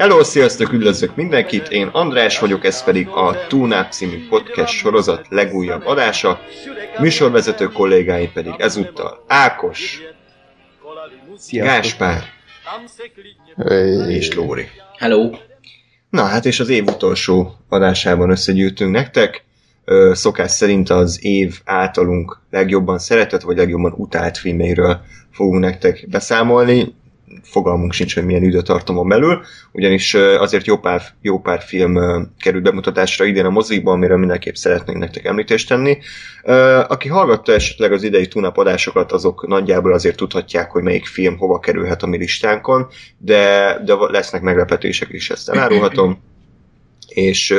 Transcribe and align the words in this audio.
Hello, 0.00 0.24
sziasztok, 0.24 0.72
üdvözlök 0.72 1.16
mindenkit, 1.16 1.68
én 1.68 1.86
András 1.86 2.38
vagyok, 2.38 2.64
ez 2.64 2.84
pedig 2.84 3.08
a 3.08 3.46
Túnáp 3.48 3.92
című 3.92 4.28
podcast 4.28 4.72
sorozat 4.72 5.26
legújabb 5.28 5.86
adása. 5.86 6.40
Műsorvezető 6.98 7.66
kollégáim 7.66 8.32
pedig 8.32 8.54
ezúttal 8.58 9.24
Ákos, 9.26 10.00
Sziasztok. 11.36 11.72
Gáspár 11.72 12.22
és 14.08 14.34
Lóri. 14.34 14.68
Hello! 14.98 15.30
Na 16.10 16.22
hát 16.22 16.44
és 16.44 16.60
az 16.60 16.68
év 16.68 16.86
utolsó 16.86 17.54
adásában 17.68 18.30
összegyűjtünk 18.30 18.92
nektek. 18.92 19.44
Szokás 20.12 20.50
szerint 20.50 20.90
az 20.90 21.24
év 21.24 21.60
általunk 21.64 22.40
legjobban 22.50 22.98
szeretett 22.98 23.42
vagy 23.42 23.56
legjobban 23.56 23.94
utált 23.96 24.38
filmeiről 24.38 25.00
fogunk 25.30 25.60
nektek 25.60 26.06
beszámolni. 26.08 26.94
Fogalmunk 27.42 27.92
sincs, 27.92 28.14
hogy 28.14 28.24
milyen 28.24 28.42
időtartamon 28.42 29.08
belül, 29.08 29.44
ugyanis 29.72 30.14
azért 30.14 30.66
jó 30.66 30.78
pár, 30.78 31.02
jó 31.20 31.40
pár 31.40 31.62
film 31.62 31.98
került 32.38 32.62
bemutatásra 32.62 33.24
idén 33.24 33.44
a 33.44 33.50
mozikban, 33.50 33.94
amiről 33.94 34.16
mindenképp 34.16 34.54
szeretnénk 34.54 34.98
nektek 34.98 35.24
említést 35.24 35.68
tenni. 35.68 35.98
Aki 36.88 37.08
hallgatta 37.08 37.52
esetleg 37.52 37.92
az 37.92 38.02
idei 38.02 38.28
túnap 38.28 38.56
adásokat, 38.56 39.12
azok 39.12 39.46
nagyjából 39.46 39.92
azért 39.92 40.16
tudhatják, 40.16 40.70
hogy 40.70 40.82
melyik 40.82 41.06
film 41.06 41.36
hova 41.36 41.58
kerülhet 41.58 42.02
a 42.02 42.06
mi 42.06 42.16
listánkon, 42.16 42.86
de, 43.18 43.76
de 43.84 43.94
lesznek 43.94 44.42
meglepetések 44.42 45.08
is, 45.12 45.30
ezt 45.30 45.48
elárulhatom. 45.48 46.18
És 47.08 47.54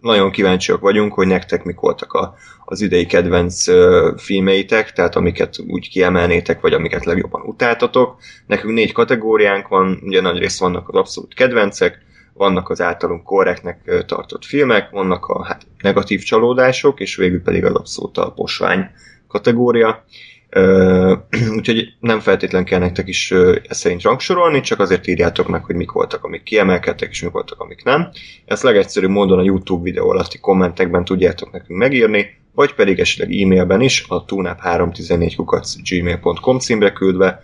nagyon 0.00 0.30
kíváncsiak 0.30 0.80
vagyunk, 0.80 1.12
hogy 1.12 1.26
nektek 1.26 1.64
mik 1.64 1.80
voltak 1.80 2.12
a, 2.12 2.34
az 2.64 2.80
idei 2.80 3.06
kedvenc 3.06 3.68
ö, 3.68 4.12
filmeitek, 4.16 4.92
tehát 4.92 5.16
amiket 5.16 5.56
úgy 5.66 5.88
kiemelnétek, 5.88 6.60
vagy 6.60 6.72
amiket 6.72 7.04
legjobban 7.04 7.42
utáltatok. 7.42 8.20
Nekünk 8.46 8.74
négy 8.74 8.92
kategóriánk 8.92 9.68
van, 9.68 10.00
ugye 10.02 10.20
nagy 10.20 10.38
rész 10.38 10.58
vannak 10.58 10.88
az 10.88 10.94
abszolút 10.94 11.34
kedvencek, 11.34 11.98
vannak 12.32 12.68
az 12.68 12.80
általunk 12.80 13.22
korrektnek 13.22 14.04
tartott 14.06 14.44
filmek, 14.44 14.90
vannak 14.90 15.26
a 15.26 15.44
hát, 15.44 15.62
negatív 15.82 16.22
csalódások, 16.22 17.00
és 17.00 17.16
végül 17.16 17.42
pedig 17.42 17.64
az 17.64 17.74
abszolút 17.74 18.18
a 18.18 18.32
posvány 18.32 18.90
kategória. 19.28 20.04
Úgyhogy 21.56 21.94
nem 22.00 22.20
feltétlen 22.20 22.64
kell 22.64 22.78
nektek 22.78 23.08
is 23.08 23.30
ezt 23.68 23.80
szerint 23.80 24.02
rangsorolni, 24.02 24.60
csak 24.60 24.80
azért 24.80 25.06
írjátok 25.06 25.48
meg, 25.48 25.64
hogy 25.64 25.74
mik 25.74 25.90
voltak, 25.90 26.24
amik 26.24 26.42
kiemelkedtek, 26.42 27.10
és 27.10 27.22
mik 27.22 27.32
voltak, 27.32 27.60
amik 27.60 27.84
nem. 27.84 28.10
Ezt 28.44 28.62
legegyszerűbb 28.62 29.10
módon 29.10 29.38
a 29.38 29.42
YouTube 29.42 29.82
videó 29.82 30.10
alatti 30.10 30.38
kommentekben 30.38 31.04
tudjátok 31.04 31.52
nekünk 31.52 31.78
megírni, 31.78 32.26
vagy 32.54 32.74
pedig 32.74 32.98
esetleg 32.98 33.40
e-mailben 33.40 33.80
is 33.80 34.04
a 34.08 34.24
tunap314 34.24 35.80
gmail.com 35.88 36.58
címre 36.58 36.92
küldve. 36.92 37.40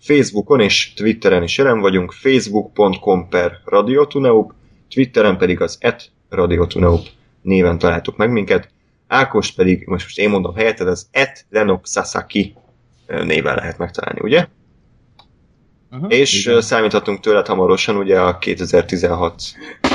Facebookon 0.00 0.60
és 0.60 0.92
Twitteren 0.92 1.42
is 1.42 1.58
jelen 1.58 1.80
vagyunk, 1.80 2.12
facebook.com 2.12 3.28
per 3.28 3.60
radiotuneup, 3.64 4.52
Twitteren 4.94 5.36
pedig 5.36 5.60
az 5.60 5.76
et 5.80 6.10
radiotuneup 6.28 7.06
néven 7.42 7.78
találtuk 7.78 8.16
meg 8.16 8.30
minket. 8.30 8.73
Ákos 9.08 9.52
pedig, 9.52 9.86
most, 9.86 10.04
most 10.04 10.18
én 10.18 10.30
mondom 10.30 10.54
helyetted, 10.54 10.88
az 10.88 11.06
et 11.10 11.46
Lenok 11.50 11.86
Sasaki 11.86 12.54
néven 13.06 13.54
lehet 13.54 13.78
megtalálni, 13.78 14.20
ugye? 14.22 14.46
Uh-huh. 15.90 16.12
És 16.12 16.46
Igen. 16.46 16.60
Számíthatunk 16.60 17.20
tőled 17.20 17.46
hamarosan 17.46 17.96
ugye 17.96 18.20
a 18.20 18.38
2016 18.38 19.42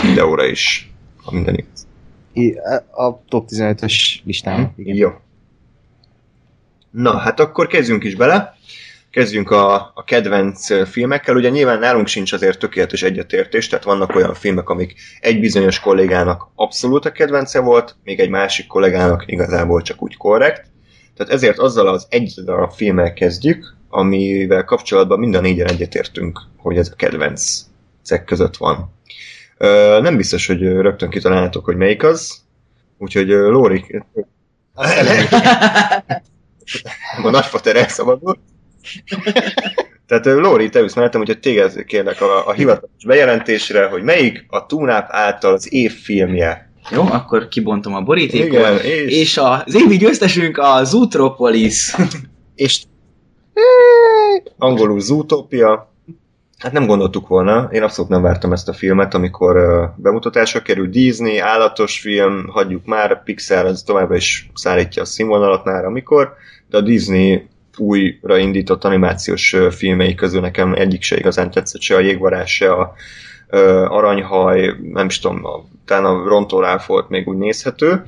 videóra 0.02 0.46
is, 0.46 0.92
ha 1.24 1.32
minden 1.32 1.56
igaz. 1.56 1.88
I- 2.34 2.58
A 2.92 3.22
top 3.28 3.50
15-ös 3.50 4.20
listán. 4.24 4.74
Igen. 4.76 4.96
Jó. 4.96 5.10
Na, 6.92 7.18
hát 7.18 7.40
akkor 7.40 7.68
kezdjünk 7.68 8.04
is 8.04 8.16
bele. 8.16 8.58
Kezdjünk 9.20 9.52
a, 9.52 9.92
a 9.96 10.04
kedvenc 10.04 10.90
filmekkel. 10.90 11.36
Ugye 11.36 11.50
nyilván 11.50 11.80
nálunk 11.80 12.08
sincs 12.08 12.34
azért 12.34 12.60
tökéletes 12.60 13.04
egyetértés, 13.04 13.68
tehát 13.68 13.86
vannak 13.86 14.16
olyan 14.16 14.34
filmek, 14.34 14.70
amik 14.70 14.96
egy 15.20 15.40
bizonyos 15.40 15.80
kollégának 15.80 16.48
abszolút 16.56 17.06
a 17.06 17.12
kedvence 17.12 17.60
volt, 17.60 17.96
még 18.04 18.20
egy 18.20 18.30
másik 18.30 18.68
kollégának 18.68 19.24
igazából 19.26 19.82
csak 19.82 20.02
úgy 20.02 20.18
korrekt. 20.18 20.66
Tehát 21.16 21.34
ezért 21.34 21.58
azzal 21.58 21.88
az 21.88 22.06
egy 22.10 22.34
darab 22.46 22.72
filmmel 22.72 23.14
kezdjük, 23.14 23.76
amivel 23.90 24.64
kapcsolatban 24.64 25.20
mind 25.20 25.36
a 25.36 25.42
négyen 25.42 25.68
egyetértünk, 25.68 26.42
hogy 26.58 26.78
ez 26.78 26.90
a 26.92 26.96
kedvencek 26.96 28.24
között 28.26 28.58
van. 28.58 28.94
Nem 30.02 30.18
biztos, 30.18 30.48
hogy 30.48 30.62
rögtön 30.62 31.10
kitalálnátok, 31.10 31.66
hogy 31.66 31.76
melyik 31.76 32.04
az, 32.04 32.42
úgyhogy 32.98 33.28
Lóri, 33.28 34.04
a 37.24 37.30
nagyfater 37.30 37.76
elszabadult. 37.76 38.40
Tehát 40.08 40.26
Lóri, 40.26 40.70
te 40.70 40.86
mellettem, 40.96 41.22
úgyhogy 41.22 41.40
téged 41.40 41.86
kérlek 41.86 42.22
a, 42.22 42.48
a 42.48 42.52
hivatalos 42.52 43.06
bejelentésre, 43.06 43.86
hogy 43.86 44.04
melyik 44.04 44.46
a 44.48 44.66
Túnáp 44.66 45.08
által 45.10 45.54
az 45.54 45.74
év 45.74 45.92
filmje. 45.92 46.72
Jó, 46.92 47.02
akkor 47.02 47.48
kibontom 47.48 47.96
a 47.96 48.02
borítékot. 48.02 48.48
Igen, 48.48 48.80
és, 48.80 49.20
És 49.20 49.38
az 49.38 49.76
évi 49.76 49.98
győztesünk 49.98 50.58
a 50.58 50.84
Zootropolis. 50.84 51.96
és 52.56 52.84
angolul 54.58 55.00
Zootopia. 55.00 55.94
Hát 56.58 56.72
nem 56.72 56.86
gondoltuk 56.86 57.28
volna, 57.28 57.70
én 57.72 57.84
abszolút 57.84 58.12
nem 58.12 58.22
vártam 58.22 58.52
ezt 58.52 58.70
a 58.70 58.74
filmet, 58.74 59.14
amikor 59.14 59.58
uh, 59.58 59.90
bemutatásra 59.96 60.62
kerül 60.62 60.90
Disney, 60.90 61.38
állatos 61.38 62.00
film, 62.00 62.48
hagyjuk 62.48 62.86
már, 62.86 63.24
Pixar 63.24 63.66
az 63.66 63.84
továbbra 63.84 64.16
is 64.16 64.50
szállítja 64.54 65.02
a 65.02 65.06
színvonalat 65.06 65.66
már 65.66 65.86
amikor, 65.86 66.34
de 66.70 66.78
a 66.78 66.82
Disney 66.82 67.49
újra 67.80 68.38
indított 68.38 68.84
animációs 68.84 69.56
filmei 69.72 70.16
közül 70.16 70.42
nekem 70.42 70.74
egyik 70.74 71.02
se 71.02 71.18
igazán 71.18 71.52
tetszett, 71.52 71.82
se 71.82 71.96
a 71.96 72.00
jégvarás, 72.00 72.56
se 72.56 72.72
a 72.72 72.94
ö, 73.50 73.86
aranyhaj, 73.86 74.76
nem 74.94 75.06
is 75.06 75.20
tudom, 75.20 75.46
a, 75.46 75.66
talán 75.86 76.06
a 76.06 76.28
Rontó 76.28 76.66
volt 76.88 77.10
még 77.10 77.28
úgy 77.28 77.38
nézhető. 77.38 78.04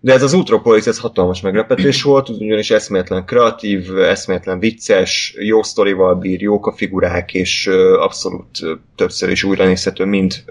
De 0.00 0.12
ez 0.12 0.22
az 0.22 0.32
Ultrapolis, 0.32 0.86
ez 0.86 0.98
hatalmas 0.98 1.40
meglepetés 1.40 2.02
volt, 2.12 2.28
ugyanis 2.28 2.70
eszméletlen 2.70 3.24
kreatív, 3.24 3.98
eszméletlen 3.98 4.58
vicces, 4.58 5.34
jó 5.38 5.62
sztorival 5.62 6.14
bír, 6.14 6.40
jók 6.42 6.66
a 6.66 6.72
figurák, 6.72 7.34
és 7.34 7.66
abszolút 7.98 8.48
többször 8.96 9.30
is 9.30 9.42
újra 9.42 9.64
nézhető 9.64 10.04
mind 10.04 10.44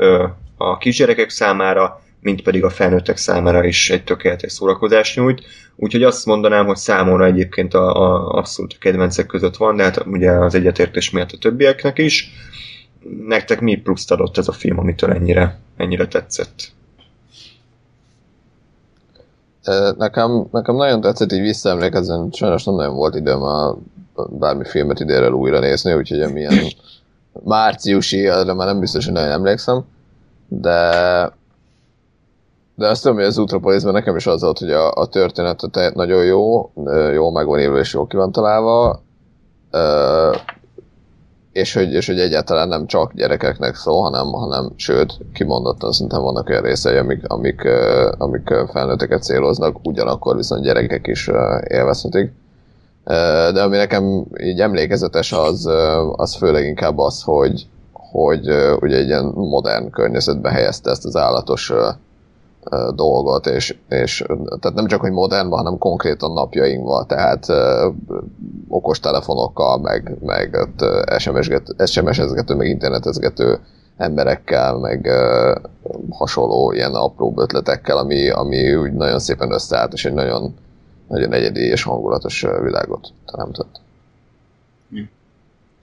a 0.58 0.78
kisgyerekek 0.78 1.30
számára, 1.30 2.03
mint 2.24 2.42
pedig 2.42 2.64
a 2.64 2.70
felnőttek 2.70 3.18
számára 3.18 3.64
is 3.64 3.90
egy 3.90 4.04
tökéletes 4.04 4.52
szórakozást 4.52 5.16
nyújt. 5.16 5.42
Úgyhogy 5.76 6.04
azt 6.04 6.26
mondanám, 6.26 6.66
hogy 6.66 6.76
számomra 6.76 7.26
egyébként 7.26 7.74
a, 7.74 7.96
a 7.96 8.30
abszolút 8.38 8.74
a 8.74 8.80
kedvencek 8.80 9.26
között 9.26 9.58
van, 9.58 9.76
de 9.76 9.84
hát 9.84 10.06
ugye 10.06 10.32
az 10.32 10.56
egyetértés 10.56 11.10
miatt 11.10 11.32
a 11.32 11.38
többieknek 11.38 11.98
is. 11.98 12.32
Nektek 13.28 13.62
mi 13.62 13.76
pluszt 13.76 14.12
adott 14.12 14.38
ez 14.38 14.48
a 14.48 14.52
film, 14.52 14.80
amitől 14.80 15.12
ennyire, 15.12 15.60
ennyire 15.78 16.08
tetszett? 16.08 16.72
Nekem, 19.98 20.48
nekem 20.52 20.76
nagyon 20.76 21.02
tetszett 21.02 21.32
így 21.32 21.42
visszaemlékezni, 21.42 22.28
sajnos 22.32 22.64
nem 22.64 22.76
nagyon 22.76 22.96
volt 22.96 23.16
időm 23.16 23.42
a 23.42 23.78
bármi 24.30 24.66
filmet 24.66 25.00
idénre 25.00 25.32
újra 25.32 25.60
nézni, 25.60 25.94
úgyhogy 25.94 26.22
amilyen 26.22 26.58
márciusi, 27.44 28.28
arra 28.28 28.54
már 28.54 28.68
nem 28.68 28.80
biztos, 28.80 29.06
hogy 29.06 29.14
nagyon 29.14 29.32
emlékszem, 29.32 29.84
de 30.48 31.32
de 32.76 32.88
azt 32.88 33.02
tudom, 33.02 33.18
hogy 33.18 33.26
az 33.26 33.38
Ultrapolisban 33.38 33.94
nekem 33.94 34.16
is 34.16 34.28
az 34.28 34.42
volt, 34.42 34.58
hogy 34.60 34.72
a, 34.72 34.92
a 34.92 35.06
történet 35.06 35.94
nagyon 35.94 36.24
jó, 36.24 36.72
jó 37.14 37.32
meg 37.32 37.46
van 37.46 37.60
írva 37.60 37.78
és 37.78 37.94
jó 37.94 38.06
ki 38.06 38.16
van 38.16 38.32
találva, 38.32 39.02
és 41.52 41.74
hogy, 41.74 41.94
és 41.94 42.08
hogy 42.08 42.20
egyáltalán 42.20 42.68
nem 42.68 42.86
csak 42.86 43.14
gyerekeknek 43.14 43.76
szól, 43.76 44.02
hanem, 44.02 44.28
hanem 44.28 44.72
sőt, 44.76 45.18
kimondottan 45.34 45.92
szerintem 45.92 46.22
vannak 46.22 46.50
olyan 46.50 46.62
részei, 46.62 46.98
amik, 46.98 47.28
amik, 47.28 47.62
amik 48.18 48.54
felnőtteket 48.72 49.24
céloznak, 49.24 49.78
ugyanakkor 49.84 50.36
viszont 50.36 50.64
gyerekek 50.64 51.08
is 51.08 51.30
élvezhetik. 51.68 52.32
De 53.54 53.64
ami 53.64 53.78
nekem 53.78 54.26
így 54.40 54.60
emlékezetes, 54.60 55.32
az, 55.32 55.70
az 56.12 56.36
főleg 56.36 56.66
inkább 56.66 56.98
az, 56.98 57.22
hogy, 57.22 57.68
hogy 57.92 58.48
ugye 58.80 58.98
egy 58.98 59.08
ilyen 59.08 59.26
modern 59.36 59.90
környezetbe 59.90 60.50
helyezte 60.50 60.90
ezt 60.90 61.06
az 61.06 61.16
állatos 61.16 61.74
dolgot, 62.96 63.46
és, 63.46 63.78
és 63.90 64.24
tehát 64.60 64.74
nem 64.74 64.88
csak, 64.88 65.02
hogy 65.02 65.12
modernban, 65.12 65.58
hanem 65.58 65.78
konkrétan 65.78 66.32
napjainkban, 66.34 67.08
tehát 67.08 67.50
ö, 67.50 67.90
okostelefonokkal, 68.68 69.80
meg, 69.80 70.18
meg 70.22 70.68
SMS-ezgető, 71.86 72.56
meg 72.56 72.68
internetezgető 72.68 73.60
emberekkel, 73.98 74.78
meg 74.78 75.06
ö, 75.06 75.56
hasonló 76.10 76.72
ilyen 76.72 76.94
apró 76.94 77.34
ötletekkel, 77.38 77.98
ami, 77.98 78.30
ami 78.30 78.76
úgy 78.76 78.94
nagyon 78.94 79.20
szépen 79.20 79.52
összeállt, 79.52 79.94
és 79.94 80.06
egy 80.06 80.14
nagyon 80.14 80.54
nagyon 81.08 81.34
egyedi 81.34 81.60
és 81.62 81.84
hangulatos 81.84 82.46
világot 82.62 83.14
teremtett. 83.32 83.82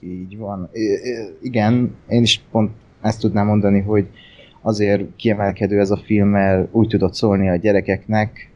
Így 0.01 0.39
van. 0.39 0.69
I- 0.73 1.09
i- 1.09 1.37
igen, 1.43 1.97
én 2.09 2.23
is 2.23 2.43
pont 2.51 2.71
ezt 3.01 3.21
tudnám 3.21 3.47
mondani, 3.47 3.81
hogy 3.81 4.07
azért 4.63 5.03
kiemelkedő 5.17 5.79
ez 5.79 5.91
a 5.91 6.01
film, 6.05 6.29
mert 6.29 6.69
úgy 6.73 6.89
tudott 6.89 7.15
szólni 7.15 7.49
a 7.49 7.57
gyerekeknek, 7.57 8.51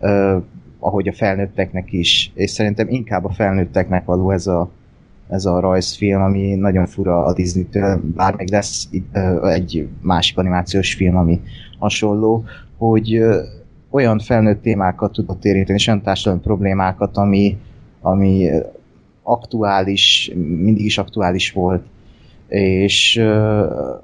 uh, 0.00 0.42
ahogy 0.78 1.08
a 1.08 1.12
felnőtteknek 1.12 1.92
is, 1.92 2.32
és 2.34 2.50
szerintem 2.50 2.88
inkább 2.88 3.24
a 3.24 3.30
felnőtteknek 3.32 4.04
való 4.04 4.30
ez 4.30 4.46
a, 4.46 4.70
ez 5.28 5.44
a 5.44 5.60
rajzfilm, 5.60 6.22
ami 6.22 6.54
nagyon 6.54 6.86
fura 6.86 7.24
a 7.24 7.32
Disney-től, 7.32 8.00
bár 8.14 8.34
még 8.34 8.50
lesz 8.50 8.88
egy 9.42 9.88
másik 10.00 10.38
animációs 10.38 10.94
film, 10.94 11.16
ami 11.16 11.40
hasonló, 11.78 12.44
hogy 12.76 13.22
olyan 13.90 14.18
felnőtt 14.18 14.62
témákat 14.62 15.12
tudott 15.12 15.44
érinteni, 15.44 15.78
és 15.78 15.86
olyan 15.86 16.02
társadalmi 16.02 16.40
problémákat, 16.42 17.16
ami, 17.16 17.58
ami 18.00 18.50
aktuális, 19.22 20.30
mindig 20.34 20.84
is 20.84 20.98
aktuális 20.98 21.52
volt, 21.52 21.84
és 22.48 23.22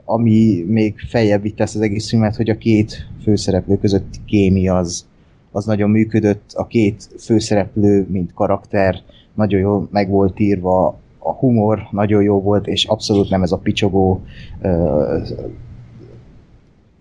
ami 0.04 0.64
még 0.68 0.94
feljebb 1.08 1.42
vitte 1.42 1.62
ezt 1.62 1.74
az 1.74 1.80
egész 1.80 2.08
filmet, 2.08 2.36
hogy 2.36 2.50
a 2.50 2.58
két 2.58 3.06
főszereplő 3.22 3.78
közötti 3.78 4.18
kémia 4.26 4.76
az, 4.76 5.06
az 5.50 5.64
nagyon 5.64 5.90
működött, 5.90 6.52
a 6.54 6.66
két 6.66 7.08
főszereplő, 7.18 8.06
mint 8.10 8.34
karakter, 8.34 8.96
nagyon 9.34 9.60
jól 9.60 9.88
meg 9.90 10.08
volt 10.08 10.40
írva, 10.40 11.00
a 11.18 11.32
humor 11.32 11.82
nagyon 11.90 12.22
jó 12.22 12.40
volt, 12.40 12.66
és 12.66 12.84
abszolút 12.84 13.30
nem 13.30 13.42
ez 13.42 13.52
a 13.52 13.58
picsogó 13.58 14.22
uh, 14.62 15.28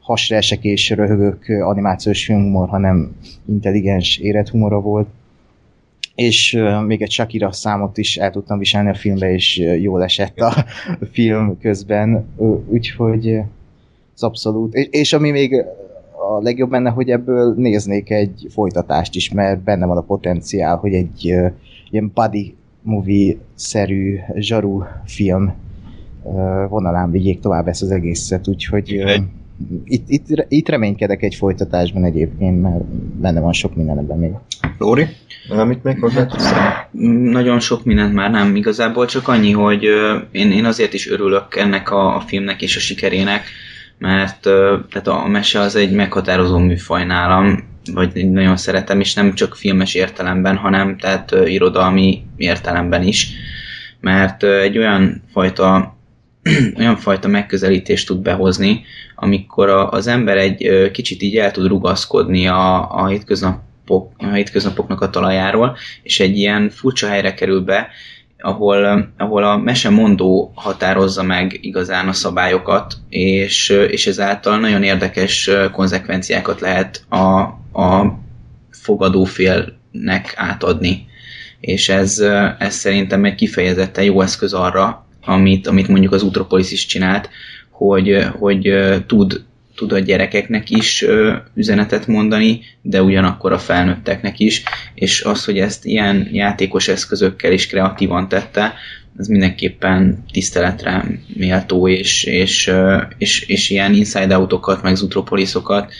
hasra 0.01 0.35
esek 0.35 0.63
és 0.63 0.89
röhögök 0.89 1.45
animációs 1.49 2.25
filmhumor, 2.25 2.69
hanem 2.69 3.15
intelligens, 3.45 4.17
érett 4.17 4.49
humora 4.49 4.81
volt. 4.81 5.07
És 6.15 6.59
még 6.85 7.01
egy 7.01 7.11
Shakira 7.11 7.51
számot 7.51 7.97
is 7.97 8.17
el 8.17 8.31
tudtam 8.31 8.57
viselni 8.59 8.89
a 8.89 8.93
filmbe, 8.93 9.33
és 9.33 9.57
jól 9.81 10.03
esett 10.03 10.37
a 10.39 10.65
film 11.11 11.57
közben, 11.59 12.25
úgyhogy 12.67 13.39
az 14.15 14.23
abszolút. 14.23 14.73
És, 14.73 14.87
és 14.91 15.13
ami 15.13 15.31
még 15.31 15.55
a 16.29 16.41
legjobb 16.41 16.69
benne, 16.69 16.89
hogy 16.89 17.09
ebből 17.09 17.53
néznék 17.57 18.09
egy 18.09 18.47
folytatást 18.49 19.15
is, 19.15 19.31
mert 19.31 19.59
benne 19.59 19.85
van 19.85 19.97
a 19.97 20.01
potenciál, 20.01 20.75
hogy 20.75 20.93
egy 20.93 21.23
ilyen 21.89 22.11
buddy 22.13 22.55
movie-szerű 22.81 24.17
zsaru 24.35 24.83
film 25.05 25.53
vonalán 26.69 27.11
vigyék 27.11 27.39
tovább 27.39 27.67
ezt 27.67 27.81
az 27.81 27.91
egészet, 27.91 28.47
úgyhogy 28.47 28.91
Egy- 28.91 29.23
itt, 29.83 30.09
itt, 30.09 30.45
itt 30.47 30.69
reménykedek 30.69 31.23
egy 31.23 31.35
folytatásban 31.35 32.03
egyébként, 32.03 32.61
mert 32.61 32.83
benne 33.19 33.39
van 33.39 33.53
sok 33.53 33.75
minden 33.75 33.97
ebben 33.97 34.17
még. 34.17 34.31
Lóri, 34.77 35.05
valamit 35.51 35.83
még 35.83 35.99
hozzá? 35.99 36.87
Nagyon 37.21 37.59
sok 37.59 37.83
mindent 37.85 38.13
már 38.13 38.31
nem, 38.31 38.55
igazából 38.55 39.05
csak 39.05 39.27
annyi, 39.27 39.51
hogy 39.51 39.83
én, 40.31 40.51
én 40.51 40.65
azért 40.65 40.93
is 40.93 41.09
örülök 41.09 41.55
ennek 41.55 41.91
a, 41.91 42.15
a 42.15 42.19
filmnek 42.19 42.61
és 42.61 42.75
a 42.75 42.79
sikerének, 42.79 43.43
mert 43.97 44.41
tehát 44.89 45.07
a 45.07 45.27
mese 45.27 45.59
az 45.59 45.75
egy 45.75 45.91
meghatározó 45.91 46.57
műfaj 46.57 47.05
nálam, 47.05 47.63
vagy 47.93 48.29
nagyon 48.29 48.57
szeretem, 48.57 48.99
és 48.99 49.13
nem 49.13 49.33
csak 49.33 49.55
filmes 49.55 49.93
értelemben, 49.93 50.55
hanem 50.55 50.97
tehát 50.97 51.35
irodalmi 51.45 52.23
értelemben 52.37 53.03
is, 53.03 53.31
mert 53.99 54.43
egy 54.43 54.77
olyan 54.77 55.23
fajta 55.31 55.95
olyan 56.79 56.97
fajta 56.97 57.27
megközelítést 57.27 58.07
tud 58.07 58.21
behozni, 58.21 58.83
amikor 59.15 59.69
a, 59.69 59.91
az 59.91 60.07
ember 60.07 60.37
egy 60.37 60.91
kicsit 60.91 61.21
így 61.21 61.37
el 61.37 61.51
tud 61.51 61.67
rugaszkodni 61.67 62.47
a, 62.47 62.95
a, 63.03 63.11
hétköznapok, 63.85 64.11
a 64.17 64.33
hétköznapoknak 64.33 65.01
a 65.01 65.09
talajáról, 65.09 65.77
és 66.03 66.19
egy 66.19 66.37
ilyen 66.37 66.69
furcsa 66.69 67.07
helyre 67.07 67.33
kerül 67.33 67.61
be, 67.61 67.87
ahol, 68.37 68.77
ö, 68.77 68.99
ahol 69.17 69.43
a 69.43 69.57
mesemondó 69.57 70.51
határozza 70.55 71.23
meg 71.23 71.57
igazán 71.61 72.07
a 72.07 72.13
szabályokat, 72.13 72.93
és, 73.09 73.69
ö, 73.69 73.83
és 73.83 74.07
ezáltal 74.07 74.59
nagyon 74.59 74.83
érdekes 74.83 75.47
ö, 75.47 75.69
konzekvenciákat 75.71 76.59
lehet 76.59 77.05
a, 77.09 77.39
a 77.81 78.19
fogadófélnek 78.71 80.33
átadni. 80.35 81.05
És 81.59 81.89
ez, 81.89 82.19
ö, 82.19 82.47
ez 82.57 82.73
szerintem 82.73 83.25
egy 83.25 83.35
kifejezetten 83.35 84.03
jó 84.03 84.21
eszköz 84.21 84.53
arra, 84.53 85.05
amit, 85.25 85.67
amit 85.67 85.87
mondjuk 85.87 86.13
az 86.13 86.23
Utropolis 86.23 86.71
is 86.71 86.85
csinált, 86.85 87.29
hogy, 87.69 88.27
hogy 88.39 88.73
tud, 89.07 89.43
tud 89.81 89.91
a 89.91 89.99
gyerekeknek 89.99 90.69
is 90.69 91.01
ö, 91.01 91.33
üzenetet 91.53 92.07
mondani, 92.07 92.61
de 92.81 93.01
ugyanakkor 93.03 93.51
a 93.51 93.59
felnőtteknek 93.59 94.39
is, 94.39 94.63
és 94.93 95.21
az, 95.21 95.45
hogy 95.45 95.59
ezt 95.59 95.85
ilyen 95.85 96.29
játékos 96.31 96.87
eszközökkel 96.87 97.51
is 97.51 97.67
kreatívan 97.67 98.27
tette, 98.27 98.73
ez 99.17 99.27
mindenképpen 99.27 100.23
tiszteletre 100.31 101.05
méltó, 101.33 101.87
és, 101.87 102.23
és, 102.23 102.67
ö, 102.67 102.97
és, 103.17 103.41
és 103.41 103.69
ilyen 103.69 103.93
inside 103.93 104.37
outokat, 104.37 104.81
meg 104.81 104.95
Zutropoliszokat 104.95 105.93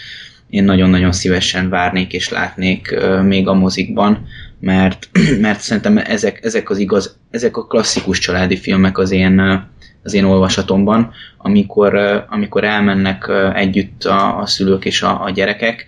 én 0.50 0.64
nagyon-nagyon 0.64 1.12
szívesen 1.12 1.70
várnék 1.70 2.14
és 2.14 2.30
látnék 2.30 2.92
ö, 2.92 3.22
még 3.22 3.48
a 3.48 3.54
mozikban, 3.54 4.28
mert, 4.62 5.10
mert 5.42 5.60
szerintem 5.60 5.98
ezek, 5.98 6.40
ezek 6.44 6.70
az 6.70 6.78
igaz, 6.78 7.18
ezek 7.30 7.58
a 7.58 7.66
klasszikus 7.66 8.20
családi 8.20 8.58
filmek 8.58 8.98
az 8.98 9.12
én, 9.12 9.40
az 10.04 10.14
én 10.14 10.24
olvasatomban, 10.24 11.12
amikor, 11.38 11.96
amikor 12.30 12.64
elmennek 12.64 13.32
együtt 13.54 14.04
a, 14.04 14.40
a 14.40 14.46
szülők 14.46 14.86
és 14.86 15.02
a, 15.02 15.24
a 15.24 15.30
gyerekek, 15.30 15.88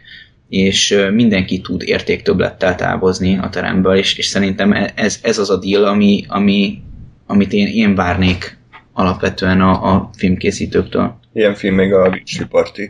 és 0.50 0.98
mindenki 1.12 1.62
tud 1.62 1.82
értéktöblettel 1.86 2.76
távozni 2.76 3.38
a 3.38 3.50
teremből, 3.50 3.96
és, 3.96 4.18
és 4.18 4.26
szerintem 4.26 4.72
e- 4.72 4.92
ez, 4.96 5.20
ez 5.22 5.38
az 5.38 5.50
a 5.50 5.58
deal, 5.58 5.86
ami, 5.86 6.26
ami, 6.28 6.82
amit 7.26 7.54
én, 7.54 7.68
én 7.68 7.96
várnék 7.96 8.58
alapvetően 8.94 9.62
a, 9.62 9.94
a 9.94 10.10
filmkészítőktől. 10.18 11.20
Ilyen 11.34 11.56
film 11.56 11.76
még 11.76 11.94
a 11.94 12.10
Beach 12.10 12.46
Party. 12.46 12.82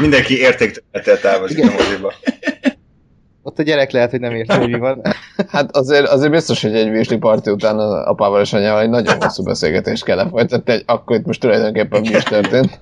Mindenki 0.00 0.38
értéktöbletel 0.38 1.20
távozik 1.20 1.64
a 1.68 1.72
moziba. 1.72 2.12
Ott 3.48 3.58
a 3.58 3.62
gyerek 3.62 3.90
lehet, 3.90 4.10
hogy 4.10 4.20
nem 4.20 4.34
érti, 4.34 4.56
hogy 4.56 4.70
mi 4.70 4.78
van. 4.78 5.02
Hát 5.48 5.76
azért, 5.76 6.06
azért 6.06 6.30
biztos, 6.30 6.62
hogy 6.62 6.74
egy 6.74 6.88
Weasley 6.88 7.18
party 7.18 7.48
után 7.50 7.78
az 7.78 8.06
apával 8.06 8.40
és 8.40 8.52
anyával 8.52 8.80
egy 8.80 8.88
nagyon 8.88 9.16
hosszú 9.20 9.42
beszélgetést 9.42 10.04
kell 10.04 10.16
lefolytatni, 10.16 10.72
hogy 10.72 10.82
akkor 10.86 11.16
itt 11.16 11.24
most 11.24 11.40
tulajdonképpen 11.40 12.00
mi 12.00 12.08
is 12.08 12.22
történt. 12.22 12.80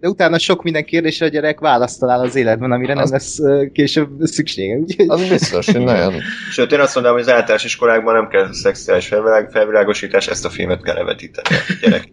De 0.00 0.08
utána 0.08 0.38
sok 0.38 0.62
minden 0.62 0.84
kérdésre 0.84 1.26
a 1.26 1.28
gyerek 1.28 1.60
választ 1.60 2.00
talál 2.00 2.20
az 2.20 2.36
életben, 2.36 2.72
amire 2.72 2.94
nem 2.94 3.02
Az- 3.02 3.10
lesz 3.10 3.38
ö, 3.40 3.64
később 3.72 4.08
szüksége. 4.20 4.76
Úgyhogy 4.76 5.06
Az 5.08 5.28
biztos, 5.28 5.70
hogy 5.70 5.84
nagyon... 5.84 6.14
Sőt, 6.50 6.72
én 6.72 6.80
azt 6.80 6.94
mondom, 6.94 7.12
hogy 7.12 7.22
az 7.22 7.28
általános 7.28 7.64
iskolákban 7.64 8.14
nem 8.14 8.28
kell 8.28 8.52
szexuális 8.52 9.06
felvilág, 9.06 9.50
felvilágosítás, 9.50 10.26
ezt 10.28 10.44
a 10.44 10.50
filmet 10.50 10.82
kell 10.82 10.94
levetíteni 10.94 11.56
a 11.56 11.72
gyerek 11.80 12.12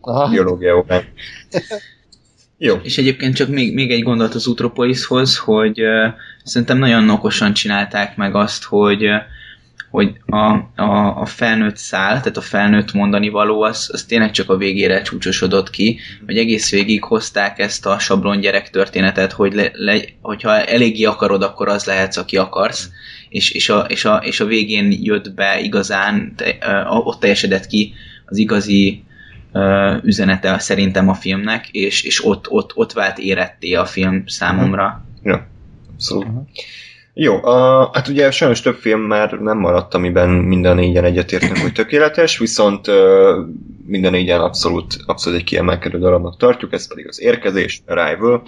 Aha. 0.00 0.30
biológia 0.30 0.76
órán. 0.76 1.02
Jó. 2.58 2.76
És 2.82 2.98
egyébként 2.98 3.34
csak 3.34 3.48
még, 3.48 3.74
még 3.74 3.90
egy 3.90 4.02
gondolat 4.02 4.34
az 4.34 4.46
Utropolishoz, 4.46 5.36
hogy 5.38 5.80
uh, 5.82 6.12
szerintem 6.44 6.78
nagyon 6.78 7.10
okosan 7.10 7.52
csinálták 7.52 8.16
meg 8.16 8.34
azt, 8.34 8.64
hogy 8.64 9.08
hogy 9.92 10.12
a, 10.26 10.36
a, 10.82 11.20
a 11.20 11.26
felnőtt 11.26 11.76
szál, 11.76 12.20
tehát 12.20 12.36
a 12.36 12.40
felnőtt 12.40 12.92
mondani 12.92 13.28
való, 13.28 13.62
az, 13.62 13.90
az 13.92 14.04
tényleg 14.04 14.30
csak 14.30 14.50
a 14.50 14.56
végére 14.56 15.02
csúcsosodott 15.02 15.70
ki, 15.70 15.98
hogy 16.26 16.36
egész 16.36 16.70
végig 16.70 17.04
hozták 17.04 17.58
ezt 17.58 17.86
a 17.86 17.98
sablon 17.98 18.40
gyerek 18.40 18.70
történetet, 18.70 19.32
hogy 19.32 19.54
le, 19.54 19.70
le, 19.72 20.00
hogyha 20.20 20.64
eléggé 20.64 21.04
akarod, 21.04 21.42
akkor 21.42 21.68
az 21.68 21.84
lehetsz, 21.84 22.16
aki 22.16 22.36
akarsz, 22.36 22.90
és, 23.28 23.50
és, 23.50 23.68
a, 23.68 23.78
és, 23.88 24.04
a, 24.04 24.16
és 24.16 24.40
a 24.40 24.44
végén 24.44 24.98
jött 25.02 25.34
be 25.34 25.60
igazán, 25.60 26.34
te, 26.36 26.56
ott 26.88 27.20
teljesedett 27.20 27.66
ki 27.66 27.94
az 28.26 28.36
igazi 28.36 29.04
üzenete 30.02 30.58
szerintem 30.58 31.08
a 31.08 31.14
filmnek, 31.14 31.68
és, 31.68 32.02
és 32.02 32.24
ott, 32.24 32.50
ott, 32.50 32.70
ott 32.74 32.92
vált 32.92 33.18
éretté 33.18 33.74
a 33.74 33.84
film 33.84 34.22
számomra. 34.26 35.04
Ja, 35.22 35.46
abszolút. 36.02 36.48
Jó, 37.14 37.44
a, 37.44 37.90
hát 37.92 38.08
ugye 38.08 38.30
sajnos 38.30 38.60
több 38.60 38.76
film 38.76 39.00
már 39.00 39.32
nem 39.32 39.58
maradt, 39.58 39.94
amiben 39.94 40.28
minden 40.28 40.74
négyen 40.74 41.04
egyetértünk, 41.04 41.56
hogy 41.56 41.72
tökéletes, 41.72 42.38
viszont 42.38 42.88
ö, 42.88 43.40
minden 43.86 44.10
négyen 44.10 44.40
abszolút, 44.40 44.96
abszolút 45.06 45.38
egy 45.38 45.44
kiemelkedő 45.44 45.98
darabnak 45.98 46.36
tartjuk, 46.36 46.72
ez 46.72 46.88
pedig 46.88 47.08
az 47.08 47.20
Érkezés, 47.20 47.82
Arrival. 47.86 48.42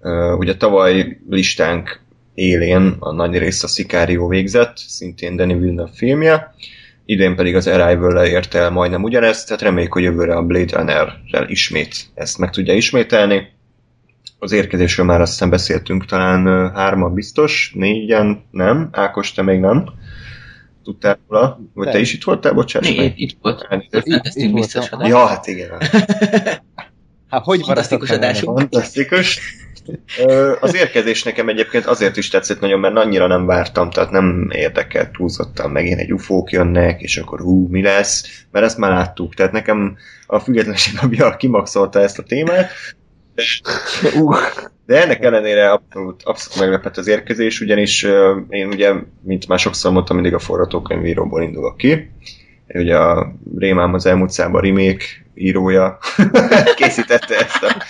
Ö, 0.00 0.32
ugye 0.32 0.56
tavaly 0.56 1.18
listánk 1.30 2.00
élén 2.34 2.96
a 2.98 3.12
nagy 3.12 3.38
rész 3.38 3.62
a 3.62 3.66
Sicario 3.66 4.28
végzett, 4.28 4.76
szintén 4.76 5.36
Danny 5.36 5.58
Villeneuve 5.58 5.90
filmje, 5.94 6.54
idén 7.04 7.36
pedig 7.36 7.56
az 7.56 7.66
Arrival 7.66 8.24
érte 8.24 8.58
el 8.58 8.70
majdnem 8.70 9.02
ugyanezt, 9.02 9.46
tehát 9.46 9.62
reméljük, 9.62 9.92
hogy 9.92 10.02
jövőre 10.02 10.36
a 10.36 10.42
Blade 10.42 10.76
Runner-rel 10.76 11.48
ismét 11.48 11.94
ezt 12.14 12.38
meg 12.38 12.50
tudja 12.50 12.74
ismételni. 12.74 13.48
Az 14.42 14.52
érkezésről 14.52 15.06
már 15.06 15.20
azt 15.20 15.30
hiszem 15.30 15.50
beszéltünk, 15.50 16.04
talán 16.04 16.70
hárman 16.74 17.14
biztos, 17.14 17.72
négyen 17.74 18.44
nem, 18.50 18.88
Ákos, 18.92 19.32
te 19.32 19.42
még 19.42 19.60
nem. 19.60 19.84
Tudtál 20.84 21.18
róla? 21.28 21.60
Vagy 21.74 21.90
te 21.90 21.98
is 21.98 22.12
itt 22.14 22.24
voltál, 22.24 22.52
bocsáss 22.52 22.88
Né, 22.88 22.96
meg? 22.96 23.12
itt 23.16 23.36
volt. 23.42 23.66
Elnézést. 23.70 24.06
Itt- 24.06 24.34
itt 24.34 24.52
biztos 24.52 24.88
voltam. 24.88 24.98
adás. 24.98 25.10
Ja, 25.10 25.26
hát 25.26 25.46
igen. 25.46 25.68
Hát 27.28 27.44
hogy 27.44 27.60
Fantasztikus 27.64 28.10
adásunk. 28.10 28.58
Fantasztikus. 28.58 29.40
Az 30.60 30.74
érkezés 30.74 31.22
nekem 31.22 31.48
egyébként 31.48 31.86
azért 31.86 32.16
is 32.16 32.28
tetszett 32.28 32.60
nagyon, 32.60 32.80
mert 32.80 32.96
annyira 32.96 33.26
nem 33.26 33.46
vártam, 33.46 33.90
tehát 33.90 34.10
nem 34.10 34.48
érdekelt 34.52 35.10
túlzottan, 35.12 35.70
megint 35.70 36.00
egy 36.00 36.12
ufók 36.12 36.50
jönnek, 36.50 37.00
és 37.00 37.16
akkor 37.16 37.40
hú, 37.40 37.66
mi 37.70 37.82
lesz, 37.82 38.44
mert 38.50 38.64
ezt 38.66 38.78
már 38.78 38.90
láttuk, 38.90 39.34
tehát 39.34 39.52
nekem 39.52 39.96
a 40.26 40.38
függetlenség 40.38 40.94
napja 41.02 41.36
kimaxolta 41.36 42.00
ezt 42.00 42.18
a 42.18 42.22
témát, 42.22 42.70
Uh, 44.14 44.36
de 44.86 45.02
ennek 45.02 45.22
ellenére 45.24 45.70
abszolút, 45.70 46.22
abszolút 46.22 46.60
meglepett 46.60 46.96
az 46.96 47.06
érkezés, 47.06 47.60
ugyanis 47.60 48.06
én 48.48 48.66
ugye, 48.66 48.92
mint 49.22 49.48
már 49.48 49.58
sokszor 49.58 49.92
mondtam, 49.92 50.16
mindig 50.16 50.34
a 50.34 50.38
forgatókönyvíróból 50.38 51.42
indulok 51.42 51.76
ki. 51.76 52.10
Ugye 52.68 52.96
a 52.96 53.32
Rémám 53.58 53.94
az 53.94 54.06
elmúlt 54.06 54.30
szában 54.30 54.60
remake 54.60 55.04
írója 55.34 55.98
készítette 56.76 57.36
ezt 57.38 57.62
a, 57.62 57.82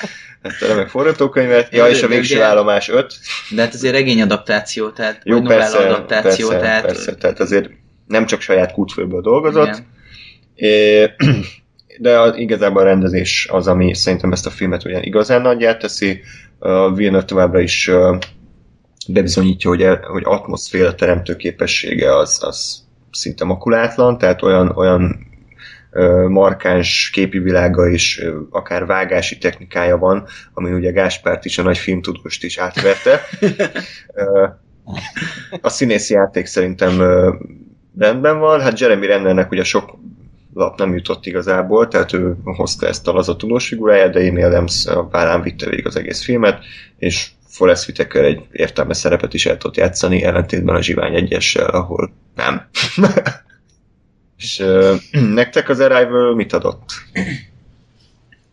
ezt 0.42 0.62
a 0.62 0.66
remek 0.66 0.88
forgatókönyvet. 0.88 1.72
Ja, 1.74 1.88
és 1.88 2.02
a 2.02 2.06
végső 2.06 2.34
Ugye- 2.34 2.44
állomás 2.44 2.88
5. 2.88 3.14
De 3.50 3.62
hát 3.62 3.74
azért 3.74 3.94
regényadaptáció, 3.94 4.90
tehát 4.90 5.20
Jó, 5.24 5.34
vagy 5.34 5.42
novella 5.42 5.60
persze, 5.60 5.78
adaptáció, 5.78 6.48
persze, 6.48 6.64
tehát 6.64 6.84
persze, 6.84 7.14
tehát 7.14 7.40
azért 7.40 7.70
nem 8.06 8.26
csak 8.26 8.40
saját 8.40 8.72
kútfőből 8.72 9.20
dolgozott, 9.20 9.82
igen. 10.54 10.70
É, 10.70 11.10
de 11.98 12.18
a, 12.18 12.36
igazából 12.36 12.82
a 12.82 12.84
rendezés 12.84 13.48
az, 13.50 13.66
ami 13.66 13.94
szerintem 13.94 14.32
ezt 14.32 14.46
a 14.46 14.50
filmet 14.50 14.84
ugyan 14.84 15.02
igazán 15.02 15.42
nagyját 15.42 15.78
teszi. 15.78 16.20
A 16.58 16.92
Villeneuve 16.94 17.24
továbbra 17.24 17.60
is 17.60 17.88
ö, 17.88 18.16
bebizonyítja, 19.08 19.70
hogy, 19.70 19.82
el, 19.82 20.00
hogy 20.00 20.22
atmoszféra 20.24 20.94
teremtő 20.94 21.36
képessége 21.36 22.16
az, 22.16 22.38
az 22.44 22.84
szinte 23.10 23.44
makulátlan, 23.44 24.18
tehát 24.18 24.42
olyan, 24.42 24.72
olyan 24.76 25.30
markáns 26.28 27.10
képi 27.12 27.38
világa 27.38 27.90
és 27.90 28.24
akár 28.50 28.86
vágási 28.86 29.38
technikája 29.38 29.98
van, 29.98 30.26
ami 30.54 30.72
ugye 30.72 30.90
Gáspárt 30.90 31.44
is 31.44 31.58
a 31.58 31.62
nagy 31.62 31.78
filmtudóst 31.78 32.44
is 32.44 32.58
átvette. 32.58 33.20
A 35.60 35.68
színészi 35.68 36.14
játék 36.14 36.46
szerintem 36.46 37.02
rendben 37.98 38.38
van, 38.38 38.60
hát 38.60 38.80
Jeremy 38.80 39.06
Rennernek 39.06 39.50
ugye 39.50 39.64
sok 39.64 39.98
lap 40.54 40.78
nem 40.78 40.94
jutott 40.94 41.26
igazából, 41.26 41.88
tehát 41.88 42.12
ő 42.12 42.36
hozta 42.44 42.86
ezt 42.86 43.08
a 43.08 43.12
laza 43.12 43.36
tudós 43.36 43.68
figuráját, 43.68 44.12
de 44.12 44.28
Amy 44.28 44.42
Adams 44.42 44.86
a 44.86 45.08
vállán 45.08 45.42
vitte 45.42 45.68
végig 45.68 45.86
az 45.86 45.96
egész 45.96 46.22
filmet, 46.22 46.64
és 46.98 47.30
Forrest 47.46 47.88
Whitaker 47.88 48.24
egy 48.24 48.40
értelmes 48.52 48.96
szerepet 48.96 49.34
is 49.34 49.46
el 49.46 49.56
tudott 49.56 49.76
játszani, 49.76 50.22
ellentétben 50.22 50.74
a 50.74 50.82
Zsivány 50.82 51.14
egyessel, 51.14 51.70
ahol 51.70 52.12
nem. 52.34 52.68
és 54.38 54.64
nektek 55.34 55.68
az 55.68 55.80
Arrival 55.80 56.34
mit 56.34 56.52
adott? 56.52 56.90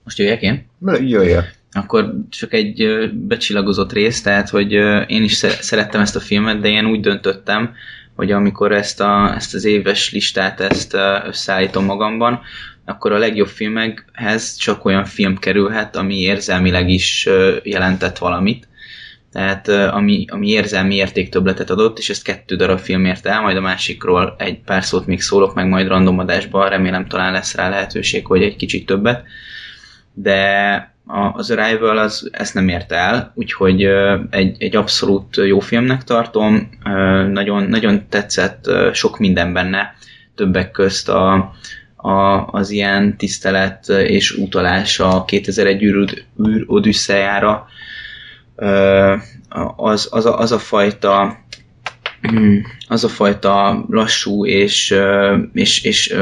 Most 0.03 0.17
jöjjek 0.17 0.41
én? 0.41 0.65
Jöjjön. 0.99 1.45
Akkor 1.71 2.13
csak 2.29 2.53
egy 2.53 3.09
becsillagozott 3.13 3.93
rész, 3.93 4.21
tehát 4.21 4.49
hogy 4.49 4.71
én 5.07 5.23
is 5.23 5.33
sze- 5.33 5.61
szerettem 5.61 6.01
ezt 6.01 6.15
a 6.15 6.19
filmet, 6.19 6.59
de 6.59 6.67
én 6.67 6.85
úgy 6.85 6.99
döntöttem, 6.99 7.73
hogy 8.19 8.31
amikor 8.31 8.71
ezt, 8.71 9.01
a, 9.01 9.33
ezt 9.35 9.53
az 9.53 9.65
éves 9.65 10.11
listát 10.11 10.59
ezt 10.59 10.97
összeállítom 11.25 11.85
magamban, 11.85 12.41
akkor 12.85 13.11
a 13.11 13.17
legjobb 13.17 13.47
filmekhez 13.47 14.55
csak 14.55 14.85
olyan 14.85 15.05
film 15.05 15.37
kerülhet, 15.37 15.95
ami 15.95 16.19
érzelmileg 16.19 16.89
is 16.89 17.29
jelentett 17.63 18.17
valamit. 18.17 18.67
Tehát 19.31 19.67
ami, 19.67 20.25
ami 20.29 20.47
érzelmi 20.47 20.95
értéktöbletet 20.95 21.69
adott, 21.69 21.97
és 21.97 22.09
ezt 22.09 22.23
kettő 22.23 22.55
darab 22.55 22.79
film 22.79 23.05
érte 23.05 23.29
el, 23.29 23.41
majd 23.41 23.57
a 23.57 23.61
másikról 23.61 24.35
egy 24.37 24.59
pár 24.59 24.83
szót 24.83 25.05
még 25.05 25.21
szólok, 25.21 25.53
meg 25.53 25.67
majd 25.67 25.87
random 25.87 26.19
adásban, 26.19 26.69
remélem 26.69 27.07
talán 27.07 27.31
lesz 27.31 27.55
rá 27.55 27.69
lehetőség, 27.69 28.25
hogy 28.25 28.41
egy 28.41 28.55
kicsit 28.55 28.85
többet. 28.85 29.23
De 30.13 30.93
az 31.33 31.51
Arrival 31.51 31.97
az 31.97 32.29
ezt 32.31 32.53
nem 32.53 32.67
érte 32.67 32.95
el, 32.95 33.31
úgyhogy 33.35 33.83
egy, 34.29 34.55
egy 34.59 34.75
abszolút 34.75 35.37
jó 35.37 35.59
filmnek 35.59 36.03
tartom, 36.03 36.69
nagyon, 37.31 37.63
nagyon 37.63 38.07
tetszett 38.09 38.69
sok 38.93 39.19
minden 39.19 39.53
benne, 39.53 39.95
többek 40.35 40.71
közt 40.71 41.09
a, 41.09 41.53
a, 41.95 42.47
az 42.51 42.69
ilyen 42.69 43.17
tisztelet 43.17 43.87
és 43.87 44.31
utalás 44.31 44.99
a 44.99 45.25
2001 45.25 45.83
űr, 45.83 46.23
űr 46.47 46.63
odüsszejára, 46.67 47.67
az, 49.75 50.07
az, 50.11 50.25
a, 50.25 50.37
az 50.39 50.51
a 50.51 50.59
fajta 50.59 51.37
az 52.87 53.03
a 53.03 53.07
fajta 53.07 53.85
lassú 53.89 54.45
és, 54.45 54.95
és, 55.53 55.83
és 55.83 56.15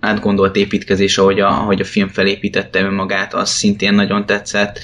átgondolt 0.00 0.56
építkezés, 0.56 1.18
ahogy 1.18 1.40
a, 1.40 1.48
ahogy 1.48 1.80
a 1.80 1.84
film 1.84 2.08
felépítette 2.08 2.80
önmagát, 2.80 3.34
az 3.34 3.50
szintén 3.50 3.94
nagyon 3.94 4.26
tetszett. 4.26 4.80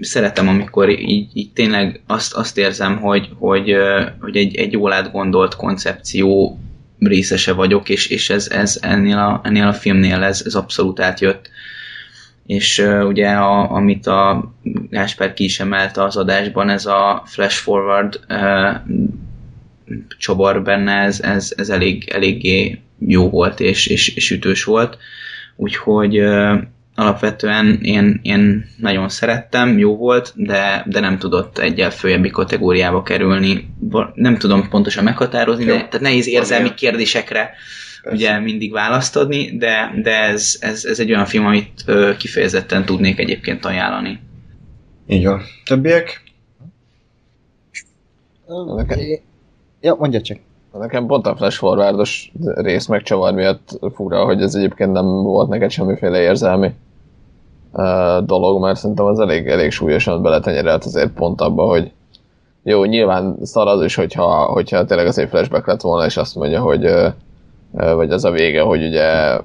Szeretem, 0.00 0.48
amikor 0.48 0.88
így, 0.88 1.28
így 1.32 1.52
tényleg 1.52 2.00
azt, 2.06 2.34
azt 2.34 2.58
érzem, 2.58 2.96
hogy, 2.96 3.28
hogy, 3.38 3.76
hogy 4.20 4.36
egy, 4.36 4.56
egy 4.56 4.72
jól 4.72 4.92
átgondolt 4.92 5.56
koncepció 5.56 6.58
részese 6.98 7.52
vagyok, 7.52 7.88
és, 7.88 8.06
és 8.06 8.30
ez, 8.30 8.48
ez 8.50 8.78
ennél, 8.82 9.18
a, 9.18 9.40
ennél 9.44 9.66
a 9.66 9.72
filmnél 9.72 10.22
ez, 10.22 10.42
ez 10.46 10.54
abszolút 10.54 11.00
átjött. 11.00 11.50
És 12.46 12.78
uh, 12.78 13.06
ugye, 13.06 13.28
a, 13.28 13.70
amit 13.70 14.06
a 14.06 14.52
Gáspár 14.90 15.34
ki 15.34 15.44
is 15.44 15.60
emelte 15.60 16.02
az 16.02 16.16
adásban, 16.16 16.68
ez 16.68 16.86
a 16.86 17.22
flash 17.26 17.56
forward 17.56 18.20
uh, 18.28 18.74
csavar 20.18 20.62
benne, 20.62 20.92
ez, 20.92 21.20
ez, 21.20 21.52
ez 21.56 21.68
elég, 21.68 22.08
eléggé 22.08 22.80
jó 22.98 23.30
volt 23.30 23.60
és, 23.60 23.86
és, 23.86 24.08
és 24.08 24.30
ütős 24.30 24.64
volt. 24.64 24.98
Úgyhogy 25.56 26.20
uh, 26.20 26.58
alapvetően 26.94 27.78
én, 27.82 28.20
én 28.22 28.66
nagyon 28.76 29.08
szerettem, 29.08 29.78
jó 29.78 29.96
volt, 29.96 30.32
de, 30.34 30.84
de 30.86 31.00
nem 31.00 31.18
tudott 31.18 31.58
egyel 31.58 31.90
följebbi 31.90 32.30
kategóriába 32.30 33.02
kerülni. 33.02 33.68
Nem 34.14 34.36
tudom 34.36 34.68
pontosan 34.68 35.04
meghatározni, 35.04 35.64
de 35.64 35.72
tehát 35.72 36.00
nehéz 36.00 36.28
érzelmi 36.28 36.64
Azért. 36.64 36.78
Kérdésekre 38.04 38.36
ugye 38.38 38.44
mindig 38.44 38.72
választ 38.72 39.16
adni, 39.16 39.56
de, 39.56 39.92
de 40.02 40.22
ez, 40.22 40.56
ez, 40.60 40.84
ez 40.84 41.00
egy 41.00 41.10
olyan 41.12 41.24
film, 41.26 41.46
amit 41.46 41.82
ö, 41.86 42.12
kifejezetten 42.18 42.84
tudnék 42.84 43.18
egyébként 43.18 43.64
ajánlani. 43.64 44.20
Így 45.06 45.24
van. 45.24 45.40
Többiek? 45.64 46.22
Nekem, 48.76 48.98
Ja, 49.80 49.94
mondja 49.94 50.20
csak. 50.20 50.38
nekem 50.78 51.06
pont 51.06 51.26
a 51.26 51.36
flash 51.36 51.58
forwardos 51.58 52.32
rész 52.54 52.86
megcsavar 52.86 53.32
miatt 53.32 53.78
fura, 53.94 54.24
hogy 54.24 54.42
ez 54.42 54.54
egyébként 54.54 54.92
nem 54.92 55.06
volt 55.06 55.48
neked 55.48 55.70
semmiféle 55.70 56.20
érzelmi 56.20 56.70
dolog, 58.24 58.60
mert 58.60 58.78
szerintem 58.78 59.04
az 59.04 59.18
elég, 59.20 59.46
elég 59.46 59.70
súlyosan 59.70 60.22
beletenyerelt 60.22 60.84
azért 60.84 61.12
pont 61.12 61.40
abba, 61.40 61.66
hogy 61.66 61.92
jó, 62.62 62.84
nyilván 62.84 63.36
szar 63.42 63.66
az 63.66 63.82
is, 63.82 63.94
hogyha, 63.94 64.44
hogyha 64.44 64.84
tényleg 64.84 65.06
az 65.06 65.18
egy 65.18 65.28
flashback 65.28 65.66
lett 65.66 65.80
volna, 65.80 66.04
és 66.06 66.16
azt 66.16 66.34
mondja, 66.34 66.60
hogy 66.60 66.84
uh, 66.84 67.12
vagy 67.74 68.10
az 68.10 68.24
a 68.24 68.30
vége, 68.30 68.60
hogy 68.60 68.86
ugye 68.86 69.38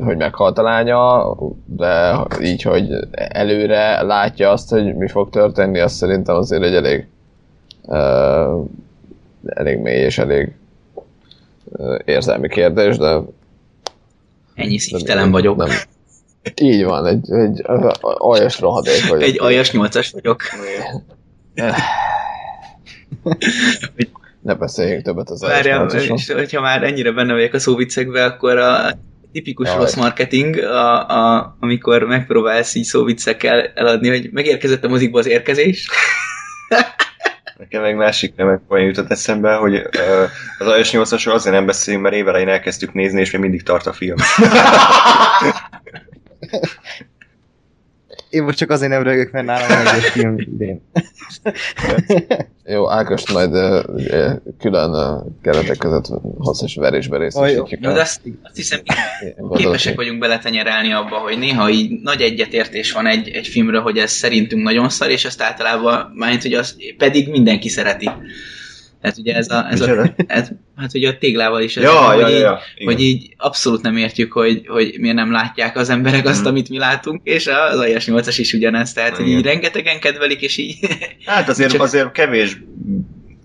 hogy 0.00 0.16
meghalt 0.16 0.58
a 0.58 0.62
lánya, 0.62 1.34
de 1.64 2.22
így, 2.42 2.62
hogy 2.62 2.86
előre 3.10 4.02
látja 4.02 4.50
azt, 4.50 4.70
hogy 4.70 4.94
mi 4.96 5.08
fog 5.08 5.30
történni, 5.30 5.78
az 5.78 5.92
szerintem 5.92 6.34
azért 6.34 6.62
egy 6.62 6.74
elég 6.74 7.06
uh, 7.82 8.64
elég 9.44 9.78
mély 9.78 10.00
és 10.00 10.18
elég 10.18 10.52
uh, 11.64 11.98
érzelmi 12.04 12.48
kérdés, 12.48 12.96
de 12.96 13.20
Ennyi 14.54 14.78
szívtelen 14.78 15.30
vagyok. 15.30 15.56
Nem. 15.56 15.68
Így 16.60 16.84
van, 16.84 17.06
egy, 17.06 17.32
egy 17.32 17.62
aljas 18.00 18.60
rohadék 18.60 19.08
vagyok. 19.08 19.28
Egy 19.28 19.40
aljas 19.40 19.72
nyolcas 19.72 20.10
vagyok. 20.10 20.42
Ne 24.44 24.54
beszéljünk 24.54 25.02
többet 25.02 25.30
az 25.30 25.40
Várjál, 25.40 25.88
és 25.88 26.32
hogyha 26.32 26.60
már 26.60 26.82
ennyire 26.82 27.12
benne 27.12 27.32
vagyok 27.32 27.52
a 27.52 27.58
szóviccekbe, 27.58 28.24
akkor 28.24 28.58
a 28.58 28.98
tipikus 29.32 29.68
Jaj. 29.68 29.76
rossz 29.76 29.94
marketing, 29.94 30.56
a, 30.56 31.08
a, 31.08 31.56
amikor 31.60 32.02
megpróbálsz 32.02 32.74
így 32.74 32.84
szóviccekkel 32.84 33.72
eladni, 33.74 34.08
hogy 34.08 34.30
megérkezett 34.32 34.84
a 34.84 34.88
mozikba 34.88 35.18
az 35.18 35.26
érkezés. 35.26 35.88
Nekem 37.58 37.82
meg 37.82 37.96
másik 37.96 38.32
remek 38.36 38.60
poén 38.68 38.86
jutott 38.86 39.10
eszembe, 39.10 39.54
hogy 39.54 39.74
ö, 39.74 40.24
az 40.58 40.66
Ajos 40.66 40.92
8 40.92 41.12
azért 41.12 41.54
nem 41.54 41.66
beszélünk, 41.66 42.02
mert 42.02 42.14
évelején 42.14 42.48
elkezdtük 42.48 42.92
nézni, 42.92 43.20
és 43.20 43.30
még 43.30 43.40
mindig 43.40 43.62
tart 43.62 43.86
a 43.86 43.92
film. 43.92 44.16
Én 48.34 48.42
most 48.42 48.58
csak 48.58 48.70
azért 48.70 48.90
nem 48.90 49.02
rögök, 49.02 49.32
mert 49.32 49.46
nálam 49.46 49.84
van 49.84 49.94
egy 49.94 50.02
film 50.02 50.38
idén. 50.38 50.82
Jó, 52.74 52.90
Ákost 52.90 53.32
majd 53.32 53.52
uh, 53.52 53.84
külön 54.58 54.90
uh, 54.90 55.32
keretek 55.42 55.76
között 55.76 56.06
hosszas 56.38 56.74
verésbe 56.74 57.18
részesítjük. 57.18 57.80
Jó, 57.80 57.92
de 57.92 58.00
azt, 58.00 58.20
azt 58.42 58.56
hiszem, 58.56 58.80
képesek 59.54 59.96
vagyunk 59.96 60.18
beletenyerelni 60.18 60.92
abba, 60.92 61.16
hogy 61.16 61.38
néha 61.38 61.70
így 61.70 62.00
nagy 62.02 62.20
egyetértés 62.20 62.92
van 62.92 63.06
egy, 63.06 63.28
egy 63.28 63.46
filmről, 63.46 63.80
hogy 63.80 63.98
ez 63.98 64.10
szerintünk 64.10 64.62
nagyon 64.62 64.88
szar, 64.88 65.10
és 65.10 65.24
ezt 65.24 65.42
általában, 65.42 66.12
mármint, 66.14 66.42
hogy 66.42 66.54
az 66.54 66.76
pedig 66.96 67.28
mindenki 67.28 67.68
szereti. 67.68 68.10
Tehát 69.04 69.18
ugye 69.18 69.34
ez 69.34 69.50
a, 69.50 69.66
ez 69.70 69.80
a 69.80 70.14
ez, 70.26 70.48
hát 70.76 70.94
ugye 70.94 71.08
a 71.08 71.18
téglával 71.18 71.62
is 71.62 71.76
ez 71.76 71.82
Ja, 71.82 71.90
ja, 71.92 72.00
hogy, 72.12 72.20
ja, 72.20 72.28
így, 72.28 72.40
ja, 72.40 72.58
igen. 72.76 72.92
hogy 72.94 73.02
így 73.02 73.34
abszolút 73.36 73.82
nem 73.82 73.96
értjük, 73.96 74.32
hogy, 74.32 74.66
hogy 74.66 74.94
miért 74.98 75.16
nem 75.16 75.32
látják 75.32 75.76
az 75.76 75.88
emberek 75.90 76.26
azt, 76.26 76.40
Mhm. 76.40 76.48
amit 76.48 76.68
mi 76.68 76.78
látunk, 76.78 77.20
és 77.24 77.46
az 77.46 77.78
Aljas 77.78 78.04
8-as 78.10 78.34
is 78.38 78.52
ugyanez, 78.52 78.92
tehát 78.92 79.16
hogy 79.16 79.26
Igen. 79.26 79.38
így 79.38 79.44
rengetegen 79.44 80.00
kedvelik, 80.00 80.40
és 80.42 80.56
így 80.56 80.76
Hát 81.26 81.48
azért, 81.48 81.70
Csak- 81.70 81.80
azért 81.80 82.12
kevés... 82.12 82.58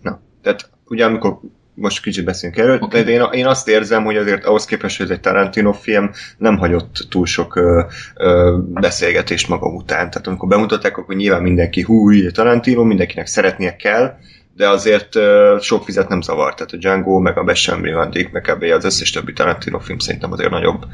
Na, 0.01 0.21
tehát 0.41 0.69
ugye 0.85 1.05
amikor 1.05 1.39
most 1.73 2.01
kicsit 2.01 2.25
beszélünk 2.25 2.57
erről, 2.57 2.77
okay. 2.79 3.03
de 3.03 3.11
én, 3.11 3.21
én 3.31 3.45
azt 3.47 3.67
érzem, 3.67 4.03
hogy 4.03 4.17
azért 4.17 4.45
ahhoz 4.45 4.65
képest, 4.65 4.97
hogy 4.97 5.05
ez 5.05 5.11
egy 5.11 5.19
Tarantino 5.19 5.71
film, 5.73 6.11
nem 6.37 6.57
hagyott 6.57 7.05
túl 7.09 7.25
sok 7.25 7.55
ö, 7.55 7.81
ö, 8.15 8.57
beszélgetést 8.73 9.47
maga 9.47 9.67
után. 9.67 10.09
Tehát 10.09 10.27
amikor 10.27 10.49
bemutatták, 10.49 10.97
akkor 10.97 11.15
nyilván 11.15 11.41
mindenki 11.41 11.81
hú, 11.81 12.11
így 12.11 12.25
a 12.25 12.31
Tarantino, 12.31 12.83
mindenkinek 12.83 13.27
szeretnie 13.27 13.75
kell, 13.75 14.17
de 14.59 14.69
azért 14.69 15.19
sok 15.61 15.83
fizet 15.83 16.09
nem 16.09 16.21
zavart. 16.21 16.55
Tehát 16.55 16.71
a 16.71 16.77
Django, 16.77 17.19
meg 17.19 17.37
a 17.37 17.43
Bessan 17.43 17.81
Brigandik, 17.81 18.31
meg 18.31 18.41
kb. 18.41 18.63
az 18.63 18.85
összes 18.85 19.11
többi 19.11 19.33
Tarantino 19.33 19.79
film 19.79 19.99
szerintem 19.99 20.31
azért 20.31 20.49
nagyobb. 20.49 20.85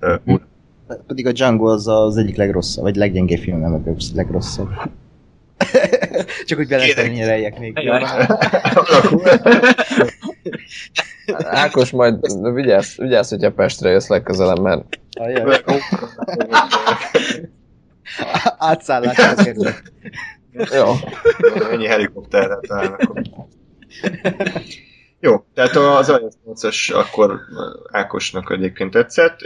Ö, 0.00 0.14
Pedig 1.06 1.26
a 1.26 1.32
Django 1.32 1.66
az 1.66 1.88
az 1.88 2.16
egyik 2.16 2.36
legrosszabb, 2.36 2.84
vagy 2.84 2.96
leggyengébb 2.96 3.38
film, 3.38 3.60
nem 3.60 3.74
a 3.74 3.80
legrosszabb. 4.14 4.68
Csak 6.46 6.58
úgy 6.58 6.68
beleternyeleljek 6.68 7.58
még. 7.58 7.78
Ákos, 11.44 11.90
majd 11.90 12.18
vigyázz, 12.54 12.96
vigyázz, 12.96 13.30
hogyha 13.30 13.52
Pestre 13.52 13.90
jössz 13.90 14.08
legközelebb, 14.08 14.60
mert 14.60 14.84
Ajaj. 15.12 15.62
Átszállás 18.58 19.18
azért. 19.18 19.82
Jó. 20.72 20.92
Ennyi 21.70 21.86
helikopterrel 21.86 22.60
talán 22.60 22.92
akkor. 22.92 23.22
Jó, 25.20 25.44
tehát 25.54 25.76
az 25.76 26.08
Alliance 26.08 26.36
8 26.44 26.90
akkor 26.94 27.40
Ákosnak 27.90 28.50
egyébként 28.50 28.90
tetszett, 28.90 29.40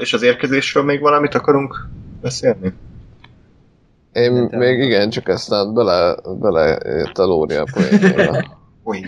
és 0.00 0.12
az 0.12 0.22
érkezésről 0.22 0.82
még 0.84 1.00
valamit 1.00 1.34
akarunk 1.34 1.88
beszélni? 2.22 2.72
Én 4.12 4.22
Szerintem- 4.32 4.58
még 4.58 4.78
igen, 4.78 5.10
csak 5.10 5.28
aztán 5.28 5.74
bele, 5.74 6.16
bele 6.40 6.78
jött 6.84 7.18
a 7.18 7.24
Lóri 7.24 7.54
a 7.54 7.64
poénjába. 7.72 8.58
Ui. 8.82 9.06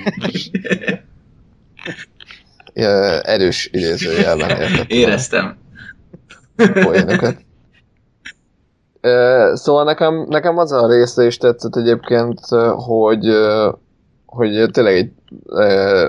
Ja, 2.74 3.20
erős 3.20 3.68
idézőjelben 3.72 4.48
értettem 4.50 4.84
éreztem. 4.88 5.56
a 6.56 6.70
poénokat. 6.84 7.36
Szóval 9.52 9.84
nekem, 9.84 10.26
nekem 10.28 10.58
az 10.58 10.72
a 10.72 10.88
része 10.88 11.26
is 11.26 11.36
tetszett 11.36 11.76
egyébként, 11.76 12.40
hogy, 12.76 13.26
hogy 14.26 14.68
tényleg 14.70 14.94
egy 14.94 15.12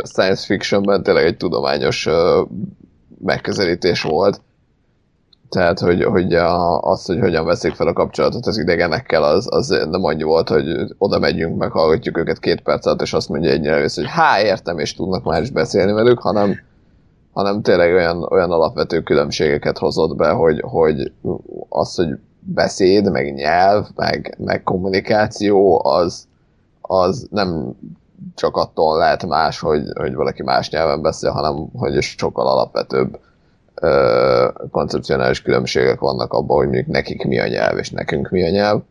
science 0.03 0.45
fictionben 0.45 1.03
tényleg 1.03 1.25
egy 1.25 1.37
tudományos 1.37 2.07
megközelítés 3.21 4.01
volt. 4.01 4.41
Tehát, 5.49 5.79
hogy, 5.79 6.03
hogy 6.03 6.33
a, 6.33 6.81
az, 6.81 7.05
hogy 7.05 7.19
hogyan 7.19 7.45
veszik 7.45 7.73
fel 7.75 7.87
a 7.87 7.93
kapcsolatot 7.93 8.45
az 8.45 8.57
idegenekkel, 8.57 9.23
az, 9.23 9.47
az 9.49 9.67
nem 9.67 10.03
annyi 10.03 10.23
volt, 10.23 10.49
hogy 10.49 10.65
oda 10.97 11.19
megyünk, 11.19 11.57
meghallgatjuk 11.57 12.17
őket 12.17 12.39
két 12.39 12.61
perc 12.61 12.85
alatt, 12.85 13.01
és 13.01 13.13
azt 13.13 13.29
mondja 13.29 13.51
egyre 13.51 13.81
össze, 13.81 14.01
hogy 14.01 14.09
há, 14.09 14.41
értem, 14.41 14.79
és 14.79 14.93
tudnak 14.93 15.23
már 15.23 15.41
is 15.41 15.49
beszélni 15.49 15.91
velük, 15.91 16.19
hanem, 16.19 16.59
hanem 17.33 17.61
tényleg 17.61 17.93
olyan, 17.93 18.23
olyan 18.23 18.51
alapvető 18.51 19.01
különbségeket 19.01 19.77
hozott 19.77 20.15
be, 20.15 20.29
hogy, 20.29 20.61
hogy 20.65 21.11
az, 21.69 21.95
hogy 21.95 22.19
beszéd, 22.53 23.11
meg 23.11 23.33
nyelv, 23.33 23.87
meg, 23.95 24.35
meg 24.37 24.63
kommunikáció, 24.63 25.85
az, 25.85 26.27
az 26.81 27.27
nem 27.31 27.75
csak 28.35 28.55
attól 28.55 28.97
lehet 28.97 29.25
más, 29.25 29.59
hogy, 29.59 29.83
hogy 29.93 30.13
valaki 30.13 30.43
más 30.43 30.69
nyelven 30.69 31.01
beszél, 31.01 31.31
hanem 31.31 31.69
hogy 31.73 32.01
sokkal 32.01 32.47
alapvetőbb 32.47 33.19
ö, 33.75 34.47
koncepcionális 34.71 35.41
különbségek 35.41 35.99
vannak 35.99 36.33
abban, 36.33 36.57
hogy 36.57 36.65
mondjuk 36.65 36.87
nekik 36.87 37.23
mi 37.23 37.39
a 37.39 37.47
nyelv, 37.47 37.77
és 37.77 37.89
nekünk 37.89 38.29
mi 38.29 38.43
a 38.43 38.49
nyelv. 38.49 38.81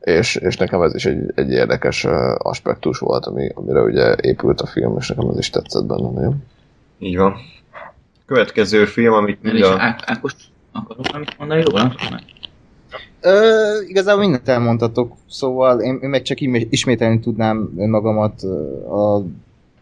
És, 0.00 0.36
és 0.36 0.56
nekem 0.56 0.82
ez 0.82 0.94
is 0.94 1.06
egy, 1.06 1.32
egy 1.34 1.50
érdekes 1.50 2.06
aspektus 2.38 2.98
volt, 2.98 3.26
ami, 3.26 3.48
amire 3.54 3.80
ugye 3.80 4.14
épült 4.20 4.60
a 4.60 4.66
film, 4.66 4.96
és 4.98 5.08
nekem 5.08 5.28
ez 5.28 5.38
is 5.38 5.50
tetszett 5.50 5.84
benne 5.84 6.10
nagyon. 6.10 6.44
Így 6.98 7.16
van. 7.16 7.36
Következő 8.26 8.84
film, 8.84 9.12
amit 9.12 9.38
is 9.42 9.62
a... 9.62 9.96
Ákos, 10.04 10.34
akarok 10.72 11.06
valamit 11.06 11.38
mondani 11.38 11.62
róla? 11.62 11.94
Ö, 13.22 13.80
igazából 13.86 14.20
mindent 14.20 14.48
elmondhatok, 14.48 15.16
szóval 15.28 15.80
én, 15.80 15.98
én 16.02 16.08
meg 16.08 16.22
csak 16.22 16.40
ismételni 16.70 17.20
tudnám 17.20 17.70
magamat 17.74 18.42
a 18.88 19.24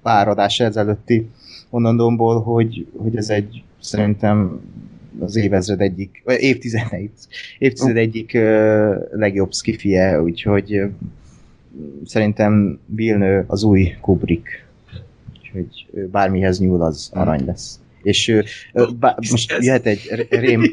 pár 0.03 0.29
adás 0.29 0.61
ezelőtti 0.61 1.29
mondandómból, 1.71 2.43
hogy, 2.43 2.87
hogy 2.97 3.17
ez 3.17 3.29
egy 3.29 3.63
szerintem 3.81 4.61
az 5.21 5.37
évezred 5.37 5.81
egyik, 5.81 6.23
vagy 6.25 6.41
évtized, 6.41 6.83
évtized 7.59 7.97
egyik 7.97 8.35
ö, 8.35 8.95
legjobb 9.11 9.53
skifie, 9.53 10.23
úgyhogy 10.23 10.75
ö, 10.75 10.87
szerintem 12.05 12.79
Villeneuve 12.87 13.45
az 13.47 13.63
új 13.63 13.97
Kubrick. 14.01 14.67
Úgyhogy 15.37 15.87
ö, 15.93 16.07
bármihez 16.07 16.61
nyúl, 16.61 16.83
az 16.83 17.11
arany 17.13 17.45
lesz. 17.45 17.81
És 18.03 18.29
ö, 18.29 18.43
bá, 18.99 19.17
most 19.31 19.57
jöhet 19.61 19.87
egy 19.87 20.27
rém, 20.31 20.63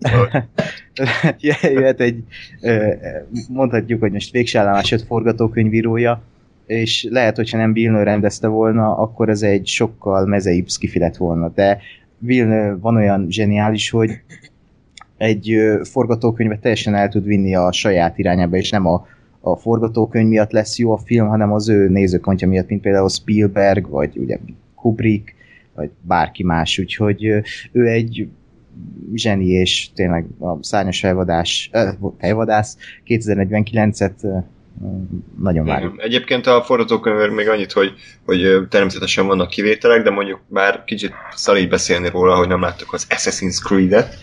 jöhet 1.62 2.00
egy, 2.00 2.24
mondhatjuk, 3.48 4.00
hogy 4.00 4.12
most 4.12 4.32
végsállomás 4.32 4.92
öt 4.92 5.02
forgatókönyvírója, 5.02 6.22
és 6.66 7.06
lehet, 7.10 7.36
hogyha 7.36 7.58
nem 7.58 7.72
Villeneuve 7.72 8.04
rendezte 8.04 8.46
volna, 8.46 8.96
akkor 8.96 9.28
ez 9.28 9.42
egy 9.42 9.66
sokkal 9.66 10.26
mezeibb 10.26 10.68
skifi 10.68 10.98
lett 10.98 11.16
volna, 11.16 11.48
de 11.48 11.78
Villeneuve 12.18 12.76
van 12.80 12.96
olyan 12.96 13.26
zseniális, 13.28 13.90
hogy 13.90 14.10
egy 15.16 15.56
forgatókönyvet 15.82 16.60
teljesen 16.60 16.94
el 16.94 17.08
tud 17.08 17.24
vinni 17.24 17.54
a 17.54 17.72
saját 17.72 18.18
irányába, 18.18 18.56
és 18.56 18.70
nem 18.70 18.86
a, 18.86 19.06
a 19.40 19.56
forgatókönyv 19.56 20.28
miatt 20.28 20.50
lesz 20.50 20.78
jó 20.78 20.92
a 20.92 20.98
film, 20.98 21.26
hanem 21.26 21.52
az 21.52 21.68
ő 21.68 21.88
nézőpontja 21.88 22.48
miatt, 22.48 22.68
mint 22.68 22.82
például 22.82 23.08
Spielberg, 23.08 23.88
vagy 23.88 24.16
ugye 24.16 24.38
Kubrick, 24.74 25.34
vagy 25.74 25.90
bárki 26.00 26.42
más, 26.42 26.78
úgyhogy 26.78 27.24
ő 27.72 27.86
egy 27.86 28.28
zseni, 29.14 29.48
és 29.48 29.88
tényleg 29.94 30.26
a 30.38 30.62
szárnyas 30.64 31.00
fejvadás, 31.00 31.68
äh, 31.72 31.94
fejvadász 32.18 32.76
2049-et 33.06 34.22
ö, 34.22 34.38
nagyon 35.42 35.66
várjuk. 35.66 36.02
Egyébként 36.02 36.46
a 36.46 36.62
forgatókönyvről 36.62 37.34
még 37.34 37.48
annyit, 37.48 37.72
hogy, 37.72 37.92
hogy 38.24 38.68
természetesen 38.68 39.26
vannak 39.26 39.48
kivételek, 39.48 40.02
de 40.02 40.10
mondjuk 40.10 40.40
bár 40.48 40.84
kicsit 40.84 41.12
szar 41.34 41.56
így 41.56 41.68
beszélni 41.68 42.08
róla, 42.08 42.36
hogy 42.36 42.48
nem 42.48 42.60
láttuk 42.60 42.92
az 42.92 43.06
Assassin's 43.08 43.62
Creed-et, 43.64 44.16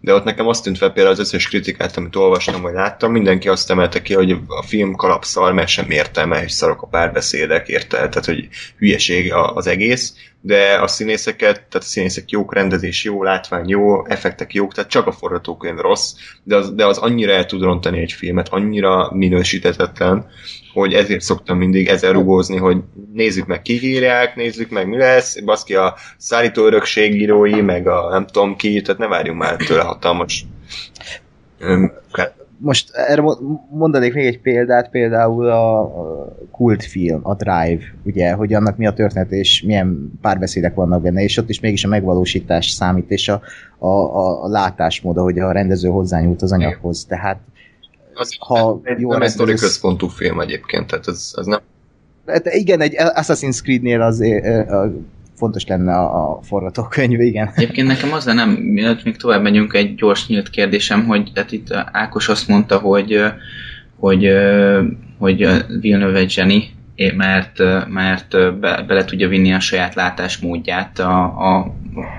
de 0.00 0.14
ott 0.14 0.24
nekem 0.24 0.46
azt 0.46 0.62
tűnt 0.62 0.78
fel 0.78 0.92
például 0.92 1.14
az 1.14 1.20
összes 1.20 1.48
kritikát, 1.48 1.96
amit 1.96 2.16
olvastam, 2.16 2.62
vagy 2.62 2.72
láttam, 2.72 3.12
mindenki 3.12 3.48
azt 3.48 3.70
emelte 3.70 4.02
ki, 4.02 4.14
hogy 4.14 4.30
a 4.46 4.62
film 4.62 4.94
kalapszar, 4.94 5.52
mert 5.52 5.68
sem 5.68 5.90
értelme, 5.90 6.42
és 6.42 6.52
szarok 6.52 6.82
a 6.82 6.86
párbeszédek, 6.86 7.68
érte, 7.68 7.96
tehát 7.96 8.24
hogy 8.24 8.48
hülyeség 8.78 9.32
az 9.32 9.66
egész, 9.66 10.14
de 10.40 10.78
a 10.80 10.86
színészeket, 10.86 11.54
tehát 11.54 11.74
a 11.74 11.80
színészek 11.80 12.30
jók, 12.30 12.54
rendezés 12.54 13.04
jó, 13.04 13.22
látvány 13.22 13.68
jó, 13.68 14.06
effektek 14.06 14.54
jók, 14.54 14.74
tehát 14.74 14.90
csak 14.90 15.06
a 15.06 15.12
forgatókönyv 15.12 15.78
rossz, 15.78 16.12
de 16.42 16.56
az, 16.56 16.74
de 16.74 16.86
az 16.86 16.98
annyira 16.98 17.32
el 17.32 17.46
tud 17.46 17.62
rontani 17.62 18.00
egy 18.00 18.12
filmet, 18.12 18.48
annyira 18.48 19.10
minősítetetlen, 19.12 20.26
hogy 20.72 20.92
ezért 20.92 21.20
szoktam 21.20 21.58
mindig 21.58 21.88
ezer 21.88 22.12
rugózni, 22.12 22.56
hogy 22.56 22.76
nézzük 23.12 23.46
meg 23.46 23.62
kihírják, 23.62 24.36
nézzük 24.36 24.70
meg 24.70 24.88
mi 24.88 24.96
lesz, 24.96 25.40
baszki 25.40 25.74
a 25.74 25.96
szállító 26.16 26.64
örökségírói, 26.66 27.60
meg 27.60 27.88
a 27.88 28.08
nem 28.10 28.26
tudom 28.26 28.56
ki, 28.56 28.80
tehát 28.80 29.00
ne 29.00 29.06
várjunk 29.06 29.38
már 29.38 29.56
tőle 29.56 29.82
hatalmas 29.82 30.44
öm, 31.58 31.92
Most 32.60 32.90
erre 32.94 33.20
mo- 33.20 33.40
mondanék 33.70 34.14
még 34.14 34.26
egy 34.26 34.40
példát, 34.40 34.90
például 34.90 35.50
a, 35.50 35.92
kultfilm, 36.50 37.20
a 37.22 37.34
Drive, 37.34 37.82
ugye, 38.04 38.32
hogy 38.32 38.54
annak 38.54 38.76
mi 38.76 38.86
a 38.86 38.92
történet, 38.92 39.30
és 39.32 39.62
milyen 39.62 40.12
párbeszédek 40.20 40.74
vannak 40.74 41.02
benne, 41.02 41.22
és 41.22 41.36
ott 41.36 41.48
is 41.48 41.60
mégis 41.60 41.84
a 41.84 41.88
megvalósítás 41.88 42.70
számít, 42.70 43.10
és 43.10 43.28
a, 43.28 43.40
a, 43.78 43.88
a, 43.88 44.44
a 44.44 44.48
látásmód, 44.48 45.16
hogy 45.16 45.38
a 45.38 45.52
rendező 45.52 45.88
hozzányúlt 45.88 46.42
az 46.42 46.52
anyaghoz. 46.52 47.04
Tehát 47.04 47.38
az, 48.14 48.36
ha 48.38 48.80
egy, 48.82 49.00
jó 49.00 49.10
nem 49.10 49.22
egy 49.22 49.28
sztori 49.28 49.54
központú 49.54 50.08
film 50.08 50.40
egyébként, 50.40 50.86
tehát 50.86 51.06
az, 51.06 51.32
az 51.36 51.46
nem 51.46 51.60
Hát 52.28 52.46
igen, 52.46 52.80
egy 52.80 52.94
Assassin's 52.98 53.62
Creed-nél 53.62 54.00
az 54.00 54.24
fontos 55.38 55.66
lenne 55.66 55.96
a, 55.96 56.30
a 56.30 56.42
forgatókönyv, 56.42 57.20
igen. 57.20 57.50
Egyébként 57.54 57.86
nekem 57.86 58.12
az 58.12 58.24
nem, 58.24 58.50
mielőtt 58.50 59.04
még 59.04 59.16
tovább 59.16 59.42
megyünk, 59.42 59.74
egy 59.74 59.94
gyors 59.94 60.26
nyílt 60.26 60.50
kérdésem, 60.50 61.06
hogy 61.06 61.30
tehát 61.34 61.52
itt 61.52 61.72
Ákos 61.92 62.28
azt 62.28 62.48
mondta, 62.48 62.78
hogy 62.78 63.20
hogy, 63.98 64.28
hogy 65.18 65.48
Villeneuve 65.80 66.18
egy 66.18 66.30
zseni, 66.30 66.70
mert, 67.16 67.58
mert 67.88 68.58
be, 68.60 68.84
bele 68.86 69.04
tudja 69.04 69.28
vinni 69.28 69.52
a 69.52 69.60
saját 69.60 69.94
látásmódját 69.94 70.98
a, 70.98 71.22
a, 71.24 71.74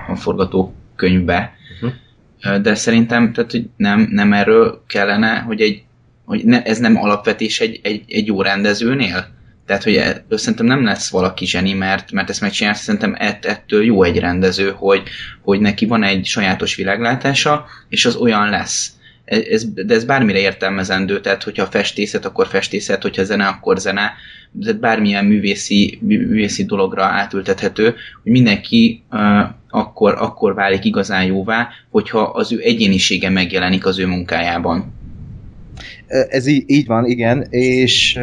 a 0.08 0.16
forgatókönyvbe. 0.16 1.52
Uh-huh. 1.80 2.62
De 2.62 2.74
szerintem 2.74 3.32
tehát, 3.32 3.50
hogy 3.50 3.68
nem, 3.76 4.08
nem 4.10 4.32
erről 4.32 4.82
kellene, 4.86 5.38
hogy, 5.38 5.60
egy, 5.60 5.82
hogy 6.24 6.44
ne, 6.44 6.62
ez 6.62 6.78
nem 6.78 6.96
alapvetés 6.96 7.60
egy, 7.60 7.80
egy, 7.82 8.04
egy 8.06 8.26
jó 8.26 8.42
rendezőnél? 8.42 9.26
Tehát, 9.70 9.84
hogy 9.84 9.96
e- 9.96 10.24
szerintem 10.30 10.66
nem 10.66 10.84
lesz 10.84 11.10
valaki 11.10 11.46
zseni, 11.46 11.72
mert, 11.72 12.12
mert 12.12 12.30
ezt 12.30 12.40
megcsinálsz, 12.40 12.82
szerintem 12.82 13.16
ett, 13.18 13.44
ettől 13.44 13.84
jó 13.84 14.02
egy 14.02 14.18
rendező, 14.18 14.72
hogy, 14.76 15.02
hogy 15.42 15.60
neki 15.60 15.86
van 15.86 16.02
egy 16.02 16.24
sajátos 16.24 16.74
világlátása, 16.74 17.66
és 17.88 18.06
az 18.06 18.16
olyan 18.16 18.48
lesz. 18.48 18.92
Ez, 19.24 19.72
de 19.72 19.94
ez 19.94 20.04
bármire 20.04 20.38
értelmezendő, 20.38 21.20
tehát 21.20 21.42
hogyha 21.42 21.66
festészet, 21.66 22.24
akkor 22.24 22.46
festészet, 22.46 23.02
hogyha 23.02 23.24
zene, 23.24 23.46
akkor 23.46 23.78
zene, 23.78 24.12
de 24.52 24.72
bármilyen 24.72 25.24
művészi, 25.24 25.98
művészi 26.02 26.64
dologra 26.64 27.04
átültethető, 27.04 27.84
hogy 28.22 28.32
mindenki 28.32 29.02
uh, 29.10 29.20
akkor, 29.68 30.14
akkor 30.18 30.54
válik 30.54 30.84
igazán 30.84 31.24
jóvá, 31.24 31.68
hogyha 31.90 32.20
az 32.20 32.52
ő 32.52 32.60
egyénisége 32.62 33.28
megjelenik 33.28 33.86
az 33.86 33.98
ő 33.98 34.06
munkájában. 34.06 34.92
Ez 36.06 36.46
így, 36.46 36.64
így 36.66 36.86
van, 36.86 37.06
igen, 37.06 37.42
és 37.50 38.18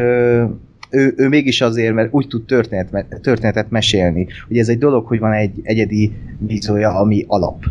ő, 0.90 1.14
ő 1.16 1.28
mégis 1.28 1.60
azért, 1.60 1.94
mert 1.94 2.08
úgy 2.12 2.28
tud 2.28 2.44
történet, 2.44 3.06
történetet 3.22 3.70
mesélni. 3.70 4.26
Ugye 4.48 4.60
ez 4.60 4.68
egy 4.68 4.78
dolog, 4.78 5.06
hogy 5.06 5.18
van 5.18 5.32
egy 5.32 5.52
egyedi 5.62 6.12
vízója, 6.38 6.94
ami 6.94 7.24
alap. 7.28 7.64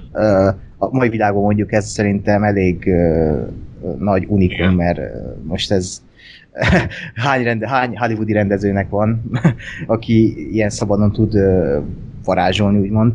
A 0.78 0.96
mai 0.96 1.10
világban 1.10 1.44
mondjuk 1.44 1.72
ez 1.72 1.90
szerintem 1.90 2.44
elég 2.44 2.92
nagy 4.00 4.26
unikum, 4.28 4.76
mert 4.76 5.00
most 5.44 5.72
ez 5.72 6.02
hány, 7.26 7.44
rende, 7.44 7.68
hány 7.70 7.98
hollywoodi 7.98 8.34
rendezőnek 8.34 8.90
van, 8.90 9.32
aki 9.88 10.48
ilyen 10.54 10.70
szabadon 10.70 11.12
tud 11.12 11.34
varázsolni, 12.24 12.80
úgymond 12.80 13.14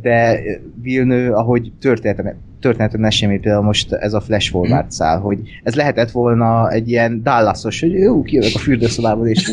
de 0.00 0.40
Vilnő, 0.82 1.32
ahogy 1.32 1.72
történetet, 1.80 2.36
történetet 2.60 3.00
mesélni, 3.00 3.38
például 3.38 3.64
most 3.64 3.92
ez 3.92 4.12
a 4.12 4.20
flash 4.20 4.50
forward 4.50 4.84
mhm. 4.84 4.90
szál, 4.90 5.18
hogy 5.18 5.38
ez 5.62 5.74
lehetett 5.74 6.10
volna 6.10 6.70
egy 6.70 6.88
ilyen 6.88 7.22
Dallasos, 7.22 7.80
hogy 7.80 7.92
jó, 7.92 8.22
kijövök 8.22 8.54
a 8.54 8.58
fürdőszobából, 8.58 9.28
és 9.28 9.52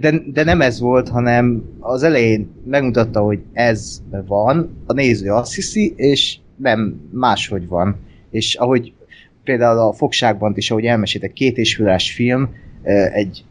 de, 0.00 0.22
de 0.32 0.44
nem 0.44 0.60
ez 0.60 0.80
volt, 0.80 1.08
hanem 1.08 1.62
az 1.80 2.02
elején 2.02 2.50
megmutatta, 2.64 3.20
hogy 3.20 3.40
ez 3.52 4.02
van, 4.26 4.82
a 4.86 4.92
néző 4.92 5.30
azt 5.30 5.54
hiszi, 5.54 5.92
és 5.96 6.36
nem 6.56 7.00
máshogy 7.10 7.68
van. 7.68 7.96
És 8.30 8.54
ahogy 8.54 8.92
például 9.44 9.78
a 9.78 9.92
fogságban 9.92 10.52
is, 10.56 10.70
ahogy 10.70 10.84
elmesélt 10.84 11.24
egy 11.24 11.32
két 11.32 11.58
és 11.58 11.80
film, 12.14 12.48
egy 13.12 13.44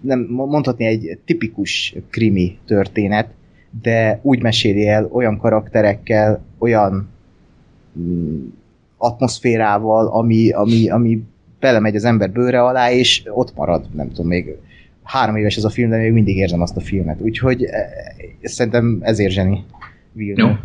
nem 0.00 0.26
mondhatni 0.28 0.84
egy 0.84 1.18
tipikus 1.24 1.94
krimi 2.10 2.58
történet, 2.66 3.28
de 3.82 4.20
úgy 4.22 4.42
meséli 4.42 4.88
el 4.88 5.08
olyan 5.12 5.38
karakterekkel, 5.38 6.44
olyan 6.58 7.08
atmoszférával, 8.96 10.06
ami, 10.06 10.50
ami, 10.50 10.90
ami 10.90 11.22
belemegy 11.60 11.96
az 11.96 12.04
ember 12.04 12.30
bőre 12.30 12.62
alá, 12.62 12.92
és 12.92 13.22
ott 13.26 13.54
marad, 13.56 13.86
nem 13.94 14.08
tudom, 14.08 14.26
még 14.26 14.56
három 15.02 15.36
éves 15.36 15.56
ez 15.56 15.64
a 15.64 15.70
film, 15.70 15.90
de 15.90 15.96
még 15.96 16.12
mindig 16.12 16.36
érzem 16.36 16.60
azt 16.60 16.76
a 16.76 16.80
filmet. 16.80 17.20
Úgyhogy 17.20 17.64
e, 17.64 17.88
szerintem 18.42 18.98
ezért 19.02 19.32
zseni 19.32 19.64
Villeneuve. 20.12 20.50
Jó. 20.52 20.56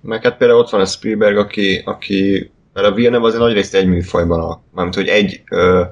Meg 0.00 0.22
hát 0.22 0.36
például 0.36 0.58
ott 0.60 0.70
van 0.70 0.80
a 0.80 0.84
Spielberg, 0.84 1.36
aki, 1.36 1.82
aki 1.84 2.50
mert 2.72 2.86
a 2.86 2.92
Villeneuve 2.92 3.26
azért 3.26 3.42
nagy 3.42 3.52
részt 3.52 3.74
egy 3.74 3.86
műfajban, 3.86 4.62
mármint 4.74 4.96
hogy 4.96 5.08
egy 5.08 5.42
ö, 5.50 5.82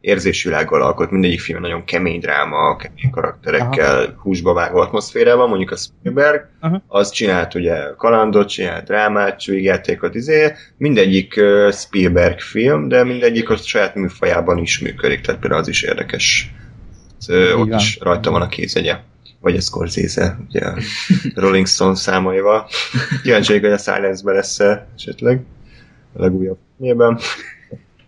érzésvilággal 0.00 0.82
alkot, 0.82 1.10
mindegyik 1.10 1.40
film 1.40 1.60
nagyon 1.60 1.84
kemény 1.84 2.20
dráma, 2.20 2.76
kemény 2.76 3.10
karakterekkel, 3.10 4.02
Aha. 4.02 4.12
húsba 4.22 4.52
vágó 4.52 4.78
atmoszférával, 4.78 5.48
mondjuk 5.48 5.70
a 5.70 5.76
Spielberg, 5.76 6.48
Aha. 6.60 6.82
az 6.86 7.10
csinált 7.10 7.54
ugye 7.54 7.74
kalandot, 7.96 8.48
csinált 8.48 8.84
drámát, 8.84 9.44
játékot, 9.44 10.14
izé, 10.14 10.52
mindegyik 10.76 11.34
uh, 11.36 11.72
Spielberg 11.72 12.38
film, 12.38 12.88
de 12.88 13.04
mindegyik 13.04 13.50
a 13.50 13.56
saját 13.56 13.94
műfajában 13.94 14.58
is 14.58 14.78
működik, 14.78 15.20
tehát 15.20 15.40
például 15.40 15.60
az 15.60 15.68
is 15.68 15.82
érdekes. 15.82 16.54
Ez, 17.18 17.28
uh, 17.28 17.60
ott 17.60 17.68
van. 17.68 17.78
is 17.78 17.98
rajta 18.00 18.30
van 18.30 18.42
a 18.42 18.48
kézegye. 18.48 18.98
Vagy 19.40 19.56
a 19.56 19.60
Scorsese, 19.60 20.38
ugye 20.48 20.60
a 20.66 20.78
Rolling 21.34 21.66
Stone 21.66 21.94
számaival. 21.94 22.68
Kíváncsi 23.22 23.58
hogy 23.58 23.64
a 23.72 23.78
Silence-ben 23.78 24.34
lesz 24.34 24.60
esetleg 24.96 25.40
a 26.12 26.22
legújabb 26.22 26.58
filmében. 26.76 27.18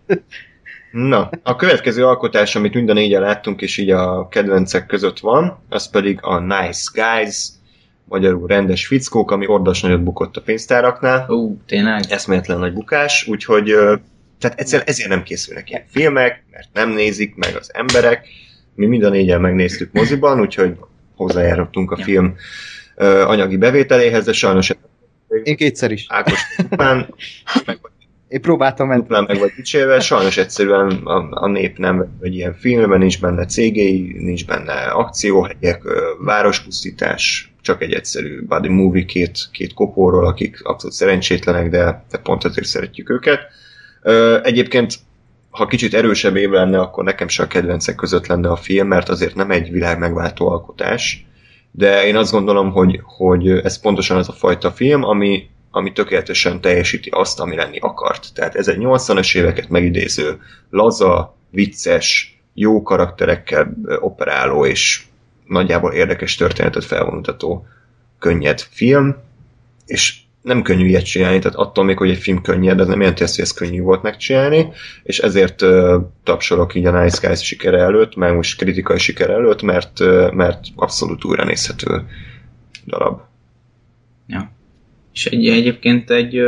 Na, 0.93 1.29
a 1.43 1.55
következő 1.55 2.05
alkotás, 2.05 2.55
amit 2.55 2.73
mind 2.73 2.89
a 2.89 2.93
négyen 2.93 3.21
láttunk, 3.21 3.61
és 3.61 3.77
így 3.77 3.89
a 3.89 4.27
kedvencek 4.27 4.85
között 4.85 5.19
van, 5.19 5.59
az 5.69 5.89
pedig 5.89 6.19
a 6.21 6.39
Nice 6.39 6.89
Guys, 6.93 7.47
magyarul 8.05 8.47
rendes 8.47 8.87
fickók, 8.87 9.31
ami 9.31 9.47
ordas 9.47 9.81
nagyot 9.81 10.03
bukott 10.03 10.37
a 10.37 10.41
pénztáraknál. 10.41 11.25
Ú, 11.29 11.33
uh, 11.33 11.57
tényleg? 11.65 12.03
Eszméletlen 12.09 12.59
nagy 12.59 12.73
bukás, 12.73 13.27
úgyhogy 13.27 13.75
tehát 14.39 14.59
egyszer 14.59 14.83
ezért 14.85 15.09
nem 15.09 15.23
készülnek 15.23 15.69
ilyen 15.69 15.83
filmek, 15.87 16.43
mert 16.51 16.67
nem 16.73 16.89
nézik 16.89 17.35
meg 17.35 17.55
az 17.55 17.71
emberek. 17.73 18.27
Mi 18.75 18.85
mind 18.85 19.03
a 19.03 19.09
négyen 19.09 19.41
megnéztük 19.41 19.91
moziban, 19.91 20.39
úgyhogy 20.39 20.77
hozzájárultunk 21.15 21.91
a 21.91 21.97
film 21.97 22.35
anyagi 23.25 23.57
bevételéhez, 23.57 24.25
de 24.25 24.33
sajnos 24.33 24.71
én 25.43 25.55
kétszer 25.55 25.91
is. 25.91 26.05
Ákos 26.07 26.39
után, 26.71 27.13
meg 27.65 27.79
én 28.33 28.41
próbáltam 28.41 28.87
menni. 28.87 28.99
Duplán 28.99 29.25
meg 29.27 29.39
vagy 29.39 29.51
dicsérve, 29.55 29.99
sajnos 29.99 30.37
egyszerűen 30.37 30.89
a, 30.89 31.27
a 31.29 31.47
nép 31.47 31.77
nem 31.77 32.17
egy 32.21 32.35
ilyen 32.35 32.53
filmben, 32.53 32.99
nincs 32.99 33.19
benne 33.19 33.45
cégei, 33.45 34.15
nincs 34.17 34.45
benne 34.45 34.73
akcióhelyek, 34.73 35.81
várospusztítás, 36.19 37.53
csak 37.61 37.81
egy 37.81 37.93
egyszerű 37.93 38.45
body 38.45 38.67
movie 38.69 39.05
két, 39.05 39.39
két 39.51 39.73
kopóról, 39.73 40.27
akik 40.27 40.63
abszolút 40.63 40.95
szerencsétlenek, 40.95 41.69
de, 41.69 42.05
de 42.11 42.17
pont 42.17 42.43
azért 42.43 42.67
szeretjük 42.67 43.09
őket. 43.09 43.39
Egyébként 44.43 44.95
ha 45.49 45.65
kicsit 45.65 45.93
erősebb 45.93 46.35
év 46.35 46.49
lenne, 46.49 46.79
akkor 46.79 47.03
nekem 47.03 47.27
se 47.27 47.43
a 47.43 47.47
kedvencek 47.47 47.95
között 47.95 48.27
lenne 48.27 48.49
a 48.49 48.55
film, 48.55 48.87
mert 48.87 49.09
azért 49.09 49.35
nem 49.35 49.51
egy 49.51 49.71
világ 49.71 49.99
megváltó 49.99 50.49
alkotás. 50.49 51.25
De 51.71 52.05
én 52.05 52.15
azt 52.15 52.31
gondolom, 52.31 52.71
hogy, 52.71 52.99
hogy 53.03 53.49
ez 53.49 53.79
pontosan 53.79 54.17
az 54.17 54.29
a 54.29 54.33
fajta 54.33 54.71
film, 54.71 55.03
ami, 55.03 55.49
ami 55.75 55.91
tökéletesen 55.91 56.61
teljesíti 56.61 57.09
azt, 57.09 57.39
ami 57.39 57.55
lenni 57.55 57.77
akart. 57.79 58.33
Tehát 58.33 58.55
ez 58.55 58.67
egy 58.67 58.77
80-as 58.79 59.37
éveket 59.37 59.69
megidéző, 59.69 60.39
laza, 60.69 61.35
vicces, 61.49 62.37
jó 62.53 62.81
karakterekkel 62.81 63.73
operáló 63.99 64.65
és 64.65 65.03
nagyjából 65.47 65.91
érdekes 65.91 66.35
történetet 66.35 66.85
felvonultató 66.85 67.65
könnyed 68.19 68.59
film, 68.59 69.15
és 69.85 70.17
nem 70.41 70.61
könnyű 70.61 70.85
ilyet 70.85 71.05
csinálni, 71.05 71.39
tehát 71.39 71.57
attól 71.57 71.83
még, 71.83 71.97
hogy 71.97 72.09
egy 72.09 72.17
film 72.17 72.41
könnyed, 72.41 72.79
ez 72.79 72.87
nem 72.87 72.99
jelenti 72.99 73.23
azt, 73.23 73.35
hogy 73.35 73.43
ez 73.43 73.51
könnyű 73.51 73.81
volt 73.81 74.01
megcsinálni, 74.01 74.71
és 75.03 75.19
ezért 75.19 75.61
uh, 75.61 76.01
tapsolok 76.23 76.75
így 76.75 76.85
a 76.85 77.01
Nice 77.01 77.27
Guys 77.27 77.45
sikere 77.45 77.77
előtt, 77.77 78.15
meg 78.15 78.35
most 78.35 78.57
kritikai 78.57 78.97
sikere 78.97 79.33
előtt, 79.33 79.61
mert, 79.61 79.99
uh, 79.99 80.31
mert 80.31 80.59
abszolút 80.75 81.23
újra 81.23 81.43
nézhető 81.43 82.07
darab. 82.85 83.21
Ja. 84.27 84.51
És 85.13 85.25
egy, 85.25 85.47
egyébként 85.47 86.09
egy 86.09 86.41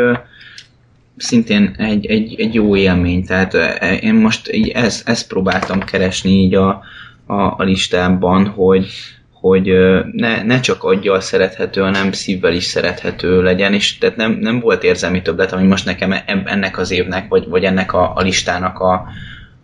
szintén 1.17 1.75
egy, 1.77 2.05
egy, 2.05 2.39
egy 2.39 2.53
jó 2.53 2.75
élmény, 2.75 3.25
tehát 3.25 3.53
én 4.01 4.13
most 4.13 4.53
így 4.53 4.69
ezt, 4.69 5.09
ezt 5.09 5.27
próbáltam 5.27 5.79
keresni 5.79 6.29
így 6.29 6.55
a, 6.55 6.83
a, 7.25 7.41
a 7.41 7.63
listában, 7.63 8.47
hogy, 8.47 8.87
hogy 9.31 9.71
ne, 10.11 10.43
ne 10.43 10.59
csak 10.59 10.83
aggyal 10.83 11.19
szerethető, 11.19 11.81
hanem 11.81 12.11
szívvel 12.11 12.53
is 12.53 12.63
szerethető 12.63 13.41
legyen, 13.41 13.73
és 13.73 13.97
tehát 13.97 14.15
nem, 14.15 14.31
nem 14.31 14.59
volt 14.59 14.83
érzelmi 14.83 15.21
többlet, 15.21 15.51
ami 15.51 15.67
most 15.67 15.85
nekem 15.85 16.15
ennek 16.45 16.77
az 16.77 16.91
évnek, 16.91 17.27
vagy, 17.27 17.47
vagy 17.47 17.63
ennek 17.63 17.93
a, 17.93 18.11
a 18.15 18.21
listának 18.21 18.79
a, 18.79 19.07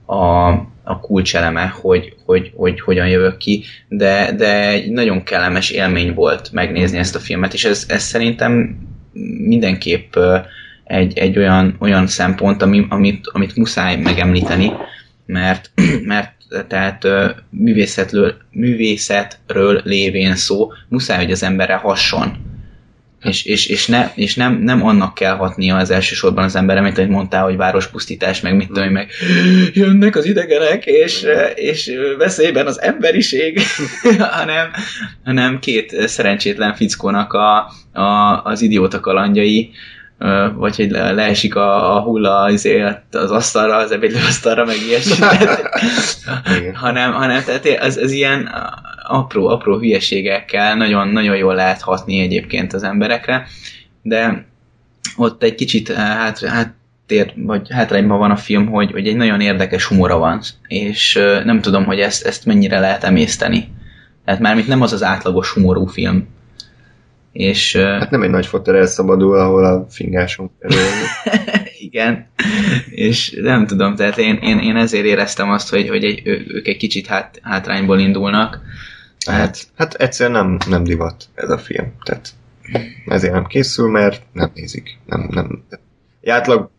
a, 0.05 0.49
a 0.83 0.99
kulcseleme, 1.01 1.73
hogy, 1.81 2.13
hogy, 2.25 2.51
hogy 2.55 2.81
hogyan 2.81 3.07
jövök 3.07 3.37
ki, 3.37 3.63
de, 3.87 4.31
de 4.37 4.67
egy 4.67 4.91
nagyon 4.91 5.23
kellemes 5.23 5.69
élmény 5.69 6.13
volt 6.13 6.51
megnézni 6.51 6.97
ezt 6.97 7.15
a 7.15 7.19
filmet, 7.19 7.53
és 7.53 7.65
ez, 7.65 7.85
ez 7.87 8.03
szerintem 8.03 8.77
mindenképp 9.47 10.15
egy, 10.83 11.17
egy 11.17 11.37
olyan, 11.37 11.75
olyan 11.79 12.07
szempont, 12.07 12.61
ami, 12.61 12.85
amit, 12.89 13.27
amit 13.31 13.55
muszáj 13.55 13.95
megemlíteni, 13.95 14.71
mert, 15.25 15.71
mert 16.05 16.33
tehát 16.67 17.07
művészetről, 17.49 18.35
művészetről 18.51 19.81
lévén 19.83 20.35
szó, 20.35 20.71
muszáj, 20.87 21.17
hogy 21.17 21.31
az 21.31 21.43
emberre 21.43 21.75
hasson. 21.75 22.50
És, 23.23 23.45
és, 23.45 23.67
és, 23.67 23.87
ne, 23.87 24.11
és 24.15 24.35
nem, 24.35 24.61
nem 24.61 24.85
annak 24.85 25.13
kell 25.13 25.35
hatnia 25.35 25.75
az 25.75 25.89
elsősorban 25.89 26.43
az 26.43 26.55
emberre, 26.55 26.81
mint 26.81 26.97
ahogy 26.97 27.09
mondtál, 27.09 27.43
hogy 27.43 27.55
várospusztítás, 27.55 28.41
meg 28.41 28.55
mit 28.55 28.67
tudom, 28.67 28.89
meg 28.89 29.09
jönnek 29.73 30.15
az 30.15 30.25
idegenek, 30.25 30.85
és, 30.85 31.25
és 31.55 31.91
veszélyben 32.17 32.67
az 32.67 32.81
emberiség, 32.81 33.59
hanem, 34.37 34.71
hanem 35.23 35.59
két 35.59 36.07
szerencsétlen 36.07 36.75
fickónak 36.75 37.33
a, 37.33 37.71
a, 37.99 38.41
az 38.43 38.61
idióta 38.61 38.99
kalandjai, 38.99 39.71
vagy 40.55 40.75
hogy 40.75 40.89
leesik 40.89 41.55
a, 41.55 41.95
a 41.95 42.01
hulla 42.01 42.39
az, 42.39 42.69
az 43.11 43.31
asztalra, 43.31 43.75
az 43.75 43.97
asztalra, 44.27 44.65
meg 44.65 44.75
ilyesmi. 44.87 45.25
hanem, 46.73 47.13
hanem 47.13 47.43
tehát 47.43 47.83
az, 47.83 47.97
az 47.97 48.11
ilyen 48.11 48.49
apró, 49.07 49.47
apró 49.47 49.77
hülyeségekkel 49.77 50.75
nagyon, 50.75 51.07
nagyon 51.07 51.35
jól 51.35 51.55
lehet 51.55 51.81
hatni 51.81 52.19
egyébként 52.19 52.73
az 52.73 52.83
emberekre, 52.83 53.47
de 54.01 54.45
ott 55.15 55.43
egy 55.43 55.55
kicsit, 55.55 55.91
hát, 55.91 56.39
hát 56.39 56.75
háttér, 57.11 57.33
vagy 57.35 57.67
hátrányban 57.71 58.19
van 58.19 58.31
a 58.31 58.35
film, 58.35 58.67
hogy, 58.67 58.91
hogy 58.91 59.07
egy 59.07 59.15
nagyon 59.15 59.41
érdekes 59.41 59.85
humora 59.85 60.17
van, 60.17 60.41
és 60.67 61.19
nem 61.43 61.61
tudom, 61.61 61.85
hogy 61.85 61.99
ezt, 61.99 62.25
ezt 62.25 62.45
mennyire 62.45 62.79
lehet 62.79 63.03
emészteni. 63.03 63.69
Tehát 64.25 64.41
mármint 64.41 64.67
nem 64.67 64.81
az 64.81 64.93
az 64.93 65.03
átlagos 65.03 65.53
humorú 65.53 65.85
film. 65.85 66.27
És, 67.31 67.75
hát 67.75 68.09
nem 68.09 68.23
egy 68.23 68.29
nagy 68.29 68.45
fotel 68.45 68.75
elszabadul, 68.75 69.37
ahol 69.39 69.65
a 69.65 69.85
fingáson 69.89 70.51
Igen, 71.79 72.27
és 72.89 73.37
nem 73.41 73.67
tudom, 73.67 73.95
tehát 73.95 74.17
én, 74.17 74.35
én, 74.35 74.59
én 74.59 74.75
ezért 74.75 75.05
éreztem 75.05 75.49
azt, 75.49 75.69
hogy, 75.69 75.89
hogy 75.89 76.03
egy, 76.03 76.21
ők 76.25 76.67
egy 76.67 76.77
kicsit 76.77 77.07
hát, 77.07 77.39
hátrányból 77.41 77.99
indulnak. 77.99 78.61
Hát, 79.25 79.67
hát 79.75 79.93
egyszer 79.93 80.31
nem, 80.31 80.57
nem 80.69 80.83
divat 80.83 81.27
ez 81.35 81.49
a 81.49 81.57
film, 81.57 81.93
tehát 82.03 82.33
ezért 83.05 83.33
nem 83.33 83.45
készül, 83.45 83.89
mert 83.89 84.21
nem 84.33 84.51
nézik. 84.53 84.97
Nem, 85.05 85.27
nem. 85.31 85.63
Egy 86.21 86.29
átlag 86.29 86.69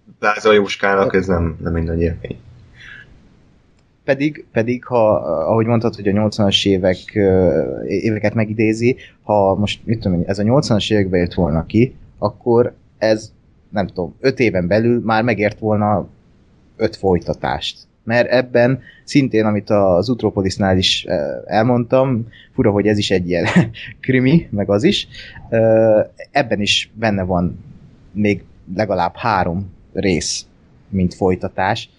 Jóskának 0.42 1.14
ez 1.14 1.26
nem, 1.26 1.56
nem 1.62 1.74
egy 1.74 1.84
nagy 1.84 2.00
élmény. 2.00 2.38
Pedig, 4.04 4.44
pedig, 4.52 4.84
ha, 4.84 5.14
ahogy 5.24 5.66
mondtad, 5.66 5.94
hogy 5.94 6.08
a 6.08 6.12
80-as 6.12 6.66
évek, 6.66 6.98
éveket 7.86 8.34
megidézi, 8.34 8.96
ha 9.22 9.54
most, 9.54 9.80
mit 9.84 10.00
tudom 10.00 10.22
ez 10.26 10.38
a 10.38 10.42
80-as 10.42 10.92
években 10.92 11.20
jött 11.20 11.34
volna 11.34 11.66
ki, 11.66 11.94
akkor 12.18 12.74
ez, 12.98 13.32
nem 13.70 13.86
tudom, 13.86 14.14
5 14.20 14.38
éven 14.38 14.66
belül 14.66 15.00
már 15.04 15.22
megért 15.22 15.58
volna 15.58 16.08
öt 16.76 16.96
folytatást. 16.96 17.78
Mert 18.04 18.30
ebben 18.30 18.80
szintén, 19.04 19.44
amit 19.44 19.70
az 19.70 20.08
Utropolisnál 20.08 20.76
is 20.76 21.06
elmondtam, 21.44 22.26
fura, 22.54 22.70
hogy 22.70 22.86
ez 22.86 22.98
is 22.98 23.10
egy 23.10 23.28
ilyen 23.28 23.46
krimi, 24.00 24.48
meg 24.50 24.70
az 24.70 24.84
is, 24.84 25.08
ebben 26.30 26.60
is 26.60 26.90
benne 26.94 27.22
van 27.22 27.58
még 28.12 28.44
legalább 28.74 29.16
három 29.16 29.70
rész, 29.92 30.46
mint 30.88 31.14
folytatás, 31.14 31.90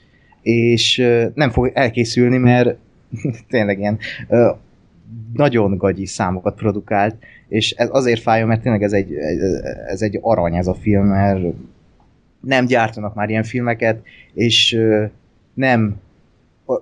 és 0.43 0.97
nem 1.33 1.49
fog 1.49 1.71
elkészülni, 1.73 2.37
mert 2.37 2.77
tényleg 3.49 3.79
ilyen 3.79 3.97
nagyon 5.33 5.77
gagyi 5.77 6.05
számokat 6.05 6.55
produkált, 6.55 7.15
és 7.47 7.71
ez 7.71 7.89
azért 7.91 8.21
fájja, 8.21 8.45
mert 8.45 8.61
tényleg 8.61 8.83
ez 8.83 8.93
egy, 8.93 9.13
ez 9.87 10.01
egy 10.01 10.19
arany 10.21 10.55
ez 10.55 10.67
a 10.67 10.73
film, 10.73 11.05
mert 11.05 11.41
nem 12.41 12.65
gyártanak 12.65 13.15
már 13.15 13.29
ilyen 13.29 13.43
filmeket, 13.43 14.01
és 14.33 14.79
nem 15.53 15.95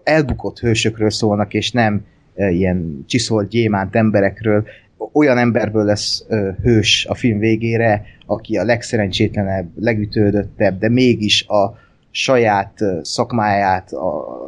elbukott 0.04 0.60
hősökről 0.60 1.10
szólnak, 1.10 1.54
és 1.54 1.72
nem 1.72 2.06
ilyen 2.36 3.04
csiszolt 3.08 3.50
gyémánt 3.50 3.96
emberekről, 3.96 4.68
olyan 5.14 5.38
emberből 5.38 5.84
lesz 5.84 6.26
hős 6.62 7.06
a 7.06 7.16
film 7.16 7.40
végére, 7.40 8.06
aki 8.26 8.58
a 8.58 8.64
legszerencsétlenebb, 8.64 9.70
legütődöttebb, 9.76 10.80
de 10.80 10.90
mégis 10.90 11.48
a 11.48 11.78
saját 12.12 12.80
szakmáját 13.02 13.92
a, 13.92 14.42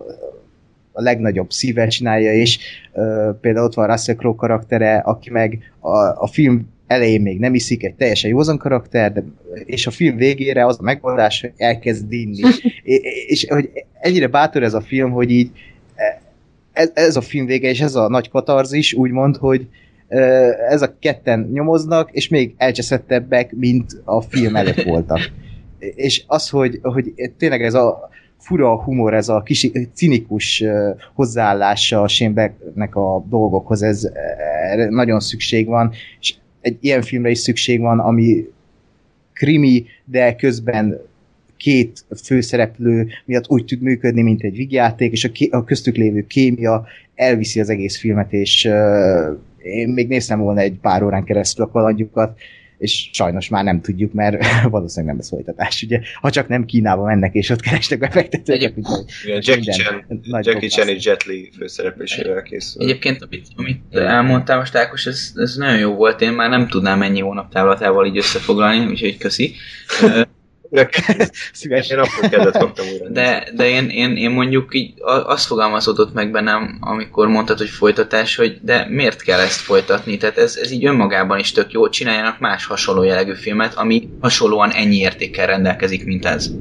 a 0.91 1.01
legnagyobb 1.01 1.51
szívvel 1.51 1.87
csinálja, 1.87 2.33
és 2.33 2.59
ö, 2.93 3.29
például 3.41 3.65
ott 3.65 3.73
van 3.73 3.87
Russell 3.87 4.15
Crowe 4.15 4.35
karaktere, 4.35 4.97
aki 4.97 5.29
meg 5.29 5.73
a, 5.79 5.97
a 5.97 6.27
film 6.27 6.71
elején 6.87 7.21
még 7.21 7.39
nem 7.39 7.53
iszik, 7.53 7.83
egy 7.83 7.93
teljesen 7.93 8.29
józan 8.29 8.57
karakter, 8.57 9.13
de, 9.13 9.23
és 9.65 9.87
a 9.87 9.91
film 9.91 10.15
végére 10.15 10.65
az 10.65 10.79
a 10.79 10.83
megoldás, 10.83 11.41
hogy 11.41 11.53
elkezd 11.57 12.11
inni. 12.11 12.41
és, 12.83 12.99
és 13.27 13.45
hogy 13.49 13.69
ennyire 13.99 14.27
bátor 14.27 14.63
ez 14.63 14.73
a 14.73 14.81
film, 14.81 15.11
hogy 15.11 15.31
így 15.31 15.51
e, 15.95 16.21
ez, 16.73 16.91
ez 16.93 17.15
a 17.15 17.21
film 17.21 17.45
vége, 17.45 17.69
és 17.69 17.81
ez 17.81 17.95
a 17.95 18.09
nagy 18.09 18.29
katarzis, 18.29 18.93
úgymond, 18.93 19.37
hogy 19.37 19.67
ez 20.69 20.81
a 20.81 20.95
ketten 20.99 21.49
nyomoznak, 21.53 22.11
és 22.11 22.27
még 22.27 22.53
elcseszettebbek, 22.57 23.51
mint 23.51 24.01
a 24.03 24.21
film 24.21 24.55
előtt 24.55 24.83
voltak. 24.83 25.31
És 25.95 26.23
az, 26.27 26.49
hogy, 26.49 26.79
hogy 26.81 27.13
tényleg 27.37 27.63
ez 27.63 27.73
a 27.73 28.09
fura 28.37 28.83
humor, 28.83 29.13
ez 29.13 29.29
a 29.29 29.41
kis 29.41 29.71
cinikus 29.93 30.63
hozzáállása 31.13 32.01
a 32.01 32.07
Shane 32.07 32.53
a 32.91 33.19
dolgokhoz, 33.29 33.81
ez 33.81 34.11
nagyon 34.89 35.19
szükség 35.19 35.67
van, 35.67 35.91
és 36.19 36.35
egy 36.61 36.77
ilyen 36.79 37.01
filmre 37.01 37.29
is 37.29 37.39
szükség 37.39 37.79
van, 37.79 37.99
ami 37.99 38.45
krimi, 39.33 39.85
de 40.05 40.35
közben 40.35 40.99
két 41.57 42.05
főszereplő 42.23 43.07
miatt 43.25 43.49
úgy 43.49 43.65
tud 43.65 43.81
működni, 43.81 44.21
mint 44.21 44.41
egy 44.41 44.55
vigjáték, 44.55 45.11
és 45.11 45.23
a, 45.23 45.31
ké- 45.31 45.53
a 45.53 45.63
köztük 45.63 45.95
lévő 45.95 46.25
kémia 46.27 46.85
elviszi 47.15 47.59
az 47.59 47.69
egész 47.69 47.99
filmet, 47.99 48.33
és 48.33 48.65
uh, 48.65 49.37
én 49.63 49.89
még 49.89 50.07
néztem 50.07 50.39
volna 50.39 50.59
egy 50.59 50.77
pár 50.81 51.03
órán 51.03 51.23
keresztül 51.23 51.65
a 51.65 51.69
kalandjukat, 51.69 52.37
és 52.77 53.09
sajnos 53.11 53.49
már 53.49 53.63
nem 53.63 53.81
tudjuk, 53.81 54.13
mert 54.13 54.45
valószínűleg 54.69 55.15
nem 55.15 55.17
lesz 55.17 55.29
folytatás, 55.29 55.83
ugye? 55.83 55.99
Ha 56.21 56.29
csak 56.29 56.47
nem 56.47 56.65
Kínába 56.65 57.03
mennek, 57.03 57.33
és 57.33 57.49
ott 57.49 57.61
keresnek 57.61 57.99
befektetőket. 57.99 58.73
Jackie 59.39 59.73
Chan, 59.73 60.05
Jackie 60.41 60.69
Chan 60.69 60.87
és 60.87 61.05
Jet 61.05 61.23
Li 61.23 61.51
főszereplésével 61.57 62.41
készül. 62.41 62.81
Egyébként, 62.81 63.21
amit, 63.21 63.47
amit 63.55 63.95
elmondtál 63.95 64.57
most, 64.57 64.75
Ákos, 64.75 65.05
ez, 65.05 65.31
ez 65.35 65.55
nagyon 65.55 65.77
jó 65.77 65.93
volt, 65.93 66.21
én 66.21 66.31
már 66.31 66.49
nem 66.49 66.67
tudnám 66.67 67.01
ennyi 67.01 67.19
hónap 67.19 67.51
távlatával 67.51 68.05
így 68.05 68.17
összefoglalni, 68.17 68.85
úgyhogy 68.85 69.17
köszi. 69.17 69.53
Szívesen. 71.53 71.97
Én 71.97 72.03
akkor 72.03 72.29
kedvet 72.29 72.57
kaptam 72.57 72.85
újra. 72.91 73.09
De, 73.09 73.47
de 73.55 73.69
én, 73.69 73.89
én, 73.89 74.15
én 74.15 74.29
mondjuk 74.29 74.75
így 74.75 74.93
azt 75.03 75.45
fogalmazódott 75.45 76.13
meg 76.13 76.31
bennem, 76.31 76.77
amikor 76.79 77.27
mondtad, 77.27 77.57
hogy 77.57 77.69
folytatás, 77.69 78.35
hogy 78.35 78.59
de 78.61 78.87
miért 78.89 79.21
kell 79.21 79.39
ezt 79.39 79.59
folytatni? 79.59 80.17
Tehát 80.17 80.37
ez, 80.37 80.57
ez 80.61 80.71
így 80.71 80.85
önmagában 80.85 81.39
is 81.39 81.51
tök 81.51 81.71
jó, 81.71 81.89
csináljanak 81.89 82.39
más 82.39 82.65
hasonló 82.65 83.03
jellegű 83.03 83.33
filmet, 83.33 83.73
ami 83.73 84.09
hasonlóan 84.19 84.71
ennyi 84.71 84.97
értékkel 84.97 85.47
rendelkezik, 85.47 86.05
mint 86.05 86.25
ez. 86.25 86.51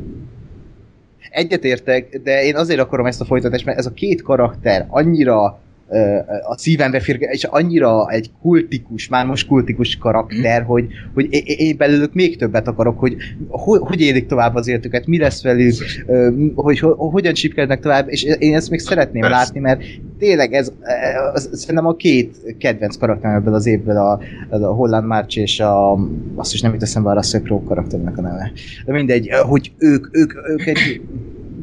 Egyetértek, 1.31 2.21
de 2.23 2.45
én 2.45 2.57
azért 2.57 2.81
akarom 2.81 3.07
ezt 3.07 3.21
a 3.21 3.25
folytatást, 3.25 3.65
mert 3.65 3.79
ez 3.79 3.87
a 3.87 3.93
két 3.93 4.23
karakter 4.23 4.87
annyira 4.89 5.61
a 6.49 6.59
szívembe 6.59 7.01
fér, 7.01 7.19
és 7.21 7.45
annyira 7.45 8.11
egy 8.11 8.31
kultikus, 8.43 9.09
már 9.09 9.27
most 9.27 9.47
kultikus 9.47 9.97
karakter, 9.97 10.63
mm. 10.63 10.65
hogy, 10.65 10.87
hogy 11.15 11.29
én 11.45 11.77
belőlük 11.77 12.15
még 12.15 12.37
többet 12.37 12.69
akarok, 12.69 12.99
hogy 12.99 13.17
hogy, 13.49 14.01
élik 14.01 14.27
tovább 14.27 14.55
az 14.55 14.69
életüket, 14.69 15.07
mi 15.07 15.19
lesz 15.19 15.43
velük, 15.43 15.75
hogy, 16.55 16.79
hogy 16.79 16.95
hogyan 16.97 17.33
csipkednek 17.33 17.81
tovább, 17.81 18.09
és 18.09 18.23
én 18.23 18.55
ezt 18.55 18.71
még 18.71 18.81
szeretném 18.81 19.21
Persze. 19.23 19.37
látni, 19.37 19.61
mert 19.61 19.83
tényleg 20.19 20.53
ez, 20.53 20.73
ez 21.35 21.49
szerintem 21.53 21.87
a 21.87 21.97
két 21.97 22.57
kedvenc 22.59 22.97
karakter 22.97 23.35
ebből 23.35 23.55
az 23.55 23.67
évből 23.67 23.97
a, 23.97 24.21
a 24.51 24.57
Holland 24.57 25.07
March 25.07 25.39
és 25.39 25.61
a, 25.61 25.93
azt 26.35 26.55
is 26.55 26.61
nem 26.61 26.73
jut 26.73 26.83
eszembe 26.83 27.11
a 27.11 27.15
Russell 27.15 27.41
Crowe 27.41 27.65
karakternek 27.65 28.19
a 28.19 28.21
neve. 28.21 28.53
De 28.87 28.93
mindegy, 28.93 29.29
hogy 29.31 29.73
ők, 29.79 30.09
ők, 30.13 30.33
ők 30.49 30.67
egy 30.67 31.01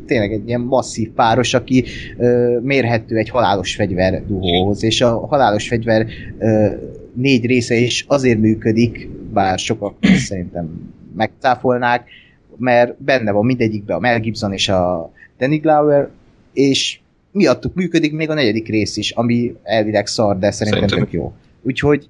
tényleg 0.10 0.32
egy 0.34 0.48
ilyen 0.48 0.62
masszív 0.62 1.10
páros, 1.10 1.54
aki 1.54 1.84
ö, 2.18 2.58
mérhető 2.62 3.18
egy 3.18 3.30
halálos 3.30 3.76
fegyver 3.76 4.26
duhóhoz, 4.28 4.84
és 4.84 5.02
a 5.02 5.28
halálos 5.28 5.68
fegyver 5.68 6.08
ö, 6.40 6.68
négy 7.14 7.46
része 7.46 7.76
is 7.76 8.06
azért 8.08 8.40
működik, 8.40 9.10
bár 9.34 9.60
sokak 9.60 9.96
szerintem 10.28 10.94
megcáfolnák, 11.16 12.10
mert 12.58 13.02
benne 13.02 13.32
van 13.32 13.46
mindegyikben 13.46 13.98
a 13.98 14.00
Mel 14.00 14.20
Gibson 14.20 14.54
és 14.54 14.70
a 14.70 15.12
Danny 15.38 15.60
Glover, 15.60 16.10
és 16.54 17.00
miattuk 17.32 17.74
működik 17.74 18.14
még 18.14 18.30
a 18.30 18.34
negyedik 18.34 18.68
rész 18.68 18.98
is, 18.98 19.12
ami 19.12 19.56
elvileg 19.64 20.08
szar, 20.08 20.40
de 20.40 20.52
szerintem, 20.52 20.88
szerintem. 20.88 21.10
tök 21.10 21.22
jó. 21.22 21.34
Úgyhogy 21.62 22.10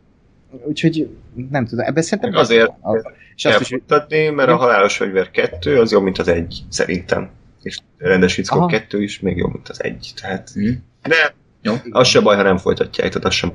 úgyhogy 0.67 1.09
nem 1.49 1.65
tudom, 1.65 1.85
ebben 1.85 2.03
szerintem... 2.03 2.35
Azért 2.35 2.67
a, 2.67 3.13
és 3.35 3.45
azt 3.45 3.61
is, 3.61 3.75
mert 4.35 4.49
a 4.49 4.55
halálos 4.55 4.97
fegyver 4.97 5.31
kettő 5.31 5.79
az 5.79 5.91
jobb, 5.91 6.03
mint 6.03 6.17
az 6.17 6.27
egy, 6.27 6.63
szerintem 6.69 7.29
és 7.61 7.77
rendes 7.97 8.33
fickó 8.33 8.65
kettő 8.65 9.01
is 9.03 9.19
még 9.19 9.37
jobb, 9.37 9.53
mint 9.53 9.69
az 9.69 9.83
egy. 9.83 10.11
Tehát, 10.21 10.49
mm. 10.59 10.71
De 11.01 11.35
jó. 11.61 11.75
az 11.89 12.07
se 12.07 12.19
baj, 12.19 12.35
ha 12.35 12.41
nem 12.41 12.57
folytatják, 12.57 13.07
tehát 13.07 13.27
az 13.27 13.33
sem 13.33 13.53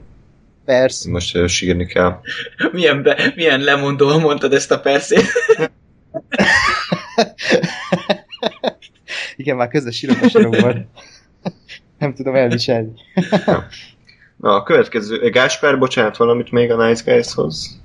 Persze. 0.64 1.10
Most 1.10 1.36
uh, 1.36 1.46
sírni 1.46 1.86
kell. 1.86 2.20
milyen, 2.72 3.02
be, 3.02 3.32
milyen 3.36 3.60
lemondóan 3.60 4.20
mondtad 4.20 4.52
ezt 4.52 4.70
a 4.70 4.80
perszét? 4.80 5.24
Igen, 9.36 9.56
már 9.56 9.68
közös 9.68 9.96
sírok 9.96 10.60
van. 10.60 10.90
Nem 11.98 12.14
tudom 12.14 12.34
elviselni. 12.34 12.92
Na, 14.36 14.54
a 14.54 14.62
következő, 14.62 15.30
Gáspár, 15.30 15.78
bocsánat, 15.78 16.16
valamit 16.16 16.50
még 16.50 16.70
a 16.70 16.86
Nice 16.86 17.12
Guys-hoz? 17.12 17.80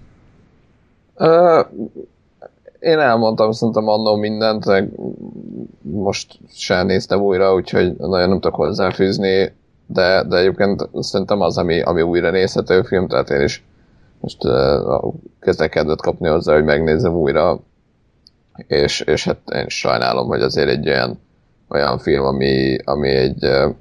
Uh, 1.15 1.67
én 2.79 2.99
elmondtam 2.99 3.51
szerintem 3.51 3.87
annó 3.87 4.15
mindent, 4.15 4.65
meg 4.65 4.89
most 5.81 6.39
sem 6.49 6.85
néztem 6.85 7.21
újra, 7.21 7.53
úgyhogy 7.53 7.95
nagyon 7.97 8.29
nem 8.29 8.39
tudok 8.39 8.55
hozzáfűzni, 8.55 9.53
de, 9.85 10.23
de 10.23 10.37
egyébként 10.37 10.89
szerintem 10.99 11.41
az, 11.41 11.57
ami, 11.57 11.81
ami 11.81 12.01
újra 12.01 12.31
nézhető 12.31 12.81
film, 12.81 13.07
tehát 13.07 13.29
én 13.29 13.41
is 13.41 13.63
most 14.19 14.43
uh, 14.43 15.13
kezdek 15.39 15.69
kedvet 15.69 16.01
kapni 16.01 16.27
hozzá, 16.27 16.53
hogy 16.53 16.63
megnézem 16.63 17.13
újra, 17.13 17.59
és, 18.67 18.99
és 18.99 19.25
hát 19.25 19.39
én 19.53 19.67
sajnálom, 19.67 20.27
hogy 20.27 20.41
azért 20.41 20.69
egy 20.69 20.87
olyan, 20.87 21.19
olyan 21.69 21.99
film, 21.99 22.25
ami, 22.25 22.77
ami 22.83 23.09
egy 23.09 23.45
uh, 23.45 23.75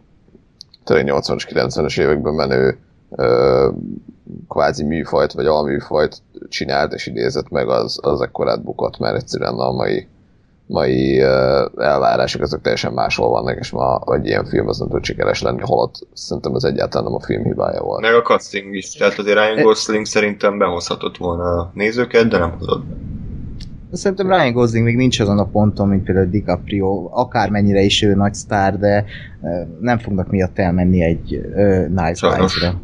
80-as, 0.87 1.47
90-es 1.51 2.01
években 2.01 2.35
menő 2.35 2.79
kvázi 4.49 4.85
műfajt, 4.85 5.33
vagy 5.33 5.47
alműfajt 5.47 6.23
csinált 6.49 6.93
és 6.93 7.07
idézett 7.07 7.49
meg, 7.49 7.69
az, 7.69 7.99
az 8.03 8.21
ekkorát 8.21 8.63
bukott, 8.63 8.99
mert 8.99 9.17
egyszerűen 9.17 9.55
a 9.55 9.73
mai, 9.73 10.07
mai 10.67 11.21
elvárások 11.77 12.43
azok 12.43 12.61
teljesen 12.61 12.93
máshol 12.93 13.29
vannak, 13.29 13.59
és 13.59 13.71
ma 13.71 14.01
egy 14.07 14.27
ilyen 14.27 14.45
film 14.45 14.69
az 14.69 14.79
nem 14.79 14.89
tud 14.89 15.05
sikeres 15.05 15.43
lenni, 15.43 15.61
holott 15.61 16.07
szerintem 16.13 16.55
ez 16.55 16.65
egyáltalán 16.65 17.07
nem 17.07 17.21
a 17.21 17.25
film 17.25 17.45
hibája 17.45 17.83
volt. 17.83 18.01
Meg 18.01 18.15
a 18.15 18.23
casting 18.23 18.75
is, 18.75 18.93
tehát 18.93 19.19
azért 19.19 19.39
Ryan 19.39 19.63
Gosling 19.63 20.07
szerintem 20.07 20.59
behozhatott 20.59 21.17
volna 21.17 21.61
a 21.61 21.71
nézőket, 21.75 22.29
de 22.29 22.39
nem 22.39 22.51
hozott 22.59 22.85
be. 22.85 22.95
Szerintem 23.93 24.31
Ryan 24.31 24.53
Gosling 24.53 24.85
még 24.85 24.97
nincs 24.97 25.21
azon 25.21 25.39
a 25.39 25.45
ponton, 25.45 25.89
mint 25.89 26.05
például 26.05 26.27
DiCaprio, 26.27 27.09
akármennyire 27.11 27.81
is 27.81 28.03
ő 28.03 28.15
nagy 28.15 28.35
sztár, 28.35 28.79
de 28.79 29.05
nem 29.81 29.99
fognak 29.99 30.31
miatt 30.31 30.59
elmenni 30.59 31.03
egy 31.03 31.35
uh, 31.35 31.87
Nice 31.87 32.37
Guys-ra. 32.37 32.81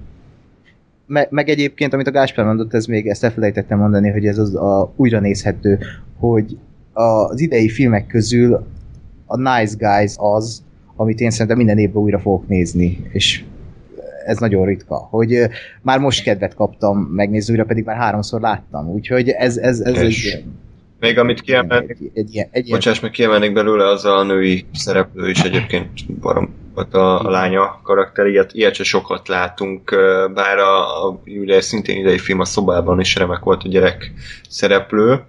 Me, 1.06 1.26
meg 1.30 1.48
egyébként, 1.48 1.92
amit 1.92 2.06
a 2.06 2.10
Gáspár 2.10 2.46
mondott, 2.46 2.74
ez 2.74 2.86
még 2.86 3.06
ezt 3.06 3.24
elfelejtettem 3.24 3.78
mondani, 3.78 4.10
hogy 4.10 4.26
ez 4.26 4.38
az 4.38 4.54
a 4.54 4.92
újra 4.96 5.20
nézhető, 5.20 5.78
hogy 6.18 6.58
az 6.92 7.40
idei 7.40 7.68
filmek 7.68 8.06
közül 8.06 8.66
a 9.26 9.36
Nice 9.36 9.74
Guys 9.78 10.12
az, 10.16 10.62
amit 10.96 11.20
én 11.20 11.30
szerintem 11.30 11.56
minden 11.56 11.78
évben 11.78 12.02
újra 12.02 12.18
fogok 12.18 12.48
nézni, 12.48 13.06
és 13.12 13.44
ez 14.26 14.38
nagyon 14.38 14.64
ritka, 14.66 14.96
hogy 14.96 15.48
már 15.82 15.98
most 15.98 16.22
kedvet 16.22 16.54
kaptam 16.54 16.98
megnézni 16.98 17.52
újra, 17.52 17.64
pedig 17.64 17.84
már 17.84 17.96
háromszor 17.96 18.40
láttam, 18.40 18.88
úgyhogy 18.88 19.28
ez, 19.28 19.56
ez, 19.56 19.80
ez 19.80 19.96
egy 19.96 20.44
még 21.04 21.18
amit 21.18 21.40
kiemelnék, 21.40 21.90
egy, 21.90 22.10
egy, 22.14 22.36
egy, 22.36 22.46
egy 22.50 22.70
bocsáss, 22.70 23.00
meg 23.00 23.10
kiemelnék 23.10 23.52
belőle, 23.52 23.88
az 23.88 24.04
a 24.04 24.22
női 24.22 24.66
szereplő 24.72 25.30
is 25.30 25.40
egyébként 25.40 26.18
barom, 26.20 26.54
a, 26.74 26.98
a 26.98 27.30
lánya 27.30 27.80
karakter, 27.82 28.26
ilyet, 28.26 28.52
ilyet 28.52 28.74
se 28.74 28.84
sokat 28.84 29.28
látunk, 29.28 29.90
bár 30.34 30.58
a, 30.58 31.06
a 31.06 31.20
ugye 31.24 31.60
szintén 31.60 31.96
idei 31.96 32.18
film 32.18 32.40
a 32.40 32.44
szobában 32.44 33.00
is 33.00 33.14
remek 33.14 33.40
volt 33.40 33.62
a 33.62 33.68
gyerek 33.68 34.12
szereplő, 34.48 35.22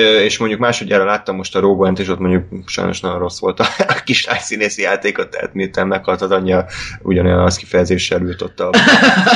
és 0.00 0.38
mondjuk 0.38 0.60
másodjára 0.60 1.04
láttam 1.04 1.36
most 1.36 1.56
a 1.56 1.60
Rogue 1.60 1.92
és 1.96 2.08
ott 2.08 2.18
mondjuk 2.18 2.68
sajnos 2.68 3.00
nagyon 3.00 3.18
rossz 3.18 3.38
volt 3.38 3.60
a, 3.60 3.64
a 3.78 4.00
kislány 4.04 4.38
színészi 4.38 4.82
játékot, 4.82 5.28
tehát 5.28 5.54
miután 5.54 5.86
meghalt 5.86 6.20
az 6.20 6.30
anyja, 6.30 6.66
ugyanolyan 7.02 7.38
az 7.38 7.56
kifejezéssel 7.56 8.20
ült 8.20 8.42
ott 8.42 8.60
a, 8.60 8.70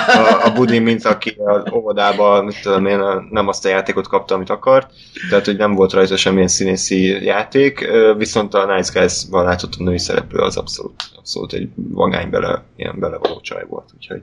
a, 0.07 0.45
a 0.45 0.53
Budin, 0.53 0.83
mint 0.83 1.05
aki 1.05 1.37
az 1.39 1.73
óvodában, 1.73 2.45
mit 2.45 2.63
tudom 2.63 2.87
én, 2.87 3.01
nem 3.31 3.49
azt 3.49 3.65
a 3.65 3.69
játékot 3.69 4.09
kapta, 4.09 4.35
amit 4.35 4.51
akart, 4.51 4.91
tehát 5.31 5.45
hogy 5.45 5.57
nem 5.57 5.75
volt 5.75 5.93
rajta 5.93 6.17
semmilyen 6.17 6.49
színészi 6.49 7.25
játék, 7.25 7.87
viszont 8.17 8.55
a 8.55 8.75
Nice 8.75 9.01
Guys-ban 9.01 9.45
látott 9.45 9.75
a 9.79 9.83
női 9.83 9.99
szereplő 9.99 10.39
az 10.39 10.57
abszolút, 10.57 11.03
abszolút 11.17 11.53
egy 11.53 11.69
vagány 11.75 12.31
bele, 12.31 12.65
ilyen 12.77 12.99
belevaló 12.99 13.41
csaj 13.41 13.65
volt, 13.69 13.91
úgyhogy 13.95 14.23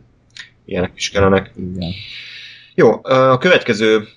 ilyenek 0.66 0.92
is 0.96 1.10
kellenek. 1.10 1.52
Igen. 1.56 1.92
Jó, 2.76 3.00
a 3.04 3.38
következő 3.38 4.08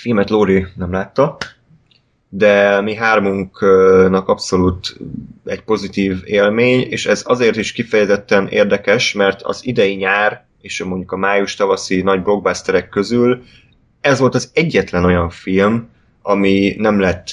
filmet 0.00 0.30
Lóri 0.30 0.66
nem 0.76 0.92
látta, 0.92 1.36
de 2.28 2.80
mi 2.80 2.94
hármunknak 2.94 4.28
abszolút 4.28 4.96
egy 5.44 5.62
pozitív 5.62 6.20
élmény, 6.24 6.80
és 6.80 7.06
ez 7.06 7.22
azért 7.26 7.56
is 7.56 7.72
kifejezetten 7.72 8.48
érdekes, 8.48 9.12
mert 9.12 9.42
az 9.42 9.66
idei 9.66 9.94
nyár 9.94 10.44
és 10.60 10.82
mondjuk 10.82 11.12
a 11.12 11.16
május-tavaszi 11.16 12.02
nagy 12.02 12.22
blockbusterek 12.22 12.88
közül 12.88 13.42
ez 14.00 14.18
volt 14.18 14.34
az 14.34 14.50
egyetlen 14.54 15.04
olyan 15.04 15.30
film, 15.30 15.88
ami 16.22 16.74
nem 16.78 17.00
lett 17.00 17.32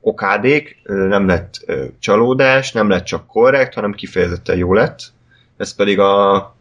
okádék, 0.00 0.80
nem 0.84 1.26
lett 1.26 1.64
csalódás, 1.98 2.72
nem 2.72 2.88
lett 2.88 3.04
csak 3.04 3.26
korrekt, 3.26 3.74
hanem 3.74 3.92
kifejezetten 3.92 4.56
jó 4.56 4.72
lett. 4.72 5.12
Ez 5.56 5.74
pedig 5.74 5.98
a 5.98 6.54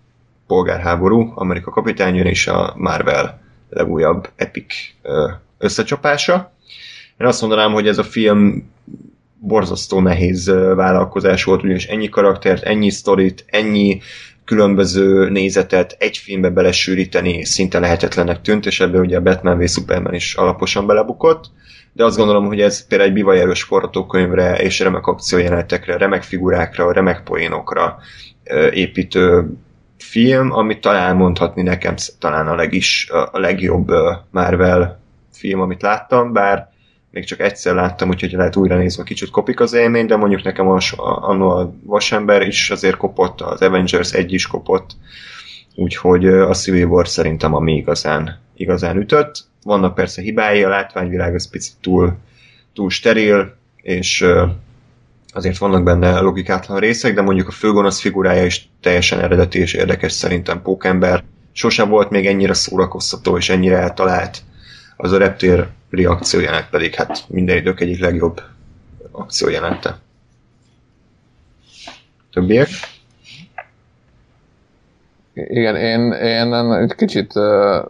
polgárháború, 0.48 1.32
Amerika 1.36 1.72
kapitány 1.72 2.16
és 2.16 2.48
a 2.48 2.74
Marvel 2.78 3.43
legújabb 3.74 4.30
epic 4.36 4.76
összecsapása. 5.58 6.54
Én 7.18 7.28
azt 7.28 7.42
mondanám, 7.42 7.72
hogy 7.72 7.88
ez 7.88 7.98
a 7.98 8.04
film 8.04 8.72
borzasztó 9.40 10.00
nehéz 10.00 10.46
vállalkozás 10.76 11.44
volt, 11.44 11.64
ugyanis 11.64 11.86
ennyi 11.86 12.10
karaktert, 12.10 12.64
ennyi 12.64 12.90
sztorit, 12.90 13.46
ennyi 13.48 14.02
különböző 14.46 15.30
nézetet 15.30 15.96
egy 16.00 16.18
filmbe 16.18 16.50
belesűríteni 16.50 17.46
szinte 17.46 17.80
lehetetlennek 17.80 18.42
tűnt, 18.42 18.66
és 18.66 18.80
ebbe 18.80 19.00
ugye 19.00 19.18
a 19.18 19.22
Batman 19.22 19.58
v 19.58 19.68
Superman 19.68 20.14
is 20.14 20.36
alaposan 20.36 20.88
belebukott, 20.88 21.46
de 21.94 22.04
azt 22.04 22.18
gondolom, 22.18 22.46
hogy 22.46 22.62
ez 22.62 22.88
például 22.88 23.10
egy 23.10 23.16
bivajerős 23.16 23.64
forgatókönyvre 23.64 24.56
és 24.56 24.80
remek 24.80 25.08
akciójelenetekre, 25.08 25.98
remek 25.98 26.24
figurákra, 26.24 26.92
remek 26.92 27.24
poénokra 27.24 27.98
építő 28.74 29.54
film, 30.14 30.52
amit 30.52 30.82
talán 30.82 31.16
mondhatni 31.16 31.62
nekem 31.62 31.96
talán 32.20 32.48
a, 32.48 32.56
legis, 32.56 33.10
a 33.10 33.40
legjobb 33.40 33.92
Marvel 34.32 35.00
film, 35.32 35.62
amit 35.62 35.82
láttam, 35.82 36.34
bár 36.34 36.70
még 37.12 37.26
csak 37.26 37.40
egyszer 37.40 37.76
láttam, 37.76 38.10
úgyhogy 38.10 38.32
lehet 38.32 38.56
újra 38.56 38.78
nézve 38.78 39.04
kicsit 39.04 39.30
kopik 39.30 39.60
az 39.60 39.74
élmény, 39.74 40.06
de 40.06 40.16
mondjuk 40.16 40.44
nekem 40.44 40.68
a, 40.68 40.80
a, 40.96 41.60
a 41.60 41.74
Vasember 41.84 42.42
is 42.48 42.70
azért 42.70 42.98
kopott, 42.98 43.42
az 43.42 43.62
Avengers 43.62 44.12
egy 44.12 44.34
is 44.34 44.48
kopott, 44.48 44.92
úgyhogy 45.76 46.28
a 46.28 46.54
Civil 46.54 46.86
War 46.86 47.08
szerintem 47.08 47.54
ami 47.54 47.76
igazán, 47.76 48.40
igazán 48.56 48.98
ütött. 48.98 49.46
Vannak 49.64 49.96
persze 49.96 50.22
hibái, 50.22 50.64
a 50.64 50.70
látványvilág 50.70 51.36
az 51.36 51.50
picit 51.50 51.76
túl, 51.82 52.18
túl 52.74 52.90
steril, 52.90 53.56
és 53.82 54.26
azért 55.34 55.58
vannak 55.58 55.84
benne 55.84 56.20
logikátlan 56.20 56.80
részek, 56.80 57.14
de 57.14 57.22
mondjuk 57.22 57.48
a 57.48 57.52
főgonosz 57.52 58.00
figurája 58.00 58.46
is 58.46 58.70
teljesen 58.82 59.20
eredeti 59.20 59.60
és 59.60 59.74
érdekes 59.74 60.12
szerintem 60.12 60.62
Pókember. 60.62 61.24
Sosem 61.52 61.90
volt 61.90 62.10
még 62.10 62.26
ennyire 62.26 62.54
szórakoztató 62.54 63.38
és 63.38 63.50
ennyire 63.50 63.78
eltalált. 63.78 64.42
Az 64.98 65.12
a 65.12 65.18
reptér 65.18 65.68
reakciójának 65.90 66.70
pedig 66.70 66.96
hát 66.96 67.24
minden 67.28 67.58
idők 67.58 67.80
egyik 67.80 68.00
legjobb 68.00 68.42
akciójelente. 69.12 70.00
Többiek? 72.32 72.68
Igen, 75.34 75.76
én, 75.76 76.12
én 76.12 76.54
egy 76.54 76.96
kicsit 76.96 77.36
uh, 77.36 77.86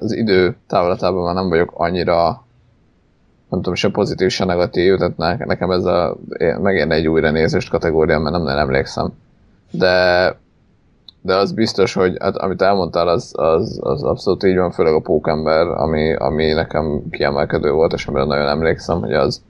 az 0.00 0.12
idő 0.12 0.56
távlatában 0.66 1.24
már 1.24 1.34
nem 1.34 1.48
vagyok 1.48 1.72
annyira 1.74 2.45
nem 3.50 3.60
tudom, 3.60 3.74
se 3.74 3.90
pozitív, 3.90 4.30
se 4.30 4.44
negatív, 4.44 4.96
tehát 4.96 5.38
nekem 5.38 5.70
ez 5.70 5.84
a 5.84 6.16
megérne 6.62 6.94
egy 6.94 7.08
újranézést 7.08 7.70
kategória, 7.70 8.18
mert 8.18 8.34
nem 8.34 8.44
nagyon 8.44 8.58
emlékszem. 8.58 9.12
De, 9.70 10.36
de 11.22 11.34
az 11.34 11.52
biztos, 11.52 11.94
hogy 11.94 12.16
hát, 12.20 12.36
amit 12.36 12.62
elmondtál, 12.62 13.08
az, 13.08 13.32
az, 13.36 13.78
az 13.82 14.02
abszolút 14.02 14.44
így 14.44 14.56
van, 14.56 14.70
főleg 14.70 14.94
a 14.94 15.00
pókember, 15.00 15.66
ami, 15.66 16.14
ami 16.14 16.52
nekem 16.52 17.02
kiemelkedő 17.10 17.70
volt, 17.70 17.92
és 17.92 18.06
amire 18.06 18.24
nagyon 18.24 18.48
emlékszem, 18.48 19.00
hogy 19.00 19.12
az, 19.12 19.42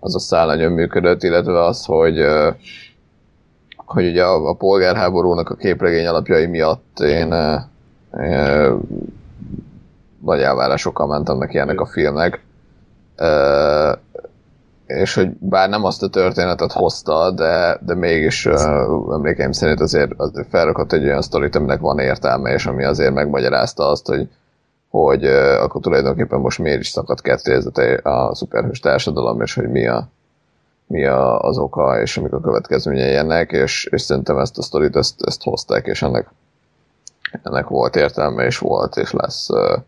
az 0.00 0.14
a 0.14 0.18
szál 0.18 0.46
nagyon 0.46 0.72
működött, 0.72 1.22
illetve 1.22 1.64
az, 1.64 1.84
hogy 1.84 2.24
hogy 3.88 4.06
ugye 4.06 4.24
a, 4.24 4.48
a 4.48 4.54
polgárháborúnak 4.54 5.50
a 5.50 5.54
képregény 5.54 6.06
alapjai 6.06 6.46
miatt 6.46 6.98
én, 7.00 7.32
én 8.22 8.38
nagy 10.24 10.40
elvárásokkal 10.40 11.06
mentem 11.06 11.38
neki 11.38 11.58
ennek 11.58 11.80
a 11.80 11.86
filmnek, 11.86 12.42
és 14.88 15.14
hogy 15.14 15.30
bár 15.30 15.68
nem 15.68 15.84
azt 15.84 16.02
a 16.02 16.08
történetet 16.08 16.72
hozta, 16.72 17.30
de, 17.30 17.78
de 17.80 17.94
mégis 17.94 18.46
uh, 18.46 19.12
emlékeim 19.12 19.52
szerint 19.52 19.80
azért, 19.80 20.12
azért 20.16 20.48
felrakott 20.48 20.92
egy 20.92 21.04
olyan 21.04 21.22
sztorit, 21.22 21.54
aminek 21.54 21.80
van 21.80 21.98
értelme, 21.98 22.52
és 22.52 22.66
ami 22.66 22.84
azért 22.84 23.14
megmagyarázta 23.14 23.88
azt, 23.88 24.06
hogy, 24.06 24.28
hogy 24.88 25.24
uh, 25.24 25.62
akkor 25.62 25.80
tulajdonképpen 25.80 26.40
most 26.40 26.58
miért 26.58 26.80
is 26.80 26.88
szakadt 26.88 27.20
ketté 27.20 27.94
a 28.02 28.34
szuperhős 28.34 28.80
társadalom, 28.80 29.40
és 29.40 29.54
hogy 29.54 29.70
mi, 29.70 29.86
a, 29.86 30.08
mi 30.86 31.06
a, 31.06 31.40
az 31.40 31.58
oka, 31.58 32.00
és 32.00 32.16
amik 32.16 32.32
a 32.32 32.40
következményei 32.40 33.14
ennek, 33.14 33.52
és, 33.52 33.88
és 33.90 34.02
szerintem 34.02 34.38
ezt 34.38 34.58
a 34.58 34.62
sztorit 34.62 34.96
ezt, 34.96 35.22
ezt 35.26 35.42
hozták, 35.42 35.86
és 35.86 36.02
ennek, 36.02 36.30
ennek 37.42 37.68
volt 37.68 37.96
értelme, 37.96 38.44
és 38.44 38.58
volt, 38.58 38.96
és 38.96 39.12
lesz 39.12 39.48
uh, 39.50 39.78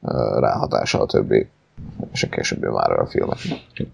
uh, 0.00 0.38
ráhatása 0.38 1.00
a 1.00 1.06
többi 1.06 1.48
és 2.12 2.22
a 2.22 2.28
későbbi 2.28 2.66
már 2.66 2.90
a 2.90 3.06
filmek. 3.06 3.38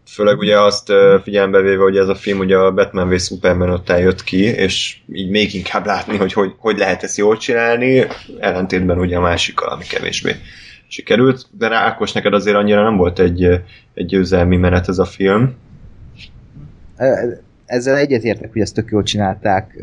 Főleg 0.07 0.39
ugye 0.39 0.61
azt 0.61 0.93
figyelembe 1.23 1.61
véve, 1.61 1.83
hogy 1.83 1.97
ez 1.97 2.09
a 2.09 2.15
film 2.15 2.39
ugye 2.39 2.57
a 2.57 2.73
Batman 2.73 3.09
v 3.09 3.19
Superman 3.19 3.71
ott 3.71 3.89
eljött 3.89 4.25
ki, 4.25 4.43
és 4.43 4.97
így 5.13 5.31
még 5.31 5.55
inkább 5.55 5.87
látni, 5.87 6.17
hogy 6.17 6.33
hogy, 6.33 6.55
hogy 6.59 6.79
lehet 6.79 7.03
ezt 7.03 7.17
jól 7.17 7.37
csinálni, 7.37 8.07
ellentétben 8.41 8.99
ugye 8.99 9.17
a 9.17 9.21
másikkal, 9.21 9.69
ami 9.69 9.85
kevésbé 9.85 10.33
sikerült, 10.89 11.47
de 11.59 11.69
rá 11.69 11.85
Ákos, 11.85 12.13
neked 12.13 12.35
azért 12.35 12.57
annyira 12.57 12.83
nem 12.83 12.97
volt 12.97 13.19
egy, 13.19 13.43
egy 13.95 14.07
győzelmi 14.07 14.57
menet 14.57 14.89
ez 14.89 14.99
a 14.99 15.05
film. 15.05 15.55
Ezzel 17.67 17.97
egyetértek, 17.97 18.53
hogy 18.53 18.61
ezt 18.61 18.75
tök 18.75 18.91
jól 18.91 19.03
csinálták, 19.03 19.77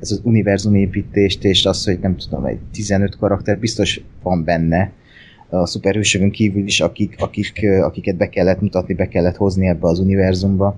ez 0.00 0.10
az 0.10 0.20
univerzumépítést, 0.22 1.44
és 1.44 1.66
az, 1.66 1.84
hogy 1.84 1.98
nem 1.98 2.16
tudom, 2.16 2.44
egy 2.44 2.58
15 2.72 3.16
karakter 3.16 3.58
biztos 3.58 4.00
van 4.22 4.44
benne, 4.44 4.92
a 5.50 5.66
szuperhősökön 5.66 6.30
kívül 6.30 6.66
is, 6.66 6.80
akik, 6.80 7.14
akik, 7.18 7.66
akiket 7.82 8.16
be 8.16 8.28
kellett 8.28 8.60
mutatni, 8.60 8.94
be 8.94 9.08
kellett 9.08 9.36
hozni 9.36 9.68
ebbe 9.68 9.86
az 9.86 9.98
univerzumba. 9.98 10.76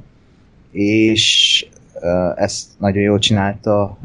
És 0.72 1.66
ezt 2.36 2.66
nagyon 2.78 3.02
jól 3.02 3.18
csinálta. 3.18 3.98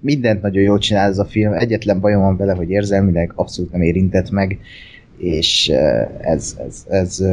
Mindent 0.00 0.42
nagyon 0.42 0.62
jól 0.62 0.78
csinál 0.78 1.08
ez 1.08 1.18
a 1.18 1.24
film. 1.24 1.52
Egyetlen 1.52 2.00
bajom 2.00 2.20
van 2.22 2.36
vele, 2.36 2.52
hogy 2.54 2.70
érzelmileg 2.70 3.32
abszolút 3.34 3.72
nem 3.72 3.82
érintett 3.82 4.30
meg, 4.30 4.58
és 5.18 5.68
ez, 6.20 6.56
ez, 6.58 6.84
ez 6.88 7.24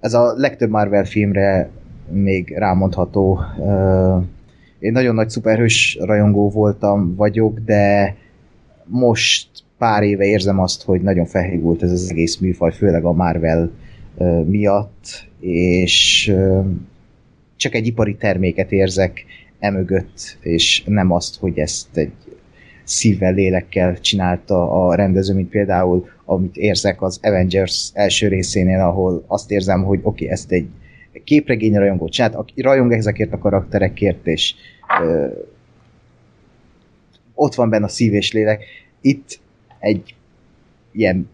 ez 0.00 0.14
a 0.14 0.32
legtöbb 0.36 0.70
Marvel 0.70 1.04
filmre 1.04 1.70
még 2.10 2.54
rámondható. 2.56 3.40
Én 4.78 4.92
nagyon 4.92 5.14
nagy 5.14 5.30
szuperhős 5.30 5.98
rajongó 6.00 6.50
voltam, 6.50 7.14
vagyok, 7.16 7.58
de 7.58 8.16
most 8.84 9.48
pár 9.78 10.02
éve 10.02 10.24
érzem 10.24 10.58
azt, 10.60 10.82
hogy 10.82 11.00
nagyon 11.00 11.26
felhívult 11.26 11.82
ez 11.82 11.92
az 11.92 12.10
egész 12.10 12.36
műfaj, 12.36 12.72
főleg 12.72 13.04
a 13.04 13.12
Marvel 13.12 13.70
miatt, 14.44 15.26
és 15.40 16.32
csak 17.56 17.74
egy 17.74 17.86
ipari 17.86 18.16
terméket 18.16 18.72
érzek 18.72 19.24
emögött, 19.58 20.38
és 20.40 20.82
nem 20.86 21.12
azt, 21.12 21.36
hogy 21.36 21.58
ezt 21.58 21.96
egy 21.96 22.12
szívvel, 22.84 23.32
lélekkel 23.32 24.00
csinálta 24.00 24.86
a 24.86 24.94
rendező, 24.94 25.34
mint 25.34 25.50
például 25.50 26.08
amit 26.24 26.56
érzek 26.56 27.02
az 27.02 27.18
Avengers 27.22 27.90
első 27.92 28.28
részénél, 28.28 28.80
ahol 28.80 29.24
azt 29.26 29.50
érzem, 29.50 29.84
hogy 29.84 29.98
oké, 30.02 30.24
okay, 30.24 30.28
ezt 30.34 30.52
egy 30.52 30.68
képregény 31.24 31.74
rajongó 31.74 32.08
csinált, 32.08 32.34
aki 32.34 32.60
rajong 32.62 32.92
ezekért 32.92 33.32
a 33.32 33.38
karakterekért, 33.38 34.26
és 34.26 34.54
ö, 35.02 35.26
ott 37.34 37.54
van 37.54 37.70
benne 37.70 37.84
a 37.84 37.88
szív 37.88 38.14
és 38.14 38.32
lélek. 38.32 38.64
Itt 39.00 39.38
egy 39.78 40.14
ilyen 40.92 41.28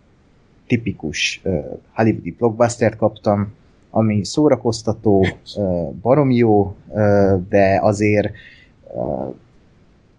tipikus 0.66 1.40
ö, 1.42 1.58
hollywoodi 1.92 2.30
blockbustert 2.30 2.96
kaptam, 2.96 3.52
ami 3.90 4.24
szórakoztató, 4.24 5.26
ö, 5.56 5.88
barom 6.02 6.30
jó, 6.30 6.76
ö, 6.94 7.36
de 7.48 7.78
azért 7.82 8.32
ö, 8.94 9.28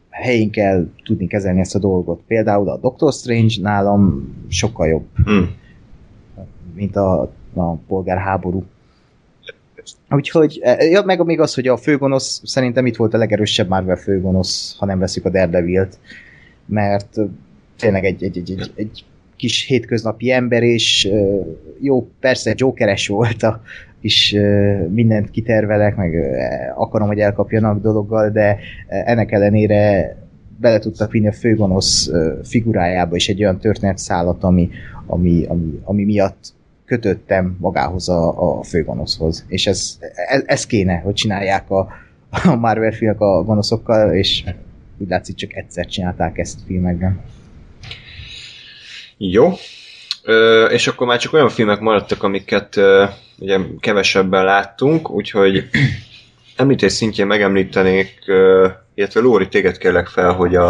helyén 0.09 0.51
kell 0.51 0.87
tudni 1.03 1.27
kezelni 1.27 1.59
ezt 1.59 1.75
a 1.75 1.79
dolgot. 1.79 2.21
Például 2.27 2.69
a 2.69 2.77
Doctor 2.77 3.13
Strange 3.13 3.53
nálam 3.61 4.35
sokkal 4.47 4.87
jobb, 4.87 5.05
hmm. 5.23 5.55
mint 6.75 6.95
a, 6.95 7.21
a 7.53 7.73
polgárháború. 7.73 8.63
Úgyhogy, 10.09 10.59
e, 10.63 10.83
ja, 10.83 11.03
meg 11.03 11.25
még 11.25 11.39
az, 11.39 11.53
hogy 11.53 11.67
a 11.67 11.77
főgonosz 11.77 12.41
szerintem 12.43 12.85
itt 12.85 12.95
volt 12.95 13.13
a 13.13 13.17
legerősebb 13.17 13.67
Marvel 13.67 13.95
főgonosz, 13.95 14.75
ha 14.77 14.85
nem 14.85 14.99
veszük 14.99 15.25
a 15.25 15.29
Daredevil-t, 15.29 15.99
mert 16.65 17.17
tényleg 17.77 18.05
egy, 18.05 18.23
egy, 18.23 18.37
egy, 18.37 18.51
egy, 18.51 18.71
egy 18.75 19.03
kis 19.35 19.65
hétköznapi 19.65 20.31
ember, 20.31 20.63
és 20.63 21.09
jó, 21.79 22.09
persze 22.19 22.53
Jokeres 22.55 23.07
volt 23.07 23.43
a 23.43 23.61
kis 24.01 24.35
mindent 24.89 25.31
kitervelek, 25.31 25.95
meg 25.95 26.13
akarom, 26.75 27.07
hogy 27.07 27.19
elkapjanak 27.19 27.81
dologgal, 27.81 28.29
de 28.29 28.57
ennek 28.87 29.31
ellenére 29.31 30.15
bele 30.59 30.79
tudtak 30.79 31.11
vinni 31.11 31.27
a 31.27 31.31
főgonosz 31.31 32.11
figurájába 32.43 33.15
is 33.15 33.29
egy 33.29 33.43
olyan 33.43 33.59
történetszállat, 33.59 34.43
ami, 34.43 34.69
ami, 35.05 35.45
ami, 35.47 35.79
ami 35.83 36.03
miatt 36.03 36.53
kötöttem 36.85 37.57
magához 37.59 38.09
a, 38.09 38.57
a 38.57 38.63
főgonoszhoz. 38.63 39.45
És 39.47 39.67
ez, 39.67 39.97
ez, 40.27 40.43
ez 40.45 40.65
kéne, 40.65 40.95
hogy 40.95 41.13
csinálják 41.13 41.69
a, 41.69 41.87
a 42.29 42.55
Marvel 42.55 42.91
filmek 42.91 43.21
a 43.21 43.43
gonoszokkal, 43.43 44.13
és 44.13 44.43
úgy 44.97 45.09
látszik, 45.09 45.35
csak 45.35 45.55
egyszer 45.55 45.85
csinálták 45.85 46.37
ezt 46.37 46.59
filmekben. 46.65 47.19
Jó. 49.17 49.53
Ö, 50.23 50.65
és 50.65 50.87
akkor 50.87 51.07
már 51.07 51.19
csak 51.19 51.33
olyan 51.33 51.49
filmek 51.49 51.79
maradtak, 51.79 52.23
amiket 52.23 52.77
ö, 52.77 53.05
ugye 53.37 53.59
kevesebben 53.79 54.43
láttunk, 54.43 55.09
úgyhogy 55.09 55.69
említés 56.55 56.91
szintjén 56.91 57.27
megemlítenék, 57.27 58.23
ö, 58.25 58.67
illetve 58.93 59.19
Lóri, 59.19 59.47
téged 59.47 59.77
kérlek 59.77 60.07
fel, 60.07 60.31
hogy 60.33 60.55
a, 60.55 60.69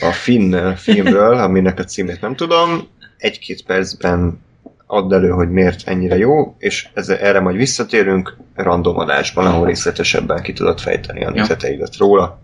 a 0.00 0.12
Finn 0.12 0.74
filmről, 0.74 1.36
aminek 1.46 1.78
a 1.78 1.84
címét 1.84 2.20
nem 2.20 2.36
tudom, 2.36 2.88
egy-két 3.18 3.64
percben 3.64 4.40
add 4.86 5.12
elő, 5.12 5.28
hogy 5.28 5.50
miért 5.50 5.88
ennyire 5.88 6.16
jó, 6.16 6.56
és 6.58 6.88
ezzel, 6.94 7.16
erre 7.16 7.40
majd 7.40 7.56
visszatérünk 7.56 8.36
random 8.54 8.98
adásban, 8.98 9.46
ahol 9.46 9.66
részletesebben 9.66 10.42
ki 10.42 10.52
tudod 10.52 10.80
fejteni 10.80 11.24
a 11.24 11.30
nézeteidet 11.30 11.96
róla. 11.96 12.40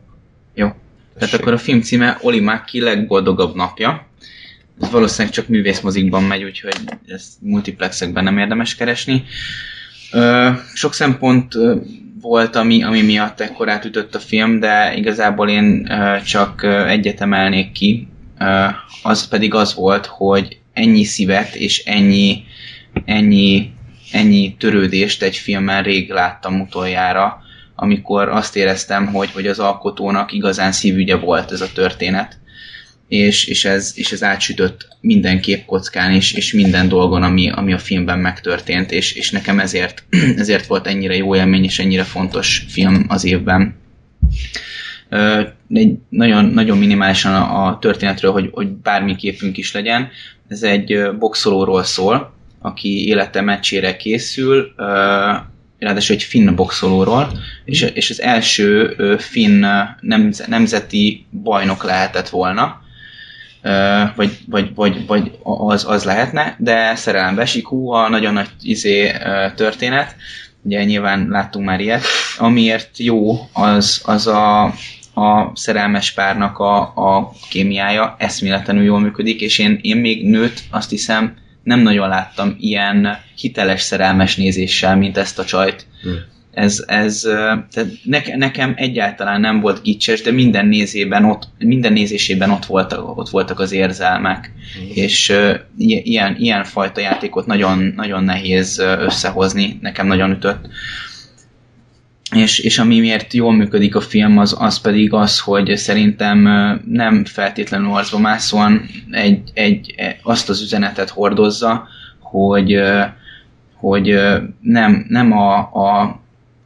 Jó. 0.55 0.67
Tessék. 0.67 1.19
Tehát 1.19 1.35
akkor 1.35 1.53
a 1.53 1.59
film 1.59 1.81
címe 1.81 2.19
Oli 2.21 2.41
Maki 2.41 2.81
legboldogabb 2.81 3.55
napja. 3.55 4.08
Ez 4.81 4.91
valószínűleg 4.91 5.35
csak 5.35 5.49
művészmozikban 5.49 6.22
megy, 6.22 6.45
úgyhogy 6.45 6.74
ezt 7.07 7.33
multiplexekben 7.41 8.24
nem 8.24 8.39
érdemes 8.39 8.74
keresni. 8.74 9.24
Sok 10.74 10.95
szempont 10.95 11.55
volt, 12.20 12.57
ami, 12.57 12.83
ami 12.83 13.03
miatt 13.03 13.41
ekkor 13.41 13.68
átütött 13.68 14.14
a 14.14 14.18
film, 14.18 14.61
de 14.61 14.95
igazából 14.97 15.49
én 15.49 15.93
csak 16.24 16.62
egyet 16.89 17.20
emelnék 17.20 17.72
ki. 17.72 18.09
Az 19.03 19.29
pedig 19.29 19.55
az 19.55 19.74
volt, 19.74 20.07
hogy 20.07 20.59
ennyi 20.72 21.05
szívet 21.05 21.55
és 21.55 21.85
ennyi, 21.85 22.45
ennyi, 23.05 23.70
ennyi 24.12 24.57
törődést 24.59 25.22
egy 25.22 25.37
filmen 25.37 25.83
rég 25.83 26.11
láttam 26.11 26.61
utoljára, 26.61 27.43
amikor 27.74 28.29
azt 28.29 28.57
éreztem, 28.57 29.07
hogy, 29.07 29.31
hogy 29.31 29.47
az 29.47 29.59
alkotónak 29.59 30.33
igazán 30.33 30.72
szívügye 30.72 31.16
volt 31.16 31.53
ez 31.53 31.61
a 31.61 31.72
történet, 31.72 32.39
és, 33.09 33.47
és, 33.47 33.65
ez, 33.65 33.93
és 33.95 34.13
ez 34.13 34.23
átsütött 34.23 34.89
minden 35.01 35.41
képkockán 35.41 36.13
és, 36.13 36.33
és 36.33 36.53
minden 36.53 36.89
dolgon, 36.89 37.23
ami, 37.23 37.51
ami 37.51 37.73
a 37.73 37.79
filmben 37.79 38.19
megtörtént, 38.19 38.91
és, 38.91 39.13
és 39.13 39.31
nekem 39.31 39.61
ezért, 39.61 40.05
ezért 40.37 40.67
volt 40.67 40.87
ennyire 40.87 41.17
jó 41.17 41.37
élmény, 41.37 41.65
és 41.65 41.79
ennyire 41.79 42.03
fontos 42.03 42.65
film 42.69 43.05
az 43.09 43.25
évben. 43.25 43.77
Egy 45.73 45.95
nagyon, 46.09 46.45
nagyon 46.45 46.79
minimálisan 46.79 47.35
a, 47.35 47.67
a 47.67 47.79
történetről, 47.79 48.33
hogy, 48.33 48.49
hogy 48.53 48.69
bármi 48.69 49.17
képünk 49.17 49.57
is 49.57 49.73
legyen. 49.73 50.09
Ez 50.49 50.63
egy 50.63 50.99
boxolóról 51.19 51.83
szól, 51.83 52.35
aki 52.61 53.07
élete 53.07 53.41
meccsére 53.41 53.97
készül, 53.97 54.73
ráadásul 55.79 56.15
egy 56.15 56.23
finn 56.23 56.55
boxolóról, 56.55 57.39
és, 57.65 57.83
és 57.83 58.11
az 58.11 58.21
első 58.21 58.97
finn 59.19 59.65
nemzeti 60.47 61.27
bajnok 61.43 61.85
lehetett 61.85 62.29
volna, 62.29 62.87
vagy, 64.16 64.39
vagy, 64.47 64.75
vagy, 64.75 65.07
vagy 65.07 65.31
az, 65.43 65.85
az 65.89 66.05
lehetne, 66.05 66.57
de 66.59 66.95
szerelembe 66.95 67.43
esik, 67.43 67.66
hú, 67.66 67.91
a 67.91 68.09
nagyon 68.09 68.33
nagy 68.33 68.49
izé, 68.62 69.12
történet, 69.55 70.16
ugye 70.62 70.85
nyilván 70.85 71.29
láttunk 71.29 71.64
már 71.64 71.81
ilyet, 71.81 72.05
amiért 72.39 72.99
jó, 72.99 73.49
az, 73.53 74.03
az 74.05 74.27
a, 74.27 74.64
a 75.14 75.51
szerelmes 75.55 76.12
párnak 76.12 76.59
a, 76.59 76.81
a 76.81 77.33
kémiája 77.51 78.16
eszméletlenül 78.19 78.85
jól 78.85 79.01
működik, 79.01 79.41
és 79.41 79.59
én, 79.59 79.79
én 79.83 79.97
még 79.97 80.29
nőt 80.29 80.61
azt 80.71 80.91
hiszem 80.91 81.37
nem 81.62 81.81
nagyon 81.81 82.09
láttam 82.09 82.57
ilyen 82.61 83.19
hiteles 83.37 83.83
szerelmes 83.83 84.37
nézéssel, 84.37 84.97
mint 84.97 85.16
ezt 85.16 85.39
a 85.39 85.45
csajt. 85.45 85.87
Hmm 86.03 86.37
ez, 86.59 86.85
ez 86.87 87.21
tehát 87.71 87.91
ne, 88.03 88.21
nekem 88.37 88.73
egyáltalán 88.77 89.41
nem 89.41 89.61
volt 89.61 89.83
gicses, 89.83 90.23
de 90.23 90.31
minden 90.31 90.67
nézében 90.67 91.25
ott, 91.25 91.49
minden 91.59 91.93
nézésében 91.93 92.51
ott 92.51 92.67
voltak, 92.67 93.19
ott 93.19 93.29
voltak 93.29 93.61
az 93.61 93.73
érzelmek, 93.73 94.53
mm. 94.81 94.89
és 94.95 95.29
uh, 95.29 95.55
ilyen, 96.05 96.37
ilyen 96.39 96.65
fajta 96.65 97.01
játékot 97.01 97.47
nagyon, 97.47 97.93
nagyon 97.97 98.25
nehéz 98.25 98.79
összehozni, 98.79 99.79
nekem 99.81 100.07
nagyon 100.07 100.31
ütött. 100.31 100.69
És, 102.35 102.59
és 102.59 102.79
ami 102.79 103.01
miért 103.01 103.33
jól 103.33 103.53
működik 103.53 103.95
a 103.95 104.01
film, 104.01 104.39
az, 104.39 104.57
az 104.59 104.81
pedig 104.81 105.13
az, 105.13 105.41
hogy 105.41 105.77
szerintem 105.77 106.39
nem 106.85 107.25
feltétlenül 107.25 107.93
arcba 107.93 108.19
mászóan 108.19 108.89
egy, 109.11 109.51
egy, 109.55 109.95
azt 110.23 110.49
az 110.49 110.63
üzenetet 110.63 111.09
hordozza, 111.09 111.89
hogy, 112.21 112.81
hogy 113.75 114.19
nem, 114.61 115.07
nem 115.09 115.33
a, 115.33 115.57
a 115.59 116.21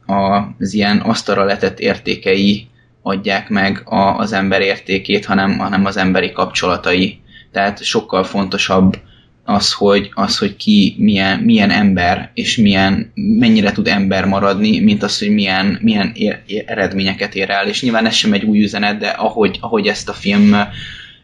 az 0.05 0.73
ilyen 0.73 0.97
asztalra 0.97 1.43
letett 1.43 1.79
értékei 1.79 2.67
adják 3.01 3.49
meg 3.49 3.81
a, 3.85 4.17
az 4.17 4.33
ember 4.33 4.61
értékét, 4.61 5.25
hanem, 5.25 5.57
hanem 5.57 5.85
az 5.85 5.97
emberi 5.97 6.31
kapcsolatai. 6.31 7.19
Tehát 7.51 7.83
sokkal 7.83 8.23
fontosabb 8.23 8.97
az, 9.45 9.73
hogy, 9.73 10.11
az, 10.13 10.37
hogy 10.37 10.55
ki 10.55 10.95
milyen, 10.97 11.39
milyen 11.39 11.69
ember, 11.69 12.31
és 12.33 12.57
milyen, 12.57 13.11
mennyire 13.15 13.71
tud 13.71 13.87
ember 13.87 14.25
maradni, 14.25 14.79
mint 14.79 15.03
az, 15.03 15.19
hogy 15.19 15.29
milyen, 15.29 15.79
milyen 15.81 16.11
ér, 16.15 16.41
eredményeket 16.65 17.35
ér 17.35 17.49
el. 17.49 17.67
És 17.67 17.81
nyilván 17.81 18.05
ez 18.05 18.13
sem 18.13 18.33
egy 18.33 18.43
új 18.43 18.61
üzenet, 18.63 18.97
de 18.97 19.07
ahogy, 19.07 19.57
ahogy 19.61 19.87
ezt 19.87 20.09
a 20.09 20.13
film 20.13 20.55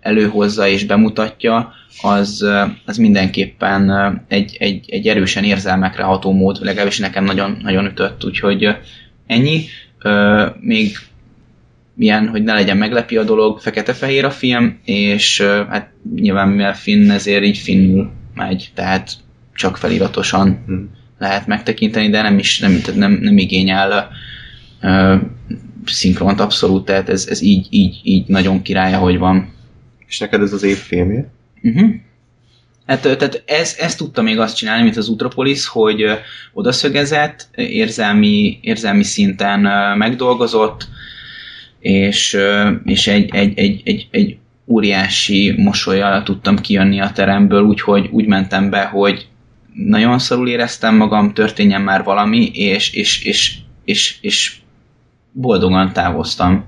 előhozza 0.01 0.67
és 0.67 0.85
bemutatja, 0.85 1.73
az, 2.01 2.45
az 2.85 2.97
mindenképpen 2.97 3.91
egy, 4.27 4.57
egy, 4.59 4.89
egy 4.89 5.07
erősen 5.07 5.43
érzelmekre 5.43 6.03
ható 6.03 6.31
mód, 6.31 6.57
legalábbis 6.61 6.99
nekem 6.99 7.23
nagyon, 7.23 7.57
nagyon 7.61 7.85
ütött, 7.85 8.25
úgyhogy 8.25 8.75
ennyi. 9.27 9.63
Még 10.59 10.97
milyen, 11.93 12.27
hogy 12.27 12.43
ne 12.43 12.53
legyen 12.53 12.77
meglepi 12.77 13.17
a 13.17 13.23
dolog, 13.23 13.59
fekete-fehér 13.59 14.25
a 14.25 14.31
film, 14.31 14.79
és 14.85 15.41
hát 15.69 15.89
nyilván 16.15 16.47
mivel 16.47 16.75
finn, 16.75 17.09
ezért 17.09 17.43
így 17.43 17.57
finnül 17.57 18.11
megy, 18.33 18.71
tehát 18.73 19.11
csak 19.53 19.77
feliratosan 19.77 20.63
hmm. 20.65 20.89
lehet 21.17 21.47
megtekinteni, 21.47 22.09
de 22.09 22.21
nem 22.21 22.37
is 22.37 22.59
nem, 22.59 22.81
nem, 22.95 23.11
nem 23.11 23.37
igényel 23.37 24.09
uh, 24.81 25.21
szinkront 25.85 26.39
abszolút, 26.39 26.85
tehát 26.85 27.09
ez, 27.09 27.27
ez 27.29 27.41
így, 27.41 27.67
így, 27.69 27.99
így 28.03 28.27
nagyon 28.27 28.61
királya, 28.61 28.97
hogy 28.97 29.17
van. 29.17 29.53
És 30.09 30.19
neked 30.19 30.41
ez 30.41 30.53
az 30.53 30.63
év 30.63 30.77
filmje? 30.77 31.31
Uh-huh. 31.61 31.89
Hát, 32.85 33.01
tehát 33.01 33.43
ez, 33.45 33.75
ezt 33.79 33.97
tudta 33.97 34.21
még 34.21 34.39
azt 34.39 34.55
csinálni, 34.55 34.83
mint 34.83 34.97
az 34.97 35.07
Utropolis, 35.07 35.67
hogy 35.67 36.05
odaszögezett, 36.53 37.47
érzelmi, 37.55 38.59
érzelmi 38.61 39.03
szinten 39.03 39.59
megdolgozott, 39.97 40.87
és, 41.79 42.37
és 42.85 43.07
egy, 43.07 43.29
egy, 43.35 43.59
egy, 43.59 43.81
egy, 43.85 44.07
egy 44.11 44.37
óriási 44.65 45.53
mosolyjal 45.57 46.23
tudtam 46.23 46.57
kijönni 46.57 46.99
a 46.99 47.11
teremből, 47.11 47.63
úgyhogy 47.63 48.07
úgy 48.11 48.25
mentem 48.25 48.69
be, 48.69 48.83
hogy 48.83 49.27
nagyon 49.73 50.19
szarul 50.19 50.49
éreztem 50.49 50.95
magam, 50.95 51.33
történjen 51.33 51.81
már 51.81 52.03
valami, 52.03 52.45
és, 52.45 52.93
és, 52.93 53.23
és, 53.23 53.55
és, 53.83 54.17
és 54.21 54.55
boldogan 55.31 55.93
távoztam 55.93 56.65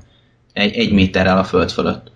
egy, 0.54 0.74
egy 0.74 0.92
méterrel 0.92 1.38
a 1.38 1.44
föld 1.44 1.72
fölött. 1.72 2.11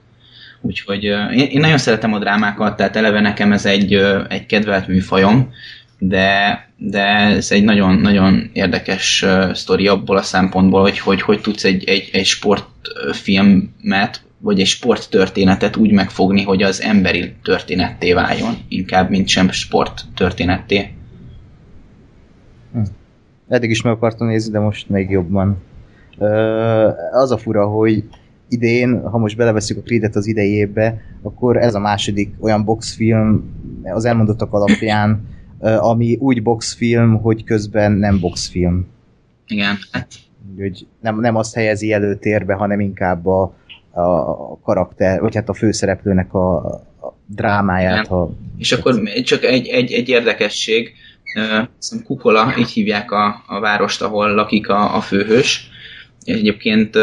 Úgyhogy 0.66 1.03
én, 1.34 1.59
nagyon 1.59 1.78
szeretem 1.78 2.13
a 2.13 2.20
drámákat, 2.20 2.76
tehát 2.76 2.95
eleve 2.95 3.20
nekem 3.20 3.51
ez 3.51 3.66
egy, 3.66 3.93
egy 4.30 4.45
kedvelt 4.45 4.88
műfajom, 4.88 5.51
de, 5.99 6.59
de 6.78 7.05
ez 7.05 7.51
egy 7.51 7.63
nagyon, 7.63 7.95
nagyon 7.95 8.49
érdekes 8.53 9.26
sztori 9.53 9.88
abból 9.88 10.18
a 10.18 10.22
szempontból, 10.22 10.82
hogy 10.82 10.99
hogy, 10.99 11.22
hogy 11.22 11.41
tudsz 11.41 11.63
egy, 11.63 11.84
egy, 11.84 12.09
egy 12.11 12.26
sportfilmet, 12.26 14.22
vagy 14.38 14.59
egy 14.59 14.66
sporttörténetet 14.66 15.76
úgy 15.76 15.91
megfogni, 15.91 16.43
hogy 16.43 16.63
az 16.63 16.82
emberi 16.82 17.34
történetté 17.43 18.13
váljon, 18.13 18.57
inkább, 18.68 19.09
mint 19.09 19.28
sem 19.28 19.51
sporttörténetté. 19.51 20.89
Hm. 22.74 22.82
Eddig 23.47 23.70
is 23.70 23.82
meg 23.82 23.93
akartam 23.93 24.28
nézni, 24.28 24.51
de 24.51 24.59
most 24.59 24.89
még 24.89 25.09
jobban. 25.09 25.57
Az 27.11 27.32
a 27.32 27.38
fura, 27.38 27.68
hogy 27.68 28.03
idén, 28.50 29.02
ha 29.10 29.18
most 29.18 29.38
beleveszünk 29.38 29.80
a 29.80 29.84
Creed-et 29.84 30.16
az 30.16 30.28
idejébe, 30.28 31.02
akkor 31.22 31.58
ez 31.58 31.76
a 31.76 31.80
második 31.80 32.34
olyan 32.39 32.64
boxfilm 32.64 33.43
az 33.84 34.06
elmondottak 34.06 34.54
alapján, 34.54 35.28
ami 35.60 36.16
úgy 36.16 36.43
boxfilm, 36.43 37.22
hogy 37.22 37.43
közben 37.43 37.91
nem 37.91 38.20
boxfilm. 38.20 38.88
Igen. 39.48 39.76
Úgy, 40.60 40.88
nem, 41.02 41.20
nem 41.20 41.36
azt 41.36 41.56
helyezi 41.56 41.91
előtérbe, 41.91 42.54
hanem 42.54 42.80
inkább 42.80 43.26
a, 43.26 43.41
a 43.91 44.60
karakter, 44.60 45.22
vagy 45.22 45.36
hát 45.36 45.50
a 45.50 45.54
főszereplőnek 45.54 46.34
a, 46.34 46.56
a 46.66 47.14
drámáját. 47.26 48.08
Ha... 48.08 48.34
És 48.58 48.72
akkor 48.72 49.02
csak 49.24 49.43
egy, 49.43 49.68
egy, 49.68 49.91
egy 49.91 50.10
érdekesség, 50.10 50.93
Kupola, 52.06 52.54
így 52.58 52.70
hívják 52.70 53.12
a, 53.12 53.43
a 53.48 53.60
várost, 53.60 54.02
ahol 54.02 54.34
lakik 54.34 54.70
a, 54.70 54.96
a 54.96 55.02
főhős. 55.02 55.70
Egyébként 56.26 56.98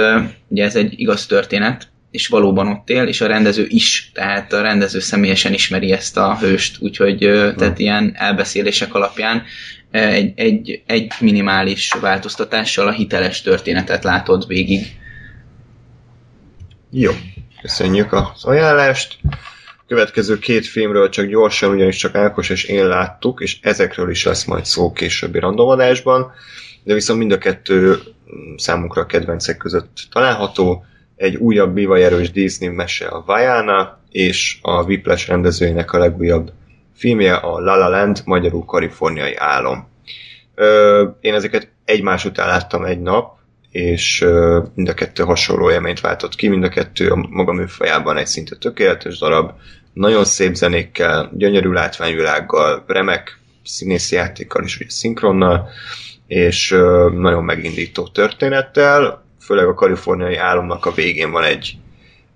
ugye 0.49 0.64
ez 0.64 0.77
egy 0.77 1.01
igaz 1.01 1.27
történet, 1.27 1.89
és 2.11 2.27
valóban 2.27 2.68
ott 2.68 2.91
él, 2.91 3.03
és 3.07 3.20
a 3.20 3.27
rendező 3.27 3.66
is, 3.68 4.11
tehát 4.14 4.53
a 4.53 4.62
rendező 4.62 4.99
személyesen 5.01 5.53
ismeri 5.53 5.93
ezt 5.93 6.16
a 6.16 6.39
hőst, 6.39 6.77
úgyhogy 6.81 7.18
tehát 7.57 7.79
ilyen 7.79 8.12
elbeszélések 8.14 8.95
alapján 8.95 9.43
egy, 9.91 10.33
egy, 10.37 10.83
egy 10.87 11.12
minimális 11.20 11.93
változtatással 12.01 12.87
a 12.87 12.93
hiteles 12.93 13.43
történetet 13.43 14.05
látod 14.05 14.47
végig. 14.47 14.87
Jó, 16.91 17.12
köszönjük 17.61 18.12
az 18.12 18.45
ajánlást. 18.45 19.18
Következő 19.87 20.39
két 20.39 20.66
filmről 20.66 21.09
csak 21.09 21.27
gyorsan, 21.27 21.75
ugyanis 21.75 21.97
csak 21.97 22.14
Ákos 22.14 22.51
és 22.51 22.64
én 22.64 22.87
láttuk, 22.87 23.41
és 23.41 23.59
ezekről 23.62 24.11
is 24.11 24.25
lesz 24.25 24.45
majd 24.45 24.64
szó 24.64 24.93
későbbi 24.93 25.39
randomadásban, 25.39 26.33
de 26.85 26.95
viszont 26.95 27.18
mind 27.18 27.33
a 27.33 27.39
kettő 27.39 27.97
számunkra 28.57 29.03
a 29.03 29.07
kedvencek 29.07 29.57
között 29.57 30.07
található. 30.11 30.85
Egy 31.16 31.37
újabb 31.37 31.74
bivajerős 31.74 32.30
Disney 32.30 32.68
mese 32.68 33.07
a 33.07 33.22
Vajana, 33.26 34.01
és 34.11 34.59
a 34.62 34.83
Whiplash 34.83 35.28
rendezőjének 35.28 35.93
a 35.93 35.99
legújabb 35.99 36.53
filmje 36.95 37.35
a 37.35 37.59
La 37.59 37.76
La 37.76 37.89
Land, 37.89 38.22
magyarul 38.24 38.64
kaliforniai 38.64 39.35
álom. 39.37 39.89
Ö, 40.55 41.09
én 41.20 41.35
ezeket 41.35 41.68
egymás 41.85 42.24
után 42.24 42.49
láttam 42.49 42.85
egy 42.85 43.01
nap, 43.01 43.41
és 43.70 44.24
mind 44.74 44.89
a 44.89 44.95
kettő 44.95 45.22
hasonló 45.22 45.70
élményt 45.70 46.01
váltott 46.01 46.35
ki, 46.35 46.49
mind 46.49 46.64
a 46.64 46.68
kettő 46.68 47.11
a 47.11 47.26
maga 47.30 47.53
műfajában 47.53 48.16
egy 48.16 48.26
szinte 48.26 48.57
tökéletes 48.57 49.18
darab, 49.18 49.51
nagyon 49.93 50.24
szép 50.24 50.55
zenékkel, 50.55 51.30
gyönyörű 51.35 51.70
látványvilággal, 51.70 52.85
remek 52.87 53.39
színészi 53.64 54.14
játékkal 54.14 54.64
és 54.64 54.76
ugye 54.76 54.91
szinkronnal, 54.91 55.68
és 56.33 56.68
nagyon 57.14 57.45
megindító 57.45 58.09
történettel, 58.09 59.24
főleg 59.41 59.66
a 59.66 59.74
kaliforniai 59.74 60.37
álomnak 60.37 60.87
a 60.87 60.93
végén 60.93 61.30
van 61.30 61.45
egy, 61.45 61.76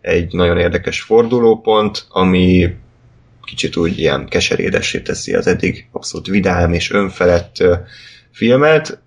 egy 0.01 0.32
nagyon 0.32 0.59
érdekes 0.59 1.01
fordulópont, 1.01 2.07
ami 2.09 2.74
kicsit 3.44 3.76
úgy 3.76 3.99
ilyen 3.99 4.28
keserédesé 4.28 5.01
teszi 5.01 5.34
az 5.34 5.47
eddig 5.47 5.88
abszolút 5.92 6.26
vidám 6.26 6.72
és 6.72 6.90
önfelett 6.90 7.57
filmet, 8.32 9.01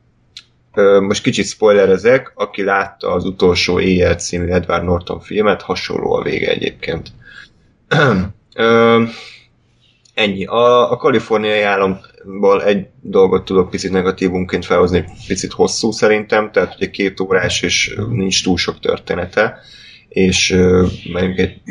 most 1.02 1.24
kicsit 1.24 1.46
spoilerezek, 1.46 2.32
aki 2.36 2.64
látta 2.64 3.12
az 3.12 3.26
utolsó 3.26 3.80
éjjel 3.80 4.16
című 4.16 4.48
Edward 4.48 4.84
Norton 4.84 5.20
filmet, 5.20 5.62
hasonló 5.62 6.14
a 6.14 6.24
vége 6.24 6.50
egyébként. 6.50 7.12
Ennyi. 10.14 10.46
A, 10.46 10.92
a 10.92 10.98
kaliforniai 10.98 11.62
államból 12.24 12.64
egy 12.64 12.88
dolgot 13.02 13.46
tudok 13.46 13.70
picit 13.70 13.92
negatívunként 13.92 14.66
felhozni, 14.66 15.06
picit 15.28 15.52
hosszú 15.52 15.92
szerintem, 15.92 16.52
tehát 16.52 16.76
ugye 16.76 16.90
két 16.90 17.20
órás 17.20 17.62
és 17.62 17.96
nincs 18.10 18.44
túl 18.44 18.58
sok 18.58 18.80
története 18.80 19.60
és 20.10 20.58
mondjuk 21.14 21.38
egy 21.38 21.62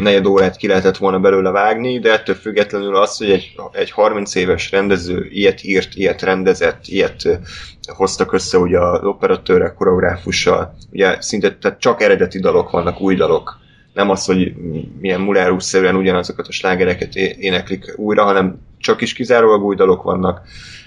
negyed 0.00 0.26
órát 0.26 0.56
ki 0.56 0.66
lehetett 0.66 0.96
volna 0.96 1.18
belőle 1.18 1.50
vágni, 1.50 1.98
de 1.98 2.12
ettől 2.12 2.34
függetlenül 2.34 2.96
az, 2.96 3.16
hogy 3.16 3.30
egy, 3.30 3.54
egy 3.72 3.90
30 3.90 4.34
éves 4.34 4.70
rendező 4.70 5.26
ilyet 5.30 5.64
írt, 5.64 5.94
ilyet 5.94 6.22
rendezett, 6.22 6.86
ilyet 6.86 7.40
hoztak 7.86 8.32
össze 8.32 8.58
ugye 8.58 8.78
az 8.78 9.04
operatőrek, 9.04 9.74
koreográfussal, 9.74 10.74
ugye 10.92 11.16
szinte 11.20 11.56
tehát 11.56 11.80
csak 11.80 12.02
eredeti 12.02 12.40
dalok 12.40 12.70
vannak, 12.70 13.00
új 13.00 13.14
dalok. 13.14 13.62
Nem 13.92 14.10
az, 14.10 14.24
hogy 14.24 14.52
milyen 15.00 15.20
mulárúszerűen 15.20 15.96
ugyanazokat 15.96 16.46
a 16.46 16.52
slágereket 16.52 17.14
éneklik 17.14 17.92
újra, 17.96 18.24
hanem 18.24 18.58
csak 18.84 19.00
is 19.00 19.12
kizárólag 19.12 19.62
új 19.62 19.74
dalok 19.74 20.02
vannak, 20.02 20.40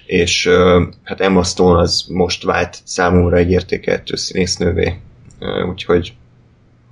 és 0.05 0.49
hát 1.03 1.21
Emma 1.21 1.43
Stone 1.43 1.79
az 1.79 2.05
most 2.09 2.43
vált 2.43 2.77
számomra 2.83 3.37
egy 3.37 3.51
értékeltő 3.51 4.15
színésznővé. 4.15 4.99
Úgyhogy 5.69 6.13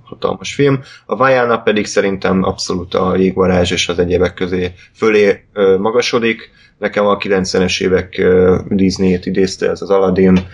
hatalmas 0.02 0.54
film. 0.54 0.80
A 1.06 1.16
Vajana 1.16 1.58
pedig 1.58 1.86
szerintem 1.86 2.42
abszolút 2.42 2.94
a 2.94 3.16
jégvarázs 3.16 3.70
és 3.70 3.88
az 3.88 3.98
egyébek 3.98 4.34
közé 4.34 4.72
fölé 4.94 5.44
magasodik. 5.78 6.50
Nekem 6.78 7.06
a 7.06 7.16
90-es 7.16 7.82
évek 7.82 8.18
ö, 8.18 8.58
Disney-et 8.68 9.26
idézte, 9.26 9.70
ez 9.70 9.82
az 9.82 9.90
Aladdin, 9.90 10.46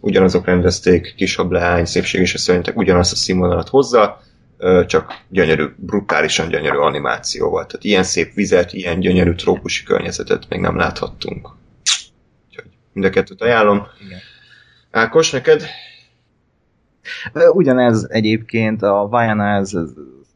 ugyanazok 0.00 0.46
rendezték, 0.46 1.14
kisabb 1.16 1.50
leány, 1.50 1.84
szépség 1.84 2.20
és 2.20 2.34
szerintek 2.36 2.76
ugyanazt 2.76 3.12
a 3.12 3.16
színvonalat 3.16 3.68
hozza, 3.68 4.20
csak 4.86 5.20
gyönyörű, 5.28 5.64
brutálisan 5.76 6.48
gyönyörű 6.48 6.76
animációval. 6.76 7.66
Tehát 7.66 7.84
ilyen 7.84 8.02
szép 8.02 8.34
vizet, 8.34 8.72
ilyen 8.72 9.00
gyönyörű 9.00 9.34
trópusi 9.34 9.84
környezetet 9.84 10.48
még 10.48 10.60
nem 10.60 10.76
láthattunk. 10.76 11.48
Úgyhogy 12.48 12.70
mind 12.92 13.06
a 13.06 13.10
kettőt 13.10 13.42
ajánlom. 13.42 13.86
Igen. 14.06 14.18
Ákos, 14.90 15.30
neked 15.30 15.62
Ugyanez 17.52 18.06
egyébként 18.08 18.82
a 18.82 19.08
Vajana, 19.10 19.44
ez, 19.44 19.72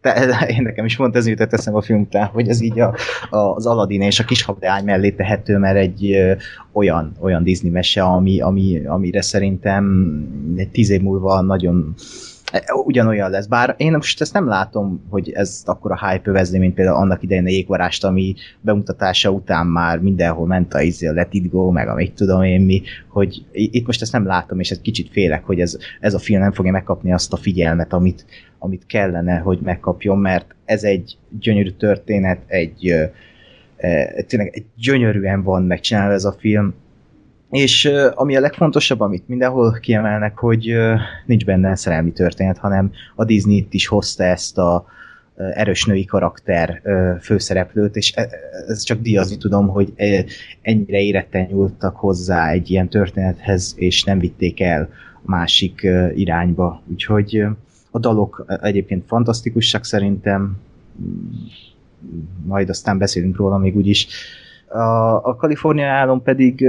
te, 0.01 0.29
én 0.57 0.62
nekem 0.62 0.85
is 0.85 0.97
mondta, 0.97 1.19
ez 1.19 1.27
jutott 1.27 1.53
eszembe 1.53 1.79
a 1.79 1.83
film 1.83 2.01
után, 2.01 2.27
hogy 2.27 2.49
ez 2.49 2.61
így 2.61 2.81
a, 2.81 2.95
a, 3.31 3.37
az 3.37 3.66
Aladdin 3.66 4.03
és 4.03 4.21
a 4.21 4.25
kis 4.25 4.43
habdeány 4.43 4.85
mellé 4.85 5.11
tehető, 5.11 5.57
mert 5.57 5.77
egy 5.77 6.12
ö, 6.12 6.33
olyan, 6.73 7.12
olyan 7.21 7.43
Disney 7.43 7.71
mese, 7.71 8.03
ami, 8.03 8.41
ami, 8.41 8.87
amire 8.87 9.23
szerintem 9.23 10.07
egy 10.57 10.69
tíz 10.69 10.91
év 10.91 11.01
múlva 11.01 11.41
nagyon 11.41 11.95
ugyanolyan 12.85 13.31
lesz. 13.31 13.47
Bár 13.47 13.75
én 13.77 13.93
most 13.93 14.21
ezt 14.21 14.33
nem 14.33 14.47
látom, 14.49 15.07
hogy 15.11 15.31
ez 15.31 15.63
akkor 15.65 15.93
a 15.93 16.09
hype 16.09 16.31
övezni, 16.31 16.59
mint 16.59 16.75
például 16.75 16.97
annak 16.97 17.23
idején 17.23 17.45
a 17.45 17.49
jégvarást, 17.49 18.05
ami 18.05 18.35
bemutatása 18.61 19.31
után 19.31 19.67
már 19.67 19.99
mindenhol 19.99 20.47
ment 20.47 20.75
a, 20.75 20.81
izé, 20.81 21.07
a 21.07 21.13
Let 21.13 21.35
It 21.35 21.51
Go, 21.51 21.71
meg 21.71 21.89
a 21.89 21.95
mit 21.95 22.13
tudom 22.13 22.43
én 22.43 22.61
mi, 22.61 22.83
hogy 23.09 23.47
itt 23.53 23.87
most 23.87 24.03
ezt 24.03 24.13
nem 24.13 24.27
látom, 24.27 24.61
és 24.61 24.71
egy 24.71 24.81
kicsit 24.81 25.11
félek, 25.11 25.45
hogy 25.45 25.61
ez, 25.61 25.77
ez 26.01 26.15
a 26.15 26.19
film 26.19 26.41
nem 26.41 26.53
fogja 26.53 26.73
megkapni 26.73 27.13
azt 27.13 27.33
a 27.33 27.37
figyelmet, 27.37 27.93
amit, 27.93 28.25
amit 28.59 28.87
kellene, 28.87 29.39
hogy 29.39 29.59
megkapjon, 29.63 30.19
mert 30.19 30.55
ez 30.65 30.83
egy 30.83 31.17
gyönyörű 31.41 31.71
történet, 31.71 32.39
egy 32.47 32.89
e, 33.77 34.23
tényleg 34.27 34.51
egy 34.55 34.65
gyönyörűen 34.77 35.43
van 35.43 35.63
megcsinálva 35.63 36.13
ez 36.13 36.25
a 36.25 36.37
film, 36.39 36.75
és 37.51 37.91
ami 38.15 38.37
a 38.37 38.41
legfontosabb, 38.41 39.01
amit 39.01 39.29
mindenhol 39.29 39.79
kiemelnek, 39.81 40.39
hogy 40.39 40.75
nincs 41.27 41.45
benne 41.45 41.77
szerelmi 41.77 42.13
történet, 42.13 42.59
hanem 42.59 42.91
a 43.15 43.25
Disney 43.25 43.57
itt 43.57 43.75
is 43.75 43.87
hozta 43.87 44.25
ezt 44.25 44.59
a 44.59 44.85
erős 45.39 45.85
női 45.85 46.05
karakter 46.05 46.83
főszereplőt, 47.21 47.97
és 47.97 48.13
e, 48.17 48.29
ez 48.67 48.83
csak 48.83 49.01
díjazni 49.01 49.37
tudom, 49.37 49.69
hogy 49.69 49.93
ennyire 50.63 50.99
éretten 50.99 51.47
nyúltak 51.51 51.97
hozzá 51.97 52.51
egy 52.51 52.71
ilyen 52.71 52.89
történethez, 52.89 53.75
és 53.77 54.05
nem 54.05 54.19
vitték 54.19 54.61
el 54.61 54.89
másik 55.23 55.87
irányba. 56.15 56.83
Úgyhogy 56.91 57.47
a 57.91 57.99
dalok 57.99 58.45
egyébként 58.63 59.07
fantasztikusak 59.07 59.85
szerintem, 59.85 60.57
majd 62.47 62.69
aztán 62.69 62.99
beszélünk 62.99 63.37
róla 63.37 63.59
még 63.59 63.77
úgyis. 63.77 64.07
A, 64.69 64.79
a 65.29 65.37
Kalifornia 65.37 65.87
álom 65.87 66.23
pedig 66.23 66.69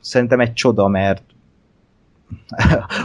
szerintem 0.00 0.40
egy 0.40 0.52
csoda, 0.52 0.88
mert 0.88 1.22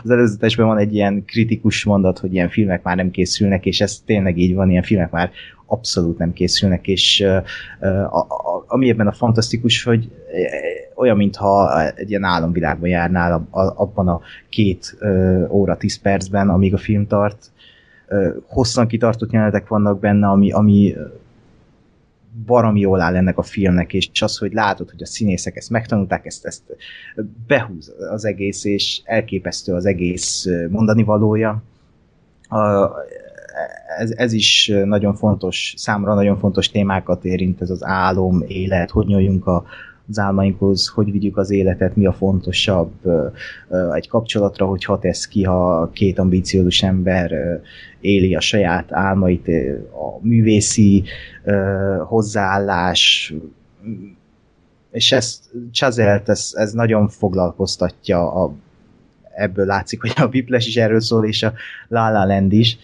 az 0.04 0.10
előzetesben 0.10 0.66
van 0.66 0.78
egy 0.78 0.94
ilyen 0.94 1.26
kritikus 1.26 1.84
mondat, 1.84 2.20
hogy 2.20 2.34
ilyen 2.34 2.50
filmek 2.50 2.84
már 2.84 2.96
nem 2.96 3.12
készülnek, 3.12 3.66
és 3.66 3.82
ez 3.82 4.00
tényleg 4.06 4.38
így 4.38 4.54
van, 4.54 4.70
ilyen 4.70 4.84
filmek 4.84 5.12
már 5.12 5.32
abszolút 5.66 6.18
nem 6.18 6.34
készülnek, 6.34 6.88
és 6.88 7.26
ami 8.68 8.89
ebben 8.89 9.08
a 9.08 9.12
fantasztikus, 9.12 9.84
hogy 9.84 10.12
olyan, 10.96 11.18
mintha 11.18 11.84
egy 11.96 12.10
ilyen 12.10 12.24
álomvilágban 12.24 12.89
járnál 12.89 13.48
abban 13.52 14.08
a 14.08 14.22
két 14.50 14.98
óra, 15.50 15.78
tíz 15.78 16.02
percben, 16.02 16.50
amíg 16.50 16.74
a 16.74 16.78
film 16.78 17.08
tart. 17.08 17.52
Hosszan 18.48 18.88
kitartott 18.88 19.32
jelenetek 19.32 19.68
vannak 19.68 20.00
benne, 20.00 20.28
ami, 20.28 20.52
ami 20.52 20.96
baromi 22.45 22.79
jól 22.79 23.01
áll 23.01 23.15
ennek 23.15 23.38
a 23.38 23.41
filmnek, 23.41 23.93
és 23.93 24.21
az, 24.21 24.38
hogy 24.38 24.53
látod, 24.53 24.89
hogy 24.89 25.01
a 25.01 25.05
színészek 25.05 25.55
ezt 25.55 25.69
megtanulták, 25.69 26.25
ezt, 26.25 26.45
ezt 26.45 26.61
behúz 27.47 27.93
az 28.11 28.25
egész, 28.25 28.63
és 28.63 29.01
elképesztő 29.03 29.73
az 29.73 29.86
egész 29.86 30.45
mondani 30.69 31.03
valója. 31.03 31.63
Ez, 33.97 34.11
ez 34.11 34.34
is 34.34 34.71
nagyon 34.86 35.15
fontos, 35.15 35.73
számra 35.77 36.13
nagyon 36.13 36.38
fontos 36.38 36.69
témákat 36.69 37.25
érint, 37.25 37.61
ez 37.61 37.69
az 37.69 37.84
álom, 37.84 38.43
élet, 38.47 38.89
hogy 38.89 39.05
nyúljunk 39.05 39.47
a, 39.47 39.63
az 40.10 40.20
álmainkhoz, 40.20 40.88
hogy 40.88 41.12
vigyük 41.12 41.38
az 41.38 41.51
életet, 41.51 41.95
mi 41.95 42.06
a 42.06 42.14
fontosabb 42.14 42.91
egy 43.93 44.08
kapcsolatra, 44.08 44.66
hogy 44.66 44.86
hat 44.86 45.06
ez 45.06 45.28
ki, 45.28 45.43
ha 45.43 45.89
két 45.93 46.20
ambíciózus 46.20 46.84
ember 46.84 47.62
éli 47.99 48.36
a 48.36 48.39
saját 48.39 48.91
álmait, 48.91 49.47
a 49.91 50.20
művészi 50.22 51.04
hozzáállás, 52.08 53.34
és 54.91 55.12
ezt 55.12 55.43
Chazelt, 55.72 56.30
ez, 56.30 56.51
ez 56.54 56.72
nagyon 56.72 57.08
foglalkoztatja, 57.08 58.34
a, 58.43 58.54
ebből 59.36 59.66
látszik, 59.66 60.01
hogy 60.01 60.14
a 60.16 60.26
Whiplash 60.26 60.68
is 60.68 60.76
erről 60.76 61.01
szól, 61.01 61.26
és 61.26 61.43
a 61.43 61.54
La 61.88 62.10
La 62.10 62.26
Land 62.26 62.54
is. 62.54 62.78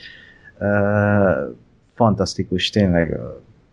fantasztikus, 1.95 2.69
tényleg 2.69 3.19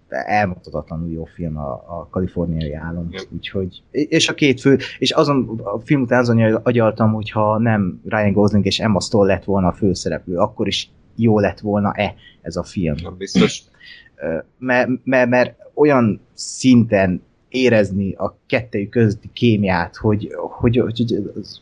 elmondhatatlanul 0.09 1.11
jó 1.11 1.25
film 1.25 1.57
a, 1.57 1.73
a 1.73 2.09
kaliforniai 2.11 2.69
ja. 2.69 3.05
úgyhogy, 3.33 3.83
és 3.91 4.29
a 4.29 4.35
két 4.35 4.61
fő, 4.61 4.79
és 4.99 5.11
azon 5.11 5.61
a 5.65 5.79
film 5.79 6.03
után 6.03 6.19
azon 6.19 6.55
agyaltam, 6.55 7.13
hogyha 7.13 7.59
nem 7.59 8.01
Ryan 8.05 8.33
Gosling 8.33 8.67
és 8.67 8.81
Emma 8.81 9.01
Stone 9.01 9.33
lett 9.33 9.45
volna 9.45 9.69
a 9.69 9.73
főszereplő, 9.73 10.37
akkor 10.37 10.67
is 10.67 10.91
jó 11.17 11.39
lett 11.39 11.61
volna-e 11.61 12.15
ez 12.43 12.57
a 12.57 12.63
film. 12.63 12.95
Nem 13.03 13.17
biztos. 13.17 13.63
Mert, 14.59 14.91
mert, 15.05 15.29
mert 15.29 15.55
olyan 15.75 16.21
szinten 16.35 17.23
érezni 17.49 18.13
a 18.13 18.39
kettőjük 18.47 18.91
közötti 18.91 19.31
kémiát, 19.33 19.97
hogy, 19.97 20.29
hogy, 20.35 20.77
hogy, 20.77 20.99
hogy 20.99 21.31
az 21.41 21.61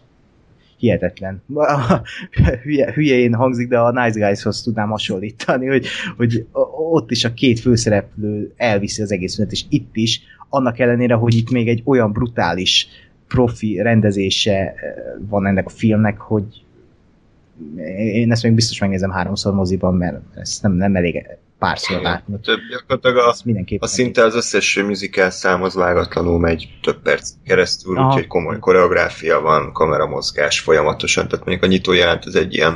hihetetlen. 0.84 1.42
Hülye, 2.62 2.92
hülyén 2.92 3.34
hangzik, 3.34 3.68
de 3.68 3.78
a 3.78 3.90
Nice 3.90 4.26
Guys-hoz 4.26 4.62
tudnám 4.62 4.88
hasonlítani, 4.88 5.66
hogy, 5.66 5.86
hogy 6.16 6.46
ott 6.90 7.10
is 7.10 7.24
a 7.24 7.34
két 7.34 7.60
főszereplő 7.60 8.52
elviszi 8.56 9.02
az 9.02 9.12
egész 9.12 9.34
filmet, 9.34 9.52
és 9.52 9.64
itt 9.68 9.96
is, 9.96 10.22
annak 10.48 10.78
ellenére, 10.78 11.14
hogy 11.14 11.34
itt 11.34 11.50
még 11.50 11.68
egy 11.68 11.82
olyan 11.84 12.12
brutális 12.12 12.88
profi 13.28 13.76
rendezése 13.82 14.52
eh, 14.52 14.74
van 15.28 15.46
ennek 15.46 15.66
a 15.66 15.70
filmnek, 15.70 16.18
hogy 16.18 16.44
én 17.96 18.32
ezt 18.32 18.42
még 18.42 18.52
biztos 18.52 18.78
megnézem 18.78 19.10
háromszor 19.10 19.54
moziban, 19.54 19.94
mert 19.94 20.20
ezt 20.34 20.62
nem, 20.62 20.72
nem 20.72 20.96
elég 20.96 21.26
párszor 21.58 22.00
látni. 22.00 22.34
Több 22.42 22.58
gyakorlatilag 22.70 23.16
a, 23.16 23.34
a 23.78 23.86
szinte 23.86 24.24
az 24.24 24.34
összes 24.34 24.82
musical 24.86 25.30
szám 25.30 25.62
az 25.62 25.74
vágatlanul 25.74 26.38
megy 26.38 26.68
több 26.82 27.02
perc 27.02 27.30
keresztül, 27.44 27.96
Aha. 27.96 28.08
úgyhogy 28.08 28.26
komoly 28.26 28.58
koreográfia 28.58 29.40
van, 29.40 29.72
kameramozgás 29.72 30.60
folyamatosan, 30.60 31.28
tehát 31.28 31.44
mondjuk 31.44 31.64
a 31.64 31.72
nyitó 31.72 31.92
jelent 31.92 32.26
ez 32.26 32.34
egy 32.34 32.54
ilyen 32.54 32.74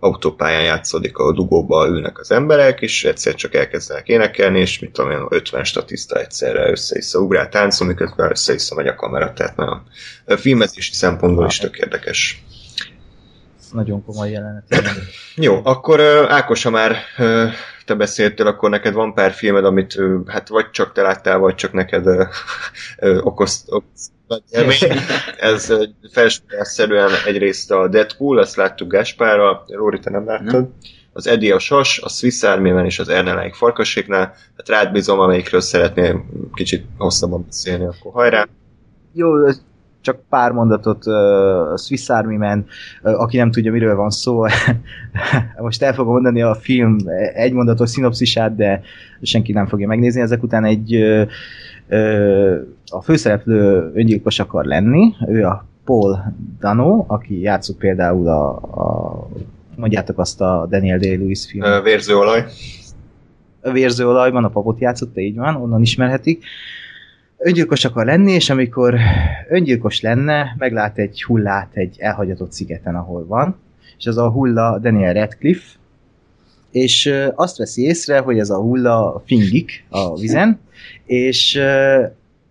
autópályán 0.00 0.62
játszódik, 0.62 1.16
a 1.16 1.32
dugóba 1.32 1.88
ülnek 1.88 2.18
az 2.18 2.30
emberek, 2.30 2.80
és 2.80 3.04
egyszer 3.04 3.34
csak 3.34 3.54
elkezdenek 3.54 4.08
énekelni, 4.08 4.60
és 4.60 4.78
mit 4.78 4.90
tudom 4.90 5.10
én, 5.10 5.26
50 5.28 5.64
statiszta 5.64 6.20
egyszerre 6.20 6.70
össze-vissza 6.70 7.18
ugrál 7.18 7.48
táncol, 7.48 7.86
miközben 7.86 8.30
össze-vissza 8.30 8.74
megy 8.74 8.86
a 8.86 8.94
kamera, 8.94 9.32
tehát 9.32 9.56
nagyon 9.56 9.82
a 10.26 10.36
filmezési 10.36 10.92
szempontból 10.92 11.46
is 11.46 11.58
tök 11.58 11.76
érdekes 11.76 12.42
nagyon 13.72 14.04
komoly 14.04 14.30
jelenet. 14.30 14.64
Jó, 15.34 15.60
akkor 15.62 16.00
Ákos, 16.28 16.62
ha 16.62 16.70
már 16.70 16.96
te 17.90 17.96
beszéltél, 17.96 18.46
akkor 18.46 18.70
neked 18.70 18.94
van 18.94 19.14
pár 19.14 19.32
filmed, 19.32 19.64
amit 19.64 20.00
hát 20.26 20.48
vagy 20.48 20.70
csak 20.70 20.92
te 20.92 21.02
láttál, 21.02 21.38
vagy 21.38 21.54
csak 21.54 21.72
neked 21.72 22.06
okozt, 23.20 23.72
okozt 23.72 24.12
Ez 25.38 25.72
felsorolásszerűen 26.12 27.10
egyrészt 27.26 27.70
a 27.70 27.88
Deadpool, 27.88 28.40
ezt 28.40 28.56
láttuk 28.56 28.90
Gáspárral, 28.90 29.64
Róri, 29.68 29.98
te 29.98 30.10
nem 30.10 30.26
láttad. 30.26 30.68
Az 31.12 31.26
Eddie 31.26 31.54
a 31.54 31.58
Sas, 31.58 31.98
a 31.98 32.08
Swiss 32.08 32.42
army 32.42 32.84
és 32.84 32.98
az 32.98 33.08
Erneláig 33.08 33.54
farkaséknál. 33.54 34.34
Hát 34.56 34.68
rád 34.68 34.92
bízom, 34.92 35.18
amelyikről 35.18 35.60
szeretnél 35.60 36.24
kicsit 36.54 36.84
hosszabban 36.98 37.44
beszélni, 37.44 37.84
akkor 37.84 38.12
hajrá! 38.12 38.48
Jó, 39.12 39.46
csak 40.00 40.20
pár 40.28 40.52
mondatot 40.52 41.06
uh, 41.06 41.78
Swiss 41.78 42.08
Army 42.08 42.36
Man, 42.36 42.66
uh, 43.02 43.20
aki 43.20 43.36
nem 43.36 43.50
tudja, 43.50 43.72
miről 43.72 43.96
van 43.96 44.10
szó, 44.10 44.44
most 45.58 45.82
el 45.82 45.94
fogom 45.94 46.12
mondani 46.12 46.42
a 46.42 46.54
film 46.54 46.96
egy 47.34 47.52
mondatos 47.52 47.90
szinopszisát, 47.90 48.56
de 48.56 48.82
senki 49.22 49.52
nem 49.52 49.66
fogja 49.66 49.86
megnézni. 49.86 50.20
Ezek 50.20 50.42
után 50.42 50.64
egy 50.64 50.96
uh, 50.96 51.26
uh, 51.90 52.56
a 52.90 53.02
főszereplő 53.02 53.90
öngyilkos 53.94 54.38
akar 54.38 54.64
lenni, 54.64 55.14
ő 55.28 55.44
a 55.44 55.64
Paul 55.84 56.34
Dano, 56.60 57.04
aki 57.06 57.40
játszott 57.40 57.78
például 57.78 58.28
a, 58.28 58.48
a 58.56 59.28
mondjátok 59.76 60.18
azt 60.18 60.40
a 60.40 60.66
Daniel 60.70 60.98
Day-Lewis 60.98 61.46
film. 61.46 61.82
Vérzőolaj. 61.82 62.44
A 63.62 63.70
Vérzőolajban 63.70 64.44
a 64.44 64.48
papot 64.48 64.80
játszott, 64.80 65.18
így 65.18 65.36
van, 65.36 65.54
onnan 65.54 65.82
ismerhetik. 65.82 66.38
Uh, 66.38 66.79
öngyilkos 67.42 67.84
akar 67.84 68.04
lenni, 68.04 68.32
és 68.32 68.50
amikor 68.50 68.94
öngyilkos 69.48 70.00
lenne, 70.00 70.54
meglát 70.58 70.98
egy 70.98 71.22
hullát 71.22 71.70
egy 71.72 71.96
elhagyatott 71.98 72.52
szigeten, 72.52 72.94
ahol 72.94 73.26
van, 73.26 73.56
és 73.98 74.06
az 74.06 74.16
a 74.16 74.30
hulla 74.30 74.78
Daniel 74.78 75.12
Radcliffe, 75.12 75.78
és 76.70 77.14
azt 77.34 77.56
veszi 77.56 77.82
észre, 77.82 78.18
hogy 78.18 78.38
ez 78.38 78.50
a 78.50 78.60
hulla 78.60 79.22
fingik 79.26 79.84
a 79.88 80.18
vizen, 80.18 80.60
és 81.04 81.60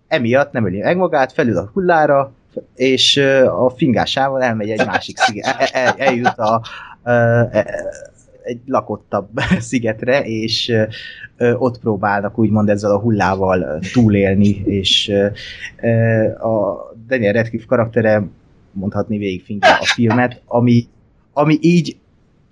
emiatt 0.08 0.52
nem 0.52 0.66
öli 0.66 0.78
meg 0.78 0.96
magát, 0.96 1.32
felül 1.32 1.56
a 1.56 1.70
hullára, 1.72 2.32
és 2.74 3.16
a 3.46 3.70
fingásával 3.76 4.42
elmegy 4.42 4.70
egy 4.70 4.86
másik 4.86 5.18
sziget, 5.18 5.46
el, 5.46 5.66
el, 5.72 5.94
eljut 5.98 6.38
a, 6.38 6.62
egy 8.50 8.60
lakottabb 8.66 9.28
szigetre, 9.68 10.22
és 10.24 10.72
ott 11.38 11.80
próbálnak 11.80 12.38
úgymond 12.38 12.68
ezzel 12.68 12.90
a 12.90 13.00
hullával 13.00 13.80
túlélni, 13.92 14.62
és 14.64 15.12
a 16.40 16.92
Daniel 17.06 17.32
Radcliffe 17.32 17.66
karaktere 17.66 18.26
mondhatni 18.72 19.18
végig 19.18 19.58
a 19.60 19.84
filmet, 19.94 20.42
ami, 20.46 20.86
ami 21.32 21.58
így 21.60 21.96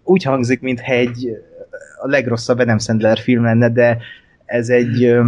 úgy 0.04 0.22
hangzik, 0.22 0.60
mintha 0.60 0.92
egy 0.92 1.28
a 2.00 2.08
legrosszabb 2.08 2.58
Adam 2.58 2.78
Sandler 2.78 3.18
film 3.18 3.42
lenne, 3.42 3.70
de 3.70 3.98
ez 4.44 4.68
egy 4.68 5.18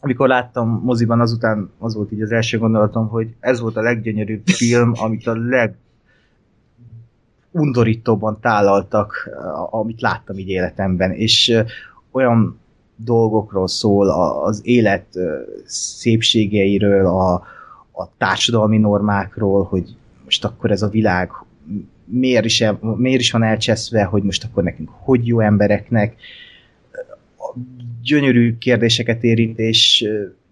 amikor 0.00 0.28
láttam 0.28 0.80
moziban, 0.84 1.20
azután 1.20 1.70
az 1.78 1.94
volt 1.94 2.12
így 2.12 2.22
az 2.22 2.32
első 2.32 2.58
gondolatom, 2.58 3.08
hogy 3.08 3.34
ez 3.40 3.60
volt 3.60 3.76
a 3.76 3.82
leggyönyörűbb 3.82 4.46
film, 4.46 4.92
amit 4.94 5.26
a 5.26 5.36
leg 5.36 5.74
undorítóban 7.58 8.38
tálaltak, 8.40 9.28
amit 9.70 10.00
láttam 10.00 10.38
így 10.38 10.48
életemben, 10.48 11.10
és 11.12 11.62
olyan 12.10 12.60
dolgokról 12.96 13.68
szól, 13.68 14.08
az 14.44 14.60
élet 14.64 15.06
szépségeiről, 15.64 17.06
a, 17.06 17.32
a 17.92 18.08
társadalmi 18.18 18.78
normákról, 18.78 19.64
hogy 19.64 19.96
most 20.24 20.44
akkor 20.44 20.70
ez 20.70 20.82
a 20.82 20.88
világ 20.88 21.30
miért 22.04 22.44
is, 22.44 22.64
miért 22.96 23.20
is 23.20 23.30
van 23.30 23.42
elcseszve, 23.42 24.04
hogy 24.04 24.22
most 24.22 24.44
akkor 24.44 24.62
nekünk 24.62 24.88
hogy 24.92 25.26
jó 25.26 25.40
embereknek, 25.40 26.16
gyönyörű 28.02 28.58
kérdéseket 28.58 29.24
érint, 29.24 29.58
és 29.58 30.08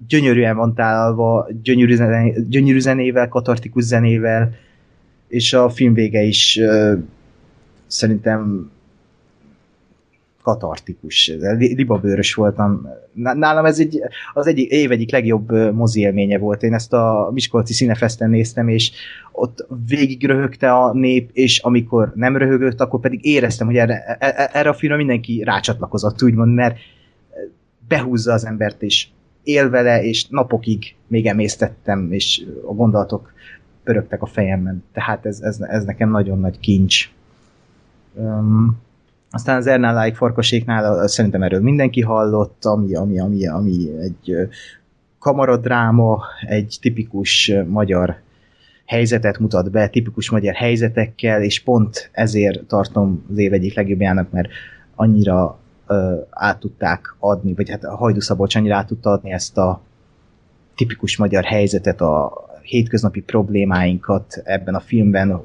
gyönyörűen 0.08 0.56
van 0.56 0.74
tálalva, 0.74 1.48
gyönyörű, 1.62 1.94
zené, 1.94 2.34
gyönyörű 2.48 2.78
zenével, 2.78 3.28
katartikus 3.28 3.84
zenével, 3.84 4.54
és 5.28 5.52
a 5.52 5.68
film 5.68 5.94
vége 5.94 6.22
is 6.22 6.58
uh, 6.60 6.98
szerintem 7.86 8.70
katartikus. 10.46 11.32
Libabőrös 11.58 12.34
voltam. 12.34 12.88
Nálam 13.12 13.64
ez 13.64 13.78
egy, 13.78 14.00
az 14.34 14.46
egyik 14.46 14.70
év 14.70 14.90
egyik 14.90 15.10
legjobb 15.10 15.72
mozi 15.72 16.00
élménye 16.00 16.38
volt. 16.38 16.62
Én 16.62 16.74
ezt 16.74 16.92
a 16.92 17.30
Miskolci 17.32 17.72
Színefesten 17.72 18.30
néztem, 18.30 18.68
és 18.68 18.90
ott 19.32 19.66
végig 19.88 20.26
röhögte 20.26 20.72
a 20.72 20.92
nép, 20.92 21.30
és 21.32 21.58
amikor 21.58 22.12
nem 22.14 22.36
röhögött, 22.36 22.80
akkor 22.80 23.00
pedig 23.00 23.24
éreztem, 23.24 23.66
hogy 23.66 23.76
erre, 23.76 24.04
e, 24.04 24.16
e, 24.20 24.50
erre 24.52 24.68
a 24.68 24.74
filmre 24.74 24.96
mindenki 24.96 25.42
rácsatlakozott, 25.44 26.22
úgymond, 26.22 26.54
mert 26.54 26.76
behúzza 27.88 28.32
az 28.32 28.46
embert, 28.46 28.82
és 28.82 29.06
él 29.42 29.70
vele, 29.70 30.04
és 30.04 30.26
napokig 30.28 30.94
még 31.06 31.26
emésztettem, 31.26 32.12
és 32.12 32.46
a 32.66 32.72
gondolatok 32.72 33.32
pörögtek 33.86 34.22
a 34.22 34.26
fejemben. 34.26 34.84
Tehát 34.92 35.26
ez, 35.26 35.40
ez, 35.40 35.60
ez 35.60 35.84
nekem 35.84 36.10
nagyon 36.10 36.38
nagy 36.38 36.60
kincs. 36.60 37.10
Um, 38.14 38.78
aztán 39.30 39.56
az 39.56 39.66
Ernáláig 39.66 40.14
farkaséknál 40.14 41.06
szerintem 41.06 41.42
erről 41.42 41.60
mindenki 41.60 42.00
hallott, 42.00 42.64
ami, 42.64 42.94
ami, 42.94 43.18
ami, 43.18 43.46
ami 43.46 43.98
egy 44.00 44.48
kamaradráma, 45.18 46.22
egy 46.46 46.78
tipikus 46.80 47.52
magyar 47.66 48.16
helyzetet 48.86 49.38
mutat 49.38 49.70
be, 49.70 49.88
tipikus 49.88 50.30
magyar 50.30 50.54
helyzetekkel, 50.54 51.42
és 51.42 51.62
pont 51.62 52.10
ezért 52.12 52.64
tartom 52.64 53.24
az 53.30 53.38
év 53.38 53.52
egyik 53.52 53.74
legjobbjának, 53.74 54.30
mert 54.30 54.48
annyira 54.94 55.58
ö, 55.86 56.14
át 56.30 56.58
tudták 56.58 57.14
adni, 57.18 57.54
vagy 57.54 57.70
hát 57.70 57.84
a 57.84 57.96
Hajdu 57.96 58.20
Szabolcs 58.20 58.56
annyira 58.56 58.76
át 58.76 58.86
tudta 58.86 59.10
adni 59.10 59.32
ezt 59.32 59.58
a 59.58 59.80
tipikus 60.74 61.16
magyar 61.16 61.44
helyzetet, 61.44 62.00
a 62.00 62.32
hétköznapi 62.66 63.20
problémáinkat 63.20 64.40
ebben 64.44 64.74
a 64.74 64.80
filmben, 64.80 65.40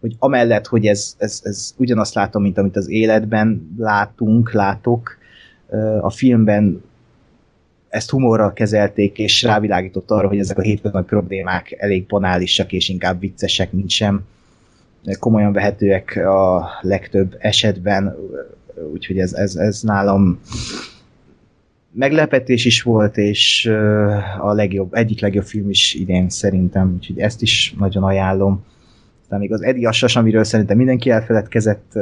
hogy 0.00 0.16
amellett, 0.18 0.66
hogy 0.66 0.86
ez, 0.86 1.14
ez, 1.18 1.40
ez 1.44 1.74
ugyanazt 1.76 2.14
látom, 2.14 2.42
mint 2.42 2.58
amit 2.58 2.76
az 2.76 2.88
életben 2.88 3.74
látunk, 3.78 4.52
látok, 4.52 5.18
a 6.00 6.10
filmben 6.10 6.82
ezt 7.88 8.10
humorral 8.10 8.52
kezelték, 8.52 9.18
és 9.18 9.42
rávilágított 9.42 10.10
arra, 10.10 10.28
hogy 10.28 10.38
ezek 10.38 10.58
a 10.58 10.62
hétköznapi 10.62 11.06
problémák 11.06 11.74
elég 11.78 12.06
banálisak, 12.06 12.72
és 12.72 12.88
inkább 12.88 13.20
viccesek, 13.20 13.72
mint 13.72 13.90
sem. 13.90 14.24
Komolyan 15.18 15.52
vehetőek 15.52 16.16
a 16.16 16.68
legtöbb 16.80 17.36
esetben, 17.38 18.16
úgyhogy 18.92 19.18
ez, 19.18 19.32
ez, 19.32 19.56
ez 19.56 19.82
nálam 19.82 20.40
meglepetés 21.96 22.64
is 22.64 22.82
volt, 22.82 23.16
és 23.16 23.66
a 24.40 24.52
legjobb, 24.52 24.94
egyik 24.94 25.20
legjobb 25.20 25.44
film 25.44 25.70
is 25.70 25.94
idén 25.94 26.28
szerintem, 26.28 26.92
úgyhogy 26.94 27.18
ezt 27.18 27.42
is 27.42 27.74
nagyon 27.78 28.02
ajánlom. 28.02 28.64
Aztán 29.22 29.38
még 29.38 29.52
az 29.52 29.62
Eddie 29.62 29.88
Assas, 29.88 30.16
amiről 30.16 30.44
szerintem 30.44 30.76
mindenki 30.76 31.10
elfeledkezett, 31.10 31.92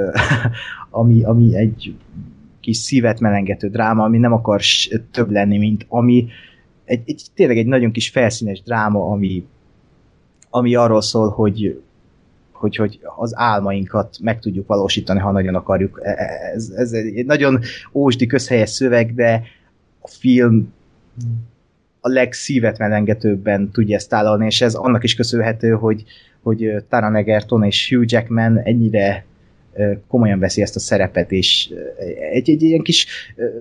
ami, 0.90 1.22
ami 1.22 1.56
egy 1.56 1.96
kis 2.60 2.76
szívet 2.76 3.20
melengető 3.20 3.68
dráma, 3.68 4.04
ami 4.04 4.18
nem 4.18 4.32
akar 4.32 4.60
több 5.10 5.30
lenni, 5.30 5.58
mint 5.58 5.86
ami 5.88 6.26
egy, 6.84 7.02
egy, 7.06 7.22
tényleg 7.34 7.58
egy 7.58 7.66
nagyon 7.66 7.90
kis 7.90 8.08
felszínes 8.10 8.62
dráma, 8.62 9.10
ami, 9.10 9.46
ami 10.50 10.74
arról 10.74 11.02
szól, 11.02 11.28
hogy, 11.28 11.82
hogy, 12.52 12.76
hogy 12.76 13.00
az 13.16 13.32
álmainkat 13.36 14.18
meg 14.22 14.40
tudjuk 14.40 14.66
valósítani, 14.66 15.20
ha 15.20 15.30
nagyon 15.30 15.54
akarjuk. 15.54 16.00
E, 16.02 16.10
e, 16.10 16.50
ez, 16.54 16.68
ez 16.76 16.92
egy 16.92 17.26
nagyon 17.26 17.60
ósdi 17.92 18.26
közhelyes 18.26 18.70
szöveg, 18.70 19.14
de 19.14 19.42
a 20.04 20.08
film 20.08 20.72
a 22.00 22.08
legszívet 22.08 22.78
melengetőbben 22.78 23.70
tudja 23.70 23.96
ezt 23.96 24.08
tálalni, 24.08 24.46
és 24.46 24.60
ez 24.60 24.74
annak 24.74 25.04
is 25.04 25.14
köszönhető, 25.14 25.70
hogy, 25.70 26.04
hogy 26.42 26.84
Taron 26.88 27.16
Egerton 27.16 27.64
és 27.64 27.88
Hugh 27.88 28.04
Jackman 28.12 28.58
ennyire 28.58 29.24
komolyan 30.08 30.38
veszi 30.38 30.62
ezt 30.62 30.76
a 30.76 30.80
szerepet, 30.80 31.32
és 31.32 31.70
egy, 32.32 32.50
egy 32.50 32.62
ilyen 32.62 32.82
kis 32.82 33.06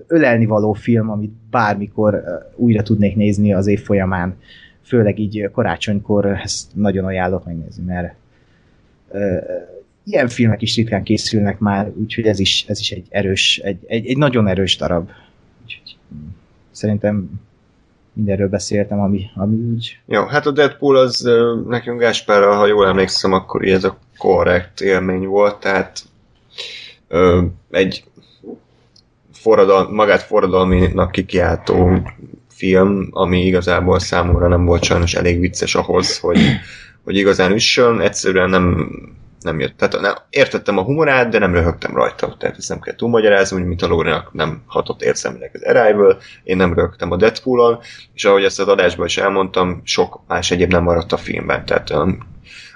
ölelni 0.06 0.46
való 0.46 0.72
film, 0.72 1.10
amit 1.10 1.32
bármikor 1.50 2.22
újra 2.56 2.82
tudnék 2.82 3.16
nézni 3.16 3.54
az 3.54 3.66
év 3.66 3.80
folyamán, 3.80 4.36
főleg 4.82 5.18
így 5.18 5.48
karácsonykor 5.52 6.26
ezt 6.26 6.74
nagyon 6.74 7.04
ajánlok 7.04 7.44
megnézni, 7.44 7.84
mert 7.84 8.14
ilyen 10.04 10.28
filmek 10.28 10.62
is 10.62 10.76
ritkán 10.76 11.02
készülnek 11.02 11.58
már, 11.58 11.90
úgyhogy 11.96 12.26
ez 12.26 12.38
is, 12.38 12.64
ez 12.68 12.80
is 12.80 12.90
egy 12.90 13.06
erős, 13.10 13.58
egy, 13.58 13.78
egy, 13.86 14.06
egy 14.06 14.16
nagyon 14.16 14.48
erős 14.48 14.76
darab. 14.76 15.10
Úgyhogy 15.62 15.96
szerintem 16.70 17.30
mindenről 18.12 18.48
beszéltem, 18.48 19.00
ami, 19.00 19.26
ami 19.34 19.56
úgy... 19.56 19.98
Jó, 20.06 20.24
hát 20.24 20.46
a 20.46 20.50
Deadpool 20.50 20.96
az 20.96 21.28
nekünk 21.68 22.00
Gáspárral, 22.00 22.56
ha 22.56 22.66
jól 22.66 22.86
emlékszem, 22.86 23.32
akkor 23.32 23.64
ez 23.64 23.84
a 23.84 23.98
korrekt 24.16 24.80
élmény 24.80 25.26
volt, 25.26 25.60
tehát 25.60 26.02
ö, 27.08 27.42
egy 27.70 28.04
forradal, 29.32 29.90
magát 29.90 30.22
forradalminak 30.22 31.12
kikiáltó 31.12 32.02
film, 32.48 33.08
ami 33.10 33.44
igazából 33.44 33.98
számomra 33.98 34.48
nem 34.48 34.64
volt 34.64 34.82
sajnos 34.82 35.14
elég 35.14 35.40
vicces 35.40 35.74
ahhoz, 35.74 36.18
hogy, 36.18 36.38
hogy 37.04 37.16
igazán 37.16 37.52
üssön, 37.52 38.00
egyszerűen 38.00 38.50
nem 38.50 38.90
nem 39.44 39.60
jött. 39.60 39.76
Tehát 39.76 40.00
nem, 40.00 40.14
értettem 40.30 40.78
a 40.78 40.82
humorát, 40.82 41.28
de 41.28 41.38
nem 41.38 41.54
röhögtem 41.54 41.94
rajta. 41.94 42.36
Tehát 42.38 42.56
ezt 42.56 42.68
nem 42.68 42.80
kell 42.80 42.94
túlmagyarázni, 42.94 43.60
úgy, 43.60 43.66
mint 43.66 43.82
a 43.82 43.86
Lórinak 43.86 44.32
nem 44.32 44.62
hatott 44.66 45.02
érzelmileg 45.02 45.50
az 45.54 45.62
Arrival, 45.62 46.18
én 46.44 46.56
nem 46.56 46.74
röhögtem 46.74 47.10
a 47.10 47.16
Deadpool-on, 47.16 47.78
és 48.14 48.24
ahogy 48.24 48.44
ezt 48.44 48.60
az 48.60 48.68
adásban 48.68 49.06
is 49.06 49.18
elmondtam, 49.18 49.80
sok 49.84 50.20
más 50.28 50.50
egyéb 50.50 50.70
nem 50.70 50.82
maradt 50.82 51.12
a 51.12 51.16
filmben. 51.16 51.64
Tehát 51.64 51.90
um, 51.90 52.18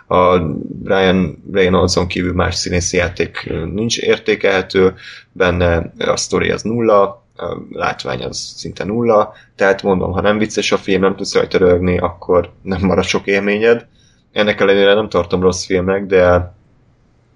a 0.08 0.36
Ryan 0.84 1.44
Reynoldson 1.52 2.06
kívül 2.06 2.32
más 2.32 2.54
színészi 2.54 2.96
játék 2.96 3.52
nincs 3.72 3.98
értékelhető, 3.98 4.94
benne 5.32 5.92
a 5.98 6.16
sztori 6.16 6.50
az 6.50 6.62
nulla, 6.62 7.26
a 7.36 7.56
látvány 7.70 8.22
az 8.22 8.36
szinte 8.36 8.84
nulla, 8.84 9.32
tehát 9.56 9.82
mondom, 9.82 10.12
ha 10.12 10.20
nem 10.20 10.38
vicces 10.38 10.72
a 10.72 10.76
film, 10.76 11.00
nem 11.00 11.16
tudsz 11.16 11.34
rajta 11.34 11.58
röhögni, 11.58 11.98
akkor 11.98 12.52
nem 12.62 12.80
marad 12.80 13.04
sok 13.04 13.26
élményed. 13.26 13.86
Ennek 14.32 14.60
ellenére 14.60 14.94
nem 14.94 15.08
tartom 15.08 15.42
rossz 15.42 15.64
filmnek, 15.64 16.06
de 16.06 16.54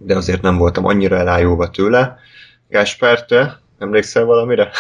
de 0.05 0.17
azért 0.17 0.43
nem 0.43 0.57
voltam 0.57 0.85
annyira 0.85 1.17
elájulva 1.17 1.71
tőle. 1.71 2.17
Gáspár, 2.69 3.25
te 3.25 3.61
emlékszel 3.79 4.25
valamire? 4.25 4.71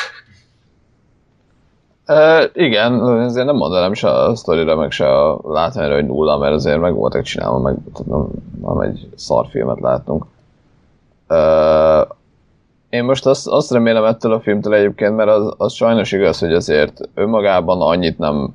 E, 2.04 2.50
igen, 2.54 2.92
azért 3.00 3.46
nem 3.46 3.56
mondanám 3.56 3.94
se 3.94 4.08
a 4.08 4.34
sztorira, 4.34 4.76
meg 4.76 4.90
se 4.90 5.06
a 5.06 5.40
látványra, 5.44 5.94
hogy 5.94 6.06
nulla, 6.06 6.38
mert 6.38 6.54
azért 6.54 6.80
meg 6.80 6.94
voltak 6.94 7.22
csinálva, 7.22 7.58
meg 7.58 7.76
tudom, 7.94 8.30
nem 8.62 8.80
egy 8.80 9.08
szarfilmet 9.14 9.80
láttunk. 9.80 10.24
E, 11.26 11.36
én 12.90 13.04
most 13.04 13.26
azt, 13.26 13.46
azt 13.46 13.70
remélem 13.70 14.04
ettől 14.04 14.32
a 14.32 14.40
filmtől 14.40 14.74
egyébként, 14.74 15.16
mert 15.16 15.30
az, 15.30 15.54
az 15.56 15.72
sajnos 15.72 16.12
igaz, 16.12 16.38
hogy 16.38 16.52
azért 16.52 17.00
önmagában 17.14 17.80
annyit 17.80 18.18
nem 18.18 18.54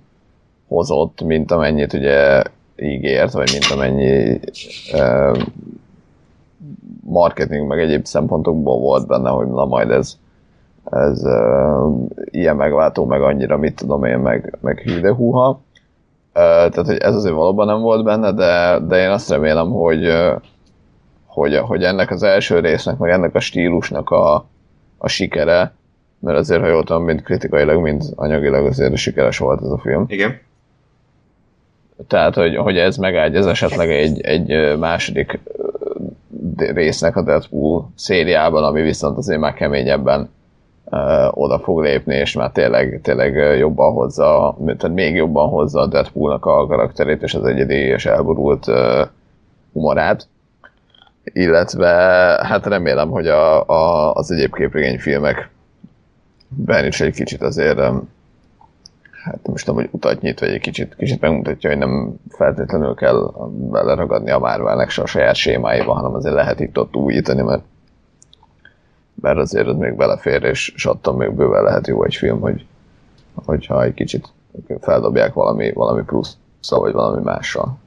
hozott, 0.68 1.22
mint 1.22 1.51
amennyit 1.51 1.93
ugye 1.93 2.43
ígért, 2.76 3.32
vagy 3.32 3.49
mint 3.51 3.72
amennyi 3.72 4.39
e, 4.91 5.32
marketing, 7.07 7.67
meg 7.67 7.79
egyéb 7.79 8.05
szempontokból 8.05 8.79
volt 8.79 9.07
benne, 9.07 9.29
hogy 9.29 9.47
na 9.47 9.65
majd 9.65 9.91
ez, 9.91 10.17
ez 10.91 11.23
uh, 11.23 11.93
ilyen 12.25 12.55
megváltó, 12.55 13.05
meg 13.05 13.21
annyira, 13.21 13.57
mit 13.57 13.75
tudom 13.75 14.03
én, 14.03 14.17
meg, 14.17 14.57
meg 14.61 14.79
hű 14.79 14.99
de 14.99 15.13
húha. 15.13 15.49
Uh, 15.49 15.59
tehát, 16.33 16.85
hogy 16.85 16.97
ez 16.97 17.15
azért 17.15 17.33
valóban 17.33 17.65
nem 17.65 17.81
volt 17.81 18.03
benne, 18.03 18.31
de, 18.31 18.79
de 18.87 19.03
én 19.03 19.09
azt 19.09 19.29
remélem, 19.29 19.69
hogy, 19.69 20.07
hogy, 21.25 21.57
hogy 21.57 21.83
ennek 21.83 22.11
az 22.11 22.23
első 22.23 22.59
résznek, 22.59 22.97
meg 22.97 23.11
ennek 23.11 23.35
a 23.35 23.39
stílusnak 23.39 24.09
a, 24.09 24.45
a 24.97 25.07
sikere, 25.07 25.73
mert 26.19 26.37
azért, 26.37 26.61
ha 26.61 26.67
jól 26.67 26.83
tudom, 26.83 27.03
mind 27.03 27.21
kritikailag, 27.21 27.81
mind 27.81 28.03
anyagilag 28.15 28.65
azért 28.65 28.95
sikeres 28.95 29.37
volt 29.37 29.61
ez 29.61 29.69
a 29.69 29.77
film. 29.77 30.05
Igen. 30.07 30.39
Tehát, 32.07 32.35
hogy, 32.35 32.55
hogy 32.55 32.77
ez 32.77 32.97
megágy, 32.97 33.35
ez 33.35 33.45
esetleg 33.45 33.91
egy, 33.91 34.21
egy 34.21 34.77
második 34.77 35.39
résznek 36.61 37.15
a 37.15 37.21
Deadpool 37.21 37.89
szériában, 37.95 38.63
ami 38.63 38.81
viszont 38.81 39.17
azért 39.17 39.39
már 39.39 39.53
keményebben 39.53 40.29
uh, 40.85 41.37
oda 41.37 41.59
fog 41.59 41.81
lépni, 41.81 42.15
és 42.15 42.33
már 42.33 42.51
tényleg, 42.51 42.99
tényleg 43.03 43.57
jobban 43.57 43.93
hozza, 43.93 44.57
tehát 44.65 44.95
még 44.95 45.15
jobban 45.15 45.49
hozza 45.49 45.79
a 45.79 45.87
Deadpoolnak 45.87 46.45
a 46.45 46.67
karakterét, 46.67 47.21
és 47.21 47.33
az 47.33 47.45
egyedi 47.45 47.75
és 47.75 48.05
elborult 48.05 48.65
humorát. 49.73 50.27
Illetve 51.23 51.87
hát 52.43 52.65
remélem, 52.65 53.09
hogy 53.09 53.27
a, 53.27 53.67
a, 53.67 54.13
az 54.13 54.31
egyéb 54.31 54.55
képregényfilmek 54.55 55.49
ben 56.47 56.85
is 56.85 57.01
egy 57.01 57.13
kicsit 57.13 57.41
azért 57.41 57.79
um, 57.79 58.09
hát 59.28 59.47
most 59.47 59.65
nem, 59.65 59.75
hogy 59.75 59.89
utat 59.91 60.21
nyit, 60.21 60.39
vagy 60.39 60.49
egy 60.49 60.61
kicsit, 60.61 60.95
kicsit 60.95 61.21
megmutatja, 61.21 61.69
hogy 61.69 61.80
nem 61.80 62.15
feltétlenül 62.30 62.95
kell 62.95 63.34
beleragadni 63.71 64.32
a 64.32 64.39
Marvelnek 64.39 64.89
se 64.89 65.01
a 65.01 65.05
saját 65.05 65.36
sémáiba, 65.36 65.93
hanem 65.93 66.13
azért 66.13 66.36
lehet 66.36 66.59
itt 66.59 66.80
ott 66.80 66.95
újítani, 66.95 67.41
mert, 67.41 67.63
mert 69.21 69.38
azért 69.38 69.67
az 69.67 69.75
még 69.75 69.95
belefér, 69.95 70.43
és, 70.43 70.71
és 70.75 70.86
attól 70.86 71.15
még 71.15 71.32
bőven 71.32 71.63
lehet 71.63 71.88
jó 71.88 72.03
egy 72.03 72.15
film, 72.15 72.39
hogy, 72.39 72.65
hogyha 73.34 73.84
egy 73.84 73.93
kicsit 73.93 74.28
feldobják 74.80 75.34
valami, 75.34 75.71
valami 75.73 76.03
plusz 76.03 76.38
vagy 76.69 76.93
valami 76.93 77.23
mással. 77.23 77.78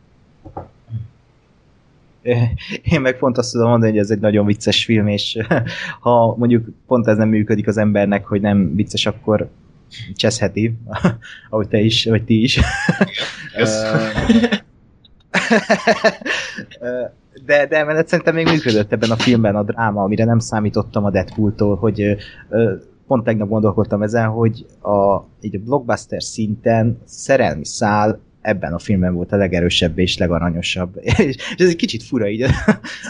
Én 2.82 3.00
meg 3.00 3.18
pont 3.18 3.38
azt 3.38 3.52
tudom 3.52 3.68
mondani, 3.68 3.90
hogy 3.90 4.00
ez 4.00 4.10
egy 4.10 4.20
nagyon 4.20 4.46
vicces 4.46 4.84
film, 4.84 5.06
és 5.06 5.38
ha 6.00 6.34
mondjuk 6.36 6.68
pont 6.86 7.06
ez 7.06 7.16
nem 7.16 7.28
működik 7.28 7.66
az 7.66 7.76
embernek, 7.76 8.26
hogy 8.26 8.40
nem 8.40 8.74
vicces, 8.74 9.06
akkor 9.06 9.48
cseszheti, 10.14 10.76
ahogy 11.50 11.68
te 11.68 11.78
is, 11.78 12.04
vagy 12.04 12.24
ti 12.24 12.42
is. 12.42 12.60
De, 17.46 17.66
de 17.66 17.78
emellett 17.78 18.08
szerintem 18.08 18.34
még 18.34 18.46
működött 18.46 18.92
ebben 18.92 19.10
a 19.10 19.16
filmben 19.16 19.56
a 19.56 19.62
dráma, 19.62 20.02
amire 20.02 20.24
nem 20.24 20.38
számítottam 20.38 21.04
a 21.04 21.10
Deadpool-tól, 21.10 21.76
hogy 21.76 22.16
pont 23.06 23.24
tegnap 23.24 23.48
gondolkodtam 23.48 24.02
ezen, 24.02 24.28
hogy 24.28 24.66
a, 24.82 25.24
így 25.40 25.56
a 25.56 25.58
blockbuster 25.64 26.22
szinten 26.22 26.98
szerelmi 27.04 27.64
szál 27.64 28.20
ebben 28.40 28.72
a 28.72 28.78
filmben 28.78 29.14
volt 29.14 29.32
a 29.32 29.36
legerősebb 29.36 29.98
és 29.98 30.18
legaranyosabb. 30.18 31.00
és 31.26 31.36
ez 31.56 31.68
egy 31.68 31.76
kicsit 31.76 32.02
fura 32.02 32.28
így, 32.28 32.42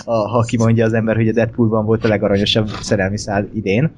a, 0.04 0.12
ha 0.12 0.42
kimondja 0.42 0.84
az 0.84 0.92
ember, 0.92 1.16
hogy 1.16 1.28
a 1.28 1.32
Deadpoolban 1.32 1.84
volt 1.84 2.04
a 2.04 2.08
legaranyosabb 2.08 2.68
szerelmi 2.68 3.18
szál 3.18 3.48
idén. 3.54 3.92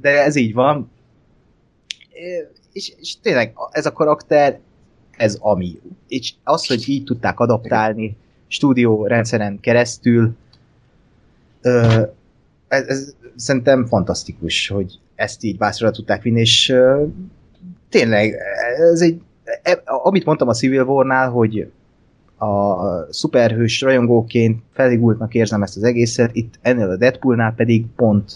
De 0.00 0.24
ez 0.24 0.36
így 0.36 0.54
van. 0.54 0.90
És, 2.72 2.92
és 3.00 3.20
tényleg 3.22 3.52
ez 3.70 3.86
a 3.86 3.92
karakter, 3.92 4.58
ez 5.16 5.36
ami. 5.40 5.80
És 6.08 6.32
az, 6.44 6.66
hogy 6.66 6.88
így 6.88 7.04
tudták 7.04 7.40
adaptálni 7.40 8.16
stúdió 8.46 9.06
rendszeren 9.06 9.60
keresztül, 9.60 10.36
ez, 12.68 12.86
ez 12.86 13.14
szerintem 13.36 13.86
fantasztikus, 13.86 14.68
hogy 14.68 14.98
ezt 15.14 15.42
így 15.42 15.56
bászra 15.56 15.90
tudták 15.90 16.22
vinni, 16.22 16.40
és 16.40 16.74
tényleg 17.88 18.34
ez 18.92 19.00
egy 19.00 19.20
E, 19.62 19.82
amit 19.84 20.24
mondtam 20.24 20.48
a 20.48 20.54
Civil 20.54 20.82
War-nál, 20.82 21.30
hogy 21.30 21.70
a 22.38 22.76
szuperhős 23.12 23.80
rajongóként 23.80 24.62
feligultnak 24.72 25.34
érzem 25.34 25.62
ezt 25.62 25.76
az 25.76 25.82
egészet, 25.82 26.34
itt 26.34 26.58
ennél 26.60 26.90
a 26.90 26.96
Deadpoolnál 26.96 27.54
pedig 27.54 27.86
pont 27.96 28.32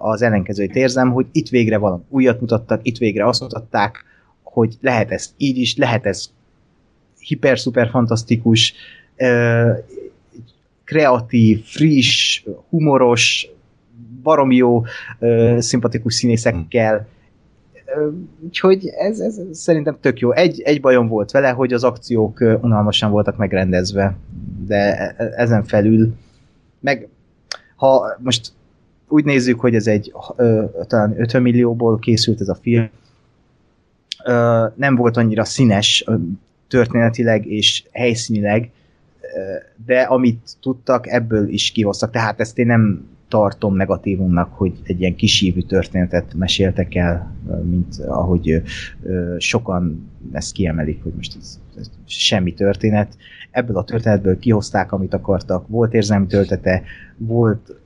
az 0.00 0.22
ellenkezőt 0.22 0.74
érzem, 0.74 1.10
hogy 1.12 1.26
itt 1.32 1.48
végre 1.48 1.78
valami 1.78 2.02
újat 2.08 2.40
mutattak, 2.40 2.80
itt 2.82 2.96
végre 2.96 3.26
azt 3.26 3.40
mutatták, 3.40 4.04
hogy 4.42 4.76
lehet 4.80 5.10
ez 5.10 5.34
így 5.36 5.56
is, 5.56 5.76
lehet 5.76 6.06
ez 6.06 6.30
hiper-szuper 7.18 7.88
fantasztikus, 7.88 8.74
kreatív, 10.84 11.64
friss, 11.64 12.42
humoros, 12.68 13.48
baromi 14.22 14.56
jó, 14.56 14.82
szimpatikus 15.58 16.14
színészekkel, 16.14 17.06
Úgyhogy 18.40 18.86
ez, 18.86 19.20
ez 19.20 19.40
szerintem 19.52 19.96
tök 20.00 20.18
jó. 20.18 20.32
Egy, 20.32 20.60
egy 20.60 20.80
bajom 20.80 21.08
volt 21.08 21.30
vele, 21.30 21.50
hogy 21.50 21.72
az 21.72 21.84
akciók 21.84 22.40
unalmasan 22.40 23.10
voltak 23.10 23.36
megrendezve, 23.36 24.16
de 24.66 24.96
e, 24.96 25.14
e, 25.16 25.32
ezen 25.36 25.64
felül 25.64 26.14
meg 26.80 27.08
ha 27.76 28.16
most 28.18 28.52
úgy 29.08 29.24
nézzük, 29.24 29.60
hogy 29.60 29.74
ez 29.74 29.86
egy 29.86 30.12
ö, 30.36 30.64
talán 30.86 31.20
50 31.20 31.42
millióból 31.42 31.98
készült 31.98 32.40
ez 32.40 32.48
a 32.48 32.58
film, 32.62 32.88
ö, 34.24 34.66
nem 34.74 34.96
volt 34.96 35.16
annyira 35.16 35.44
színes 35.44 36.04
ö, 36.06 36.14
történetileg 36.68 37.46
és 37.46 37.84
helyszínileg, 37.92 38.70
de 39.86 40.00
amit 40.00 40.56
tudtak, 40.60 41.06
ebből 41.06 41.48
is 41.48 41.70
kihoztak. 41.70 42.10
Tehát 42.10 42.40
ezt 42.40 42.58
én 42.58 42.66
nem 42.66 43.08
tartom 43.28 43.76
negatívumnak, 43.76 44.52
hogy 44.52 44.72
egy 44.82 45.00
ilyen 45.00 45.14
kisívű 45.14 45.60
történetet 45.60 46.34
meséltek 46.34 46.94
el, 46.94 47.34
mint 47.62 48.00
ahogy 48.06 48.62
sokan 49.38 50.10
ezt 50.32 50.52
kiemelik, 50.52 51.02
hogy 51.02 51.12
most 51.16 51.36
ez, 51.40 51.60
ez 51.78 51.90
semmi 52.04 52.54
történet. 52.54 53.16
Ebből 53.50 53.76
a 53.76 53.84
történetből 53.84 54.38
kihozták, 54.38 54.92
amit 54.92 55.14
akartak. 55.14 55.68
Volt 55.68 55.94
érzelmi 55.94 56.26
töltete, 56.26 56.82
volt 57.16 57.77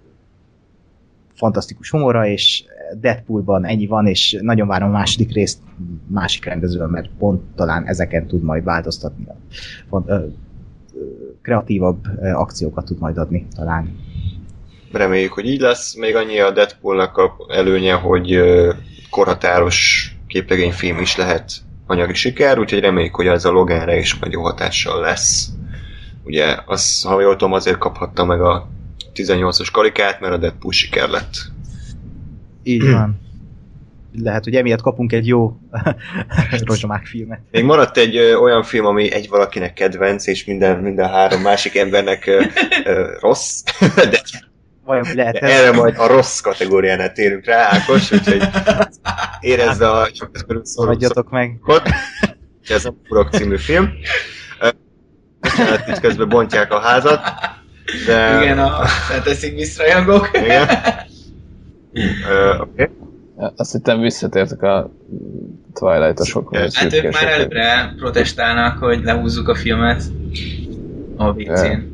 fantasztikus 1.43 1.90
humora, 1.90 2.26
és 2.26 2.64
Deadpoolban 3.01 3.64
ennyi 3.64 3.86
van, 3.86 4.07
és 4.07 4.38
nagyon 4.40 4.68
várom 4.68 4.88
a 4.88 4.93
második 4.93 5.32
részt 5.32 5.59
másik 6.07 6.45
rendezővel, 6.45 6.86
mert 6.86 7.11
pont 7.18 7.43
talán 7.55 7.86
ezeken 7.86 8.26
tud 8.26 8.43
majd 8.43 8.64
változtatni. 8.64 9.26
Kreatívabb 11.43 12.05
akciókat 12.34 12.84
tud 12.84 12.99
majd 12.99 13.18
adni 13.18 13.47
talán 13.55 13.97
reméljük, 14.93 15.32
hogy 15.32 15.47
így 15.47 15.61
lesz. 15.61 15.97
Még 15.97 16.16
annyi 16.16 16.40
a 16.40 16.51
Deadpoolnak 16.51 17.16
a 17.16 17.36
előnye, 17.49 17.95
hogy 17.95 18.40
korhatáros 19.11 20.09
képregényfilm 20.26 20.99
is 20.99 21.16
lehet 21.16 21.53
anyagi 21.86 22.14
siker, 22.14 22.59
úgyhogy 22.59 22.80
reméljük, 22.80 23.14
hogy 23.14 23.26
ez 23.26 23.45
a 23.45 23.51
Loganre 23.51 23.99
is 23.99 24.18
majd 24.18 24.32
jó 24.32 24.43
hatással 24.43 25.01
lesz. 25.01 25.49
Ugye, 26.24 26.57
az, 26.66 27.03
ha 27.03 27.20
jól 27.20 27.36
tudom, 27.36 27.53
azért 27.53 27.78
kaphatta 27.78 28.24
meg 28.24 28.40
a 28.40 28.68
18-as 29.14 29.68
karikát, 29.72 30.20
mert 30.20 30.32
a 30.32 30.36
Deadpool 30.36 30.72
siker 30.72 31.08
lett. 31.08 31.34
Így 32.62 32.90
van. 32.90 33.20
Lehet, 34.18 34.44
hogy 34.44 34.54
emiatt 34.54 34.80
kapunk 34.80 35.12
egy 35.12 35.26
jó 35.26 35.56
rozsomák 36.64 37.06
filmet. 37.06 37.40
Még 37.50 37.64
maradt 37.64 37.96
egy 37.96 38.16
ö, 38.16 38.34
olyan 38.34 38.62
film, 38.62 38.86
ami 38.86 39.12
egy 39.12 39.28
valakinek 39.28 39.72
kedvenc, 39.72 40.26
és 40.26 40.44
minden, 40.44 40.78
minden 40.78 41.08
három 41.08 41.40
másik 41.40 41.76
embernek 41.76 42.26
ö, 42.26 42.44
ö, 42.84 43.16
rossz, 43.20 43.62
de 44.10 44.22
vajon 44.84 45.06
lehet 45.14 45.36
ez? 45.36 45.50
Erre 45.50 45.72
majd 45.72 45.94
a 45.98 46.06
rossz 46.06 46.40
kategóriánál 46.40 47.12
térünk 47.12 47.44
rá, 47.44 47.68
Ákos, 47.70 48.12
úgyhogy 48.12 48.42
érezze 49.40 49.90
a 49.90 50.08
Hagyjatok 50.74 51.30
meg. 51.30 51.60
Ez 52.68 52.84
a 52.84 52.94
Purok 53.08 53.30
című 53.30 53.56
film. 53.56 53.92
Bocsánat, 55.40 55.88
itt 55.88 56.00
közben 56.00 56.28
bontják 56.28 56.72
a 56.72 56.80
házat. 56.80 57.20
De... 58.07 58.43
Igen, 58.43 58.59
a 58.59 58.85
felteszik 58.85 59.55
visszrajongók. 59.55 60.30
Igen. 60.33 60.68
Uh, 61.95 62.61
Oké. 62.61 62.83
Okay. 62.83 63.53
Azt 63.57 63.72
hittem 63.72 64.01
visszatértek 64.01 64.62
a 64.62 64.91
Twilight-osok. 65.74 66.57
Hát 66.57 66.93
ők 66.93 67.12
már 67.12 67.28
előre 67.28 67.95
protestálnak, 67.97 68.78
hogy 68.78 69.03
lehúzzuk 69.05 69.49
a 69.49 69.55
filmet 69.55 70.03
a 71.16 71.33
végcén. 71.33 71.91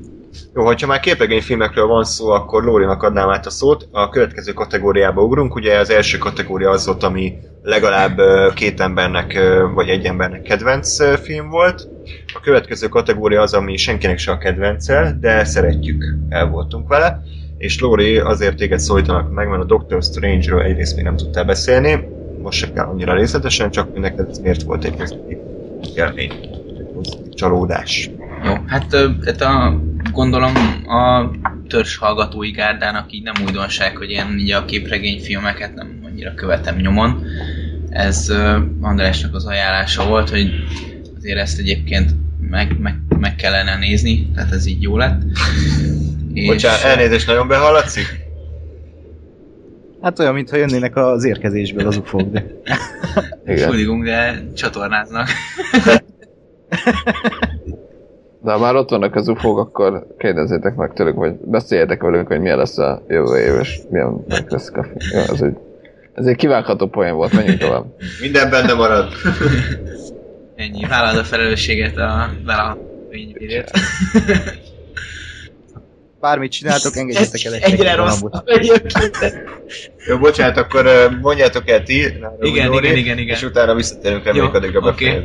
Jó, 0.55 0.65
hogyha 0.65 0.87
már 0.87 1.01
képregényfilmekről 1.01 1.87
van 1.87 2.05
szó, 2.05 2.31
akkor 2.31 2.65
Lórinak 2.65 3.03
adnám 3.03 3.29
át 3.29 3.47
a 3.47 3.51
szót. 3.51 3.89
A 3.93 4.09
következő 4.09 4.53
kategóriába 4.53 5.23
ugrunk. 5.23 5.55
Ugye 5.55 5.79
az 5.79 5.91
első 5.91 6.19
kategória 6.19 6.71
az 6.71 6.87
volt, 6.87 7.03
ami 7.03 7.33
legalább 7.63 8.21
két 8.55 8.81
embernek, 8.81 9.39
vagy 9.75 9.89
egy 9.89 10.05
embernek 10.05 10.43
kedvenc 10.43 11.21
film 11.21 11.49
volt. 11.49 11.89
A 12.35 12.41
következő 12.41 12.89
kategória 12.89 13.41
az, 13.41 13.55
ami 13.55 13.77
senkinek 13.77 14.19
se 14.19 14.31
a 14.31 14.39
kedvence, 14.39 15.17
de 15.21 15.45
szeretjük, 15.45 16.05
el 16.29 16.49
voltunk 16.49 16.89
vele. 16.89 17.23
És 17.59 17.81
Lóri, 17.81 18.19
azért 18.19 18.57
téged 18.57 18.79
szólítanak 18.79 19.33
meg, 19.33 19.49
mert 19.49 19.63
a 19.63 19.67
Doctor 19.67 20.03
Strange-ről 20.03 20.63
egyrészt 20.63 20.97
még 20.97 21.05
nem 21.05 21.17
tudtál 21.17 21.45
beszélni, 21.45 22.09
most 22.43 22.59
sem 22.59 22.73
kell 22.73 22.87
annyira 22.87 23.15
részletesen, 23.15 23.71
csak 23.71 23.99
neked 23.99 24.29
ez 24.29 24.39
miért 24.39 24.63
volt 24.63 24.85
egy 24.85 24.97
pozitív 24.97 25.39
élmény, 25.95 26.33
egy 26.79 27.35
csalódás. 27.35 28.11
Jó, 28.45 28.55
hát, 28.67 28.97
hát 29.25 29.41
a 29.41 29.81
gondolom 30.13 30.55
a 30.87 31.31
törzs 31.69 31.97
hallgatói 31.97 32.51
gárdának 32.51 33.13
így 33.13 33.23
nem 33.23 33.35
újdonság, 33.47 33.97
hogy 33.97 34.11
én 34.11 34.39
így 34.39 34.51
a 34.51 34.65
képregényfilmeket 34.65 35.75
nem 35.75 36.01
annyira 36.05 36.35
követem 36.35 36.77
nyomon. 36.77 37.27
Ez 37.91 38.27
uh, 38.31 38.57
Andrásnak 38.81 39.35
az 39.35 39.47
ajánlása 39.47 40.07
volt, 40.07 40.31
hogy 40.31 40.51
azért 41.17 41.39
ezt 41.39 41.59
egyébként 41.59 42.11
meg, 42.41 42.79
meg, 42.79 42.95
meg 43.19 43.37
kellene 43.37 43.77
nézni, 43.77 44.31
tehát 44.35 44.53
ez 44.53 44.67
így 44.67 44.83
jó 44.83 44.97
lett. 44.97 45.23
Bocsánat, 46.47 46.83
elnézést, 46.83 47.27
nagyon 47.27 47.49
behallatszik? 47.49 48.27
Hát 50.03 50.19
olyan, 50.19 50.35
mintha 50.35 50.57
jönnének 50.57 50.97
az 50.97 51.25
érkezésből 51.25 51.87
az 51.87 51.97
ufók, 51.97 52.31
de... 52.31 52.45
Igen. 53.47 54.03
de 54.03 54.45
csatornáznak. 54.55 55.29
De 58.43 58.53
ha 58.53 58.59
már 58.59 58.75
ott 58.75 58.91
vannak 58.91 59.15
az 59.15 59.29
ufók, 59.29 59.59
akkor 59.59 60.07
kérdezzétek 60.19 60.75
meg 60.75 60.93
tőlük, 60.93 61.15
vagy 61.15 61.33
beszéljetek 61.33 62.03
velünk, 62.03 62.27
hogy 62.27 62.41
milyen 62.41 62.57
lesz 62.57 62.79
a 62.79 63.03
jövő 63.09 63.39
év, 63.39 63.61
és 63.61 63.79
milyen 63.91 64.25
lesz 64.49 64.71
a. 64.75 64.87
Ja, 65.13 65.21
ez 65.21 65.41
egy, 65.41 65.57
ez 66.15 66.27
egy 66.27 66.37
kivágható 66.37 66.87
poén 66.87 67.15
volt, 67.15 67.33
menjünk 67.33 67.59
tovább. 67.59 67.85
Minden 68.21 68.51
benne 68.51 68.73
marad. 68.73 69.13
Ennyi, 70.57 70.87
vállald 70.87 71.19
a 71.19 71.25
felelősséget 71.25 71.97
a 71.97 72.31
vállalvényvédért. 72.47 73.71
Bármit 76.21 76.53
csináltok, 76.53 76.97
engedjetek 76.97 77.45
el 77.45 77.55
egy 77.55 77.63
Egyre 77.63 77.95
rosszabb 77.95 78.33
Jó, 80.09 80.19
bocsánat, 80.19 80.57
akkor 80.57 80.87
mondjátok 81.21 81.69
el 81.69 81.83
ti. 81.83 81.99
Igen, 82.41 82.73
igen, 82.73 82.97
igen, 82.97 83.19
igen. 83.19 83.37
És 83.37 83.43
utána 83.43 83.75
visszatérünk, 83.75 84.25
reméljük 84.25 84.55
addigra 84.55 84.79
okay. 84.79 85.25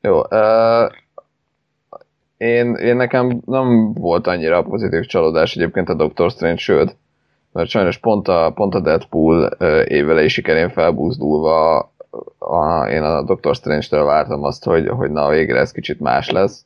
Jó, 0.00 0.18
uh, 0.18 0.92
én, 2.36 2.74
én 2.74 2.96
nekem 2.96 3.40
nem 3.46 3.92
volt 3.92 4.26
annyira 4.26 4.62
pozitív 4.62 5.04
csalódás 5.04 5.56
egyébként 5.56 5.88
a 5.88 5.94
Doctor 5.94 6.30
Strange, 6.30 6.56
sőt, 6.60 6.96
mert 7.52 7.68
sajnos 7.68 7.98
pont 7.98 8.28
a, 8.28 8.52
pont 8.54 8.74
a 8.74 8.80
Deadpool 8.80 9.50
uh, 9.58 9.84
évelei 9.86 10.28
sikerén 10.28 10.70
felbúzdulva 10.70 11.76
a, 12.38 12.88
én 12.88 13.02
a 13.02 13.22
Doctor 13.22 13.54
Strange-től 13.54 14.04
vártam 14.04 14.44
azt, 14.44 14.64
hogy, 14.64 14.88
hogy 14.88 15.10
na 15.10 15.28
végre 15.28 15.58
ez 15.58 15.72
kicsit 15.72 16.00
más 16.00 16.30
lesz, 16.30 16.64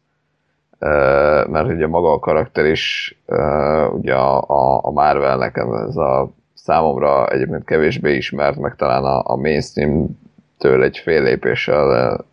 uh, 0.72 1.46
mert 1.48 1.68
ugye 1.68 1.86
maga 1.86 2.12
a 2.12 2.18
karakter 2.18 2.64
is 2.64 3.16
uh, 3.26 3.94
ugye 3.94 4.14
a, 4.14 4.44
a 4.82 4.90
Marvelnek 4.90 5.56
ez 5.56 5.96
a 5.96 6.30
számomra 6.54 7.28
egyébként 7.28 7.64
kevésbé 7.64 8.16
ismert, 8.16 8.56
meg 8.56 8.76
talán 8.76 9.04
a, 9.04 9.22
a 9.24 9.36
mainstream-től 9.36 10.82
egy 10.82 10.98
fél 10.98 11.22
lépéssel 11.22 12.24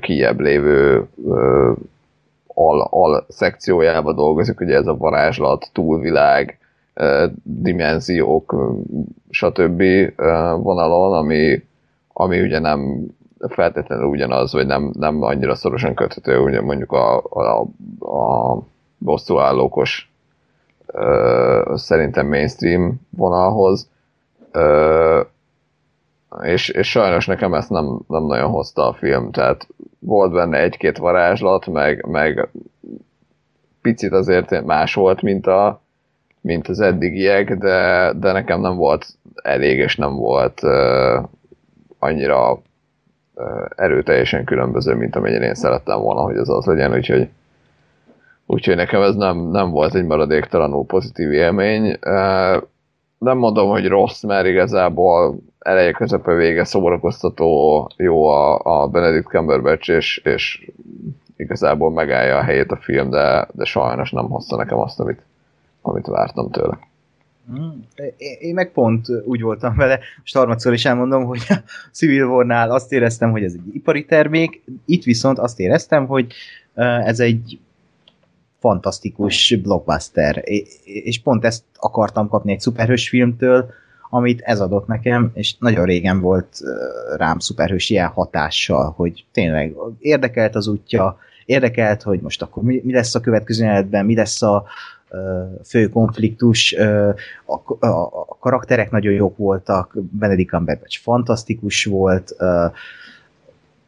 kijebb 0.00 0.40
lévő 0.40 1.08
al, 2.46 2.80
al 2.90 3.26
szekciójába 3.28 4.12
dolgozik, 4.12 4.60
ugye 4.60 4.76
ez 4.76 4.86
a 4.86 4.96
varázslat, 4.96 5.70
túlvilág, 5.72 6.58
dimenziók, 7.42 8.56
stb. 9.30 9.82
vonalon, 10.56 11.12
ami, 11.12 11.62
ami 12.12 12.40
ugye 12.40 12.58
nem 12.58 13.06
feltétlenül 13.48 14.04
ugyanaz, 14.04 14.52
vagy 14.52 14.66
nem, 14.66 14.92
nem 14.98 15.22
annyira 15.22 15.54
szorosan 15.54 15.94
köthető, 15.94 16.38
ugye 16.38 16.60
mondjuk 16.60 16.92
a, 16.92 17.22
a, 17.30 17.60
a 18.06 18.58
bosszúállókos 18.98 20.12
szerintem 21.74 22.26
mainstream 22.26 23.00
vonalhoz, 23.10 23.88
és, 26.40 26.68
és 26.68 26.90
sajnos 26.90 27.26
nekem 27.26 27.54
ezt 27.54 27.70
nem, 27.70 27.98
nem 28.08 28.24
nagyon 28.24 28.50
hozta 28.50 28.88
a 28.88 28.92
film, 28.92 29.30
tehát 29.30 29.66
volt 29.98 30.32
benne 30.32 30.58
egy-két 30.58 30.98
varázslat, 30.98 31.66
meg, 31.66 32.06
meg 32.06 32.48
picit 33.82 34.12
azért 34.12 34.64
más 34.64 34.94
volt, 34.94 35.22
mint, 35.22 35.46
a, 35.46 35.80
mint 36.40 36.68
az 36.68 36.80
eddigiek, 36.80 37.54
de, 37.54 38.12
de 38.16 38.32
nekem 38.32 38.60
nem 38.60 38.76
volt 38.76 39.06
elég, 39.42 39.78
és 39.78 39.96
nem 39.96 40.14
volt 40.14 40.62
uh, 40.62 41.28
annyira 41.98 42.52
uh, 42.52 43.66
erőteljesen 43.76 44.44
különböző, 44.44 44.94
mint 44.94 45.16
amennyire 45.16 45.46
én 45.46 45.54
szerettem 45.54 46.00
volna, 46.00 46.20
hogy 46.20 46.36
ez 46.36 46.48
az 46.48 46.64
legyen, 46.64 46.92
úgyhogy 46.92 47.28
úgyhogy 48.46 48.76
nekem 48.76 49.02
ez 49.02 49.14
nem, 49.14 49.50
nem 49.50 49.70
volt 49.70 49.94
egy 49.94 50.04
maradéktalanul 50.04 50.86
pozitív 50.86 51.32
élmény. 51.32 51.98
Uh, 52.06 52.62
nem 53.18 53.38
mondom, 53.38 53.68
hogy 53.68 53.86
rossz, 53.86 54.22
mert 54.22 54.46
igazából 54.46 55.36
eleje 55.62 55.92
közepe 55.92 56.34
vége 56.34 56.64
szórakoztató, 56.64 57.90
jó 57.96 58.26
a, 58.26 58.60
a 58.62 58.88
Benedict 58.88 59.26
Cumberbatch, 59.26 59.90
és, 59.90 60.20
és 60.24 60.70
igazából 61.36 61.90
megállja 61.90 62.36
a 62.36 62.42
helyét 62.42 62.70
a 62.70 62.76
film, 62.76 63.10
de, 63.10 63.48
de 63.52 63.64
sajnos 63.64 64.10
nem 64.10 64.28
hozta 64.28 64.56
nekem 64.56 64.78
azt, 64.78 65.00
amit, 65.00 65.22
amit 65.82 66.06
vártam 66.06 66.50
tőle. 66.50 66.78
Hmm. 67.46 67.86
Én 68.38 68.54
meg 68.54 68.72
pont 68.72 69.06
úgy 69.24 69.40
voltam 69.40 69.76
vele, 69.76 69.98
most 70.18 70.36
harmadszor 70.36 70.72
is 70.72 70.84
elmondom, 70.84 71.24
hogy 71.24 71.40
a 71.48 71.54
Civil 71.92 72.24
War-nál 72.24 72.70
azt 72.70 72.92
éreztem, 72.92 73.30
hogy 73.30 73.44
ez 73.44 73.52
egy 73.52 73.74
ipari 73.74 74.04
termék, 74.04 74.62
itt 74.86 75.04
viszont 75.04 75.38
azt 75.38 75.60
éreztem, 75.60 76.06
hogy 76.06 76.32
ez 77.04 77.20
egy 77.20 77.58
fantasztikus 78.60 79.56
blockbuster, 79.62 80.42
és 80.84 81.20
pont 81.20 81.44
ezt 81.44 81.64
akartam 81.78 82.28
kapni 82.28 82.52
egy 82.52 82.60
szuperhős 82.60 83.08
filmtől, 83.08 83.70
amit 84.14 84.40
ez 84.40 84.60
adott 84.60 84.86
nekem, 84.86 85.30
és 85.34 85.54
nagyon 85.58 85.84
régen 85.84 86.20
volt 86.20 86.60
rám 87.16 87.38
szuperhős 87.38 87.90
ilyen 87.90 88.08
hatással, 88.08 88.92
hogy 88.96 89.24
tényleg 89.32 89.74
érdekelt 89.98 90.54
az 90.54 90.66
útja, 90.66 91.18
érdekelt, 91.44 92.02
hogy 92.02 92.20
most 92.20 92.42
akkor 92.42 92.62
mi, 92.62 92.80
mi 92.84 92.92
lesz 92.92 93.14
a 93.14 93.20
következő 93.20 93.64
jelenetben, 93.64 94.04
mi 94.04 94.14
lesz 94.14 94.42
a 94.42 94.64
fő 95.64 95.88
konfliktus, 95.88 96.72
a, 97.44 97.86
a, 97.86 97.86
a 98.28 98.36
karakterek 98.40 98.90
nagyon 98.90 99.12
jók 99.12 99.36
voltak, 99.36 99.96
Benedict 100.10 100.50
Cumberbatch 100.50 101.00
fantasztikus 101.00 101.84
volt, 101.84 102.30
a, 102.30 102.72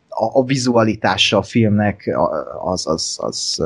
a 0.08 0.44
vizualitása 0.44 1.38
a 1.38 1.42
filmnek 1.42 2.16
az, 2.64 2.86
az, 2.86 3.18
az 3.20 3.64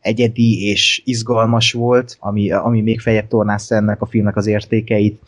egyedi 0.00 0.68
és 0.68 1.02
izgalmas 1.04 1.72
volt, 1.72 2.16
ami, 2.20 2.50
ami 2.50 2.80
még 2.80 3.00
feljebb 3.00 3.28
tornázta 3.28 3.74
ennek 3.74 4.00
a 4.00 4.06
filmnek 4.06 4.36
az 4.36 4.46
értékeit, 4.46 5.20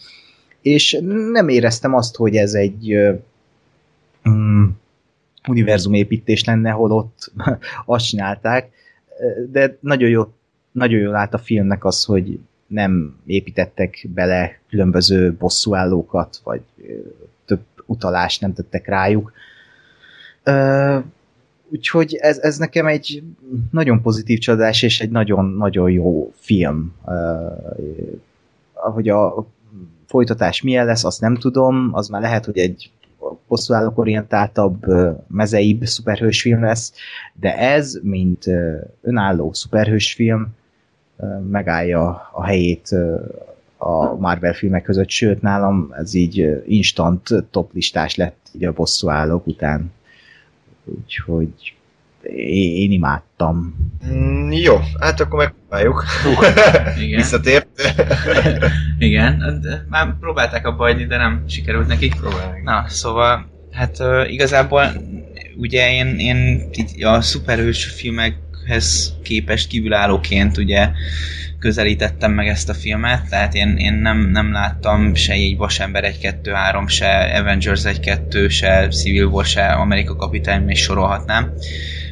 és 0.67 0.99
nem 1.33 1.49
éreztem 1.49 1.95
azt, 1.95 2.17
hogy 2.17 2.37
ez 2.37 2.55
egy 2.55 2.97
um, 4.25 4.79
univerzumépítés 5.49 6.45
lenne, 6.45 6.71
hol 6.71 6.93
ott 6.93 7.33
azt 7.87 8.07
csinálták, 8.07 8.71
de 9.51 9.77
nagyon 9.81 10.09
jó, 10.09 10.33
nagyon 10.73 11.01
jól 11.01 11.14
állt 11.14 11.35
a 11.35 11.39
filmnek 11.39 11.85
az, 11.85 12.05
hogy 12.05 12.39
nem 12.67 13.17
építettek 13.27 14.07
bele 14.14 14.61
különböző 14.69 15.33
bosszúállókat, 15.33 16.41
vagy 16.45 16.62
több 17.45 17.62
utalást 17.85 18.41
nem 18.41 18.53
tettek 18.53 18.87
rájuk. 18.87 19.33
Úgyhogy 21.69 22.14
ez, 22.14 22.39
ez 22.39 22.57
nekem 22.57 22.87
egy 22.87 23.23
nagyon 23.71 24.03
pozitív 24.03 24.39
csodás, 24.39 24.83
és 24.83 25.01
egy 25.01 25.11
nagyon-nagyon 25.11 25.91
jó 25.91 26.33
film. 26.35 26.95
ahogy 28.73 29.09
a 29.09 29.47
folytatás 30.07 30.62
milyen 30.62 30.86
lesz, 30.86 31.04
azt 31.04 31.20
nem 31.20 31.36
tudom, 31.36 31.90
az 31.92 32.09
már 32.09 32.20
lehet, 32.20 32.44
hogy 32.44 32.59
egy 32.59 32.90
bosszúállók 33.48 33.98
orientáltabb, 33.98 34.84
mezeibb 35.28 35.84
szuperhős 35.84 36.40
film 36.40 36.62
lesz, 36.62 36.92
de 37.34 37.59
ez, 37.59 37.98
mint 38.02 38.44
önálló 39.02 39.52
szuperhős 39.52 40.12
film, 40.12 40.48
megállja 41.50 42.30
a 42.32 42.44
helyét 42.44 42.88
a 43.76 44.14
Marvel 44.14 44.52
filmek 44.52 44.82
között, 44.82 45.09
sőt 45.09 45.42
nálam 45.42 45.92
ez 45.96 46.14
így 46.14 46.62
instant 46.66 47.28
top 47.50 47.74
listás 47.74 48.14
lett 48.14 48.36
így 48.52 48.64
a 48.64 48.72
bosszúállók 48.72 49.46
után. 49.46 49.92
Úgyhogy 50.84 51.76
én 52.35 52.93
imádtam. 52.93 53.74
Mm, 54.12 54.51
jó, 54.51 54.81
hát 55.01 55.20
akkor 55.20 55.39
megpróbáljuk. 55.39 56.05
Igen. 57.05 57.16
Visszatért. 57.16 57.68
Igen, 58.99 59.62
már 59.89 60.14
próbálták 60.20 60.66
a 60.66 60.77
bajni, 60.77 61.05
de 61.05 61.16
nem 61.16 61.45
sikerült 61.49 61.87
nekik. 61.87 62.14
Próbálják. 62.14 62.62
Na, 62.62 62.85
szóval, 62.89 63.47
hát 63.72 63.99
igazából 64.27 64.93
ugye 65.57 65.93
én, 65.93 66.18
én 66.18 66.68
a 67.01 67.20
szuperhős 67.20 67.85
filmekhez 67.85 69.16
képest 69.22 69.68
kívülállóként 69.68 70.57
ugye 70.57 70.89
közelítettem 71.59 72.33
meg 72.33 72.49
ezt 72.49 72.68
a 72.68 72.74
filmet, 72.74 73.29
tehát 73.29 73.55
én, 73.55 73.77
én 73.77 73.93
nem, 73.93 74.18
nem 74.31 74.53
láttam 74.53 75.14
se 75.14 75.33
egy 75.33 75.57
Vasember 75.57 76.14
1-2-3, 76.22 76.89
se 76.89 77.39
Avengers 77.39 77.83
1-2, 77.85 78.51
se 78.51 78.89
Civil 78.89 79.24
War, 79.24 79.45
se 79.45 79.66
Amerika 79.66 80.16
Kapitány, 80.16 80.68
és 80.70 80.81
sorolhatnám. 80.81 81.53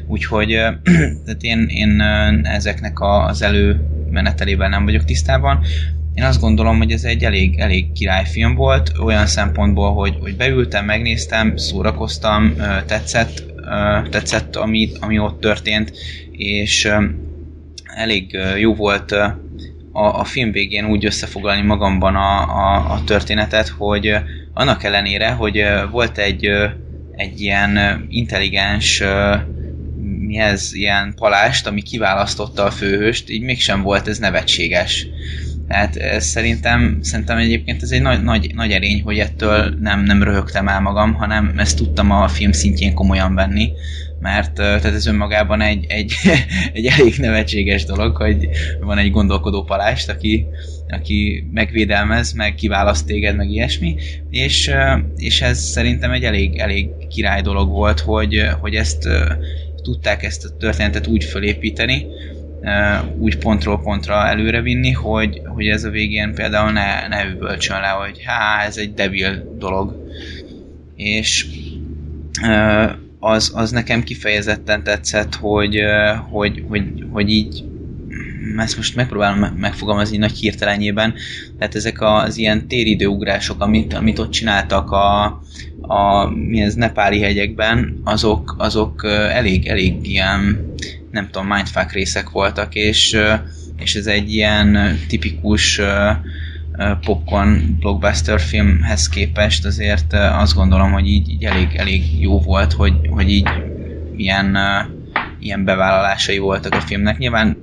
Úgyhogy 0.07 0.49
tehát 1.25 1.41
én, 1.41 1.67
én 1.69 2.01
ezeknek 2.43 3.01
az 3.01 3.43
előmenetelével 3.43 4.69
nem 4.69 4.85
vagyok 4.85 5.05
tisztában. 5.05 5.65
Én 6.15 6.25
azt 6.25 6.41
gondolom, 6.41 6.79
hogy 6.79 6.93
ez 6.93 7.05
egy 7.05 7.25
elég, 7.25 7.59
elég 7.59 7.93
királyfilm 7.93 8.55
volt, 8.55 8.93
olyan 9.03 9.27
szempontból, 9.27 9.95
hogy, 9.95 10.17
hogy 10.21 10.37
beültem, 10.37 10.85
megnéztem, 10.85 11.57
szórakoztam, 11.57 12.55
tetszett, 12.87 13.45
tetszett 14.11 14.57
ami, 14.57 14.91
ami 15.01 15.19
ott 15.19 15.41
történt, 15.41 15.93
és 16.33 16.89
elég 17.85 18.39
jó 18.59 18.75
volt 18.75 19.13
a, 19.93 20.21
a 20.21 20.25
film 20.25 20.53
végén 20.53 20.87
úgy 20.87 21.05
összefoglalni 21.05 21.63
magamban 21.63 22.15
a, 22.15 22.41
a, 22.41 22.93
a 22.93 23.03
történetet, 23.05 23.69
hogy 23.69 24.17
annak 24.53 24.85
ellenére, 24.85 25.31
hogy 25.31 25.65
volt 25.91 26.19
egy, 26.19 26.49
egy 27.17 27.41
ilyen 27.41 28.05
intelligens 28.09 29.03
ez, 30.39 30.70
ilyen 30.72 31.14
palást, 31.16 31.66
ami 31.66 31.82
kiválasztotta 31.82 32.64
a 32.64 32.70
főhőst, 32.70 33.30
így 33.30 33.43
mégsem 33.43 33.82
volt 33.82 34.09
ez 34.09 34.18
nevetséges. 34.18 35.07
Tehát 35.68 35.97
ez 35.97 36.24
szerintem, 36.24 36.99
szerintem 37.03 37.37
egyébként 37.37 37.82
ez 37.82 37.91
egy 37.91 38.03
nagy, 38.03 38.22
nagy, 38.22 38.55
nagy 38.55 38.70
erény, 38.70 39.03
hogy 39.03 39.18
ettől 39.18 39.76
nem, 39.80 40.03
nem 40.03 40.22
röhögtem 40.22 40.68
el 40.68 40.80
magam, 40.80 41.14
hanem 41.14 41.55
ezt 41.57 41.76
tudtam 41.76 42.11
a 42.11 42.28
film 42.28 42.53
szintjén 42.53 42.95
komolyan 42.95 43.35
venni, 43.35 43.72
mert 44.24 44.53
tehát 44.53 44.85
ez 44.85 45.07
önmagában 45.07 45.61
egy, 45.61 45.85
egy, 45.89 46.12
egy 46.72 46.87
elég 46.87 47.16
nevetséges 47.18 47.85
dolog, 47.85 48.16
hogy 48.16 48.49
van 48.80 48.99
egy 48.99 49.11
gondolkodó 49.11 49.62
palást, 49.62 50.09
aki, 50.09 50.47
aki 50.89 51.49
megvédelmez, 51.53 52.32
meg 52.32 52.55
kiválaszt 52.55 53.07
téged, 53.07 53.37
meg 53.37 53.51
ilyesmi, 53.51 53.97
és, 54.30 54.70
és 55.16 55.41
ez 55.41 55.59
szerintem 55.59 56.11
egy 56.11 56.24
elég, 56.24 56.59
elég 56.59 56.89
király 57.09 57.43
dolog 57.43 57.70
volt, 57.70 58.01
hogy, 58.01 58.47
hogy 58.61 58.74
ezt 58.74 59.09
tudták 59.85 60.22
ezt 60.22 60.45
a 60.45 60.57
történetet 60.57 61.07
úgy 61.07 61.24
fölépíteni, 61.24 62.07
úgy 63.18 63.39
pontról 63.39 63.80
pontra 63.80 64.26
előre 64.26 64.61
vinni, 64.61 64.91
hogy, 64.91 65.43
hogy 65.47 65.66
ez 65.66 65.85
a 65.85 65.91
végén 65.91 66.35
például 66.35 66.72
ne, 66.72 67.09
ne 67.09 67.24
üvölcsön 67.35 67.80
le, 67.80 67.89
hogy 67.89 68.22
há, 68.24 68.64
ez 68.64 68.76
egy 68.76 68.95
debil 68.95 69.55
dolog. 69.59 70.09
És 70.97 71.47
az, 73.18 73.53
az 73.55 73.70
nekem 73.70 74.03
kifejezetten 74.03 74.82
tetszett, 74.82 75.35
hogy, 75.35 75.80
hogy, 76.30 76.64
hogy, 76.68 77.05
hogy 77.11 77.30
így 77.30 77.64
ezt 78.57 78.76
most 78.76 78.97
megpróbálom 78.97 79.55
megfogalmazni 79.57 80.16
nagy 80.16 80.39
hirtelenjében, 80.39 81.14
tehát 81.59 81.74
ezek 81.74 82.01
az 82.01 82.37
ilyen 82.37 82.68
téridőugrások, 82.68 83.61
amit, 83.61 83.95
amit 83.95 84.18
ott 84.18 84.30
csináltak 84.30 84.91
a, 84.91 85.41
a 85.87 86.30
mi 86.30 86.61
ez, 86.61 86.74
nepáli 86.74 87.20
hegyekben, 87.20 88.01
azok, 88.05 88.55
azok 88.59 89.05
elég, 89.32 89.66
elég 89.66 90.11
ilyen, 90.11 90.72
nem 91.11 91.28
tudom, 91.30 91.47
mindfuck 91.47 91.93
részek 91.93 92.30
voltak, 92.30 92.74
és, 92.74 93.18
és 93.78 93.95
ez 93.95 94.07
egy 94.07 94.32
ilyen 94.32 94.99
tipikus 95.09 95.80
popcorn 97.01 97.76
blockbuster 97.80 98.41
filmhez 98.41 99.09
képest 99.09 99.64
azért 99.64 100.12
azt 100.12 100.55
gondolom, 100.55 100.93
hogy 100.93 101.07
így, 101.07 101.30
így 101.30 101.45
elég, 101.45 101.68
elég 101.76 102.20
jó 102.20 102.41
volt, 102.41 102.72
hogy, 102.72 102.95
hogy 103.11 103.30
így 103.30 103.49
ilyen, 104.16 104.57
ilyen 105.39 105.64
bevállalásai 105.64 106.39
voltak 106.39 106.74
a 106.74 106.80
filmnek. 106.80 107.18
Nyilván 107.18 107.57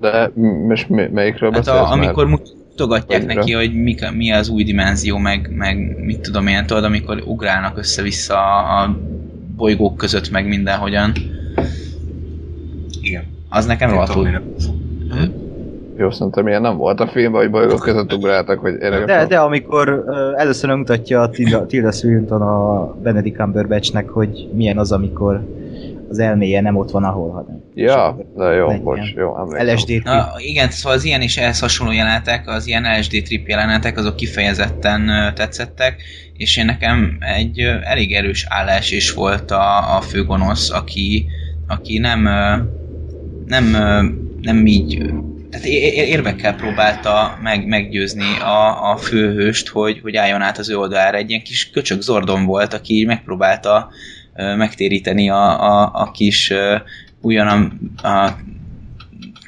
de 0.00 0.32
most 0.66 0.88
melyikről 0.88 1.52
hát 1.52 1.66
a, 1.66 1.90
amikor, 1.90 2.40
mutogatják 2.78 3.20
Annyira. 3.22 3.34
neki, 3.34 3.52
hogy 3.52 3.82
mi, 3.82 3.96
mi 4.16 4.32
az 4.32 4.48
új 4.48 4.64
dimenzió, 4.64 5.16
meg, 5.16 5.50
meg 5.56 6.04
mit 6.04 6.20
tudom 6.20 6.46
én, 6.46 6.66
tudod, 6.66 6.84
amikor 6.84 7.22
ugrálnak 7.26 7.78
össze-vissza 7.78 8.34
a, 8.34 8.82
a 8.82 8.96
bolygók 9.56 9.96
között, 9.96 10.30
meg 10.30 10.48
mindenhogyan. 10.48 11.12
Igen. 13.00 13.22
Az 13.48 13.66
nekem 13.66 13.90
rohadtul 13.90 14.24
mire- 14.24 14.42
Jó, 15.96 16.10
szerintem 16.10 16.46
ilyen 16.46 16.60
nem 16.60 16.76
volt 16.76 17.00
a 17.00 17.06
filmben, 17.06 17.40
hogy 17.40 17.50
bolygók 17.50 17.80
között 17.80 18.12
ugráltak, 18.12 18.58
hogy 18.58 18.72
érdekes. 18.72 19.06
De, 19.06 19.26
de 19.26 19.38
amikor 19.38 20.04
uh, 20.06 20.40
először 20.40 20.70
mutatja 20.70 21.20
a 21.20 21.28
Tilda, 21.28 21.66
Tilda 21.66 21.92
Swinton 21.92 22.42
a 22.42 22.94
Benedict 23.02 23.36
Cumberbatchnek, 23.36 24.08
hogy 24.08 24.48
milyen 24.52 24.78
az, 24.78 24.92
amikor 24.92 25.40
az 26.08 26.18
elméje 26.18 26.60
nem 26.60 26.76
ott 26.76 26.90
van, 26.90 27.04
ahol, 27.04 27.30
hanem. 27.30 27.57
Ja, 27.80 28.16
de 28.36 28.44
jó, 28.44 28.70
Egy 28.70 28.82
bocs, 28.82 29.12
jó, 29.14 29.38
emlékszem. 29.38 29.74
LSD 29.74 29.86
trip. 29.86 30.04
Na, 30.04 30.32
igen, 30.36 30.70
szóval 30.70 30.98
az 30.98 31.04
ilyen 31.04 31.20
és 31.20 31.36
ehhez 31.36 31.58
hasonló 31.58 31.92
jelenetek, 31.92 32.48
az 32.48 32.66
ilyen 32.66 32.98
LSD 32.98 33.22
trip 33.24 33.48
jelenetek, 33.48 33.98
azok 33.98 34.16
kifejezetten 34.16 35.32
tetszettek, 35.34 36.02
és 36.36 36.56
én 36.56 36.64
nekem 36.64 37.18
egy 37.20 37.60
elég 37.82 38.14
erős 38.14 38.46
állás 38.48 38.90
is 38.90 39.12
volt 39.12 39.50
a, 39.50 39.96
a 39.96 40.00
főgonosz, 40.00 40.70
aki, 40.70 41.26
aki 41.66 41.98
nem, 41.98 42.22
nem, 43.46 43.64
nem 44.40 44.66
így, 44.66 45.12
tehát 45.50 45.66
érvekkel 45.66 46.54
próbálta 46.54 47.38
meg, 47.42 47.66
meggyőzni 47.66 48.38
a, 48.40 48.90
a 48.90 48.96
főhőst, 48.96 49.68
hogy, 49.68 50.00
hogy 50.02 50.16
álljon 50.16 50.42
át 50.42 50.58
az 50.58 50.70
ő 50.70 50.78
oldalára. 50.78 51.16
Egy 51.16 51.30
ilyen 51.30 51.42
kis 51.42 51.70
köcsög 51.70 52.00
zordon 52.00 52.44
volt, 52.44 52.74
aki 52.74 53.04
megpróbálta 53.04 53.88
megtéríteni 54.56 55.30
a, 55.30 55.62
a, 55.62 55.90
a 55.94 56.10
kis 56.10 56.52
újonnan 57.20 57.92
a 58.02 58.30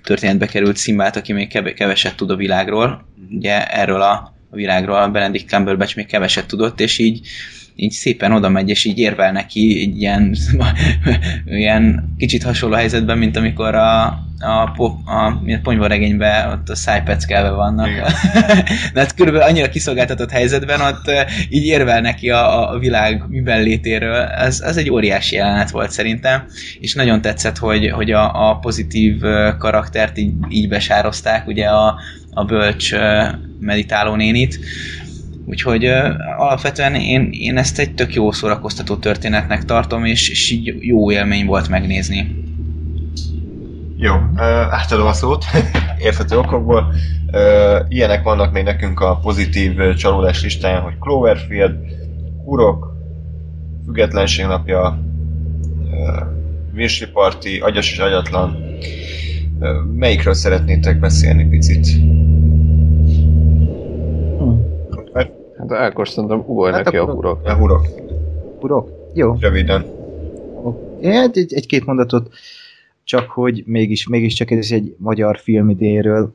történetbe 0.02 0.46
került 0.46 0.76
Szimbát, 0.76 1.16
aki 1.16 1.32
még 1.32 1.48
keve- 1.48 1.74
keveset 1.74 2.16
tud 2.16 2.30
a 2.30 2.36
világról. 2.36 3.06
Ugye 3.30 3.66
erről 3.66 4.00
a, 4.02 4.34
a 4.50 4.56
világról 4.56 4.96
a 4.96 5.10
Benedict 5.10 5.48
Cumberbatch 5.48 5.96
még 5.96 6.06
keveset 6.06 6.46
tudott, 6.46 6.80
és 6.80 6.98
így 6.98 7.28
így 7.80 7.90
szépen 7.90 8.32
oda 8.32 8.48
megy, 8.48 8.68
és 8.68 8.84
így 8.84 8.98
érvel 8.98 9.32
neki 9.32 9.80
egy 9.80 10.00
ilyen, 10.00 10.36
ilyen 11.46 12.14
kicsit 12.18 12.42
hasonló 12.42 12.76
helyzetben, 12.76 13.18
mint 13.18 13.36
amikor 13.36 13.74
a, 13.74 14.04
a, 14.38 14.70
po, 14.76 14.84
a, 15.04 15.26
a 15.26 15.58
ponyvaregényben 15.62 16.52
ott 16.52 16.68
a 16.68 16.74
szájpeckelve 16.74 17.50
vannak. 17.50 17.88
De 18.94 19.00
hát 19.00 19.14
körülbelül 19.14 19.48
annyira 19.48 19.68
kiszolgáltatott 19.68 20.30
helyzetben 20.30 20.80
ott 20.80 21.10
így 21.48 21.64
érvel 21.64 22.00
neki 22.00 22.30
a, 22.30 22.70
a 22.70 22.78
világ 22.78 23.24
miben 23.28 23.62
létéről. 23.62 24.22
Ez, 24.22 24.60
ez 24.60 24.76
egy 24.76 24.90
óriási 24.90 25.36
jelenet 25.36 25.70
volt 25.70 25.90
szerintem, 25.90 26.46
és 26.80 26.94
nagyon 26.94 27.20
tetszett, 27.20 27.58
hogy, 27.58 27.90
hogy 27.90 28.10
a, 28.10 28.50
a 28.50 28.58
pozitív 28.58 29.20
karaktert 29.58 30.18
így, 30.18 30.32
így 30.48 30.68
besározták, 30.68 31.46
ugye 31.46 31.66
a, 31.66 32.00
a 32.30 32.44
bölcs 32.44 32.94
meditáló 33.60 34.14
nénit, 34.14 34.58
Úgyhogy 35.46 35.84
ö, 35.84 36.08
alapvetően 36.36 36.94
én, 36.94 37.28
én 37.32 37.56
ezt 37.56 37.78
egy 37.78 37.94
tök 37.94 38.14
jó 38.14 38.32
szórakoztató 38.32 38.96
történetnek 38.96 39.64
tartom, 39.64 40.04
és, 40.04 40.28
és 40.28 40.50
így 40.50 40.76
jó 40.80 41.12
élmény 41.12 41.46
volt 41.46 41.68
megnézni. 41.68 42.44
Jó, 43.96 44.14
ö, 44.36 44.42
átadom 44.70 45.06
a 45.06 45.12
szót, 45.12 45.44
érthető 46.06 46.38
okokból. 46.38 46.94
Ö, 47.32 47.78
ilyenek 47.88 48.22
vannak 48.22 48.52
még 48.52 48.64
nekünk 48.64 49.00
a 49.00 49.16
pozitív 49.16 49.94
csalódás 49.94 50.42
listáján, 50.42 50.82
hogy 50.82 50.98
Cloverfield, 51.00 51.74
Urok, 52.44 52.96
Függetlenség 53.84 54.46
napja, 54.46 54.98
ö, 55.92 56.24
Virsli 56.72 57.06
Parti, 57.06 57.58
Agyas 57.58 57.92
és 57.92 57.98
Agyatlan. 57.98 58.68
Melyikről 59.94 60.34
szeretnétek 60.34 61.00
beszélni 61.00 61.44
picit? 61.44 61.86
Hát 65.60 65.72
Ákos 65.72 66.08
szerintem 66.08 66.38
ugorj 66.46 66.72
Hát 66.72 66.84
neki 66.84 66.96
a 66.96 67.02
akkor- 67.02 67.14
urok. 67.16 67.40
A 67.44 67.54
Urok, 67.54 67.86
Urok? 68.60 68.90
Jó. 69.14 69.36
röviden. 69.40 69.84
Hát 71.02 71.36
egy, 71.36 71.54
egy-két 71.54 71.86
mondatot, 71.86 72.30
csak 73.04 73.30
hogy 73.30 73.62
mégis, 73.66 74.08
mégiscsak 74.08 74.50
ez 74.50 74.70
egy 74.70 74.94
magyar 74.98 75.38
film 75.38 75.68
idénről, 75.70 76.32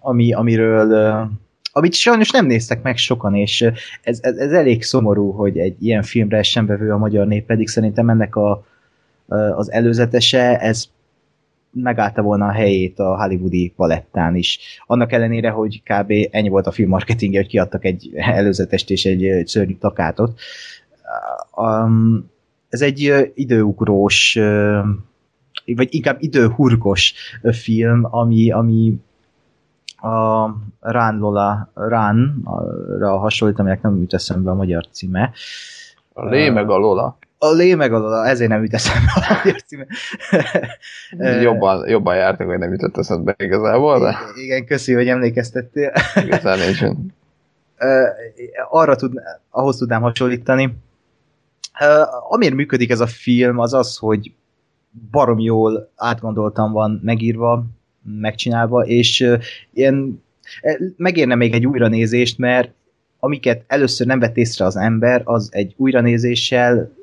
ami, 0.00 0.32
amiről 0.32 1.30
amit 1.74 1.94
sajnos 1.94 2.30
nem 2.30 2.46
néztek 2.46 2.82
meg 2.82 2.96
sokan, 2.96 3.34
és 3.34 3.62
ez, 4.02 4.18
ez, 4.22 4.36
ez 4.36 4.52
elég 4.52 4.82
szomorú, 4.82 5.30
hogy 5.30 5.58
egy 5.58 5.76
ilyen 5.84 6.02
filmre 6.02 6.36
essen 6.38 6.66
bevő 6.66 6.90
a 6.92 6.96
magyar 6.98 7.26
nép, 7.26 7.46
pedig 7.46 7.68
szerintem 7.68 8.08
ennek 8.08 8.36
a, 8.36 8.64
az 9.56 9.72
előzetese, 9.72 10.58
ez 10.58 10.84
megállta 11.72 12.22
volna 12.22 12.46
a 12.46 12.52
helyét 12.52 12.98
a 12.98 13.16
hollywoodi 13.16 13.72
palettán 13.76 14.36
is. 14.36 14.58
Annak 14.86 15.12
ellenére, 15.12 15.50
hogy 15.50 15.82
kb. 15.82 16.12
ennyi 16.30 16.48
volt 16.48 16.66
a 16.66 16.70
film 16.70 16.88
marketingje, 16.88 17.40
hogy 17.40 17.48
kiadtak 17.48 17.84
egy 17.84 18.10
előzetest 18.14 18.90
és 18.90 19.04
egy, 19.04 19.24
egy 19.24 19.46
szörnyű 19.46 19.76
takátot. 19.76 20.40
Um, 21.56 22.30
ez 22.68 22.80
egy 22.80 23.30
időugrós, 23.34 24.38
vagy 25.64 25.88
inkább 25.94 26.16
időhurgos 26.20 27.14
film, 27.52 28.06
ami, 28.10 28.50
ami 28.50 28.94
a 30.02 30.48
Rán 30.80 31.18
Lola 31.18 31.70
Ránra 31.74 33.18
hasonlít, 33.18 33.58
aminek 33.58 33.82
nem 33.82 33.98
jut 33.98 34.14
eszembe 34.14 34.50
a 34.50 34.54
magyar 34.54 34.86
címe. 34.90 35.32
A 36.12 36.24
Lé 36.24 36.50
meg 36.50 36.70
a 36.70 36.76
Lola. 36.76 37.18
A 37.44 37.52
Lé 37.52 37.74
meg 37.74 37.92
a 37.92 38.28
ezért 38.28 38.50
nem 38.50 38.62
jut 38.62 38.74
eszembe 38.74 39.10
a 39.14 39.40
magyar 39.44 39.62
címe. 39.62 39.86
Ö, 41.18 41.40
Jobban, 41.40 41.88
jobban 41.88 42.16
jártak, 42.16 42.46
hogy 42.46 42.58
nem 42.58 42.72
jutott 42.72 42.96
eszedbe 42.96 43.34
igazából, 43.38 43.98
de 44.00 44.16
Igen, 44.42 44.66
köszi, 44.66 44.92
hogy 44.92 45.08
emlékeztettél. 45.08 45.92
igazán 46.24 46.58
nincs. 46.58 46.80
Arra 48.70 48.96
tud, 48.96 49.12
ahhoz 49.50 49.76
tudnám 49.76 50.02
hasonlítani. 50.02 50.76
Amiért 52.28 52.54
működik 52.54 52.90
ez 52.90 53.00
a 53.00 53.06
film, 53.06 53.58
az 53.58 53.74
az, 53.74 53.96
hogy 53.96 54.32
barom 55.10 55.38
jól 55.38 55.90
átgondoltan 55.96 56.72
van 56.72 57.00
megírva, 57.04 57.64
megcsinálva, 58.20 58.84
és 58.84 59.36
ilyen 59.72 60.22
eh, 60.60 60.76
megérne 60.96 61.34
még 61.34 61.52
egy 61.54 61.66
újranézést, 61.66 62.38
mert 62.38 62.70
amiket 63.18 63.64
először 63.66 64.06
nem 64.06 64.18
vett 64.18 64.36
észre 64.36 64.64
az 64.64 64.76
ember, 64.76 65.22
az 65.24 65.48
egy 65.52 65.74
újranézéssel 65.76 67.00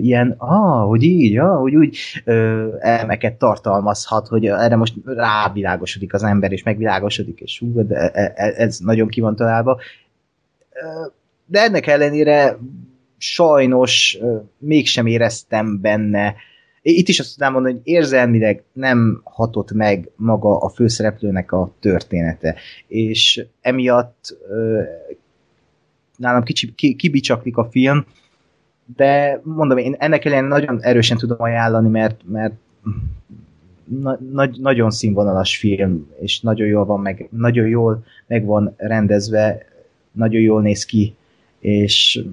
ilyen, 0.00 0.34
ah, 0.38 0.88
hogy 0.88 1.02
így, 1.02 1.36
ah, 1.36 1.60
hogy 1.60 1.76
úgy 1.76 1.96
ö, 2.24 2.68
elmeket 2.78 3.34
tartalmazhat, 3.34 4.28
hogy 4.28 4.46
erre 4.46 4.76
most 4.76 4.94
rávilágosodik 5.04 6.14
az 6.14 6.22
ember, 6.22 6.52
és 6.52 6.62
megvilágosodik, 6.62 7.40
és 7.40 7.58
hú, 7.58 7.86
de 7.86 7.96
e- 7.96 8.32
e- 8.34 8.54
ez 8.56 8.78
nagyon 8.78 9.08
ki 9.08 9.20
van 9.20 9.36
találva. 9.36 9.80
De 11.46 11.62
ennek 11.62 11.86
ellenére 11.86 12.58
sajnos 13.18 14.18
mégsem 14.58 15.06
éreztem 15.06 15.80
benne, 15.80 16.34
itt 16.82 17.08
is 17.08 17.20
azt 17.20 17.30
tudnám 17.30 17.52
mondani, 17.52 17.74
hogy 17.74 17.82
érzelmileg 17.84 18.62
nem 18.72 19.20
hatott 19.24 19.72
meg 19.72 20.10
maga 20.16 20.58
a 20.58 20.68
főszereplőnek 20.68 21.52
a 21.52 21.74
története, 21.80 22.54
és 22.86 23.46
emiatt 23.60 24.36
ö, 24.48 24.82
nálam 26.16 26.42
kicsi, 26.42 26.74
ki, 26.74 26.94
kibicsaklik 26.94 27.56
a 27.56 27.68
film, 27.70 28.06
de 28.96 29.40
mondom, 29.42 29.78
én 29.78 29.94
ennek 29.98 30.24
ellenére 30.24 30.48
nagyon 30.48 30.82
erősen 30.82 31.16
tudom 31.16 31.36
ajánlani, 31.40 31.88
mert, 31.88 32.20
mert 32.24 32.54
na, 33.84 34.18
nagy, 34.32 34.58
nagyon 34.60 34.90
színvonalas 34.90 35.56
film, 35.56 36.06
és 36.20 36.40
nagyon 36.40 36.66
jól 36.66 36.84
van 36.84 37.00
meg, 37.00 37.28
nagyon 37.30 37.68
jól 37.68 38.04
meg 38.26 38.44
van 38.44 38.74
rendezve, 38.76 39.58
nagyon 40.12 40.40
jól 40.40 40.62
néz 40.62 40.84
ki, 40.84 41.14
és 41.58 42.24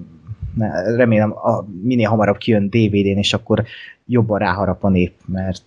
remélem 0.96 1.32
a, 1.32 1.66
minél 1.82 2.08
hamarabb 2.08 2.36
kijön 2.36 2.66
DVD-n, 2.66 3.18
és 3.18 3.32
akkor 3.32 3.64
jobban 4.06 4.38
ráharap 4.38 4.84
a 4.84 4.88
nép, 4.88 5.12
mert 5.26 5.62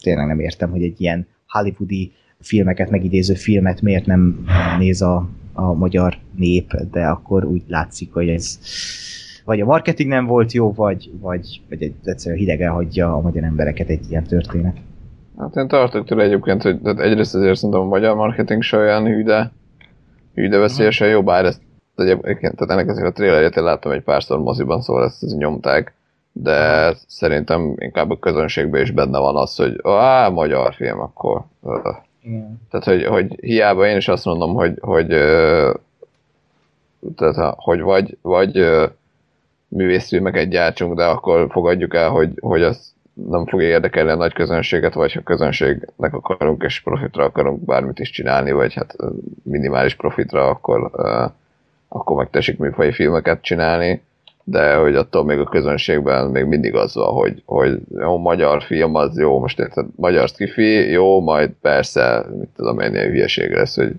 tényleg 0.00 0.26
nem 0.26 0.40
értem, 0.40 0.70
hogy 0.70 0.82
egy 0.82 1.00
ilyen 1.00 1.26
hollywoodi 1.46 2.12
filmeket 2.40 2.90
megidéző 2.90 3.34
filmet 3.34 3.82
miért 3.82 4.06
nem 4.06 4.44
néz 4.78 5.02
a, 5.02 5.28
a 5.52 5.72
magyar 5.72 6.16
nép, 6.36 6.74
de 6.90 7.06
akkor 7.06 7.44
úgy 7.44 7.62
látszik, 7.66 8.12
hogy 8.12 8.28
ez 8.28 8.58
vagy 9.44 9.60
a 9.60 9.64
marketing 9.64 10.08
nem 10.08 10.26
volt 10.26 10.52
jó, 10.52 10.72
vagy, 10.72 11.10
vagy, 11.20 11.60
vagy 11.68 11.82
egy, 11.82 11.94
egyszerűen 12.04 12.40
hidegen 12.40 12.72
hagyja 12.72 13.14
a 13.14 13.20
magyar 13.20 13.44
embereket 13.44 13.88
egy 13.88 14.10
ilyen 14.10 14.24
történet. 14.24 14.76
Hát 15.38 15.56
én 15.56 15.68
tartok 15.68 16.06
tőle 16.06 16.22
egyébként, 16.22 16.62
hogy 16.62 16.80
tehát 16.80 16.98
egyrészt 16.98 17.34
azért 17.34 17.56
szerintem 17.56 17.80
a 17.80 17.84
magyar 17.84 18.16
marketing 18.16 18.62
se 18.62 18.76
olyan 18.76 19.06
hűde, 19.06 19.52
hűde 20.34 20.58
veszélyesen 20.58 21.08
jó, 21.08 21.22
bár 21.22 21.44
ezt 21.44 21.60
egyébként, 21.96 22.56
tehát 22.56 22.70
ennek 22.70 22.88
azért 22.88 23.06
a 23.06 23.12
trailerjét 23.12 23.56
én 23.56 23.64
láttam 23.64 23.92
egy 23.92 24.02
párszor 24.02 24.38
moziban, 24.38 24.80
szóval 24.80 25.04
ezt, 25.04 25.22
ezt 25.22 25.36
nyomták, 25.36 25.94
de 26.32 26.92
szerintem 27.06 27.74
inkább 27.78 28.10
a 28.10 28.18
közönségben 28.18 28.80
is 28.80 28.90
benne 28.90 29.18
van 29.18 29.36
az, 29.36 29.56
hogy 29.56 29.80
á, 29.84 30.28
magyar 30.28 30.74
film, 30.74 31.00
akkor. 31.00 31.44
Igen. 32.22 32.60
Tehát, 32.70 32.86
hogy, 32.86 33.04
hogy 33.04 33.38
hiába 33.40 33.86
én 33.86 33.96
is 33.96 34.08
azt 34.08 34.24
mondom, 34.24 34.54
hogy, 34.54 34.78
hogy, 34.80 35.08
tehát, 37.16 37.54
hogy 37.56 37.80
vagy, 37.80 38.18
vagy 38.22 38.56
művészfilmeket 39.70 40.48
gyártsunk, 40.48 40.94
de 40.94 41.04
akkor 41.04 41.46
fogadjuk 41.50 41.94
el, 41.94 42.10
hogy, 42.10 42.30
hogy 42.40 42.62
az 42.62 42.92
nem 43.28 43.46
fogja 43.46 43.68
érdekelni 43.68 44.10
a 44.10 44.16
nagy 44.16 44.32
közönséget, 44.32 44.94
vagy 44.94 45.12
ha 45.12 45.20
közönségnek 45.20 46.14
akarunk 46.14 46.62
és 46.62 46.80
profitra 46.80 47.24
akarunk 47.24 47.64
bármit 47.64 47.98
is 47.98 48.10
csinálni, 48.10 48.52
vagy 48.52 48.74
hát 48.74 48.96
minimális 49.42 49.94
profitra, 49.94 50.48
akkor, 50.48 50.90
akkor 51.88 52.16
meg 52.16 52.30
tessék 52.30 52.58
műfai 52.58 52.92
filmeket 52.92 53.42
csinálni, 53.42 54.02
de 54.44 54.74
hogy 54.74 54.94
attól 54.94 55.24
még 55.24 55.38
a 55.38 55.44
közönségben 55.44 56.26
még 56.26 56.44
mindig 56.44 56.74
az 56.74 56.94
van, 56.94 57.12
hogy, 57.12 57.42
hogy 57.46 57.78
jó, 57.98 58.18
magyar 58.18 58.62
film 58.62 58.94
az 58.94 59.18
jó, 59.18 59.38
most 59.40 59.58
érted, 59.58 59.86
magyar 59.96 60.28
skifi, 60.28 60.90
jó, 60.90 61.20
majd 61.20 61.50
persze, 61.60 62.26
mit 62.38 62.48
tudom 62.56 62.80
én, 62.80 62.94
ilyen 62.94 63.10
hülyeség 63.10 63.52
lesz, 63.52 63.76
hogy 63.76 63.92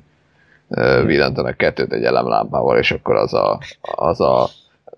villantanak 1.05 1.57
kettőt 1.57 1.93
egy 1.93 2.03
elemlámpával, 2.03 2.77
és 2.77 2.91
akkor 2.91 3.15
az 3.15 3.33
a, 3.33 3.59
az 3.81 4.21
a 4.21 4.47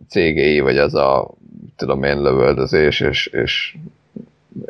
cégei, 0.07 0.59
vagy 0.59 0.77
az 0.77 0.95
a 0.95 1.31
tudom 1.75 2.03
én 2.03 2.21
lövöldözés, 2.21 2.99
és, 2.99 3.25
és, 3.27 3.75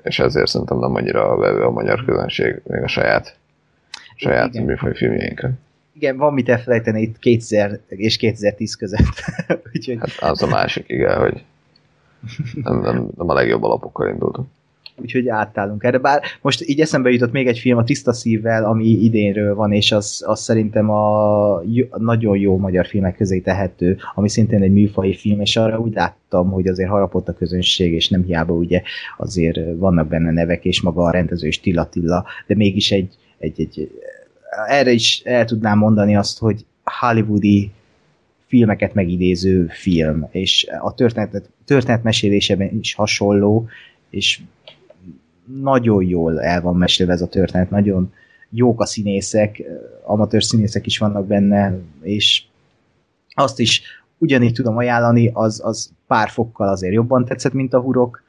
és 0.03 0.19
ezért 0.19 0.47
szerintem 0.47 0.79
nem 0.79 0.95
annyira 0.95 1.37
vevő 1.37 1.61
a 1.61 1.71
magyar 1.71 2.05
közönség, 2.05 2.61
még 2.63 2.81
a 2.81 2.87
saját, 2.87 3.37
saját 4.15 4.53
műfaj 4.53 4.95
filmjeinkre. 4.95 5.51
Igen, 5.93 6.17
van 6.17 6.33
mit 6.33 6.49
elfelejteni 6.49 7.01
itt 7.01 7.19
2000 7.19 7.79
és 7.87 8.17
2010 8.17 8.75
között. 8.75 9.23
Úgyhogy... 9.73 9.97
Hát 9.99 10.31
az 10.31 10.41
a 10.41 10.47
másik, 10.47 10.83
igen, 10.87 11.19
hogy 11.19 11.43
nem, 12.63 12.79
nem, 12.79 13.07
nem 13.17 13.29
a 13.29 13.33
legjobb 13.33 13.63
alapokkal 13.63 14.09
indultunk 14.09 14.47
úgyhogy 15.01 15.27
átállunk 15.27 15.83
erre. 15.83 15.97
Bár 15.97 16.21
most 16.41 16.69
így 16.69 16.79
eszembe 16.79 17.09
jutott 17.09 17.31
még 17.31 17.47
egy 17.47 17.59
film 17.59 17.77
a 17.77 17.83
Tiszta 17.83 18.13
Szívvel, 18.13 18.65
ami 18.65 18.85
idénről 18.85 19.55
van, 19.55 19.71
és 19.71 19.91
az, 19.91 20.23
az 20.25 20.41
szerintem 20.41 20.89
a 20.89 21.61
nagyon 21.97 22.37
jó 22.37 22.57
magyar 22.57 22.85
filmek 22.85 23.15
közé 23.15 23.39
tehető, 23.39 23.97
ami 24.15 24.29
szintén 24.29 24.61
egy 24.61 24.73
műfai 24.73 25.15
film, 25.15 25.41
és 25.41 25.57
arra 25.57 25.79
úgy 25.79 25.93
láttam, 25.93 26.51
hogy 26.51 26.67
azért 26.67 26.89
harapott 26.89 27.27
a 27.27 27.33
közönség, 27.33 27.93
és 27.93 28.09
nem 28.09 28.23
hiába 28.23 28.53
ugye 28.53 28.81
azért 29.17 29.59
vannak 29.75 30.07
benne 30.07 30.31
nevek, 30.31 30.65
és 30.65 30.81
maga 30.81 31.03
a 31.03 31.11
rendező 31.11 31.47
is 31.47 31.59
Tilla 31.59 31.89
Tilla, 31.89 32.25
de 32.47 32.55
mégis 32.55 32.91
egy, 32.91 33.13
egy, 33.37 33.59
egy 33.61 33.91
erre 34.67 34.91
is 34.91 35.21
el 35.25 35.45
tudnám 35.45 35.77
mondani 35.77 36.15
azt, 36.15 36.39
hogy 36.39 36.65
hollywoodi 36.83 37.71
filmeket 38.47 38.93
megidéző 38.93 39.67
film, 39.69 40.27
és 40.31 40.67
a 40.81 40.93
történet, 40.93 41.49
történetmesélésében 41.65 42.79
is 42.79 42.93
hasonló, 42.93 43.67
és 44.09 44.39
nagyon 45.45 46.03
jól 46.03 46.41
el 46.41 46.61
van 46.61 46.75
mesélve 46.75 47.13
ez 47.13 47.21
a 47.21 47.27
történet, 47.27 47.69
nagyon 47.69 48.13
jók 48.49 48.81
a 48.81 48.85
színészek, 48.85 49.63
amatőr 50.03 50.43
színészek 50.43 50.85
is 50.85 50.97
vannak 50.97 51.27
benne, 51.27 51.79
és 52.01 52.43
azt 53.33 53.59
is 53.59 53.81
ugyanígy 54.17 54.53
tudom 54.53 54.77
ajánlani, 54.77 55.29
az, 55.33 55.61
az 55.63 55.91
pár 56.07 56.29
fokkal 56.29 56.67
azért 56.67 56.93
jobban 56.93 57.25
tetszett, 57.25 57.53
mint 57.53 57.73
a 57.73 57.79
hurok, 57.79 58.23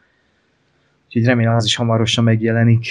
úgyhogy 1.06 1.24
remélem 1.24 1.54
az 1.54 1.64
is 1.64 1.76
hamarosan 1.76 2.24
megjelenik. 2.24 2.86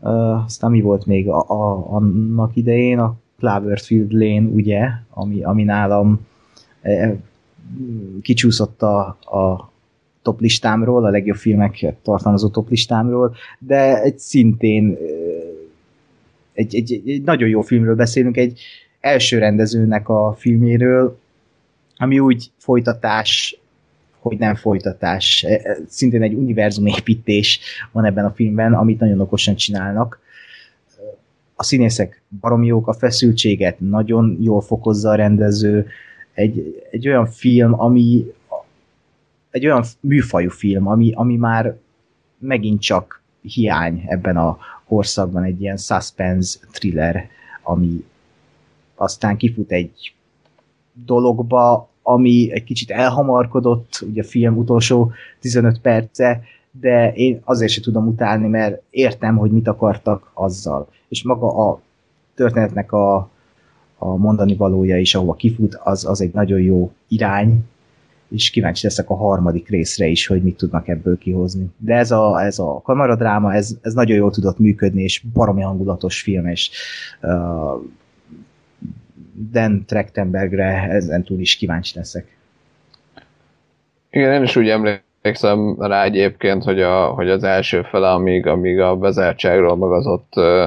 Uh, 0.00 0.44
aztán 0.44 0.70
mi 0.70 0.80
volt 0.80 1.06
még 1.06 1.28
a, 1.28 1.48
a, 1.48 1.92
annak 1.94 2.56
idején, 2.56 2.98
a 2.98 3.16
Cloverfield 3.38 4.12
Lane, 4.12 4.48
ugye, 4.48 4.88
ami, 5.10 5.42
ami 5.42 5.64
nálam 5.64 6.26
eh, 6.80 7.12
kicsúszott 8.22 8.82
a, 8.82 9.16
a, 9.20 9.71
top 10.22 10.40
listámról, 10.40 11.04
a 11.04 11.10
legjobb 11.10 11.36
filmek 11.36 11.94
tartalmazó 12.02 12.48
top 12.48 12.70
listámról, 12.70 13.34
de 13.58 14.02
egy 14.02 14.18
szintén 14.18 14.98
egy, 16.52 16.74
egy, 16.74 17.02
egy 17.06 17.22
nagyon 17.22 17.48
jó 17.48 17.60
filmről 17.60 17.94
beszélünk, 17.94 18.36
egy 18.36 18.60
első 19.00 19.38
rendezőnek 19.38 20.08
a 20.08 20.34
filméről, 20.38 21.18
ami 21.96 22.18
úgy 22.18 22.50
folytatás, 22.56 23.60
hogy 24.18 24.38
nem 24.38 24.54
folytatás. 24.54 25.42
E, 25.42 25.52
e, 25.52 25.78
szintén 25.88 26.22
egy 26.22 26.34
univerzumépítés 26.34 27.60
van 27.92 28.04
ebben 28.04 28.24
a 28.24 28.32
filmben, 28.32 28.72
amit 28.72 29.00
nagyon 29.00 29.20
okosan 29.20 29.54
csinálnak. 29.54 30.20
A 31.54 31.64
színészek 31.64 32.22
baromi 32.40 32.66
jók, 32.66 32.88
a 32.88 32.92
feszültséget 32.92 33.80
nagyon 33.80 34.38
jól 34.40 34.60
fokozza 34.60 35.10
a 35.10 35.14
rendező. 35.14 35.86
Egy, 36.34 36.84
egy 36.90 37.08
olyan 37.08 37.26
film, 37.26 37.80
ami, 37.80 38.32
egy 39.52 39.66
olyan 39.66 39.84
műfajú 40.00 40.50
film, 40.50 40.86
ami, 40.86 41.12
ami 41.14 41.36
már 41.36 41.76
megint 42.38 42.80
csak 42.80 43.22
hiány 43.42 44.04
ebben 44.06 44.36
a 44.36 44.58
korszakban, 44.86 45.42
egy 45.42 45.60
ilyen 45.60 45.76
suspense 45.76 46.58
thriller, 46.72 47.28
ami 47.62 48.04
aztán 48.94 49.36
kifut 49.36 49.70
egy 49.70 50.14
dologba, 50.92 51.88
ami 52.02 52.52
egy 52.52 52.64
kicsit 52.64 52.90
elhamarkodott, 52.90 54.04
ugye 54.08 54.22
a 54.22 54.26
film 54.26 54.56
utolsó 54.56 55.12
15 55.40 55.80
perce, 55.80 56.42
de 56.70 57.12
én 57.12 57.40
azért 57.44 57.72
sem 57.72 57.82
tudom 57.82 58.06
utálni, 58.06 58.48
mert 58.48 58.82
értem, 58.90 59.36
hogy 59.36 59.50
mit 59.50 59.68
akartak 59.68 60.30
azzal. 60.34 60.88
És 61.08 61.22
maga 61.22 61.68
a 61.68 61.80
történetnek 62.34 62.92
a, 62.92 63.16
a 63.98 64.16
mondani 64.16 64.56
valója 64.56 64.98
is, 64.98 65.14
ahova 65.14 65.34
kifut, 65.34 65.74
az, 65.74 66.04
az 66.04 66.20
egy 66.20 66.32
nagyon 66.32 66.60
jó 66.60 66.92
irány, 67.08 67.64
és 68.32 68.50
kíváncsi 68.50 68.86
leszek 68.86 69.10
a 69.10 69.16
harmadik 69.16 69.68
részre 69.68 70.06
is, 70.06 70.26
hogy 70.26 70.42
mit 70.42 70.56
tudnak 70.56 70.88
ebből 70.88 71.18
kihozni. 71.18 71.66
De 71.76 71.94
ez 71.94 72.10
a, 72.10 72.44
ez 72.44 72.58
a 72.58 72.80
kamaradráma, 72.84 73.54
ez, 73.54 73.76
ez 73.82 73.94
nagyon 73.94 74.16
jól 74.16 74.30
tudott 74.30 74.58
működni, 74.58 75.02
és 75.02 75.22
baromi 75.32 75.62
hangulatos 75.62 76.22
film, 76.22 76.46
és 76.46 76.70
uh, 77.22 77.82
Dan 79.50 79.84
Trachtenbergre 79.86 80.88
ezen 80.90 81.22
túl 81.22 81.40
is 81.40 81.56
kíváncsi 81.56 81.92
leszek. 81.96 82.36
Igen, 84.10 84.32
én 84.32 84.42
is 84.42 84.56
úgy 84.56 84.68
emlékszem 84.68 85.76
rá 85.78 86.04
egyébként, 86.04 86.64
hogy, 86.64 86.80
a, 86.80 87.06
hogy 87.06 87.30
az 87.30 87.42
első 87.42 87.82
fele, 87.82 88.10
amíg, 88.10 88.46
amíg 88.46 88.80
a 88.80 88.96
bezártságról, 88.96 89.76
meg 89.76 89.90
az 89.90 90.06
ott 90.06 90.32
ö, 90.36 90.66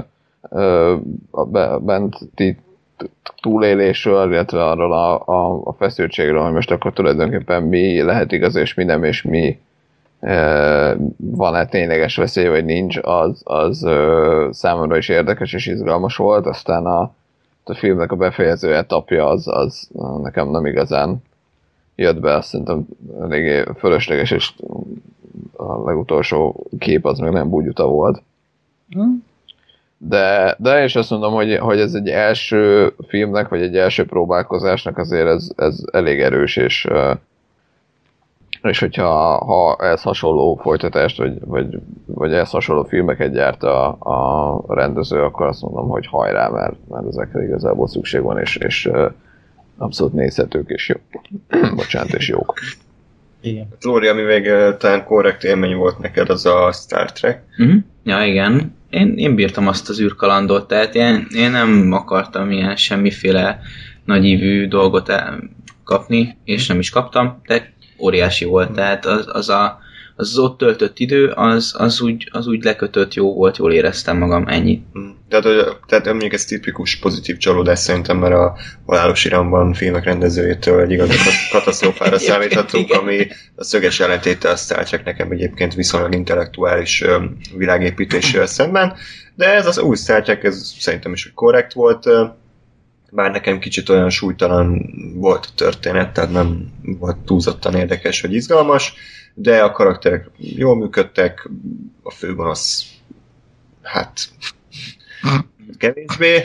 a 1.31 1.45
benti 1.79 2.57
túlélésről, 3.41 4.31
illetve 4.31 4.65
arról 4.65 4.93
a, 4.93 5.21
a, 5.25 5.61
a 5.63 5.73
feszültségről, 5.73 6.43
hogy 6.43 6.53
most 6.53 6.71
akkor 6.71 6.93
tulajdonképpen 6.93 7.63
mi 7.63 8.01
lehet 8.01 8.31
igaz 8.31 8.55
és 8.55 8.73
mi 8.73 8.83
nem, 8.83 9.03
és 9.03 9.21
mi 9.21 9.59
e, 10.19 10.97
van-e 11.17 11.65
tényleges 11.65 12.15
veszély, 12.15 12.47
vagy 12.47 12.65
nincs, 12.65 12.97
az, 13.01 13.41
az 13.43 13.83
e, 13.83 13.97
számomra 14.51 14.97
is 14.97 15.09
érdekes 15.09 15.53
és 15.53 15.67
izgalmas 15.67 16.15
volt, 16.15 16.45
aztán 16.45 16.85
a, 16.85 17.13
a 17.63 17.73
filmnek 17.73 18.11
a 18.11 18.15
befejező 18.15 18.75
etapja 18.75 19.27
az, 19.27 19.47
az 19.47 19.89
nekem 20.21 20.49
nem 20.49 20.65
igazán 20.65 21.23
jött 21.95 22.19
be, 22.19 22.33
azt 22.33 22.47
szerintem 22.47 22.85
eléggé 23.21 23.63
fölösleges, 23.77 24.31
és 24.31 24.53
a 25.57 25.85
legutolsó 25.85 26.65
kép 26.79 27.05
az 27.05 27.19
meg 27.19 27.31
nem 27.31 27.49
búgyuta 27.49 27.87
volt. 27.87 28.21
Hmm. 28.89 29.23
De, 29.97 30.55
de 30.59 30.79
én 30.79 30.85
is 30.85 30.95
azt 30.95 31.09
mondom, 31.09 31.33
hogy, 31.33 31.57
hogy 31.57 31.79
ez 31.79 31.93
egy 31.93 32.09
első 32.09 32.93
filmnek, 33.07 33.47
vagy 33.47 33.61
egy 33.61 33.77
első 33.77 34.05
próbálkozásnak 34.05 34.97
azért 34.97 35.27
ez, 35.27 35.49
ez 35.55 35.83
elég 35.91 36.21
erős, 36.21 36.57
és, 36.57 36.87
és 38.61 38.79
hogyha 38.79 39.37
ha 39.45 39.75
ez 39.79 40.01
hasonló 40.01 40.55
folytatást, 40.55 41.17
vagy, 41.17 41.39
vagy, 41.45 41.79
vagy 42.05 42.33
ez 42.33 42.49
hasonló 42.49 42.83
filmeket 42.83 43.31
gyárt 43.31 43.63
a, 43.63 43.87
a 43.99 44.63
rendező, 44.67 45.23
akkor 45.23 45.45
azt 45.47 45.61
mondom, 45.61 45.87
hogy 45.87 46.07
hajrá, 46.07 46.47
mert, 46.47 46.75
mert 46.89 47.07
ezekre 47.07 47.43
igazából 47.43 47.87
szükség 47.87 48.21
van, 48.21 48.39
és, 48.39 48.55
és 48.55 48.89
abszolút 49.77 50.13
nézhetők, 50.13 50.69
és 50.69 50.89
jó. 50.89 51.19
Bocsánat, 51.75 52.13
és 52.13 52.27
jók. 52.27 52.53
Igen. 53.45 53.67
Lóri, 53.81 54.07
ami 54.07 54.21
még 54.21 54.51
talán 54.77 55.03
korrekt 55.03 55.43
élmény 55.43 55.75
volt 55.75 55.99
neked, 55.99 56.29
az 56.29 56.45
a 56.45 56.71
Star 56.71 57.11
Trek. 57.11 57.43
Uh-huh. 57.57 57.75
Ja, 58.03 58.23
igen 58.23 58.73
én, 58.95 59.13
én 59.15 59.35
bírtam 59.35 59.67
azt 59.67 59.89
az 59.89 60.01
űrkalandot, 60.01 60.67
tehát 60.67 60.95
én, 60.95 61.27
én 61.35 61.51
nem 61.51 61.91
akartam 61.91 62.51
ilyen 62.51 62.75
semmiféle 62.75 63.59
nagyívű 64.05 64.67
dolgot 64.67 65.11
kapni, 65.83 66.37
és 66.43 66.67
nem 66.67 66.79
is 66.79 66.89
kaptam, 66.89 67.41
de 67.47 67.73
óriási 67.99 68.45
volt, 68.45 68.71
tehát 68.71 69.05
az, 69.05 69.25
az 69.27 69.49
a 69.49 69.79
az, 70.15 70.37
ott 70.37 70.57
töltött 70.57 70.99
idő, 70.99 71.27
az, 71.27 71.75
az, 71.77 72.01
úgy, 72.01 72.29
az 72.31 72.47
úgy 72.47 72.63
lekötött 72.63 73.13
jó 73.13 73.33
volt, 73.33 73.57
jól 73.57 73.73
éreztem 73.73 74.17
magam, 74.17 74.47
ennyi. 74.47 74.81
Hmm. 74.93 75.15
Tehát, 75.29 75.77
tehát 75.87 76.05
mondjuk 76.05 76.33
ez 76.33 76.45
tipikus 76.45 76.95
pozitív 76.99 77.37
csalódás 77.37 77.79
szerintem, 77.79 78.17
mert 78.17 78.33
a 78.33 78.55
halálos 78.85 79.25
iramban 79.25 79.73
filmek 79.73 80.03
rendezőjétől 80.03 80.81
egy 80.81 80.91
igazi 80.91 81.17
katasztrófára 81.51 82.17
számíthatunk, 82.17 82.91
ami 82.91 83.27
a 83.55 83.63
szöges 83.63 83.99
ellentéte 83.99 84.49
a 84.49 84.55
Star 84.55 84.83
Trek 84.83 85.03
nekem 85.03 85.31
egyébként 85.31 85.73
viszonylag 85.73 86.13
intellektuális 86.13 87.03
világépítésével 87.57 88.45
szemben, 88.45 88.93
de 89.35 89.53
ez 89.53 89.65
az 89.65 89.79
új 89.79 89.95
Star 89.95 90.21
Trek, 90.21 90.43
ez 90.43 90.73
szerintem 90.79 91.13
is 91.13 91.31
korrekt 91.35 91.73
volt, 91.73 92.09
bár 93.11 93.31
nekem 93.31 93.59
kicsit 93.59 93.89
olyan 93.89 94.09
súlytalan 94.09 94.93
volt 95.15 95.45
a 95.45 95.55
történet, 95.55 96.13
tehát 96.13 96.31
nem 96.31 96.73
volt 96.81 97.17
túlzottan 97.17 97.75
érdekes 97.75 98.21
vagy 98.21 98.33
izgalmas, 98.33 98.93
de 99.35 99.63
a 99.63 99.71
karakterek 99.71 100.29
jól 100.37 100.75
működtek, 100.75 101.49
a 102.03 102.11
főgonosz 102.11 102.85
hát 103.81 104.29
kevésbé, 105.77 106.41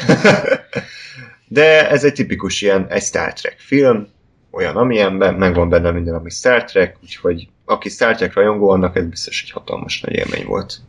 de 1.49 1.91
ez 1.91 2.05
egy 2.05 2.12
tipikus 2.12 2.62
ilyen 2.62 2.87
egy 2.89 3.03
Star 3.03 3.33
Trek 3.33 3.59
film, 3.59 4.09
olyan 4.51 4.77
amilyenben, 4.77 5.35
megvan 5.35 5.69
benne 5.69 5.91
minden, 5.91 6.15
ami 6.15 6.31
Star 6.31 6.65
Trek, 6.65 6.97
úgyhogy 7.03 7.49
aki 7.65 7.89
Star 7.89 8.17
Trek 8.17 8.35
rajongó, 8.35 8.69
annak 8.69 8.97
ez 8.97 9.07
biztos 9.07 9.43
egy 9.43 9.51
hatalmas 9.51 10.01
nagy 10.01 10.15
élmény 10.15 10.47
volt. 10.47 10.81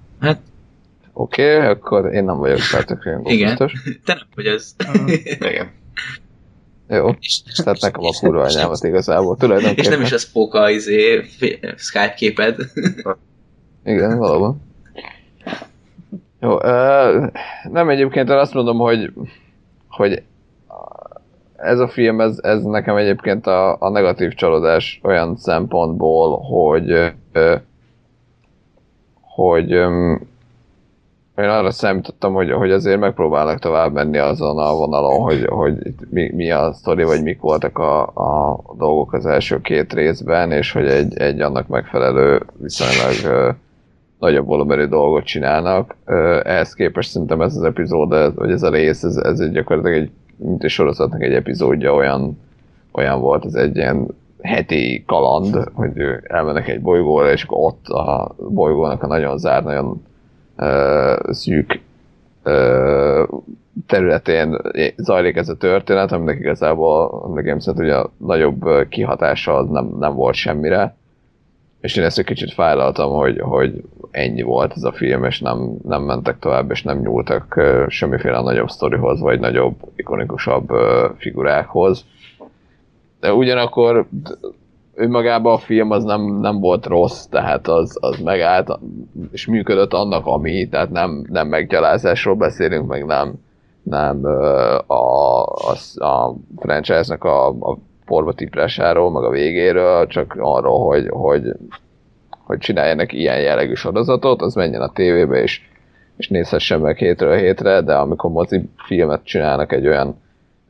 Oké, 1.14 1.56
okay, 1.56 1.68
akkor 1.68 2.14
én 2.14 2.23
nem 2.23 2.38
vagyok 2.38 2.60
Star 2.60 2.86
Trek 2.86 3.03
rajongó, 3.03 3.30
Igen. 3.30 3.48
biztos. 3.48 3.73
Te 4.06 4.14
nem 4.14 4.28
vagy 4.36 4.48
az. 4.48 4.76
Igen. 5.40 5.72
Jó, 6.91 7.09
tehát 7.63 7.81
nekem 7.81 8.03
a 8.03 8.11
kurva 8.19 8.43
anyámat 8.43 8.84
igazából. 8.84 9.34
És 9.39 9.39
Tulajdonképpen. 9.45 9.91
nem 9.91 10.01
is 10.01 10.11
az 10.11 10.31
póka 10.31 10.69
izé, 10.69 11.22
fi- 11.22 11.73
Skype 11.77 12.13
képed. 12.13 12.55
Igen, 13.85 14.18
valóban. 14.18 14.61
Jó, 16.41 16.63
ö, 16.63 17.26
nem 17.72 17.89
egyébként 17.89 18.30
én 18.30 18.38
azt 18.38 18.53
mondom, 18.53 18.77
hogy, 18.77 19.13
hogy 19.89 20.23
ez 21.55 21.80
a 21.80 21.88
film, 21.88 22.22
ez, 22.22 22.38
ez 22.41 22.63
nekem 22.63 22.95
egyébként 22.95 23.47
a, 23.47 23.81
a 23.81 23.89
negatív 23.89 24.34
csalódás 24.34 24.99
olyan 25.03 25.35
szempontból, 25.38 26.39
hogy 26.39 26.89
ö, 27.31 27.55
hogy 29.22 29.73
öm, 29.73 30.27
én 31.43 31.49
arra 31.49 31.72
számítottam, 31.72 32.34
hogy, 32.34 32.51
hogy 32.51 32.72
azért 32.72 32.99
megpróbálnak 32.99 33.59
tovább 33.59 33.93
menni 33.93 34.18
azon 34.18 34.57
a 34.57 34.76
vonalon, 34.76 35.19
hogy, 35.19 35.45
hogy 35.45 35.73
mi, 36.09 36.31
mi 36.35 36.51
a 36.51 36.73
sztori, 36.73 37.03
vagy 37.03 37.23
mik 37.23 37.39
voltak 37.39 37.77
a, 37.77 38.01
a 38.01 38.59
dolgok 38.77 39.13
az 39.13 39.26
első 39.26 39.61
két 39.61 39.93
részben, 39.93 40.51
és 40.51 40.72
hogy 40.72 40.88
egy, 40.88 41.18
egy 41.18 41.41
annak 41.41 41.68
megfelelő 41.68 42.41
viszonylag 42.57 43.35
ö, 43.35 43.49
nagyobb 44.19 44.45
volumenű 44.45 44.85
dolgot 44.85 45.23
csinálnak. 45.23 45.95
Ö, 46.05 46.39
ehhez 46.43 46.73
képest 46.73 47.09
szerintem 47.09 47.41
ez 47.41 47.55
az 47.55 47.63
epizód, 47.63 48.13
ez, 48.13 48.35
vagy 48.35 48.51
ez 48.51 48.63
a 48.63 48.69
rész, 48.69 49.03
ez, 49.03 49.15
ez 49.15 49.39
egy 49.39 49.51
gyakorlatilag 49.51 50.01
egy, 50.01 50.11
mint 50.35 50.63
egy 50.63 50.69
sorozatnak 50.69 51.22
egy 51.22 51.34
epizódja 51.34 51.93
olyan, 51.93 52.39
olyan 52.91 53.19
volt, 53.19 53.45
ez 53.45 53.53
egy 53.53 53.76
ilyen 53.76 54.07
heti 54.41 55.03
kaland, 55.07 55.69
hogy 55.73 55.91
elmennek 56.23 56.68
egy 56.68 56.81
bolygóra, 56.81 57.31
és 57.31 57.43
akkor 57.43 57.57
ott 57.57 57.88
a 57.88 58.35
bolygónak 58.49 59.03
a 59.03 59.07
nagyon 59.07 59.38
zárt, 59.38 59.63
nagyon 59.63 60.01
szűk 61.30 61.80
területén 63.88 64.58
zajlik 64.96 65.36
ez 65.36 65.50
a 65.50 65.58
történet, 65.58 66.12
aminek 66.12 66.40
igazából 66.40 67.30
nekem 67.34 67.60
szerint 67.60 67.84
ugye 67.84 67.96
a 67.96 68.12
nagyobb 68.18 68.88
kihatása 68.90 69.64
nem, 69.64 69.96
nem 70.00 70.14
volt 70.14 70.36
semmire. 70.36 70.96
És 71.82 71.96
én 71.96 72.04
ezt 72.04 72.20
egy 72.20 72.26
kicsit 72.26 72.54
fájlaltam, 72.54 73.12
hogy, 73.12 73.40
hogy 73.40 73.84
ennyi 74.12 74.42
volt 74.42 74.74
ez 74.76 74.84
a 74.84 74.92
film, 74.92 75.24
és 75.24 75.40
nem, 75.40 75.78
nem 75.88 76.02
mentek 76.02 76.40
tovább, 76.40 76.72
és 76.72 76.84
nem 76.84 77.00
nyúltak 77.00 77.56
ö, 77.56 77.86
semmiféle 77.88 78.42
nagyobb 78.42 78.70
sztorihoz, 78.70 79.20
vagy 79.20 79.40
nagyobb, 79.40 79.76
ikonikusabb 79.96 80.72
ö, 80.72 81.08
figurákhoz. 81.18 82.06
De 83.20 83.34
ugyanakkor 83.34 84.08
önmagában 85.02 85.53
a 85.53 85.57
film 85.57 85.91
az 85.91 86.03
nem, 86.03 86.22
nem 86.22 86.60
volt 86.60 86.86
rossz, 86.86 87.26
tehát 87.26 87.68
az, 87.68 87.98
az 87.99 88.19
megállt, 88.19 88.80
és 89.32 89.45
működött 89.45 89.94
annak, 89.94 90.26
ami, 90.26 90.69
tehát 90.69 90.90
nem, 90.90 91.26
nem 91.30 91.48
meggyalázásról 91.48 92.36
beszélünk, 92.36 92.88
meg 92.88 93.06
nem, 93.06 93.34
nem 93.84 94.26
a, 94.88 94.94
a, 94.94 95.76
a 95.95 96.36
franchise-nak 96.57 97.23
a, 97.23 97.48
a 97.48 97.78
porba 98.06 98.34
tiprásáról, 98.34 99.11
meg 99.11 99.23
a 99.23 99.30
végéről, 99.30 100.07
csak 100.07 100.36
arról, 100.40 100.86
hogy, 100.86 101.07
hogy, 101.10 101.44
hogy 102.45 102.57
csináljanak 102.57 103.14
ilyen 103.14 103.41
jellegű 103.41 103.73
sorozatot, 103.73 104.41
az 104.41 104.56
menjen 104.56 104.82
a 104.82 104.91
tévébe, 104.91 105.41
és, 105.41 105.61
és 106.18 106.28
nézhessen 106.30 106.80
meg 106.80 106.98
hétről 106.98 107.36
hétre, 107.36 107.82
de 107.82 107.94
amikor 107.95 108.32
mozi 108.32 108.69
filmet 108.86 109.23
csinálnak 109.23 109.72
egy 109.72 109.88
olyan 109.88 110.15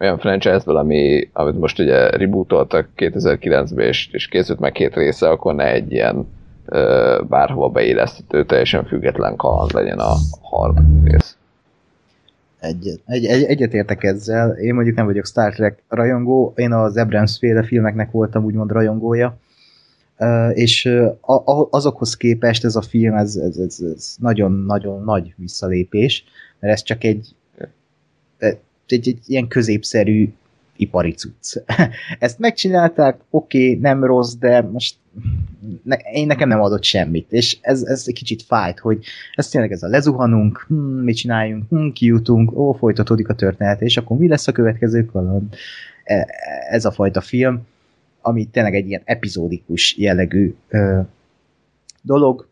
olyan 0.02 0.18
franchise-ből, 0.18 0.78
ami, 0.78 1.30
amit 1.34 1.60
most 1.60 1.80
ugye 1.80 2.10
rebootoltak 2.10 2.90
2009-ben, 2.98 3.88
és, 3.88 4.10
és 4.12 4.28
készült 4.28 4.60
meg 4.60 4.72
két 4.72 4.96
része, 4.96 5.30
akkor 5.30 5.56
ne 5.56 5.72
egy 5.72 5.92
ilyen 5.92 6.28
ö, 6.66 7.22
bárhova 7.30 7.70
beilleszthető, 7.70 8.46
teljesen 8.46 8.86
független 8.86 9.36
kaland 9.36 9.74
legyen 9.74 10.00
a 10.00 10.14
harmadik 10.42 11.12
rész. 11.12 11.36
Egyet, 12.60 13.00
egy, 13.06 13.26
egy, 13.26 13.44
egyetértek 13.44 14.04
ezzel. 14.04 14.52
Én 14.52 14.74
mondjuk 14.74 14.96
nem 14.96 15.06
vagyok 15.06 15.26
Star 15.26 15.54
Trek 15.54 15.84
rajongó, 15.88 16.54
én 16.56 16.74
az 16.74 16.98
Abrams 16.98 17.38
féle 17.38 17.64
filmeknek 17.64 18.12
voltam 18.12 18.44
úgymond 18.44 18.72
rajongója. 18.72 19.38
És 20.54 20.90
azokhoz 21.70 22.18
képest 22.18 22.66
ez 22.66 22.76
a 22.76 22.82
film, 22.82 23.14
ez, 23.14 23.36
ez, 23.36 23.58
ez, 23.58 23.80
ez 23.96 24.16
nagyon-nagyon 24.20 25.04
nagy 25.04 25.34
visszalépés, 25.38 26.24
mert 26.60 26.74
ez 26.74 26.84
csak 26.84 27.04
egy, 27.04 27.36
egy, 28.92 29.08
egy, 29.08 29.20
ilyen 29.26 29.48
középszerű 29.48 30.30
ipari 30.76 31.12
cucc. 31.12 31.58
Ezt 32.20 32.40
megcsinálták, 32.40 33.20
oké, 33.30 33.70
okay, 33.70 33.82
nem 33.82 34.04
rossz, 34.04 34.34
de 34.34 34.62
most 34.62 34.96
ne, 35.84 35.96
én 35.96 36.28
nekem 36.28 36.48
nem 36.48 36.62
adott 36.62 36.84
semmit, 36.84 37.32
és 37.32 37.58
ez, 37.62 37.84
ez 37.84 38.04
egy 38.08 38.14
kicsit 38.14 38.42
fájt, 38.42 38.80
hogy 38.80 39.06
ez 39.36 39.50
tényleg 39.50 39.72
ez 39.72 39.84
a 39.84 39.88
lezuhanunk, 39.88 40.66
hm, 40.68 40.76
mit 40.76 41.16
csináljunk, 41.16 41.70
hm, 41.70 41.90
kijutunk, 41.90 42.58
ó, 42.58 42.72
folytatódik 42.72 43.30
a 43.30 43.36
történet, 43.36 43.82
és 43.82 43.98
akkor 43.98 44.18
mi 44.18 44.28
lesz 44.28 44.48
a 44.48 44.52
következő 44.52 45.06
kaland? 45.06 45.56
E, 46.04 46.28
ez 46.70 46.86
a 46.86 46.92
fajta 46.92 47.22
film, 47.22 47.62
ami 48.22 48.46
tényleg 48.46 48.76
egy 48.76 48.88
ilyen 48.88 49.02
epizódikus 49.06 49.98
jellegű 49.98 50.56
ö, 50.70 51.00
dolog, 52.02 52.48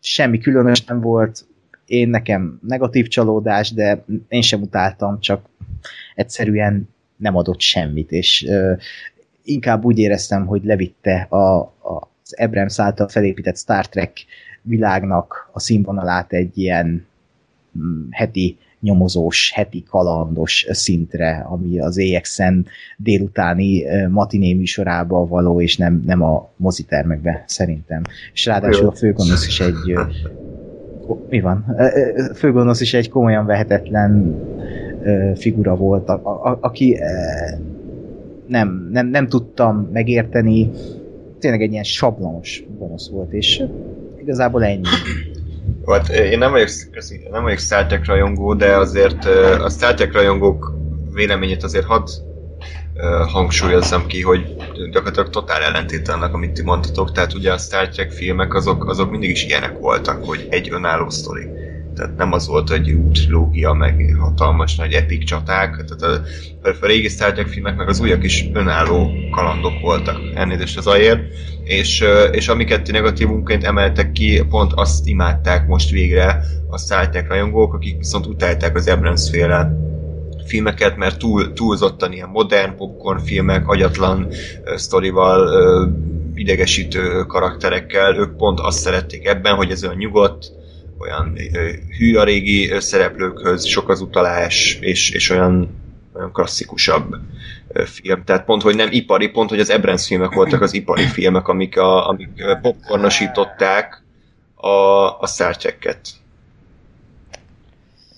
semmi 0.00 0.38
különös 0.38 0.84
nem 0.84 1.00
volt, 1.00 1.46
én 1.88 2.08
nekem 2.08 2.58
negatív 2.66 3.08
csalódás, 3.08 3.72
de 3.72 4.04
én 4.28 4.42
sem 4.42 4.62
utáltam, 4.62 5.20
csak 5.20 5.48
egyszerűen 6.14 6.88
nem 7.16 7.36
adott 7.36 7.60
semmit, 7.60 8.12
és 8.12 8.44
ö, 8.48 8.72
inkább 9.44 9.84
úgy 9.84 9.98
éreztem, 9.98 10.46
hogy 10.46 10.64
levitte 10.64 11.26
a, 11.28 11.58
a, 11.58 12.10
az 12.22 12.34
Abrams 12.36 12.80
által 12.80 13.08
felépített 13.08 13.56
Star 13.56 13.88
Trek 13.88 14.24
világnak 14.62 15.50
a 15.52 15.60
színvonalát 15.60 16.32
egy 16.32 16.58
ilyen 16.58 17.06
mm, 17.78 18.06
heti 18.10 18.58
nyomozós, 18.80 19.52
heti 19.54 19.82
kalandos 19.82 20.66
szintre, 20.70 21.46
ami 21.48 21.80
az 21.80 21.98
EXN 21.98 22.58
délutáni 22.96 23.84
matiné 24.08 24.52
műsorába 24.54 25.26
való, 25.26 25.60
és 25.60 25.76
nem, 25.76 26.02
nem 26.06 26.22
a 26.22 26.50
mozitermekbe 26.56 27.44
szerintem. 27.46 28.02
És 28.32 28.44
ráadásul 28.44 28.86
a 28.86 28.92
főgonosz 28.92 29.46
is 29.46 29.60
egy 29.60 29.94
mi 31.28 31.40
van? 31.40 31.76
Főgonosz 32.34 32.80
is 32.80 32.94
egy 32.94 33.10
komolyan 33.10 33.46
vehetetlen 33.46 34.42
figura 35.34 35.76
volt, 35.76 36.08
a, 36.08 36.12
a, 36.12 36.58
aki 36.60 36.98
nem, 38.46 38.88
nem, 38.92 39.06
nem 39.06 39.28
tudtam 39.28 39.88
megérteni, 39.92 40.70
tényleg 41.38 41.62
egy 41.62 41.72
ilyen 41.72 41.84
sablonos 41.84 42.64
gonosz 42.78 43.08
volt, 43.08 43.32
és 43.32 43.62
igazából 44.20 44.64
ennyi. 44.64 44.82
Hát 45.86 46.08
én 46.08 46.38
nem 46.38 46.50
vagyok, 46.50 46.68
nem 47.30 47.42
vagyok 47.42 47.58
Star 47.58 47.86
Trek 47.86 48.06
rajongó, 48.06 48.54
de 48.54 48.76
azért 48.76 49.24
a 49.64 49.68
Star 49.68 49.94
Trek 49.94 50.12
rajongók 50.12 50.76
véleményét 51.14 51.62
azért 51.62 51.84
hadd 51.84 52.06
hangsúlyozzam 53.32 54.06
ki, 54.06 54.22
hogy 54.22 54.56
gyakorlatilag 54.90 55.30
totál 55.30 55.62
ellentét 55.62 56.08
annak, 56.08 56.34
amit 56.34 56.52
ti 56.52 56.62
mondtatok. 56.62 57.12
Tehát 57.12 57.34
ugye 57.34 57.52
a 57.52 57.58
Star 57.58 57.88
Trek 57.88 58.10
filmek 58.10 58.54
azok, 58.54 58.88
azok 58.88 59.10
mindig 59.10 59.30
is 59.30 59.44
ilyenek 59.44 59.78
voltak, 59.78 60.24
hogy 60.24 60.46
egy 60.50 60.68
önálló 60.72 61.10
sztori. 61.10 61.46
Tehát 61.94 62.16
nem 62.16 62.32
az 62.32 62.46
volt, 62.46 62.68
hogy 62.68 62.96
trilógia, 63.12 63.72
meg 63.72 64.16
hatalmas 64.18 64.76
nagy 64.76 64.92
epik 64.92 65.24
csaták. 65.24 65.84
Tehát 65.84 66.22
a, 66.62 66.68
a, 66.68 66.86
régi 66.86 67.08
Star 67.08 67.32
Trek 67.32 67.46
filmek, 67.46 67.76
meg 67.76 67.88
az 67.88 68.00
újak 68.00 68.24
is 68.24 68.48
önálló 68.52 69.10
kalandok 69.30 69.80
voltak. 69.80 70.18
Elnézést 70.34 70.78
az 70.78 70.86
ajért. 70.86 71.20
És, 71.64 72.04
és 72.32 72.48
amiket 72.48 72.82
ti 72.82 72.90
negatívunként 72.92 73.64
emeltek 73.64 74.12
ki, 74.12 74.42
pont 74.48 74.72
azt 74.74 75.06
imádták 75.06 75.66
most 75.66 75.90
végre 75.90 76.40
a 76.68 76.78
Star 76.78 77.08
Trek 77.08 77.28
rajongók, 77.28 77.74
akik 77.74 77.96
viszont 77.96 78.26
utálták 78.26 78.76
az 78.76 78.88
Abrams 78.88 79.30
féle 79.30 79.86
filmeket, 80.48 80.96
mert 80.96 81.18
túl, 81.18 81.52
túlzottan 81.52 82.12
ilyen 82.12 82.28
modern 82.28 82.76
popcorn 82.76 83.20
filmek, 83.24 83.68
agyatlan 83.68 84.28
sztorival, 84.76 85.48
idegesítő 86.34 87.24
karakterekkel, 87.26 88.16
ők 88.16 88.36
pont 88.36 88.60
azt 88.60 88.78
szerették 88.78 89.26
ebben, 89.26 89.54
hogy 89.54 89.70
ez 89.70 89.84
olyan 89.84 89.96
nyugodt, 89.96 90.52
olyan 90.98 91.38
hű 91.98 92.16
a 92.16 92.24
régi 92.24 92.70
szereplőkhöz, 92.78 93.64
sok 93.64 93.88
az 93.88 94.00
utalás, 94.00 94.78
és, 94.80 95.10
és 95.10 95.30
olyan, 95.30 95.68
olyan 96.14 96.32
klasszikusabb 96.32 97.16
film. 97.84 98.24
Tehát 98.24 98.44
pont, 98.44 98.62
hogy 98.62 98.76
nem 98.76 98.88
ipari, 98.90 99.28
pont, 99.28 99.50
hogy 99.50 99.60
az 99.60 99.70
Abrams 99.70 100.06
filmek 100.06 100.32
voltak 100.32 100.60
az 100.60 100.74
ipari 100.74 101.04
filmek, 101.04 101.48
amik, 101.48 101.78
a, 101.78 102.08
amik 102.08 102.44
popcornosították 102.62 104.02
a, 104.54 104.68
a 105.20 105.26
Star 105.26 105.56
Trek-et. 105.56 106.08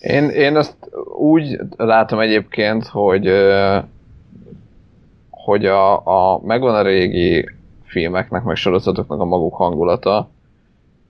Én, 0.00 0.28
én 0.28 0.56
azt 0.56 0.76
úgy 1.18 1.58
látom 1.76 2.18
egyébként, 2.18 2.86
hogy 2.86 3.30
hogy 5.30 5.66
a, 5.66 6.06
a 6.06 6.40
megvan 6.44 6.74
a 6.74 6.82
régi 6.82 7.48
filmeknek, 7.84 8.42
meg 8.42 8.56
sorozatoknak 8.56 9.20
a 9.20 9.24
maguk 9.24 9.54
hangulata, 9.54 10.28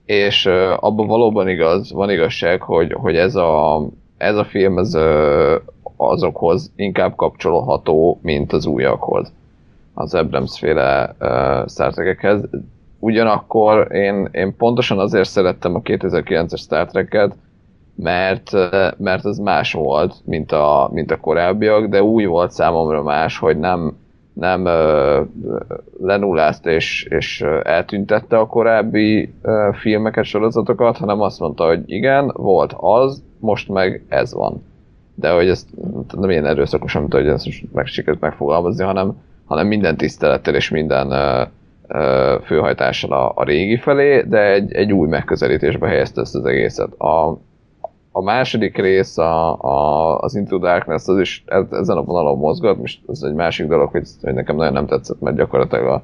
és 0.05 0.45
abban 0.79 1.07
valóban 1.07 1.47
igaz, 1.49 1.91
van 1.91 2.09
igazság, 2.09 2.61
hogy, 2.61 2.93
hogy 2.93 3.15
ez, 3.15 3.35
a, 3.35 3.85
ez 4.17 4.35
a 4.35 4.43
film 4.43 4.77
ez, 4.77 4.97
azokhoz 5.95 6.71
inkább 6.75 7.15
kapcsolható, 7.15 8.19
mint 8.21 8.53
az 8.53 8.65
újakhoz, 8.65 9.31
az 9.93 10.13
Abrams 10.13 10.59
féle 10.59 11.15
uh, 11.19 11.67
Star 11.67 11.93
ugyanakkor 12.99 13.87
én, 13.91 14.29
én 14.31 14.55
pontosan 14.57 14.99
azért 14.99 15.29
szerettem 15.29 15.75
a 15.75 15.81
2009-es 15.81 16.59
Star 16.59 16.87
Trek-et, 16.87 17.35
mert, 17.95 18.51
mert 18.97 19.25
ez 19.25 19.37
más 19.37 19.73
volt, 19.73 20.15
mint 20.25 20.51
a, 20.51 20.89
mint 20.93 21.11
a 21.11 21.19
korábbiak, 21.19 21.85
de 21.85 22.03
úgy 22.03 22.25
volt 22.25 22.51
számomra 22.51 23.03
más, 23.03 23.37
hogy 23.37 23.59
nem, 23.59 23.97
nem 24.33 24.63
uh, 24.65 25.27
lenullázta 26.01 26.69
és, 26.69 27.03
és 27.09 27.41
eltüntette 27.63 28.37
a 28.37 28.47
korábbi 28.47 29.33
filmeket, 29.71 30.25
sorozatokat, 30.25 30.97
hanem 30.97 31.21
azt 31.21 31.39
mondta, 31.39 31.65
hogy 31.65 31.83
igen, 31.85 32.31
volt 32.35 32.73
az, 32.77 33.23
most 33.39 33.69
meg 33.69 34.05
ez 34.07 34.33
van. 34.33 34.63
De 35.15 35.31
hogy 35.31 35.49
ezt 35.49 35.67
nem 36.17 36.29
ilyen 36.29 36.45
erőszakos, 36.45 36.95
amit 36.95 37.13
hogy 37.13 37.27
ezt 37.27 37.45
most 37.45 37.73
meg 37.73 37.85
sikerült 37.85 38.21
megfogalmazni, 38.21 38.83
hanem, 38.83 39.17
hanem 39.45 39.67
minden 39.67 39.97
tisztelettel 39.97 40.55
és 40.55 40.69
minden 40.69 41.07
uh, 41.07 41.47
főhajtással 42.45 43.11
a, 43.11 43.31
a 43.35 43.43
régi 43.43 43.77
felé, 43.77 44.21
de 44.21 44.51
egy, 44.51 44.71
egy 44.73 44.91
új 44.91 45.07
megközelítésbe 45.07 45.87
helyezte 45.87 46.21
ezt 46.21 46.35
az 46.35 46.45
egészet. 46.45 46.93
A, 46.93 47.37
a 48.11 48.21
második 48.21 48.77
rész, 48.77 49.17
a, 49.17 49.61
a, 49.61 50.17
az 50.19 50.35
Into 50.35 50.57
Darkness, 50.57 51.07
az 51.07 51.19
is 51.19 51.43
ezen 51.71 51.97
a 51.97 52.03
vonalon 52.03 52.37
mozgat, 52.37 52.77
most 52.77 53.01
ez 53.07 53.21
egy 53.21 53.33
másik 53.33 53.67
dolog, 53.67 53.91
hogy, 53.91 54.07
hogy 54.21 54.33
nekem 54.33 54.55
nagyon 54.55 54.73
nem 54.73 54.85
tetszett, 54.85 55.19
mert 55.21 55.35
gyakorlatilag 55.35 55.85
a, 55.85 56.03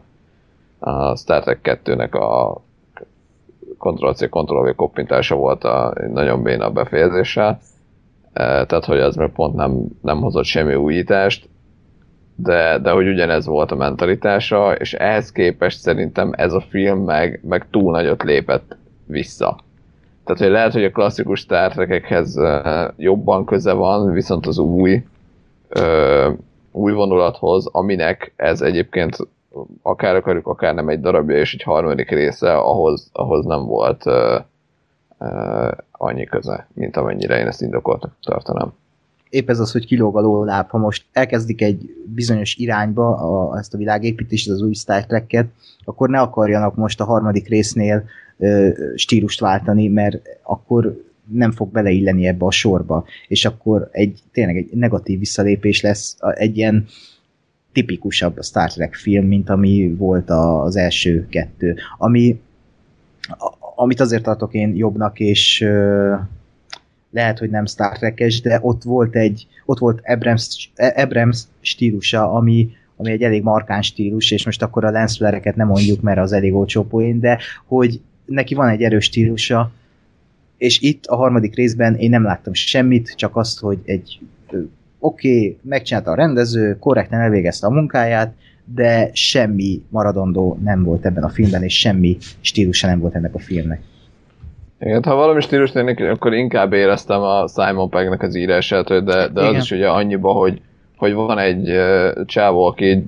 a 0.90 1.16
Star 1.16 1.42
Trek 1.42 1.80
2-nek 1.84 2.12
a 2.12 2.62
Ctrl-C, 3.78 4.30
Ctrl-V 4.30 4.76
koppintása 4.76 5.36
volt 5.36 5.64
a 5.64 5.94
nagyon 6.14 6.44
béna 6.44 6.72
befejezéssel, 6.72 7.60
e, 8.34 8.66
tehát 8.66 8.86
hogy 8.86 8.98
ez 8.98 9.16
meg 9.16 9.32
pont 9.32 9.56
nem, 9.56 9.86
nem 10.02 10.22
hozott 10.22 10.44
semmi 10.44 10.76
újítást, 10.76 11.50
de, 12.36 12.80
de 12.80 12.92
hogy 12.92 13.08
ugyanez 13.08 13.46
volt 13.46 13.72
a 13.72 13.76
mentalitása, 13.76 14.74
és 14.76 14.94
ehhez 14.94 15.32
képest 15.32 15.80
szerintem 15.80 16.32
ez 16.36 16.54
a 16.54 16.62
film 16.70 17.00
meg, 17.00 17.42
meg 17.44 17.68
túl 17.70 17.92
nagyot 17.92 18.24
lépett 18.24 18.78
vissza 19.06 19.66
tehát, 20.28 20.42
hogy 20.42 20.52
lehet, 20.52 20.74
hogy 20.74 20.84
a 20.84 20.92
klasszikus 20.92 21.40
Star 21.40 21.88
jobban 22.98 23.46
köze 23.46 23.74
van, 23.74 24.12
viszont 24.12 24.46
az 24.46 24.58
új, 24.58 25.04
ö, 25.70 26.30
új 26.72 26.92
vonulathoz, 26.92 27.68
aminek 27.72 28.34
ez 28.36 28.62
egyébként 28.62 29.18
akár 29.82 30.16
akarjuk, 30.16 30.48
akár 30.48 30.74
nem 30.74 30.90
egy 30.90 31.02
darabja 31.02 31.38
és 31.38 31.54
egy 31.54 31.64
harmadik 31.64 32.10
része, 32.10 32.58
ahhoz, 32.58 33.10
ahhoz 33.14 33.46
nem 33.46 33.66
volt 33.66 34.06
ö, 34.06 34.38
ö, 35.20 35.72
annyi 35.92 36.24
köze, 36.24 36.68
mint 36.74 36.98
amennyire 36.98 37.40
én 37.40 37.48
ezt 37.48 37.62
indokoltak 37.62 38.12
tartanám. 38.22 38.74
Épp 39.30 39.50
ez 39.50 39.60
az, 39.60 39.72
hogy 39.72 39.86
kilóg 39.86 40.18
a 40.18 40.46
láb, 40.46 40.70
ha 40.70 40.78
most 40.78 41.06
elkezdik 41.12 41.62
egy 41.62 41.96
bizonyos 42.06 42.56
irányba 42.56 43.16
a, 43.16 43.58
ezt 43.58 43.74
a 43.74 43.78
világépítést, 43.78 44.50
az 44.50 44.62
új 44.62 44.74
Star 44.74 45.06
Trek-et, 45.06 45.48
akkor 45.86 46.10
ne 46.10 46.20
akarjanak 46.20 46.76
most 46.76 47.02
a 47.02 47.06
harmadik 47.06 47.48
résznél 47.48 48.04
stílust 48.96 49.40
váltani, 49.40 49.88
mert 49.88 50.22
akkor 50.44 51.06
nem 51.32 51.52
fog 51.52 51.72
beleilleni 51.72 52.28
ebbe 52.28 52.46
a 52.46 52.52
sorba, 52.52 53.06
és 53.28 53.46
akkor 53.46 53.90
egy 53.92 54.20
tényleg 54.32 54.58
egy 54.58 54.70
negatív 54.74 55.20
visszalépés 55.20 55.82
lesz, 55.82 56.18
egy 56.20 56.58
ilyen 56.58 56.86
tipikusabb 57.72 58.38
a 58.38 58.44
Star 58.44 58.72
Trek 58.72 58.96
film, 58.96 59.26
mint 59.26 59.50
ami 59.50 59.96
volt 59.98 60.30
az 60.30 60.76
első 60.76 61.28
kettő. 61.30 61.76
Ami, 61.98 62.40
amit 63.76 64.00
azért 64.00 64.24
tartok 64.24 64.54
én 64.54 64.76
jobbnak, 64.76 65.20
és 65.20 65.66
lehet, 67.18 67.40
hogy 67.40 67.50
nem 67.50 67.66
Star 67.66 67.98
Trek-es, 67.98 68.42
de 68.42 68.60
ott 68.62 68.84
volt 68.84 69.16
egy, 69.16 69.48
ott 69.66 69.80
volt 69.80 70.02
Abrams, 70.04 70.72
Abrams 70.96 71.42
stílusa, 71.62 72.32
ami, 72.32 72.70
ami 72.96 73.12
egy 73.12 73.22
elég 73.22 73.44
markáns 73.44 73.86
stílus, 73.86 74.32
és 74.32 74.46
most 74.46 74.62
akkor 74.62 74.86
a 74.86 74.92
lensflare 74.92 75.54
nem 75.56 75.68
mondjuk, 75.68 76.02
mert 76.02 76.20
az 76.20 76.32
elég 76.32 76.54
olcsó 76.54 76.84
poén, 76.84 77.20
de 77.20 77.40
hogy 77.66 78.02
neki 78.26 78.56
van 78.56 78.70
egy 78.70 78.82
erős 78.82 79.06
stílusa, 79.06 79.72
és 80.58 80.82
itt 80.82 81.06
a 81.06 81.16
harmadik 81.16 81.56
részben 81.56 81.96
én 81.96 82.10
nem 82.10 82.24
láttam 82.24 82.54
semmit, 82.54 83.14
csak 83.16 83.36
azt, 83.36 83.60
hogy 83.60 83.80
egy 83.86 84.20
oké, 85.00 85.38
okay, 85.38 85.58
megcsinálta 85.62 86.12
a 86.12 86.16
rendező, 86.16 86.78
korrekten 86.80 87.20
elvégezte 87.20 87.68
a 87.68 87.72
munkáját, 87.72 88.34
de 88.66 89.10
semmi 89.14 89.82
maradandó 89.90 90.60
nem 90.64 90.84
volt 90.84 91.06
ebben 91.06 91.24
a 91.24 91.30
filmben, 91.30 91.64
és 91.64 91.80
semmi 91.80 92.18
stílusa 92.42 92.88
nem 92.88 93.00
volt 93.00 93.16
ennek 93.16 93.36
a 93.36 93.40
filmnek. 93.40 93.82
Igen, 94.80 95.04
ha 95.04 95.16
valami 95.16 95.42
stílus 95.42 95.72
lennék, 95.72 96.00
akkor 96.00 96.34
inkább 96.34 96.74
éreztem 96.74 97.22
a 97.22 97.48
Simon 97.48 97.90
Peggnek 97.90 98.22
az 98.22 98.36
írását, 98.36 99.04
de, 99.04 99.28
de 99.28 99.42
az 99.42 99.56
is 99.56 99.72
ugye 99.72 99.90
annyiba, 99.90 100.32
hogy, 100.32 100.62
hogy 100.98 101.14
van 101.14 101.40
egy 101.40 101.70
uh, 101.70 102.26
csávó, 102.26 102.66
aki 102.66 103.06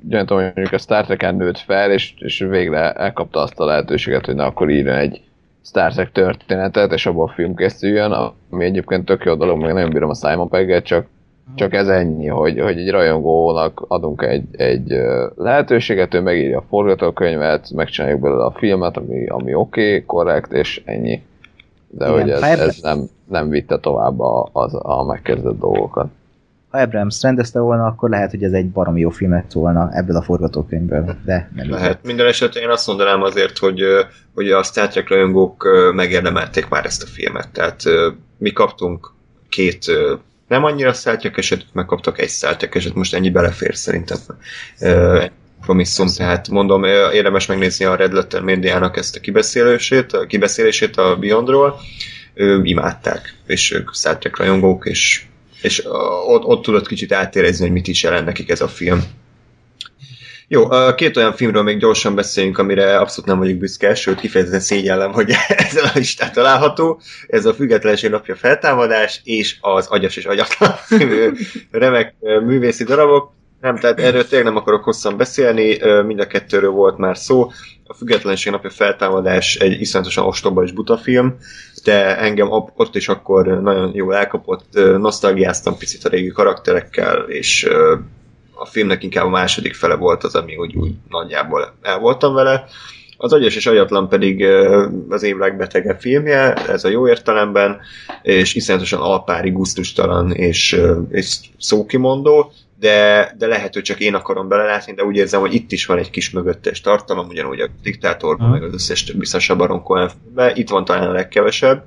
gyanítom, 0.00 0.38
mondjuk 0.38 0.72
a 0.72 0.78
Star 0.78 1.04
Trek-en 1.04 1.34
nőtt 1.34 1.58
fel, 1.58 1.90
és, 1.90 2.14
és 2.18 2.38
végre 2.38 2.92
elkapta 2.92 3.40
azt 3.40 3.60
a 3.60 3.64
lehetőséget, 3.64 4.26
hogy 4.26 4.34
na 4.34 4.44
akkor 4.44 4.70
írja 4.70 4.96
egy 4.96 5.20
Star 5.64 5.92
Trek 5.92 6.12
történetet, 6.12 6.92
és 6.92 7.06
abból 7.06 7.28
film 7.28 7.54
készüljön, 7.54 8.12
ami 8.50 8.64
egyébként 8.64 9.04
tök 9.04 9.24
jó 9.24 9.34
dolog, 9.34 9.60
meg 9.60 9.72
nagyon 9.72 9.90
bírom 9.90 10.10
a 10.10 10.14
Simon 10.14 10.48
Pegget, 10.48 10.84
csak, 10.84 11.06
csak 11.54 11.74
ez 11.74 11.88
ennyi, 11.88 12.26
hogy, 12.26 12.60
hogy 12.60 12.78
egy 12.78 12.90
rajongónak 12.90 13.84
adunk 13.88 14.22
egy, 14.22 14.44
egy 14.52 14.94
lehetőséget, 15.36 16.14
ő 16.14 16.20
megírja 16.20 16.58
a 16.58 16.64
forgatókönyvet, 16.68 17.70
megcsináljuk 17.70 18.20
belőle 18.20 18.44
a 18.44 18.54
filmet, 18.56 18.96
ami, 18.96 19.26
ami 19.26 19.54
oké, 19.54 19.88
okay, 19.88 20.04
korrekt, 20.04 20.52
és 20.52 20.82
ennyi. 20.84 21.22
De 21.88 22.08
Igen, 22.08 22.20
hogy 22.20 22.30
ez, 22.30 22.42
ez 22.42 22.78
nem, 22.82 23.08
nem 23.28 23.48
vitte 23.48 23.78
tovább 23.78 24.20
a, 24.20 24.48
az, 24.52 24.74
a 24.74 25.04
megkezdett 25.04 25.58
dolgokat 25.58 26.08
ha 26.68 26.78
Abrams 26.78 27.22
rendezte 27.22 27.60
volna, 27.60 27.84
akkor 27.84 28.10
lehet, 28.10 28.30
hogy 28.30 28.42
ez 28.42 28.52
egy 28.52 28.70
baromi 28.70 29.00
jó 29.00 29.10
film 29.10 29.30
lett 29.30 29.52
volna 29.52 29.88
ebből 29.92 30.16
a 30.16 30.22
forgatókönyvből, 30.22 31.16
de 31.24 31.50
nem 31.54 31.70
Lehet. 31.70 31.98
Így. 31.98 32.06
Minden 32.06 32.26
esetben 32.26 32.62
én 32.62 32.68
azt 32.68 32.86
mondanám 32.86 33.22
azért, 33.22 33.58
hogy, 33.58 33.80
hogy 34.34 34.50
a 34.50 34.62
Star 34.62 34.88
Trek 34.88 35.08
rajongók 35.08 35.66
megérdemelték 35.94 36.68
már 36.68 36.84
ezt 36.84 37.02
a 37.02 37.06
filmet. 37.06 37.48
Tehát 37.52 37.82
mi 38.38 38.50
kaptunk 38.50 39.12
két 39.48 39.84
nem 40.48 40.64
annyira 40.64 40.92
Star 40.92 41.16
Trek 41.16 41.36
eset, 41.36 41.64
megkaptak 41.72 42.20
egy 42.20 42.28
Star 42.28 42.56
Trek 42.56 42.74
eset, 42.74 42.94
most 42.94 43.14
ennyi 43.14 43.30
belefér 43.30 43.76
szerintem. 43.76 44.18
Promisszum, 45.60 46.08
tehát 46.16 46.48
mondom, 46.48 46.84
érdemes 46.84 47.46
megnézni 47.46 47.84
a 47.84 47.94
Red 47.94 48.12
Letter 48.12 48.40
médiának 48.40 48.96
ezt 48.96 49.16
a 49.16 49.20
kibeszélését, 49.20 50.12
a 50.12 50.26
kibeszélését 50.26 50.96
a 50.96 51.16
Beyondról, 51.16 51.80
imádták, 52.62 53.34
és 53.46 53.72
ők 53.72 53.94
Star 53.94 54.18
rajongók, 54.32 54.86
és 54.86 55.22
és 55.62 55.84
ott, 56.26 56.44
ott 56.44 56.62
tudod 56.62 56.86
kicsit 56.86 57.12
átérezni, 57.12 57.64
hogy 57.64 57.72
mit 57.72 57.88
is 57.88 58.02
jelent 58.02 58.24
nekik 58.26 58.50
ez 58.50 58.60
a 58.60 58.68
film. 58.68 59.02
Jó, 60.50 60.68
két 60.94 61.16
olyan 61.16 61.32
filmről 61.32 61.62
még 61.62 61.78
gyorsan 61.78 62.14
beszéljünk, 62.14 62.58
amire 62.58 62.98
abszolút 62.98 63.30
nem 63.30 63.38
vagyok 63.38 63.56
büszke, 63.56 63.94
sőt 63.94 64.20
kifejezetten 64.20 64.60
szégyellem, 64.60 65.12
hogy 65.12 65.30
ezen 65.48 65.84
a 65.84 65.90
listán 65.94 66.32
található. 66.32 67.00
Ez 67.26 67.44
a 67.46 67.54
Függetlenség 67.54 68.10
napja 68.10 68.34
feltámadás, 68.34 69.20
és 69.24 69.56
az 69.60 69.86
Agyas 69.86 70.16
és 70.16 70.24
Agyatlan 70.24 70.74
remek 71.70 72.14
művészi 72.20 72.84
darabok. 72.84 73.32
Nem, 73.60 73.76
tehát 73.76 74.00
erről 74.00 74.26
tényleg 74.26 74.46
nem 74.46 74.56
akarok 74.56 74.84
hosszan 74.84 75.16
beszélni, 75.16 75.78
mind 76.06 76.20
a 76.20 76.26
kettőről 76.26 76.70
volt 76.70 76.98
már 76.98 77.16
szó. 77.16 77.50
A 77.86 77.94
Függetlenség 77.94 78.52
napja 78.52 78.70
feltámadás 78.70 79.56
egy 79.56 79.80
iszonyatosan 79.80 80.24
ostoba 80.24 80.62
és 80.62 80.72
buta 80.72 80.96
film, 80.96 81.36
de 81.84 82.18
engem 82.18 82.50
ott 82.76 82.94
is 82.94 83.08
akkor 83.08 83.46
nagyon 83.62 83.90
jól 83.94 84.16
elkapott, 84.16 84.64
nosztalgiáztam 84.98 85.76
picit 85.78 86.04
a 86.04 86.08
régi 86.08 86.28
karakterekkel, 86.28 87.18
és 87.18 87.68
a 88.58 88.66
filmnek 88.66 89.02
inkább 89.02 89.24
a 89.24 89.28
második 89.28 89.74
fele 89.74 89.94
volt 89.94 90.24
az, 90.24 90.34
ami 90.34 90.56
úgy, 90.56 90.74
úgy 90.76 90.92
nagyjából 91.08 91.74
el 91.82 91.98
voltam 91.98 92.34
vele. 92.34 92.64
Az 93.16 93.32
Agyas 93.32 93.56
és 93.56 93.66
Agyatlan 93.66 94.08
pedig 94.08 94.44
az 95.08 95.22
év 95.22 95.36
legbetegebb 95.36 96.00
filmje, 96.00 96.52
ez 96.52 96.84
a 96.84 96.88
jó 96.88 97.08
értelemben, 97.08 97.80
és 98.22 98.54
iszonyatosan 98.54 99.00
alpári, 99.00 99.50
gusztustalan 99.50 100.32
és, 100.32 100.80
és 101.10 101.36
szókimondó, 101.58 102.52
de, 102.78 103.30
de 103.38 103.46
lehet, 103.46 103.74
hogy 103.74 103.82
csak 103.82 104.00
én 104.00 104.14
akarom 104.14 104.48
belelátni, 104.48 104.92
de 104.92 105.04
úgy 105.04 105.16
érzem, 105.16 105.40
hogy 105.40 105.54
itt 105.54 105.72
is 105.72 105.86
van 105.86 105.98
egy 105.98 106.10
kis 106.10 106.30
mögöttes 106.30 106.80
tartalom, 106.80 107.28
ugyanúgy 107.28 107.60
a 107.60 107.68
diktátorban, 107.82 108.50
meg 108.50 108.62
az 108.62 108.72
összes 108.72 109.04
többi 109.04 109.24
Sasha 109.24 109.56
Baron 109.56 109.82
Cohen 109.82 110.10
itt 110.54 110.68
van 110.68 110.84
talán 110.84 111.08
a 111.08 111.12
legkevesebb, 111.12 111.84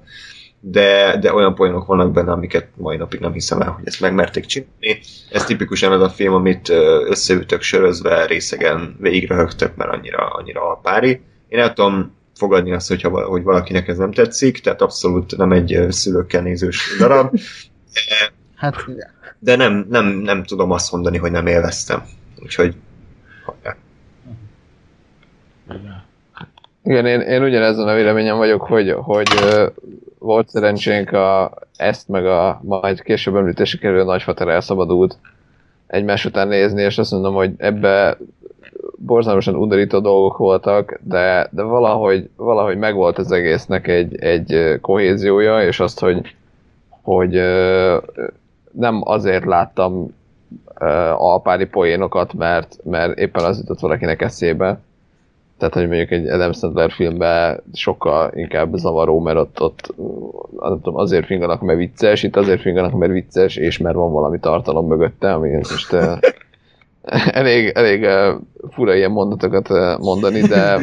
de, 0.63 1.17
de 1.17 1.33
olyan 1.33 1.55
poénok 1.55 1.85
vannak 1.85 2.11
benne, 2.11 2.31
amiket 2.31 2.67
mai 2.75 2.97
napig 2.97 3.19
nem 3.19 3.33
hiszem 3.33 3.61
el, 3.61 3.69
hogy 3.69 3.87
ezt 3.87 3.99
megmerték 3.99 4.45
csinálni. 4.45 4.99
Ez 5.31 5.45
tipikusan 5.45 5.91
az 5.91 6.01
a 6.01 6.09
film, 6.09 6.33
amit 6.33 6.69
összeütök 7.09 7.61
sörözve, 7.61 8.25
részegen 8.25 8.95
végigrehögtök, 8.99 9.75
mert 9.75 9.91
annyira, 9.91 10.27
annyira 10.29 10.69
alpári. 10.69 11.21
Én 11.47 11.59
el 11.59 11.73
tudom 11.73 12.15
fogadni 12.35 12.71
azt, 12.73 12.87
hogyha, 12.87 13.25
hogy 13.27 13.43
valakinek 13.43 13.87
ez 13.87 13.97
nem 13.97 14.11
tetszik, 14.11 14.59
tehát 14.59 14.81
abszolút 14.81 15.37
nem 15.37 15.51
egy 15.51 15.85
szülőkkel 15.89 16.41
nézős 16.41 16.95
darab. 16.99 17.39
Hát 18.55 18.85
de 19.39 19.55
nem, 19.55 19.85
nem, 19.89 20.05
nem 20.05 20.43
tudom 20.43 20.71
azt 20.71 20.91
mondani, 20.91 21.17
hogy 21.17 21.31
nem 21.31 21.47
élveztem. 21.47 22.03
Úgyhogy 22.43 22.75
Igen, 26.83 27.05
én, 27.05 27.19
én 27.19 27.43
ugyanezen 27.43 27.87
a 27.87 27.93
véleményem 27.93 28.37
vagyok, 28.37 28.61
hogy, 28.61 28.91
hogy 28.91 29.27
volt 30.21 30.49
szerencsénk 30.49 31.11
a, 31.11 31.51
ezt, 31.75 32.07
meg 32.07 32.25
a 32.25 32.59
majd 32.63 33.01
később 33.01 33.35
említése 33.35 33.77
kerülő 33.77 34.03
nagyfater 34.03 34.47
elszabadult 34.47 35.17
egymás 35.87 36.25
után 36.25 36.47
nézni, 36.47 36.81
és 36.81 36.97
azt 36.97 37.11
mondom, 37.11 37.33
hogy 37.33 37.51
ebbe 37.57 38.17
borzalmasan 38.95 39.55
undorító 39.55 39.99
dolgok 39.99 40.37
voltak, 40.37 40.99
de, 41.03 41.47
de 41.51 41.61
valahogy, 41.61 42.29
valahogy 42.35 42.77
megvolt 42.77 43.17
az 43.17 43.31
egésznek 43.31 43.87
egy, 43.87 44.15
egy 44.15 44.77
kohéziója, 44.81 45.63
és 45.63 45.79
azt, 45.79 45.99
hogy, 45.99 46.35
hogy 47.01 47.33
nem 48.71 49.01
azért 49.03 49.45
láttam 49.45 50.15
alpári 51.17 51.65
poénokat, 51.65 52.33
mert, 52.33 52.77
mert 52.83 53.17
éppen 53.17 53.43
az 53.43 53.57
jutott 53.57 53.79
valakinek 53.79 54.21
eszébe, 54.21 54.79
tehát, 55.61 55.75
hogy 55.75 55.87
mondjuk 55.87 56.11
egy 56.11 56.27
Adam 56.27 56.51
Sandler 56.51 56.91
filmben 56.91 57.63
sokkal 57.73 58.31
inkább 58.33 58.73
zavaró, 58.73 59.19
mert 59.19 59.37
ott, 59.37 59.61
ott 59.61 59.93
nem 60.59 60.81
tudom, 60.81 60.95
azért 60.95 61.25
finganak, 61.25 61.61
mert 61.61 61.77
vicces, 61.77 62.23
itt 62.23 62.35
azért 62.35 62.61
finganak, 62.61 62.93
mert 62.93 63.11
vicces, 63.11 63.55
és 63.55 63.77
mert 63.77 63.95
van 63.95 64.11
valami 64.11 64.39
tartalom 64.39 64.87
mögötte, 64.87 65.33
ami 65.33 65.49
most 65.55 65.95
elég, 67.41 67.71
elég 67.75 68.07
fura 68.69 68.95
ilyen 68.95 69.11
mondatokat 69.11 69.69
mondani, 69.99 70.41
de 70.41 70.79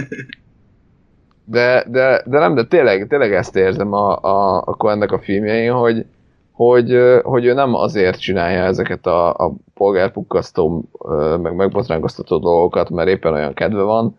de, 1.45 1.85
de, 1.89 2.23
de 2.27 2.39
nem, 2.39 2.55
de 2.55 2.65
tényleg, 2.65 3.07
tényleg 3.07 3.33
ezt 3.33 3.57
érzem 3.57 3.93
a, 3.93 4.17
a, 4.17 4.65
a 4.79 4.91
ennek 4.91 5.13
a 5.13 5.19
filmjein, 5.19 5.73
hogy, 5.73 6.05
hogy, 6.53 6.99
hogy 7.23 7.45
ő 7.45 7.53
nem 7.53 7.75
azért 7.75 8.21
csinálja 8.21 8.63
ezeket 8.65 9.07
a, 9.07 9.29
a 9.29 9.53
polgárpukkasztó, 9.75 10.85
meg 11.43 11.55
megbotránkoztató 11.55 12.39
dolgokat, 12.39 12.91
mert 12.91 13.09
éppen 13.09 13.33
olyan 13.33 13.55
kedve 13.55 13.83
van, 13.83 14.17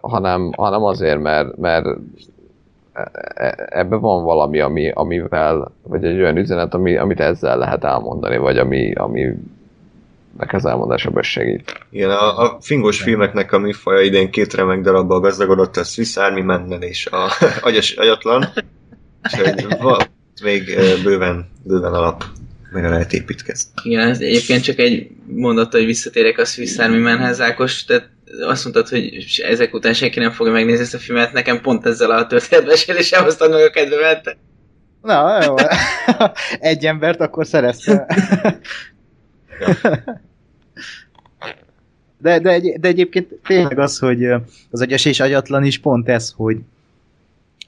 hanem, 0.00 0.52
hanem 0.56 0.84
azért, 0.84 1.20
mert, 1.20 1.56
mert 1.56 1.86
e, 2.92 3.10
e, 3.34 3.66
ebben 3.68 4.00
van 4.00 4.24
valami, 4.24 4.60
ami, 4.60 4.90
amivel, 4.90 5.72
vagy 5.82 6.04
egy 6.04 6.20
olyan 6.20 6.36
üzenet, 6.36 6.74
ami, 6.74 6.96
amit 6.96 7.20
ezzel 7.20 7.58
lehet 7.58 7.84
elmondani, 7.84 8.36
vagy 8.36 8.58
ami, 8.58 8.92
ami 8.92 9.32
nek 10.38 10.52
az 10.52 10.64
elmondásában 10.64 11.22
segít. 11.22 11.86
Igen, 11.90 12.10
a, 12.10 12.38
a 12.38 12.58
fingos 12.60 13.02
filmeknek 13.02 13.52
a 13.52 13.58
műfaja 13.58 14.00
idén 14.00 14.30
két 14.30 14.54
remek 14.54 14.80
darabbal 14.80 15.20
gazdagodott, 15.20 15.76
a 15.76 15.84
Swiss 15.84 16.16
Army 16.16 16.40
man 16.40 16.82
és 16.82 17.06
a 17.06 17.30
agyas, 17.68 17.92
agyatlan, 17.92 18.48
és 20.34 20.42
még 20.42 20.78
bőven, 21.02 21.48
bőven 21.62 21.94
alap 21.94 22.24
mire 22.74 22.88
lehet 22.88 23.12
építkezni. 23.12 23.70
Igen, 23.82 24.08
ez 24.08 24.20
egyébként 24.20 24.62
csak 24.62 24.78
egy 24.78 25.10
mondat, 25.26 25.72
hogy 25.72 25.84
visszatérek 25.84 26.38
a 26.38 26.44
Swiss 26.44 26.78
Army 26.78 26.98
Man-hez, 26.98 27.40
Ákos, 27.40 27.84
tehát 27.84 28.10
azt 28.40 28.64
mondtad, 28.64 28.88
hogy 28.88 29.24
ezek 29.42 29.74
után 29.74 29.92
senki 29.92 30.18
nem 30.18 30.30
fogja 30.30 30.52
megnézni 30.52 30.82
ezt 30.82 30.94
a 30.94 30.98
filmet, 30.98 31.32
nekem 31.32 31.60
pont 31.60 31.86
ezzel 31.86 32.10
a 32.10 32.26
történetmesélésem 32.26 33.22
hoztad 33.22 33.50
meg 33.50 33.62
a 33.62 33.70
kedvemet. 33.70 34.36
Na, 35.02 35.44
jó. 35.44 35.54
Egy 36.70 36.86
embert 36.86 37.20
akkor 37.20 37.46
szerezte. 37.46 38.06
De, 42.18 42.38
de, 42.38 42.50
egy, 42.50 42.80
de 42.80 42.88
egyébként 42.88 43.28
tényleg 43.46 43.78
az, 43.78 43.98
hogy 43.98 44.24
az 44.70 44.80
agyas 44.80 45.04
és 45.04 45.20
agyatlan 45.20 45.64
is 45.64 45.78
pont 45.78 46.08
ez, 46.08 46.32
hogy 46.36 46.58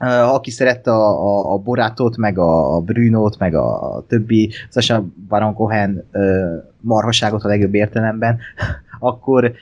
Uh, 0.01 0.35
aki 0.35 0.51
szerette 0.51 0.91
a, 0.91 1.09
a, 1.09 1.53
a 1.53 1.59
Borátot, 1.59 2.17
meg 2.17 2.39
a, 2.39 2.75
a 2.75 2.81
Brünót, 2.81 3.39
meg 3.39 3.55
a, 3.55 3.95
a 3.95 4.05
többi 4.09 4.53
Sasha 4.73 5.05
Baron 5.29 5.55
Cohen 5.55 6.09
uh, 6.13 6.65
marhaságot 6.81 7.45
a 7.45 7.49
legjobb 7.49 7.75
értelemben, 7.75 8.39
akkor 8.99 9.53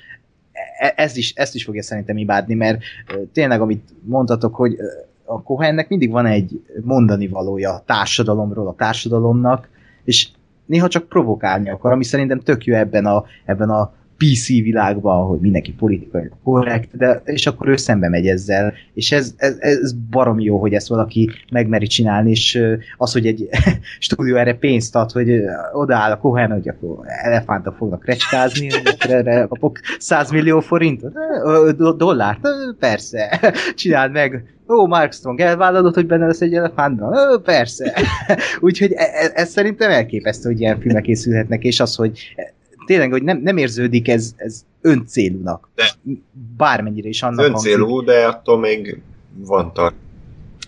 e, 0.85 0.93
ez 0.97 1.17
is, 1.17 1.33
ezt 1.35 1.55
is 1.55 1.65
fogja 1.65 1.83
szerintem 1.83 2.17
imádni, 2.17 2.55
mert 2.55 2.83
tényleg, 3.33 3.61
amit 3.61 3.95
mondtatok, 4.03 4.55
hogy 4.55 4.77
a 5.25 5.43
Cohennek 5.43 5.89
mindig 5.89 6.11
van 6.11 6.27
egy 6.27 6.63
mondani 6.83 7.29
valója 7.29 7.71
a 7.71 7.83
társadalomról, 7.87 8.69
a 8.69 8.75
társadalomnak, 8.75 9.69
és 10.05 10.29
néha 10.67 10.89
csak 10.89 11.09
provokálni 11.09 11.71
akar, 11.71 11.93
ami 11.93 12.05
szerintem 12.05 12.41
tök 12.41 12.65
jó 12.65 12.75
ebben 12.75 13.07
a, 13.07 13.25
ebben 13.45 13.71
a 13.71 13.93
PC 14.17 14.47
világban, 14.47 15.27
hogy 15.27 15.41
mindenki 15.41 15.73
politikai 15.73 16.31
korrekt, 16.45 16.97
de, 16.97 17.23
és 17.25 17.47
akkor 17.47 17.69
ő 17.69 17.77
szembe 17.77 18.09
megy 18.09 18.27
ezzel, 18.27 18.73
és 18.95 19.13
ez, 19.13 19.35
ez, 19.37 19.57
ez 19.59 19.93
barom 19.93 20.41
jó, 20.41 20.59
hogy 20.59 20.73
ezt 20.73 20.89
valaki 20.89 21.31
megmeri 21.53 21.87
csinálni, 21.87 22.31
és 22.31 22.63
az, 22.97 23.13
hogy 23.13 23.27
egy 23.27 23.49
stúdió 23.99 24.37
erre 24.37 24.55
pénzt 24.55 24.97
ad, 24.97 25.11
hogy 25.11 25.43
odaáll 25.73 26.11
a 26.11 26.19
Cohen, 26.19 26.51
hogy 26.51 26.69
akkor 26.69 26.99
elefántok 27.07 27.75
fognak 27.75 28.07
recskázni, 28.07 28.69
erre 28.99 29.47
kapok 29.49 29.81
100 29.99 30.31
millió 30.31 30.61
forintot, 30.61 31.13
dollárt, 31.97 32.41
persze, 32.79 33.41
csináld 33.75 34.13
meg, 34.13 34.55
Ó, 34.69 34.87
Mark 34.87 35.13
Strong 35.13 35.41
elvállalod, 35.41 35.95
hogy 35.95 36.07
benne 36.07 36.27
lesz 36.27 36.41
egy 36.41 36.55
elefántban? 36.55 37.43
Persze. 37.43 37.93
Úgyhogy 38.61 38.93
ez, 38.93 39.07
e, 39.07 39.33
ez 39.35 39.51
szerintem 39.51 39.91
elképesztő, 39.91 40.49
hogy 40.49 40.61
ilyen 40.61 40.81
filmek 40.81 41.03
készülhetnek, 41.03 41.65
és 41.65 41.81
az, 41.81 41.95
hogy 41.95 42.35
tényleg, 42.87 43.11
hogy 43.11 43.23
nem, 43.23 43.39
nem 43.39 43.57
érződik 43.57 44.09
ez, 44.09 44.33
ez 44.37 44.65
öncélúnak. 44.81 45.69
De. 45.75 45.85
Bármennyire 46.57 47.09
is 47.09 47.23
annak 47.23 47.47
Öncélú, 47.47 47.87
hangzik. 47.87 48.07
de 48.07 48.27
attól 48.27 48.59
még 48.59 49.01
van 49.37 49.73
tart. 49.73 49.95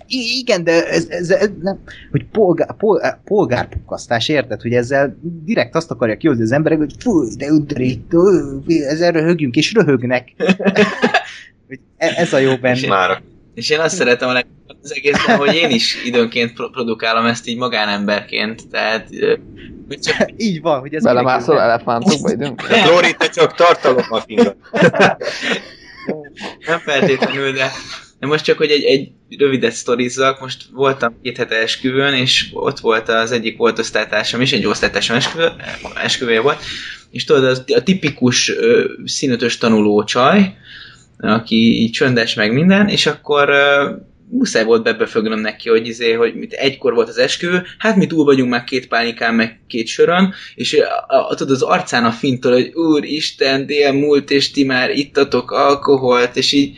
I- 0.09 0.39
igen, 0.39 0.65
de 0.65 0.89
ez, 0.89 1.07
ez, 1.09 1.31
ez 1.31 1.51
nem, 1.63 1.79
hogy 2.11 2.25
polgár, 2.25 2.77
polgár, 2.77 3.21
polgárpukkasztás, 3.25 4.29
érted? 4.29 4.61
Hogy 4.61 4.73
ezzel 4.73 5.17
direkt 5.45 5.75
azt 5.75 5.91
akarja 5.91 6.17
kihozni 6.17 6.43
az 6.43 6.53
emberek, 6.53 6.79
hogy 6.79 6.95
fú, 6.99 7.37
de 7.37 7.53
undorító, 7.53 8.23
ezzel 8.67 9.13
röhögjünk, 9.13 9.57
és 9.57 9.73
röhögnek. 9.73 10.33
hogy 11.69 11.81
e, 11.97 12.13
ez 12.17 12.33
a 12.33 12.39
jó 12.39 12.57
benne. 12.57 12.89
Már 12.89 13.23
és 13.57 13.71
én 13.71 13.81
azt 13.81 13.97
szeretem 13.97 14.29
a 14.29 14.33
leg 14.33 14.47
az 14.83 14.95
egészben, 14.95 15.37
hogy 15.37 15.55
én 15.55 15.71
is 15.71 16.05
időnként 16.05 16.53
produkálom 16.53 17.27
ezt 17.27 17.49
így 17.49 17.57
magánemberként, 17.57 18.69
tehát 18.69 19.09
csak... 19.89 20.33
így 20.37 20.61
van, 20.61 20.81
hogy 20.81 20.95
ez 20.95 21.03
Belemászol 21.03 21.61
elefántokba 21.61 22.31
időnk? 22.31 22.63
Lóri, 22.89 23.15
te 23.19 23.29
csak 23.29 23.55
tartalommal 23.55 24.21
fingat. 24.21 24.57
Nem 26.67 26.79
feltétlenül, 26.79 27.53
de, 27.53 27.71
de 28.19 28.27
most 28.27 28.45
csak, 28.45 28.57
hogy 28.57 28.71
egy, 28.71 28.85
egy 28.85 29.11
rövidet 29.39 29.73
sztorizzak, 29.73 30.41
most 30.41 30.65
voltam 30.73 31.21
két 31.23 31.37
hete 31.37 31.55
esküvőn, 31.55 32.15
és 32.15 32.49
ott 32.53 32.79
volt 32.79 33.09
az 33.09 33.33
egyik 33.33 33.57
volt 33.57 33.79
osztálytársam 33.79 34.41
is, 34.41 34.53
egy 34.53 34.67
osztálytársam 34.67 35.17
esküvő, 35.17 35.53
esküvője 36.03 36.41
volt, 36.41 36.63
és 37.11 37.25
tudod, 37.25 37.45
az, 37.45 37.65
a 37.75 37.83
tipikus 37.83 38.51
ö, 38.51 38.85
színötös 39.05 39.59
tanuló 39.59 40.05
csaj, 40.05 40.57
aki 41.19 41.81
így 41.81 41.91
csöndes 41.91 42.35
meg 42.35 42.53
minden, 42.53 42.89
és 42.89 43.07
akkor 43.07 43.51
muszáj 44.31 44.65
volt 44.65 44.83
bebefögnöm 44.83 45.41
neki, 45.41 45.69
hogy, 45.69 45.87
izé, 45.87 46.13
hogy 46.13 46.35
mit, 46.35 46.53
egykor 46.53 46.95
volt 46.95 47.09
az 47.09 47.19
esküvő, 47.19 47.63
hát 47.79 47.97
mi 47.97 48.07
túl 48.07 48.25
vagyunk 48.25 48.51
már 48.51 48.65
két 48.65 48.89
pánikán, 48.89 49.35
meg 49.35 49.61
két 49.67 49.87
sörön, 49.87 50.35
és 50.55 50.83
tudod, 51.29 51.55
az 51.55 51.63
arcán 51.63 52.05
a 52.05 52.11
fintől, 52.11 52.53
hogy 52.53 52.73
úristen, 52.75 53.67
dél 53.67 53.93
múlt, 53.93 54.31
és 54.31 54.51
ti 54.51 54.65
már 54.65 54.91
ittatok 54.91 55.51
alkoholt, 55.51 56.37
és 56.37 56.53
így 56.53 56.77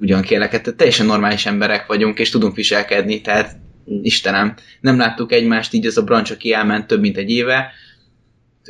ugyan 0.00 0.22
kérlek, 0.22 0.48
tehát 0.48 0.76
teljesen 0.76 1.06
normális 1.06 1.46
emberek 1.46 1.86
vagyunk, 1.86 2.18
és 2.18 2.30
tudunk 2.30 2.56
viselkedni, 2.56 3.20
tehát 3.20 3.56
Istenem, 4.02 4.54
nem 4.80 4.98
láttuk 4.98 5.32
egymást 5.32 5.72
így, 5.72 5.86
ez 5.86 5.96
a 5.96 6.02
brancs, 6.02 6.30
aki 6.30 6.52
elment 6.52 6.86
több 6.86 7.00
mint 7.00 7.16
egy 7.16 7.30
éve, 7.30 7.72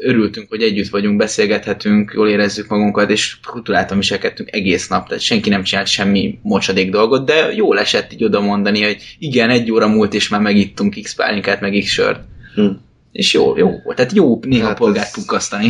örültünk, 0.03 0.49
hogy 0.49 0.62
együtt 0.62 0.89
vagyunk, 0.89 1.16
beszélgethetünk, 1.16 2.12
jól 2.15 2.29
érezzük 2.29 2.69
magunkat, 2.69 3.11
és 3.11 3.37
kulturáltan 3.47 3.97
viselkedtünk 3.97 4.53
egész 4.53 4.89
nap, 4.89 5.09
tehát 5.09 5.23
senki 5.23 5.49
nem 5.49 5.62
csinált 5.62 5.87
semmi 5.87 6.39
mocsadék 6.43 6.91
dolgot, 6.91 7.27
de 7.27 7.53
jól 7.53 7.79
esett 7.79 8.12
így 8.12 8.25
oda 8.25 8.41
mondani, 8.41 8.83
hogy 8.83 9.16
igen, 9.19 9.51
egy 9.51 9.71
óra 9.71 9.89
múlt, 9.89 10.15
és 10.15 10.29
már 10.29 10.41
megittunk 10.41 10.95
x 11.03 11.15
pálinkát, 11.15 11.61
meg 11.61 11.79
x 11.79 11.87
sört. 11.91 12.21
Hm. 12.55 12.71
És 13.12 13.33
jó, 13.33 13.57
jó 13.57 13.71
volt. 13.85 13.97
Tehát 13.97 14.12
jó 14.12 14.41
néha 14.43 14.66
hát 14.66 14.79
polgárt 14.79 15.07
ez... 15.07 15.15
pukkasztani. 15.15 15.69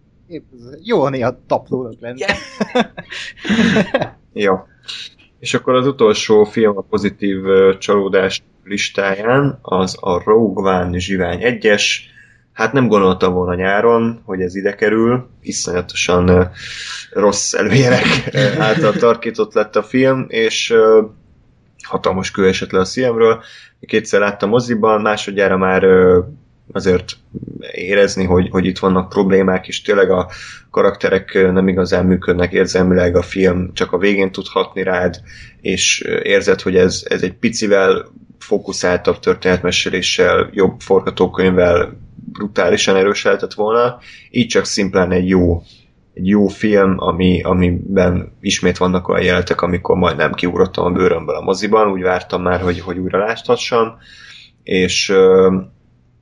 jó 0.82 1.08
néha 1.08 1.40
taplónak 1.46 2.00
lenni. 2.00 2.18
Yeah. 2.18 2.86
jó. 4.46 4.54
És 5.40 5.54
akkor 5.54 5.74
az 5.74 5.86
utolsó 5.86 6.44
film 6.44 6.76
a 6.76 6.80
pozitív 6.80 7.38
csalódás 7.78 8.42
listáján 8.64 9.58
az 9.62 9.96
a 10.00 10.22
Rogue 10.24 10.80
One 10.80 10.98
Zsivány 10.98 11.40
1-es, 11.42 11.84
Hát 12.58 12.72
nem 12.72 12.88
gondoltam 12.88 13.32
volna 13.32 13.54
nyáron, 13.54 14.20
hogy 14.24 14.40
ez 14.40 14.54
ide 14.54 14.74
kerül, 14.74 15.28
iszonyatosan 15.42 16.50
rossz 17.10 17.52
előjelek 17.52 18.04
által 18.58 18.92
tarkított 18.92 19.54
lett 19.54 19.76
a 19.76 19.82
film, 19.82 20.24
és 20.28 20.74
hatalmas 21.82 22.30
kő 22.30 22.46
esett 22.46 22.70
le 22.70 22.78
a 22.78 22.84
szívemről. 22.84 23.42
Kétszer 23.80 24.20
láttam 24.20 24.48
moziban, 24.48 25.00
másodjára 25.00 25.56
már 25.56 25.84
azért 26.72 27.16
érezni, 27.72 28.24
hogy, 28.24 28.48
hogy 28.50 28.66
itt 28.66 28.78
vannak 28.78 29.08
problémák, 29.08 29.68
és 29.68 29.82
tényleg 29.82 30.10
a 30.10 30.28
karakterek 30.70 31.32
nem 31.52 31.68
igazán 31.68 32.06
működnek 32.06 32.52
érzelmileg, 32.52 33.16
a 33.16 33.22
film 33.22 33.70
csak 33.72 33.92
a 33.92 33.98
végén 33.98 34.32
tud 34.32 34.46
hatni 34.46 34.82
rád, 34.82 35.20
és 35.60 36.00
érzed, 36.22 36.60
hogy 36.60 36.76
ez, 36.76 37.02
ez 37.08 37.22
egy 37.22 37.34
picivel 37.34 38.12
fókuszáltabb 38.38 39.18
történetmeséléssel, 39.18 40.50
jobb 40.52 40.80
forgatókönyvvel 40.80 42.06
brutálisan 42.32 42.96
erős 42.96 43.24
lehetett 43.24 43.54
volna, 43.54 43.98
így 44.30 44.46
csak 44.46 44.64
szimplán 44.64 45.12
egy 45.12 45.28
jó 45.28 45.62
egy 46.14 46.26
jó 46.26 46.46
film, 46.46 46.94
ami, 46.96 47.42
amiben 47.42 48.36
ismét 48.40 48.76
vannak 48.76 49.08
olyan 49.08 49.24
jeletek, 49.24 49.62
amikor 49.62 49.96
majdnem 49.96 50.32
kiugrottam 50.32 50.84
a 50.84 50.90
bőrömből 50.90 51.34
a 51.34 51.40
moziban, 51.40 51.90
úgy 51.90 52.02
vártam 52.02 52.42
már, 52.42 52.60
hogy, 52.60 52.80
hogy 52.80 52.98
újra 52.98 53.18
láthassam, 53.18 53.98
és 54.62 55.12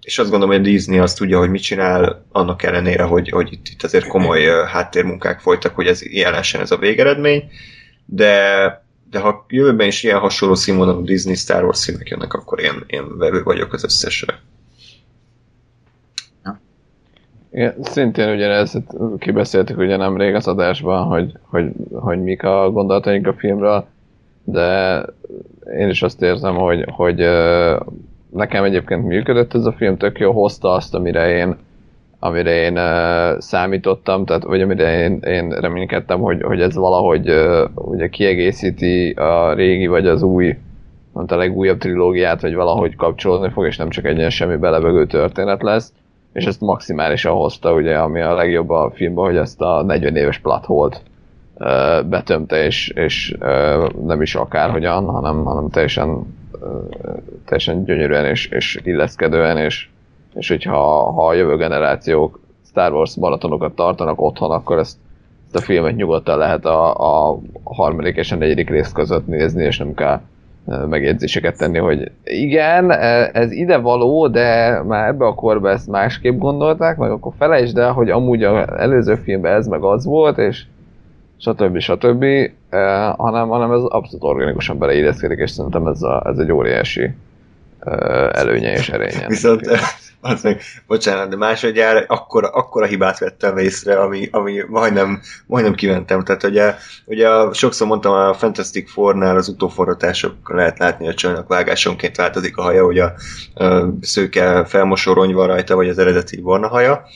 és 0.06 0.18
azt 0.18 0.30
gondolom, 0.30 0.54
hogy 0.54 0.64
a 0.64 0.70
Disney 0.70 0.98
azt 0.98 1.18
tudja, 1.18 1.38
hogy 1.38 1.50
mit 1.50 1.62
csinál, 1.62 2.26
annak 2.32 2.62
ellenére, 2.62 3.02
hogy, 3.02 3.28
hogy 3.28 3.52
itt, 3.52 3.68
itt 3.68 3.82
azért 3.82 4.06
komoly 4.06 4.44
háttérmunkák 4.66 5.40
folytak, 5.40 5.74
hogy 5.74 5.86
ez 5.86 6.12
jelensen 6.12 6.60
ez 6.60 6.70
a 6.70 6.76
végeredmény, 6.76 7.50
de, 8.04 8.30
de 9.10 9.18
ha 9.18 9.46
jövőben 9.48 9.86
is 9.86 10.02
ilyen 10.02 10.18
hasonló 10.18 10.54
színvonalú 10.54 11.04
Disney 11.04 11.34
Star 11.34 11.64
Wars 11.64 11.84
filmek 11.84 12.08
jönnek, 12.08 12.32
akkor 12.32 12.60
én, 12.60 12.84
én 12.86 13.18
vevő 13.18 13.42
vagyok 13.42 13.72
az 13.72 13.84
összesre. 13.84 14.40
Igen, 17.50 17.74
szintén 17.80 18.34
ugyanezt 18.34 18.82
kibeszéltük 19.18 19.78
ugye 19.78 19.96
nemrég 19.96 20.34
az 20.34 20.48
adásban, 20.48 21.06
hogy, 21.06 21.32
hogy, 21.42 21.72
hogy 21.92 22.22
mik 22.22 22.42
a 22.42 22.70
gondolataink 22.70 23.26
a 23.26 23.32
filmről, 23.32 23.86
de 24.44 25.02
én 25.78 25.88
is 25.88 26.02
azt 26.02 26.22
érzem, 26.22 26.54
hogy, 26.54 26.84
hogy 26.90 27.16
nekem 28.30 28.64
egyébként 28.64 29.06
működött 29.06 29.54
ez 29.54 29.64
a 29.64 29.72
film, 29.72 29.96
tök 29.96 30.18
jó 30.18 30.32
hozta 30.32 30.72
azt, 30.72 30.94
amire 30.94 31.36
én 31.36 31.56
amire 32.18 32.50
én 32.50 32.78
számítottam, 33.40 34.24
tehát, 34.24 34.42
vagy 34.42 34.60
amire 34.60 35.02
én, 35.02 35.18
én 35.18 35.50
reménykedtem, 35.50 36.20
hogy, 36.20 36.42
hogy 36.42 36.60
ez 36.60 36.74
valahogy 36.74 37.32
ugye 37.74 38.08
kiegészíti 38.08 39.10
a 39.10 39.54
régi 39.54 39.86
vagy 39.86 40.06
az 40.06 40.22
új, 40.22 40.56
mondta 41.12 41.34
a 41.34 41.38
legújabb 41.38 41.78
trilógiát, 41.78 42.40
vagy 42.40 42.54
valahogy 42.54 42.96
kapcsolódni 42.96 43.50
fog, 43.50 43.66
és 43.66 43.76
nem 43.76 43.88
csak 43.88 44.04
egy 44.04 44.16
ilyen 44.16 44.30
semmi 44.30 44.56
belevegő 44.56 45.06
történet 45.06 45.62
lesz, 45.62 45.92
és 46.36 46.46
ezt 46.46 46.60
maximálisan 46.60 47.32
hozta, 47.32 47.72
ugye, 47.72 47.98
ami 47.98 48.20
a 48.20 48.34
legjobb 48.34 48.70
a 48.70 48.90
filmben, 48.94 49.24
hogy 49.24 49.36
ezt 49.36 49.60
a 49.60 49.82
40 49.82 50.16
éves 50.16 50.38
platholt 50.38 51.02
uh, 51.54 52.02
betömte, 52.04 52.64
és, 52.64 52.88
és 52.88 53.36
uh, 53.40 53.92
nem 54.06 54.22
is 54.22 54.34
akárhogyan, 54.34 55.04
hanem, 55.04 55.44
hanem 55.44 55.70
teljesen, 55.70 56.08
uh, 56.08 56.26
teljesen 57.44 57.84
gyönyörűen 57.84 58.24
és, 58.24 58.46
és 58.46 58.80
illeszkedően, 58.84 59.56
és 59.56 59.88
és 60.36 60.48
hogyha 60.48 61.12
ha 61.12 61.26
a 61.26 61.34
jövő 61.34 61.56
generációk 61.56 62.40
Star 62.66 62.92
Wars 62.92 63.16
maratonokat 63.16 63.74
tartanak 63.74 64.20
otthon, 64.20 64.50
akkor 64.50 64.78
ezt, 64.78 64.96
ezt 65.44 65.56
a 65.56 65.60
filmet 65.60 65.96
nyugodtan 65.96 66.38
lehet 66.38 66.64
a, 66.64 66.94
a 67.30 67.38
harmadik 67.64 68.16
és 68.16 68.32
a 68.32 68.36
negyedik 68.36 68.70
rész 68.70 68.92
között 68.92 69.26
nézni, 69.26 69.64
és 69.64 69.78
nem 69.78 69.94
kell 69.94 70.20
megjegyzéseket 70.88 71.56
tenni, 71.56 71.78
hogy 71.78 72.10
igen, 72.24 72.90
ez 73.32 73.50
ide 73.52 73.76
való, 73.76 74.28
de 74.28 74.80
már 74.82 75.08
ebbe 75.08 75.26
a 75.26 75.34
korba 75.34 75.70
ezt 75.70 75.88
másképp 75.88 76.38
gondolták, 76.38 76.96
meg 76.96 77.10
akkor 77.10 77.32
felejtsd 77.38 77.78
el, 77.78 77.92
hogy 77.92 78.10
amúgy 78.10 78.42
az 78.42 78.68
előző 78.76 79.14
filmben 79.14 79.54
ez 79.54 79.66
meg 79.66 79.82
az 79.82 80.04
volt, 80.04 80.38
és 80.38 80.62
stb. 81.38 81.78
stb. 81.78 82.22
Eh, 82.22 82.50
hanem, 83.16 83.48
hanem 83.48 83.72
ez 83.72 83.80
abszolút 83.82 84.24
organikusan 84.24 84.78
beleilleszkedik, 84.78 85.38
és 85.38 85.50
szerintem 85.50 85.86
ez, 85.86 86.02
a, 86.02 86.22
ez 86.26 86.38
egy 86.38 86.52
óriási 86.52 87.10
eh, 87.80 88.28
előnye 88.32 88.72
és 88.72 88.88
erénye. 88.88 89.26
Viszont 89.28 89.60
az 90.20 90.42
meg, 90.42 90.62
bocsánat, 90.86 91.28
de 91.28 91.36
másodjára 91.36 92.04
akkora, 92.06 92.48
akkora 92.48 92.86
hibát 92.86 93.18
vettem 93.18 93.58
észre, 93.58 94.00
ami, 94.00 94.28
ami 94.30 94.62
majdnem, 94.68 95.20
majdnem 95.46 95.74
kimentem. 95.74 96.24
Tehát 96.24 96.42
ugye, 96.42 96.74
ugye 97.04 97.28
sokszor 97.52 97.86
mondtam 97.86 98.12
a 98.12 98.34
Fantastic 98.34 98.90
Four-nál 98.90 99.36
az 99.36 99.48
utóforratások 99.48 100.34
lehet 100.44 100.78
látni, 100.78 101.08
a 101.08 101.14
csajnak 101.14 101.48
vágásonként 101.48 102.16
változik 102.16 102.56
a 102.56 102.62
haja, 102.62 102.84
hogy 102.84 102.98
a, 102.98 103.12
a 103.64 103.88
szőke 104.00 104.64
felmosorony 104.64 105.34
van 105.34 105.46
rajta, 105.46 105.74
vagy 105.74 105.88
az 105.88 105.98
eredeti 105.98 106.40
barna 106.40 106.68
haja. 106.68 107.06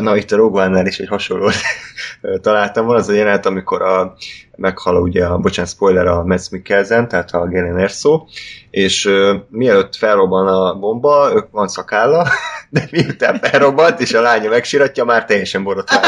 Na, 0.00 0.16
itt 0.16 0.32
a 0.32 0.36
Rogue 0.36 0.82
is 0.86 0.98
egy 0.98 1.08
hasonlót 1.08 1.54
találtam. 2.42 2.86
Van 2.86 2.96
az 2.96 3.08
a 3.08 3.12
jelenet, 3.12 3.46
amikor 3.46 3.82
a, 3.82 4.16
meghal 4.58 5.02
ugye, 5.02 5.24
a, 5.24 5.38
bocsánat, 5.38 5.70
spoiler, 5.70 6.06
a 6.06 6.24
Metz 6.24 6.48
Mikkelsen, 6.48 7.08
tehát 7.08 7.30
a 7.30 7.38
Galen 7.38 7.78
Erso, 7.78 8.24
és 8.70 9.04
uh, 9.04 9.34
mielőtt 9.48 9.96
felrobban 9.96 10.46
a 10.46 10.74
bomba, 10.78 11.30
ők 11.34 11.50
van 11.50 11.68
szakálla, 11.68 12.28
de 12.70 12.88
miután 12.90 13.38
felrobbant, 13.42 14.00
és 14.00 14.14
a 14.14 14.20
lánya 14.20 14.48
megsiratja, 14.48 15.04
már 15.04 15.24
teljesen 15.24 15.62
borotvált 15.62 16.06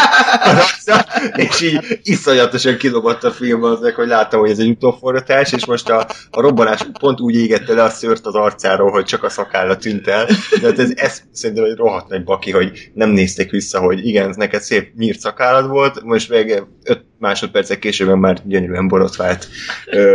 és 1.37 1.61
így 1.61 2.01
iszonyatosan 2.03 2.77
kidobott 2.77 3.25
a 3.25 3.31
film 3.31 3.63
az 3.63 3.81
meg, 3.81 3.95
hogy 3.95 4.09
láttam, 4.09 4.41
hogy 4.41 4.51
ez 4.51 4.59
egy 4.59 4.69
utóforgatás, 4.69 5.53
és 5.53 5.67
most 5.67 5.91
a, 5.91 6.07
a 6.31 6.41
robbanás 6.41 6.87
pont 7.01 7.21
úgy 7.21 7.35
égette 7.35 7.75
le 7.75 7.83
a 7.83 7.89
szőrt 7.89 8.27
az 8.27 8.35
arcáról, 8.35 8.91
hogy 8.91 9.05
csak 9.05 9.25
a 9.25 9.29
szakálla 9.29 9.77
tűnt 9.77 10.07
el. 10.07 10.27
De 10.61 10.67
hát 10.67 10.79
ez, 10.79 10.93
ez 10.95 11.23
szerintem 11.33 11.65
egy 11.65 11.77
rohadt 11.77 12.09
nagy 12.09 12.25
baki, 12.25 12.51
hogy 12.51 12.91
nem 12.95 13.11
nézték 13.41 13.51
vissza, 13.51 13.81
hogy 13.81 14.07
igen, 14.07 14.35
neked 14.37 14.61
szép 14.61 14.95
nyírt 14.95 15.19
szakállad 15.19 15.69
volt, 15.69 16.03
most 16.03 16.31
meg 16.31 16.67
öt 16.85 17.05
másodpercek 17.19 17.79
később 17.79 18.19
már 18.19 18.43
gyönyörűen 18.45 18.89
borotvált 18.89 19.49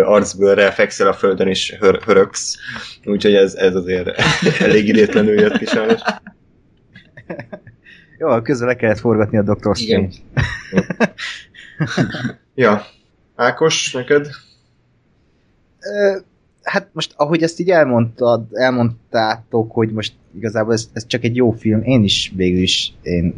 arcbőrrel 0.03 0.73
fekszel 0.73 1.07
a 1.07 1.13
földön 1.13 1.47
és 1.47 1.75
hör, 1.79 2.03
höröksz. 2.03 2.57
Úgyhogy 3.05 3.33
ez, 3.33 3.53
ez 3.53 3.75
azért 3.75 4.09
elég 4.59 4.87
idétlenül 4.87 5.39
jött 5.39 5.57
ki 5.57 5.65
sajnos. 5.65 6.01
Jó, 8.19 8.41
közben 8.41 8.67
le 8.67 8.75
kellett 8.75 8.99
forgatni 8.99 9.37
a 9.37 9.41
Dr. 9.41 9.75
Strange. 9.75 10.15
ja. 12.65 12.85
Ákos, 13.35 13.91
neked? 13.91 14.27
hát 16.63 16.89
most, 16.93 17.13
ahogy 17.15 17.43
ezt 17.43 17.59
így 17.59 17.69
elmondtad, 17.69 18.47
elmondtátok, 18.51 19.71
hogy 19.71 19.91
most 19.91 20.13
igazából 20.37 20.73
ez, 20.73 20.89
ez 20.93 21.07
csak 21.07 21.23
egy 21.23 21.35
jó 21.35 21.51
film, 21.51 21.81
én 21.81 22.03
is 22.03 22.33
végül 22.35 22.61
is 22.61 22.93
én 23.01 23.33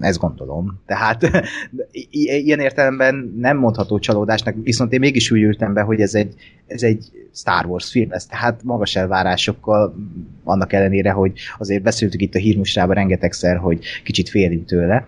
ezt 0.00 0.18
gondolom. 0.18 0.80
Tehát 0.86 1.30
ilyen 2.44 2.60
értelemben 2.60 3.34
nem 3.38 3.56
mondható 3.56 3.98
csalódásnak, 3.98 4.54
viszont 4.62 4.92
én 4.92 5.00
mégis 5.00 5.30
úgy 5.30 5.42
ültem 5.42 5.72
be, 5.72 5.80
hogy 5.80 6.00
ez 6.00 6.14
egy, 6.14 6.34
ez 6.66 6.82
egy 6.82 7.04
Star 7.34 7.66
Wars 7.66 7.90
film. 7.90 8.10
Lesz, 8.10 8.26
tehát 8.26 8.62
magas 8.62 8.96
elvárásokkal, 8.96 9.94
annak 10.44 10.72
ellenére, 10.72 11.10
hogy 11.10 11.32
azért 11.58 11.82
beszéltük 11.82 12.20
itt 12.20 12.34
a 12.34 12.38
hírmusrában 12.38 12.94
rengetegszer, 12.94 13.56
hogy 13.56 13.84
kicsit 14.04 14.28
félünk 14.28 14.66
tőle. 14.66 15.06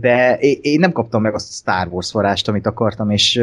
De 0.00 0.38
én 0.38 0.78
nem 0.80 0.92
kaptam 0.92 1.22
meg 1.22 1.34
azt 1.34 1.48
a 1.48 1.52
Star 1.52 1.88
Wars 1.92 2.12
varást, 2.12 2.48
amit 2.48 2.66
akartam, 2.66 3.10
és 3.10 3.42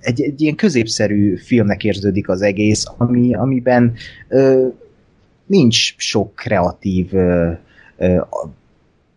egy, 0.00 0.22
egy 0.22 0.40
ilyen 0.40 0.54
középszerű 0.54 1.36
filmnek 1.36 1.84
érződik 1.84 2.28
az 2.28 2.42
egész, 2.42 2.84
ami, 2.96 3.34
amiben 3.34 3.92
ö, 4.28 4.66
nincs 5.50 5.94
sok 5.96 6.34
kreatív 6.34 7.14
ö, 7.14 7.52
ö, 7.96 8.20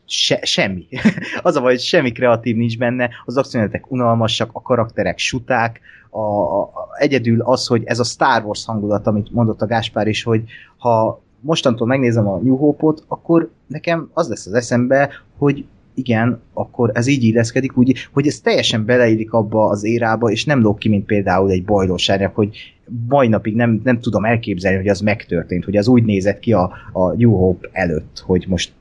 se, 0.05 0.39
semmi. 0.43 0.87
az 1.41 1.55
a 1.55 1.61
baj, 1.61 1.71
hogy 1.71 1.81
semmi 1.81 2.11
kreatív 2.11 2.55
nincs 2.55 2.77
benne, 2.77 3.09
az 3.25 3.37
akciónetek 3.37 3.91
unalmasak, 3.91 4.49
a 4.53 4.61
karakterek 4.61 5.17
suták, 5.17 5.79
a, 6.09 6.19
a, 6.19 6.61
a, 6.61 6.87
egyedül 6.97 7.41
az, 7.41 7.67
hogy 7.67 7.83
ez 7.85 7.99
a 7.99 8.03
Star 8.03 8.43
Wars 8.43 8.65
hangulat, 8.65 9.07
amit 9.07 9.31
mondott 9.31 9.61
a 9.61 9.65
Gáspár 9.65 10.07
is, 10.07 10.23
hogy 10.23 10.43
ha 10.77 11.21
mostantól 11.39 11.87
megnézem 11.87 12.27
a 12.27 12.37
New 12.37 12.55
Hope-ot, 12.55 13.03
akkor 13.07 13.51
nekem 13.67 14.09
az 14.13 14.29
lesz 14.29 14.45
az 14.45 14.53
eszembe, 14.53 15.09
hogy 15.37 15.65
igen, 15.93 16.41
akkor 16.53 16.91
ez 16.93 17.07
így 17.07 17.23
illeszkedik, 17.23 17.77
úgy, 17.77 18.07
hogy 18.13 18.27
ez 18.27 18.39
teljesen 18.39 18.85
beleillik 18.85 19.33
abba 19.33 19.67
az 19.67 19.83
érába, 19.83 20.29
és 20.29 20.45
nem 20.45 20.61
lók 20.61 20.79
ki, 20.79 20.89
mint 20.89 21.05
például 21.05 21.51
egy 21.51 21.63
bajlósárnyak, 21.63 22.35
hogy 22.35 22.73
mai 23.07 23.27
napig 23.27 23.55
nem, 23.55 23.81
nem 23.83 23.99
tudom 23.99 24.25
elképzelni, 24.25 24.77
hogy 24.77 24.87
az 24.87 24.99
megtörtént, 24.99 25.65
hogy 25.65 25.77
az 25.77 25.87
úgy 25.87 26.03
nézett 26.03 26.39
ki 26.39 26.53
a, 26.53 26.71
a 26.91 27.13
New 27.15 27.31
Hope 27.31 27.69
előtt, 27.71 28.23
hogy 28.25 28.45
most 28.47 28.71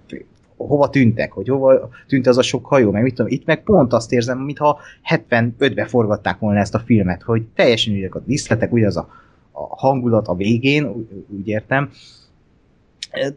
hova 0.56 0.90
tűntek, 0.90 1.32
hogy 1.32 1.48
hova 1.48 1.88
tűnt 2.06 2.26
az 2.26 2.38
a 2.38 2.42
sok 2.42 2.66
hajó, 2.66 2.90
meg 2.90 3.02
mit 3.02 3.14
tudom, 3.14 3.32
itt 3.32 3.46
meg 3.46 3.62
pont 3.62 3.92
azt 3.92 4.12
érzem, 4.12 4.38
mintha 4.38 4.78
75-be 5.14 5.84
forgatták 5.84 6.38
volna 6.38 6.58
ezt 6.58 6.74
a 6.74 6.78
filmet, 6.78 7.22
hogy 7.22 7.42
teljesen 7.54 7.94
ügyek 7.94 8.14
a 8.14 8.22
diszletek, 8.26 8.72
ugye 8.72 8.86
az 8.86 8.96
a, 8.96 9.08
a 9.52 9.76
hangulat 9.76 10.28
a 10.28 10.34
végén, 10.34 10.86
úgy, 10.86 11.24
úgy 11.28 11.48
értem, 11.48 11.90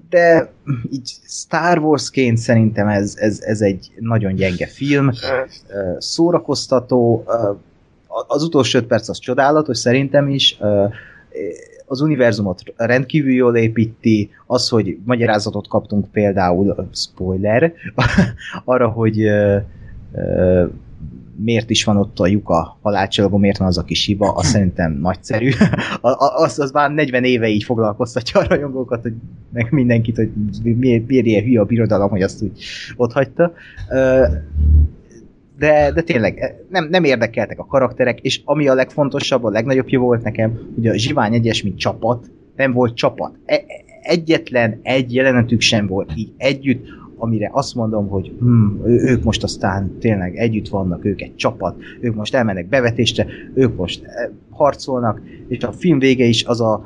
de 0.10 0.52
így 0.92 1.12
Star 1.28 1.78
Wars-ként 1.78 2.38
szerintem 2.38 2.88
ez, 2.88 3.16
ez, 3.18 3.40
ez 3.42 3.62
egy 3.62 3.92
nagyon 4.00 4.36
gyenge 4.36 4.68
film, 4.68 5.12
szórakoztató, 5.98 7.24
az 8.28 8.44
utolsó 8.44 8.80
öt 8.80 8.86
perc 8.86 9.10
az 9.10 9.20
csodálatos, 9.20 9.78
szerintem 9.78 10.30
is, 10.30 10.58
az 11.86 12.02
univerzumot 12.02 12.62
rendkívül 12.76 13.32
jól 13.32 13.56
építi, 13.56 14.30
az, 14.46 14.70
hogy 14.70 14.98
magyarázatot 15.06 15.68
kaptunk 15.68 16.12
például, 16.12 16.90
spoiler, 16.94 17.74
arra, 18.66 18.88
hogy 18.88 19.30
miért 21.38 21.70
is 21.70 21.84
van 21.84 21.98
ott 21.98 22.20
a 22.20 22.28
lyuka 22.28 22.78
halálcsillagó, 22.82 23.38
miért 23.38 23.58
van 23.58 23.68
az 23.68 23.78
a 23.78 23.84
kis 23.84 24.06
hiba, 24.06 24.32
az 24.32 24.46
szerintem 24.46 24.98
nagyszerű. 25.02 25.50
az, 26.46 26.60
az 26.60 26.72
már 26.72 26.92
40 26.92 27.24
éve 27.24 27.48
így 27.48 27.64
foglalkoztatja 27.64 28.40
a 28.40 28.46
rajongókat, 28.48 29.02
hogy 29.02 29.14
meg 29.54 29.72
mindenkit, 29.72 30.16
hogy 30.16 30.30
miért, 30.64 31.08
miért 31.08 31.26
ilyen 31.26 31.44
hülye 31.44 31.60
a 31.60 31.66
birodalom, 31.66 32.10
hogy 32.10 32.22
azt 32.22 32.42
úgy 32.42 32.64
ott 32.96 33.12
hagyta. 33.12 33.54
De, 35.58 35.92
de 35.92 36.02
tényleg 36.02 36.56
nem, 36.70 36.88
nem 36.90 37.04
érdekeltek 37.04 37.60
a 37.60 37.66
karakterek, 37.66 38.20
és 38.20 38.42
ami 38.46 38.68
a 38.68 38.74
legfontosabb, 38.74 39.44
a 39.44 39.50
legnagyobb 39.50 39.90
jó 39.90 40.02
volt 40.02 40.24
nekem, 40.24 40.60
hogy 40.76 40.88
a 40.88 40.98
Zsivány 40.98 41.34
egyes, 41.34 41.64
mint 41.64 41.78
csapat, 41.78 42.30
nem 42.56 42.72
volt 42.72 42.96
csapat. 42.96 43.36
E- 43.46 43.64
egyetlen 44.02 44.80
egy 44.84 45.14
jelenetük 45.14 45.62
sem 45.62 45.88
volt 45.88 46.12
így 46.16 46.32
együtt, 46.38 46.88
amire 47.26 47.50
azt 47.54 47.76
mondom, 47.76 48.08
hogy 48.08 48.32
hm, 48.40 48.86
ők 48.86 49.24
most 49.24 49.44
aztán 49.44 49.98
tényleg 50.00 50.36
együtt 50.36 50.68
vannak, 50.68 51.06
ők 51.06 51.22
egy 51.22 51.36
csapat, 51.36 51.76
ők 52.00 52.16
most 52.16 52.36
elmennek 52.36 52.70
bevetésre, 52.70 53.26
ők 53.54 53.76
most 53.76 54.04
eh, 54.04 54.30
harcolnak, 54.50 55.22
és 55.48 55.64
a 55.64 55.72
film 55.72 56.00
vége 56.00 56.26
is 56.26 56.44
az 56.44 56.62
a, 56.62 56.84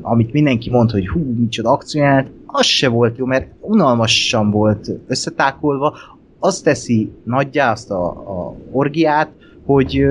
amit 0.00 0.32
mindenki 0.32 0.70
mond, 0.70 0.90
hogy 0.90 1.08
hú, 1.08 1.20
micsoda 1.38 1.70
akcióját, 1.70 2.30
az 2.46 2.64
se 2.64 2.88
volt 2.88 3.16
jó, 3.16 3.24
mert 3.24 3.46
unalmasan 3.60 4.50
volt 4.50 4.90
összetákolva, 5.06 5.96
azt 6.38 6.64
teszi 6.64 7.10
nagyjá 7.24 7.70
azt 7.70 7.90
a, 7.90 8.06
a 8.08 8.54
orgiát, 8.70 9.30
hogy 9.64 10.06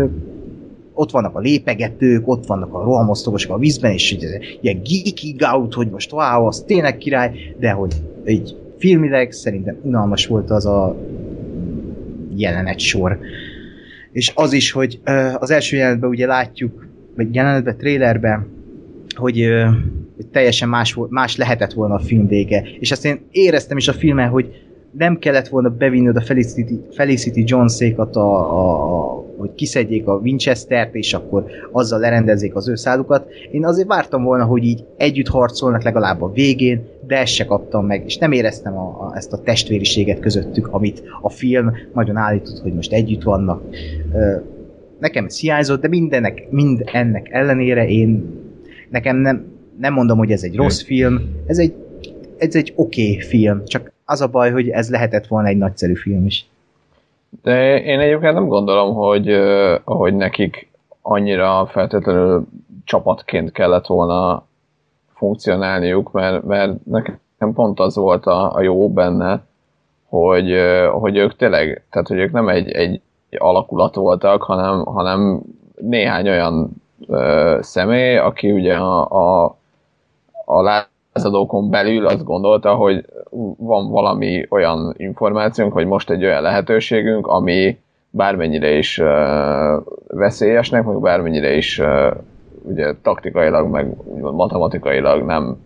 ott 0.93 1.11
vannak 1.11 1.35
a 1.35 1.39
lépegetők, 1.39 2.27
ott 2.27 2.45
vannak 2.45 2.73
a 2.73 2.83
rohamosztogosok 2.83 3.51
a 3.51 3.57
vízben, 3.57 3.91
és 3.91 4.11
így, 4.11 4.23
ilyen 4.61 4.81
geeky 4.83 5.35
out, 5.53 5.73
hogy 5.73 5.89
most 5.89 6.11
wow, 6.11 6.45
az 6.45 6.63
tényleg 6.67 6.97
király, 6.97 7.55
de 7.59 7.71
hogy 7.71 7.93
így 8.27 8.55
filmileg 8.77 9.31
szerintem 9.31 9.77
unalmas 9.81 10.27
volt 10.27 10.49
az 10.49 10.65
a 10.65 10.95
jelenet 12.35 12.79
sor. 12.79 13.19
És 14.11 14.31
az 14.35 14.53
is, 14.53 14.71
hogy 14.71 14.99
az 15.39 15.51
első 15.51 15.77
jelenetben 15.77 16.09
ugye 16.09 16.25
látjuk, 16.25 16.87
vagy 17.15 17.35
jelenetben, 17.35 17.77
trailerben, 17.77 18.47
hogy, 19.15 19.47
teljesen 20.31 20.69
más, 20.69 20.97
más 21.09 21.35
lehetett 21.37 21.73
volna 21.73 21.93
a 21.93 21.99
film 21.99 22.27
vége. 22.27 22.63
És 22.79 22.91
azt 22.91 23.05
én 23.05 23.19
éreztem 23.31 23.77
is 23.77 23.87
a 23.87 23.93
filmen, 23.93 24.29
hogy 24.29 24.65
nem 24.91 25.19
kellett 25.19 25.47
volna 25.47 25.69
bevinned 25.69 26.15
a 26.15 26.21
Felicity, 26.21 26.73
Felicity 26.91 27.43
Jones-ékat, 27.45 28.15
a, 28.15 28.59
a, 28.59 29.25
hogy 29.37 29.53
kiszedjék 29.55 30.07
a 30.07 30.13
Winchester-t, 30.13 30.95
és 30.95 31.13
akkor 31.13 31.45
azzal 31.71 31.99
lerendezzék 31.99 32.55
az 32.55 32.69
ő 32.69 32.75
szálukat. 32.75 33.27
Én 33.51 33.65
azért 33.65 33.87
vártam 33.87 34.23
volna, 34.23 34.43
hogy 34.43 34.63
így 34.63 34.83
együtt 34.97 35.27
harcolnak 35.27 35.83
legalább 35.83 36.21
a 36.21 36.31
végén, 36.31 36.87
de 37.07 37.17
ezt 37.17 37.33
se 37.33 37.45
kaptam 37.45 37.85
meg, 37.85 38.03
és 38.05 38.17
nem 38.17 38.31
éreztem 38.31 38.77
a, 38.77 38.87
a, 38.87 39.15
ezt 39.15 39.33
a 39.33 39.41
testvériséget 39.41 40.19
közöttük, 40.19 40.67
amit 40.67 41.03
a 41.21 41.29
film 41.29 41.71
nagyon 41.93 42.15
állított, 42.15 42.61
hogy 42.61 42.73
most 42.73 42.93
együtt 42.93 43.23
vannak. 43.23 43.61
Nekem 44.99 45.25
ez 45.25 45.39
hiányzott, 45.39 45.81
de 45.81 45.87
mindennek, 45.87 46.47
mind 46.49 46.81
ennek 46.85 47.29
ellenére 47.29 47.87
én 47.87 48.43
nekem 48.89 49.17
nem, 49.17 49.45
nem 49.79 49.93
mondom, 49.93 50.17
hogy 50.17 50.31
ez 50.31 50.43
egy 50.43 50.55
rossz 50.55 50.81
film, 50.81 51.19
ez 51.47 51.57
egy, 51.57 51.73
ez 52.37 52.55
egy 52.55 52.73
oké 52.75 53.09
okay 53.09 53.21
film, 53.21 53.65
csak 53.65 53.91
az 54.05 54.21
a 54.21 54.27
baj, 54.27 54.51
hogy 54.51 54.69
ez 54.69 54.89
lehetett 54.89 55.27
volna 55.27 55.47
egy 55.47 55.57
nagyszerű 55.57 55.95
film 55.95 56.25
is. 56.25 56.45
De 57.41 57.83
én 57.83 57.99
egyébként 57.99 58.33
nem 58.33 58.47
gondolom, 58.47 58.95
hogy, 58.95 59.35
hogy 59.83 60.15
nekik 60.15 60.67
annyira 61.01 61.69
feltétlenül 61.71 62.47
csapatként 62.83 63.51
kellett 63.51 63.85
volna 63.85 64.45
funkcionálniuk, 65.15 66.11
mert, 66.11 66.43
mert 66.43 66.85
nekem 66.85 67.53
pont 67.53 67.79
az 67.79 67.95
volt 67.95 68.25
a, 68.25 68.55
a 68.55 68.61
jó 68.61 68.89
benne, 68.89 69.43
hogy, 70.09 70.55
hogy 70.91 71.17
ők 71.17 71.35
tényleg, 71.35 71.85
tehát 71.91 72.07
hogy 72.07 72.17
ők 72.17 72.31
nem 72.31 72.49
egy, 72.49 72.71
egy 72.71 73.01
alakulat 73.37 73.95
voltak, 73.95 74.43
hanem, 74.43 74.83
hanem 74.83 75.41
néhány 75.81 76.29
olyan 76.29 76.69
ö, 77.07 77.57
személy, 77.61 78.17
aki 78.17 78.51
ugye 78.51 78.75
a, 78.75 79.09
a, 79.09 79.57
a 80.45 80.61
lázadókon 80.61 81.69
belül 81.69 82.07
azt 82.07 82.23
gondolta, 82.23 82.75
hogy 82.75 83.05
van 83.57 83.89
valami 83.89 84.45
olyan 84.49 84.93
információnk, 84.97 85.73
hogy 85.73 85.85
most 85.85 86.09
egy 86.09 86.23
olyan 86.23 86.41
lehetőségünk, 86.41 87.27
ami 87.27 87.77
bármennyire 88.09 88.71
is 88.71 88.97
uh, 88.97 89.07
veszélyesnek, 90.07 90.85
meg 90.85 90.99
bármennyire 90.99 91.55
is 91.55 91.79
uh, 91.79 92.11
ugye 92.67 92.93
taktikailag, 93.01 93.69
meg 93.69 93.93
úgymond 94.03 94.35
matematikailag 94.35 95.25
nem, 95.25 95.57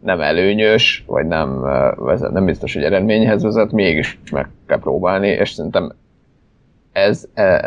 nem 0.00 0.20
előnyös, 0.20 1.04
vagy 1.06 1.26
nem, 1.26 1.60
vezet, 1.96 2.32
nem 2.32 2.44
biztos, 2.44 2.74
hogy 2.74 2.82
eredményhez 2.82 3.42
vezet, 3.42 3.72
mégis 3.72 4.18
meg 4.32 4.48
kell 4.66 4.78
próbálni, 4.78 5.28
és 5.28 5.50
szerintem 5.50 5.92
ez, 6.92 7.28
e, 7.34 7.42
e, 7.42 7.60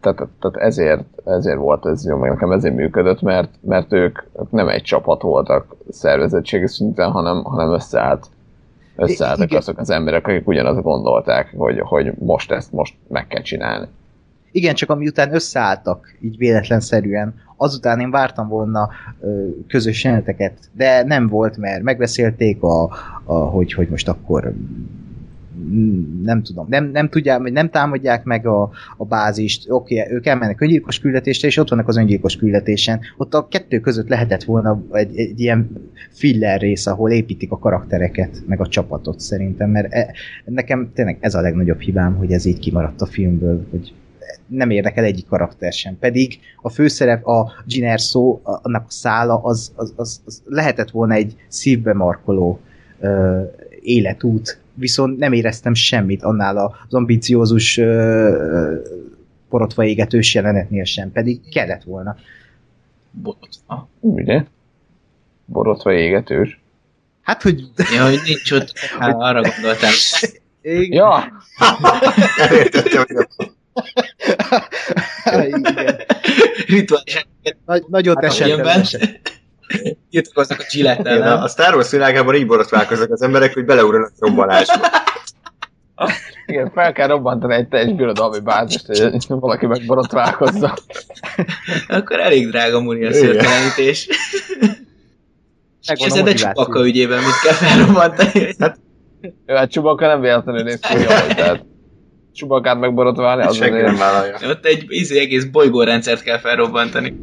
tehát, 0.00 0.28
tehát 0.40 0.56
ezért, 0.58 1.04
ezért 1.24 1.56
volt 1.56 1.86
ez 1.86 2.06
jó, 2.06 2.16
meg 2.16 2.30
nekem 2.30 2.52
ezért 2.52 2.74
működött, 2.74 3.20
mert, 3.20 3.50
mert 3.60 3.92
ők, 3.92 4.18
ők 4.40 4.50
nem 4.50 4.68
egy 4.68 4.82
csapat 4.82 5.22
voltak 5.22 5.76
szervezettségi 5.90 6.68
szinten, 6.68 7.10
hanem, 7.10 7.42
hanem 7.42 7.72
összeállt 7.72 8.26
összeálltak 8.96 9.46
Igen. 9.46 9.58
azok 9.58 9.78
az 9.78 9.90
emberek, 9.90 10.26
akik 10.26 10.48
ugyanazt 10.48 10.82
gondolták, 10.82 11.54
hogy, 11.56 11.80
hogy 11.80 12.12
most 12.18 12.50
ezt 12.50 12.72
most 12.72 12.94
meg 13.08 13.26
kell 13.26 13.42
csinálni. 13.42 13.86
Igen, 14.52 14.74
csak 14.74 14.90
amiután 14.90 15.34
összeálltak, 15.34 16.16
így 16.20 16.36
véletlenszerűen, 16.36 17.34
azután 17.56 18.00
én 18.00 18.10
vártam 18.10 18.48
volna 18.48 18.88
közös 19.68 20.04
jeleneteket, 20.04 20.52
de 20.72 21.02
nem 21.02 21.26
volt, 21.26 21.56
mert 21.56 21.82
megbeszélték, 21.82 22.62
a, 22.62 22.82
a, 23.24 23.34
hogy, 23.34 23.72
hogy 23.72 23.88
most 23.88 24.08
akkor 24.08 24.54
nem 26.22 26.42
tudom, 26.42 26.66
nem, 26.68 26.84
nem 26.84 27.08
tudják, 27.08 27.40
vagy 27.40 27.52
nem 27.52 27.70
támadják 27.70 28.24
meg 28.24 28.46
a, 28.46 28.70
a 28.96 29.04
bázist, 29.04 29.70
oké, 29.70 30.00
okay, 30.00 30.12
ők 30.14 30.26
elmennek 30.26 30.60
öngyilkos 30.60 30.98
küldetésre, 30.98 31.48
és 31.48 31.56
ott 31.56 31.68
vannak 31.68 31.88
az 31.88 31.96
öngyilkos 31.96 32.36
küldetésen. 32.36 33.00
Ott 33.16 33.34
a 33.34 33.48
kettő 33.48 33.80
között 33.80 34.08
lehetett 34.08 34.44
volna 34.44 34.82
egy, 34.92 35.16
egy 35.18 35.40
ilyen 35.40 35.70
filler 36.10 36.60
rész, 36.60 36.86
ahol 36.86 37.10
építik 37.10 37.52
a 37.52 37.58
karaktereket, 37.58 38.42
meg 38.46 38.60
a 38.60 38.66
csapatot 38.66 39.20
szerintem, 39.20 39.70
mert 39.70 39.92
e, 39.92 40.12
nekem 40.44 40.90
tényleg 40.94 41.16
ez 41.20 41.34
a 41.34 41.40
legnagyobb 41.40 41.80
hibám, 41.80 42.16
hogy 42.16 42.32
ez 42.32 42.44
így 42.44 42.58
kimaradt 42.58 43.00
a 43.00 43.06
filmből, 43.06 43.66
hogy 43.70 43.92
nem 44.46 44.70
érdekel 44.70 45.04
egyik 45.04 45.26
karakter 45.26 45.72
sem. 45.72 45.98
Pedig 45.98 46.38
a 46.62 46.68
főszerep, 46.68 47.26
a 47.26 47.52
Gin 47.66 47.84
Erso, 47.84 48.40
annak 48.42 48.84
a 48.86 48.90
szála, 48.90 49.42
az, 49.42 49.72
az, 49.76 49.92
az, 49.96 50.20
az 50.26 50.42
lehetett 50.44 50.90
volna 50.90 51.14
egy 51.14 51.34
szívbe 51.48 51.94
markoló 51.94 52.60
ö, 53.00 53.42
életút, 53.80 54.58
viszont 54.74 55.18
nem 55.18 55.32
éreztem 55.32 55.74
semmit 55.74 56.22
annál 56.22 56.56
az 56.56 56.94
ambiciózus 56.94 57.80
porotva 59.48 59.84
égetős 59.84 60.34
jelenetnél 60.34 60.84
sem, 60.84 61.12
pedig 61.12 61.40
kellett 61.50 61.82
volna. 61.82 62.16
Borotva. 63.10 63.88
Ugye? 64.00 64.44
Borotva 65.44 65.92
égetős. 65.92 66.60
Hát, 67.22 67.42
hogy... 67.42 67.70
Ja, 67.94 68.04
hogy 68.04 68.20
nincs 68.24 68.50
ott, 68.50 68.78
hát, 68.98 69.14
arra 69.28 69.40
gondoltam. 69.40 69.90
Igen. 70.62 70.92
Ja! 70.92 71.32
Elértettem, 72.48 73.04
hogy 73.06 73.52
Igen. 75.46 75.96
Rituális. 76.66 77.26
Nagy, 77.66 77.84
nagyot 77.88 78.14
Hát, 78.14 78.24
esett. 78.24 78.46
ilyenben. 78.46 78.84
Írtakoznak 80.10 80.58
a 80.60 81.02
nem? 81.02 81.42
a 81.42 81.48
Star 81.48 81.74
Wars 81.74 81.90
világában 81.90 82.34
így 82.34 82.46
borotválkoznak 82.46 83.10
az 83.10 83.22
emberek, 83.22 83.54
hogy 83.54 83.64
beleugranak 83.64 84.12
a 84.18 84.26
robbanásba. 84.26 84.86
Igen, 86.46 86.70
fel 86.74 86.92
kell 86.92 87.06
robbantani 87.06 87.54
egy 87.54 87.68
teljes 87.68 87.92
birodalmi 87.92 88.38
bázist, 88.40 88.86
hogy 88.86 89.12
valaki 89.28 89.66
megborotválkozza. 89.66 90.76
Akkor 91.88 92.20
elég 92.20 92.48
drága 92.48 92.80
muri 92.80 93.04
a 93.04 93.12
szörtelenítés. 93.12 94.08
Kezded 95.86 96.18
a 96.18 96.24
motiváció. 96.24 96.48
csupaka 96.48 96.86
ügyében, 96.86 97.18
mit 97.18 97.40
kell 97.42 97.52
felrobbantani? 97.52 98.54
Jó, 99.46 99.54
hát 99.56 99.70
Csubaka 99.70 100.06
nem 100.06 100.20
véletlenül 100.20 100.62
néz 100.62 100.80
ki 100.80 100.94
tehát 101.34 101.64
Csubakát 102.34 102.80
megborotválni, 102.80 103.42
az 103.42 103.56
Senki 103.56 103.80
nem 103.80 103.96
vállalja. 103.96 104.36
Ott 104.48 104.64
egy 104.64 104.84
izé, 104.88 105.20
egész 105.20 105.44
bolygórendszert 105.44 106.22
kell 106.22 106.38
felrobbantani. 106.38 107.16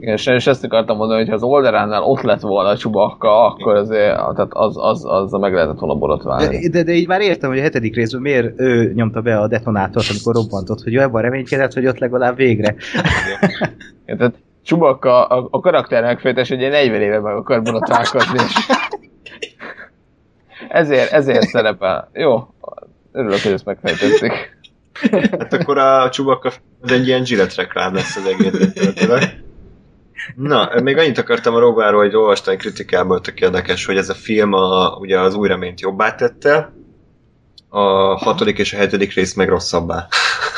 Igen, 0.00 0.14
és 0.14 0.46
ezt 0.46 0.64
akartam 0.64 0.96
mondani, 0.96 1.18
hogy 1.18 1.28
ha 1.28 1.34
az 1.34 1.42
Olderánál 1.42 2.02
ott 2.02 2.20
lett 2.20 2.40
volna 2.40 2.68
a 2.68 2.76
Csubakka, 2.76 3.46
akkor 3.46 3.74
azért, 3.74 4.14
tehát 4.14 4.48
az, 4.50 4.76
az, 4.76 5.04
az 5.04 5.30
meg 5.30 5.52
lehetett 5.52 5.78
volna 5.78 5.94
borotválni. 5.94 6.58
De, 6.58 6.68
de, 6.68 6.82
de 6.82 6.92
így 6.92 7.06
már 7.06 7.20
értem, 7.20 7.50
hogy 7.50 7.58
a 7.58 7.62
hetedik 7.62 7.94
részben 7.94 8.20
miért 8.20 8.60
ő 8.60 8.92
nyomta 8.94 9.20
be 9.20 9.38
a 9.38 9.48
detonátort, 9.48 10.06
amikor 10.10 10.34
robbantott, 10.34 10.82
hogy 10.82 10.94
ő 10.94 11.00
ebben 11.00 11.22
reménykedett, 11.22 11.72
hogy 11.72 11.86
ott 11.86 11.98
legalább 11.98 12.36
végre. 12.36 12.74
Igen, 14.04 14.18
tehát 14.18 14.34
Csubakka 14.64 15.24
a, 15.24 15.48
a 15.50 15.60
karakter 15.60 16.02
megfejtés, 16.02 16.48
hogy 16.48 16.62
egy 16.62 16.70
40 16.70 17.00
éve 17.00 17.20
meg 17.20 17.34
akar 17.34 17.62
borotválkozni, 17.62 18.38
és 18.46 18.54
ezért, 20.68 21.12
ezért 21.12 21.46
szerepel. 21.46 22.10
Jó, 22.12 22.48
örülök, 23.16 23.40
hogy 23.40 23.52
ezt 23.52 23.64
megfejtették. 23.64 24.32
Hát 25.38 25.52
akkor 25.52 25.78
a 25.78 26.08
Chewbacca 26.08 26.52
az 26.80 26.92
egy 26.92 27.06
ilyen 27.06 27.22
Gillette 27.22 27.54
reklám 27.56 27.94
lesz 27.94 28.16
az 28.16 28.26
egész. 28.26 28.72
Na, 30.34 30.80
még 30.82 30.96
annyit 30.96 31.18
akartam 31.18 31.54
a 31.54 31.58
Rogáról, 31.58 32.02
hogy 32.02 32.14
olvastam 32.14 32.54
egy 32.54 32.60
kritikából, 32.60 33.20
tök 33.20 33.40
érdekes, 33.40 33.84
hogy 33.84 33.96
ez 33.96 34.08
a 34.08 34.14
film 34.14 34.52
a, 34.52 34.96
ugye 34.96 35.20
az 35.20 35.34
új 35.34 35.48
reményt 35.48 35.80
jobbá 35.80 36.14
tette, 36.14 36.72
a 37.68 38.16
hatodik 38.16 38.58
és 38.58 38.72
a 38.72 38.76
hetedik 38.76 39.14
rész 39.14 39.34
meg 39.34 39.48
rosszabbá. 39.48 40.08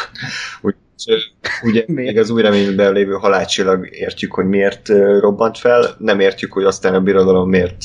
Úgyhogy 0.62 1.32
ugye 1.62 1.84
még 1.86 2.18
az 2.18 2.30
új 2.30 2.42
reményben 2.42 2.92
lévő 2.92 3.12
halálcsillag 3.12 3.88
értjük, 3.90 4.34
hogy 4.34 4.46
miért 4.46 4.88
robbant 5.20 5.58
fel, 5.58 5.94
nem 5.98 6.20
értjük, 6.20 6.52
hogy 6.52 6.64
aztán 6.64 6.94
a 6.94 7.00
birodalom 7.00 7.48
miért 7.48 7.76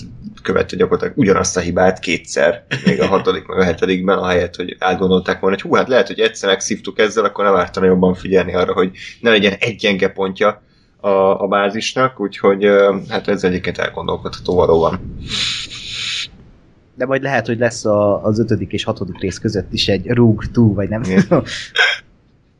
követte 0.44 0.76
gyakorlatilag 0.76 1.18
ugyanazt 1.18 1.58
a 1.58 1.60
hibát 1.60 2.00
kétszer, 2.00 2.64
még 2.86 3.02
a 3.02 3.08
hatodik, 3.08 3.46
meg 3.46 3.58
a 3.58 3.64
hetedikben, 3.64 4.18
ahelyett, 4.18 4.56
hogy 4.56 4.76
átgondolták 4.80 5.40
volna, 5.40 5.56
hogy 5.56 5.70
hú, 5.70 5.76
hát 5.76 5.88
lehet, 5.88 6.08
hogy 6.08 6.20
egyszer 6.20 6.50
megszívtuk 6.50 7.00
ezzel, 7.00 7.26
akkor 7.26 7.44
nem 7.46 7.56
ártana 7.56 7.86
jobban 7.86 8.14
figyelni 8.14 8.54
arra, 8.54 8.74
hogy 8.74 8.92
ne 9.20 9.30
legyen 9.30 9.54
egy 9.60 9.76
gyenge 9.76 10.08
pontja 10.08 10.62
a, 11.00 11.10
a 11.44 11.48
bázisnak, 11.48 12.20
úgyhogy 12.20 12.66
hát 13.10 13.28
ez 13.28 13.44
egyébként 13.44 13.78
elgondolkodható 13.78 14.56
valóban. 14.56 15.18
De 16.96 17.06
majd 17.06 17.22
lehet, 17.22 17.48
hogy 17.48 17.58
lesz 17.58 17.86
a, 17.86 18.24
az 18.24 18.40
ötödik 18.40 18.72
és 18.72 18.84
hatodik 18.84 19.20
rész 19.20 19.38
között 19.38 19.74
is 19.74 19.88
egy 19.88 20.08
Rogue 20.08 20.46
2, 20.46 20.62
vagy 20.62 20.90
nem 20.90 21.04
Igen. 21.04 21.22
tudom. 21.22 21.44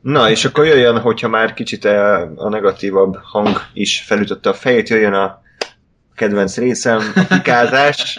Na, 0.02 0.30
és 0.30 0.46
akkor 0.46 0.66
jöjjön, 0.66 1.00
hogyha 1.00 1.28
már 1.28 1.54
kicsit 1.54 1.86
a, 1.86 2.22
a 2.36 2.50
negatívabb 2.50 3.18
hang 3.22 3.58
is 3.74 4.02
felütötte 4.02 4.50
a 4.50 4.54
fejét, 4.54 4.90
jöjjön 4.90 5.14
a 5.14 5.43
kedvenc 6.16 6.58
részem, 6.58 7.00
a 7.16 7.22
pikázás. 7.36 8.18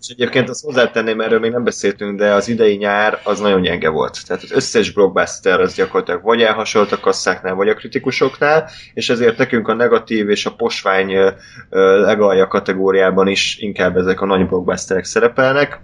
És 0.00 0.08
egyébként 0.08 0.48
azt 0.48 0.64
hozzátenném, 0.64 1.20
erről 1.20 1.38
még 1.38 1.50
nem 1.50 1.64
beszéltünk, 1.64 2.18
de 2.18 2.32
az 2.32 2.48
idei 2.48 2.76
nyár 2.76 3.20
az 3.24 3.40
nagyon 3.40 3.60
gyenge 3.60 3.88
volt. 3.88 4.26
Tehát 4.26 4.42
az 4.42 4.52
összes 4.52 4.92
blockbuster 4.92 5.60
az 5.60 5.74
gyakorlatilag 5.74 6.22
vagy 6.22 6.42
elhasolt 6.42 6.92
a 6.92 7.00
kasszáknál, 7.00 7.54
vagy 7.54 7.68
a 7.68 7.74
kritikusoknál, 7.74 8.70
és 8.94 9.10
ezért 9.10 9.38
nekünk 9.38 9.68
a 9.68 9.74
negatív 9.74 10.28
és 10.28 10.46
a 10.46 10.54
posvány 10.54 11.12
legalja 11.70 12.46
kategóriában 12.46 13.28
is 13.28 13.56
inkább 13.58 13.96
ezek 13.96 14.20
a 14.20 14.26
nagy 14.26 14.46
blockbusterek 14.46 15.04
szerepelnek. 15.04 15.80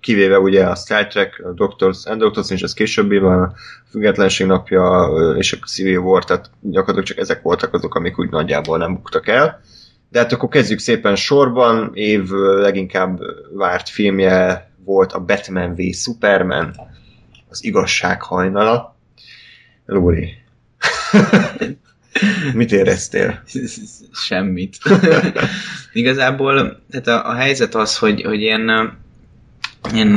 Kivéve 0.00 0.38
ugye 0.38 0.64
a 0.64 0.74
Star 0.74 1.06
Trek, 1.06 1.42
a 1.44 1.52
Doctors 1.52 2.04
and 2.04 2.20
Doctors, 2.20 2.50
és 2.50 2.62
ez 2.62 2.72
későbbi 2.72 3.18
van, 3.18 3.42
a 3.42 3.52
Függetlenség 3.90 4.46
napja 4.46 5.10
és 5.36 5.52
a 5.52 5.66
Civil 5.66 5.98
War, 5.98 6.24
tehát 6.24 6.50
gyakorlatilag 6.60 7.06
csak 7.06 7.18
ezek 7.18 7.42
voltak 7.42 7.74
azok, 7.74 7.94
amik 7.94 8.18
úgy 8.18 8.30
nagyjából 8.30 8.78
nem 8.78 8.94
buktak 8.94 9.28
el. 9.28 9.60
De 10.10 10.18
hát 10.18 10.32
akkor 10.32 10.48
kezdjük 10.48 10.78
szépen 10.78 11.16
sorban, 11.16 11.90
év 11.94 12.30
leginkább 12.56 13.20
várt 13.54 13.88
filmje 13.88 14.70
volt 14.84 15.12
a 15.12 15.24
Batman 15.24 15.74
v 15.74 15.80
Superman, 15.92 16.74
az 17.48 17.64
igazság 17.64 18.22
hajnala. 18.22 18.96
Lóri, 19.86 20.34
mit 22.54 22.72
éreztél? 22.72 23.42
Semmit. 24.12 24.76
Igazából 25.92 26.82
tehát 26.90 27.06
a, 27.06 27.28
a 27.28 27.34
helyzet 27.34 27.74
az, 27.74 27.98
hogy, 27.98 28.22
hogy 28.22 28.44
ö, 28.44 28.84
én, 29.94 30.16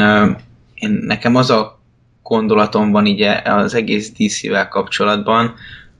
én, 0.73 0.89
nekem 1.01 1.35
az 1.35 1.49
a 1.49 1.81
gondolatom 2.23 2.91
van 2.91 3.05
így 3.05 3.21
az 3.43 3.73
egész 3.73 4.11
DC-vel 4.11 4.67
kapcsolatban, 4.67 5.53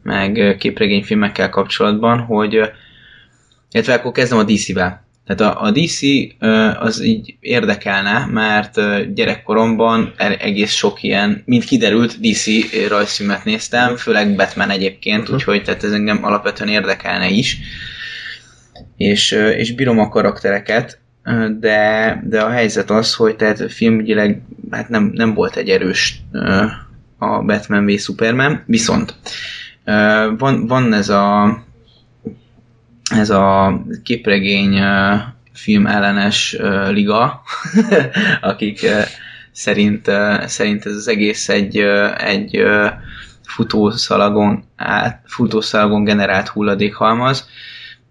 meg 0.03 0.55
képregényfilmekkel 0.59 1.49
kapcsolatban, 1.49 2.19
hogy 2.19 2.71
illetve 3.71 3.93
akkor 3.93 4.11
kezdem 4.11 4.37
a 4.37 4.43
DC-vel. 4.43 5.03
Tehát 5.25 5.55
a, 5.55 5.61
a 5.61 5.71
DC 5.71 5.99
az 6.79 7.03
így 7.03 7.35
érdekelne, 7.39 8.25
mert 8.25 8.79
gyerekkoromban 9.13 10.13
e- 10.17 10.37
egész 10.39 10.71
sok 10.71 11.03
ilyen, 11.03 11.43
mint 11.45 11.63
kiderült, 11.63 12.19
DC 12.19 12.45
rajzfilmet 12.89 13.43
néztem, 13.43 13.95
főleg 13.95 14.35
Batman 14.35 14.69
egyébként, 14.69 15.23
Mhm. 15.23 15.33
úgyhogy 15.33 15.63
tehát 15.63 15.83
ez 15.83 15.91
engem 15.91 16.23
alapvetően 16.23 16.69
érdekelne 16.69 17.29
is. 17.29 17.57
És, 18.97 19.31
és 19.31 19.73
bírom 19.73 19.99
a 19.99 20.09
karaktereket, 20.09 20.99
de, 21.59 22.21
de 22.25 22.41
a 22.41 22.49
helyzet 22.49 22.89
az, 22.89 23.13
hogy 23.13 23.35
tehát 23.35 23.71
filmügyileg 23.71 24.41
hát 24.71 24.89
nem, 24.89 25.11
nem 25.13 25.33
volt 25.33 25.55
egy 25.55 25.69
erős 25.69 26.21
a 27.17 27.43
Batman 27.43 27.85
v 27.85 27.97
Superman, 27.97 28.63
viszont 28.65 29.15
van, 30.37 30.67
van 30.67 30.93
ez 30.93 31.09
a 31.09 31.57
ez 33.09 33.29
a 33.29 33.79
képregény 34.03 34.79
film 35.53 35.85
ellenes 35.85 36.57
liga, 36.89 37.41
akik 38.41 38.85
szerint, 39.51 40.11
szerint 40.45 40.85
ez 40.85 40.95
az 40.95 41.07
egész 41.07 41.49
egy, 41.49 41.77
egy 42.17 42.63
futószalagon, 43.45 44.63
át, 44.75 45.21
futószalagon 45.25 46.03
generált 46.03 46.47
hulladékhalmaz. 46.47 47.47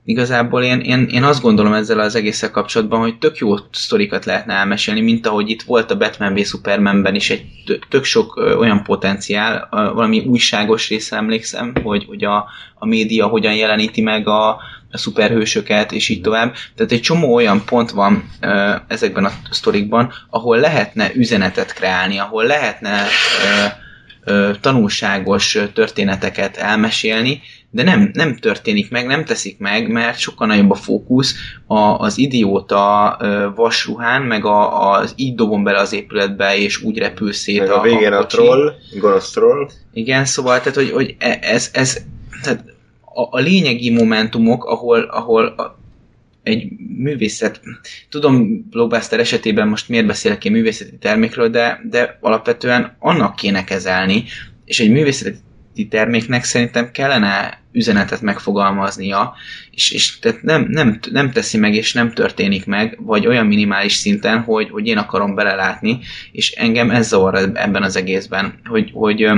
Igazából 0.05 0.63
én, 0.63 0.81
én, 0.81 1.07
én 1.11 1.23
azt 1.23 1.43
gondolom 1.43 1.73
ezzel 1.73 1.99
az 1.99 2.15
egésszel 2.15 2.51
kapcsolatban, 2.51 3.01
hogy 3.01 3.19
tök 3.19 3.37
jó 3.37 3.55
sztorikat 3.73 4.25
lehetne 4.25 4.55
elmesélni, 4.55 5.01
mint 5.01 5.27
ahogy 5.27 5.51
itt 5.51 5.63
volt 5.63 5.91
a 5.91 5.97
Batman 5.97 6.35
v 6.35 6.45
Supermanben 6.45 7.15
is 7.15 7.31
egy 7.31 7.45
tök, 7.89 8.05
sok 8.05 8.37
olyan 8.37 8.83
potenciál, 8.83 9.69
valami 9.71 10.21
újságos 10.21 10.89
része 10.89 11.17
emlékszem, 11.17 11.73
hogy, 11.83 12.05
hogy 12.05 12.25
a, 12.25 12.47
a 12.75 12.87
média 12.87 13.27
hogyan 13.27 13.55
jeleníti 13.55 14.01
meg 14.01 14.29
a, 14.29 14.49
a 14.91 14.99
szuperhősöket, 14.99 15.93
és 15.93 16.09
így 16.09 16.21
tovább. 16.21 16.55
Tehát 16.75 16.93
egy 16.93 17.01
csomó 17.01 17.35
olyan 17.35 17.65
pont 17.65 17.91
van 17.91 18.31
ezekben 18.89 19.25
a 19.25 19.33
sztorikban, 19.51 20.13
ahol 20.31 20.59
lehetne 20.59 21.15
üzenetet 21.15 21.73
kreálni, 21.73 22.19
ahol 22.19 22.45
lehetne 22.45 23.03
ö, 23.45 23.67
ö, 24.33 24.51
tanulságos 24.61 25.59
történeteket 25.75 26.57
elmesélni, 26.57 27.41
de 27.75 27.83
nem, 27.83 28.11
nem 28.13 28.37
történik 28.37 28.91
meg, 28.91 29.07
nem 29.07 29.25
teszik 29.25 29.59
meg, 29.59 29.89
mert 29.89 30.19
sokkal 30.19 30.47
nagyobb 30.47 30.71
a 30.71 30.75
fókusz 30.75 31.35
a, 31.67 31.79
az 31.79 32.19
idióta 32.19 33.17
vasruhán, 33.55 34.23
meg 34.23 34.45
a, 34.45 34.91
az 34.91 35.13
így 35.17 35.35
dobom 35.35 35.65
bele 35.65 35.79
az 35.79 35.93
épületbe, 35.93 36.57
és 36.57 36.83
úgy 36.83 36.99
repül 36.99 37.33
szét 37.33 37.59
Meg 37.59 37.71
a 37.71 37.81
végén 37.81 38.13
a 38.13 38.17
kocsi. 38.17 38.37
troll, 38.37 38.75
gonosz 39.01 39.31
troll. 39.31 39.69
Igen, 39.93 40.25
szóval, 40.25 40.59
tehát, 40.59 40.75
hogy, 40.75 40.91
hogy 40.91 41.17
e- 41.19 41.39
ez, 41.41 41.71
ez 41.73 41.99
tehát 42.43 42.65
a, 43.01 43.37
a 43.37 43.39
lényegi 43.39 43.91
momentumok, 43.91 44.65
ahol, 44.65 45.01
ahol 45.01 45.47
a, 45.47 45.79
egy 46.43 46.69
művészet, 46.99 47.61
tudom 48.09 48.67
blockbuster 48.71 49.21
esetében 49.21 49.69
most 49.69 49.89
miért 49.89 50.07
beszélek 50.07 50.45
én 50.45 50.53
művészeti 50.53 50.97
termékről, 50.97 51.49
de, 51.49 51.81
de 51.91 52.19
alapvetően 52.21 52.97
annak 52.99 53.37
kéne 53.37 53.65
kezelni, 53.65 54.25
és 54.65 54.81
egy 54.81 54.91
művészeti 54.91 55.89
terméknek 55.91 56.45
szerintem 56.45 56.91
kellene 56.91 57.62
üzenetet 57.73 58.21
megfogalmaznia, 58.21 59.35
és, 59.71 59.91
és 59.91 60.19
tehát 60.19 60.43
nem, 60.43 60.67
nem, 60.69 60.99
nem 61.11 61.31
teszi 61.31 61.59
meg, 61.59 61.75
és 61.75 61.93
nem 61.93 62.13
történik 62.13 62.67
meg, 62.67 62.99
vagy 63.01 63.27
olyan 63.27 63.47
minimális 63.47 63.95
szinten, 63.95 64.41
hogy, 64.41 64.71
hogy 64.71 64.87
én 64.87 64.99
akarom 64.99 65.35
belelátni, 65.35 65.99
és 66.33 66.51
engem 66.51 66.91
ez 66.91 67.09
zavar 67.09 67.35
ebben 67.55 67.83
az 67.83 67.97
egészben, 67.97 68.61
hogy, 68.65 68.91
hogy 68.95 69.31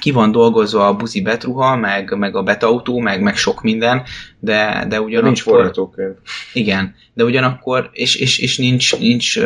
ki 0.00 0.10
van 0.10 0.32
dolgozva 0.32 0.86
a 0.86 0.96
buzi 0.96 1.22
betruha, 1.22 1.76
meg, 1.76 2.16
meg 2.18 2.36
a 2.36 2.42
betautó, 2.42 2.98
meg, 2.98 3.22
meg 3.22 3.36
sok 3.36 3.62
minden, 3.62 4.02
de, 4.38 4.84
de 4.88 5.00
ugyanakkor... 5.00 5.22
nincs 5.22 5.42
forgatókönyv. 5.42 6.14
Igen, 6.52 6.94
de 7.14 7.24
ugyanakkor, 7.24 7.90
és, 7.92 8.14
és, 8.14 8.38
és 8.38 8.58
nincs, 8.58 8.98
nincs 8.98 9.38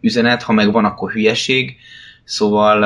üzenet, 0.00 0.42
ha 0.42 0.52
meg 0.52 0.72
van, 0.72 0.84
akkor 0.84 1.12
hülyeség, 1.12 1.76
szóval 2.24 2.84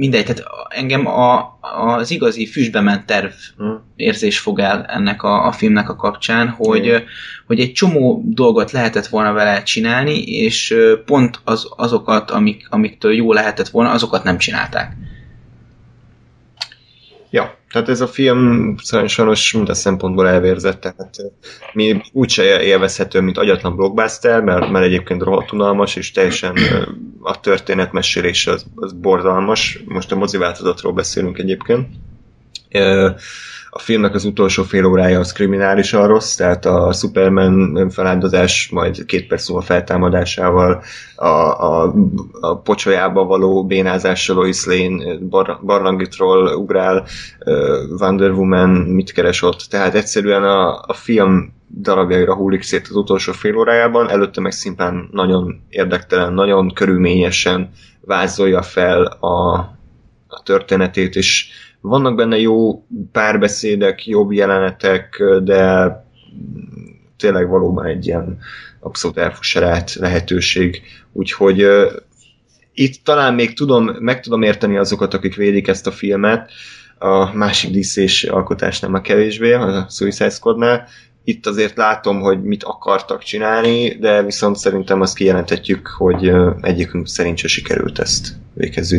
mindegy, 0.00 0.24
tehát 0.24 0.42
engem 0.68 1.06
a, 1.06 1.58
az 1.60 2.10
igazi 2.10 2.46
füstbe 2.46 2.80
ment 2.80 3.06
terv 3.06 3.30
Hm. 3.56 3.64
érzés 3.96 4.38
fog 4.38 4.58
el 4.58 4.84
ennek 4.84 5.22
a, 5.22 5.46
a 5.46 5.52
filmnek 5.52 5.88
a 5.88 5.96
kapcsán, 5.96 6.48
hogy, 6.48 6.84
Igen. 6.84 7.04
hogy 7.46 7.60
egy 7.60 7.72
csomó 7.72 8.22
dolgot 8.26 8.70
lehetett 8.70 9.06
volna 9.06 9.32
vele 9.32 9.62
csinálni, 9.62 10.22
és 10.22 10.74
pont 11.04 11.40
az, 11.44 11.68
azokat, 11.76 12.30
amik, 12.30 12.66
amiktől 12.70 13.14
jó 13.14 13.32
lehetett 13.32 13.68
volna, 13.68 13.90
azokat 13.90 14.24
nem 14.24 14.38
csinálták. 14.38 14.96
Ja, 17.30 17.58
tehát 17.72 17.88
ez 17.88 18.00
a 18.00 18.06
film 18.06 18.76
sajnos 19.06 19.52
minden 19.52 19.74
szempontból 19.74 20.28
elvérzett, 20.28 20.80
tehát 20.80 21.16
mi 21.72 22.00
úgyse 22.12 22.62
élvezhető, 22.62 23.20
mint 23.20 23.38
agyatlan 23.38 23.76
blockbuster, 23.76 24.40
mert, 24.42 24.70
mert 24.70 24.84
egyébként 24.84 25.22
rohadt 25.22 25.52
unalmas, 25.52 25.96
és 25.96 26.10
teljesen 26.10 26.56
a 27.20 27.40
történetmesélés 27.40 28.46
az, 28.46 28.66
az 28.74 28.92
borzalmas. 28.92 29.82
Most 29.86 30.12
a 30.12 30.16
moziváltozatról 30.16 30.92
beszélünk 30.92 31.38
egyébként. 31.38 31.88
A 33.72 33.78
filmnek 33.78 34.14
az 34.14 34.24
utolsó 34.24 34.62
fél 34.62 34.84
órája 34.84 35.18
az 35.18 35.32
kriminálisan 35.32 36.06
rossz, 36.06 36.34
tehát 36.34 36.64
a 36.64 36.92
Superman 36.92 37.76
önfeláldozás 37.76 38.68
majd 38.72 39.04
két 39.04 39.26
perc 39.26 39.48
múlva 39.48 39.64
feltámadásával, 39.64 40.82
a, 41.16 41.26
a, 41.26 41.94
a 42.40 42.58
pocsolyába 42.58 43.24
való 43.24 43.66
bénázással 43.66 44.36
Lois 44.36 44.66
Lane 44.66 45.18
bar, 45.18 45.58
barlangitról 45.62 46.56
ugrál, 46.56 47.06
Wonder 48.00 48.30
Woman 48.30 48.70
mit 48.70 49.12
keres 49.12 49.42
ott, 49.42 49.66
tehát 49.70 49.94
egyszerűen 49.94 50.42
a, 50.42 50.82
a 50.86 50.92
film 50.92 51.52
darabjaira 51.80 52.34
hullik 52.34 52.62
szét 52.62 52.86
az 52.88 52.96
utolsó 52.96 53.32
fél 53.32 53.56
órájában, 53.56 54.08
előtte 54.08 54.40
meg 54.40 54.52
szimplán 54.52 55.08
nagyon 55.12 55.60
érdektelen, 55.68 56.32
nagyon 56.32 56.72
körülményesen 56.72 57.70
vázolja 58.00 58.62
fel 58.62 59.02
a, 59.04 59.58
a 60.26 60.42
történetét, 60.44 61.16
és 61.16 61.48
vannak 61.80 62.14
benne 62.14 62.38
jó 62.38 62.84
párbeszédek, 63.12 64.06
jobb 64.06 64.32
jelenetek, 64.32 65.22
de 65.42 65.92
tényleg 67.16 67.48
valóban 67.48 67.86
egy 67.86 68.06
ilyen 68.06 68.38
abszolút 68.80 69.18
elfuserált 69.18 69.94
lehetőség. 69.94 70.82
Úgyhogy 71.12 71.64
uh, 71.64 71.92
itt 72.74 73.04
talán 73.04 73.34
még 73.34 73.54
tudom, 73.54 73.84
meg 73.98 74.20
tudom 74.20 74.42
érteni 74.42 74.76
azokat, 74.76 75.14
akik 75.14 75.34
védik 75.34 75.68
ezt 75.68 75.86
a 75.86 75.90
filmet, 75.90 76.50
a 76.98 77.36
másik 77.36 77.78
DC-s 77.78 78.24
alkotásnál 78.24 78.90
már 78.90 79.02
kevésbé, 79.02 79.52
a 79.52 79.86
Suicide 79.90 80.30
Squadnál. 80.30 80.86
Itt 81.24 81.46
azért 81.46 81.76
látom, 81.76 82.20
hogy 82.20 82.42
mit 82.42 82.62
akartak 82.64 83.22
csinálni, 83.22 83.88
de 83.98 84.22
viszont 84.22 84.56
szerintem 84.56 85.00
azt 85.00 85.16
kijelenthetjük, 85.16 85.86
hogy 85.86 86.32
egyikünk 86.60 87.08
szerint 87.08 87.38
se 87.38 87.48
sikerült 87.48 87.98
ezt 87.98 88.28
véghez. 88.54 88.92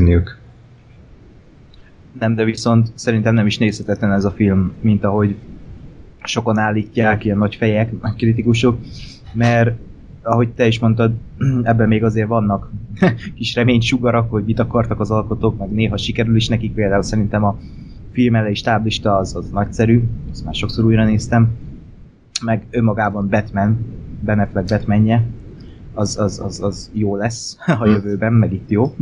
Nem, 2.22 2.36
de 2.36 2.44
viszont 2.44 2.92
szerintem 2.96 3.34
nem 3.34 3.46
is 3.46 3.58
nézhetetlen 3.58 4.12
ez 4.12 4.26
a 4.26 4.32
film, 4.32 4.72
mint 4.82 5.04
ahogy 5.04 5.36
sokan 6.24 6.58
állítják, 6.58 7.26
ilyen 7.26 7.38
nagy 7.38 7.56
fejek, 7.56 8.02
nagy 8.02 8.16
kritikusok, 8.16 8.78
mert 9.34 9.80
ahogy 10.22 10.50
te 10.50 10.68
is 10.68 10.80
mondtad, 10.80 11.14
ebben 11.64 11.88
még 11.88 12.04
azért 12.04 12.28
vannak 12.28 12.72
kis 13.36 13.56
reménysugarak, 13.56 14.30
hogy 14.30 14.44
mit 14.44 14.60
akartak 14.60 15.00
az 15.00 15.12
alkotók, 15.12 15.58
meg 15.58 15.72
néha 15.72 15.98
sikerül 15.98 16.36
is 16.36 16.48
nekik, 16.48 16.74
például 16.74 17.02
szerintem 17.02 17.44
a 17.44 17.58
film 18.12 18.36
elejé 18.36 18.54
stáblista 18.54 19.18
az, 19.18 19.36
az 19.36 19.50
nagyszerű, 19.50 20.04
ezt 20.32 20.46
már 20.46 20.56
sokszor 20.56 20.86
újra 20.86 21.06
néztem, 21.06 21.50
meg 22.46 22.66
önmagában 22.70 23.30
Batman, 23.30 23.86
Ben 24.20 24.40
Affleck 24.40 24.70
Batmanje, 24.70 25.26
az, 25.94 26.18
az, 26.18 26.40
az, 26.40 26.62
az 26.64 26.90
jó 26.94 27.16
lesz 27.16 27.58
a 27.82 27.86
jövőben, 27.86 28.34
meg 28.34 28.54
itt 28.54 28.70
jó. 28.70 28.96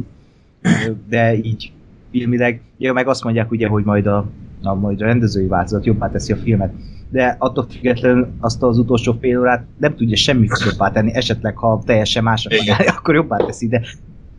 De 1.08 1.36
így 1.36 1.72
filmileg, 2.12 2.62
ja, 2.78 2.94
meg 2.94 3.08
azt 3.08 3.24
mondják 3.24 3.52
ugye, 3.52 3.68
hogy 3.68 3.84
majd 3.84 4.06
a, 4.06 4.30
a, 4.64 4.74
majd 4.74 5.02
a 5.02 5.06
rendezői 5.06 5.48
változat 5.48 5.86
jobbá 5.86 6.10
teszi 6.10 6.32
a 6.32 6.36
filmet. 6.36 6.74
De 7.10 7.36
attól 7.40 7.68
függetlenül 7.70 8.28
azt 8.40 8.64
az 8.64 8.78
utolsó 8.78 9.18
fél 9.20 9.40
órát 9.40 9.66
nem 9.78 9.96
tudja 9.96 10.16
semmi 10.16 10.48
jobbá 10.66 10.92
tenni, 10.92 11.14
esetleg 11.14 11.58
ha 11.58 11.84
teljesen 11.86 12.24
másra 12.24 12.50
csinálja, 12.50 12.92
akkor 12.92 13.16
jobbá 13.16 13.38
teszi, 13.38 13.68
de 13.68 13.82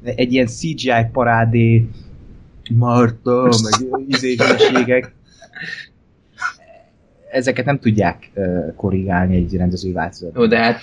egy 0.02 0.32
ilyen 0.32 0.46
CGI 0.46 1.06
parádé, 1.12 1.88
Marta, 2.70 3.42
meg 3.42 4.00
izé 4.08 4.36
ezeket 7.30 7.64
nem 7.64 7.78
tudják 7.78 8.30
korrigálni 8.76 9.36
egy 9.36 9.56
rendezői 9.56 9.92
változat. 9.92 10.34
Jó, 10.36 10.46
de 10.46 10.58
hát 10.58 10.82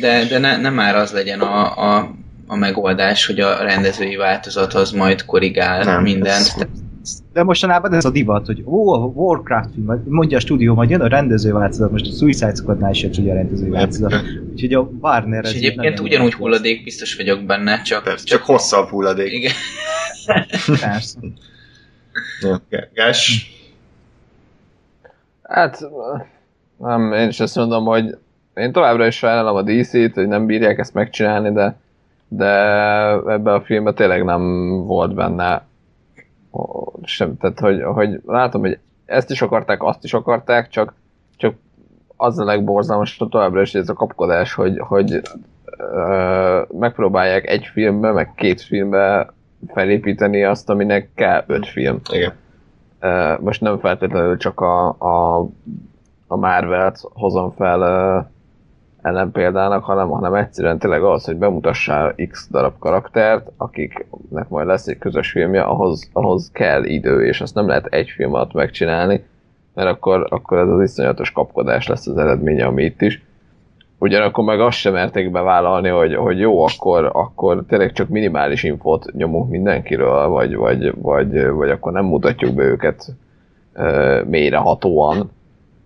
de, 0.00 0.24
de 0.24 0.38
ne, 0.38 0.56
nem 0.56 0.74
már 0.74 0.94
az 0.94 1.12
legyen 1.12 1.40
a, 1.40 1.78
a, 1.96 2.14
a 2.48 2.56
megoldás, 2.56 3.26
hogy 3.26 3.40
a 3.40 3.62
rendezői 3.62 4.16
változathoz 4.16 4.90
majd 4.90 5.24
korrigál 5.24 5.84
nem, 5.84 6.02
mindent. 6.02 6.54
Ez, 7.02 7.22
de 7.32 7.42
mostanában 7.42 7.92
ez 7.92 8.04
a 8.04 8.10
divat, 8.10 8.46
hogy 8.46 8.62
ó, 8.66 8.92
a 8.92 8.98
Warcraft 8.98 9.68
film, 9.74 10.02
mondja 10.04 10.36
a 10.36 10.40
stúdió, 10.40 10.74
majd 10.74 10.90
jön 10.90 11.00
a 11.00 11.08
rendező 11.08 11.52
változat, 11.52 11.90
most 11.90 12.06
a 12.06 12.16
Suicide 12.16 12.54
Squadnál 12.54 12.90
is 12.90 13.02
jött 13.02 13.16
a 13.16 13.34
rendező 13.34 13.70
változat. 13.70 14.14
Úgyhogy 14.52 14.74
a 14.74 14.90
Warner... 15.00 15.44
És 15.44 15.54
egyébként 15.54 16.00
ugyanúgy 16.00 16.34
hulladék, 16.34 16.84
biztos 16.84 17.16
vagyok 17.16 17.44
benne, 17.44 17.82
csak... 17.82 18.02
Persze, 18.02 18.24
csak, 18.24 18.38
csak 18.38 18.46
hosszabb 18.46 18.88
hulladék. 18.88 19.32
Igen. 19.32 19.52
Persze. 20.80 21.18
Gás? 22.94 23.52
Hát, 25.42 25.88
nem, 26.76 27.12
én 27.12 27.28
is 27.28 27.40
azt 27.40 27.56
mondom, 27.56 27.84
hogy 27.84 28.18
én 28.54 28.72
továbbra 28.72 29.06
is 29.06 29.16
sajnálom 29.16 29.56
a 29.56 29.62
DC-t, 29.62 30.14
hogy 30.14 30.28
nem 30.28 30.46
bírják 30.46 30.78
ezt 30.78 30.94
megcsinálni, 30.94 31.52
de, 31.52 31.76
de 32.28 32.52
ebben 33.10 33.54
a 33.54 33.60
filmben 33.60 33.94
tényleg 33.94 34.24
nem 34.24 34.42
volt 34.86 35.14
benne 35.14 35.66
sem, 37.02 37.36
tehát 37.36 37.60
hogy, 37.60 37.82
hogy 37.82 38.20
látom, 38.26 38.60
hogy 38.60 38.78
ezt 39.04 39.30
is 39.30 39.42
akarták, 39.42 39.82
azt 39.82 40.04
is 40.04 40.14
akarták, 40.14 40.68
csak, 40.68 40.94
csak 41.36 41.54
az 42.16 42.38
a 42.38 42.44
legborzalmasabb 42.44 43.30
továbbra 43.30 43.60
is 43.60 43.74
ez 43.74 43.88
a 43.88 43.94
kapkodás, 43.94 44.54
hogy, 44.54 44.78
hogy 44.78 45.20
ö, 45.76 46.62
megpróbálják 46.78 47.46
egy 47.48 47.64
filmbe, 47.72 48.12
meg 48.12 48.32
két 48.34 48.60
filmbe 48.60 49.32
felépíteni 49.66 50.44
azt, 50.44 50.70
aminek 50.70 51.10
kell 51.14 51.44
öt 51.46 51.66
film. 51.66 52.00
Igen. 52.12 52.32
Ö, 53.00 53.34
most 53.40 53.60
nem 53.60 53.78
feltétlenül 53.78 54.36
csak 54.36 54.60
a, 54.60 54.88
a, 54.88 55.48
a 56.26 56.36
Marvel-t 56.36 57.00
hozom 57.12 57.50
fel 57.50 58.30
ö, 59.02 59.08
ellen 59.08 59.30
példának, 59.30 59.84
hanem, 59.84 60.08
hanem 60.08 60.34
egyszerűen 60.34 60.78
tényleg 60.78 61.02
az, 61.02 61.24
hogy 61.24 61.36
bemutassál 61.36 62.14
x 62.28 62.48
darab 62.50 62.78
karaktert, 62.78 63.50
akiknek 63.56 64.48
majd 64.48 64.66
lesz 64.66 64.86
egy 64.86 64.98
közös 64.98 65.30
filmje, 65.30 65.62
ahhoz, 65.62 66.10
ahhoz 66.12 66.50
kell 66.52 66.84
idő, 66.84 67.26
és 67.26 67.40
azt 67.40 67.54
nem 67.54 67.68
lehet 67.68 67.86
egy 67.86 68.08
film 68.08 68.34
alatt 68.34 68.52
megcsinálni, 68.52 69.24
mert 69.74 69.88
akkor, 69.88 70.26
akkor 70.30 70.58
ez 70.58 70.68
az 70.68 70.82
iszonyatos 70.82 71.32
kapkodás 71.32 71.86
lesz 71.86 72.06
az 72.06 72.18
eredménye, 72.18 72.66
ami 72.66 72.84
itt 72.84 73.00
is. 73.00 73.26
Ugyanakkor 74.00 74.44
meg 74.44 74.60
azt 74.60 74.78
sem 74.78 74.92
merték 74.92 75.30
bevállalni, 75.30 75.88
hogy, 75.88 76.14
hogy 76.14 76.38
jó, 76.38 76.64
akkor, 76.64 77.10
akkor 77.12 77.64
tényleg 77.68 77.92
csak 77.92 78.08
minimális 78.08 78.62
infót 78.62 79.12
nyomunk 79.12 79.50
mindenkiről, 79.50 80.28
vagy, 80.28 80.56
vagy, 80.56 80.92
vagy, 81.00 81.46
vagy 81.48 81.70
akkor 81.70 81.92
nem 81.92 82.04
mutatjuk 82.04 82.54
be 82.54 82.62
őket 82.62 83.06
uh, 83.74 84.24
mélyrehatóan. 84.24 85.30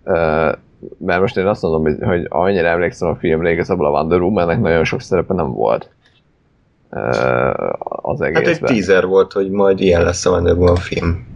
Uh, 0.04 0.52
mert 0.98 1.20
most 1.20 1.36
én 1.36 1.46
azt 1.46 1.62
mondom, 1.62 1.82
hogy, 1.82 1.96
hogy 2.00 2.26
annyira 2.28 2.66
emlékszem 2.68 3.08
a 3.08 3.14
filmre, 3.14 3.50
igazából 3.50 3.86
a 3.86 3.90
Wonder 3.90 4.20
Woman-nek 4.20 4.60
nagyon 4.60 4.84
sok 4.84 5.00
szerepe 5.00 5.34
nem 5.34 5.52
volt 5.52 5.90
az 7.86 8.20
egészben. 8.20 8.44
Hát 8.44 8.70
egy 8.70 8.84
teaser 8.84 9.06
volt, 9.06 9.32
hogy 9.32 9.50
majd 9.50 9.80
ilyen 9.80 10.02
lesz 10.02 10.26
a 10.26 10.30
Wonder 10.30 10.56
Woman 10.56 10.76
film. 10.76 11.26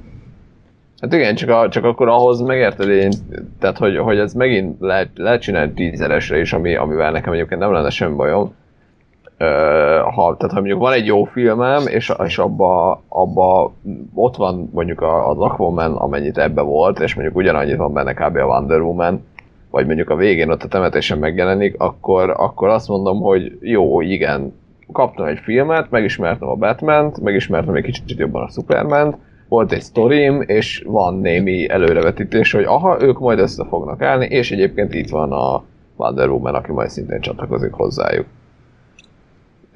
Hát 1.00 1.12
igen, 1.12 1.34
csak, 1.34 1.48
a, 1.48 1.68
csak 1.68 1.84
akkor 1.84 2.08
ahhoz 2.08 2.40
megérted 2.40 2.88
én, 2.88 3.12
tehát 3.60 3.78
hogy, 3.78 3.96
hogy 3.96 4.18
ez 4.18 4.34
megint 4.34 4.76
lehet, 4.80 5.08
lehet 5.14 5.40
csinálni 5.40 5.72
teaseresre 5.72 6.38
is, 6.38 6.52
ami, 6.52 6.74
amivel 6.74 7.10
nekem 7.10 7.32
egyébként 7.32 7.60
nem 7.60 7.72
lenne 7.72 7.90
sem 7.90 8.16
bajom. 8.16 8.54
Uh, 9.38 9.46
ha, 10.14 10.36
tehát 10.36 10.52
ha 10.52 10.60
mondjuk 10.60 10.78
van 10.80 10.92
egy 10.92 11.06
jó 11.06 11.24
filmem, 11.24 11.86
és, 11.86 12.12
és 12.24 12.38
abba, 12.38 13.02
abba 13.08 13.72
ott 14.14 14.36
van 14.36 14.70
mondjuk 14.72 15.02
az 15.02 15.38
Aquaman, 15.38 15.96
amennyit 15.96 16.38
ebbe 16.38 16.62
volt, 16.62 17.00
és 17.00 17.14
mondjuk 17.14 17.36
ugyanannyit 17.36 17.76
van 17.76 17.92
benne 17.92 18.12
kb. 18.12 18.36
a 18.36 18.44
Wonder 18.44 18.80
Woman, 18.80 19.24
vagy 19.76 19.86
mondjuk 19.86 20.10
a 20.10 20.16
végén 20.16 20.50
ott 20.50 20.62
a 20.62 20.68
temetésen 20.68 21.18
megjelenik, 21.18 21.74
akkor, 21.78 22.30
akkor 22.30 22.68
azt 22.68 22.88
mondom, 22.88 23.20
hogy 23.20 23.58
jó, 23.60 24.00
igen, 24.00 24.54
kaptam 24.92 25.26
egy 25.26 25.38
filmet, 25.38 25.90
megismertem 25.90 26.48
a 26.48 26.54
Batman-t, 26.54 27.20
megismertem 27.20 27.74
egy 27.74 27.82
kicsit 27.82 28.18
jobban 28.18 28.42
a 28.42 28.50
Superman-t, 28.50 29.16
volt 29.48 29.72
egy 29.72 29.80
sztorim, 29.80 30.42
és 30.46 30.84
van 30.86 31.14
némi 31.14 31.68
előrevetítés, 31.68 32.52
hogy 32.52 32.64
aha, 32.64 32.96
ők 33.00 33.18
majd 33.18 33.38
össze 33.38 33.64
fognak 33.68 34.02
állni, 34.02 34.26
és 34.26 34.50
egyébként 34.50 34.94
itt 34.94 35.10
van 35.10 35.32
a 35.32 35.64
Wonder 35.96 36.28
Woman, 36.28 36.54
aki 36.54 36.72
majd 36.72 36.88
szintén 36.88 37.20
csatlakozik 37.20 37.72
hozzájuk. 37.72 38.26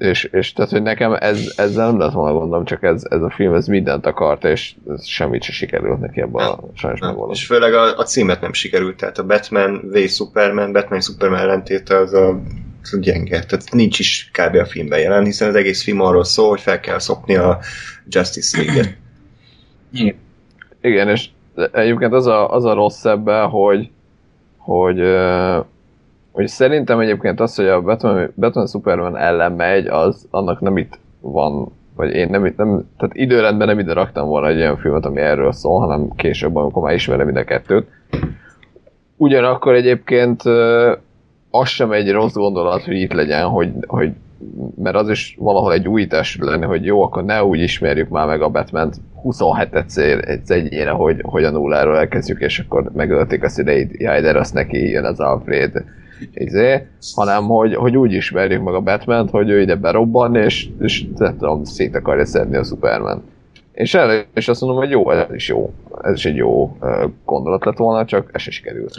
És, 0.01 0.23
és 0.23 0.53
tehát, 0.53 0.71
hogy 0.71 0.81
nekem 0.81 1.13
ez, 1.13 1.53
ezzel 1.55 1.85
nem 1.85 1.99
lett 1.99 2.11
volna 2.11 2.37
gondom, 2.37 2.65
csak 2.65 2.83
ez, 2.83 3.03
ez 3.09 3.21
a 3.21 3.29
film 3.29 3.53
ez 3.53 3.67
mindent 3.67 4.05
akart, 4.05 4.43
és 4.43 4.75
ez 4.89 5.05
semmit 5.05 5.43
se 5.43 5.51
sikerült 5.51 5.99
neki 5.99 6.21
ebben 6.21 6.45
a 6.45 6.59
sajnos 6.73 6.99
megvalósítani. 6.99 7.33
És 7.33 7.45
főleg 7.45 7.73
a, 7.73 7.97
a 7.97 8.03
címet 8.03 8.41
nem 8.41 8.53
sikerült, 8.53 8.97
tehát 8.97 9.17
a 9.17 9.25
Batman 9.25 9.81
v 9.91 9.97
Superman, 9.97 10.71
Batman 10.71 11.01
Superman 11.01 11.39
ellentéte 11.39 11.97
az 11.97 12.13
a, 12.13 12.39
az 12.81 12.99
gyenge. 12.99 13.43
Tehát 13.45 13.71
nincs 13.71 13.99
is 13.99 14.31
kb. 14.33 14.55
a 14.55 14.65
filmben 14.65 14.99
jelen, 14.99 15.23
hiszen 15.23 15.49
az 15.49 15.55
egész 15.55 15.83
film 15.83 15.99
arról 15.99 16.23
szól, 16.23 16.49
hogy 16.49 16.61
fel 16.61 16.79
kell 16.79 16.99
szopni 16.99 17.35
a 17.35 17.59
Justice 18.07 18.61
League-et. 18.61 18.97
Igen. 19.91 20.15
Igen, 20.81 21.09
és 21.09 21.27
egyébként 21.71 22.13
az 22.13 22.27
a, 22.27 22.51
az 22.53 22.65
a 22.65 22.73
rossz 22.73 23.05
ebben, 23.05 23.49
hogy, 23.49 23.89
hogy 24.57 24.99
hogy 26.31 26.47
szerintem 26.47 26.99
egyébként 26.99 27.39
az, 27.39 27.55
hogy 27.55 27.67
a 27.67 27.81
Batman, 27.81 28.31
Batman 28.35 28.67
Superman 28.67 29.17
ellen 29.17 29.51
megy, 29.51 29.87
az 29.87 30.27
annak 30.29 30.59
nem 30.59 30.77
itt 30.77 30.99
van, 31.19 31.71
vagy 31.95 32.13
én 32.13 32.29
nem, 32.29 32.45
itt, 32.45 32.57
nem 32.57 32.89
tehát 32.97 33.15
időrendben 33.15 33.67
nem 33.67 33.79
ide 33.79 33.93
raktam 33.93 34.27
volna 34.27 34.47
egy 34.47 34.57
olyan 34.57 34.77
filmet, 34.77 35.05
ami 35.05 35.21
erről 35.21 35.51
szól, 35.51 35.79
hanem 35.79 36.09
később, 36.15 36.55
amikor 36.55 36.83
már 36.83 36.93
ismerem 36.93 37.29
ide 37.29 37.43
kettőt. 37.43 37.87
Ugyanakkor 39.17 39.73
egyébként 39.73 40.41
az 41.51 41.67
sem 41.67 41.91
egy 41.91 42.11
rossz 42.11 42.33
gondolat, 42.33 42.83
hogy 42.83 42.95
itt 42.95 43.13
legyen, 43.13 43.47
hogy, 43.47 43.71
hogy 43.87 44.11
mert 44.75 44.95
az 44.95 45.09
is 45.09 45.35
valahol 45.39 45.73
egy 45.73 45.87
újítás 45.87 46.37
lenne, 46.41 46.65
hogy 46.65 46.85
jó, 46.85 47.03
akkor 47.03 47.23
ne 47.23 47.43
úgy 47.43 47.59
ismerjük 47.59 48.09
már 48.09 48.27
meg 48.27 48.41
a 48.41 48.49
batman 48.49 48.91
27 49.21 49.75
egy 50.25 50.51
egyére, 50.51 50.89
hogy, 50.89 51.19
hogy 51.21 51.43
a 51.43 51.51
nulláról 51.51 51.97
elkezdjük, 51.97 52.39
és 52.39 52.59
akkor 52.59 52.91
megölték 52.95 53.43
a 53.43 53.49
szüleit, 53.49 54.01
jaj, 54.01 54.21
de 54.21 54.31
rossz 54.31 54.51
neki, 54.51 54.89
jön 54.89 55.05
az 55.05 55.19
Alfred, 55.19 55.83
izé, 56.33 56.87
hanem 57.15 57.43
hogy, 57.43 57.75
hogy 57.75 57.97
úgy 57.97 58.13
ismerjük 58.13 58.63
meg 58.63 58.73
a 58.73 58.79
batman 58.79 59.27
hogy 59.29 59.49
ő 59.49 59.61
ide 59.61 59.75
berobban, 59.75 60.35
és, 60.35 60.67
és 60.79 61.05
nem 61.17 61.37
tudom, 61.37 61.63
szét 61.63 61.95
akarja 61.95 62.25
szedni 62.25 62.55
a 62.55 62.63
Superman. 62.63 63.23
És, 63.71 63.93
el, 63.93 64.25
és 64.33 64.47
azt 64.47 64.61
mondom, 64.61 64.79
hogy 64.79 64.89
jó, 64.89 65.11
ez 65.11 65.33
is 65.33 65.47
jó. 65.47 65.73
Ez 66.01 66.13
is 66.13 66.25
egy 66.25 66.35
jó 66.35 66.77
gondolat 67.25 67.65
lett 67.65 67.77
volna, 67.77 68.05
csak 68.05 68.29
ez 68.33 68.41
se 68.41 68.51
sikerült. 68.51 68.97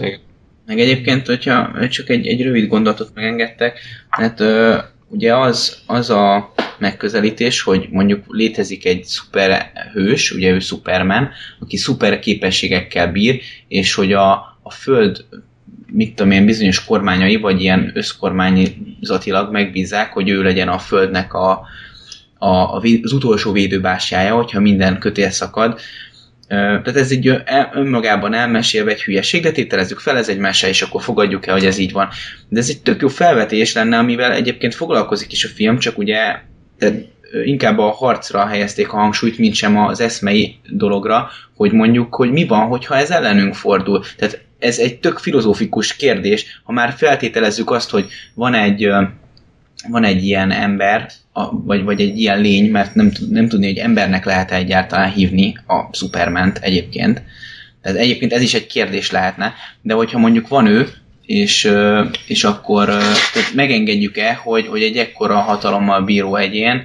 Meg 0.67 0.79
egyébként, 0.79 1.27
hogyha 1.27 1.89
csak 1.89 2.09
egy, 2.09 2.27
egy 2.27 2.43
rövid 2.43 2.69
gondolatot 2.69 3.11
megengedtek, 3.15 3.79
hát 4.09 4.41
ö, 4.41 4.77
ugye 5.09 5.37
az, 5.37 5.83
az 5.87 6.11
a 6.11 6.53
megközelítés, 6.79 7.63
hogy 7.63 7.89
mondjuk 7.91 8.25
létezik 8.29 8.87
egy 8.87 9.05
szuperhős, 9.05 10.31
ugye 10.31 10.51
ő 10.51 10.59
Superman, 10.59 11.31
aki 11.61 11.77
szuper 11.77 12.19
képességekkel 12.19 13.13
bír, 13.13 13.41
és 13.69 13.95
hogy 13.95 14.13
a, 14.13 14.33
a 14.63 14.71
Föld 14.71 15.25
mit 15.93 16.15
tudom 16.15 16.33
én, 16.33 16.45
bizonyos 16.45 16.85
kormányai, 16.85 17.37
vagy 17.37 17.61
ilyen 17.61 17.91
összkormányzatilag 17.95 19.53
megbízzák, 19.53 20.13
hogy 20.13 20.29
ő 20.29 20.43
legyen 20.43 20.69
a 20.69 20.79
Földnek 20.79 21.35
a, 21.35 21.63
a, 22.39 22.77
az 23.03 23.13
utolsó 23.13 23.53
védőbásjája, 23.53 24.35
hogyha 24.35 24.61
minden 24.61 24.99
kötél 24.99 25.31
szakad. 25.31 25.81
Tehát 26.49 26.97
ez 26.97 27.11
egy 27.11 27.43
önmagában 27.73 28.35
elmesélve 28.35 28.91
egy 28.91 29.03
hülyeség, 29.03 29.43
de 29.43 29.51
tételezzük 29.51 29.99
fel, 29.99 30.17
ez 30.17 30.29
egy 30.29 30.39
mese, 30.39 30.69
és 30.69 30.83
akkor 30.83 31.03
fogadjuk 31.03 31.47
el, 31.47 31.55
hogy 31.55 31.67
ez 31.67 31.79
így 31.79 31.93
van. 31.93 32.09
De 32.49 32.59
ez 32.59 32.69
egy 32.69 32.83
tök 32.83 33.01
jó 33.01 33.09
felvetés 33.09 33.73
lenne, 33.73 33.99
amivel 33.99 34.33
egyébként 34.33 34.75
foglalkozik 34.75 35.33
is 35.33 35.45
a 35.45 35.49
film, 35.49 35.79
csak 35.79 35.99
ugye 35.99 36.41
inkább 37.45 37.79
a 37.79 37.91
harcra 37.91 38.47
helyezték 38.47 38.93
a 38.93 38.97
hangsúlyt, 38.97 39.39
mint 39.39 39.55
sem 39.55 39.79
az 39.79 40.01
eszmei 40.01 40.57
dologra, 40.69 41.31
hogy 41.57 41.73
mondjuk, 41.73 42.15
hogy 42.15 42.31
mi 42.31 42.47
van, 42.47 42.67
hogyha 42.67 42.97
ez 42.97 43.11
ellenünk 43.11 43.55
fordul. 43.55 44.05
Tehát 44.17 44.41
ez 44.59 44.79
egy 44.79 44.99
tök 44.99 45.19
filozófikus 45.19 45.97
kérdés, 45.97 46.61
ha 46.65 46.73
már 46.73 46.95
feltételezzük 46.97 47.71
azt, 47.71 47.91
hogy 47.91 48.07
van 48.35 48.55
egy 48.55 48.91
van 49.89 50.05
egy 50.05 50.25
ilyen 50.25 50.51
ember, 50.51 51.11
vagy, 51.51 51.83
vagy 51.83 52.01
egy 52.01 52.19
ilyen 52.19 52.41
lény, 52.41 52.71
mert 52.71 52.95
nem, 52.95 53.13
nem 53.31 53.49
tudni, 53.49 53.67
hogy 53.67 53.79
embernek 53.79 54.25
lehet 54.25 54.51
-e 54.51 54.55
egyáltalán 54.55 55.11
hívni 55.11 55.57
a 55.67 55.95
Superment 55.97 56.59
egyébként. 56.59 57.23
Tehát 57.83 57.99
egyébként 57.99 58.33
ez 58.33 58.43
is 58.43 58.55
egy 58.55 58.67
kérdés 58.67 59.11
lehetne, 59.11 59.55
de 59.83 59.95
hogyha 59.95 60.19
mondjuk 60.19 60.49
van 60.49 60.67
ő, 60.67 60.89
és, 61.27 61.73
és 62.27 62.45
akkor 62.45 62.87
tehát 63.33 63.55
megengedjük-e, 63.55 64.35
hogy, 64.35 64.67
hogy 64.67 64.83
egy 64.83 64.97
ekkora 64.97 65.37
hatalommal 65.37 66.03
bíró 66.03 66.37
egyén 66.37 66.85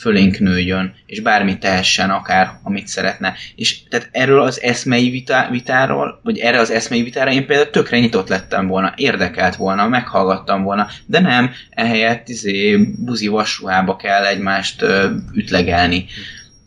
fölénk 0.00 0.38
nőjön, 0.38 0.94
és 1.06 1.20
bármit 1.20 1.60
tehessen 1.60 2.10
akár, 2.10 2.50
amit 2.62 2.86
szeretne. 2.86 3.34
És 3.54 3.82
tehát 3.88 4.08
erről 4.12 4.40
az 4.40 4.62
eszmei 4.62 5.10
vitá, 5.10 5.50
vitáról, 5.50 6.20
vagy 6.22 6.38
erre 6.38 6.58
az 6.58 6.70
eszmei 6.70 7.02
vitára 7.02 7.32
én 7.32 7.46
például 7.46 7.70
tökre 7.70 7.98
nyitott 7.98 8.28
lettem 8.28 8.66
volna, 8.66 8.92
érdekelt 8.96 9.56
volna, 9.56 9.88
meghallgattam 9.88 10.62
volna, 10.62 10.88
de 11.06 11.20
nem, 11.20 11.50
ehelyett 11.70 12.28
izé, 12.28 12.76
buzi 13.04 13.26
vasruhába 13.26 13.96
kell 13.96 14.24
egymást 14.24 14.82
ö, 14.82 15.06
ütlegelni. 15.32 16.06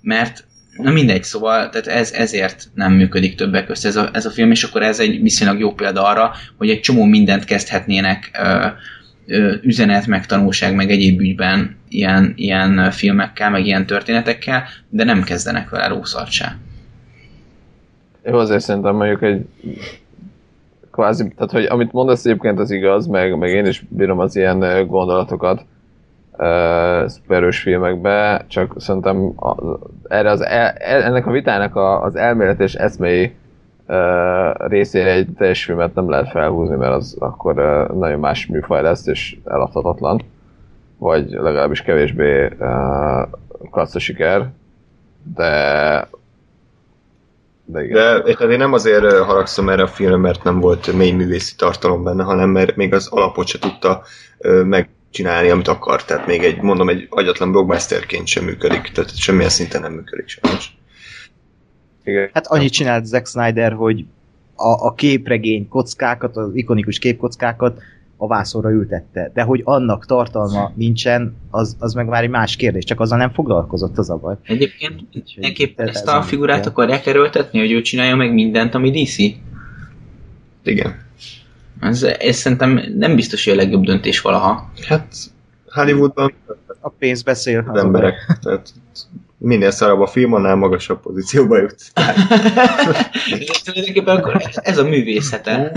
Mert 0.02 0.46
Na 0.78 0.92
mindegy, 0.92 1.24
szóval 1.24 1.70
tehát 1.70 1.88
ez, 1.88 2.12
ezért 2.12 2.70
nem 2.74 2.94
működik 2.94 3.36
többek 3.36 3.66
között 3.66 3.86
ez 3.86 3.96
a, 3.96 4.10
ez 4.14 4.26
a 4.26 4.32
film, 4.32 4.52
és 4.52 4.64
akkor 4.64 4.84
ez 4.84 5.00
egy 5.00 5.22
viszonylag 5.22 5.60
jó 5.60 5.74
példa 5.74 6.06
arra, 6.08 6.34
hogy 6.58 6.70
egy 6.70 6.80
csomó 6.80 7.04
mindent 7.04 7.44
kezdhetnének 7.44 8.32
ö, 8.44 8.68
üzenet, 9.62 10.08
meg 10.08 10.26
tanulság, 10.26 10.76
meg 10.76 10.90
egyéb 10.90 11.20
ügyben 11.20 11.76
ilyen, 11.90 12.34
ilyen 12.36 12.92
filmekkel, 12.92 13.50
meg 13.50 13.66
ilyen 13.66 13.86
történetekkel, 13.86 14.64
de 14.90 15.04
nem 15.04 15.24
kezdenek 15.24 15.70
vele 15.70 15.88
rószart 15.88 16.32
se. 16.32 16.58
Jó, 18.26 18.38
azért 18.38 18.64
szerintem 18.64 18.96
mondjuk 18.96 19.22
egy 19.22 19.46
kvázi, 20.92 21.28
tehát 21.36 21.52
hogy 21.52 21.66
amit 21.66 21.92
mondasz 21.92 22.26
egyébként 22.26 22.60
az 22.60 22.72
igaz, 22.72 23.08
meg, 23.08 23.38
meg 23.38 23.50
én 23.50 23.66
is 23.66 23.86
bírom 23.90 24.20
az 24.20 24.36
ilyen 24.36 24.88
gondolatokat, 24.88 25.66
uh, 26.38 27.08
szuperős 27.08 27.60
filmekbe, 27.60 28.46
csak 28.48 28.74
szerintem 28.78 29.34
a, 29.36 29.56
erre 30.08 30.30
az 30.30 30.42
el, 30.42 30.70
ennek 30.78 31.28
a 31.28 31.32
vitának 31.32 31.76
a, 31.76 32.04
az 32.04 32.16
elmélet 32.16 32.60
és 32.60 32.74
eszmei 32.74 33.36
uh, 33.88 34.68
részére 34.68 35.12
egy 35.12 35.28
teljes 35.38 35.64
filmet 35.64 35.96
nem 35.96 36.10
lehet 36.10 36.30
felhúzni, 36.30 36.76
mert 36.76 36.94
az 36.94 37.16
akkor 37.20 37.60
uh, 37.60 37.98
nagyon 37.98 38.20
más 38.20 38.46
műfaj 38.46 38.82
lesz, 38.82 39.08
és 39.08 39.38
eladhatatlan, 39.46 40.22
vagy 40.98 41.30
legalábbis 41.30 41.82
kevésbé 41.82 42.46
uh, 42.46 43.28
katsz 43.72 44.00
siker, 44.00 44.50
de 45.36 46.08
de, 47.66 47.84
igen. 47.84 48.24
de 48.24 48.46
én 48.46 48.58
nem 48.58 48.74
azért 48.74 49.18
haragszom 49.18 49.70
erre 49.70 49.84
a 49.84 49.88
filmre, 49.88 50.18
mert 50.18 50.44
nem 50.44 50.60
volt 50.60 50.94
mély 50.94 51.12
művészi 51.12 51.56
tartalom 51.56 52.04
benne, 52.04 52.24
hanem 52.24 52.50
mert 52.50 52.76
még 52.76 52.94
az 52.94 53.08
alapot 53.08 53.48
se 53.48 53.60
tudta 53.60 54.04
meg 54.64 54.90
csinálni, 55.14 55.50
amit 55.50 55.68
akar. 55.68 56.04
Tehát 56.04 56.28
még 56.28 56.44
egy, 56.44 56.62
mondom, 56.62 56.90
egy 56.90 57.08
agyatlan 57.10 57.52
blockbusterként 57.52 58.28
sem 58.28 58.44
működik. 58.44 58.82
Tehát 58.82 59.18
semmilyen 59.18 59.50
szinten 59.50 59.82
nem 59.82 59.92
működik 59.92 60.28
sajnos. 60.28 60.76
Igen. 62.04 62.30
Hát 62.34 62.48
annyit 62.48 62.72
csinált 62.72 63.06
Zack 63.06 63.28
Snyder, 63.28 63.74
hogy 63.74 64.06
a, 64.56 64.86
a 64.86 64.94
képregény 64.94 65.68
kockákat, 65.68 66.38
az 66.38 66.50
ikonikus 66.54 67.00
képkockákat 67.00 67.82
a 68.18 68.28
vászorra 68.28 68.70
ültette. 68.70 69.32
De 69.34 69.42
hogy 69.42 69.62
annak 69.64 70.06
tartalma 70.06 70.72
nincsen, 70.76 71.36
az, 71.50 71.76
az 71.80 71.94
meg 71.94 72.08
már 72.08 72.24
egy 72.24 72.30
más 72.30 72.56
kérdés, 72.56 72.84
csak 72.84 73.00
azzal 73.00 73.18
nem 73.18 73.32
foglalkozott 73.32 73.98
az 73.98 74.10
a 74.10 74.16
baj. 74.16 74.36
Egyébként 74.44 75.02
mindenképpen 75.36 75.88
ezt 75.88 76.08
a 76.08 76.22
figurát 76.22 76.66
akarják 76.66 77.06
erőltetni, 77.06 77.60
hogy 77.60 77.72
ő 77.72 77.82
csinálja 77.82 78.16
meg 78.16 78.34
mindent, 78.34 78.76
ami 78.76 79.04
DC? 79.04 79.18
Igen. 80.64 81.02
Ez, 81.80 82.04
ez 82.04 82.36
szerintem 82.36 82.82
nem 82.98 83.16
biztos, 83.16 83.44
hogy 83.44 83.54
a 83.54 83.56
legjobb 83.56 83.84
döntés 83.84 84.22
valaha. 84.22 84.72
Hát 84.88 85.16
Hollywoodban 85.70 86.34
a 86.80 86.90
pénz 86.90 87.22
beszél. 87.22 87.66
Az 87.68 87.84
emberek. 87.84 88.16
Tehát 88.42 88.74
minél 89.44 89.72
szarabb 89.72 90.00
a 90.00 90.08
film, 90.08 90.34
annál 90.34 90.56
magasabb 90.56 91.02
pozícióba 91.02 91.58
jut. 91.58 91.76
tulajdonképpen 93.64 94.16
akkor 94.16 94.42
ez 94.56 94.78
a 94.78 94.84
művészete. 94.84 95.72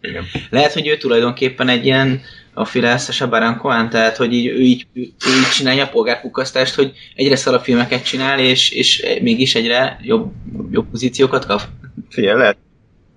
Igen. 0.00 0.24
Lehet, 0.50 0.72
hogy 0.72 0.86
ő 0.86 0.96
tulajdonképpen 0.96 1.68
egy 1.68 1.84
ilyen 1.84 2.20
a 2.54 2.64
Filászes 2.64 3.20
a 3.20 3.28
Barankoán, 3.28 3.90
tehát 3.90 4.16
hogy 4.16 4.32
így, 4.32 4.46
ő, 4.46 4.60
így, 4.60 4.86
ő 4.94 5.00
így 5.00 5.48
csinálja 5.52 5.84
a 5.84 5.88
polgárpukasztást, 5.88 6.74
hogy 6.74 6.92
egyre 7.14 7.36
szarabb 7.36 7.62
filmeket 7.62 8.04
csinál, 8.04 8.38
és, 8.38 8.70
és 8.70 9.06
mégis 9.22 9.54
egyre 9.54 9.98
jobb, 10.02 10.32
jobb 10.70 10.86
pozíciókat 10.90 11.46
kap. 11.46 11.60
Figyelj, 12.08 12.38
lehet, 12.38 12.56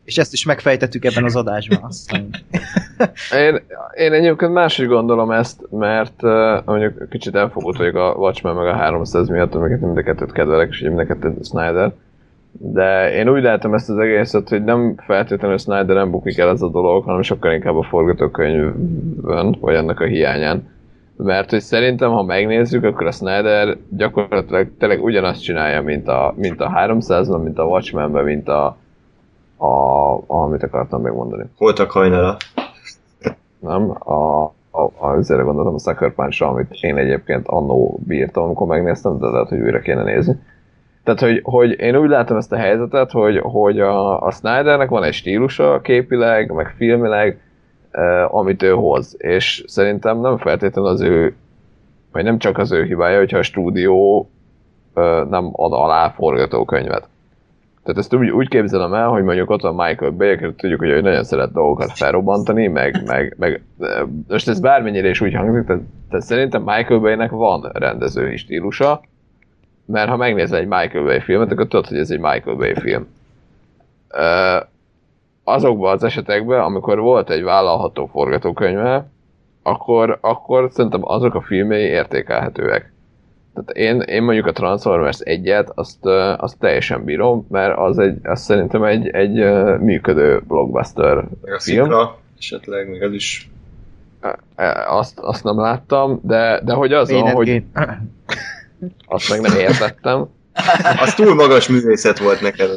és 0.07 0.17
ezt 0.17 0.33
is 0.33 0.45
megfejtettük 0.45 1.05
ebben 1.05 1.23
az 1.23 1.35
adásban. 1.35 1.79
Aztán. 1.81 2.29
én, 3.45 3.59
én 3.93 4.13
egyébként 4.13 4.53
máshogy 4.53 4.87
gondolom 4.87 5.31
ezt, 5.31 5.61
mert 5.71 6.23
uh, 6.23 6.65
mondjuk 6.65 7.09
kicsit 7.09 7.35
elfogult 7.35 7.77
vagyok 7.77 7.95
a 7.95 8.15
Watchmen 8.17 8.55
meg 8.55 8.67
a 8.67 8.75
300 8.75 9.29
miatt, 9.29 9.55
amiket 9.55 9.81
mind 9.81 9.97
a 9.97 10.03
kettőt 10.03 10.31
kedvelek, 10.31 10.69
és 10.69 10.79
mind 10.79 10.99
a 10.99 11.05
kettőt 11.05 11.45
Snyder. 11.45 11.93
De 12.51 13.13
én 13.13 13.29
úgy 13.29 13.43
látom 13.43 13.73
ezt 13.73 13.89
az 13.89 13.97
egészet, 13.97 14.49
hogy 14.49 14.63
nem 14.63 14.95
feltétlenül 14.97 15.57
Snyder 15.57 15.95
nem 15.95 16.11
bukik 16.11 16.37
el 16.37 16.49
ez 16.49 16.61
a 16.61 16.69
dolog, 16.69 17.03
hanem 17.03 17.21
sokkal 17.21 17.53
inkább 17.53 17.75
a 17.75 17.83
forgatókönyvön, 17.83 19.57
vagy 19.59 19.75
ennek 19.75 19.99
a 19.99 20.05
hiányán. 20.05 20.69
Mert 21.17 21.49
hogy 21.49 21.61
szerintem, 21.61 22.11
ha 22.11 22.23
megnézzük, 22.23 22.83
akkor 22.83 23.07
a 23.07 23.11
Snyder 23.11 23.77
gyakorlatilag 23.89 24.67
tényleg 24.79 25.03
ugyanazt 25.03 25.43
csinálja, 25.43 25.81
mint 25.81 26.07
a, 26.07 26.33
mint 26.37 26.61
a 26.61 26.71
300-ban, 26.75 27.43
mint 27.43 27.59
a 27.59 27.63
Watchmen-ben, 27.63 28.23
mint 28.23 28.47
a, 28.47 28.77
a, 29.57 30.13
amit 30.27 30.63
akartam 30.63 31.01
megmondani. 31.01 31.43
Holtak 31.57 31.91
hajnala. 31.91 32.37
Nem, 33.59 33.89
a, 33.99 34.43
a, 34.71 34.91
a 34.97 35.15
üzere 35.17 35.41
gondoltam 35.41 35.73
a 35.73 35.79
Sucker 35.79 36.13
punch 36.13 36.41
amit 36.41 36.77
én 36.81 36.97
egyébként 36.97 37.47
annó 37.47 37.99
bírtam, 38.07 38.43
amikor 38.43 38.67
megnéztem, 38.67 39.19
de 39.19 39.27
lehet, 39.27 39.49
hogy 39.49 39.59
újra 39.59 39.79
kéne 39.79 40.03
nézni. 40.03 40.39
Tehát, 41.03 41.19
hogy, 41.19 41.41
hogy 41.43 41.79
én 41.79 41.95
úgy 41.95 42.09
látom 42.09 42.37
ezt 42.37 42.51
a 42.51 42.57
helyzetet, 42.57 43.11
hogy, 43.11 43.37
hogy 43.37 43.79
a, 43.79 44.25
a 44.25 44.31
Snydernek 44.31 44.89
van 44.89 45.03
egy 45.03 45.13
stílusa 45.13 45.79
képileg, 45.81 46.51
meg 46.51 46.73
filmileg, 46.77 47.41
eh, 47.91 48.35
amit 48.35 48.63
ő 48.63 48.71
hoz. 48.71 49.15
És 49.17 49.63
szerintem 49.67 50.19
nem 50.19 50.37
feltétlenül 50.37 50.89
az 50.89 51.01
ő, 51.01 51.35
vagy 52.11 52.23
nem 52.23 52.37
csak 52.37 52.57
az 52.57 52.71
ő 52.71 52.83
hibája, 52.83 53.17
hogyha 53.17 53.37
a 53.37 53.43
stúdió 53.43 54.29
eh, 54.93 55.25
nem 55.29 55.49
ad 55.51 55.73
alá 55.73 56.09
forgatókönyvet. 56.09 57.07
Tehát 57.87 58.01
ezt 58.01 58.13
úgy, 58.13 58.29
úgy 58.29 58.47
képzelem 58.47 58.93
el, 58.93 59.07
hogy 59.07 59.23
mondjuk 59.23 59.49
ott 59.49 59.61
van 59.61 59.75
Michael 59.75 60.11
Bay, 60.11 60.31
aki 60.31 60.53
tudjuk, 60.53 60.79
hogy 60.79 60.89
ő 60.89 61.01
nagyon 61.01 61.23
szeret 61.23 61.51
dolgokat 61.51 61.91
felrobbantani, 61.91 62.67
meg, 62.67 63.03
meg, 63.05 63.35
meg 63.37 63.61
most 64.27 64.47
ez 64.47 64.59
bármennyire 64.59 65.09
is 65.09 65.21
úgy 65.21 65.33
hangzik, 65.33 65.65
tehát, 65.65 65.81
tehát 66.09 66.25
szerintem 66.25 66.61
Michael 66.61 66.99
Bay-nek 66.99 67.31
van 67.31 67.69
rendezői 67.73 68.37
stílusa, 68.37 69.01
mert 69.85 70.09
ha 70.09 70.15
megnézel 70.15 70.59
egy 70.59 70.67
Michael 70.67 71.03
Bay 71.03 71.19
filmet, 71.19 71.51
akkor 71.51 71.67
tudod, 71.67 71.87
hogy 71.87 71.97
ez 71.97 72.11
egy 72.11 72.19
Michael 72.19 72.55
Bay 72.55 72.73
film. 72.73 73.07
Azokban 75.43 75.93
az 75.93 76.03
esetekben, 76.03 76.59
amikor 76.59 76.99
volt 76.99 77.29
egy 77.29 77.43
vállalható 77.43 78.05
forgatókönyve, 78.05 79.09
akkor, 79.63 80.17
akkor 80.21 80.67
szerintem 80.71 81.01
azok 81.03 81.35
a 81.35 81.41
filmei 81.41 81.83
értékelhetőek. 81.83 82.93
Tehát 83.57 83.91
én, 83.91 84.01
én 84.01 84.23
mondjuk 84.23 84.45
a 84.45 84.51
Transformers 84.51 85.17
1-et, 85.23 85.67
azt, 85.73 86.05
azt 86.37 86.59
teljesen 86.59 87.03
bírom, 87.03 87.45
mert 87.49 87.77
az, 87.77 87.97
egy, 87.97 88.17
az 88.23 88.41
szerintem 88.41 88.83
egy, 88.83 89.07
egy 89.07 89.33
működő 89.79 90.41
blockbuster 90.47 91.15
meg 91.15 91.53
a 91.53 91.59
film. 91.59 91.83
Szikra, 91.83 92.17
esetleg, 92.37 92.89
még 92.89 93.03
az 93.03 93.13
is. 93.13 93.49
Azt, 94.87 95.19
azt 95.19 95.43
nem 95.43 95.59
láttam, 95.59 96.19
de, 96.23 96.61
de 96.63 96.73
hogy 96.73 96.93
az 96.93 97.11
van, 97.11 97.31
hogy... 97.31 97.63
Azt 99.07 99.29
meg 99.29 99.41
nem 99.41 99.57
értettem. 99.57 100.27
az 100.99 101.13
túl 101.13 101.35
magas 101.35 101.67
művészet 101.67 102.19
volt 102.19 102.41
neked. 102.41 102.69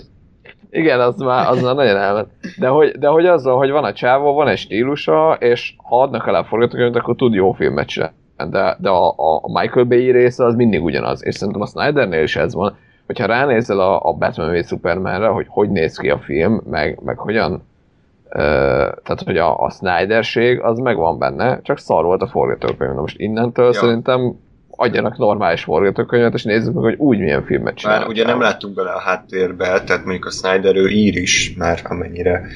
Igen, 0.70 1.01
az 1.01 1.16
már, 1.16 1.48
az 1.48 1.62
már 1.62 1.74
nagyon 1.74 1.97
elment. 1.97 2.28
De 2.59 2.69
hogy, 2.69 2.90
de 2.90 3.09
hogy 3.09 3.27
azzal, 3.27 3.57
hogy 3.57 3.70
van 3.70 3.85
a 3.85 3.93
csávó, 3.93 4.35
van 4.35 4.48
egy 4.48 4.59
stílusa, 4.59 5.36
és 5.40 5.74
ha 5.77 6.02
adnak 6.02 6.27
el 6.27 6.35
a 6.35 6.44
forgatókönyvet, 6.44 6.97
akkor 6.97 7.16
tud 7.16 7.35
jó 7.35 7.52
filmet 7.52 7.86
csinálni 7.86 8.19
de, 8.45 8.77
de 8.79 8.89
a, 8.89 9.15
a 9.17 9.61
Michael 9.61 9.85
Bay 9.85 10.11
része 10.11 10.45
az 10.45 10.55
mindig 10.55 10.85
ugyanaz, 10.85 11.25
és 11.25 11.35
szerintem 11.35 11.62
a 11.62 11.67
Snydernél 11.67 12.23
is 12.23 12.37
ez 12.37 12.55
van, 12.55 12.77
hogyha 13.07 13.27
ránézel 13.27 13.81
a, 13.81 14.09
a 14.09 14.12
Batman 14.12 14.53
v 14.53 14.65
Supermanre, 14.65 15.27
hogy 15.27 15.47
hogy 15.49 15.71
néz 15.71 15.97
ki 15.97 16.11
a 16.11 16.19
film, 16.19 16.61
meg, 16.71 16.99
meg 17.05 17.19
hogyan 17.19 17.53
uh, 17.53 17.61
tehát, 19.03 19.23
hogy 19.25 19.37
a, 19.37 19.62
a 19.62 19.71
Snyderség 19.71 20.61
az 20.61 20.79
megvan 20.79 21.19
benne, 21.19 21.61
csak 21.62 21.79
szar 21.79 22.05
volt 22.05 22.23
a 22.23 22.27
forgatókönyv. 22.27 22.95
Most 22.95 23.19
innentől 23.19 23.67
ja. 23.67 23.73
szerintem 23.73 24.39
adjanak 24.81 25.19
normális 25.19 25.62
forgatókönyvet, 25.62 26.35
és 26.35 26.43
nézzük 26.43 26.74
meg, 26.74 26.82
hogy 26.82 26.94
úgy 26.98 27.19
milyen 27.19 27.44
filmet 27.44 27.74
csinálnak. 27.74 28.07
Már 28.07 28.12
ugye 28.15 28.24
nem 28.24 28.40
láttunk 28.40 28.74
bele 28.74 28.90
a 28.90 29.01
háttérbe, 29.01 29.65
tehát 29.65 30.05
mondjuk 30.05 30.24
a 30.24 30.31
Snyder 30.31 30.77
ő 30.77 30.89
ír 30.89 31.16
is 31.16 31.55
már 31.57 31.81
amennyire 31.85 32.47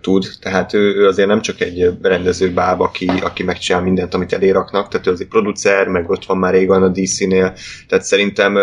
tud, 0.00 0.24
tehát 0.40 0.74
ő, 0.74 0.94
ő 0.94 1.06
azért 1.06 1.28
nem 1.28 1.40
csak 1.40 1.60
egy 1.60 1.98
rendező 2.02 2.52
báb, 2.52 2.80
aki, 2.80 3.10
aki 3.22 3.42
megcsinál 3.42 3.82
mindent, 3.82 4.14
amit 4.14 4.32
eléraknak, 4.32 4.88
tehát 4.88 5.06
ő 5.06 5.10
azért 5.10 5.28
producer, 5.28 5.88
meg 5.88 6.10
ott 6.10 6.24
van 6.24 6.38
már 6.38 6.52
régen 6.52 6.82
a 6.82 6.88
DC-nél, 6.88 7.52
tehát 7.88 8.04
szerintem 8.04 8.58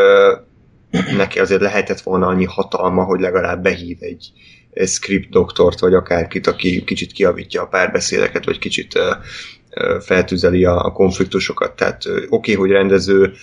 neki 1.18 1.40
azért 1.40 1.62
lehetett 1.62 2.02
volna 2.02 2.28
annyi 2.28 2.46
hatalma, 2.46 3.04
hogy 3.04 3.20
legalább 3.20 3.64
behív 3.64 3.98
egy 4.00 4.32
script 4.86 5.30
doktort, 5.30 5.80
vagy 5.80 5.94
akárkit, 5.94 6.48
aki 6.48 6.84
kicsit 6.84 7.12
kiavítja 7.12 7.62
a 7.62 7.68
párbeszédeket, 7.68 8.46
vagy 8.46 8.60
kicsit 8.60 9.00
feltüzeli 10.00 10.66
a, 10.66 10.86
a 10.86 10.92
konfliktusokat. 10.92 11.76
Tehát 11.76 12.06
oké, 12.06 12.26
okay, 12.30 12.54
hogy 12.54 12.70
rendező 12.70 13.34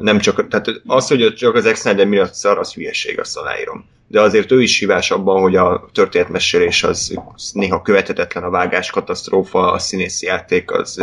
nem 0.00 0.18
csak, 0.18 0.48
tehát 0.48 0.82
az, 0.86 1.08
hogy 1.08 1.34
csak 1.34 1.54
az 1.54 1.62
Zack 1.62 1.76
Snyder 1.76 2.06
miatt 2.06 2.34
szar, 2.34 2.58
az 2.58 2.74
hülyeség, 2.74 3.20
azt 3.20 3.36
aláírom. 3.36 3.84
De 4.08 4.20
azért 4.20 4.52
ő 4.52 4.62
is 4.62 4.78
hibás 4.78 5.10
abban, 5.10 5.40
hogy 5.40 5.56
a 5.56 5.88
történetmesélés 5.92 6.82
az 6.82 7.18
néha 7.52 7.82
követhetetlen, 7.82 8.44
a 8.44 8.50
vágás 8.50 8.90
katasztrófa, 8.90 9.72
a 9.72 9.78
színészi 9.78 10.26
játék 10.26 10.70
az, 10.70 11.02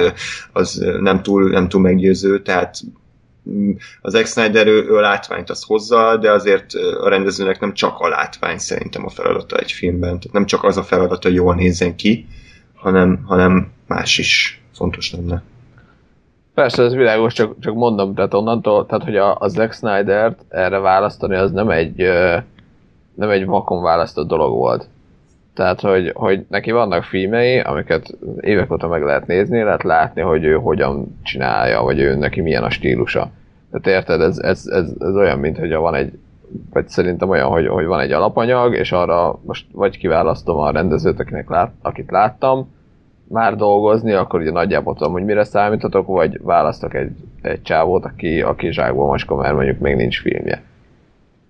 az 0.52 0.86
nem, 1.00 1.24
túl, 1.24 1.50
nem 1.50 1.70
túl 1.70 1.82
meggyőző, 1.82 2.42
tehát 2.42 2.80
az 4.02 4.14
Zack 4.14 4.28
Snyder 4.28 4.68
ő, 4.68 4.84
ő 4.88 4.96
a 4.96 5.02
látványt 5.02 5.50
az 5.50 5.64
hozza, 5.64 6.18
de 6.18 6.32
azért 6.32 6.74
a 7.02 7.10
rendezőnek 7.10 7.60
nem 7.60 7.74
csak 7.74 8.00
a 8.00 8.08
látvány 8.08 8.58
szerintem 8.58 9.06
a 9.06 9.10
feladata 9.10 9.58
egy 9.58 9.72
filmben. 9.72 10.10
Tehát 10.10 10.32
nem 10.32 10.46
csak 10.46 10.64
az 10.64 10.78
a 10.78 10.84
feladata, 10.84 11.28
hogy 11.28 11.38
jól 11.38 11.56
nézzen 11.56 11.96
ki, 11.96 12.28
hanem, 12.76 13.24
hanem 13.26 13.72
más 13.88 14.18
is 14.18 14.62
fontos 14.74 15.12
lenne. 15.12 15.44
Persze, 16.54 16.84
ez 16.84 16.94
világos, 16.94 17.34
csak, 17.34 17.60
csak 17.60 17.74
mondom, 17.74 18.14
tehát 18.14 18.34
onnantól, 18.34 18.86
tehát 18.86 19.04
hogy 19.04 19.18
a, 19.18 19.38
a 19.40 19.48
Zack 19.48 19.74
Snyder-t 19.74 20.46
erre 20.50 20.80
választani, 20.80 21.36
az 21.36 21.52
nem 21.52 21.70
egy, 21.70 21.96
nem 23.16 23.30
egy 23.30 23.46
vakon 23.46 23.82
választott 23.82 24.28
dolog 24.28 24.52
volt. 24.52 24.88
Tehát, 25.54 25.82
hogy, 25.82 26.12
hogy 26.14 26.46
neki 26.50 26.72
vannak 26.72 27.04
filmei, 27.04 27.60
amiket 27.60 28.18
évek 28.40 28.72
óta 28.72 28.88
meg 28.88 29.04
lehet 29.04 29.28
nézni, 29.28 29.64
lehet 29.64 29.84
látni, 29.84 30.22
hogy 30.22 30.44
ő 30.44 30.54
hogyan 30.54 31.20
csinálja, 31.24 31.82
vagy 31.82 32.00
ő 32.00 32.16
neki 32.16 32.42
milyen 32.42 32.64
a 32.64 32.70
stílusa. 32.70 33.32
Tehát 33.72 34.00
érted, 34.00 34.22
ez, 34.22 34.38
ez, 34.38 34.66
ez, 34.66 34.90
ez 35.00 35.16
olyan, 35.16 35.40
mint 35.40 35.58
hogy 35.58 35.74
van 35.74 35.96
egy, 35.96 36.14
vagy 36.74 36.88
szerintem 36.88 37.30
olyan, 37.30 37.50
hogy, 37.50 37.68
hogy 37.68 37.86
van 37.86 38.00
egy 38.00 38.12
alapanyag, 38.12 38.76
és 38.76 38.92
arra 38.92 39.40
most 39.46 39.66
vagy 39.72 39.98
kiválasztom 39.98 40.58
a 40.58 40.72
rendezőt, 40.72 41.20
akinek 41.20 41.50
lát, 41.50 41.72
akit 41.82 42.12
láttam, 42.12 42.68
már 43.28 43.56
dolgozni, 43.56 44.12
akkor 44.12 44.40
ugye 44.40 44.52
nagyjából 44.52 44.96
tudom, 44.96 45.12
hogy 45.12 45.24
mire 45.24 45.44
számíthatok, 45.44 46.08
vagy 46.08 46.42
választok 46.42 46.94
egy, 46.94 47.12
egy 47.42 47.62
csávót, 47.62 48.06
aki, 48.06 48.42
aki 48.42 48.72
zsákba 48.72 49.06
macska, 49.06 49.36
mert 49.36 49.56
mondjuk 49.56 49.80
még 49.80 49.96
nincs 49.96 50.22
filmje. 50.22 50.62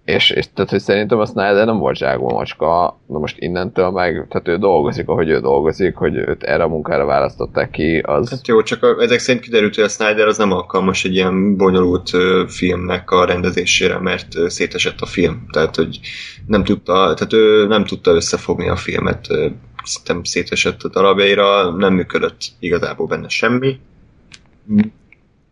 És, 0.06 0.30
és 0.30 0.46
tehát, 0.54 0.70
hogy 0.70 0.80
szerintem 0.80 1.20
a 1.20 1.26
Snyder 1.26 1.66
nem 1.66 1.78
volt 1.78 1.98
zsákba 1.98 2.34
macska, 2.34 3.00
na 3.08 3.20
most 3.20 3.36
innentől 3.40 3.90
meg, 3.90 4.26
tehát 4.30 4.48
ő 4.48 4.58
dolgozik, 4.58 5.08
ahogy 5.08 5.30
ő 5.30 5.40
dolgozik, 5.40 5.96
hogy 5.96 6.16
őt 6.16 6.44
erre 6.44 6.64
a 6.64 6.68
munkára 6.68 7.06
választották 7.06 7.70
ki, 7.70 7.98
az... 7.98 8.30
Hát 8.30 8.48
jó, 8.48 8.62
csak 8.64 8.84
a, 8.84 9.02
ezek 9.02 9.20
szerint 9.20 9.44
kiderült, 9.44 9.76
hogy 9.76 9.84
a 9.84 9.88
Snyder 9.88 10.28
az 10.28 10.38
nem 10.38 10.52
alkalmas 10.52 11.06
egy 11.06 11.14
ilyen 11.14 11.58
bonyolult 11.58 12.14
uh, 12.14 12.48
filmnek 12.48 13.12
a 13.12 13.26
rendezésére, 13.26 14.00
mert 14.00 14.36
uh, 14.36 14.48
szétesett 14.48 15.00
a 15.00 15.06
film. 15.06 15.46
Tehát, 15.52 15.76
hogy 15.76 16.00
nem 16.48 16.64
tudta, 16.64 16.94
tehát 16.94 17.34
ő 17.34 17.68
nem 17.68 17.86
tudta 17.86 18.12
összefogni 18.12 18.70
a 18.70 18.76
filmet 18.76 19.28
uh, 19.30 19.46
szerintem 19.84 20.24
szétesett 20.24 20.82
a 20.82 20.90
darabjaira, 20.90 21.72
nem 21.72 21.94
működött 21.94 22.42
igazából 22.60 23.08
benne 23.08 23.28
semmi. 23.28 23.80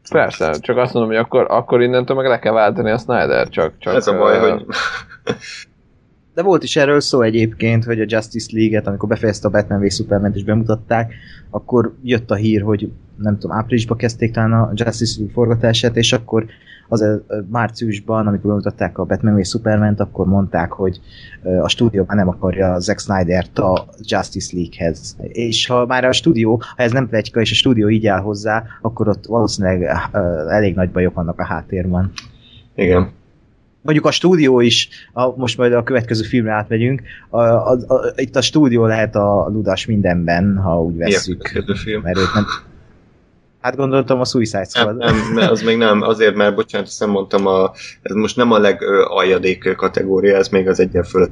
Persze, 0.09 0.51
csak 0.59 0.77
azt 0.77 0.93
mondom, 0.93 1.11
hogy 1.11 1.21
akkor, 1.21 1.45
akkor 1.49 1.81
innentől 1.81 2.15
meg 2.15 2.27
le 2.27 2.39
kell 2.39 2.53
váltani 2.53 2.91
a 2.91 2.97
Snyder, 2.97 3.49
csak... 3.49 3.73
csak 3.77 3.95
Ez 3.95 4.07
a 4.07 4.17
baj, 4.17 4.37
uh, 4.37 4.49
hogy... 4.49 4.65
De 6.41 6.47
volt 6.47 6.63
is 6.63 6.75
erről 6.75 6.99
szó 6.99 7.21
egyébként, 7.21 7.83
hogy 7.83 7.99
a 7.99 8.05
Justice 8.07 8.49
League-et, 8.51 8.87
amikor 8.87 9.09
befejezte 9.09 9.47
a 9.47 9.51
Batman 9.51 9.81
v 9.81 9.89
Superman-t 9.89 10.35
és 10.35 10.43
bemutatták, 10.43 11.13
akkor 11.49 11.95
jött 12.03 12.31
a 12.31 12.35
hír, 12.35 12.61
hogy 12.61 12.91
nem 13.15 13.37
tudom, 13.37 13.57
áprilisban 13.57 13.97
kezdték 13.97 14.31
talán 14.31 14.53
a 14.53 14.71
Justice 14.73 15.15
League 15.17 15.33
forgatását, 15.33 15.97
és 15.97 16.13
akkor 16.13 16.45
az 16.87 17.21
márciusban, 17.51 18.27
amikor 18.27 18.49
bemutatták 18.49 18.97
a 18.97 19.05
Batman 19.05 19.35
v 19.35 19.43
Superman-t, 19.43 19.99
akkor 19.99 20.25
mondták, 20.25 20.71
hogy 20.71 20.99
a 21.61 21.67
stúdió 21.67 22.03
már 22.07 22.17
nem 22.17 22.27
akarja 22.27 22.79
Zack 22.79 22.99
Snyder-t 22.99 23.59
a 23.59 23.87
Justice 23.99 24.55
League-hez. 24.55 25.15
És 25.21 25.67
ha 25.67 25.85
már 25.85 26.05
a 26.05 26.11
stúdió, 26.11 26.61
ha 26.75 26.83
ez 26.83 26.91
nem 26.91 27.09
plegyka, 27.09 27.41
és 27.41 27.51
a 27.51 27.55
stúdió 27.55 27.89
így 27.89 28.07
áll 28.07 28.21
hozzá, 28.21 28.63
akkor 28.81 29.07
ott 29.07 29.25
valószínűleg 29.25 29.83
elég 30.49 30.75
nagy 30.75 30.91
bajok 30.91 31.13
vannak 31.13 31.39
a 31.39 31.45
háttérben. 31.45 32.11
Igen 32.75 33.19
mondjuk 33.81 34.05
a 34.05 34.11
stúdió 34.11 34.59
is, 34.59 34.89
a, 35.13 35.35
most 35.35 35.57
majd 35.57 35.73
a 35.73 35.83
következő 35.83 36.23
filmre 36.23 36.51
átmegyünk, 36.51 37.01
a, 37.29 37.41
a, 37.41 37.71
a, 37.87 38.13
itt 38.15 38.35
a 38.35 38.41
stúdió 38.41 38.85
lehet 38.85 39.15
a 39.15 39.49
ludas 39.53 39.85
mindenben, 39.85 40.57
ha 40.57 40.81
úgy 40.81 40.97
vesszük. 40.97 41.51
Mi 41.53 41.71
a 41.71 41.75
film? 41.75 42.01
Mert 42.01 42.17
őt 42.17 42.33
nem, 42.33 42.45
Hát 43.61 43.75
gondoltam 43.75 44.19
a 44.19 44.25
Suicide 44.25 44.63
Squad. 44.63 44.97
Nem, 44.97 45.15
nem, 45.33 45.49
az 45.49 45.61
még 45.61 45.77
nem, 45.77 46.01
azért, 46.01 46.35
mert 46.35 46.55
bocsánat, 46.55 46.89
nem 46.99 47.09
mondtam, 47.09 47.47
a, 47.47 47.71
ez 48.01 48.15
most 48.15 48.35
nem 48.35 48.51
a 48.51 48.57
legaljadék 48.57 49.75
kategória, 49.75 50.37
ez 50.37 50.47
még 50.47 50.67
az 50.67 50.79
egyen 50.79 51.03
fölött 51.03 51.31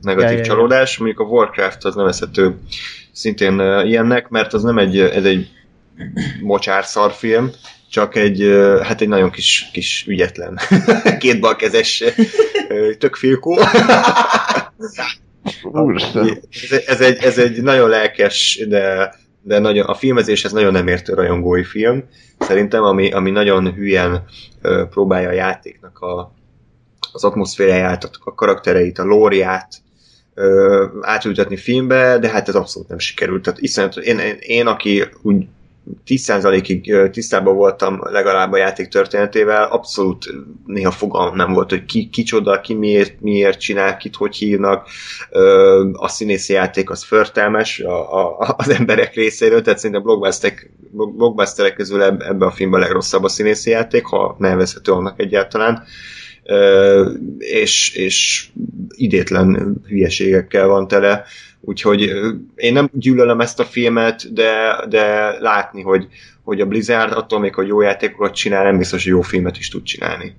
negatív 0.00 0.30
ja, 0.30 0.38
ja, 0.38 0.44
csalódás. 0.44 0.98
Ja. 0.98 1.04
Mondjuk 1.04 1.28
a 1.28 1.30
Warcraft 1.30 1.84
az 1.84 1.94
nevezhető 1.94 2.58
szintén 3.12 3.60
ilyennek, 3.84 4.28
mert 4.28 4.52
az 4.52 4.62
nem 4.62 4.78
egy, 4.78 4.98
ez 4.98 5.24
egy 5.24 5.48
mocsár 6.42 6.84
szarfilm, 6.84 7.50
csak 7.90 8.16
egy, 8.16 8.40
hát 8.82 9.00
egy 9.00 9.08
nagyon 9.08 9.30
kis, 9.30 9.68
kis 9.72 10.04
ügyetlen, 10.08 10.58
kétbalkezes 11.18 12.04
tök 12.98 13.16
filkó. 13.16 13.58
ez, 16.70 16.80
ez, 16.86 17.00
egy, 17.00 17.22
ez 17.22 17.38
egy 17.38 17.62
nagyon 17.62 17.88
lelkes, 17.88 18.64
de 18.68 19.14
de 19.42 19.58
nagyon, 19.58 19.86
a 19.86 19.94
filmezéshez 19.94 20.52
nagyon 20.52 20.72
nem 20.72 20.88
értő 20.88 21.14
rajongói 21.14 21.64
film, 21.64 22.04
szerintem, 22.38 22.82
ami, 22.82 23.12
ami 23.12 23.30
nagyon 23.30 23.74
hülyen 23.74 24.24
próbálja 24.90 25.28
a 25.28 25.32
játéknak 25.32 25.98
a, 25.98 26.34
az 27.12 27.24
atmoszféráját, 27.24 28.04
a, 28.04 28.10
a 28.24 28.34
karaktereit, 28.34 28.98
a 28.98 29.04
lóriát 29.04 29.68
átültetni 31.00 31.56
filmbe, 31.56 32.18
de 32.18 32.28
hát 32.28 32.48
ez 32.48 32.54
abszolút 32.54 32.88
nem 32.88 32.98
sikerült. 32.98 33.42
Tehát 33.42 33.60
iszonyat, 33.60 33.96
én, 33.96 34.18
én, 34.18 34.36
én, 34.40 34.66
aki 34.66 35.04
úgy 35.22 35.46
10%-ig 36.06 37.10
tisztában 37.10 37.56
voltam 37.56 38.00
legalább 38.02 38.52
a 38.52 38.56
játék 38.56 38.88
történetével, 38.88 39.62
abszolút 39.62 40.34
néha 40.66 40.90
fogalmam 40.90 41.36
nem 41.36 41.52
volt, 41.52 41.70
hogy 41.70 41.84
ki, 41.84 42.08
kicsoda, 42.08 42.60
ki 42.60 42.74
miért, 42.74 43.20
miért 43.20 43.60
csinál, 43.60 43.96
kit 43.96 44.14
hogy 44.14 44.36
hívnak. 44.36 44.88
A 45.92 46.08
színészi 46.08 46.52
játék 46.52 46.90
az 46.90 47.04
förtelmes 47.04 47.80
a, 47.80 48.38
a, 48.38 48.54
az 48.56 48.68
emberek 48.68 49.14
részéről, 49.14 49.62
tehát 49.62 49.78
szerintem 49.78 50.02
blockbusterek, 50.92 51.74
közül 51.74 52.02
ebben 52.02 52.42
a 52.48 52.50
filmben 52.50 52.80
a 52.80 52.84
legrosszabb 52.84 53.24
a 53.24 53.28
színészi 53.28 53.70
játék, 53.70 54.04
ha 54.04 54.36
nevezhető 54.38 54.92
annak 54.92 55.20
egyáltalán. 55.20 55.82
És, 57.38 57.94
és 57.94 58.48
idétlen 58.88 59.80
hülyeségekkel 59.88 60.66
van 60.66 60.88
tele 60.88 61.24
Úgyhogy 61.60 62.00
én 62.54 62.72
nem 62.72 62.88
gyűlölöm 62.92 63.40
ezt 63.40 63.60
a 63.60 63.64
filmet, 63.64 64.32
de, 64.32 64.84
de 64.88 65.34
látni, 65.40 65.82
hogy, 65.82 66.08
hogy 66.42 66.60
a 66.60 66.66
Blizzard 66.66 67.12
attól 67.12 67.40
még, 67.40 67.54
hogy 67.54 67.66
jó 67.66 67.80
játékokat 67.80 68.34
csinál, 68.34 68.64
nem 68.64 68.78
biztos, 68.78 69.02
hogy 69.02 69.12
jó 69.12 69.20
filmet 69.20 69.56
is 69.56 69.68
tud 69.68 69.82
csinálni. 69.82 70.34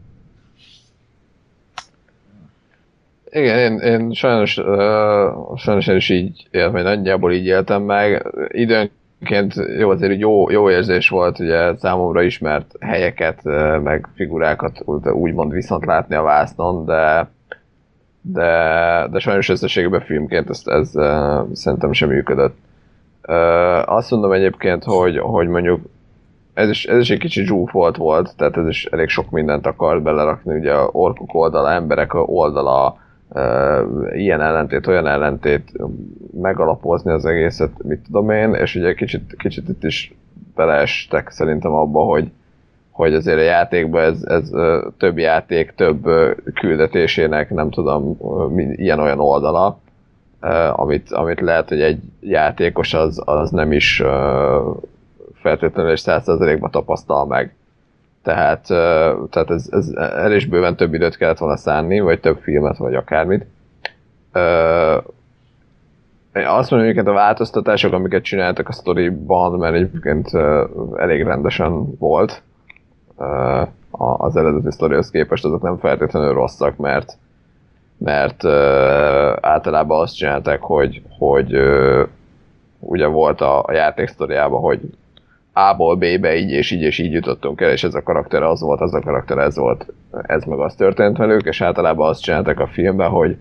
Igen, 3.31 3.57
én, 3.57 3.79
én 3.79 4.13
sajnos, 4.13 4.57
uh, 4.57 5.57
sajnos 5.57 5.87
én 5.87 5.95
is 5.95 6.09
így 6.09 6.47
éltem, 6.51 6.71
vagy 6.71 6.83
nagyjából 6.83 7.31
így 7.31 7.45
éltem 7.45 7.81
meg. 7.81 8.25
Időnként 8.47 9.53
jó, 9.77 9.89
azért 9.89 10.19
jó, 10.19 10.49
jó 10.49 10.69
érzés 10.69 11.09
volt 11.09 11.39
ugye 11.39 11.77
számomra 11.77 12.21
ismert 12.21 12.75
helyeket, 12.79 13.43
meg 13.83 14.07
figurákat 14.15 14.81
úgymond 15.13 15.51
viszont 15.51 15.85
látni 15.85 16.15
a 16.15 16.21
vásznon, 16.21 16.85
de 16.85 17.29
de, 18.21 19.07
de 19.11 19.19
sajnos 19.19 19.49
összességében 19.49 20.01
filmként 20.01 20.49
ez, 20.49 20.61
ez 20.65 20.95
uh, 20.95 21.53
szerintem 21.53 21.91
sem 21.91 22.09
működött. 22.09 22.57
Uh, 23.27 23.93
azt 23.95 24.11
mondom 24.11 24.31
egyébként, 24.31 24.83
hogy, 24.83 25.17
hogy 25.17 25.47
mondjuk 25.47 25.81
ez 26.53 26.69
is, 26.69 26.85
ez 26.85 26.97
is 26.97 27.09
egy 27.09 27.19
kicsit 27.19 27.45
zsúfolt 27.45 27.97
volt, 27.97 28.35
tehát 28.37 28.57
ez 28.57 28.67
is 28.67 28.85
elég 28.85 29.09
sok 29.09 29.29
mindent 29.29 29.65
akart 29.65 30.01
belerakni, 30.01 30.57
ugye 30.57 30.73
a 30.73 30.89
orkok 30.91 31.33
oldala, 31.33 31.71
emberek 31.71 32.13
oldala, 32.13 32.97
uh, 33.29 34.17
ilyen 34.17 34.41
ellentét, 34.41 34.87
olyan 34.87 35.07
ellentét, 35.07 35.71
megalapozni 36.41 37.11
az 37.11 37.25
egészet, 37.25 37.71
mit 37.83 38.03
tudom 38.05 38.29
én, 38.29 38.53
és 38.53 38.75
ugye 38.75 38.93
kicsit, 38.93 39.35
kicsit 39.37 39.69
itt 39.69 39.83
is 39.83 40.13
beleestek 40.55 41.29
szerintem 41.29 41.71
abba, 41.71 41.99
hogy, 41.99 42.31
hogy 42.91 43.13
azért 43.13 43.37
a 43.37 43.41
játékban 43.41 44.01
ez, 44.01 44.23
ez 44.23 44.49
több 44.97 45.17
játék, 45.17 45.73
több 45.75 46.03
küldetésének, 46.53 47.49
nem 47.49 47.69
tudom, 47.69 48.17
ilyen-olyan 48.75 49.19
oldala, 49.19 49.79
amit, 50.71 51.11
amit 51.11 51.41
lehet, 51.41 51.69
hogy 51.69 51.81
egy 51.81 51.99
játékos 52.19 52.93
az, 52.93 53.21
az 53.25 53.49
nem 53.49 53.71
is 53.71 54.03
feltétlenül 55.33 55.91
és 55.91 55.99
százszerzelékben 55.99 56.71
tapasztal 56.71 57.25
meg. 57.25 57.55
Tehát, 58.23 58.65
tehát 59.29 59.49
ez, 59.49 59.67
ez 59.71 59.87
el 59.97 60.31
is 60.31 60.45
bőven 60.45 60.75
több 60.75 60.93
időt 60.93 61.17
kellett 61.17 61.37
volna 61.37 61.57
szánni, 61.57 61.99
vagy 61.99 62.19
több 62.19 62.37
filmet, 62.41 62.77
vagy 62.77 62.95
akármit. 62.95 63.45
Azt 66.33 66.71
mondom, 66.71 66.93
hogy 66.93 67.07
a 67.07 67.11
változtatások, 67.11 67.93
amiket 67.93 68.23
csináltak 68.23 68.67
a 68.67 68.71
storyban, 68.71 69.59
mert 69.59 69.75
egyébként 69.75 70.29
elég 70.95 71.23
rendesen 71.23 71.97
volt, 71.97 72.41
az 74.17 74.35
eredeti 74.35 74.71
sztorihoz 74.71 75.09
képest 75.09 75.45
azok 75.45 75.61
nem 75.61 75.77
feltétlenül 75.77 76.33
rosszak, 76.33 76.77
mert 76.77 77.17
mert 77.97 78.45
általában 79.45 80.01
azt 80.01 80.15
csinálták, 80.15 80.61
hogy, 80.61 81.01
hogy 81.17 81.57
ugye 82.79 83.07
volt 83.07 83.41
a, 83.41 83.63
a 83.63 83.71
játék 83.71 84.07
sztoriában, 84.07 84.61
hogy, 84.61 84.79
A-ból 85.53 85.95
B-be 85.95 86.35
így 86.35 86.51
és 86.51 86.71
így 86.71 86.81
és 86.81 86.97
így 86.97 87.11
jutottunk 87.11 87.61
el, 87.61 87.71
és 87.71 87.83
ez 87.83 87.95
a 87.95 88.03
karakter 88.03 88.43
az 88.43 88.61
volt, 88.61 88.81
az 88.81 88.93
a 88.93 88.99
karakter 88.99 89.37
ez 89.37 89.57
volt, 89.57 89.85
ez 90.21 90.43
meg 90.43 90.59
az 90.59 90.75
történt 90.75 91.17
velük, 91.17 91.45
és 91.45 91.61
általában 91.61 92.09
azt 92.09 92.21
csináltak 92.21 92.59
a 92.59 92.67
filmben, 92.67 93.09
hogy, 93.09 93.37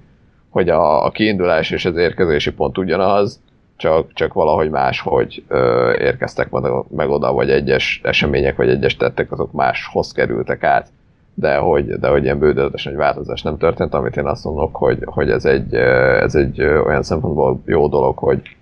hogy 0.48 0.68
a, 0.68 1.04
a 1.04 1.10
kiindulás 1.10 1.70
és 1.70 1.84
az 1.84 1.96
érkezési 1.96 2.52
pont 2.52 2.78
ugyanaz, 2.78 3.40
csak, 3.80 4.12
csak 4.12 4.32
valahogy 4.32 4.70
máshogy 4.70 5.44
ö, 5.48 5.92
érkeztek 5.98 6.50
meg 6.88 7.08
oda, 7.08 7.32
vagy 7.32 7.50
egyes 7.50 8.00
események, 8.04 8.56
vagy 8.56 8.68
egyes 8.68 8.96
tettek, 8.96 9.32
azok 9.32 9.52
máshoz 9.52 10.12
kerültek 10.12 10.62
át, 10.62 10.88
de 11.34 11.56
hogy, 11.56 11.86
de 11.86 12.08
hogy 12.08 12.24
ilyen 12.24 12.38
bődöletes 12.38 12.86
egy 12.86 12.94
változás 12.94 13.42
nem 13.42 13.56
történt, 13.56 13.94
amit 13.94 14.16
én 14.16 14.26
azt 14.26 14.44
mondok, 14.44 14.76
hogy, 14.76 14.98
hogy 15.04 15.30
ez, 15.30 15.44
egy, 15.44 15.74
ez 15.74 16.34
egy 16.34 16.62
olyan 16.62 17.02
szempontból 17.02 17.62
jó 17.66 17.88
dolog, 17.88 18.18
hogy, 18.18 18.56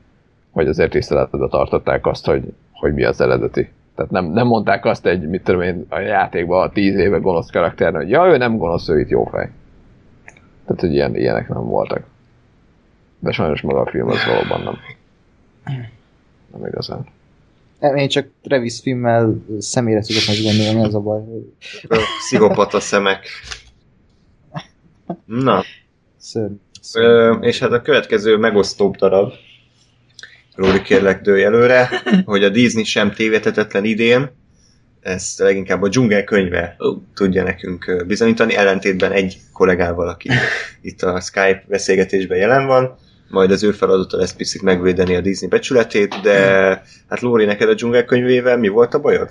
hogy 0.50 0.68
azért 0.68 0.90
tiszteletbe 0.90 1.48
tartották 1.48 2.06
azt, 2.06 2.26
hogy, 2.26 2.42
hogy 2.72 2.94
mi 2.94 3.04
az 3.04 3.20
eredeti. 3.20 3.68
Tehát 3.94 4.10
nem, 4.10 4.24
nem 4.24 4.46
mondták 4.46 4.84
azt 4.84 5.06
egy, 5.06 5.28
mit 5.28 5.44
tudom 5.44 5.60
én, 5.60 5.86
a 5.88 5.98
játékban 5.98 6.62
a 6.62 6.72
tíz 6.72 6.96
éve 6.96 7.18
gonosz 7.18 7.50
karakternek, 7.50 8.00
hogy 8.00 8.10
ja, 8.10 8.26
ő 8.26 8.36
nem 8.36 8.56
gonosz, 8.56 8.88
ő 8.88 9.00
itt 9.00 9.08
jó 9.08 9.24
fej. 9.24 9.50
Tehát, 10.66 10.80
hogy 10.80 10.92
ilyen, 10.92 11.16
ilyenek 11.16 11.48
nem 11.48 11.64
voltak. 11.64 12.02
De 13.18 13.30
sajnos 13.30 13.60
maga 13.60 13.80
a 13.80 13.86
film 13.86 14.08
az 14.08 14.24
valóban 14.26 14.60
nem. 14.62 14.97
Nem 16.52 16.66
igazán. 16.66 17.06
Én 17.96 18.08
csak 18.08 18.28
Travis 18.42 18.80
filmmel 18.80 19.44
személyre 19.58 20.00
tudok 20.00 20.22
megvenni, 20.26 20.84
ez 20.84 20.94
a 20.94 21.00
baj. 21.00 21.20
Szigopata 22.28 22.80
szemek. 22.80 23.28
Na. 25.24 25.64
Szörny. 26.16 26.54
Ö, 26.94 27.32
és 27.40 27.58
hát 27.58 27.72
a 27.72 27.82
következő 27.82 28.36
megosztóbb 28.36 28.96
darab, 28.96 29.32
Róli 30.58 30.82
kérlek 30.82 31.20
dőj 31.20 31.44
előre, 31.44 31.88
hogy 32.24 32.44
a 32.44 32.48
Disney 32.48 32.84
sem 32.84 33.12
tévedhetetlen 33.12 33.84
idén, 33.84 34.30
ezt 35.00 35.38
leginkább 35.38 35.82
a 35.82 35.88
dzsungel 35.88 36.24
könyve 36.24 36.76
tudja 37.14 37.42
nekünk 37.42 38.04
bizonyítani, 38.06 38.54
ellentétben 38.54 39.12
egy 39.12 39.38
kollégával, 39.52 40.08
aki 40.08 40.30
itt 40.80 41.02
a 41.02 41.20
Skype 41.20 41.64
beszélgetésben 41.68 42.38
jelen 42.38 42.66
van, 42.66 42.96
majd 43.28 43.50
az 43.50 43.62
ő 43.62 43.72
feladata 43.72 44.16
lesz 44.16 44.32
picit 44.32 44.62
megvédeni 44.62 45.14
a 45.14 45.20
Disney 45.20 45.48
becsületét, 45.48 46.20
de 46.22 46.38
hát 47.08 47.20
Lóri, 47.20 47.44
neked 47.44 47.68
a 47.68 47.74
dzsungel 47.74 48.04
könyvével 48.04 48.58
mi 48.58 48.68
volt 48.68 48.94
a 48.94 49.00
bajod? 49.00 49.30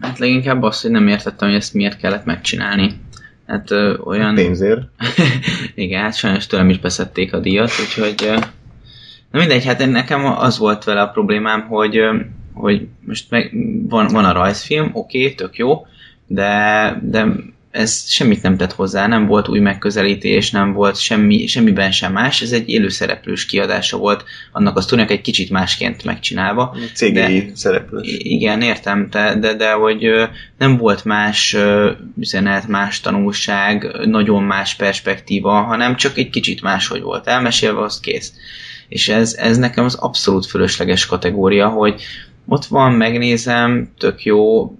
Hát 0.00 0.18
leginkább 0.18 0.62
az, 0.62 0.80
hogy 0.80 0.90
nem 0.90 1.08
értettem, 1.08 1.48
hogy 1.48 1.56
ezt 1.56 1.74
miért 1.74 1.98
kellett 1.98 2.24
megcsinálni. 2.24 3.00
Hát 3.46 3.70
ö, 3.70 3.96
olyan... 4.04 4.34
Pénzért. 4.34 4.80
Igen, 5.74 6.02
hát 6.02 6.16
sajnos 6.16 6.46
tőlem 6.46 6.70
is 6.70 6.78
beszedték 6.78 7.32
a 7.32 7.38
díjat, 7.38 7.70
úgyhogy... 7.80 8.14
ö, 8.24 8.36
Na 9.30 9.38
mindegy, 9.38 9.64
hát 9.64 9.90
nekem 9.90 10.24
az 10.24 10.58
volt 10.58 10.84
vele 10.84 11.00
a 11.00 11.08
problémám, 11.08 11.66
hogy, 11.66 11.96
ö, 11.96 12.16
hogy 12.54 12.86
most 13.06 13.30
meg 13.30 13.52
van, 13.88 14.06
van 14.06 14.24
a 14.24 14.32
rajzfilm, 14.32 14.90
oké, 14.92 15.22
okay, 15.22 15.34
tök 15.34 15.56
jó, 15.56 15.86
de, 16.26 16.98
de 17.02 17.26
ez 17.72 18.08
semmit 18.08 18.42
nem 18.42 18.56
tett 18.56 18.72
hozzá, 18.72 19.06
nem 19.06 19.26
volt 19.26 19.48
új 19.48 19.58
megközelítés, 19.58 20.50
nem 20.50 20.72
volt 20.72 21.00
semmi, 21.00 21.46
semmiben 21.46 21.92
sem 21.92 22.12
más, 22.12 22.42
ez 22.42 22.52
egy 22.52 22.68
élőszereplős 22.68 23.46
kiadása 23.46 23.96
volt, 23.96 24.24
annak 24.52 24.76
a 24.76 24.80
sztorinak 24.80 25.10
egy 25.10 25.20
kicsit 25.20 25.50
másként 25.50 26.04
megcsinálva. 26.04 26.76
Cégei 26.94 27.50
szereplős. 27.54 28.06
Igen, 28.18 28.62
értem, 28.62 29.08
de, 29.10 29.34
de, 29.34 29.54
de 29.54 29.72
hogy 29.72 30.10
nem 30.58 30.76
volt 30.76 31.04
más 31.04 31.56
üzenet, 32.18 32.68
más 32.68 33.00
tanulság, 33.00 33.96
nagyon 34.04 34.42
más 34.42 34.74
perspektíva, 34.74 35.52
hanem 35.52 35.96
csak 35.96 36.18
egy 36.18 36.30
kicsit 36.30 36.62
máshogy 36.62 37.02
volt 37.02 37.26
elmesélve, 37.26 37.80
az 37.80 38.00
kész. 38.00 38.32
És 38.88 39.08
ez, 39.08 39.34
ez 39.34 39.58
nekem 39.58 39.84
az 39.84 39.94
abszolút 39.94 40.46
fölösleges 40.46 41.06
kategória, 41.06 41.68
hogy 41.68 42.02
ott 42.46 42.64
van, 42.64 42.92
megnézem, 42.92 43.88
tök 43.98 44.24
jó, 44.24 44.72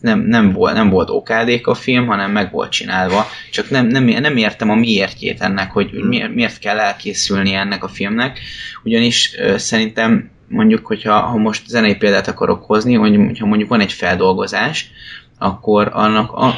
nem, 0.00 0.20
nem, 0.20 0.52
volt, 0.52 0.74
nem 0.74 0.88
volt 0.88 1.10
okádék 1.10 1.66
a 1.66 1.74
film, 1.74 2.06
hanem 2.06 2.30
meg 2.30 2.52
volt 2.52 2.70
csinálva, 2.70 3.26
csak 3.50 3.70
nem, 3.70 3.86
nem, 3.86 4.04
nem 4.04 4.36
értem 4.36 4.70
a 4.70 4.74
miértjét 4.74 5.40
ennek, 5.40 5.70
hogy 5.70 5.92
miért, 5.92 6.34
miért 6.34 6.58
kell 6.58 6.78
elkészülni 6.78 7.54
ennek 7.54 7.84
a 7.84 7.88
filmnek, 7.88 8.40
ugyanis 8.84 9.36
szerintem 9.56 10.30
mondjuk, 10.48 10.86
hogyha 10.86 11.20
ha 11.20 11.36
most 11.36 11.68
zenei 11.68 11.96
példát 11.96 12.28
akarok 12.28 12.64
hozni, 12.64 12.94
hogy 12.94 13.16
hogyha 13.16 13.46
mondjuk 13.46 13.68
van 13.68 13.80
egy 13.80 13.92
feldolgozás, 13.92 14.90
akkor 15.38 15.90
annak 15.92 16.32
a, 16.32 16.54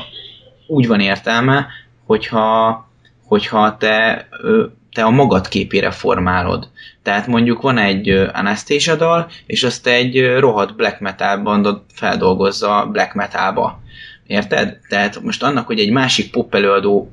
úgy 0.66 0.86
van 0.86 1.01
értelme, 1.01 1.66
hogyha, 2.06 2.88
hogyha 3.24 3.76
te, 3.76 4.28
ö, 4.30 4.66
te 4.92 5.02
a 5.04 5.10
magad 5.10 5.48
képére 5.48 5.90
formálod. 5.90 6.68
Tehát 7.02 7.26
mondjuk 7.26 7.62
van 7.62 7.78
egy 7.78 8.08
Anastasia 8.32 8.96
dal, 8.96 9.30
és 9.46 9.62
azt 9.62 9.86
egy 9.86 10.36
rohadt 10.38 10.76
black 10.76 11.00
metal 11.00 11.38
bandot 11.38 11.84
feldolgozza 11.94 12.88
black 12.92 13.14
metalba. 13.14 13.82
Érted? 14.26 14.78
Tehát 14.88 15.22
most 15.22 15.42
annak, 15.42 15.66
hogy 15.66 15.78
egy 15.78 15.90
másik 15.90 16.30
pop 16.30 16.54
előadó 16.54 17.10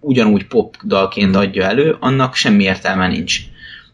ugyanúgy 0.00 0.46
pop 0.46 0.76
dalként 0.84 1.36
adja 1.36 1.64
elő, 1.64 1.96
annak 2.00 2.34
semmi 2.34 2.62
értelme 2.62 3.08
nincs. 3.08 3.38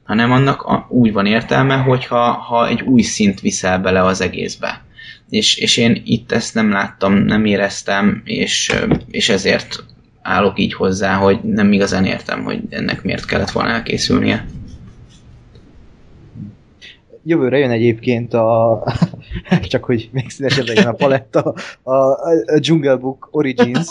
Hanem 0.05 0.33
annak 0.33 0.63
a, 0.63 0.87
úgy 0.89 1.13
van 1.13 1.27
értelme, 1.27 1.77
hogyha 1.77 2.33
ha 2.33 2.69
egy 2.69 2.81
új 2.83 3.03
szint 3.03 3.41
viszel 3.41 3.79
bele 3.79 4.05
az 4.05 4.21
egészbe. 4.21 4.85
És, 5.31 5.57
és 5.57 5.77
én 5.77 6.03
itt 6.05 6.33
ezt 6.33 6.55
nem 6.55 6.71
láttam, 6.71 7.15
nem 7.15 7.45
éreztem, 7.45 8.23
és, 8.25 8.73
és 9.11 9.29
ezért 9.29 9.85
állok 10.23 10.59
így 10.59 10.75
hozzá, 10.75 11.15
hogy 11.15 11.41
nem 11.43 11.73
igazán 11.73 12.05
értem, 12.05 12.45
hogy 12.45 12.63
ennek 12.71 13.03
miért 13.03 13.27
kellett 13.27 13.51
volna 13.51 13.71
elkészülnie. 13.71 14.47
Jövőre 17.25 17.59
jön 17.59 17.71
egyébként 17.71 18.35
a, 18.35 18.83
csak 19.63 19.85
hogy 19.85 20.09
még 20.13 20.31
színesebb 20.31 20.67
legyen 20.67 20.87
a 20.87 20.93
paletta, 20.93 21.55
a, 21.83 21.93
a, 21.93 22.19
Jungle 22.59 22.97
Book 22.97 23.29
Origins, 23.31 23.89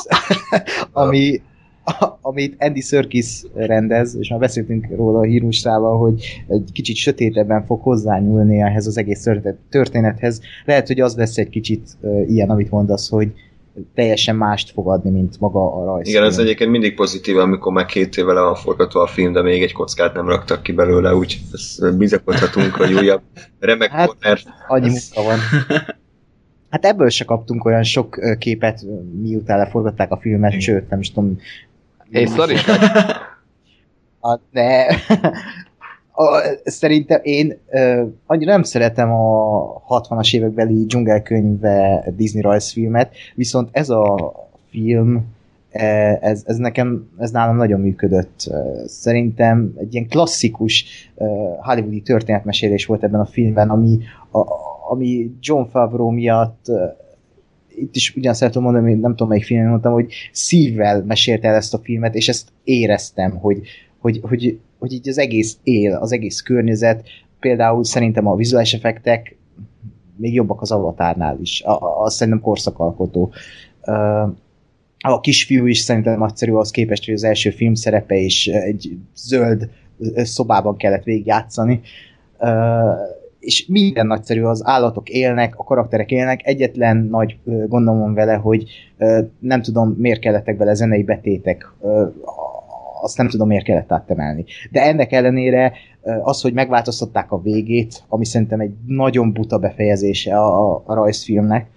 ami, 0.92 1.42
a, 1.84 2.06
amit 2.22 2.56
Andy 2.64 2.82
Serkis 2.82 3.44
rendez, 3.54 4.16
és 4.16 4.30
már 4.30 4.40
beszéltünk 4.40 4.88
róla 4.96 5.20
a 5.20 5.24
hírmustával, 5.24 5.98
hogy 5.98 6.44
egy 6.48 6.70
kicsit 6.74 6.96
sötétebben 6.96 7.66
fog 7.66 7.82
hozzányúlni 7.82 8.62
ehhez 8.62 8.88
az 8.88 8.98
egész 8.98 9.22
történet- 9.24 9.60
történethez. 9.70 10.42
Lehet, 10.66 10.88
hogy 10.88 11.00
az 11.00 11.16
lesz 11.16 11.38
egy 11.38 11.50
kicsit 11.50 11.90
uh, 12.02 12.30
ilyen, 12.30 12.50
amit 12.50 12.72
mondasz, 12.72 13.10
hogy 13.10 13.34
teljesen 13.96 14.36
mást 14.36 14.72
fog 14.72 14.88
adni, 14.90 15.10
mint 15.10 15.40
maga 15.40 15.76
a 15.82 15.86
rajz. 15.86 16.08
Igen, 16.08 16.24
ez 16.24 16.38
egyébként 16.38 16.72
mindig 16.72 16.96
pozitív, 16.96 17.38
amikor 17.38 17.74
már 17.74 17.86
két 17.86 18.18
éve 18.18 18.34
le 18.34 18.42
van 18.42 18.56
forgatva 18.56 19.02
a 19.02 19.08
film, 19.08 19.34
de 19.34 19.42
még 19.42 19.64
egy 19.64 19.74
kockát 19.74 20.14
nem 20.14 20.28
raktak 20.28 20.64
ki 20.64 20.72
belőle, 20.72 21.16
úgy 21.16 21.40
bizakodhatunk, 21.98 22.76
hogy 22.76 22.94
újabb 22.94 23.22
remek 23.60 23.90
Hát, 23.90 24.08
corner. 24.08 24.40
Annyi 24.68 24.86
Ez- 24.86 25.12
munka 25.16 25.30
van. 25.30 25.40
Hát 26.70 26.86
ebből 26.86 27.10
se 27.10 27.26
kaptunk 27.26 27.66
olyan 27.66 27.84
sok 27.84 28.20
képet, 28.40 28.82
miután 29.22 29.58
leforgatták 29.58 30.12
a 30.12 30.18
filmet, 30.18 30.62
sőt, 30.62 30.90
nem 30.90 31.00
is 31.00 31.12
tudom. 31.12 31.38
És 32.10 32.30
szar 32.30 32.52
is 32.52 32.66
A, 34.20 34.40
de 34.52 34.96
a, 36.12 36.42
szerintem 36.64 37.20
én 37.24 37.58
ö, 37.70 38.04
annyira 38.26 38.52
nem 38.52 38.64
szeretem 38.64 39.12
a 39.12 39.84
60-as 39.88 40.36
évekbeli 40.36 40.86
dzsungelkönyve 40.86 42.06
Disney 42.16 42.42
rajzfilmet, 42.42 43.16
viszont 43.36 43.70
ez 43.72 43.90
a 43.90 44.34
film 44.70 45.26
e, 45.72 46.18
ez, 46.22 46.44
ez 46.46 46.58
nekem, 46.58 47.10
ez 47.18 47.32
nálam 47.32 47.56
nagyon 47.56 47.80
működött. 47.80 48.52
Szerintem 48.86 49.74
egy 49.78 49.94
ilyen 49.94 50.08
klasszikus 50.08 50.86
hollywoodi 51.62 52.02
történetmesélés 52.02 52.86
volt 52.86 53.04
ebben 53.04 53.20
a 53.20 53.26
filmben, 53.26 53.70
ami, 53.70 54.00
a, 54.32 54.40
ami 54.90 55.32
John 55.42 55.64
Favreau 55.70 56.10
miatt 56.10 56.66
itt 57.76 57.96
is 57.96 58.16
ugyan 58.16 58.34
szeretem 58.34 58.62
mondani, 58.62 58.94
nem 58.94 59.12
tudom 59.12 59.28
melyik 59.28 59.44
filmben 59.44 59.70
mondtam, 59.70 59.94
hogy 59.94 60.14
szívvel 60.32 61.04
mesélte 61.04 61.48
el 61.48 61.56
ezt 61.56 61.74
a 61.74 61.80
filmet, 61.84 62.16
és 62.16 62.28
ezt 62.28 62.50
éreztem, 62.64 63.32
hogy, 63.32 63.62
hogy, 64.00 64.20
hogy, 64.24 64.60
hogy 64.82 64.94
így 64.94 65.10
az 65.10 65.18
egész 65.18 65.58
él, 65.64 65.94
az 65.94 66.12
egész 66.12 66.42
környezet, 66.42 67.04
például 67.40 67.84
szerintem 67.84 68.28
a 68.28 68.36
vizuális 68.36 68.74
effektek 68.74 69.36
még 70.16 70.34
jobbak 70.34 70.62
az 70.62 70.72
avatárnál 70.72 71.38
is. 71.42 71.64
Az 72.04 72.14
szerintem 72.14 72.42
korszakalkotó. 72.44 73.32
A 75.00 75.20
kisfiú 75.20 75.66
is 75.66 75.80
szerintem 75.80 76.20
nagyszerű 76.20 76.52
az 76.52 76.72
képest, 76.72 77.06
hogy 77.06 77.14
az 77.14 77.24
első 77.24 77.50
film 77.50 77.74
szerepe 77.74 78.16
és 78.16 78.48
egy 78.48 78.98
zöld 79.16 79.70
szobában 80.16 80.78
kellett 80.78 81.04
végigjátszani. 81.04 81.82
És 83.40 83.66
minden 83.68 84.08
nagyszerű, 84.08 84.42
az 84.42 84.62
állatok 84.66 85.10
élnek, 85.10 85.60
a 85.60 85.64
karakterek 85.64 86.12
élnek, 86.12 86.48
egyetlen 86.48 86.98
nagy 86.98 87.38
gondom 87.44 88.00
van 88.00 88.14
vele, 88.14 88.34
hogy 88.34 88.64
nem 89.40 89.62
tudom, 89.62 89.96
miért 89.98 90.20
kellettek 90.20 90.58
bele 90.58 90.74
zenei 90.74 91.04
betétek, 91.04 91.72
azt 93.02 93.18
nem 93.18 93.30
tudom, 93.30 93.48
miért 93.48 93.64
kellett 93.64 93.92
áttemelni. 93.92 94.46
De 94.72 94.82
ennek 94.82 95.12
ellenére 95.12 95.74
az, 96.22 96.42
hogy 96.42 96.54
megváltoztatták 96.54 97.32
a 97.32 97.42
végét, 97.42 98.04
ami 98.08 98.26
szerintem 98.26 98.60
egy 98.60 98.74
nagyon 98.88 99.34
buta 99.34 99.58
befejezése 99.58 100.38
a, 100.38 100.74
a, 100.74 100.84
a 100.86 100.94
rajzfilmnek, 100.94 101.68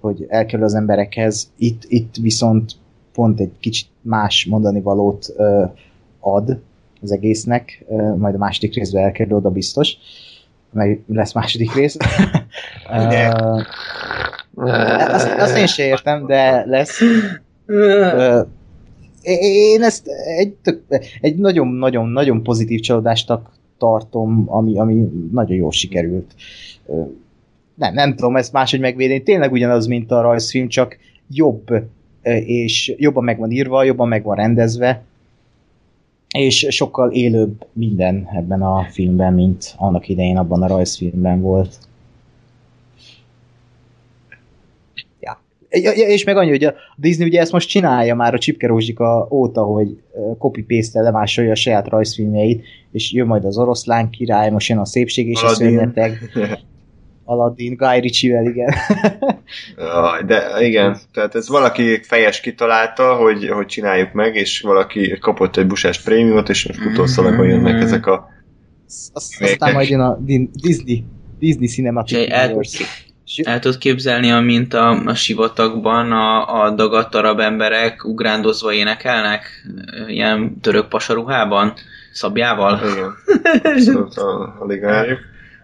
hogy 0.00 0.26
elkerül 0.28 0.64
az 0.64 0.74
emberekhez, 0.74 1.50
itt, 1.56 1.82
itt 1.88 2.14
viszont 2.20 2.72
pont 3.12 3.40
egy 3.40 3.52
kicsit 3.60 3.88
más 4.00 4.46
mondani 4.50 4.80
valót 4.80 5.32
ö, 5.36 5.64
ad 6.20 6.60
az 7.02 7.12
egésznek, 7.12 7.84
ö, 7.88 8.14
majd 8.16 8.34
a 8.34 8.38
második 8.38 8.74
részben 8.74 9.04
elkerül 9.04 9.36
oda 9.36 9.50
biztos, 9.50 9.96
meg 10.70 11.02
lesz 11.06 11.32
második 11.32 11.74
rész. 11.74 11.96
Uh, 14.56 15.14
azt, 15.14 15.28
azt 15.28 15.56
én 15.56 15.66
sem 15.66 15.86
értem, 15.86 16.26
de 16.26 16.64
lesz. 16.66 17.00
Uh, 17.66 18.46
én 19.24 19.82
ezt 19.82 20.08
egy, 21.20 21.36
nagyon-nagyon-nagyon 21.36 22.42
pozitív 22.42 22.80
csalódástak 22.80 23.50
tartom, 23.78 24.44
ami, 24.46 24.78
ami 24.78 25.08
nagyon 25.32 25.56
jól 25.56 25.72
sikerült. 25.72 26.34
Nem, 27.74 27.94
nem 27.94 28.14
tudom 28.14 28.36
ezt 28.36 28.52
máshogy 28.52 28.80
megvédeni. 28.80 29.22
Tényleg 29.22 29.52
ugyanaz, 29.52 29.86
mint 29.86 30.10
a 30.10 30.20
rajzfilm, 30.20 30.68
csak 30.68 30.98
jobb, 31.30 31.66
és 32.44 32.94
jobban 32.96 33.24
meg 33.24 33.38
van 33.38 33.50
írva, 33.50 33.84
jobban 33.84 34.08
meg 34.08 34.22
van 34.22 34.36
rendezve, 34.36 35.04
és 36.34 36.66
sokkal 36.70 37.10
élőbb 37.10 37.66
minden 37.72 38.28
ebben 38.32 38.62
a 38.62 38.86
filmben, 38.90 39.32
mint 39.34 39.74
annak 39.76 40.08
idején 40.08 40.36
abban 40.36 40.62
a 40.62 40.66
rajzfilmben 40.66 41.40
volt. 41.40 41.78
Ja. 45.20 45.40
És 45.94 46.24
meg 46.24 46.36
annyi, 46.36 46.50
hogy 46.50 46.64
a 46.64 46.74
Disney 46.96 47.26
ugye 47.26 47.40
ezt 47.40 47.52
most 47.52 47.68
csinálja 47.68 48.14
már 48.14 48.34
a 48.34 48.38
Csipke 48.38 48.66
Rózsika 48.66 49.28
óta, 49.30 49.62
hogy 49.62 49.88
copy-paste 50.38 51.00
lemásolja 51.00 51.50
a 51.50 51.54
saját 51.54 51.88
rajzfilmjeit, 51.88 52.64
és 52.92 53.12
jön 53.12 53.26
majd 53.26 53.44
az 53.44 53.58
oroszlán 53.58 54.10
király, 54.10 54.50
most 54.50 54.68
jön 54.68 54.78
a 54.78 54.84
szépség 54.84 55.28
és 55.28 55.40
Aladdin. 55.40 55.66
a 55.66 55.70
szörnyeteg. 55.70 56.18
Aladdin, 57.24 57.74
Guy 57.74 58.00
Ritchie-vel, 58.00 58.44
igen. 58.46 58.74
De 60.26 60.66
igen, 60.66 60.98
tehát 61.12 61.34
ez 61.34 61.48
valaki 61.48 62.00
fejes 62.02 62.40
kitalálta, 62.40 63.14
hogy, 63.14 63.48
hogy 63.48 63.66
csináljuk 63.66 64.12
meg, 64.12 64.36
és 64.36 64.60
valaki 64.60 65.18
kapott 65.20 65.56
egy 65.56 65.66
busás 65.66 66.02
prémiumot, 66.02 66.48
és 66.48 66.66
most 66.66 66.86
utószalagban 66.86 67.46
jönnek 67.46 67.82
ezek 67.82 68.06
a 68.06 68.28
Azt, 69.12 69.42
aztán 69.42 69.72
majd 69.72 69.88
jön 69.88 70.00
a 70.00 70.18
Disney, 70.52 71.04
Disney 71.38 71.66
Cinematic 71.66 72.30
el, 72.30 72.54
el 73.42 73.58
tudod 73.58 73.78
képzelni, 73.78 74.30
amint 74.30 74.74
a, 74.74 74.90
a 74.90 75.14
sivatagban 75.14 76.12
a, 76.12 76.62
a 76.62 76.70
dagadt 76.70 77.14
arab 77.14 77.40
emberek 77.40 78.04
ugrándozva 78.04 78.72
énekelnek, 78.72 79.66
ilyen 80.08 80.60
török 80.60 80.88
pasaruhában, 80.88 81.72
szabjával? 82.12 82.80
Igen. 82.92 83.12
Szóval 84.10 84.56
alig 84.60 84.80
várjuk. 84.80 85.18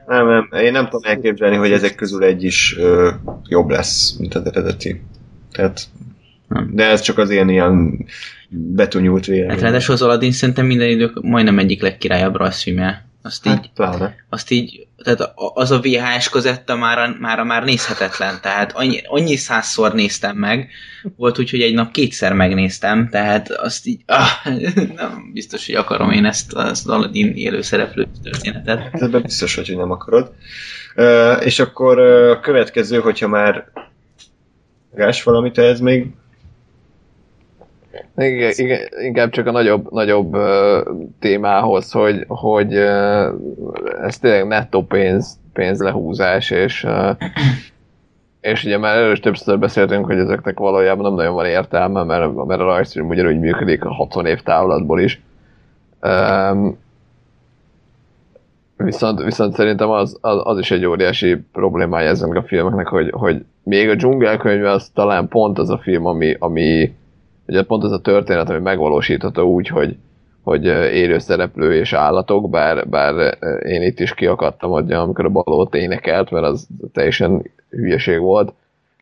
Nem, 0.06 0.26
nem, 0.26 0.48
én 0.62 0.72
nem 0.72 0.84
tudom 0.84 1.10
elképzelni, 1.10 1.56
hogy 1.56 1.72
ezek 1.72 1.94
közül 1.94 2.24
egy 2.24 2.44
is 2.44 2.76
ö, 2.78 3.10
jobb 3.48 3.68
lesz, 3.68 4.16
mint 4.18 4.34
az 4.34 4.46
eredeti. 4.46 5.02
Tehát, 5.52 5.80
de 6.70 6.84
ez 6.84 7.00
csak 7.00 7.18
az 7.18 7.30
ilyen 7.30 7.48
ilyen 7.48 8.06
betonyult 8.48 9.26
vélemény. 9.26 9.50
Hát 9.50 9.60
ráadásul 9.60 9.94
az 9.94 10.02
Aladdin 10.02 10.32
szerintem 10.32 10.66
minden 10.66 10.88
idők 10.88 11.22
majdnem 11.22 11.58
egyik 11.58 11.82
legkirályabb 11.82 12.36
rajzfilmje. 12.36 13.09
Azt 13.22 13.46
így, 13.46 13.52
hát, 13.52 13.70
pláne. 13.74 14.14
azt 14.28 14.50
így, 14.50 14.86
tehát 15.04 15.32
az 15.54 15.70
a 15.70 15.80
VHS 15.80 16.28
kozetta 16.28 16.76
már, 16.76 17.16
már, 17.18 17.42
már 17.42 17.64
nézhetetlen, 17.64 18.38
tehát 18.42 18.72
annyi, 18.72 19.00
annyi 19.06 19.36
százszor 19.36 19.94
néztem 19.94 20.36
meg, 20.36 20.70
volt 21.16 21.38
úgy, 21.38 21.50
hogy 21.50 21.60
egy 21.60 21.74
nap 21.74 21.92
kétszer 21.92 22.32
megnéztem, 22.32 23.08
tehát 23.08 23.50
azt 23.50 23.86
így, 23.86 24.00
ah, 24.06 24.54
nem 24.96 25.30
biztos, 25.32 25.66
hogy 25.66 25.74
akarom 25.74 26.10
én 26.10 26.24
ezt 26.24 26.52
az 26.52 26.86
Aladdin 26.86 27.32
élő 27.36 27.62
szereplő 27.62 28.06
történetet. 28.22 29.02
Ebben 29.02 29.22
biztos, 29.22 29.54
hogy 29.54 29.76
nem 29.76 29.90
akarod. 29.90 30.32
Uh, 30.96 31.44
és 31.44 31.58
akkor 31.58 31.98
a 31.98 32.40
következő, 32.40 32.98
hogyha 32.98 33.28
már 33.28 33.70
Gás, 34.94 35.22
valamit 35.22 35.58
ez 35.58 35.80
még 35.80 36.06
igen, 38.16 38.52
igen, 38.56 38.80
inkább 39.02 39.30
csak 39.30 39.46
a 39.46 39.50
nagyobb, 39.50 39.92
nagyobb 39.92 40.34
uh, 40.34 40.86
témához, 41.18 41.92
hogy, 41.92 42.24
hogy 42.28 42.74
uh, 42.74 43.26
ez 44.02 44.18
tényleg 44.18 44.46
nettó 44.46 44.82
pénz, 44.82 45.38
pénzlehúzás, 45.52 46.50
és, 46.50 46.84
uh, 46.84 47.16
és 48.50 48.64
ugye 48.64 48.78
már 48.78 48.96
először 48.96 49.20
többször 49.20 49.58
beszéltünk, 49.58 50.06
hogy 50.06 50.18
ezeknek 50.18 50.58
valójában 50.58 51.04
nem 51.04 51.14
nagyon 51.14 51.34
van 51.34 51.46
értelme, 51.46 52.02
mert, 52.02 52.34
mert 52.46 52.60
a 52.60 52.64
rajzfilm 52.64 53.08
ugyanúgy 53.08 53.38
működik 53.38 53.84
a 53.84 53.92
60 53.92 54.26
év 54.26 54.42
távlatból 54.42 55.00
is. 55.00 55.22
Um, 56.02 56.78
viszont, 58.76 59.22
viszont 59.22 59.54
szerintem 59.54 59.90
az, 59.90 60.18
az, 60.20 60.40
az, 60.44 60.58
is 60.58 60.70
egy 60.70 60.84
óriási 60.84 61.36
problémája 61.52 62.08
ezen 62.08 62.36
a 62.36 62.42
filmeknek, 62.42 62.86
hogy, 62.86 63.10
hogy 63.10 63.44
még 63.62 63.88
a 63.88 63.94
dzsungelkönyve 63.94 64.70
az 64.70 64.90
talán 64.94 65.28
pont 65.28 65.58
az 65.58 65.70
a 65.70 65.78
film, 65.78 66.06
ami, 66.06 66.36
ami 66.38 66.94
ugye 67.50 67.62
pont 67.62 67.84
ez 67.84 67.90
a 67.90 68.00
történet, 68.00 68.50
ami 68.50 68.58
megvalósítható 68.58 69.52
úgy, 69.54 69.68
hogy, 69.68 69.96
hogy 70.42 70.64
élő 70.92 71.18
szereplő 71.18 71.74
és 71.74 71.92
állatok, 71.92 72.50
bár, 72.50 72.88
bár 72.88 73.38
én 73.66 73.82
itt 73.82 74.00
is 74.00 74.14
kiakadtam 74.14 74.72
adja, 74.72 75.00
amikor 75.00 75.24
a 75.24 75.28
balót 75.28 75.74
énekelt, 75.74 76.30
mert 76.30 76.44
az 76.44 76.66
teljesen 76.92 77.50
hülyeség 77.70 78.18
volt, 78.18 78.52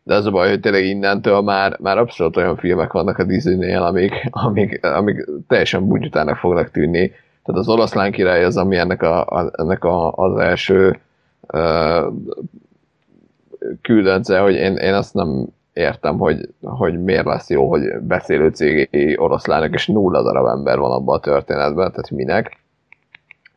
de 0.03 0.15
az 0.15 0.27
a 0.27 0.31
baj, 0.31 0.49
hogy 0.49 0.61
tényleg 0.61 0.85
innentől 0.85 1.41
már, 1.41 1.77
már 1.81 1.99
abszolút 1.99 2.37
olyan 2.37 2.57
filmek 2.57 2.93
vannak 2.93 3.19
a 3.19 3.25
Disney-nél, 3.25 3.83
amik, 3.83 4.29
amik, 4.31 4.85
amik 4.87 5.27
teljesen 5.49 5.89
bugyutának 5.89 6.37
fognak 6.37 6.71
tűnni. 6.71 7.09
Tehát 7.45 7.61
az 7.61 7.69
oroszlán 7.69 8.13
király 8.13 8.45
az, 8.45 8.57
ami 8.57 8.77
ennek, 8.77 9.03
a, 9.03 9.27
a, 9.27 9.51
ennek 9.53 9.85
a, 9.85 10.13
az 10.13 10.39
első 10.39 10.99
uh, 11.53 12.13
küldence, 13.83 14.39
hogy 14.39 14.55
én, 14.55 14.77
én 14.77 14.95
azt 14.95 15.15
nem 15.15 15.47
értem, 15.79 16.19
hogy, 16.19 16.49
hogy 16.63 17.03
miért 17.03 17.25
lesz 17.25 17.51
jó, 17.51 17.69
hogy 17.69 17.83
beszélő 18.01 18.49
cégé 18.49 19.17
oroszlának, 19.17 19.75
és 19.75 19.87
nulla 19.87 20.23
darab 20.23 20.47
ember 20.47 20.79
van 20.79 20.93
abban 20.93 21.17
a 21.17 21.21
történetben, 21.21 21.91
tehát 21.91 22.11
minek. 22.11 22.59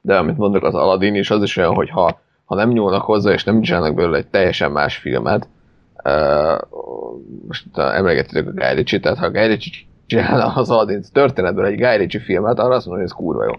De 0.02 0.18
amit 0.18 0.38
mondok, 0.38 0.64
az 0.64 0.76
Aladdin 0.76 1.16
is 1.16 1.32
az 1.32 1.44
is 1.44 1.58
olyan, 1.58 1.74
hogy 1.74 1.90
ha, 1.90 2.20
ha 2.46 2.56
nem 2.56 2.70
nyúlnak 2.70 3.02
hozzá, 3.02 3.32
és 3.32 3.44
nem 3.44 3.62
csinálnak 3.62 3.96
belőle 3.96 4.18
egy 4.18 4.28
teljesen 4.28 4.72
más 4.72 4.98
filmet, 4.98 5.48
uh, 6.04 6.60
most 7.48 7.66
emlegettétek 7.76 8.48
a 8.48 8.52
Guy 8.52 8.76
Ritchie, 8.76 9.00
tehát 9.00 9.18
ha 9.18 9.32
Guy 9.32 9.48
Ritchie 9.48 9.88
csinálna 10.06 10.54
az 10.54 10.70
Aladdin 10.70 11.02
történetből 11.14 11.66
egy 11.66 11.80
Guy 11.80 11.98
Ritchie 11.98 12.22
filmet, 12.22 12.60
arra 12.60 12.76
azt 12.76 12.86
mondom, 12.86 13.04
hogy 13.04 13.14
ez 13.14 13.24
kurva 13.24 13.44
jó. 13.44 13.54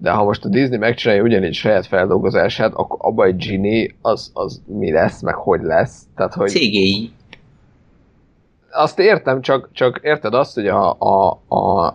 De 0.00 0.10
ha 0.10 0.24
most 0.24 0.44
a 0.44 0.48
Disney 0.48 0.78
megcsinálja 0.78 1.22
ugyanígy 1.22 1.54
saját 1.54 1.86
feldolgozását, 1.86 2.72
akkor 2.74 2.98
abban 3.02 3.26
egy 3.26 3.46
Genie 3.46 3.90
az, 4.02 4.30
az 4.34 4.62
mi 4.66 4.92
lesz, 4.92 5.22
meg 5.22 5.34
hogy 5.34 5.60
lesz. 5.62 6.02
Tehát, 6.16 6.34
hogy... 6.34 6.48
Cégéi 6.48 7.12
azt 8.70 8.98
értem, 8.98 9.40
csak, 9.40 9.68
csak 9.72 10.00
érted 10.02 10.34
azt, 10.34 10.54
hogy 10.54 10.66
a, 10.66 10.96
a, 10.98 11.40
a, 11.48 11.86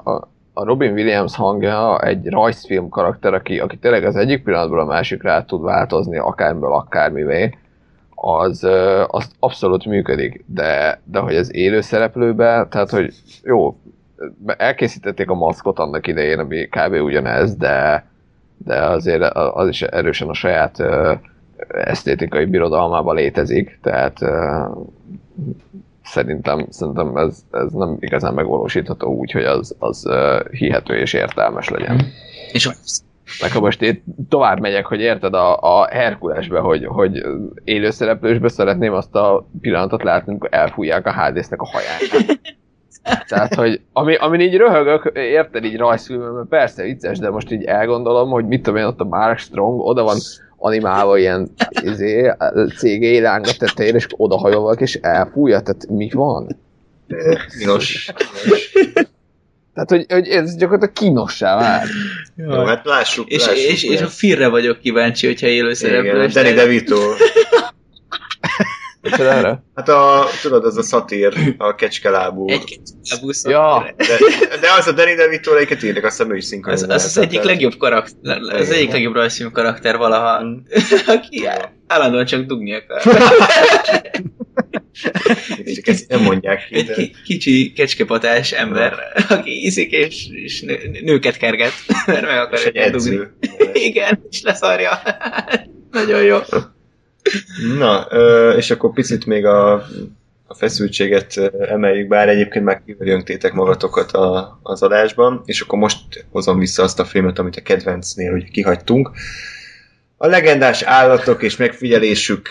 a 0.54 0.64
Robin 0.64 0.91
Williams 0.91 1.36
hangja 1.36 2.00
egy 2.00 2.30
rajzfilm 2.30 2.90
karakter, 2.90 3.34
aki, 3.34 3.60
aki 3.60 3.78
tényleg 3.78 4.06
az 4.06 4.16
egyik 4.16 4.44
pillanatból 4.44 4.80
a 4.80 4.86
másikra 4.86 5.45
tud 5.45 5.62
változni 5.62 6.18
akármiből 6.18 6.74
akármivé, 6.74 7.58
az, 8.16 8.64
az 9.08 9.32
abszolút 9.40 9.86
működik, 9.86 10.44
de, 10.48 11.02
de 11.04 11.20
hogy 11.20 11.36
az 11.36 11.56
élő 11.56 11.82
szereplőbe, 11.82 12.68
tehát 12.70 12.90
hogy 12.90 13.14
jó, 13.44 13.78
elkészítették 14.58 15.30
a 15.30 15.34
maszkot 15.34 15.80
annak 15.80 16.08
idején, 16.08 16.40
ami 16.40 16.68
kb. 16.68 16.94
ugyanez, 16.94 17.56
de, 17.56 18.06
de 18.58 18.76
azért 18.76 19.24
az 19.34 19.68
is 19.68 19.82
erősen 19.82 20.28
a 20.30 20.34
saját 20.34 20.84
esztétikai 21.68 22.45
birodalmában 22.45 23.16
létezik, 23.16 23.80
tehát 23.82 24.20
szerintem, 26.04 26.66
szerintem 26.70 27.18
ez, 27.18 27.44
ez 27.52 27.72
nem 27.72 27.98
igazán 28.00 28.34
megvalósítható 28.34 29.14
úgy, 29.14 29.32
hogy 29.32 29.44
az, 29.44 29.76
az 29.80 30.06
uh, 30.06 30.50
hihető 30.52 30.96
és 30.96 31.14
értelmes 31.14 31.70
legyen. 31.70 31.94
Mm. 31.94 32.08
És 32.52 32.70
ha 33.54 33.60
most 33.60 33.82
én 33.82 34.04
tovább 34.30 34.60
megyek, 34.60 34.86
hogy 34.86 35.00
érted 35.00 35.34
a, 35.34 35.58
a 35.60 35.88
Herkulesbe, 35.92 36.60
hogy, 36.60 36.86
hogy 36.86 37.24
élőszereplősbe 37.64 38.48
szeretném 38.48 38.94
azt 38.94 39.16
a 39.16 39.48
pillanatot 39.62 40.04
látni, 40.04 40.32
amikor 40.32 40.50
elfújják 40.52 41.06
a 41.06 41.12
Hádésznek 41.12 41.62
a 41.62 41.68
haját. 41.68 42.26
Tehát, 43.28 43.56
hogy 43.56 43.82
ami, 43.94 44.16
amin 44.16 44.40
így 44.40 44.56
röhögök, 44.56 45.12
érted 45.14 45.64
így 45.64 45.78
rajzfilmben, 45.78 46.48
persze 46.50 46.84
vicces, 46.84 47.20
de 47.20 47.30
most 47.30 47.52
így 47.52 47.64
elgondolom, 47.64 48.30
hogy 48.30 48.46
mit 48.46 48.64
tudom 48.64 48.80
én, 48.80 48.86
ott 48.86 49.00
a 49.00 49.04
Mark 49.04 49.38
Strong, 49.38 49.80
oda 49.80 50.04
van 50.04 50.18
animálva 50.64 51.18
ilyen 51.18 51.52
izé, 51.72 52.34
cégé 52.77 53.19
láng 53.19 53.48
a 53.48 53.53
tetején, 53.57 53.95
és 53.95 54.07
odahajolva, 54.18 54.72
és 54.72 54.95
elfújja, 54.95 55.61
tehát 55.61 55.88
mi 55.90 56.10
van? 56.14 56.57
Kínos. 57.57 58.11
Tehát, 59.73 59.90
hogy, 59.90 60.06
hogy 60.10 60.27
ez 60.27 60.56
gyakorlatilag 60.56 60.94
kínossá 60.94 61.56
vár. 61.56 61.88
Jó, 62.35 62.65
hát 62.65 62.85
lássuk. 62.85 63.30
És, 63.30 63.45
lássuk 63.45 63.57
és, 63.57 63.84
és 63.84 64.02
a 64.02 64.07
Firre 64.07 64.48
vagyok 64.48 64.80
kíváncsi, 64.80 65.27
hogyha 65.27 65.48
élő 65.48 65.73
szereplő. 65.73 66.27
Danny 66.27 66.53
DeVito. 66.53 66.99
erre? 69.12 69.64
Hát 69.76 69.90
a, 69.90 70.26
tudod, 70.42 70.66
az 70.66 70.78
a 70.78 70.84
szatír, 70.84 71.56
a 71.58 71.76
kecskelábú. 71.76 72.50
Egy 72.50 72.64
kecskelábú 72.64 73.32
Ja. 73.44 73.94
De, 73.98 74.58
de 74.62 74.68
az 74.78 74.88
a 74.88 74.92
Danny 74.92 75.16
DeVito, 75.16 75.54
melyiket 75.54 75.84
írnak, 75.84 76.04
azt 76.04 76.18
hiszem 76.18 76.34
ő 76.34 76.36
is 76.36 76.46
Az, 76.62 76.86
az, 76.90 77.04
az 77.04 77.18
egyik 77.18 77.42
legjobb 77.42 77.78
karakter, 77.78 78.38
az 78.38 78.70
egyik 78.70 78.92
legjobb 78.92 79.14
rajzfilm 79.14 79.52
karakter 79.52 79.98
valaha, 79.98 80.44
mm. 80.44 80.58
aki 81.16 81.48
állandóan 81.88 82.26
csak 82.26 82.46
dugni 82.46 82.74
akar. 82.74 83.02
Csak 85.76 85.88
ezt 85.88 86.10
nem 86.10 86.22
mondják 86.22 86.68
ki. 86.68 86.82
De... 86.82 86.94
Egy 86.94 87.12
kicsi 87.26 87.74
kecskepatás 87.76 88.52
ember, 88.52 88.94
aki 89.30 89.66
iszik 89.66 89.92
és, 89.92 90.28
és 90.32 90.62
nő, 90.62 91.00
nőket 91.02 91.38
kerget, 91.38 91.74
mert 92.06 92.22
meg 92.22 92.38
akar 92.38 92.60
egy 92.66 92.76
edző. 92.76 93.34
Igen, 93.74 94.26
és 94.30 94.42
leszarja. 94.42 95.02
Nagyon 95.92 96.24
jó. 96.24 96.38
Na, 97.78 98.02
és 98.58 98.72
akkor 98.72 98.94
picit 98.94 99.26
még 99.26 99.45
a, 99.45 99.74
a 100.48 100.54
feszültséget 100.56 101.38
emeljük, 101.70 102.08
bár 102.08 102.30
egyébként 102.30 102.66
már 102.66 102.82
kijöngtétek 102.86 103.54
magatokat 103.54 104.12
a, 104.12 104.60
az 104.64 104.84
adásban, 104.84 105.41
és 105.45 105.62
akkor 105.62 105.80
most 105.80 106.26
hozom 106.32 106.60
vissza 106.60 106.84
azt 106.84 107.00
a 107.00 107.06
filmet, 107.06 107.40
amit 107.40 107.56
a 107.56 107.62
kedvencnél 107.62 108.34
ugye 108.34 108.48
kihagytunk. 108.52 109.12
A 110.18 110.28
legendás 110.28 110.82
állatok 110.82 111.44
és 111.44 111.58
megfigyelésük 111.58 112.50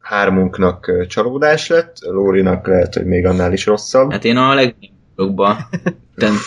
hármunknak 0.00 1.06
csalódás 1.08 1.68
lett, 1.68 1.96
Lórinak 2.00 2.66
lehet, 2.66 2.94
hogy 2.94 3.06
még 3.06 3.26
annál 3.26 3.52
is 3.52 3.66
rosszabb. 3.66 4.10
Hát 4.10 4.24
én 4.24 4.36
a 4.36 4.54
legjobba 4.54 5.68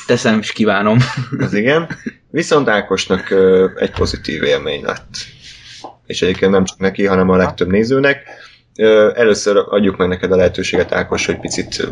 teszem 0.07 0.39
és 0.39 0.51
kívánom. 0.51 0.97
Az 1.39 1.53
igen. 1.53 1.87
Viszont 2.29 2.69
Ákosnak 2.69 3.33
egy 3.75 3.91
pozitív 3.91 4.43
élmény 4.43 4.83
lett. 4.83 5.13
És 6.05 6.21
egyébként 6.21 6.51
nem 6.51 6.63
csak 6.63 6.79
neki, 6.79 7.05
hanem 7.05 7.29
a 7.29 7.35
legtöbb 7.35 7.69
nézőnek. 7.69 8.23
Először 9.15 9.57
adjuk 9.69 9.97
meg 9.97 10.07
neked 10.07 10.31
a 10.31 10.35
lehetőséget, 10.35 10.91
Ákos, 10.91 11.25
hogy 11.25 11.39
picit 11.39 11.87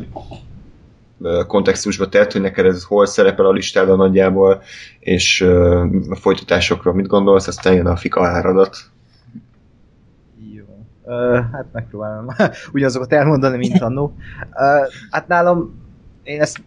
kontextusba 1.47 2.09
tett, 2.09 2.31
hogy 2.31 2.41
neked 2.41 2.65
ez 2.65 2.83
hol 2.83 3.05
szerepel 3.05 3.45
a 3.45 3.51
listádon 3.51 3.97
nagyjából, 3.97 4.61
és 4.99 5.41
a 6.09 6.15
folytatásokról 6.15 6.93
mit 6.93 7.07
gondolsz, 7.07 7.47
aztán 7.47 7.73
jön 7.73 7.85
a 7.85 7.95
fika 7.95 8.27
áradat. 8.27 8.77
Jó. 10.53 10.63
Uh, 11.03 11.33
hát 11.51 11.65
megpróbálom 11.71 12.27
ugyanazokat 12.73 13.13
elmondani, 13.13 13.57
mint 13.57 13.81
annó. 13.81 14.15
Uh, 14.53 14.93
hát 15.09 15.27
nálam 15.27 15.81
én 16.23 16.41
ezt 16.41 16.61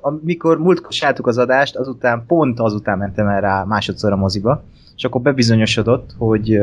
amikor 0.00 0.58
múltkor 0.58 0.90
csináltuk 0.90 1.26
az 1.26 1.38
adást, 1.38 1.76
azután 1.76 2.24
pont 2.26 2.60
azután 2.60 2.98
mentem 2.98 3.28
el 3.28 3.40
rá 3.40 3.64
másodszor 3.64 4.12
a 4.12 4.16
moziba, 4.16 4.62
és 4.96 5.04
akkor 5.04 5.20
bebizonyosodott, 5.20 6.10
hogy 6.18 6.60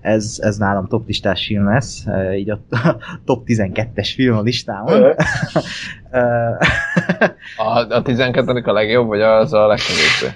ez, 0.00 0.36
ez 0.40 0.56
nálam 0.56 0.86
top 0.86 1.06
listás 1.06 1.46
film 1.46 1.68
lesz, 1.68 2.04
így 2.36 2.50
a 2.50 2.58
top 3.24 3.42
12-es 3.46 4.12
film 4.14 4.36
a 4.36 4.42
listámon. 4.42 5.02
A, 7.56 7.78
a 7.78 8.02
12 8.02 8.62
a 8.64 8.72
legjobb, 8.72 9.06
vagy 9.06 9.20
az 9.20 9.52
a 9.52 9.66
legkevésbé? 9.66 10.28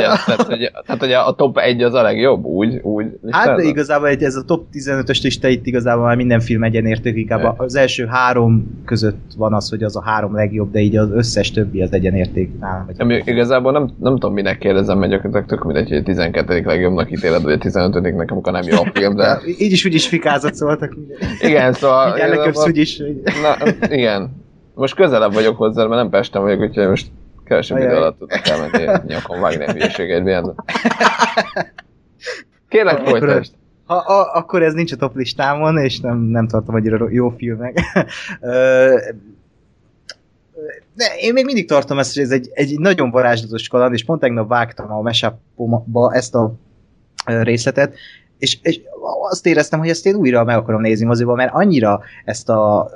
Ja, 0.00 0.08
Hát- 0.08 0.24
tehát, 0.26 0.42
hogy, 0.42 0.70
tehát, 0.86 1.00
hogy 1.00 1.12
a 1.12 1.32
top 1.36 1.58
1 1.58 1.82
az 1.82 1.94
a 1.94 2.02
legjobb, 2.02 2.44
úgy, 2.44 2.78
úgy 2.82 3.06
Hát 3.30 3.56
de 3.56 3.62
igazából 3.62 4.08
egy- 4.08 4.22
ez 4.22 4.34
a 4.34 4.42
top 4.42 4.64
15-ös 4.72 5.22
lista 5.22 5.48
itt 5.48 5.66
igazából 5.66 6.04
már 6.04 6.16
minden 6.16 6.40
film 6.40 6.62
egyenérték, 6.62 7.16
inkább 7.16 7.54
az 7.56 7.74
első 7.74 8.06
három 8.06 8.80
között 8.84 9.20
van 9.36 9.54
az, 9.54 9.68
hogy 9.70 9.82
az 9.82 9.96
a 9.96 10.02
három 10.02 10.34
legjobb, 10.34 10.70
de 10.70 10.80
így 10.80 10.96
az 10.96 11.10
összes 11.12 11.50
többi 11.50 11.82
az 11.82 11.92
egyenérték 11.92 12.58
nálam. 12.60 12.86
Ami 12.98 13.22
igazából 13.24 13.72
nem, 13.72 13.82
nem 14.00 14.12
tudom, 14.12 14.32
minek 14.32 14.58
kérdezem, 14.58 14.98
mert 14.98 15.10
gyakorlatilag 15.10 15.48
tök 15.48 15.64
mindegy, 15.64 15.88
hogy 15.88 15.98
a 15.98 16.02
12. 16.02 16.62
legjobbnak 16.64 17.10
ítéled, 17.10 17.42
vagy 17.42 17.52
a 17.52 17.58
15. 17.58 18.00
nekem, 18.16 18.36
akkor 18.36 18.52
nem 18.52 18.62
jó 18.62 18.76
a 18.82 18.90
film, 18.94 19.14
de 19.16 19.40
Így 19.58 19.72
is 19.72 19.84
úgy 19.84 19.94
is 19.94 20.06
fikázott 20.08 20.54
szóltak. 20.54 20.96
igen, 21.40 21.72
szóval... 21.72 22.14
Így 22.14 22.20
elleköpsz 22.20 22.46
igazából- 22.46 22.70
úgy 22.70 22.78
is. 22.78 22.98
hogy- 22.98 23.22
Na, 23.24 23.88
igen. 23.96 24.40
Most 24.74 24.94
közelebb 24.94 25.32
vagyok 25.32 25.56
hozzá, 25.56 25.82
mert 25.86 26.00
nem 26.02 26.10
Pesten 26.10 26.42
vagyok, 26.42 26.60
úgyhogy 26.60 26.88
most 26.88 27.06
kevesebb 27.44 27.78
idő 27.78 27.96
alatt 27.96 28.18
tudok 28.18 28.46
elmenni 28.46 29.00
nyakon 29.06 29.40
vágni 29.40 29.64
a 29.64 29.72
hülyeségedbe. 29.72 30.54
Kérlek, 32.68 32.98
Akkor- 32.98 33.18
folytasd. 33.18 33.52
Ha, 33.84 33.94
a, 33.94 34.36
akkor 34.36 34.62
ez 34.62 34.72
nincs 34.72 34.92
a 34.92 34.96
top 34.96 35.16
listámon, 35.16 35.78
és 35.78 36.00
nem, 36.00 36.18
nem 36.18 36.48
tartom 36.48 36.74
annyira 36.74 37.06
jó 37.10 37.28
filmnek. 37.30 37.80
De 40.94 41.04
én 41.20 41.32
még 41.32 41.44
mindig 41.44 41.68
tartom 41.68 41.98
ezt, 41.98 42.14
hogy 42.14 42.22
ez 42.22 42.30
egy, 42.30 42.50
egy 42.52 42.78
nagyon 42.78 43.10
varázslatos 43.10 43.68
kaland, 43.68 43.92
és 43.94 44.04
pont 44.04 44.20
tegnap 44.20 44.48
vágtam 44.48 44.92
a 44.92 45.00
mesapba 45.02 46.12
ezt 46.14 46.34
a 46.34 46.54
részletet, 47.24 47.94
és, 48.38 48.58
és 48.62 48.80
azt 49.30 49.46
éreztem, 49.46 49.78
hogy 49.78 49.88
ezt 49.88 50.06
én 50.06 50.14
újra 50.14 50.44
meg 50.44 50.56
akarom 50.56 50.80
nézni 50.80 51.06
moziba, 51.06 51.34
mert 51.34 51.54
annyira 51.54 52.00
ezt 52.24 52.48
a- 52.48 52.90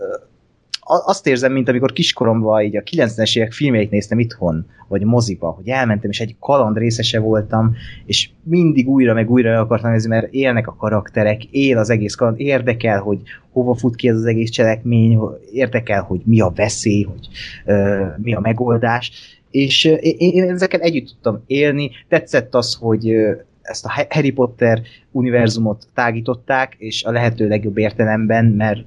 azt 0.86 1.26
érzem, 1.26 1.52
mint 1.52 1.68
amikor 1.68 1.92
kiskoromban 1.92 2.62
így 2.62 2.76
a 2.76 2.82
90-es 2.82 3.36
évek 3.36 3.52
filmjeit 3.52 3.90
néztem 3.90 4.18
itthon, 4.18 4.66
vagy 4.88 5.04
moziba, 5.04 5.50
hogy 5.50 5.68
elmentem, 5.68 6.10
és 6.10 6.20
egy 6.20 6.36
kaland 6.40 6.76
részese 6.76 7.18
voltam, 7.18 7.74
és 8.04 8.30
mindig 8.42 8.88
újra 8.88 9.14
meg 9.14 9.30
újra 9.30 9.60
akartam 9.60 9.90
nézni, 9.90 10.08
mert 10.08 10.32
élnek 10.32 10.66
a 10.66 10.76
karakterek, 10.76 11.44
él 11.44 11.78
az 11.78 11.90
egész 11.90 12.14
kaland, 12.14 12.40
érdekel, 12.40 13.00
hogy 13.00 13.18
hova 13.52 13.74
fut 13.74 13.96
ki 13.96 14.08
ez 14.08 14.16
az 14.16 14.24
egész 14.24 14.50
cselekmény, 14.50 15.18
érdekel, 15.52 16.02
hogy 16.02 16.20
mi 16.24 16.40
a 16.40 16.52
veszély, 16.54 17.02
hogy 17.02 17.28
ö, 17.64 18.04
mi 18.16 18.34
a 18.34 18.40
megoldás, 18.40 19.12
és 19.50 19.84
ö, 19.84 19.94
én, 19.94 20.50
ezeket 20.50 20.80
együtt 20.80 21.06
tudtam 21.06 21.42
élni, 21.46 21.90
tetszett 22.08 22.54
az, 22.54 22.74
hogy 22.80 23.14
ezt 23.62 23.84
a 23.84 24.06
Harry 24.08 24.30
Potter 24.30 24.82
univerzumot 25.10 25.86
tágították, 25.94 26.74
és 26.78 27.04
a 27.04 27.10
lehető 27.10 27.48
legjobb 27.48 27.78
értelemben, 27.78 28.44
mert 28.44 28.84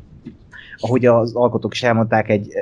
ahogy 0.79 1.05
az 1.05 1.35
alkotók 1.35 1.73
is 1.73 1.83
elmondták, 1.83 2.29
egy 2.29 2.53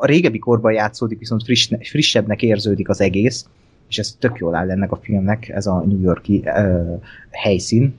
a 0.00 0.06
régebbi 0.06 0.38
korban 0.38 0.72
játszódik, 0.72 1.18
viszont 1.18 1.42
friss, 1.42 1.70
frissebbnek 1.80 2.42
érződik 2.42 2.88
az 2.88 3.00
egész, 3.00 3.46
és 3.88 3.98
ez 3.98 4.16
tök 4.18 4.38
jól 4.38 4.54
áll 4.54 4.70
ennek 4.70 4.92
a 4.92 4.96
filmnek, 4.96 5.48
ez 5.48 5.66
a 5.66 5.80
New 5.80 6.00
Yorki 6.00 6.42
uh, 6.44 7.00
helyszín. 7.30 7.98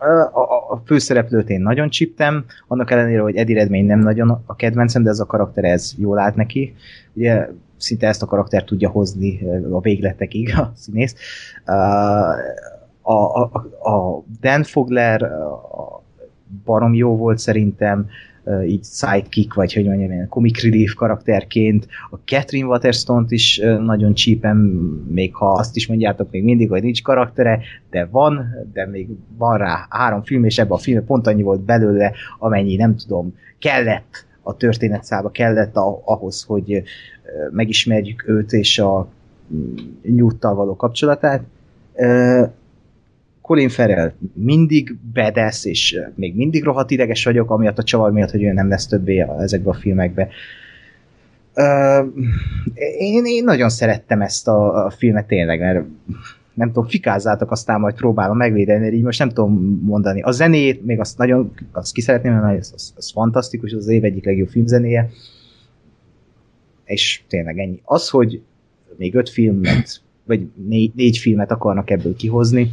Uh, 0.00 0.38
a, 0.38 0.72
a 0.72 0.82
főszereplőt 0.84 1.50
én 1.50 1.60
nagyon 1.60 1.88
csíptem, 1.88 2.44
annak 2.66 2.90
ellenére, 2.90 3.20
hogy 3.20 3.36
Eddie 3.36 3.56
Redmayne 3.56 3.94
nem 3.94 4.02
nagyon 4.04 4.42
a 4.46 4.56
kedvencem, 4.56 5.02
de 5.02 5.10
ez 5.10 5.20
a 5.20 5.26
karakter 5.26 5.64
ez 5.64 5.92
jól 5.96 6.18
állt 6.18 6.34
neki. 6.36 6.74
Ugye 7.12 7.48
szinte 7.76 8.06
ezt 8.06 8.22
a 8.22 8.26
karakter 8.26 8.64
tudja 8.64 8.88
hozni 8.88 9.40
a 9.70 9.80
végletekig 9.80 10.58
a 10.58 10.72
színész. 10.76 11.14
A, 13.02 13.12
a, 13.12 13.42
a 13.82 14.24
Dan 14.40 14.62
Fogler 14.62 15.22
a 15.22 16.04
barom 16.64 16.94
jó 16.94 17.16
volt 17.16 17.38
szerintem, 17.38 18.06
így 18.66 18.84
sidekick, 18.84 19.54
vagy 19.54 19.72
hogy 19.72 19.84
mondjam, 19.84 20.10
ilyen 20.10 20.28
comic 20.28 20.62
relief 20.62 20.94
karakterként. 20.94 21.86
A 22.10 22.16
Catherine 22.24 22.68
Waterstone-t 22.68 23.30
is 23.30 23.60
nagyon 23.80 24.14
csípem, 24.14 24.56
még 25.08 25.34
ha 25.34 25.52
azt 25.52 25.76
is 25.76 25.86
mondjátok 25.86 26.30
még 26.30 26.44
mindig, 26.44 26.68
hogy 26.68 26.82
nincs 26.82 27.02
karaktere, 27.02 27.60
de 27.90 28.08
van, 28.10 28.46
de 28.72 28.86
még 28.86 29.08
van 29.36 29.58
rá 29.58 29.86
három 29.90 30.22
film, 30.22 30.44
és 30.44 30.58
ebben 30.58 30.72
a 30.72 30.78
film 30.78 31.04
pont 31.04 31.26
annyi 31.26 31.42
volt 31.42 31.60
belőle, 31.60 32.12
amennyi 32.38 32.76
nem 32.76 32.96
tudom, 32.96 33.34
kellett 33.58 34.26
a 34.42 34.56
történetszába, 34.56 35.30
kellett 35.30 35.76
ahhoz, 36.04 36.42
hogy 36.42 36.82
megismerjük 37.50 38.28
őt 38.28 38.52
és 38.52 38.78
a 38.78 39.08
nyújttal 40.02 40.54
való 40.54 40.76
kapcsolatát. 40.76 41.42
Colin 43.46 43.68
Farrell 43.68 44.12
mindig 44.34 44.96
bedesz, 45.12 45.64
és 45.64 46.00
még 46.14 46.36
mindig 46.36 46.64
rohadt 46.64 46.90
ideges 46.90 47.24
vagyok, 47.24 47.50
amiatt 47.50 47.78
a 47.78 47.82
csavar 47.82 48.12
miatt, 48.12 48.30
hogy 48.30 48.42
ő 48.42 48.52
nem 48.52 48.68
lesz 48.68 48.86
többé 48.86 49.26
ezekbe 49.38 49.70
a 49.70 49.74
filmekbe. 49.74 50.28
Én, 52.98 53.24
én 53.24 53.44
nagyon 53.44 53.68
szerettem 53.68 54.20
ezt 54.20 54.48
a, 54.48 54.84
a 54.84 54.90
filmet 54.90 55.26
tényleg, 55.26 55.60
mert 55.60 55.84
nem 56.54 56.68
tudom, 56.68 56.88
fikázzátok, 56.88 57.50
aztán 57.50 57.80
majd 57.80 57.94
próbálom 57.94 58.36
megvédeni, 58.36 58.80
mert 58.80 58.92
így 58.92 59.02
most 59.02 59.18
nem 59.18 59.28
tudom 59.28 59.80
mondani. 59.82 60.20
A 60.20 60.30
zenét, 60.30 60.84
még 60.84 61.00
azt 61.00 61.18
nagyon, 61.18 61.52
azt 61.72 61.92
ki 61.92 62.00
szeretném, 62.00 62.32
mert 62.32 62.60
az, 62.60 62.72
az, 62.74 62.92
az 62.96 63.10
fantasztikus, 63.10 63.72
az 63.72 63.88
év 63.88 64.04
egyik 64.04 64.24
legjobb 64.24 64.48
filmzenéje. 64.48 65.10
És 66.84 67.22
tényleg 67.28 67.58
ennyi. 67.58 67.80
Az, 67.84 68.08
hogy 68.08 68.40
még 68.96 69.14
öt 69.14 69.28
filmet, 69.28 70.00
vagy 70.24 70.48
négy, 70.68 70.92
négy 70.94 71.18
filmet 71.18 71.50
akarnak 71.50 71.90
ebből 71.90 72.16
kihozni, 72.16 72.70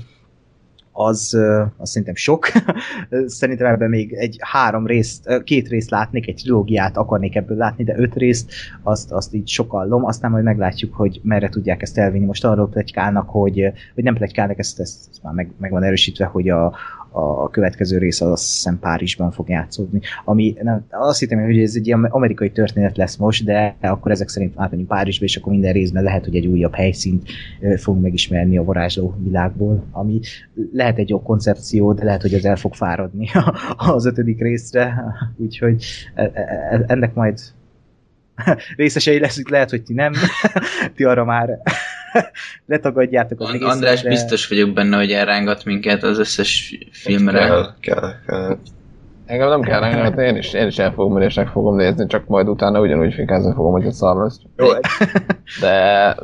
az, 0.94 1.38
az 1.78 1.90
szerintem 1.90 2.15
sok. 2.15 2.48
szerintem 3.26 3.68
ebben 3.68 3.90
még 3.90 4.14
egy 4.14 4.38
három 4.40 4.86
részt, 4.86 5.44
két 5.44 5.68
részt 5.68 5.90
látnék, 5.90 6.28
egy 6.28 6.36
trilógiát 6.36 6.98
akarnék 6.98 7.36
ebből 7.36 7.57
látni, 7.57 7.84
de 7.84 7.98
öt 7.98 8.15
részt, 8.15 8.52
azt, 8.84 9.11
azt 9.11 9.34
így 9.34 9.48
sokallom, 9.48 10.06
aztán 10.06 10.32
majd 10.32 10.44
meglátjuk, 10.44 10.94
hogy 10.94 11.20
merre 11.24 11.49
tudják 11.49 11.82
ezt 11.82 11.98
elvinni. 11.98 12.26
Most 12.26 12.45
arról 12.45 12.70
plegykálnak, 12.70 13.30
hogy, 13.30 13.72
hogy 13.94 14.03
nem 14.03 14.15
plegykálnak, 14.15 14.60
ezt, 14.60 14.80
ezt, 14.80 15.07
ezt 15.10 15.24
már 15.24 15.34
meg, 15.34 15.52
meg 15.57 15.72
van 15.72 15.84
erősítve, 15.84 16.26
hogy 16.26 16.49
a, 16.49 16.74
a 17.14 17.49
következő 17.49 17.98
rész 17.98 18.22
az 18.22 18.30
azt 18.30 18.53
hiszem 18.53 18.80
Párizsban 18.80 19.31
fog 19.31 19.49
játszódni. 19.49 20.02
Ami 20.26 20.56
nem, 20.61 20.85
azt 20.90 21.19
hittem, 21.19 21.44
hogy 21.44 21.60
ez 21.60 21.76
egy 21.76 21.91
amerikai 21.91 22.52
történet 22.52 22.98
lesz 22.98 23.15
most, 23.15 23.45
de 23.45 23.76
akkor 23.81 24.11
ezek 24.11 24.30
szerint 24.30 24.53
átmenjünk 24.56 24.90
Párizsba, 24.90 25.26
és 25.26 25.38
akkor 25.38 25.52
minden 25.52 25.73
részben 25.73 26.03
lehet, 26.03 26.23
hogy 26.23 26.35
egy 26.35 26.48
újabb 26.48 26.76
helyszínt 26.76 27.30
fogunk 27.77 28.03
megismerni 28.03 28.57
a 28.57 28.64
varázsló 28.64 29.15
világból, 29.23 29.84
ami 29.91 30.19
lehet 30.73 30.98
egy 30.98 31.10
jó 31.10 31.22
koncepció, 31.22 31.94
de 31.94 32.03
lehet, 32.03 32.22
hogy 32.22 32.34
az 32.34 32.45
el 32.45 32.56
fog 32.56 32.73
fáradni 32.73 33.30
az 33.76 34.06
ötödik 34.06 34.41
részre, 34.41 35.03
úgyhogy 35.44 35.84
e, 36.15 36.31
ennek 36.88 37.14
majd 37.14 37.40
részesei 38.76 39.19
leszünk, 39.19 39.49
lehet, 39.49 39.69
hogy 39.69 39.84
ti 39.84 39.94
nem, 39.94 40.14
ti 40.95 41.03
arra 41.03 41.26
már 41.26 41.61
letagadjátok 42.65 43.40
az 43.40 43.49
egészet. 43.49 43.73
András, 43.73 44.02
de... 44.02 44.10
biztos 44.10 44.48
vagyok 44.48 44.73
benne, 44.73 44.98
hogy 44.98 45.11
elrángat 45.11 45.65
minket 45.65 46.03
az 46.03 46.19
összes 46.19 46.77
filmre. 46.91 47.40
Kell, 47.40 47.73
kell, 47.80 48.11
kell. 48.27 48.57
Engem 49.26 49.49
nem 49.49 49.61
kell 49.61 49.80
rengetni, 49.80 50.26
én 50.26 50.35
is, 50.35 50.53
én 50.53 50.68
is 50.68 50.77
el 50.77 50.91
fogom 50.91 51.22
és 51.22 51.34
meg 51.34 51.48
fogom 51.48 51.76
nézni, 51.76 52.07
csak 52.07 52.27
majd 52.27 52.49
utána 52.49 52.80
ugyanúgy 52.80 53.14
fikázni 53.14 53.53
fogom, 53.56 53.72
hogy 53.72 53.85
a 53.85 53.91
szar 53.91 54.15
lesz. 54.15 54.38
Jó, 54.57 54.68
De 55.60 56.15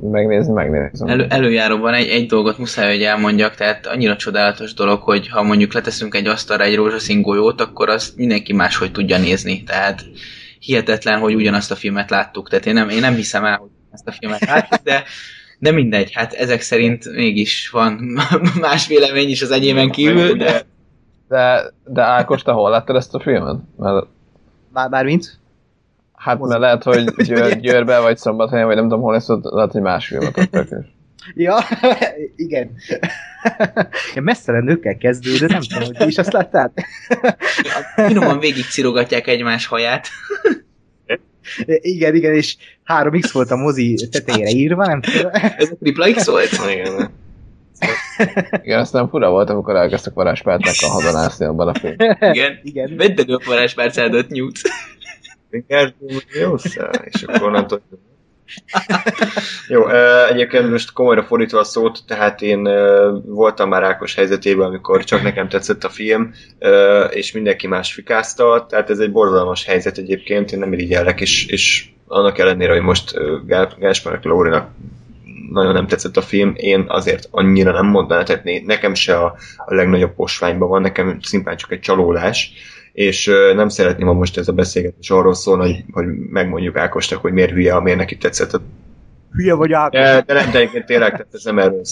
megnézni, 0.00 0.52
megnézem. 0.52 1.08
Elő, 1.08 1.26
előjáróban 1.28 1.94
egy, 1.94 2.08
egy 2.08 2.26
dolgot 2.26 2.58
muszáj, 2.58 2.92
hogy 2.92 3.02
elmondjak, 3.02 3.54
tehát 3.54 3.86
annyira 3.86 4.16
csodálatos 4.16 4.74
dolog, 4.74 5.02
hogy 5.02 5.28
ha 5.28 5.42
mondjuk 5.42 5.72
leteszünk 5.72 6.14
egy 6.14 6.26
asztalra 6.26 6.64
egy 6.64 6.76
rózsaszín 6.76 7.22
golyót, 7.22 7.60
akkor 7.60 7.88
azt 7.88 8.16
mindenki 8.16 8.52
máshogy 8.52 8.92
tudja 8.92 9.18
nézni. 9.18 9.62
Tehát 9.62 10.04
hihetetlen, 10.58 11.18
hogy 11.18 11.34
ugyanazt 11.34 11.70
a 11.70 11.74
filmet 11.74 12.10
láttuk. 12.10 12.48
Tehát 12.48 12.66
én 12.66 12.74
nem, 12.74 12.88
én 12.88 13.00
nem 13.00 13.14
hiszem 13.14 13.44
el, 13.44 13.56
hogy 13.56 13.70
ezt 13.92 14.08
a 14.08 14.12
filmet 14.12 14.44
láttuk, 14.44 14.82
de, 14.82 15.04
de 15.58 15.70
mindegy, 15.70 16.12
hát 16.12 16.32
ezek 16.32 16.60
szerint 16.60 17.14
mégis 17.14 17.70
van 17.70 18.18
más 18.60 18.86
vélemény 18.86 19.28
is 19.28 19.42
az 19.42 19.50
enyémen 19.50 19.90
kívül, 19.90 20.36
de 20.36 20.62
De, 21.28 21.72
de 21.84 22.02
Ákos, 22.02 22.42
te 22.42 22.52
hol 22.52 22.70
láttad 22.70 22.96
ezt 22.96 23.14
a 23.14 23.20
filmet? 23.20 23.56
Mert, 23.76 24.06
Bár, 24.72 24.90
bármint? 24.90 25.38
hát 26.18 26.40
mert 26.40 26.60
lehet, 26.60 26.82
hogy 26.82 27.04
Győr, 27.28 27.60
Győrbe 27.60 27.98
vagy 27.98 28.16
Szombathelyen, 28.16 28.66
vagy 28.66 28.74
nem 28.74 28.84
tudom 28.84 29.00
hol 29.00 29.12
lesz, 29.12 29.28
ott 29.28 29.52
lehet, 29.52 29.72
hogy 29.72 29.80
más 29.80 30.06
filmet 30.06 30.38
adtak 30.38 30.68
is. 30.80 30.86
Ja, 31.34 31.56
igen. 32.36 32.70
Én 34.14 34.22
messzelen 34.22 34.64
nőkkel 34.64 34.96
kezdő, 34.96 35.36
de 35.36 35.46
nem 35.46 35.60
tudom, 35.60 35.94
hogy 35.94 36.08
is 36.08 36.18
azt 36.18 36.32
láttál. 36.32 36.72
finoman 37.94 38.38
végig 38.38 38.64
cirogatják 38.64 39.26
egymás 39.26 39.66
haját. 39.66 40.08
Igen, 41.66 42.14
igen, 42.14 42.34
és 42.34 42.56
3x 42.86 43.30
volt 43.32 43.50
a 43.50 43.56
mozi 43.56 44.08
tetejére 44.10 44.50
írva, 44.50 44.86
nem 44.86 45.00
tudom. 45.00 45.30
Ez 45.32 45.70
a 45.70 45.76
tripla 45.80 46.12
X 46.12 46.26
volt? 46.26 46.48
igen. 46.70 47.10
Igen, 48.62 48.80
aztán 48.80 49.08
fura 49.08 49.30
volt, 49.30 49.50
amikor 49.50 49.76
elkezdtek 49.76 50.14
varázspártákkal 50.14 50.90
hadonászni 50.90 51.46
abban 51.46 51.68
a 51.68 51.74
filmben. 51.74 52.16
Igen. 52.20 52.58
Igen. 52.62 52.96
Vedd 52.96 53.20
elő 53.20 53.34
a 53.34 53.42
varázspárcádat, 53.46 54.28
Newt. 54.28 54.58
Jó 56.40 56.56
szá, 56.56 56.90
és 57.04 57.22
akkor 57.22 57.42
onnantól... 57.42 57.80
Jó, 59.68 59.88
egyébként 60.28 60.70
most 60.70 60.92
komolyra 60.92 61.22
fordítva 61.22 61.58
a 61.58 61.64
szót, 61.64 61.98
tehát 62.06 62.42
én 62.42 62.62
voltam 63.24 63.68
már 63.68 63.82
Ákos 63.82 64.14
helyzetében, 64.14 64.66
amikor 64.66 65.04
csak 65.04 65.22
nekem 65.22 65.48
tetszett 65.48 65.84
a 65.84 65.88
film, 65.88 66.34
és 67.10 67.32
mindenki 67.32 67.66
más 67.66 67.92
fikázta, 67.92 68.66
tehát 68.68 68.90
ez 68.90 68.98
egy 68.98 69.12
borzalmas 69.12 69.64
helyzet 69.64 69.98
egyébként, 69.98 70.52
én 70.52 70.58
nem 70.58 70.72
irigyellek, 70.72 71.20
és, 71.20 71.46
és 71.46 71.88
annak 72.06 72.38
ellenére, 72.38 72.72
hogy 72.72 72.82
most 72.82 73.14
Gáspár 73.78 74.18
Lórinak 74.22 74.70
nagyon 75.50 75.72
nem 75.72 75.86
tetszett 75.86 76.16
a 76.16 76.22
film, 76.22 76.52
én 76.56 76.84
azért 76.88 77.28
annyira 77.30 77.72
nem 77.72 77.86
mondanám, 77.86 78.24
tehát 78.24 78.64
nekem 78.64 78.94
se 78.94 79.16
a, 79.16 79.36
a 79.56 79.74
legnagyobb 79.74 80.14
posványban 80.14 80.68
van, 80.68 80.80
nekem 80.80 81.18
szimplán 81.22 81.56
csak 81.56 81.72
egy 81.72 81.80
csalódás, 81.80 82.52
és 82.98 83.30
nem 83.54 83.68
szeretném, 83.68 84.06
ha 84.06 84.12
most 84.12 84.38
ez 84.38 84.48
a 84.48 84.52
beszélgetés 84.52 85.10
arról 85.10 85.34
szól, 85.34 85.58
hogy, 85.58 85.84
hogy 85.92 86.06
megmondjuk 86.30 86.76
Ákosnak, 86.76 87.20
hogy 87.20 87.32
miért 87.32 87.50
hülye, 87.50 87.80
miért 87.80 87.98
neki 87.98 88.16
tetszett 88.16 88.52
a 88.52 88.60
Hülye 89.32 89.54
vagy 89.54 89.72
Ákos. 89.72 90.00
de, 90.00 90.22
de 90.26 90.34
nem, 90.34 90.50
de 90.50 90.58
egyébként 90.58 90.86
tényleg, 90.86 91.10
tehát 91.10 91.26
ez 91.32 91.44
nem 91.44 91.58
erről 91.58 91.82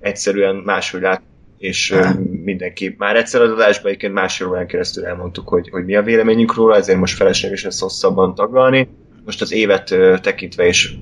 egyszerűen 0.00 0.54
máshogy 0.54 1.00
lát, 1.00 1.22
és 1.58 1.90
ö, 1.90 2.06
mindenki, 2.44 2.94
már 2.98 3.16
egyszer 3.16 3.40
az 3.40 3.50
adásban 3.50 3.86
egyébként 3.86 4.12
másfél 4.12 4.48
órán 4.48 4.66
keresztül 4.66 5.04
elmondtuk, 5.04 5.48
hogy, 5.48 5.68
hogy 5.70 5.84
mi 5.84 5.96
a 5.96 6.02
véleményünk 6.02 6.54
róla, 6.54 6.76
ezért 6.76 6.98
most 6.98 7.16
felesleges 7.16 7.64
ezt 7.64 7.80
hosszabban 7.80 8.34
taglalni. 8.34 8.88
Most 9.24 9.40
az 9.40 9.52
évet 9.52 9.90
ö, 9.90 10.16
tekintve 10.20 10.66
és 10.66 10.94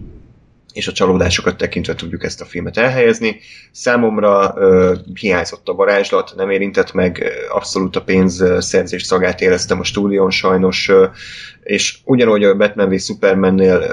és 0.72 0.88
a 0.88 0.92
csalódásokat 0.92 1.56
tekintve 1.56 1.94
tudjuk 1.94 2.24
ezt 2.24 2.40
a 2.40 2.44
filmet 2.44 2.76
elhelyezni. 2.76 3.40
Számomra 3.70 4.54
ö, 4.56 4.94
hiányzott 5.14 5.68
a 5.68 5.74
varázslat, 5.74 6.32
nem 6.36 6.50
érintett 6.50 6.92
meg, 6.92 7.24
abszolút 7.48 7.96
a 7.96 8.02
pénzszerzés 8.02 9.02
szagát 9.02 9.40
éreztem 9.40 9.80
a 9.80 9.84
stúdión 9.84 10.30
sajnos, 10.30 10.88
ö, 10.88 11.06
és 11.70 11.98
ugyanúgy 12.04 12.44
a 12.44 12.56
Batman 12.56 12.88
v 12.88 12.98
Supermannél 12.98 13.84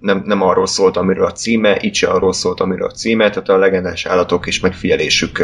nem, 0.00 0.22
nem 0.26 0.42
arról 0.42 0.66
szólt, 0.66 0.96
amiről 0.96 1.24
a 1.24 1.32
címe, 1.32 1.78
itt 1.80 1.94
se 1.94 2.06
arról 2.06 2.32
szólt, 2.32 2.60
amiről 2.60 2.86
a 2.86 2.92
címe, 2.92 3.28
tehát 3.28 3.48
a 3.48 3.56
legendás 3.56 4.06
állatok 4.06 4.46
és 4.46 4.60
megfigyelésük 4.60 5.38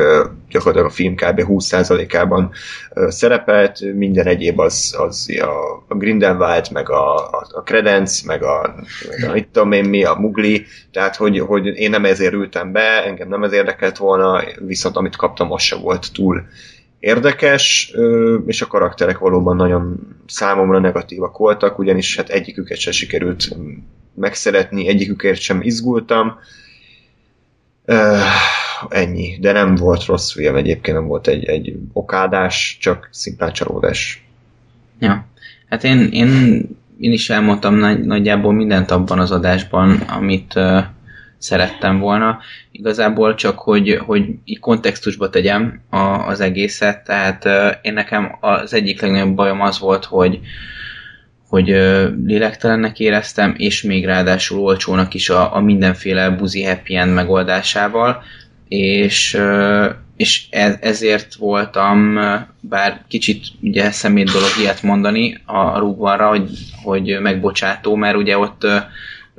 gyakorlatilag 0.48 0.86
a 0.86 0.94
film 0.94 1.14
kb. 1.14 1.42
20%-ában 1.48 2.50
ö, 2.94 3.10
szerepelt, 3.10 3.94
minden 3.94 4.26
egyéb 4.26 4.58
az, 4.58 4.94
az 4.98 5.28
a, 5.88 5.94
Grindelwald, 5.94 6.66
meg 6.72 6.90
a, 6.90 7.16
a, 7.16 7.46
a 7.52 7.62
Credence, 7.62 8.22
meg 8.26 8.42
a, 8.42 8.74
meg 9.10 9.30
a 9.30 9.32
mit 9.32 9.48
tudom 9.48 9.72
én 9.72 9.84
mi, 9.84 10.04
a 10.04 10.14
Mugli, 10.14 10.66
tehát 10.92 11.16
hogy, 11.16 11.38
hogy 11.38 11.66
én 11.66 11.90
nem 11.90 12.04
ezért 12.04 12.32
ültem 12.32 12.72
be, 12.72 13.04
engem 13.04 13.28
nem 13.28 13.42
ez 13.42 13.52
érdekelt 13.52 13.96
volna, 13.96 14.42
viszont 14.66 14.96
amit 14.96 15.16
kaptam, 15.16 15.52
az 15.52 15.62
se 15.62 15.76
volt 15.76 16.12
túl 16.12 16.42
érdekes, 17.00 17.94
és 18.46 18.62
a 18.62 18.66
karakterek 18.66 19.18
valóban 19.18 19.56
nagyon 19.56 19.98
számomra 20.26 20.78
negatívak 20.78 21.38
voltak, 21.38 21.78
ugyanis 21.78 22.16
hát 22.16 22.28
egyiküket 22.28 22.78
se 22.78 22.90
sikerült 22.90 23.56
megszeretni, 24.14 24.88
egyikükért 24.88 25.40
sem 25.40 25.60
izgultam. 25.62 26.38
Ennyi, 28.88 29.38
de 29.40 29.52
nem 29.52 29.74
volt 29.74 30.04
rossz 30.04 30.32
film 30.32 30.56
egyébként, 30.56 30.96
nem 30.96 31.06
volt 31.06 31.26
egy, 31.26 31.44
egy 31.44 31.74
okádás, 31.92 32.78
csak 32.80 33.08
szimplán 33.10 33.52
csalódás. 33.52 34.24
Ja. 34.98 35.26
Hát 35.68 35.84
én, 35.84 36.08
én, 36.12 36.28
én 36.98 37.12
is 37.12 37.30
elmondtam 37.30 37.74
nagy, 37.74 38.00
nagyjából 38.00 38.52
mindent 38.52 38.90
abban 38.90 39.18
az 39.18 39.30
adásban, 39.30 39.90
amit 39.90 40.52
uh, 40.56 40.84
szerettem 41.40 41.98
volna. 41.98 42.38
Igazából 42.72 43.34
csak, 43.34 43.58
hogy, 43.58 44.00
hogy 44.06 44.24
így 44.44 44.58
kontextusba 44.58 45.30
tegyem 45.30 45.80
a, 45.90 45.96
az 45.98 46.40
egészet, 46.40 47.04
tehát 47.04 47.48
én 47.82 47.92
nekem 47.92 48.36
az 48.40 48.74
egyik 48.74 49.00
legnagyobb 49.00 49.34
bajom 49.34 49.60
az 49.60 49.78
volt, 49.78 50.04
hogy 50.04 50.40
hogy 51.48 51.66
lélektelennek 52.24 53.00
éreztem, 53.00 53.54
és 53.56 53.82
még 53.82 54.04
ráadásul 54.04 54.58
olcsónak 54.58 55.14
is 55.14 55.28
a, 55.28 55.56
a 55.56 55.60
mindenféle 55.60 56.30
buzi 56.30 56.64
happy 56.64 56.96
end 56.96 57.14
megoldásával, 57.14 58.22
és, 58.68 59.40
és 60.16 60.46
ez, 60.50 60.76
ezért 60.80 61.34
voltam, 61.34 62.18
bár 62.60 63.04
kicsit 63.08 63.44
ugye 63.60 63.90
szemét 63.90 64.30
dolog 64.30 64.50
ilyet 64.60 64.82
mondani 64.82 65.40
a 65.44 65.78
rúgvanra, 65.78 66.28
hogy, 66.28 66.50
hogy 66.82 67.18
megbocsátó, 67.20 67.94
mert 67.94 68.16
ugye 68.16 68.38
ott 68.38 68.66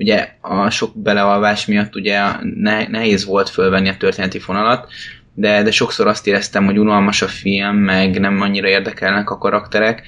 ugye 0.01 0.27
a 0.41 0.69
sok 0.69 0.91
belealvás 0.95 1.65
miatt 1.65 1.95
ugye 1.95 2.21
ne, 2.55 2.87
nehéz 2.87 3.25
volt 3.25 3.49
fölvenni 3.49 3.89
a 3.89 3.97
történeti 3.97 4.39
fonalat, 4.39 4.87
de, 5.33 5.63
de 5.63 5.71
sokszor 5.71 6.07
azt 6.07 6.27
éreztem, 6.27 6.65
hogy 6.65 6.79
unalmas 6.79 7.21
a 7.21 7.27
film, 7.27 7.75
meg 7.75 8.19
nem 8.19 8.41
annyira 8.41 8.67
érdekelnek 8.67 9.29
a 9.29 9.37
karakterek, 9.37 10.03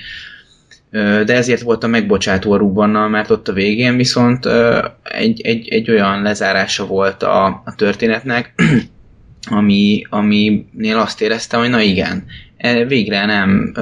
de 1.26 1.34
ezért 1.34 1.62
voltam 1.62 1.90
megbocsátó 1.90 2.52
a 2.52 3.08
mert 3.08 3.30
ott 3.30 3.48
a 3.48 3.54
végén 3.54 3.98
viszont 3.98 4.48
egy, 5.04 5.42
egy, 5.42 5.68
egy 5.68 5.90
olyan 5.90 6.22
lezárása 6.22 6.86
volt 6.86 7.24
a, 7.24 7.46
a 7.46 7.76
történetnek, 7.76 8.54
ami, 9.50 10.06
aminél 10.10 10.98
azt 10.98 11.22
éreztem, 11.22 11.60
hogy 11.60 11.70
na 11.70 11.82
igen, 11.82 12.26
e, 12.58 12.86
végre 12.86 13.26
nem 13.26 13.74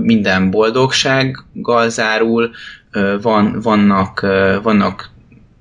minden 0.00 0.50
boldogsággal 0.50 1.88
zárul, 1.88 2.50
van, 3.22 3.60
vannak, 3.62 4.20
vannak 4.62 5.14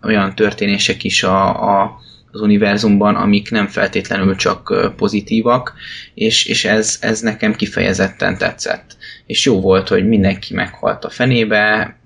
olyan 0.05 0.35
történések 0.35 1.03
is 1.03 1.23
a, 1.23 1.47
a, 1.81 1.99
az 2.31 2.41
univerzumban, 2.41 3.15
amik 3.15 3.51
nem 3.51 3.67
feltétlenül 3.67 4.35
csak 4.35 4.93
pozitívak, 4.95 5.73
és, 6.13 6.45
és 6.45 6.65
ez, 6.65 6.97
ez 7.01 7.19
nekem 7.19 7.55
kifejezetten 7.55 8.37
tetszett. 8.37 8.97
És 9.25 9.45
jó 9.45 9.61
volt, 9.61 9.87
hogy 9.87 10.07
mindenki 10.07 10.53
meghalt 10.53 11.05
a 11.05 11.09
fenébe, 11.09 11.97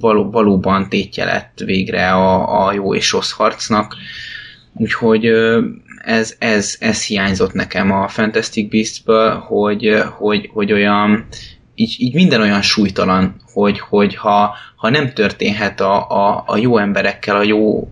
való, 0.00 0.30
valóban 0.30 0.88
tétje 0.88 1.24
lett 1.24 1.62
végre 1.64 2.10
a, 2.10 2.66
a 2.66 2.72
jó 2.72 2.94
és 2.94 3.12
rossz 3.12 3.30
harcnak, 3.30 3.96
úgyhogy 4.74 5.30
ez, 6.04 6.34
ez, 6.38 6.76
ez 6.80 7.04
hiányzott 7.04 7.52
nekem 7.52 7.92
a 7.92 8.08
Fantastic 8.08 8.70
Beasts-ből, 8.70 9.34
hogy, 9.34 10.02
hogy, 10.18 10.50
hogy 10.52 10.72
olyan, 10.72 11.26
így, 11.74 11.94
így 11.98 12.14
minden 12.14 12.40
olyan 12.40 12.62
súlytalan, 12.62 13.41
hogy, 13.52 13.80
hogy 13.80 14.16
ha, 14.16 14.54
ha 14.76 14.90
nem 14.90 15.12
történhet 15.12 15.80
a, 15.80 16.10
a, 16.10 16.44
a 16.46 16.56
jó 16.56 16.78
emberekkel, 16.78 17.36
a 17.36 17.42
jó 17.42 17.90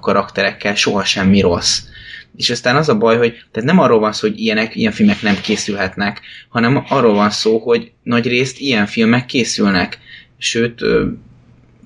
karakterekkel 0.00 0.74
soha 0.74 1.04
semmi 1.04 1.40
rossz. 1.40 1.80
És 2.36 2.50
aztán 2.50 2.76
az 2.76 2.88
a 2.88 2.98
baj, 2.98 3.16
hogy 3.16 3.44
tehát 3.50 3.68
nem 3.68 3.78
arról 3.78 3.98
van 3.98 4.12
szó, 4.12 4.28
hogy 4.28 4.40
ilyenek, 4.40 4.76
ilyen 4.76 4.92
filmek 4.92 5.22
nem 5.22 5.40
készülhetnek, 5.42 6.20
hanem 6.48 6.84
arról 6.88 7.14
van 7.14 7.30
szó, 7.30 7.58
hogy 7.58 7.92
nagy 8.02 8.26
részt 8.26 8.58
ilyen 8.58 8.86
filmek 8.86 9.26
készülnek. 9.26 9.98
Sőt, 10.38 10.84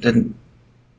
tehát 0.00 0.16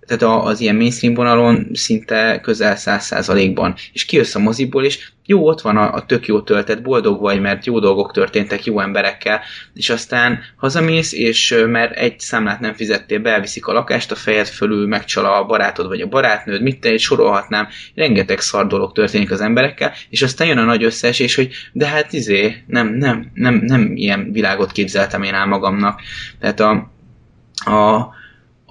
tehát 0.07 0.45
az 0.45 0.59
ilyen 0.59 0.75
mainstream 0.75 1.13
vonalon 1.13 1.67
szinte 1.73 2.39
közel 2.41 2.75
száz 2.75 3.05
százalékban. 3.05 3.75
És 3.93 4.05
kijössz 4.05 4.35
a 4.35 4.39
moziból, 4.39 4.85
és 4.85 5.11
jó, 5.25 5.47
ott 5.47 5.61
van 5.61 5.77
a, 5.77 5.93
a 5.93 6.05
tök 6.05 6.25
jó 6.25 6.41
töltet, 6.41 6.81
boldog 6.81 7.19
vagy, 7.19 7.41
mert 7.41 7.65
jó 7.65 7.79
dolgok 7.79 8.11
történtek 8.11 8.65
jó 8.65 8.79
emberekkel, 8.79 9.41
és 9.73 9.89
aztán 9.89 10.39
hazamész, 10.55 11.13
és 11.13 11.63
mert 11.67 11.95
egy 11.95 12.19
számlát 12.19 12.59
nem 12.59 12.73
fizettél 12.73 13.19
be, 13.19 13.31
elviszik 13.31 13.65
a 13.65 13.73
lakást 13.73 14.11
a 14.11 14.15
fejed 14.15 14.47
fölül, 14.47 14.87
megcsal 14.87 15.25
a 15.25 15.45
barátod 15.45 15.87
vagy 15.87 16.01
a 16.01 16.07
barátnőd, 16.07 16.61
mit 16.61 16.79
te, 16.79 16.97
sorolhatnám, 16.97 17.67
rengeteg 17.95 18.39
szar 18.39 18.67
dolog 18.67 18.91
történik 18.91 19.31
az 19.31 19.41
emberekkel, 19.41 19.93
és 20.09 20.21
aztán 20.21 20.47
jön 20.47 20.57
a 20.57 20.63
nagy 20.63 20.83
összeesés, 20.83 21.35
hogy 21.35 21.49
de 21.71 21.87
hát 21.87 22.13
izé, 22.13 22.63
nem, 22.67 22.87
nem, 22.87 23.31
nem, 23.33 23.55
nem 23.55 23.91
ilyen 23.95 24.31
világot 24.31 24.71
képzeltem 24.71 25.23
én 25.23 25.33
el 25.33 25.45
magamnak. 25.45 26.01
Tehát 26.39 26.59
a, 26.59 26.91
a, 27.65 28.15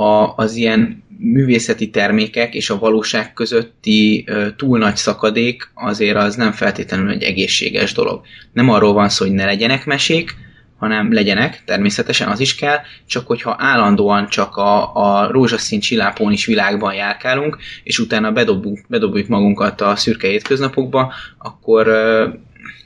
a, 0.05 0.35
az 0.37 0.55
ilyen 0.55 1.05
művészeti 1.19 1.91
termékek 1.91 2.55
és 2.55 2.71
a 2.71 2.79
valóság 2.79 3.33
közötti 3.33 4.29
túl 4.57 4.79
nagy 4.79 4.97
szakadék 4.97 5.71
azért 5.75 6.17
az 6.17 6.35
nem 6.35 6.53
feltétlenül 6.53 7.11
egy 7.11 7.23
egészséges 7.23 7.93
dolog. 7.93 8.21
Nem 8.53 8.71
arról 8.71 8.93
van 8.93 9.09
szó, 9.09 9.25
hogy 9.25 9.35
ne 9.35 9.45
legyenek 9.45 9.85
mesék, 9.85 10.35
hanem 10.79 11.13
legyenek, 11.13 11.63
természetesen 11.65 12.29
az 12.29 12.41
is 12.41 12.55
kell, 12.55 12.79
csak 13.07 13.27
hogyha 13.27 13.57
állandóan 13.59 14.29
csak 14.29 14.57
a, 14.57 14.95
a 14.95 15.31
rózsaszín 15.31 15.81
csillápón 15.81 16.33
is 16.33 16.47
világban 16.47 16.95
járkálunk, 16.95 17.59
és 17.83 17.99
utána 17.99 18.33
bedobjuk, 18.33 18.79
bedobjuk 18.89 19.29
magunkat 19.29 19.81
a 19.81 19.97
szürke 19.97 20.29
hétköznapokba, 20.29 21.13
akkor 21.39 21.87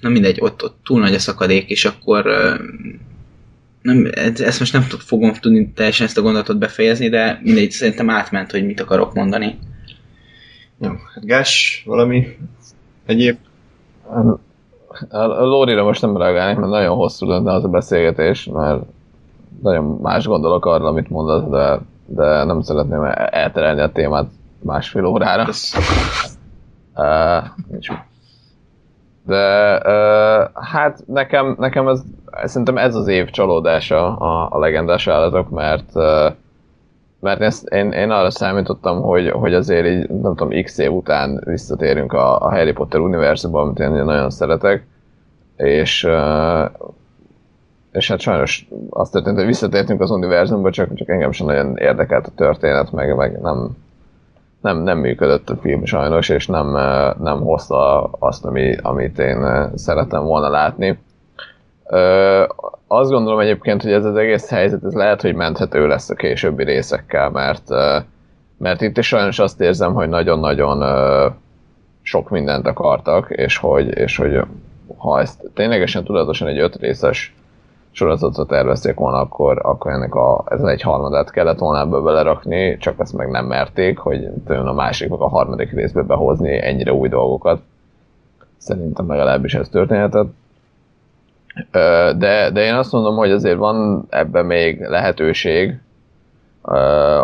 na 0.00 0.08
mindegy, 0.08 0.36
ott, 0.40 0.62
ott 0.62 0.78
túl 0.84 1.00
nagy 1.00 1.14
a 1.14 1.18
szakadék, 1.18 1.70
és 1.70 1.84
akkor 1.84 2.26
nem, 3.82 4.10
ezt 4.34 4.58
most 4.58 4.72
nem 4.72 4.82
fogom 4.82 5.32
tudni 5.32 5.72
teljesen 5.72 6.06
ezt 6.06 6.18
a 6.18 6.22
gondolatot 6.22 6.58
befejezni, 6.58 7.08
de 7.08 7.40
mindegy, 7.42 7.70
szerintem 7.70 8.10
átment, 8.10 8.50
hogy 8.50 8.66
mit 8.66 8.80
akarok 8.80 9.14
mondani. 9.14 9.58
Jó, 10.78 10.88
hát 10.88 11.26
Gás, 11.26 11.82
valami 11.86 12.36
egyéb? 13.06 13.36
A 15.08 15.44
Lórira 15.44 15.84
most 15.84 16.02
nem 16.02 16.16
reagálnék, 16.16 16.56
mert 16.56 16.70
nagyon 16.70 16.96
hosszú 16.96 17.26
lenne 17.26 17.52
az 17.52 17.64
a 17.64 17.68
beszélgetés, 17.68 18.44
mert 18.44 18.82
nagyon 19.62 19.84
más 19.84 20.26
gondolok 20.26 20.66
arra, 20.66 20.86
amit 20.86 21.08
mondasz, 21.08 21.50
de, 21.50 21.80
de 22.06 22.44
nem 22.44 22.60
szeretném 22.60 23.04
elterelni 23.14 23.80
a 23.80 23.92
témát 23.92 24.30
másfél 24.62 25.04
órára. 25.04 25.48
Uh, 26.94 27.44
de 29.26 29.74
uh, 29.76 30.50
hát 30.54 31.02
nekem, 31.06 31.56
nekem 31.58 31.88
ez, 31.88 32.02
szerintem 32.44 32.78
ez 32.78 32.94
az 32.94 33.08
év 33.08 33.30
csalódása 33.30 34.16
a, 34.16 34.48
a 34.50 34.58
legendás 34.58 35.06
állatok, 35.06 35.50
mert 35.50 35.90
uh, 35.94 36.32
mert 37.20 37.40
ezt, 37.40 37.68
én, 37.68 37.92
én 37.92 38.10
arra 38.10 38.30
számítottam, 38.30 39.00
hogy, 39.00 39.30
hogy 39.30 39.54
azért 39.54 39.86
így, 39.86 40.08
nem 40.08 40.34
tudom, 40.34 40.62
x 40.62 40.78
év 40.78 40.92
után 40.92 41.42
visszatérünk 41.44 42.12
a, 42.12 42.40
a 42.40 42.50
Harry 42.50 42.72
Potter 42.72 43.00
univerzumban, 43.00 43.62
amit 43.62 43.78
én 43.78 43.90
nagyon 43.90 44.30
szeretek, 44.30 44.86
és, 45.56 46.08
és 47.92 48.08
hát 48.08 48.20
sajnos 48.20 48.68
azt 48.90 49.12
történt, 49.12 49.36
hogy 49.36 49.46
visszatértünk 49.46 50.00
az 50.00 50.10
univerzumba, 50.10 50.70
csak, 50.70 50.94
csak 50.94 51.08
engem 51.08 51.32
sem 51.32 51.46
nagyon 51.46 51.76
érdekelt 51.76 52.26
a 52.26 52.34
történet, 52.36 52.92
meg, 52.92 53.16
meg 53.16 53.40
nem, 53.40 53.76
nem, 54.60 54.78
nem 54.82 54.98
működött 54.98 55.50
a 55.50 55.56
film 55.56 55.84
sajnos, 55.84 56.28
és 56.28 56.46
nem, 56.46 56.70
nem 57.18 57.40
hozta 57.40 58.02
azt, 58.02 58.44
ami, 58.44 58.76
amit 58.82 59.18
én 59.18 59.70
szeretem 59.74 60.24
volna 60.24 60.48
látni. 60.48 60.98
Ö, 61.86 62.44
azt 62.86 63.10
gondolom 63.10 63.40
egyébként, 63.40 63.82
hogy 63.82 63.92
ez 63.92 64.04
az 64.04 64.16
egész 64.16 64.48
helyzet, 64.48 64.84
ez 64.84 64.94
lehet, 64.94 65.20
hogy 65.20 65.34
menthető 65.34 65.86
lesz 65.86 66.10
a 66.10 66.14
későbbi 66.14 66.64
részekkel, 66.64 67.30
mert, 67.30 67.68
mert 68.58 68.80
itt 68.80 68.98
is 68.98 69.06
sajnos 69.06 69.38
azt 69.38 69.60
érzem, 69.60 69.94
hogy 69.94 70.08
nagyon-nagyon 70.08 70.82
sok 72.02 72.30
mindent 72.30 72.66
akartak, 72.66 73.30
és 73.30 73.56
hogy, 73.56 73.98
és 73.98 74.16
hogy 74.16 74.40
ha 74.96 75.20
ezt 75.20 75.50
ténylegesen 75.54 76.04
tudatosan 76.04 76.48
egy 76.48 76.58
öt 76.58 76.76
részes 76.76 77.34
sorozatot 77.92 78.48
tervezték 78.48 78.94
volna, 78.94 79.20
akkor, 79.20 79.60
akkor 79.62 79.92
ennek 79.92 80.14
a, 80.14 80.44
ez 80.48 80.60
egy 80.60 80.82
harmadát 80.82 81.30
kellett 81.30 81.58
volna 81.58 81.80
ebből 81.80 82.02
belerakni, 82.02 82.76
csak 82.78 82.94
ezt 82.98 83.16
meg 83.16 83.30
nem 83.30 83.46
merték, 83.46 83.98
hogy 83.98 84.28
a 84.46 84.72
másik 84.72 85.08
meg 85.08 85.20
a 85.20 85.28
harmadik 85.28 85.72
részbe 85.72 86.02
behozni 86.02 86.62
ennyire 86.62 86.92
új 86.92 87.08
dolgokat. 87.08 87.60
Szerintem 88.56 89.08
legalábbis 89.08 89.54
ez 89.54 89.68
történhetett. 89.68 90.32
De, 92.18 92.50
de 92.52 92.64
én 92.64 92.74
azt 92.74 92.92
mondom, 92.92 93.16
hogy 93.16 93.30
azért 93.30 93.58
van 93.58 94.06
ebben 94.08 94.46
még 94.46 94.80
lehetőség, 94.80 95.78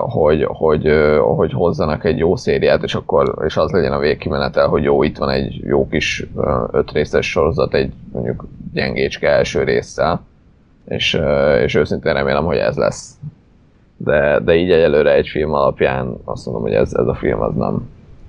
hogy, 0.01 0.45
hogy, 0.49 0.91
hogy 1.37 1.53
hozzanak 1.53 2.05
egy 2.05 2.19
jó 2.19 2.37
szériát, 2.37 2.83
és 2.83 2.95
akkor 2.95 3.35
és 3.45 3.57
az 3.57 3.71
legyen 3.71 3.93
a 3.93 3.99
végkimenetel, 3.99 4.69
hogy 4.69 4.83
jó, 4.83 5.03
itt 5.03 5.19
van 5.19 5.31
egy 5.31 5.61
jó 5.65 5.89
kis 5.89 6.27
öt 6.71 6.93
részes 6.93 7.31
sorozat, 7.31 7.75
egy 7.75 7.93
mondjuk 8.13 8.45
gyengécske 8.73 9.29
első 9.29 9.63
résszel, 9.63 10.21
és, 10.89 11.21
és 11.65 11.75
őszintén 11.75 12.13
remélem, 12.13 12.45
hogy 12.45 12.57
ez 12.57 12.77
lesz. 12.77 13.15
De, 13.97 14.41
de 14.41 14.55
így 14.55 14.71
egyelőre 14.71 15.13
egy 15.13 15.29
film 15.29 15.53
alapján 15.53 16.17
azt 16.25 16.45
mondom, 16.45 16.63
hogy 16.63 16.75
ez, 16.75 16.93
ez 16.95 17.07
a 17.07 17.15
film 17.15 17.41
az 17.41 17.55
nem, 17.55 17.89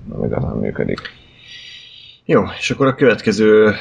nem 0.10 0.24
igazán 0.24 0.56
működik. 0.56 1.00
Jó, 2.30 2.44
és 2.60 2.70
akkor 2.70 2.88
a 2.88 2.96
következő, 2.96 3.74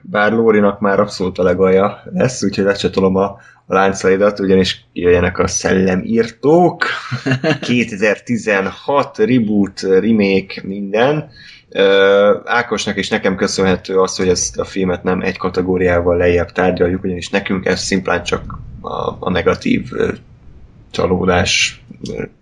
bár 0.00 0.32
Lórinak 0.32 0.80
már 0.80 1.00
abszolút 1.00 1.38
a 1.38 1.42
legalja 1.42 2.02
lesz, 2.12 2.42
úgyhogy 2.42 2.64
lecsatolom 2.64 3.16
a, 3.16 3.24
a 3.66 3.74
láncaidat, 3.74 4.40
ugyanis 4.40 4.84
jöjjenek 4.92 5.38
a 5.38 5.46
szellemírtók, 5.46 6.84
2016, 7.60 9.18
reboot, 9.18 9.80
remake, 9.80 10.60
minden. 10.62 11.30
Ákosnak 12.44 12.96
és 12.96 13.08
nekem 13.08 13.36
köszönhető 13.36 13.98
az, 13.98 14.16
hogy 14.16 14.28
ezt 14.28 14.58
a 14.58 14.64
filmet 14.64 15.02
nem 15.02 15.20
egy 15.20 15.36
kategóriával 15.36 16.16
lejjebb 16.16 16.52
tárgyaljuk, 16.52 17.04
ugyanis 17.04 17.30
nekünk 17.30 17.66
ez 17.66 17.80
szimplán 17.80 18.22
csak 18.22 18.58
a, 18.80 19.16
a 19.18 19.30
negatív 19.30 19.90
csalódás 20.90 21.82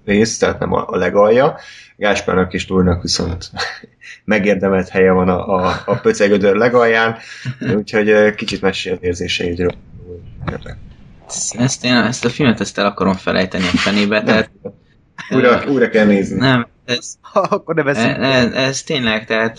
rész, 0.04 0.38
tehát 0.38 0.58
nem 0.58 0.72
a, 0.72 0.84
a 0.88 0.96
legalja. 0.96 1.58
Gáspárnak 1.96 2.52
és 2.52 2.68
Lórinak 2.68 3.02
viszont 3.02 3.50
megérdemelt 4.24 4.88
helye 4.88 5.10
van 5.10 5.28
a, 5.28 5.54
a, 5.54 5.82
a 5.86 5.94
pöcegödör 5.94 6.56
legalján, 6.56 7.16
úgyhogy 7.76 8.34
kicsit 8.34 8.60
mesél 8.60 8.98
érzéseidről. 9.00 9.74
Ezt, 11.58 11.84
én, 11.84 11.94
ezt 11.94 12.24
a 12.24 12.28
filmet 12.28 12.60
ezt 12.60 12.78
el 12.78 12.86
akarom 12.86 13.14
felejteni 13.14 13.64
a 13.64 13.76
fenébe, 13.76 14.22
tehát... 14.22 14.50
Újra, 15.30 15.62
újra 15.68 15.88
kell 15.88 16.06
nézni. 16.06 16.38
Nem, 16.38 16.66
ez, 16.84 17.14
Akkor 17.32 17.74
ne 17.74 17.82
ez, 17.82 17.98
ez, 17.98 18.52
ez 18.52 18.82
tényleg, 18.82 19.26
tehát 19.26 19.58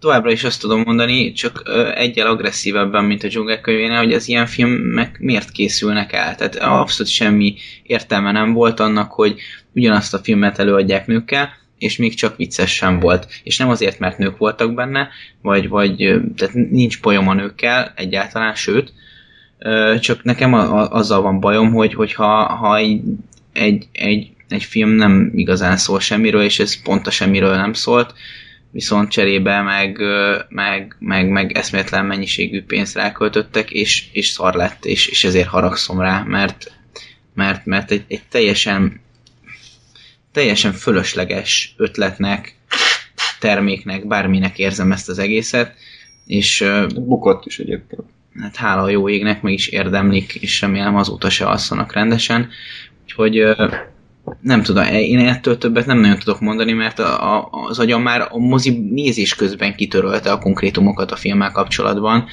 továbbra 0.00 0.30
is 0.30 0.44
azt 0.44 0.60
tudom 0.60 0.82
mondani, 0.84 1.32
csak 1.32 1.62
egyel 1.94 2.26
agresszívebben, 2.26 3.04
mint 3.04 3.22
a 3.22 3.28
dzsungel 3.28 3.60
könyvénél, 3.60 3.98
hogy 3.98 4.12
az 4.12 4.28
ilyen 4.28 4.46
filmek 4.46 5.18
miért 5.18 5.50
készülnek 5.50 6.12
el. 6.12 6.34
Tehát 6.34 6.56
abszolút 6.56 7.12
semmi 7.12 7.54
értelme 7.82 8.32
nem 8.32 8.52
volt 8.52 8.80
annak, 8.80 9.12
hogy 9.12 9.40
ugyanazt 9.72 10.14
a 10.14 10.18
filmet 10.18 10.58
előadják 10.58 11.06
nőkkel, 11.06 11.48
és 11.78 11.96
még 11.96 12.14
csak 12.14 12.36
vicces 12.36 12.74
sem 12.74 13.00
volt. 13.00 13.26
És 13.42 13.58
nem 13.58 13.68
azért, 13.68 13.98
mert 13.98 14.18
nők 14.18 14.36
voltak 14.36 14.74
benne, 14.74 15.08
vagy, 15.42 15.68
vagy 15.68 15.96
tehát 16.36 16.54
nincs 16.54 17.00
bajom 17.00 17.28
a 17.28 17.34
nőkkel 17.34 17.92
egyáltalán, 17.96 18.54
sőt, 18.54 18.92
csak 20.00 20.22
nekem 20.22 20.54
a, 20.54 20.80
a, 20.80 20.90
azzal 20.90 21.22
van 21.22 21.40
bajom, 21.40 21.72
hogy, 21.72 21.94
hogy 21.94 22.12
ha, 22.12 22.44
ha 22.44 22.76
egy, 22.76 23.02
egy, 23.52 23.88
egy, 23.92 24.30
egy 24.48 24.64
film 24.64 24.90
nem 24.90 25.30
igazán 25.34 25.76
szól 25.76 26.00
semmiről, 26.00 26.42
és 26.42 26.58
ez 26.58 26.82
pont 26.82 27.06
a 27.06 27.10
semmiről 27.10 27.56
nem 27.56 27.72
szólt, 27.72 28.14
viszont 28.70 29.10
cserébe 29.10 29.62
meg, 29.62 30.00
meg, 30.48 30.96
meg, 30.98 31.28
meg 31.28 31.52
eszméletlen 31.52 32.06
mennyiségű 32.06 32.62
pénzt 32.62 32.94
ráköltöttek, 32.94 33.70
és, 33.70 34.06
és 34.12 34.28
szar 34.28 34.54
lett, 34.54 34.84
és, 34.84 35.06
és 35.06 35.24
ezért 35.24 35.48
haragszom 35.48 36.00
rá, 36.00 36.22
mert, 36.22 36.72
mert, 37.34 37.66
mert 37.66 37.90
egy, 37.90 38.04
egy 38.08 38.22
teljesen 38.28 39.04
teljesen 40.32 40.72
fölösleges 40.72 41.74
ötletnek, 41.76 42.56
terméknek, 43.40 44.06
bárminek 44.06 44.58
érzem 44.58 44.92
ezt 44.92 45.08
az 45.08 45.18
egészet, 45.18 45.74
és... 46.26 46.64
Bukott 46.94 47.46
is 47.46 47.58
egyébként. 47.58 48.02
Hát 48.40 48.56
hála 48.56 48.82
a 48.82 48.88
jó 48.88 49.08
égnek, 49.08 49.42
meg 49.42 49.52
is 49.52 49.66
érdemlik, 49.66 50.34
és 50.34 50.60
remélem 50.60 50.96
azóta 50.96 51.30
se 51.30 51.46
alszanak 51.46 51.92
rendesen. 51.92 52.50
Úgyhogy 53.02 53.44
nem 54.40 54.62
tudom, 54.62 54.84
én 54.92 55.18
ettől 55.18 55.58
többet 55.58 55.86
nem 55.86 55.98
nagyon 55.98 56.18
tudok 56.18 56.40
mondani, 56.40 56.72
mert 56.72 56.98
a, 56.98 57.36
a, 57.36 57.48
az 57.68 57.78
agyam 57.78 58.02
már 58.02 58.28
a 58.30 58.38
mozi 58.38 58.88
nézés 58.90 59.34
közben 59.34 59.74
kitörölte 59.74 60.32
a 60.32 60.38
konkrétumokat 60.38 61.10
a 61.10 61.16
filmmel 61.16 61.50
kapcsolatban, 61.50 62.24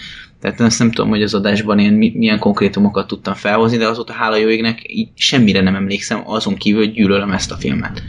tehát 0.44 0.60
azt 0.60 0.80
nem 0.80 0.92
tudom, 0.92 1.10
hogy 1.10 1.22
az 1.22 1.34
adásban 1.34 1.80
én 1.80 1.94
milyen 1.94 2.40
konkrétumokat 2.40 3.08
tudtam 3.08 3.34
felhozni, 3.34 3.78
de 3.78 3.88
azóta 3.88 4.14
hála 4.14 4.36
jó 4.36 4.48
égnek 4.48 4.80
így 4.84 5.10
semmire 5.16 5.62
nem 5.62 5.76
emlékszem, 5.76 6.22
azon 6.26 6.56
kívül 6.56 6.84
hogy 6.84 6.94
gyűlölöm 6.94 7.32
ezt 7.32 7.52
a 7.52 7.56
filmet. 7.56 8.02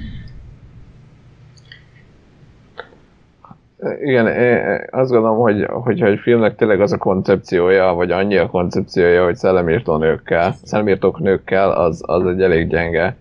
Igen, 4.05 4.27
én 4.27 4.59
azt 4.91 5.11
gondolom, 5.11 5.39
hogy, 5.39 5.65
hogyha 5.69 6.07
egy 6.07 6.19
filmnek 6.19 6.57
tényleg 6.57 6.81
az 6.81 6.93
a 6.93 6.99
koncepciója, 6.99 7.93
vagy 7.93 8.11
annyi 8.11 8.37
a 8.37 8.47
koncepciója, 8.47 9.25
hogy 9.25 9.37
szellemírtó 9.37 9.97
nőkkel, 9.97 10.55
szellemírtók 10.63 11.19
nőkkel, 11.19 11.71
az, 11.71 12.03
az 12.07 12.27
egy 12.27 12.43
elég 12.43 12.69
gyenge 12.69 13.17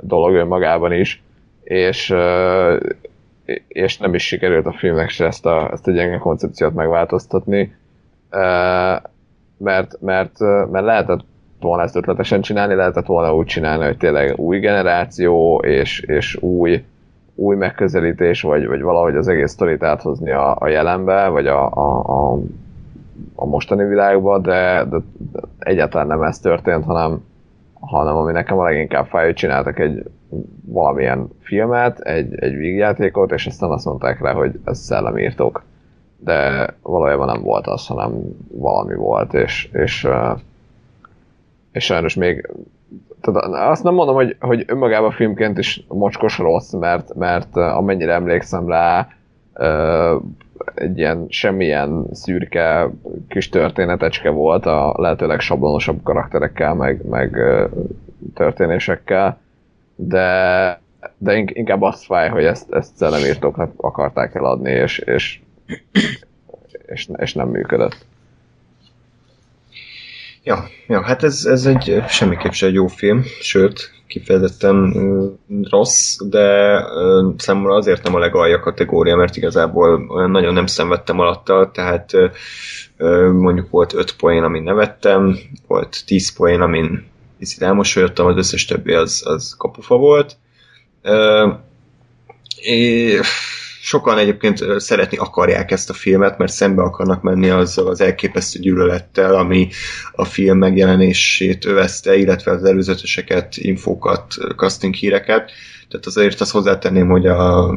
dolog 0.00 0.34
önmagában 0.34 0.92
is, 0.92 1.22
és, 1.62 2.14
és 3.68 3.98
nem 3.98 4.14
is 4.14 4.26
sikerült 4.26 4.66
a 4.66 4.72
filmnek 4.72 5.08
se 5.08 5.26
ezt 5.26 5.46
a, 5.46 5.70
ezt 5.72 5.88
a 5.88 5.90
gyenge 5.90 6.18
koncepciót 6.18 6.74
megváltoztatni, 6.74 7.74
mert, 9.58 10.00
mert, 10.00 10.38
mert 10.70 10.84
lehetett 10.84 11.20
volna 11.60 11.82
ezt 11.82 11.96
ötletesen 11.96 12.40
csinálni, 12.40 12.74
lehetett 12.74 13.06
volna 13.06 13.34
úgy 13.34 13.46
csinálni, 13.46 13.84
hogy 13.84 13.96
tényleg 13.96 14.38
új 14.38 14.58
generáció 14.58 15.58
és, 15.58 16.00
és 16.00 16.36
új, 16.40 16.84
új 17.34 17.56
megközelítés, 17.56 18.42
vagy, 18.42 18.66
vagy 18.66 18.80
valahogy 18.80 19.16
az 19.16 19.28
egész 19.28 19.50
sztorit 19.50 19.82
áthozni 19.82 20.30
a, 20.30 20.56
a 20.58 20.68
jelenbe, 20.68 21.28
vagy 21.28 21.46
a, 21.46 21.70
a, 21.72 21.98
a, 21.98 22.38
a 23.34 23.46
mostani 23.46 23.84
világba, 23.84 24.38
de, 24.38 24.84
de, 24.90 24.96
egyáltalán 25.58 26.06
nem 26.06 26.22
ez 26.22 26.38
történt, 26.38 26.84
hanem, 26.84 27.24
hanem 27.86 28.16
ami 28.16 28.32
nekem 28.32 28.58
a 28.58 28.64
leginkább 28.64 29.06
fáj, 29.06 29.24
hogy 29.24 29.34
csináltak 29.34 29.78
egy 29.78 30.02
valamilyen 30.64 31.28
filmet, 31.40 32.00
egy, 32.00 32.34
egy 32.34 32.54
vígjátékot, 32.54 33.32
és 33.32 33.46
aztán 33.46 33.70
azt 33.70 33.84
mondták 33.84 34.20
rá, 34.20 34.32
hogy 34.32 34.60
ez 34.64 34.78
szellemírtók. 34.78 35.62
De 36.18 36.66
valójában 36.82 37.26
nem 37.26 37.42
volt 37.42 37.66
az, 37.66 37.86
hanem 37.86 38.12
valami 38.52 38.94
volt, 38.94 39.34
és, 39.34 39.68
és, 39.72 40.08
és 41.72 41.84
sajnos 41.84 42.14
még 42.14 42.50
tehát 43.20 43.70
azt 43.70 43.82
nem 43.82 43.94
mondom, 43.94 44.14
hogy, 44.14 44.36
hogy 44.40 44.64
önmagában 44.66 45.10
filmként 45.10 45.58
is 45.58 45.84
mocskos 45.88 46.38
rossz, 46.38 46.72
mert, 46.72 47.14
mert 47.14 47.56
amennyire 47.56 48.12
emlékszem 48.12 48.68
rá, 48.68 49.08
egy 50.82 50.98
ilyen 50.98 51.26
semmilyen 51.28 52.06
szürke 52.12 52.90
kis 53.28 53.48
történetecske 53.48 54.30
volt 54.30 54.66
a 54.66 54.94
lehetőleg 54.96 55.40
sablonosabb 55.40 56.02
karakterekkel, 56.02 56.74
meg, 56.74 57.08
meg 57.08 57.38
történésekkel, 58.34 59.40
de, 59.96 60.80
de 61.18 61.36
inkább 61.36 61.82
azt 61.82 62.04
fáj, 62.04 62.28
hogy 62.28 62.44
ezt, 62.44 62.72
ezt 62.72 62.96
szellemírtóknak 62.96 63.72
akarták 63.76 64.34
eladni, 64.34 64.70
és, 64.70 64.98
és, 64.98 65.40
és, 66.86 67.08
és 67.16 67.34
nem 67.34 67.48
működött. 67.48 68.04
Ja, 70.44 70.68
ja 70.86 71.02
hát 71.02 71.22
ez, 71.22 71.44
ez 71.44 71.66
egy 71.66 72.02
semmiképp 72.08 72.50
sem 72.50 72.68
egy 72.68 72.74
jó 72.74 72.86
film, 72.86 73.22
sőt, 73.40 73.90
kifejezetten 74.06 74.94
rossz, 75.70 76.16
de 76.24 76.78
számomra 77.36 77.74
azért 77.74 78.02
nem 78.02 78.14
a 78.14 78.18
legalja 78.18 78.60
kategória, 78.60 79.16
mert 79.16 79.36
igazából 79.36 80.06
nagyon 80.28 80.52
nem 80.52 80.66
szenvedtem 80.66 81.18
alatta, 81.18 81.70
tehát 81.74 82.10
mondjuk 83.32 83.70
volt 83.70 83.92
5 83.94 84.16
poén, 84.16 84.42
amin 84.42 84.62
nevettem, 84.62 85.38
volt 85.66 86.02
10 86.06 86.36
poén, 86.36 86.60
amin 86.60 87.10
picit 87.38 87.62
elmosolyodtam, 87.62 88.26
az 88.26 88.36
összes 88.36 88.64
többi 88.64 88.92
az, 88.92 89.22
az 89.26 89.54
kapufa 89.58 89.96
volt. 89.96 90.36
És 92.56 93.61
sokan 93.84 94.18
egyébként 94.18 94.64
szeretni 94.80 95.16
akarják 95.16 95.70
ezt 95.70 95.90
a 95.90 95.92
filmet, 95.92 96.38
mert 96.38 96.52
szembe 96.52 96.82
akarnak 96.82 97.22
menni 97.22 97.48
azzal 97.48 97.86
az 97.86 98.00
elképesztő 98.00 98.60
gyűlölettel, 98.60 99.34
ami 99.34 99.68
a 100.12 100.24
film 100.24 100.58
megjelenését 100.58 101.64
övezte, 101.64 102.16
illetve 102.16 102.50
az 102.50 102.64
előzeteseket, 102.64 103.56
infókat, 103.56 104.34
casting 104.56 104.94
híreket. 104.94 105.50
Tehát 105.88 106.06
azért 106.06 106.40
azt 106.40 106.50
hozzátenném, 106.50 107.08
hogy, 107.08 107.26
a, 107.26 107.74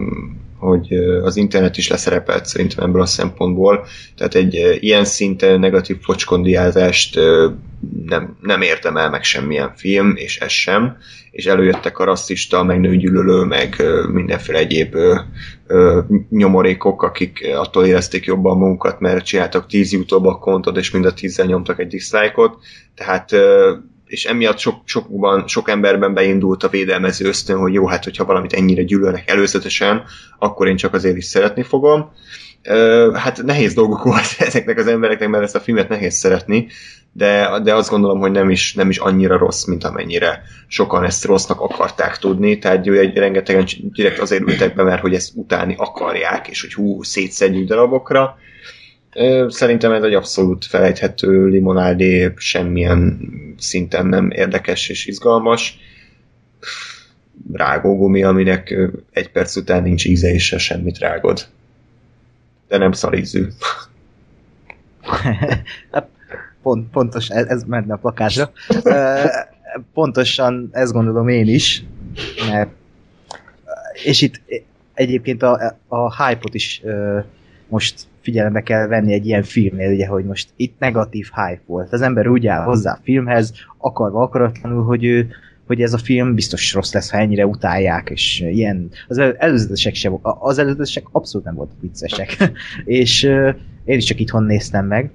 hogy 0.65 0.93
az 1.23 1.35
internet 1.35 1.77
is 1.77 1.87
leszerepelt 1.87 2.45
szerintem 2.45 2.85
ebből 2.85 3.01
a 3.01 3.05
szempontból. 3.05 3.85
Tehát 4.17 4.35
egy 4.35 4.77
ilyen 4.79 5.05
szinten 5.05 5.59
negatív 5.59 5.97
focskondiázást 6.01 7.19
nem, 8.05 8.37
nem 8.41 8.61
érdemel 8.61 9.09
meg 9.09 9.23
semmilyen 9.23 9.71
film, 9.75 10.13
és 10.15 10.39
ez 10.39 10.51
sem. 10.51 10.97
És 11.31 11.45
előjöttek 11.45 11.99
a 11.99 12.03
rasszista, 12.03 12.63
meg 12.63 12.79
nőgyűlölő, 12.79 13.43
meg 13.43 13.83
mindenféle 14.13 14.57
egyéb 14.57 14.95
nyomorékok, 16.29 17.03
akik 17.03 17.47
attól 17.55 17.85
érezték 17.85 18.25
jobban 18.25 18.57
magukat, 18.57 18.99
mert 18.99 19.25
csináltak 19.25 19.67
10 19.67 19.91
YouTube 19.91 20.29
akkontot, 20.29 20.77
és 20.77 20.91
mind 20.91 21.05
a 21.05 21.13
tízzel 21.13 21.45
nyomtak 21.45 21.79
egy 21.79 21.87
dislike-ot. 21.87 22.57
Tehát 22.95 23.31
és 24.15 24.25
emiatt 24.25 24.57
sok, 24.57 24.81
sokban, 24.85 25.47
sok 25.47 25.69
emberben 25.69 26.13
beindult 26.13 26.63
a 26.63 26.69
védelmező 26.69 27.27
ösztön, 27.27 27.57
hogy 27.57 27.73
jó, 27.73 27.87
hát 27.87 28.03
hogyha 28.03 28.25
valamit 28.25 28.53
ennyire 28.53 28.83
gyűlölnek 28.83 29.29
előzetesen, 29.29 30.03
akkor 30.39 30.67
én 30.67 30.75
csak 30.75 30.93
azért 30.93 31.17
is 31.17 31.25
szeretni 31.25 31.63
fogom. 31.63 32.11
Hát 33.13 33.43
nehéz 33.43 33.73
dolgok 33.73 34.03
volt 34.03 34.35
ezeknek 34.47 34.77
az 34.77 34.87
embereknek, 34.87 35.29
mert 35.29 35.43
ezt 35.43 35.55
a 35.55 35.59
filmet 35.59 35.89
nehéz 35.89 36.13
szeretni, 36.13 36.67
de, 37.11 37.59
de 37.63 37.75
azt 37.75 37.89
gondolom, 37.89 38.19
hogy 38.19 38.31
nem 38.31 38.49
is, 38.49 38.73
nem 38.73 38.89
is 38.89 38.97
annyira 38.97 39.37
rossz, 39.37 39.65
mint 39.65 39.83
amennyire 39.83 40.41
sokan 40.67 41.03
ezt 41.03 41.25
rossznak 41.25 41.61
akarták 41.61 42.17
tudni, 42.17 42.57
tehát 42.57 42.87
egy 42.87 43.17
rengetegen 43.17 43.65
direkt 43.81 44.19
azért 44.19 44.41
ültek 44.41 44.75
be, 44.75 44.83
mert 44.83 45.01
hogy 45.01 45.13
ezt 45.13 45.31
utálni 45.35 45.75
akarják, 45.77 46.47
és 46.47 46.61
hogy 46.61 46.73
hú, 46.73 47.03
szétszedjük 47.03 47.67
darabokra, 47.67 48.37
Szerintem 49.47 49.91
ez 49.91 50.03
egy 50.03 50.13
abszolút 50.13 50.65
felejthető 50.65 51.45
limonádé, 51.45 52.33
semmilyen 52.35 53.19
szinten 53.57 54.05
nem 54.05 54.31
érdekes 54.31 54.89
és 54.89 55.05
izgalmas. 55.05 55.77
Rágógumi, 57.53 58.23
aminek 58.23 58.75
egy 59.11 59.31
perc 59.31 59.55
után 59.55 59.83
nincs 59.83 60.05
íze 60.05 60.33
és 60.33 60.45
se 60.45 60.57
semmit 60.57 60.97
rágod. 60.97 61.45
De 62.67 62.77
nem 62.77 62.91
szarízű. 62.91 63.47
Hát, 65.91 66.07
pont, 66.61 66.89
pontos, 66.91 67.29
ez, 67.29 67.45
ez 67.45 67.63
menne 67.63 67.93
a 67.93 67.97
plakátra. 67.97 68.51
Pontosan 69.93 70.69
ezt 70.71 70.93
gondolom 70.93 71.27
én 71.27 71.47
is, 71.47 71.83
mert 72.49 72.69
és 74.03 74.21
itt 74.21 74.41
egyébként 74.93 75.43
a, 75.43 75.77
a 75.87 76.25
hype-ot 76.25 76.53
is 76.53 76.81
most 77.67 78.07
figyelembe 78.25 78.61
kell 78.61 78.87
venni 78.87 79.13
egy 79.13 79.25
ilyen 79.25 79.43
filmnél, 79.43 79.93
ugye, 79.93 80.07
hogy 80.07 80.25
most 80.25 80.49
itt 80.55 80.79
negatív 80.79 81.29
hype 81.35 81.61
volt. 81.65 81.93
Az 81.93 82.01
ember 82.01 82.27
úgy 82.27 82.47
áll 82.47 82.63
hozzá 82.63 82.91
a 82.91 82.99
filmhez, 83.03 83.53
akarva 83.77 84.21
akaratlanul, 84.21 84.83
hogy 84.83 85.03
ő 85.03 85.27
hogy 85.67 85.81
ez 85.81 85.93
a 85.93 85.97
film 85.97 86.35
biztos 86.35 86.73
rossz 86.73 86.93
lesz, 86.93 87.11
ha 87.11 87.17
ennyire 87.17 87.45
utálják, 87.45 88.09
és 88.09 88.39
ilyen, 88.39 88.89
az 89.07 89.17
előzetesek 89.17 89.95
sem, 89.95 90.19
az 90.21 90.57
előzetesek 90.57 91.03
abszolút 91.11 91.45
nem 91.45 91.55
voltak 91.55 91.81
viccesek, 91.81 92.51
és 93.01 93.23
uh, 93.23 93.55
én 93.85 93.97
is 93.97 94.03
csak 94.03 94.19
itthon 94.19 94.43
néztem 94.43 94.85
meg, 94.85 95.11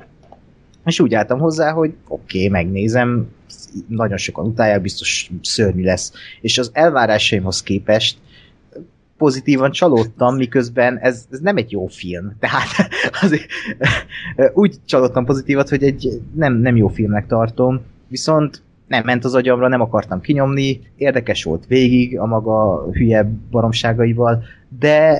és 0.84 1.00
úgy 1.00 1.14
álltam 1.14 1.38
hozzá, 1.38 1.70
hogy 1.70 1.94
oké, 2.08 2.36
okay, 2.36 2.48
megnézem, 2.48 3.28
nagyon 3.88 4.16
sokan 4.16 4.46
utálják, 4.46 4.80
biztos 4.80 5.30
szörnyű 5.42 5.82
lesz, 5.82 6.12
és 6.40 6.58
az 6.58 6.70
elvárásaimhoz 6.72 7.62
képest 7.62 8.18
pozitívan 9.20 9.70
csalódtam, 9.70 10.36
miközben 10.36 10.98
ez, 10.98 11.26
ez 11.30 11.40
nem 11.40 11.56
egy 11.56 11.70
jó 11.70 11.86
film. 11.86 12.32
Tehát 12.38 12.66
azért, 13.22 13.46
úgy 14.52 14.76
csalódtam 14.84 15.24
pozitívat, 15.24 15.68
hogy 15.68 15.82
egy 15.82 16.20
nem, 16.34 16.54
nem 16.54 16.76
jó 16.76 16.88
filmnek 16.88 17.26
tartom, 17.26 17.80
viszont 18.08 18.62
nem 18.86 19.04
ment 19.04 19.24
az 19.24 19.34
agyamra, 19.34 19.68
nem 19.68 19.80
akartam 19.80 20.20
kinyomni, 20.20 20.80
érdekes 20.96 21.44
volt 21.44 21.66
végig 21.66 22.18
a 22.18 22.26
maga 22.26 22.88
hülye 22.92 23.30
baromságaival, 23.50 24.42
de 24.78 25.18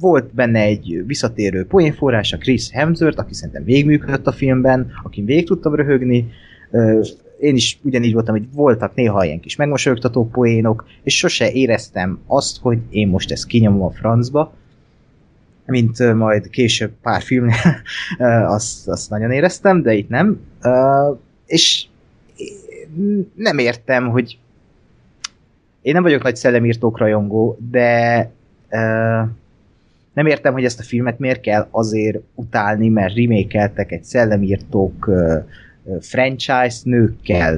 volt 0.00 0.34
benne 0.34 0.60
egy 0.60 1.02
visszatérő 1.06 1.66
poénforrás, 1.66 2.32
a 2.32 2.38
Chris 2.38 2.70
Hemsworth, 2.70 3.18
aki 3.18 3.34
szerintem 3.34 3.64
végigműködött 3.64 4.26
a 4.26 4.32
filmben, 4.32 4.90
akin 5.02 5.24
végig 5.24 5.46
tudtam 5.46 5.74
röhögni, 5.74 6.28
én 7.40 7.54
is 7.54 7.78
ugyanígy 7.82 8.12
voltam, 8.12 8.34
hogy 8.34 8.52
voltak 8.52 8.94
néha 8.94 9.24
ilyen 9.24 9.40
kis 9.40 9.56
megmosolyogtató 9.56 10.28
poénok, 10.28 10.86
és 11.02 11.16
sose 11.16 11.52
éreztem 11.52 12.18
azt, 12.26 12.58
hogy 12.60 12.78
én 12.90 13.08
most 13.08 13.30
ezt 13.30 13.46
kinyomom 13.46 13.82
a 13.82 13.90
francba, 13.90 14.54
mint 15.66 16.14
majd 16.14 16.50
később 16.50 16.92
pár 17.02 17.22
filmnél 17.22 17.82
azt, 18.56 18.88
azt 18.88 19.10
nagyon 19.10 19.30
éreztem, 19.30 19.82
de 19.82 19.92
itt 19.94 20.08
nem. 20.08 20.40
És 21.46 21.86
nem 23.34 23.58
értem, 23.58 24.08
hogy 24.08 24.38
én 25.82 25.92
nem 25.92 26.02
vagyok 26.02 26.22
nagy 26.22 26.36
szellemírtók 26.36 26.98
rajongó, 26.98 27.58
de 27.70 28.30
nem 30.12 30.26
értem, 30.26 30.52
hogy 30.52 30.64
ezt 30.64 30.80
a 30.80 30.82
filmet 30.82 31.18
miért 31.18 31.40
kell 31.40 31.68
azért 31.70 32.18
utálni, 32.34 32.88
mert 32.88 33.14
remékeltek 33.14 33.92
egy 33.92 34.04
szellemírtók 34.04 35.10
franchise 36.00 36.78
nőkkel, 36.82 37.56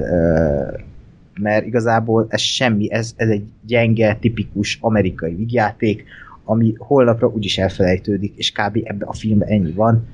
mert 1.40 1.66
igazából 1.66 2.26
ez 2.28 2.40
semmi, 2.40 2.92
ez, 2.92 3.12
ez 3.16 3.28
egy 3.28 3.44
gyenge, 3.66 4.16
tipikus 4.20 4.78
amerikai 4.80 5.34
vigyáték, 5.34 6.04
ami 6.44 6.74
holnapra 6.78 7.26
úgyis 7.26 7.58
elfelejtődik, 7.58 8.32
és 8.36 8.52
kb. 8.52 8.80
ebbe 8.84 9.04
a 9.06 9.12
filmben 9.12 9.48
ennyi 9.48 9.72
van. 9.72 10.08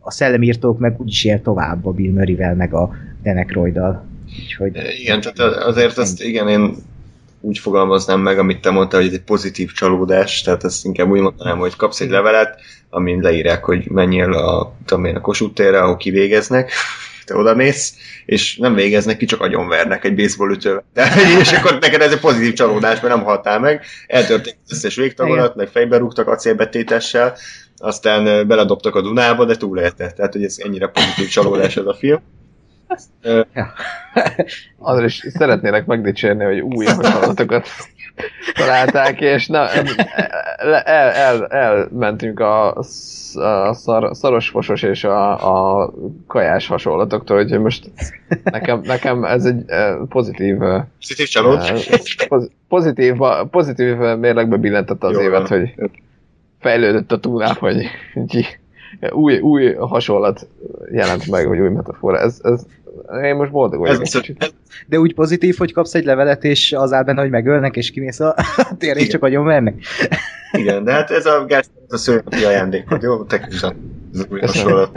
A 0.00 0.10
szellemírtók 0.10 0.78
meg 0.78 1.00
úgyis 1.00 1.24
él 1.24 1.42
tovább 1.42 1.86
a 1.86 1.90
Bill 1.90 2.12
Murray-vel, 2.12 2.54
meg 2.54 2.74
a 2.74 2.94
Denek 3.22 3.52
Roydal. 3.52 4.04
Úgyhogy... 4.42 4.76
Igen, 5.00 5.20
tehát 5.20 5.38
azért 5.56 5.98
azt 5.98 6.22
igen, 6.22 6.48
én 6.48 6.74
úgy 7.40 7.58
fogalmaznám 7.58 8.20
meg, 8.20 8.38
amit 8.38 8.60
te 8.60 8.70
mondtál, 8.70 9.00
hogy 9.00 9.08
ez 9.08 9.14
egy 9.14 9.22
pozitív 9.22 9.72
csalódás, 9.72 10.42
tehát 10.42 10.64
ezt 10.64 10.84
inkább 10.84 11.10
úgy 11.10 11.20
mondanám, 11.20 11.58
hogy 11.58 11.76
kapsz 11.76 12.00
egy 12.00 12.10
levelet, 12.10 12.60
amin 12.90 13.20
leírják, 13.20 13.64
hogy 13.64 13.90
menjél 13.90 14.32
a, 14.32 14.74
tudom 14.84 15.04
én, 15.04 15.16
a 15.16 15.20
Kossuth 15.20 15.54
térre, 15.54 15.82
ahol 15.82 15.96
kivégeznek, 15.96 16.72
te 17.24 17.36
oda 17.36 17.54
mész, 17.54 17.94
és 18.24 18.56
nem 18.56 18.74
végeznek 18.74 19.16
ki, 19.16 19.24
csak 19.24 19.40
agyonvernek 19.40 20.04
egy 20.04 20.14
baseball 20.14 20.50
ütővel. 20.50 20.84
De, 20.92 21.08
és 21.40 21.52
akkor 21.52 21.78
neked 21.80 22.00
ez 22.00 22.12
egy 22.12 22.20
pozitív 22.20 22.52
csalódás, 22.52 23.00
mert 23.00 23.14
nem 23.14 23.24
haltál 23.24 23.58
meg, 23.60 23.84
eltörték 24.06 24.56
az 24.64 24.72
összes 24.72 24.96
végtagolat, 24.96 25.54
meg 25.54 25.68
fejbe 25.68 25.96
rúgtak 25.96 26.28
acélbetétessel, 26.28 27.36
aztán 27.76 28.46
beledobtak 28.46 28.94
a 28.94 29.00
Dunába, 29.02 29.44
de 29.44 29.56
túlélte. 29.56 30.10
Tehát, 30.10 30.32
hogy 30.32 30.44
ez 30.44 30.56
ennyire 30.58 30.86
pozitív 30.86 31.28
csalódás 31.28 31.76
ez 31.76 31.86
a 31.86 31.94
film. 31.94 32.22
Ö, 33.22 33.40
Azért 34.78 35.06
is 35.06 35.24
szeretnélek 35.28 35.86
megdicsérni, 35.86 36.44
hogy 36.44 36.60
új 36.60 36.84
hasonlatokat 36.84 37.68
találták, 38.54 39.20
és 39.20 39.46
na, 39.46 39.68
el, 40.56 40.74
el, 40.74 41.10
el, 41.10 41.46
elmentünk 41.46 42.40
a, 42.40 42.74
a 42.74 42.82
szar, 43.72 44.16
szarosfosos 44.16 44.82
és 44.82 45.04
a, 45.04 45.82
a 45.82 45.92
kajás 46.26 46.66
hasonlatoktól, 46.66 47.42
úgyhogy 47.42 47.60
most 47.60 47.90
nekem, 48.44 48.80
nekem 48.84 49.24
ez 49.24 49.44
egy 49.44 49.62
eh, 49.66 49.94
pozitív 50.08 50.62
eh, 50.62 50.84
pozitív 50.98 51.26
csalódás. 51.26 51.88
poz- 52.28 52.50
pozitív, 52.68 53.14
pozitív 53.50 53.96
mérlegbe 53.96 54.56
billentette 54.56 55.06
az 55.06 55.12
Jó 55.12 55.20
évet, 55.20 55.48
van. 55.48 55.58
hogy 55.58 55.74
fejlődött 56.60 57.12
a 57.12 57.18
túlnáp, 57.18 57.58
hogy 57.58 57.86
új, 59.10 59.38
új 59.38 59.72
hasonlat 59.72 60.46
jelent 60.92 61.30
meg, 61.30 61.48
vagy 61.48 61.58
új 61.58 61.68
metafora. 61.68 62.18
Ez, 62.18 62.40
ez, 62.42 62.66
én 63.22 63.34
most 63.34 63.50
boldog 63.50 63.80
vagyok. 63.80 64.02
Ez. 64.02 64.20
De 64.86 64.98
úgy 64.98 65.14
pozitív, 65.14 65.56
hogy 65.58 65.72
kapsz 65.72 65.94
egy 65.94 66.04
levelet, 66.04 66.44
és 66.44 66.72
az 66.72 66.92
áll 66.92 67.02
benne, 67.02 67.20
hogy 67.20 67.30
megölnek, 67.30 67.76
és 67.76 67.90
kimész 67.90 68.20
a 68.20 68.34
térre, 68.78 69.00
és 69.00 69.06
csak 69.06 69.22
agyon 69.22 69.44
vernek. 69.44 69.82
Igen, 70.52 70.84
de 70.84 70.92
hát 70.92 71.10
ez 71.10 71.26
a 71.26 71.44
gáz, 71.46 71.70
ez 71.86 71.92
a 71.92 71.96
szőnyepi 71.96 72.44
ajándékod, 72.44 73.02
jó? 73.02 73.24
Te 73.24 73.40
küzd 73.40 73.74
ez 74.14 74.26
új 74.30 74.40
hasonlat. 74.40 74.90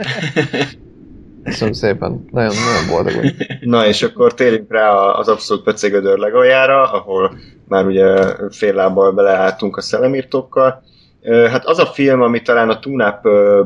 Köszönöm 1.44 1.72
szépen. 1.72 2.24
Nagyon, 2.30 2.54
nagyon 2.54 2.88
boldog 2.90 3.14
vagyok. 3.14 3.34
Na 3.60 3.86
és 3.86 4.02
akkor 4.02 4.34
térjünk 4.34 4.72
rá 4.72 4.90
az 4.94 5.28
abszolút 5.28 5.64
pecegödör 5.64 6.18
legoljára, 6.18 6.92
ahol 6.92 7.36
már 7.68 7.86
ugye 7.86 8.34
fél 8.50 8.74
lábbal 8.74 9.12
beleálltunk 9.12 9.76
a 9.76 9.80
szellemírtókkal. 9.80 10.82
Hát 11.50 11.64
az 11.64 11.78
a 11.78 11.86
film, 11.86 12.22
ami 12.22 12.42
talán 12.42 12.68
a 12.68 12.78
Túnáp 12.78 13.24
ö, 13.24 13.62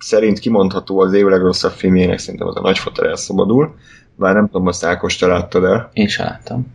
szerint 0.00 0.38
kimondható 0.38 1.00
az 1.00 1.12
év 1.12 1.26
legrosszabb 1.26 1.72
filmjének, 1.72 2.18
szerintem 2.18 2.48
az 2.48 2.56
a 2.56 2.60
Nagyfotel 2.60 3.08
elszabadul. 3.08 3.74
Bár 4.16 4.34
nem 4.34 4.46
tudom, 4.46 4.66
azt 4.66 4.84
Ákos 4.84 5.16
te 5.16 5.26
láttad 5.26 5.64
el. 5.64 5.90
Én 5.92 6.08
se 6.08 6.22
láttam. 6.22 6.66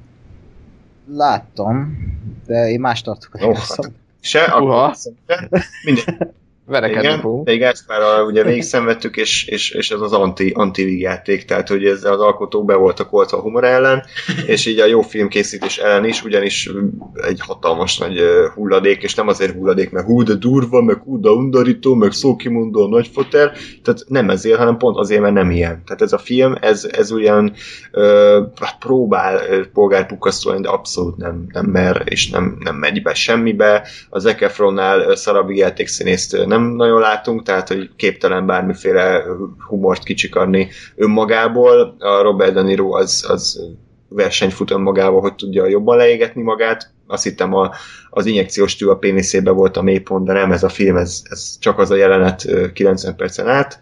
Láttam, 1.08 1.98
de 2.46 2.70
én 2.70 2.80
más 2.80 3.02
tartok 3.02 3.34
oh, 3.34 3.58
hát 3.58 3.92
Se, 4.20 4.56
Uha. 4.60 4.84
akkor 4.84 4.96
szerintem 4.96 5.62
mindegy. 5.84 6.34
Verekedni 6.68 7.08
Igen, 7.08 7.20
fogunk. 7.20 7.52
így 7.52 7.62
ezt 7.62 7.88
már 7.88 8.02
a, 8.02 8.24
ugye 8.24 8.44
végigszenvedtük, 8.44 9.18
és, 9.18 9.46
és, 9.48 9.72
és 9.72 9.92
ez 9.92 10.02
az 10.02 10.14
anti, 10.14 10.52
anti 10.56 11.00
játék, 11.00 11.46
tehát 11.46 11.68
hogy 11.68 11.86
ez 11.86 12.04
az 12.04 12.20
alkotók 12.20 12.66
be 12.66 12.76
voltak 12.76 13.14
oltva 13.14 13.38
a 13.38 13.42
humor 13.42 13.64
ellen, 13.64 14.04
és 14.46 14.66
így 14.66 14.80
a 14.80 14.86
jó 14.86 15.02
filmkészítés 15.02 15.78
ellen 15.78 16.06
is, 16.06 16.24
ugyanis 16.24 16.70
egy 17.14 17.40
hatalmas 17.40 17.98
nagy 17.98 18.20
hulladék, 18.54 19.04
és 19.04 19.16
nem 19.16 19.28
azért 19.28 19.54
hulladék, 19.54 19.92
mert 19.92 20.06
hú, 20.06 20.24
de 20.24 20.34
durva, 20.34 20.82
meg 20.82 21.02
hú, 21.04 21.20
de 21.20 21.30
undorító, 21.30 21.94
meg 21.94 22.12
szókimondó 22.12 22.84
a 22.84 22.88
nagy 22.88 23.10
fotel, 23.14 23.52
tehát 23.84 24.04
nem 24.08 24.30
ezért, 24.30 24.58
hanem 24.58 24.78
pont 24.78 24.98
azért, 24.98 25.22
mert 25.22 25.34
nem 25.34 25.52
ilyen. 25.52 25.82
Tehát 25.86 26.02
ez 26.02 26.14
a 26.14 26.18
film, 26.18 26.56
ez, 26.62 26.88
ez 26.92 27.12
ugyan 27.12 27.54
ö, 27.92 28.42
próbál 28.80 29.50
ö, 29.50 29.62
polgárpukasztó 29.74 30.50
lenni, 30.50 30.62
de 30.62 30.70
abszolút 30.70 31.18
nem, 31.18 31.46
nem 31.52 31.66
mer, 31.66 32.02
és 32.06 32.30
nem, 32.30 32.58
nem 32.60 32.76
megy 32.76 33.02
be 33.02 33.14
semmibe. 33.14 33.88
Az 34.10 34.24
Zac 34.24 34.42
Efronnál 34.42 35.00
ö, 35.00 35.16
szarabi 35.16 35.58
játékszínészt 35.58 36.34
ö, 36.34 36.46
nem 36.58 36.76
nagyon 36.76 37.00
látunk, 37.00 37.44
tehát 37.44 37.68
hogy 37.68 37.90
képtelen 37.96 38.46
bármiféle 38.46 39.24
humort 39.68 40.04
kicsikarni 40.04 40.70
önmagából. 40.96 41.96
A 42.00 42.22
Robert 42.22 42.54
De 42.54 42.62
Niro 42.62 42.92
az, 42.92 43.26
az 43.30 43.62
versenyfut 44.08 44.72
önmagából, 44.72 45.22
hogy 45.22 45.36
tudja 45.36 45.66
jobban 45.66 45.98
leégetni 45.98 46.42
magát. 46.42 46.94
Azt 47.08 47.24
hittem 47.24 47.54
a, 47.54 47.72
az 48.10 48.26
injekciós 48.26 48.76
tű 48.76 48.86
a 48.86 48.98
péniszébe 48.98 49.52
volt 49.52 49.78
a 49.78 49.82
mélypont, 49.82 50.26
de 50.26 50.34
nem 50.34 50.52
ez 50.52 50.64
a 50.64 50.70
film, 50.70 50.98
ez, 50.98 51.22
ez 51.30 51.58
csak 51.60 51.80
az 51.80 51.92
a 51.92 51.96
jelenet 51.96 52.46
ö, 52.46 52.72
90 52.72 53.16
percen 53.16 53.48
át. 53.48 53.80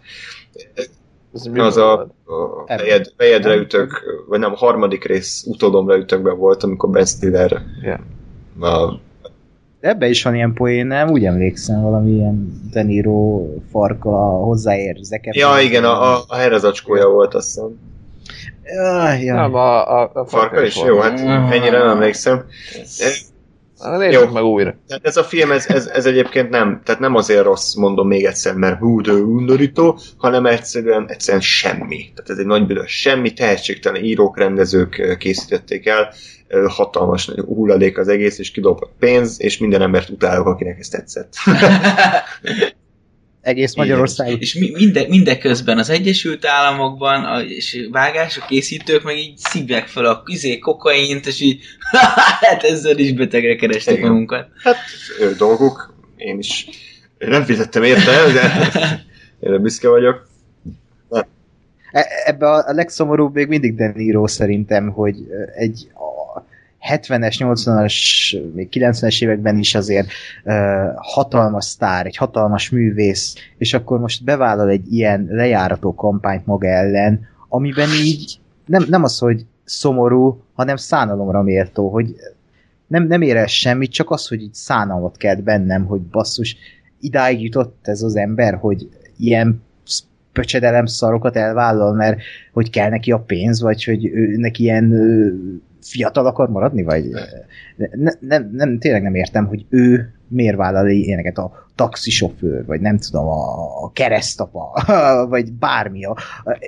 Ez 1.34 1.46
Az 1.56 1.76
a, 1.76 2.00
a 2.00 2.64
fejed, 2.66 3.12
fejedre 3.16 3.56
ütök, 3.56 4.02
vagy 4.28 4.38
nem, 4.38 4.52
a 4.52 4.56
harmadik 4.56 5.04
rész 5.04 5.44
utódomra 5.46 5.96
ütökbe 5.96 6.30
volt, 6.30 6.62
amikor 6.62 6.90
Ben 6.90 7.04
Stiller 7.04 7.62
Ja. 7.82 8.00
a, 8.68 9.00
ebbe 9.84 10.08
is 10.08 10.22
van 10.22 10.34
ilyen 10.34 10.52
poén, 10.52 10.86
nem? 10.86 11.10
Úgy 11.10 11.24
emlékszem, 11.24 11.82
valami 11.82 12.10
ilyen 12.10 12.60
De 12.72 12.82
Niro 12.82 13.46
farka 13.70 14.10
hozzáér 14.18 14.96
Zac 15.02 15.20
Ja, 15.36 15.60
igen, 15.60 15.84
a, 15.84 16.14
a, 16.14 16.24
a 16.28 16.36
herrezacskója 16.36 17.08
volt, 17.08 17.34
azt 17.34 17.46
hiszem. 17.46 17.78
Ja, 18.64 19.12
ja. 19.12 19.34
Nem, 19.34 19.54
a, 19.54 20.00
a, 20.00 20.10
a 20.14 20.24
Farka 20.24 20.62
is? 20.62 20.74
volt. 20.74 20.88
Jó, 20.88 20.98
hát 20.98 21.20
ennyire 21.52 21.78
nem 21.78 21.88
emlékszem. 21.88 22.36
Na, 22.36 23.04
Nézzük 23.80 24.20
Jó. 24.20 24.30
meg 24.30 24.42
újra. 24.42 24.74
Tehát 24.88 25.06
ez 25.06 25.16
a 25.16 25.24
film, 25.24 25.52
ez, 25.52 25.66
ez, 25.66 25.86
ez 25.86 26.06
egyébként 26.06 26.50
nem, 26.50 26.80
tehát 26.84 27.00
nem 27.00 27.14
azért 27.14 27.42
rossz, 27.42 27.74
mondom 27.74 28.08
még 28.08 28.24
egyszer, 28.24 28.54
mert 28.54 28.78
hú, 28.78 29.00
de 29.00 29.12
undorító, 29.12 29.98
hanem 30.16 30.46
egyszerűen, 30.46 31.04
egyszerűen 31.08 31.42
semmi. 31.42 32.12
Tehát 32.14 32.30
ez 32.30 32.38
egy 32.38 32.46
nagy 32.46 32.66
büdös 32.66 33.00
semmi, 33.00 33.32
tehetségtelen 33.32 34.04
írók, 34.04 34.38
rendezők 34.38 35.16
készítették 35.18 35.86
el, 35.86 36.12
hatalmas 36.66 37.26
nagy 37.26 37.38
hulladék 37.38 37.98
az 37.98 38.08
egész, 38.08 38.38
és 38.38 38.50
kidobott 38.50 38.92
pénz, 38.98 39.40
és 39.40 39.58
minden 39.58 39.82
embert 39.82 40.08
utálok, 40.08 40.46
akinek 40.46 40.78
ez 40.78 40.88
tetszett. 40.88 41.34
Egész 43.44 43.74
Magyarország. 43.74 44.40
És 44.40 44.54
mi, 44.54 44.70
minde, 44.70 45.08
mindeközben 45.08 45.78
az 45.78 45.90
Egyesült 45.90 46.46
Államokban 46.46 47.24
a, 47.24 47.40
és 47.40 47.86
vágások, 47.90 48.46
készítők 48.46 49.02
meg 49.02 49.16
így 49.16 49.36
szívják 49.36 49.86
fel 49.86 50.04
a 50.04 50.22
izé, 50.26 50.58
kokaint, 50.58 51.26
és 51.26 51.40
így 51.40 51.60
hát 52.40 52.62
ezzel 52.62 52.98
is 52.98 53.12
betegre 53.12 53.56
kerestek 53.56 53.96
Igen. 53.96 54.08
magunkat. 54.08 54.48
Hát, 54.62 54.76
ő 55.20 55.34
dolguk, 55.34 55.94
én 56.16 56.38
is 56.38 56.66
nem 57.18 57.44
fizettem 57.44 57.82
érte, 57.82 58.32
de 58.32 59.02
én 59.40 59.62
büszke 59.62 59.88
vagyok. 59.88 60.28
E- 61.90 62.08
Ebbe 62.24 62.50
a 62.50 62.68
a 62.68 62.72
legszomorúbb 62.72 63.34
még 63.34 63.48
mindig 63.48 63.74
De 63.74 63.92
Niro 63.94 64.26
szerintem, 64.26 64.88
hogy 64.88 65.16
egy 65.56 65.88
a 65.94 66.03
70-es, 66.92 67.36
80-as, 67.38 68.52
még 68.54 68.68
90-es 68.72 69.22
években 69.22 69.58
is 69.58 69.74
azért 69.74 70.06
uh, 70.44 70.54
hatalmas 70.96 71.64
sztár, 71.64 72.06
egy 72.06 72.16
hatalmas 72.16 72.70
művész, 72.70 73.34
és 73.58 73.74
akkor 73.74 74.00
most 74.00 74.24
bevállal 74.24 74.68
egy 74.68 74.92
ilyen 74.92 75.26
lejárató 75.30 75.94
kampányt 75.94 76.46
maga 76.46 76.68
ellen, 76.68 77.20
amiben 77.48 77.88
így 78.04 78.38
nem, 78.66 78.84
nem 78.88 79.02
az, 79.02 79.18
hogy 79.18 79.46
szomorú, 79.64 80.42
hanem 80.54 80.76
szánalomra 80.76 81.42
méltó, 81.42 81.90
hogy 81.90 82.14
nem, 82.86 83.06
nem 83.06 83.22
ér 83.22 83.36
el 83.36 83.46
semmit, 83.46 83.92
csak 83.92 84.10
az, 84.10 84.28
hogy 84.28 84.42
így 84.42 84.54
szánalmat 84.54 85.16
kelt 85.16 85.42
bennem, 85.42 85.84
hogy 85.84 86.00
basszus, 86.00 86.56
idáig 87.00 87.42
jutott 87.42 87.78
ez 87.82 88.02
az 88.02 88.16
ember, 88.16 88.54
hogy 88.54 88.88
ilyen 89.16 89.62
pöcsedelem 90.32 90.86
szarokat 90.86 91.36
elvállal, 91.36 91.92
mert 91.92 92.20
hogy 92.52 92.70
kell 92.70 92.88
neki 92.88 93.12
a 93.12 93.18
pénz, 93.18 93.60
vagy 93.60 93.84
hogy 93.84 94.06
ő, 94.06 94.36
neki 94.36 94.62
ilyen 94.62 94.92
fiatal 95.84 96.26
akar 96.26 96.48
maradni, 96.48 96.82
vagy 96.82 97.08
ne, 97.76 98.12
nem, 98.20 98.50
nem, 98.52 98.78
tényleg 98.78 99.02
nem 99.02 99.14
értem, 99.14 99.46
hogy 99.46 99.66
ő 99.68 100.14
miért 100.28 100.56
vállal 100.56 100.88
ilyeneket 100.88 101.38
a 101.38 101.66
taxisofőr, 101.74 102.64
vagy 102.66 102.80
nem 102.80 102.98
tudom, 102.98 103.26
a, 103.26 103.82
a 103.84 103.92
keresztapa, 103.92 104.82
vagy 105.28 105.52
bármi, 105.52 106.04
a, 106.04 106.16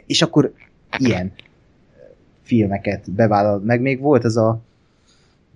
és 0.06 0.22
akkor 0.22 0.52
ilyen 0.98 1.32
filmeket 2.42 3.10
bevállal, 3.10 3.58
meg 3.64 3.80
még 3.80 4.00
volt 4.00 4.24
ez 4.24 4.36
a 4.36 4.60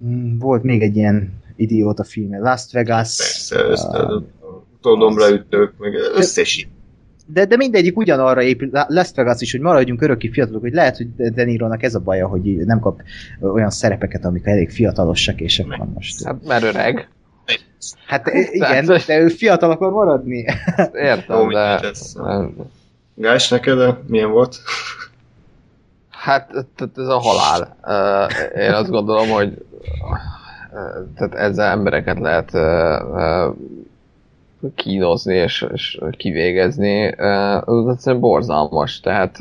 mm, 0.04 0.38
volt 0.38 0.62
még 0.62 0.82
egy 0.82 0.96
ilyen 0.96 1.32
idióta 1.56 2.04
film, 2.04 2.42
Las 2.42 2.72
Vegas, 2.72 3.16
Persze, 3.16 3.64
össze, 3.64 3.98
Ah. 3.98 4.22
utódomra 4.74 5.30
ütők, 5.30 5.72
meg 5.78 5.92
összes 6.14 6.68
de, 7.32 7.44
de 7.44 7.56
mindegyik 7.56 7.96
ugyanarra 7.96 8.42
épül, 8.42 8.68
Las 8.86 9.10
Vegas 9.14 9.40
is, 9.40 9.50
hogy 9.52 9.60
maradjunk 9.60 10.02
örökké 10.02 10.28
fiatalok, 10.28 10.60
hogy 10.60 10.72
lehet, 10.72 10.96
hogy 10.96 11.14
De 11.32 11.44
Nironak 11.44 11.82
ez 11.82 11.94
a 11.94 12.00
baja, 12.00 12.26
hogy 12.28 12.42
nem 12.56 12.80
kap 12.80 13.02
olyan 13.40 13.70
szerepeket, 13.70 14.24
amik 14.24 14.46
elég 14.46 14.70
fiatalosak, 14.70 15.40
és 15.40 15.58
akkor 15.58 15.86
most... 15.94 16.24
Hát, 16.24 16.44
mert 16.46 16.62
öreg. 16.62 17.08
Hát 18.06 18.26
i- 18.28 18.48
igen, 18.56 18.84
Tehát- 18.86 19.06
de 19.06 19.18
ő 19.18 19.28
fiatal 19.28 19.70
akar 19.70 19.90
maradni. 19.92 20.44
Értem, 20.92 21.48
de... 21.48 21.80
Gás, 23.14 23.48
neked 23.48 23.78
milyen 24.06 24.30
volt? 24.30 24.56
Hát, 26.10 26.50
ez 26.96 27.06
a 27.08 27.18
halál. 27.18 27.76
Én 28.56 28.72
azt 28.72 28.90
gondolom, 28.90 29.28
hogy 29.28 29.64
tehát 31.16 31.34
ezzel 31.34 31.70
embereket 31.70 32.18
lehet 32.18 32.50
kínozni 34.74 35.34
és, 35.34 35.66
és 35.72 36.00
kivégezni. 36.16 37.14
Ez 37.66 37.86
egyszerűen 37.88 38.20
borzalmas. 38.20 39.00
Tehát 39.00 39.38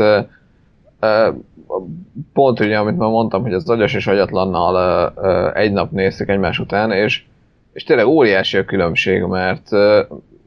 pont 2.34 2.60
ugye, 2.60 2.78
amit 2.78 2.98
már 2.98 3.10
mondtam, 3.10 3.42
hogy 3.42 3.54
az 3.54 3.70
agyas 3.70 3.94
és 3.94 4.08
agyatlannal 4.08 5.14
egy 5.54 5.72
nap 5.72 5.92
néztük 5.92 6.30
egymás 6.30 6.60
után, 6.60 6.92
és, 6.92 7.24
és 7.74 7.84
tényleg 7.84 8.08
óriási 8.08 8.58
a 8.58 8.66
különbség, 8.66 9.24
mert, 9.24 9.70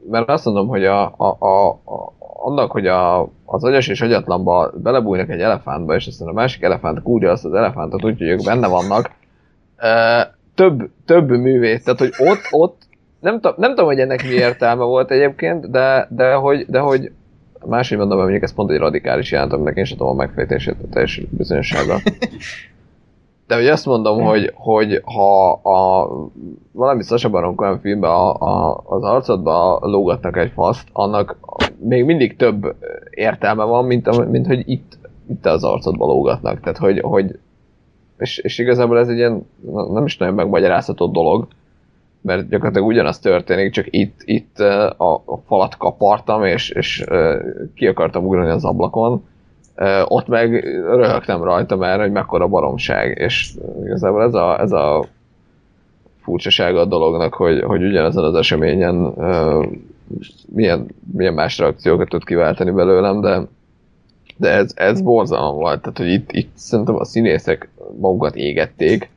mert 0.09 0.29
azt 0.29 0.45
mondom, 0.45 0.67
hogy 0.67 0.85
a, 0.85 1.03
a, 1.17 1.35
a, 1.39 1.69
a, 1.69 2.13
annak, 2.43 2.71
hogy 2.71 2.87
a, 2.87 3.21
az 3.45 3.63
agyas 3.63 3.87
és 3.87 4.01
agyatlanba 4.01 4.71
belebújnak 4.75 5.29
egy 5.29 5.41
elefántba, 5.41 5.95
és 5.95 6.07
aztán 6.07 6.27
a 6.27 6.33
másik 6.33 6.61
elefánt 6.61 7.01
kúrja 7.01 7.31
azt 7.31 7.45
az 7.45 7.53
elefántot, 7.53 8.03
úgyhogy 8.03 8.27
ők 8.27 8.43
benne 8.43 8.67
vannak, 8.67 9.11
több, 10.55 10.89
több 11.05 11.29
művész, 11.29 11.83
tehát 11.83 11.99
hogy 11.99 12.13
ott, 12.17 12.47
ott 12.51 12.81
nem, 13.23 13.39
t- 13.39 13.57
nem 13.57 13.69
tudom, 13.69 13.85
hogy 13.85 13.99
ennek 13.99 14.23
mi 14.23 14.33
értelme 14.33 14.83
volt 14.83 15.11
egyébként, 15.11 15.71
de, 15.71 16.07
de 16.09 16.33
hogy, 16.33 16.65
de 16.67 16.79
hogy 16.79 17.11
máshogy 17.65 17.97
mondom, 17.97 18.17
hogy 18.17 18.25
mondjuk 18.27 18.49
ez 18.49 18.55
pont 18.55 18.71
egy 18.71 18.77
radikális 18.77 19.31
jelent, 19.31 19.53
aminek 19.53 19.77
én 19.77 19.85
sem 19.85 19.97
tudom 19.97 20.13
a 20.13 20.15
megfejtését 20.15 20.75
a 20.83 20.89
teljes 20.91 21.21
bizonyossága. 21.29 21.97
De 23.47 23.55
hogy 23.55 23.67
azt 23.67 23.85
mondom, 23.85 24.21
hogy, 24.21 24.51
hogy 24.53 25.01
ha 25.03 25.51
a, 25.51 26.09
valami 26.71 27.03
Sasha 27.03 27.29
Baron 27.29 27.55
Cohen 27.55 27.79
filmben 27.79 28.09
a, 28.09 28.33
a, 28.33 28.83
az 28.85 29.03
arcodba 29.03 29.79
lógatnak 29.81 30.37
egy 30.37 30.51
faszt, 30.51 30.87
annak 30.91 31.37
még 31.79 32.05
mindig 32.05 32.35
több 32.35 32.75
értelme 33.09 33.63
van, 33.63 33.85
mint, 33.85 34.29
mint 34.29 34.47
hogy 34.47 34.63
itt, 34.65 34.97
itt 35.29 35.45
az 35.45 35.63
arcodba 35.63 36.05
lógatnak. 36.05 36.59
Tehát, 36.59 36.77
hogy, 36.77 36.99
hogy 36.99 37.39
és, 38.17 38.37
és 38.37 38.57
igazából 38.57 38.99
ez 38.99 39.07
egy 39.07 39.17
ilyen 39.17 39.47
nem 39.93 40.05
is 40.05 40.17
nagyon 40.17 40.35
megmagyarázható 40.35 41.07
dolog, 41.07 41.47
mert 42.23 42.49
gyakorlatilag 42.49 42.87
ugyanaz 42.87 43.19
történik, 43.19 43.71
csak 43.71 43.85
itt, 43.89 44.21
itt 44.23 44.59
a, 44.59 45.13
a 45.13 45.37
falat 45.47 45.77
kapartam, 45.77 46.43
és, 46.43 46.69
és 46.69 47.05
ki 47.75 47.87
akartam 47.87 48.25
ugrani 48.25 48.49
az 48.49 48.65
ablakon, 48.65 49.23
ott 50.05 50.27
meg 50.27 50.63
röhögtem 50.85 51.43
rajta, 51.43 51.75
mert 51.75 52.01
hogy 52.01 52.11
mekkora 52.11 52.47
baromság, 52.47 53.17
és 53.17 53.53
igazából 53.83 54.23
ez 54.23 54.33
a, 54.33 54.59
ez 54.59 54.71
a 54.71 55.05
furcsasága 56.21 56.79
a 56.79 56.85
dolognak, 56.85 57.33
hogy, 57.33 57.61
hogy 57.61 57.83
ugyanezen 57.83 58.23
az 58.23 58.35
eseményen 58.35 59.13
milyen, 60.53 60.87
milyen 61.13 61.33
más 61.33 61.57
reakciókat 61.57 62.09
tud 62.09 62.25
kiváltani 62.25 62.71
belőlem, 62.71 63.21
de, 63.21 63.41
de 64.37 64.49
ez, 64.49 64.71
ez 64.75 65.01
borzalom 65.01 65.55
volt, 65.55 65.81
tehát 65.81 65.97
hogy 65.97 66.11
itt, 66.11 66.31
itt 66.31 66.51
szerintem 66.55 66.95
a 66.95 67.05
színészek 67.05 67.69
magukat 67.99 68.35
égették, 68.35 69.09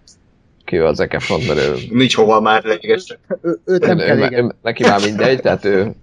kivel 0.66 0.86
az 0.86 1.00
Efron, 1.00 1.40
mert 1.46 1.58
ő... 1.58 1.74
Nincs 1.90 2.16
hova 2.16 2.40
már 2.40 2.64
leégesse. 2.64 3.18
Ő, 3.42 3.58
őt 3.64 3.86
nem 3.86 3.98
ő, 3.98 4.04
kell 4.04 4.32
ő, 4.32 4.36
ő, 4.36 4.52
neki 4.62 4.82
már 4.82 5.00
mindegy, 5.00 5.40
tehát 5.40 5.64
ő, 5.64 5.94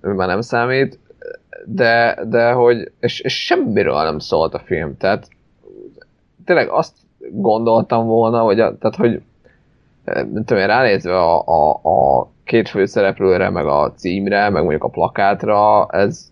ő 0.00 0.12
már 0.12 0.28
nem 0.28 0.40
számít, 0.40 0.98
de, 1.64 2.18
de 2.28 2.50
hogy, 2.50 2.90
és, 3.00 3.20
és 3.20 3.44
semmiről 3.44 4.02
nem 4.02 4.18
szólt 4.18 4.54
a 4.54 4.62
film, 4.64 4.96
tehát 4.96 5.28
tényleg 6.44 6.68
azt 6.68 6.92
gondoltam 7.30 8.06
volna, 8.06 8.40
hogy, 8.40 8.60
a, 8.60 8.78
tehát, 8.78 8.96
hogy 8.96 9.22
nem 10.04 10.44
tudom, 10.44 10.58
én 10.58 10.66
ránézve 10.66 11.18
a, 11.18 11.42
a, 11.46 11.70
a 11.82 12.28
két 12.44 12.68
főszereplőre, 12.68 13.50
meg 13.50 13.66
a 13.66 13.92
címre, 13.96 14.48
meg 14.48 14.62
mondjuk 14.62 14.84
a 14.84 14.88
plakátra, 14.88 15.86
ez 15.90 16.30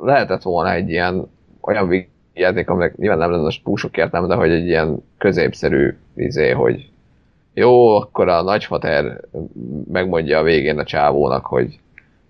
lehetett 0.00 0.42
volna 0.42 0.72
egy 0.72 0.88
ilyen 0.88 1.30
olyan 1.60 1.88
játék, 2.36 2.68
aminek 2.68 2.96
nyilván 2.96 3.18
nem 3.18 3.30
lenne 3.30 3.46
a 3.46 3.60
púsok 3.62 3.96
értelme, 3.96 4.26
de 4.26 4.34
hogy 4.34 4.50
egy 4.50 4.66
ilyen 4.66 5.02
középszerű 5.18 5.96
izé, 6.16 6.50
hogy 6.50 6.90
jó, 7.54 7.96
akkor 7.96 8.28
a 8.28 8.42
nagyfater 8.42 9.20
megmondja 9.92 10.38
a 10.38 10.42
végén 10.42 10.78
a 10.78 10.84
csávónak, 10.84 11.46
hogy 11.46 11.78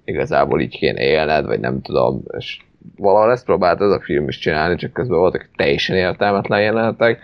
igazából 0.04 0.60
így 0.60 0.78
kéne 0.78 1.00
élned, 1.00 1.46
vagy 1.46 1.60
nem 1.60 1.80
tudom, 1.80 2.22
és 2.38 2.58
valahol 2.96 3.30
ezt 3.30 3.44
próbált 3.44 3.80
ez 3.80 3.90
a 3.90 4.00
film 4.00 4.28
is 4.28 4.38
csinálni, 4.38 4.76
csak 4.76 4.92
közben 4.92 5.18
voltak 5.18 5.48
teljesen 5.56 5.96
értelmetlen 5.96 6.60
jelenetek. 6.60 7.20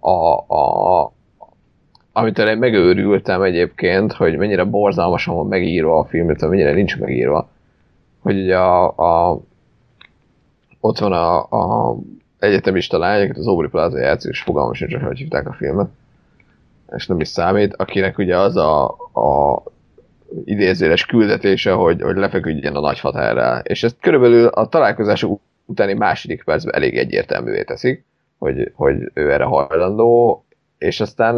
A, 0.00 0.32
a, 0.54 1.12
amitől 2.12 2.48
én 2.48 2.58
megőrültem 2.58 3.42
egyébként, 3.42 4.12
hogy 4.12 4.36
mennyire 4.36 4.64
borzalmasan 4.64 5.34
van 5.34 5.46
megírva 5.46 5.98
a 5.98 6.04
film, 6.04 6.24
illetve 6.24 6.48
mennyire 6.48 6.72
nincs 6.72 6.98
megírva, 6.98 7.48
hogy 8.22 8.38
ugye 8.38 8.56
a, 8.56 8.84
a 8.86 9.40
ott 10.86 10.98
van 10.98 11.12
a, 11.12 11.38
a 11.90 11.96
egyetemista 12.38 12.98
lány, 12.98 13.22
akit 13.22 13.36
az 13.36 13.46
Aubrey 13.46 13.70
Plaza 13.70 13.98
játszik, 13.98 14.30
és 14.30 14.42
fogalmam 14.42 14.72
sincs, 14.72 14.94
hogy 14.94 15.18
hívták 15.18 15.48
a 15.48 15.52
filmet, 15.52 15.88
és 16.96 17.06
nem 17.06 17.20
is 17.20 17.28
számít, 17.28 17.74
akinek 17.76 18.18
ugye 18.18 18.38
az 18.38 18.56
a, 18.56 18.84
a 19.12 19.62
idézőles 20.44 21.06
küldetése, 21.06 21.72
hogy, 21.72 22.02
hogy 22.02 22.16
lefeküdjen 22.16 22.76
a 22.76 22.80
nagyfatárral. 22.80 23.58
És 23.58 23.82
ezt 23.82 23.96
körülbelül 24.00 24.46
a 24.46 24.68
találkozás 24.68 25.26
utáni 25.64 25.92
második 25.92 26.44
percben 26.44 26.74
elég 26.74 26.96
egyértelművé 26.96 27.62
teszik, 27.62 28.04
hogy, 28.38 28.72
hogy 28.74 29.10
ő 29.14 29.32
erre 29.32 29.44
hajlandó, 29.44 30.44
és 30.78 31.00
aztán 31.00 31.34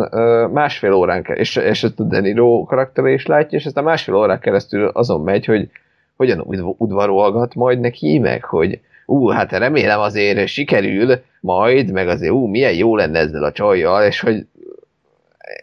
másfél 0.52 0.92
órán 0.92 1.22
kell, 1.22 1.36
és, 1.36 1.56
és 1.56 1.84
ezt 1.84 2.00
a 2.00 2.04
Deniro 2.04 2.64
karaktere 2.64 3.10
is 3.10 3.26
látja, 3.26 3.58
és 3.58 3.66
aztán 3.66 3.84
másfél 3.84 4.14
órán 4.14 4.40
keresztül 4.40 4.86
azon 4.86 5.20
megy, 5.20 5.44
hogy 5.44 5.70
hogyan 6.16 6.44
udvarolgat 6.78 7.54
majd 7.54 7.80
neki, 7.80 8.18
meg 8.18 8.44
hogy 8.44 8.80
ú, 9.08 9.28
hát 9.28 9.52
remélem 9.52 10.00
azért 10.00 10.48
sikerül 10.48 11.20
majd, 11.40 11.92
meg 11.92 12.08
azért 12.08 12.32
ú, 12.32 12.46
milyen 12.46 12.74
jó 12.74 12.96
lenne 12.96 13.18
ezzel 13.18 13.44
a 13.44 13.52
csajjal, 13.52 14.06
és 14.06 14.20
hogy 14.20 14.46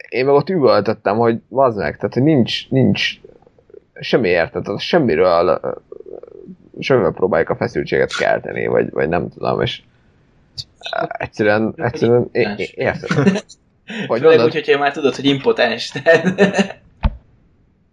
én 0.08 0.24
meg 0.24 0.34
ott 0.34 0.48
üvöltöttem, 0.48 1.16
hogy 1.16 1.38
az 1.50 1.76
meg, 1.76 1.96
tehát 1.96 2.14
hogy 2.14 2.22
nincs, 2.22 2.70
nincs 2.70 3.10
semmi 4.00 4.28
érted, 4.28 4.62
tehát 4.62 4.80
semmiről 4.80 5.60
semmivel 6.78 7.12
próbáljuk 7.12 7.50
a 7.50 7.56
feszültséget 7.56 8.16
kelteni, 8.16 8.66
vagy, 8.66 8.90
vagy 8.90 9.08
nem 9.08 9.28
tudom, 9.28 9.60
és 9.60 9.82
egyszerűen, 11.08 11.74
egyszerűen 11.76 12.28
érted. 12.74 13.42
Vagy 14.06 14.20
Főleg 14.22 14.44
úgy, 14.44 14.52
hogyha 14.52 14.78
már 14.78 14.92
tudod, 14.92 15.14
hogy 15.14 15.24
impotens. 15.24 15.92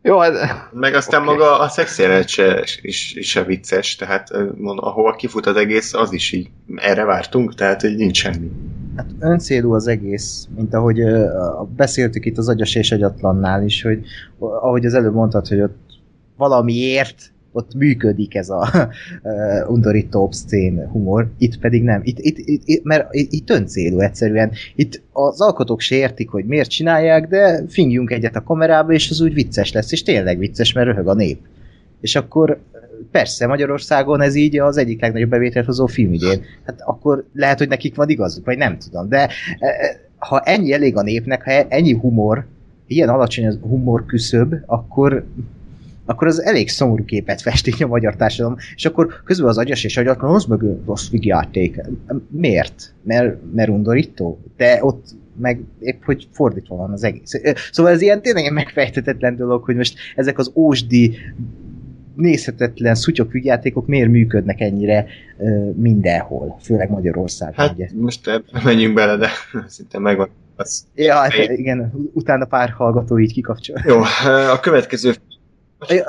Jó, 0.06 0.18
hát... 0.18 0.34
Meg 0.74 0.94
aztán 0.94 1.22
okay. 1.22 1.36
maga 1.36 1.60
a 1.60 1.68
szexjelenet 1.68 2.28
se, 2.28 2.64
is, 2.82 3.14
is 3.14 3.30
se 3.30 3.44
vicces, 3.44 3.96
tehát 3.96 4.32
mondom, 4.58 4.86
ahova 4.86 5.16
kifut 5.16 5.46
az 5.46 5.56
egész, 5.56 5.94
az 5.94 6.14
is 6.14 6.32
így 6.32 6.50
erre 6.76 7.04
vártunk, 7.04 7.56
tehát 7.56 7.82
hogy 7.82 7.96
nincs 7.96 8.18
semmi. 8.18 8.52
Hát 8.96 9.06
öncélú 9.20 9.74
az 9.74 9.88
egész, 9.88 10.48
mint 10.56 10.74
ahogy 10.74 11.02
uh, 11.02 11.68
beszéltük 11.76 12.26
itt 12.26 12.38
az 12.38 12.50
agyas 12.50 12.76
és 12.76 12.92
agyatlannál 12.92 13.64
is, 13.64 13.82
hogy 13.82 14.06
ahogy 14.40 14.86
az 14.86 14.94
előbb 14.94 15.14
mondtad, 15.14 15.48
hogy 15.48 15.62
ott 15.62 15.80
valamiért 16.38 17.33
ott 17.54 17.74
működik 17.74 18.36
ez 18.36 18.50
a 18.50 18.70
uh, 19.24 19.70
undorító 19.70 20.24
obszcén 20.24 20.88
humor, 20.92 21.32
itt 21.38 21.60
pedig 21.60 21.84
nem. 21.84 22.02
Itt, 22.04 22.20
itt, 22.20 22.38
itt, 22.38 22.62
itt, 22.66 22.84
mert 22.84 23.08
itt 23.12 23.50
öncélú 23.50 24.00
egyszerűen. 24.00 24.52
Itt 24.76 25.02
az 25.12 25.42
alkotók 25.42 25.80
se 25.80 25.96
értik, 25.96 26.30
hogy 26.30 26.46
miért 26.46 26.70
csinálják, 26.70 27.28
de 27.28 27.64
fingjünk 27.68 28.12
egyet 28.12 28.36
a 28.36 28.44
kamerába, 28.44 28.92
és 28.92 29.10
az 29.10 29.22
úgy 29.22 29.34
vicces 29.34 29.72
lesz, 29.72 29.92
és 29.92 30.04
tényleg 30.04 30.38
vicces, 30.38 30.74
mert 30.74 30.88
röhög 30.88 31.08
a 31.08 31.14
nép. 31.14 31.40
És 32.02 32.16
akkor 32.16 32.60
persze 33.12 33.48
Magyarországon 33.48 34.22
ez 34.22 34.36
így 34.36 34.60
az 34.60 34.78
egyik 34.78 35.02
legnagyobb 35.02 35.30
bevételt 35.30 35.66
hozó 35.66 35.86
film 35.86 36.14
idén. 36.14 36.42
Hát 36.66 36.82
akkor 36.82 37.26
lehet, 37.34 37.58
hogy 37.58 37.68
nekik 37.68 37.96
van 37.96 38.10
igazuk, 38.10 38.46
vagy 38.46 38.58
nem 38.58 38.78
tudom. 38.78 39.10
De 39.10 39.30
ha 40.18 40.40
ennyi 40.40 40.74
elég 40.74 40.98
a 40.98 41.02
népnek, 41.02 41.44
ha 41.44 41.52
ennyi 41.52 41.94
humor, 41.94 42.46
ilyen 42.88 43.10
alacsony 43.10 43.48
az 43.48 43.60
humor 43.62 44.06
küszöb, 44.06 44.56
akkor 44.66 45.26
akkor 46.06 46.28
az 46.28 46.42
elég 46.42 46.70
szomorú 46.70 47.06
képet 47.06 47.42
festik 47.42 47.84
a 47.84 47.88
magyar 47.88 48.16
társadalom, 48.16 48.58
és 48.76 48.86
akkor 48.86 49.22
közben 49.24 49.48
az 49.48 49.58
agyas 49.58 49.84
és 49.84 49.98
agyatlan, 49.98 50.36
az 50.36 50.46
meg 50.46 50.60
rossz 50.86 51.10
vigyáték. 51.10 51.82
Miért? 52.30 52.94
Mert, 53.04 53.38
mert 53.54 53.70
undorító? 53.70 54.40
De 54.58 54.80
ott 54.82 55.06
meg 55.38 55.62
épp, 55.80 56.04
hogy 56.04 56.28
fordítva 56.32 56.76
van 56.76 56.92
az 56.92 57.04
egész. 57.04 57.42
Szóval 57.72 57.92
ez 57.92 58.02
ilyen 58.02 58.22
tényleg 58.22 58.54
megfejtetetlen 58.54 59.36
dolog, 59.36 59.64
hogy 59.64 59.76
most 59.76 59.98
ezek 60.16 60.38
az 60.38 60.52
ósdi 60.56 61.18
nézhetetlen 62.16 62.96
szutyok 62.96 63.32
vigyátékok 63.32 63.88
miért 63.88 64.10
működnek 64.10 64.62
ennyire 64.62 65.06
uh, 65.38 65.74
mindenhol, 65.76 66.58
főleg 66.62 66.90
Magyarországon. 66.90 67.56
Hát 67.56 67.74
ugye. 67.74 67.88
most 67.96 68.26
nem 68.26 68.44
menjünk 68.64 68.94
bele, 68.94 69.18
de 69.18 69.30
szinte 69.68 70.00
megvan. 70.00 70.30
Az 70.56 70.86
ja, 70.96 71.16
hát 71.16 71.34
igen, 71.34 71.92
utána 72.14 72.46
pár 72.46 72.70
hallgató 72.70 73.20
így 73.20 73.34
kikapcsol. 73.34 73.82
Jó, 73.86 74.02
a 74.52 74.60
következő 74.60 75.14
egy, 75.88 76.04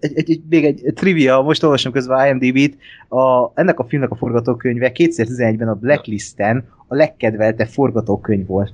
egy, 0.00 0.30
egy, 0.30 0.40
még 0.48 0.64
egy 0.64 0.92
trivia, 0.94 1.40
most 1.40 1.62
olvasom 1.62 1.92
közben 1.92 2.26
IMDb-t, 2.26 2.76
a, 3.08 3.50
ennek 3.54 3.78
a 3.78 3.86
filmnek 3.88 4.10
a 4.10 4.16
forgatókönyve 4.16 4.92
2011-ben 4.94 5.68
a 5.68 5.74
Blacklisten 5.74 6.68
a 6.88 6.94
legkedveltebb 6.94 7.68
forgatókönyv 7.68 8.46
volt. 8.46 8.72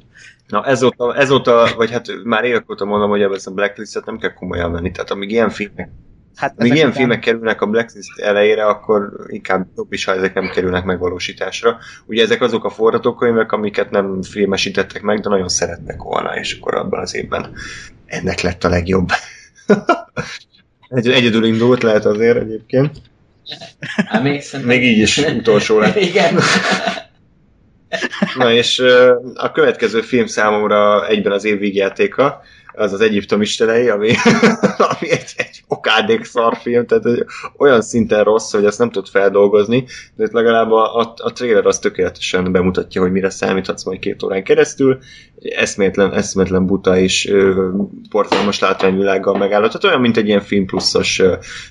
Na 0.49 0.65
ezóta, 0.65 1.17
ezóta, 1.17 1.69
vagy 1.77 1.91
hát 1.91 2.07
már 2.25 2.45
évek 2.45 2.71
óta 2.71 2.85
mondom, 2.85 3.11
hogy 3.11 3.23
ezt 3.23 3.47
a 3.47 3.51
Blacklistet 3.51 4.05
nem 4.05 4.19
kell 4.19 4.33
komolyan 4.33 4.73
venni, 4.73 4.91
tehát 4.91 5.11
amíg 5.11 5.31
ilyen 5.31 5.51
filmek 5.51 5.89
Hát 6.37 6.57
Míg 6.57 6.75
ilyen 6.75 6.87
után... 6.87 6.99
filmek 6.99 7.21
kerülnek 7.21 7.61
a 7.61 7.67
Blacklist 7.67 8.21
elejére, 8.21 8.67
akkor 8.67 9.13
inkább 9.27 9.67
jobb 9.77 9.93
is, 9.93 10.05
ha 10.05 10.13
ezek 10.13 10.35
nem 10.35 10.49
kerülnek 10.49 10.85
megvalósításra. 10.85 11.79
Ugye 12.07 12.23
ezek 12.23 12.43
azok 12.43 12.65
a 12.65 12.71
forgatókönyvek, 12.71 13.53
amiket 13.53 13.91
nem 13.91 14.23
filmesítettek 14.23 15.03
meg, 15.03 15.21
de 15.21 15.29
nagyon 15.29 15.49
szeretnek 15.49 16.03
volna, 16.03 16.39
és 16.39 16.59
akkor 16.59 16.75
abban 16.75 17.01
az 17.01 17.15
évben 17.15 17.53
ennek 18.07 18.41
lett 18.41 18.65
a 18.65 18.69
legjobb. 18.69 19.09
Egy, 20.89 21.09
egyedül 21.09 21.45
indult 21.45 21.83
lehet 21.83 22.05
azért 22.05 22.37
egyébként. 22.37 22.97
Hát 24.07 24.23
még, 24.23 24.43
még 24.65 24.83
így 24.83 24.99
is 24.99 25.19
utolsó 25.39 25.79
lett. 25.79 25.97
Igen. 25.97 26.39
Na 28.37 28.53
és 28.53 28.83
a 29.35 29.53
következő 29.53 30.01
film 30.01 30.27
számomra 30.27 31.09
egyben 31.09 31.33
az 31.33 31.45
év 31.45 31.59
vígjátéka, 31.59 32.43
az 32.73 32.93
az 32.93 33.01
Egyiptom 33.01 33.43
istelei, 33.43 33.89
ami, 33.89 34.13
ami 34.99 35.11
egy, 35.11 35.33
egy 35.37 35.56
okádék 35.69 36.25
szarfilm, 36.25 36.87
tehát 36.87 37.05
olyan 37.57 37.81
szinten 37.83 38.25
rossz, 38.25 38.53
hogy 38.53 38.65
ezt 38.65 38.79
nem 38.79 38.91
tud 38.91 39.07
feldolgozni, 39.07 39.85
de 40.15 40.25
itt 40.25 40.33
legalább 40.33 40.71
a, 40.71 40.99
a, 40.99 41.15
a 41.17 41.33
trailer 41.33 41.67
az 41.67 41.79
tökéletesen 41.79 42.53
bemutatja, 42.53 43.01
hogy 43.01 43.13
mire 43.13 43.31
számíthatsz 43.31 43.85
majd 43.85 43.99
két 43.99 44.23
órán 44.23 44.45
keresztül. 44.45 44.99
Eszméletlen, 45.41 46.13
eszméletlen 46.13 46.67
buta 46.67 46.99
és 46.99 47.33
portalmas 48.11 48.59
látványvilággal 48.59 49.39
megállott. 49.39 49.71
Tehát 49.71 49.85
olyan, 49.85 50.01
mint 50.01 50.17
egy 50.17 50.27
ilyen 50.27 50.41
film 50.41 50.67
pluszos 50.67 51.23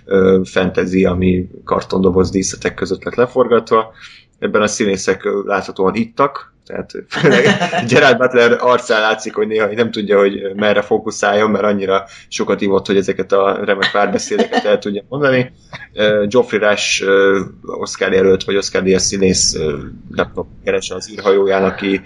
ö, 0.06 0.42
fantasy, 0.44 1.06
ami 1.06 1.48
kartondoboz 1.64 2.30
díszetek 2.30 2.74
között 2.74 3.04
lett 3.04 3.16
leforgatva. 3.16 3.94
Ebben 4.40 4.62
a 4.62 4.68
színészek 4.68 5.24
láthatóan 5.46 5.96
ittak, 5.96 6.55
tehát 6.66 6.92
főleg 7.08 7.46
Gerard 7.90 8.18
Butler 8.18 8.58
arcán 8.60 9.02
látszik, 9.02 9.36
hogy 9.36 9.48
néha 9.48 9.68
nem 9.74 9.92
tudja, 9.92 10.20
hogy 10.20 10.56
merre 10.56 10.82
fókuszáljon, 10.82 11.50
mert 11.50 11.64
annyira 11.64 12.06
sokat 12.28 12.62
ívott, 12.62 12.86
hogy 12.86 12.98
ezeket 12.98 13.32
a 13.32 13.66
remek 13.66 13.92
párbeszédeket 13.92 14.66
el 14.66 14.80
tudja 14.80 15.04
mondani. 15.10 15.52
Uh, 15.94 16.28
Geoffrey 16.28 16.60
Rush 16.60 17.04
uh, 17.04 17.82
Oscar 17.82 18.14
jelölt, 18.14 18.44
vagy 18.44 18.56
Oscar 18.56 18.84
Díaz 18.84 19.04
színész 19.04 19.56
uh, 19.56 19.74
laptop 20.12 20.48
keres 20.64 20.90
az 20.90 21.12
űrhajóján, 21.12 21.64
aki 21.64 22.02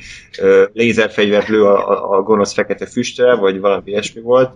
lézerfegyvert 0.73 1.47
lő 1.47 1.63
a, 1.63 1.89
a, 1.89 2.17
a 2.17 2.21
gonosz 2.21 2.53
fekete 2.53 2.85
füstre, 2.85 3.35
vagy 3.35 3.59
valami 3.59 3.91
ilyesmi 3.91 4.21
volt. 4.21 4.51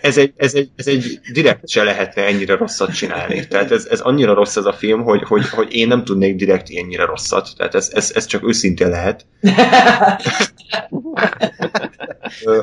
Ez 0.00 0.18
egy, 0.18 0.32
ez, 0.36 0.54
egy, 0.54 0.70
ez 0.76 0.86
egy 0.86 1.20
direkt 1.32 1.68
se 1.68 1.82
lehetne 1.82 2.26
ennyire 2.26 2.56
rosszat 2.56 2.94
csinálni. 2.94 3.46
Tehát 3.46 3.70
ez, 3.70 3.86
ez 3.90 4.00
annyira 4.00 4.34
rossz 4.34 4.56
ez 4.56 4.64
a 4.64 4.72
film, 4.72 5.02
hogy, 5.02 5.22
hogy, 5.22 5.48
hogy 5.48 5.74
én 5.74 5.88
nem 5.88 6.04
tudnék 6.04 6.36
direkt 6.36 6.68
ennyire 6.74 7.04
rosszat. 7.04 7.48
Tehát 7.56 7.74
ez, 7.74 7.90
ez, 7.94 8.12
ez 8.14 8.26
csak 8.26 8.48
őszintén 8.48 8.88
lehet. 8.88 9.26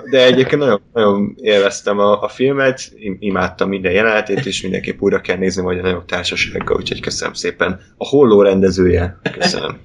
De 0.09 0.23
egyébként 0.25 0.61
nagyon, 0.61 0.81
nagyon 0.93 1.35
élveztem 1.41 1.99
a, 1.99 2.21
a 2.23 2.27
filmet, 2.27 2.91
imádtam 3.19 3.69
minden 3.69 3.91
jelenetét, 3.91 4.45
és 4.45 4.61
mindenképp 4.61 5.01
újra 5.01 5.21
kell 5.21 5.37
nézni 5.37 5.61
majd 5.61 5.79
a 5.79 5.81
nagyobb 5.81 6.05
társasággal, 6.05 6.77
úgyhogy 6.77 7.01
köszönöm 7.01 7.33
szépen. 7.33 7.79
A 7.97 8.07
holló 8.07 8.41
rendezője, 8.41 9.19
köszönöm. 9.39 9.77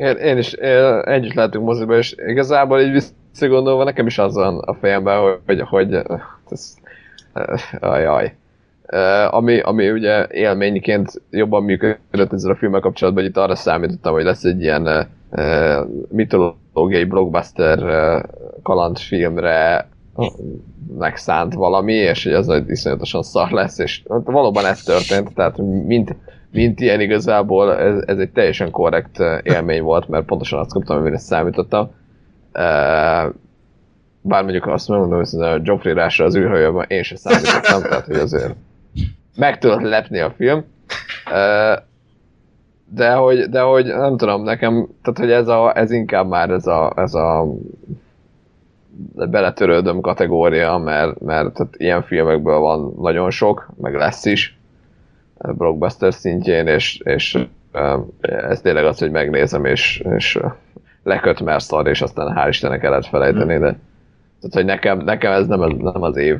Én, 0.00 0.16
én 0.16 0.38
is 0.38 0.52
én, 0.52 1.00
együtt 1.04 1.34
látunk 1.34 1.66
moziba, 1.66 1.96
és 1.96 2.14
igazából 2.26 2.80
így 2.80 3.04
visszagondolva 3.32 3.84
nekem 3.84 4.06
is 4.06 4.18
az 4.18 4.34
van 4.34 4.58
a 4.58 4.74
fejemben, 4.74 5.20
hogy, 5.20 5.38
hogy, 5.46 5.60
hogy 5.60 6.02
ez, 6.50 6.74
ajaj. 7.80 8.34
Ami, 9.30 9.60
ami 9.60 9.90
ugye 9.90 10.26
élményként 10.30 11.22
jobban 11.30 11.62
működött 11.62 12.32
ezzel 12.32 12.50
a 12.50 12.56
filmmel 12.56 12.80
kapcsolatban, 12.80 13.22
hogy 13.22 13.32
itt 13.32 13.38
arra 13.38 13.54
számítottam, 13.54 14.12
hogy 14.12 14.24
lesz 14.24 14.44
egy 14.44 14.60
ilyen 14.60 15.08
uh, 15.30 15.86
mitológiai 16.08 17.04
blockbuster 17.04 17.82
uh, 17.82 18.22
kalandfilmre 18.62 19.88
megszánt 20.98 21.54
valami, 21.54 21.92
és 21.92 22.24
hogy 22.24 22.32
az 22.32 22.62
iszonyatosan 22.68 23.22
szar 23.22 23.50
lesz, 23.50 23.78
és 23.78 24.02
valóban 24.06 24.66
ez 24.66 24.82
történt, 24.82 25.34
tehát 25.34 25.56
mint, 25.86 26.16
mint 26.52 26.80
ilyen 26.80 27.00
igazából 27.00 27.76
ez, 27.76 28.02
ez 28.06 28.18
egy 28.18 28.30
teljesen 28.30 28.70
korrekt 28.70 29.18
élmény 29.42 29.82
volt, 29.82 30.08
mert 30.08 30.24
pontosan 30.24 30.58
azt 30.58 30.72
kaptam, 30.72 30.96
amire 30.96 31.18
számítottam. 31.18 31.90
Bár 34.22 34.42
mondjuk 34.42 34.66
azt 34.66 34.88
mondom, 34.88 35.18
hogy 35.18 35.40
a 35.40 35.60
Joffrey 35.62 35.92
Rásra 35.92 36.24
az 36.24 36.36
űrhajóban 36.36 36.84
én 36.88 37.02
sem 37.02 37.16
számítottam, 37.16 37.82
tehát 37.82 38.06
hogy 38.06 38.16
azért 38.16 38.54
meg 39.36 39.58
tudott 39.58 39.82
lepni 39.82 40.18
a 40.18 40.30
film. 40.30 40.64
De 42.92 43.12
hogy, 43.12 43.48
de 43.48 43.60
hogy 43.60 43.84
nem 43.84 44.16
tudom, 44.16 44.42
nekem, 44.42 44.88
tehát 45.02 45.18
hogy 45.18 45.30
ez, 45.30 45.48
a, 45.48 45.76
ez 45.76 45.90
inkább 45.90 46.28
már 46.28 46.50
ez 46.50 46.66
a, 46.66 46.92
ez 46.96 47.14
a 47.14 47.46
beletörődöm 49.14 50.00
kategória, 50.00 50.78
mert, 50.78 51.20
mert 51.20 51.54
tehát 51.54 51.74
ilyen 51.76 52.02
filmekből 52.02 52.58
van 52.58 52.94
nagyon 52.98 53.30
sok, 53.30 53.70
meg 53.80 53.94
lesz 53.94 54.24
is 54.24 54.59
blockbuster 55.40 56.14
szintjén, 56.14 56.66
és, 56.66 57.00
és 57.04 57.46
ez 58.20 58.60
tényleg 58.60 58.84
az, 58.84 58.98
hogy 58.98 59.10
megnézem, 59.10 59.64
és, 59.64 60.04
és 60.16 60.38
leköt, 61.02 61.40
mert 61.40 61.64
szar, 61.64 61.86
és 61.86 62.02
aztán 62.02 62.36
hál' 62.36 62.48
Istennek 62.48 62.82
el 62.82 62.90
lehet 62.90 63.06
felejteni, 63.06 63.58
de 63.58 63.78
tehát, 64.40 64.54
hogy 64.54 64.64
nekem, 64.64 64.98
nekem 64.98 65.32
ez 65.32 65.46
nem, 65.46 65.60
nem 65.60 66.02
az 66.02 66.16
év 66.16 66.38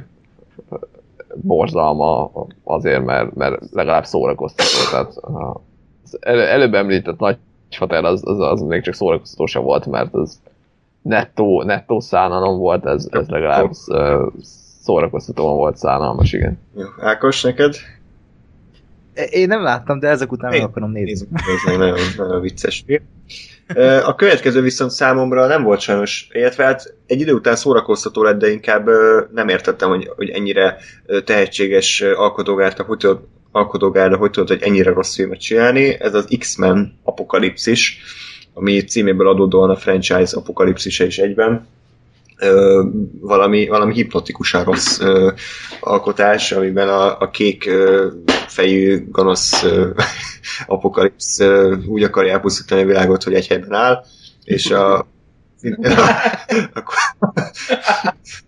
borzalma 1.34 2.30
azért, 2.64 3.04
mert, 3.04 3.34
mert 3.34 3.62
legalább 3.72 4.04
szórakoztató. 4.04 4.90
Tehát 4.90 5.14
az 6.02 6.18
elő, 6.20 6.42
előbb 6.42 6.74
említett 6.74 7.18
nagy 7.18 7.38
fater 7.70 8.04
az, 8.04 8.22
az, 8.24 8.40
az 8.40 8.60
még 8.60 8.82
csak 8.82 8.94
szórakoztató 8.94 9.46
sem 9.46 9.62
volt, 9.62 9.86
mert 9.86 10.14
az 10.14 10.40
nettó, 11.02 11.62
nettó 11.62 12.00
szánalom 12.00 12.58
volt, 12.58 12.86
ez, 12.86 13.08
ez 13.10 13.28
legalább 13.28 13.70
szórakoztatóan 14.80 15.56
volt 15.56 15.76
szánalmas, 15.76 16.32
igen. 16.32 16.58
Jó, 16.76 16.84
Ákos, 17.00 17.42
neked? 17.42 17.74
Én 19.30 19.48
nem 19.48 19.62
láttam, 19.62 19.98
de 19.98 20.08
ezek 20.08 20.32
után 20.32 20.50
meg 20.50 20.62
akarom 20.62 20.90
nézni. 20.90 21.28
Ez 21.34 21.76
nagyon, 21.76 21.98
nagyon 22.16 22.40
vicces 22.40 22.82
film. 22.86 23.02
A 24.04 24.14
következő 24.14 24.60
viszont 24.60 24.90
számomra 24.90 25.46
nem 25.46 25.62
volt 25.62 25.80
sajnos, 25.80 26.28
illetve 26.32 26.64
hát 26.64 26.94
egy 27.06 27.20
idő 27.20 27.32
után 27.32 27.56
szórakoztató 27.56 28.22
lett, 28.22 28.38
de 28.38 28.50
inkább 28.50 28.88
nem 29.32 29.48
értettem, 29.48 29.88
hogy, 29.88 30.10
hogy 30.16 30.28
ennyire 30.28 30.76
tehetséges 31.24 32.00
alkotógárta, 32.00 32.82
hogy 32.82 32.98
tudod, 32.98 33.20
alkotógárda, 33.52 34.16
hogy 34.16 34.30
tudod, 34.30 34.48
hogy 34.48 34.62
ennyire 34.62 34.92
rossz 34.92 35.14
filmet 35.14 35.40
csinálni. 35.40 36.00
Ez 36.00 36.14
az 36.14 36.36
X-Men 36.38 36.98
apokalipszis, 37.02 38.00
ami 38.54 38.84
címéből 38.84 39.28
adódóan 39.28 39.70
a 39.70 39.76
franchise 39.76 40.36
apokalipszise 40.36 41.06
is 41.06 41.18
egyben 41.18 41.66
ö, 42.40 42.82
valami, 43.20 43.68
valami 43.68 43.94
hipnotikusan 43.94 44.64
rossz 44.64 45.00
ö, 45.00 45.32
alkotás, 45.80 46.52
amiben 46.52 46.88
a, 46.88 47.18
a 47.18 47.30
kék 47.30 47.66
ö, 47.66 48.08
fejű 48.46 49.08
gonosz 49.10 49.62
ö, 49.62 49.90
apokalipsz 50.66 51.40
ö, 51.40 51.76
úgy 51.86 52.02
akarja 52.02 52.32
elpusztítani 52.32 52.82
a 52.82 52.86
világot, 52.86 53.22
hogy 53.22 53.34
egy 53.34 53.46
helyben 53.46 53.72
áll, 53.72 54.04
és 54.44 54.70
a, 54.70 55.06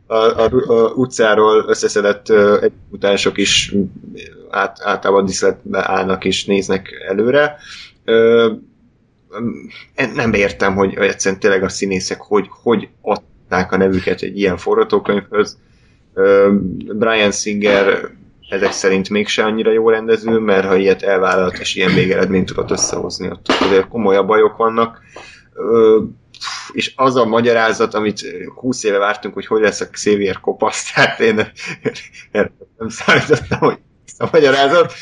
a, 0.06 0.14
a, 0.14 0.42
a 0.66 0.92
utcáról 0.94 1.64
összeszedett 1.68 2.28
egy 2.60 2.72
utások 2.90 3.38
is 3.38 3.74
át, 4.50 4.80
általában 4.82 5.24
diszletbe 5.24 5.90
állnak 5.90 6.24
és 6.24 6.44
néznek 6.44 7.04
előre. 7.08 7.56
Ö, 8.04 8.52
nem 10.14 10.32
értem, 10.32 10.74
hogy 10.74 10.94
egyszerűen 10.94 11.40
tényleg 11.40 11.62
a 11.62 11.68
színészek 11.68 12.20
hogy, 12.20 12.46
hogy 12.62 12.88
ott 13.00 13.31
adták 13.52 13.72
a 13.72 13.76
nevüket 13.76 14.22
egy 14.22 14.38
ilyen 14.38 14.56
forgatókönyvhöz. 14.56 15.58
Brian 16.92 17.30
Singer 17.30 18.10
ezek 18.48 18.72
szerint 18.72 19.08
mégse 19.08 19.44
annyira 19.44 19.72
jó 19.72 19.90
rendező, 19.90 20.38
mert 20.38 20.66
ha 20.66 20.76
ilyet 20.76 21.02
elvállalt 21.02 21.58
és 21.58 21.74
ilyen 21.74 21.94
végeredményt 21.94 22.46
tudott 22.46 22.70
összehozni, 22.70 23.30
ott 23.30 23.48
azért 23.48 23.88
komolyabb 23.88 24.26
bajok 24.26 24.56
vannak. 24.56 25.00
És 26.72 26.92
az 26.96 27.16
a 27.16 27.24
magyarázat, 27.24 27.94
amit 27.94 28.20
20 28.54 28.84
éve 28.84 28.98
vártunk, 28.98 29.34
hogy 29.34 29.46
hogy 29.46 29.60
lesz 29.60 29.80
a 29.80 29.88
Xavier 29.90 30.40
kopasz, 30.40 30.84
tehát 30.92 31.20
én 31.20 31.34
nem 32.78 32.88
számítottam, 32.88 33.58
hogy 33.58 33.78
a 34.18 34.28
magyarázat. 34.32 34.92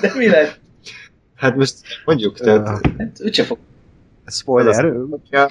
De 0.00 0.12
mi 0.14 0.28
lett? 0.28 0.60
Hát 1.36 1.56
most 1.56 1.76
mondjuk, 2.04 2.38
tehát... 2.38 2.68
Hát 2.98 3.20
úgyse 3.24 3.44
fog 3.44 3.58
Spoiler. 4.26 4.84
Az, 5.30 5.48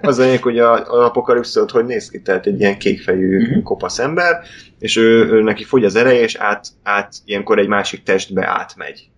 az 0.00 0.18
a 0.18 0.36
hogy 0.40 0.58
a, 0.58 0.72
az 0.72 1.04
apokalipszot 1.04 1.70
hogy 1.70 1.84
néz 1.84 2.10
ki, 2.10 2.22
tehát 2.22 2.46
egy 2.46 2.60
ilyen 2.60 2.78
kékfejű 2.78 3.42
uh-huh. 3.42 3.62
kopasz 3.62 3.98
ember, 3.98 4.40
és 4.78 4.96
ő, 4.96 5.28
ő 5.32 5.42
neki 5.42 5.64
fogy 5.64 5.84
az 5.84 5.94
ereje, 5.94 6.20
és 6.20 6.34
át, 6.34 6.66
át 6.82 7.14
ilyenkor 7.24 7.58
egy 7.58 7.68
másik 7.68 8.02
testbe 8.02 8.46
átmegy 8.46 9.08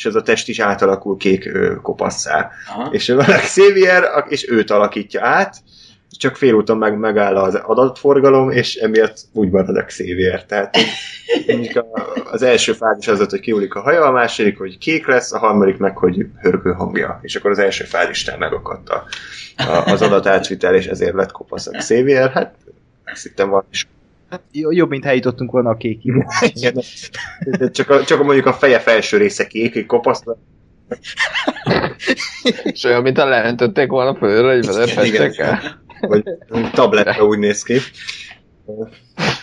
és 0.00 0.06
ez 0.06 0.14
a 0.14 0.22
test 0.22 0.48
is 0.48 0.58
átalakul 0.58 1.16
kék 1.16 1.46
ö, 1.46 1.74
kopasszá. 1.82 2.50
Aha. 2.68 2.88
És 2.92 3.08
van 3.08 3.30
a 3.30 3.38
Xavier, 3.38 4.04
és 4.28 4.50
őt 4.50 4.70
alakítja 4.70 5.26
át, 5.26 5.56
csak 6.18 6.36
félúton 6.36 6.78
meg, 6.78 6.98
megáll 6.98 7.36
az 7.36 7.54
adatforgalom, 7.54 8.50
és 8.50 8.74
emiatt 8.74 9.16
úgy 9.32 9.50
marad 9.50 9.76
a 9.76 9.84
Xavier. 9.84 10.44
Tehát 10.44 10.76
az 12.30 12.42
első 12.42 12.72
fázis 12.72 13.08
az 13.08 13.26
hogy 13.30 13.40
kiulik 13.40 13.74
a 13.74 13.80
haja, 13.80 14.04
a 14.04 14.10
második, 14.10 14.58
hogy 14.58 14.78
kék 14.78 15.06
lesz, 15.06 15.32
a 15.32 15.38
harmadik 15.38 15.76
meg, 15.76 15.96
hogy 15.96 16.26
hörgő 16.40 16.72
hangja. 16.72 17.18
És 17.22 17.36
akkor 17.36 17.50
az 17.50 17.58
első 17.58 17.84
fázistán 17.84 18.38
megakadt 18.38 18.88
a, 18.88 19.04
a, 19.56 19.90
az 19.90 20.02
adatátvitel, 20.02 20.74
és 20.74 20.86
ezért 20.86 21.14
lett 21.14 21.32
kopasz 21.32 21.66
a 21.66 21.70
Xavier. 21.70 22.30
Hát 22.30 22.54
ezt 23.04 23.22
hittem 23.22 23.48
van 23.48 23.64
is. 23.70 23.88
Hát 24.30 24.40
jobb, 24.50 24.90
mint 24.90 25.04
helyítottunk 25.04 25.50
volna 25.50 25.70
a 25.70 25.76
kék 25.76 26.02
csak, 27.72 27.90
a, 27.90 28.04
csak 28.04 28.20
a, 28.20 28.22
mondjuk 28.22 28.46
a 28.46 28.52
feje 28.52 28.78
felső 28.78 29.16
része 29.16 29.46
kék, 29.46 29.76
egy 29.76 29.86
kopasz. 29.86 30.22
És 32.62 32.84
olyan, 32.84 33.02
mint 33.02 33.18
a 33.18 33.24
leöntötték 33.28 33.88
volna 33.88 34.14
fölre, 34.14 34.54
hogy 34.54 34.66
vele 34.66 34.86
vagy 36.00 36.24
tabletre 36.72 37.24
úgy 37.24 37.38
néz 37.38 37.62
ki. 37.62 37.78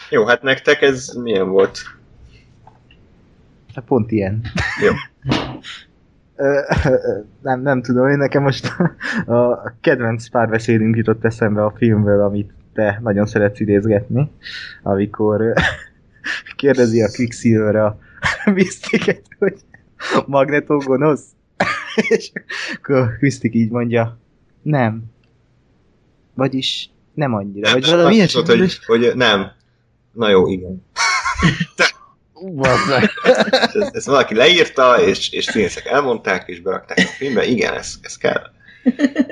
Jó, 0.10 0.26
hát 0.26 0.42
nektek 0.42 0.82
ez 0.82 1.14
milyen 1.14 1.50
volt? 1.50 1.80
Hát 3.76 3.86
pont 3.86 4.12
ilyen. 4.12 4.42
Jó. 4.82 4.92
nem, 7.42 7.62
nem 7.62 7.82
tudom, 7.82 8.08
én 8.08 8.18
nekem 8.18 8.44
most 8.44 8.68
a 9.26 9.74
kedvenc 9.82 10.30
párbeszédünk 10.30 10.96
jutott 10.96 11.26
eszembe 11.26 11.66
a 11.66 11.74
filmből, 11.78 12.22
amit 12.22 12.54
te 12.74 13.00
nagyon 13.04 13.26
szeretsz 13.26 13.60
idézgetni, 13.60 14.32
amikor 14.84 15.54
kérdezi 16.56 17.02
a 17.02 17.10
Quicksilver 17.16 17.76
a 17.76 18.00
Mystiket, 18.54 19.22
hogy 19.40 19.56
Magneto 20.26 20.78
gonosz? 20.78 21.26
És 22.10 22.32
akkor 22.76 23.18
Mystic 23.20 23.56
így 23.56 23.72
mondja, 23.72 24.18
nem. 24.62 25.04
Vagyis 26.38 26.90
nem 27.14 27.34
annyira. 27.34 27.72
Vagy 27.72 27.86
valami 27.86 28.16
ilyesmi. 28.16 28.42
hogy, 28.46 28.80
hogy 28.86 29.12
nem. 29.16 29.52
Na 30.12 30.30
jó, 30.30 30.48
igen. 30.48 30.86
Meg. 32.88 33.10
Ezt, 33.74 33.96
ezt 33.96 34.06
valaki 34.06 34.36
leírta, 34.36 35.02
és, 35.02 35.32
és 35.32 35.46
színészek 35.46 35.86
elmondták, 35.86 36.48
és 36.48 36.60
berakták 36.62 36.98
a 36.98 37.02
filmbe. 37.18 37.46
Igen, 37.46 37.74
ez, 37.74 37.94
ez 38.02 38.18
kell. 38.18 38.42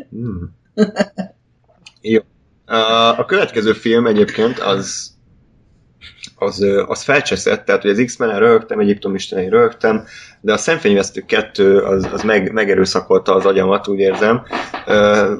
Hmm. 0.10 0.56
Jó. 2.02 2.22
A, 2.66 3.20
a 3.20 3.26
következő 3.26 3.74
film 3.74 4.08
egyébként 4.08 4.60
az 4.60 5.15
az, 6.36 6.66
az 6.88 7.04
felcseszett, 7.04 7.66
tehát 7.66 7.82
hogy 7.82 7.92
az 7.92 8.04
X-Men-en 8.06 8.40
rögtem, 8.40 8.80
Egyiptom 8.80 9.16
istenei 9.16 9.50
rögtem, 9.50 10.04
de 10.42 10.54
a 10.54 10.58
Szemfényvesztő 10.58 11.22
2 11.22 11.80
az, 11.80 12.08
az 12.14 12.24
meg, 12.24 12.52
megerőszakolta 12.52 13.36
az 13.36 13.46
agyamat, 13.46 13.88
úgy 13.88 14.00
érzem, 14.00 14.42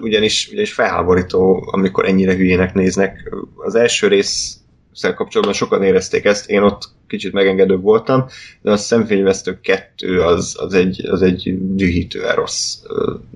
ugyanis, 0.02 0.48
ugyanis 0.52 0.74
felháborító, 0.74 1.70
amikor 1.72 2.06
ennyire 2.06 2.36
hülyének 2.36 2.74
néznek. 2.74 3.34
Az 3.56 3.76
első 3.76 4.08
rész 4.08 4.58
kapcsolatban 5.02 5.54
sokan 5.54 5.84
érezték 5.84 6.26
ezt, 6.26 6.50
én 6.50 6.62
ott 6.62 6.90
kicsit 7.08 7.34
megengedőbb 7.34 7.82
voltam, 7.82 8.26
de 8.62 8.72
a 8.72 8.78
Szemfényvesztő 8.78 9.60
2 9.62 10.22
az, 10.22 10.56
az, 10.60 10.74
egy, 10.74 11.06
az 11.10 11.22
egy 11.22 11.58
dühítően 11.76 12.36
rossz 12.36 12.76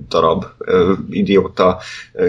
darab, 0.09 0.45
idióta 1.09 1.79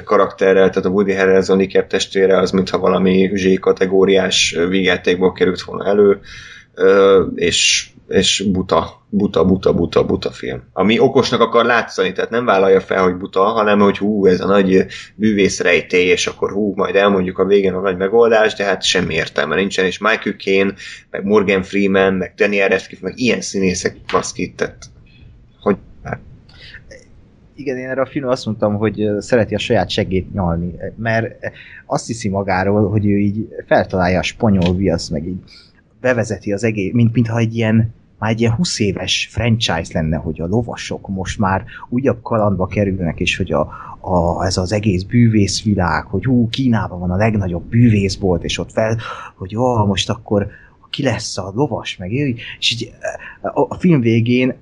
karakterrel, 0.05 0.69
tehát 0.69 0.85
a 0.85 0.89
Woody 0.91 1.15
Harrelson 1.15 1.61
Iker 1.61 1.87
testvére 1.87 2.39
az 2.39 2.51
mintha 2.51 2.79
valami 2.79 3.31
Z-kategóriás 3.35 4.55
ö, 4.57 4.69
vígjátékból 4.69 5.33
került 5.33 5.61
volna 5.61 5.85
elő, 5.85 6.21
és, 7.35 7.91
és 8.11 8.45
buta, 8.53 9.03
buta, 9.09 9.45
buta, 9.45 9.75
buta, 9.75 10.05
buta 10.05 10.31
film. 10.31 10.63
Ami 10.73 10.99
okosnak 10.99 11.41
akar 11.41 11.65
látszani, 11.65 12.13
tehát 12.13 12.31
nem 12.31 12.45
vállalja 12.45 12.81
fel, 12.81 13.03
hogy 13.03 13.17
buta, 13.17 13.43
hanem 13.43 13.79
hogy 13.79 13.99
hú, 13.99 14.27
ez 14.27 14.41
a 14.41 14.47
nagy 14.47 14.87
bűvész 15.15 15.61
rejtély, 15.61 16.07
és 16.07 16.27
akkor 16.27 16.51
hú, 16.51 16.73
majd 16.77 16.95
elmondjuk 16.95 17.39
a 17.39 17.45
végén 17.45 17.75
a 17.75 17.81
nagy 17.81 17.97
megoldást, 17.97 18.57
de 18.57 18.65
hát 18.65 18.83
semmi 18.83 19.15
értelme 19.15 19.55
nincsen, 19.55 19.85
és 19.85 19.99
Michael 19.99 20.37
Caine, 20.37 20.73
meg 21.11 21.25
Morgan 21.25 21.63
Freeman, 21.63 22.15
meg 22.15 22.33
Daniel 22.37 22.69
Radcliffe, 22.69 23.07
meg 23.07 23.19
ilyen 23.19 23.41
színészek 23.41 23.97
baszki, 24.13 24.53
tehát 24.57 24.85
hogy 25.61 25.77
Igen, 27.55 27.77
én 27.77 27.89
erre 27.89 28.01
a 28.01 28.07
filmre 28.07 28.31
azt 28.31 28.47
mondtam, 28.47 28.77
hogy 28.77 29.09
szereti 29.19 29.55
a 29.55 29.59
saját 29.59 29.91
segét 29.91 30.33
nyalni, 30.33 30.75
mert 30.97 31.35
azt 31.87 32.07
hiszi 32.07 32.29
magáról, 32.29 32.89
hogy 32.91 33.07
ő 33.07 33.19
így 33.19 33.49
feltalálja 33.67 34.19
a 34.19 34.23
spanyol 34.23 34.75
viasz, 34.75 35.09
meg 35.09 35.27
így 35.27 35.43
bevezeti 36.01 36.53
az 36.53 36.65
egész, 36.65 36.93
mint, 36.93 37.13
mintha 37.13 37.39
egy 37.39 37.57
ilyen 37.57 37.99
már 38.21 38.31
egy 38.31 38.41
ilyen 38.41 38.53
20 38.53 38.79
éves 38.79 39.29
franchise 39.31 39.91
lenne, 39.93 40.17
hogy 40.17 40.41
a 40.41 40.47
lovasok 40.47 41.09
most 41.09 41.39
már 41.39 41.65
újabb 41.89 42.23
kalandba 42.23 42.67
kerülnek, 42.67 43.21
és 43.21 43.37
hogy 43.37 43.53
a, 43.53 43.61
a, 44.01 44.45
ez 44.45 44.57
az 44.57 44.73
egész 44.73 45.03
bűvészvilág, 45.03 46.05
hogy 46.05 46.25
hú, 46.25 46.49
Kínában 46.49 46.99
van 46.99 47.11
a 47.11 47.17
legnagyobb 47.17 47.65
bűvészbolt, 47.65 48.45
és 48.45 48.59
ott 48.59 48.73
fel, 48.73 48.99
hogy 49.37 49.51
jó, 49.51 49.87
most 49.87 50.11
akkor 50.11 50.49
ki 50.91 51.03
lesz 51.03 51.39
a 51.39 51.53
lovas, 51.55 51.97
meg 51.97 52.13
és 52.59 52.73
így 52.73 52.93
a, 53.41 53.61
a 53.61 53.75
film 53.75 54.01
végén 54.01 54.55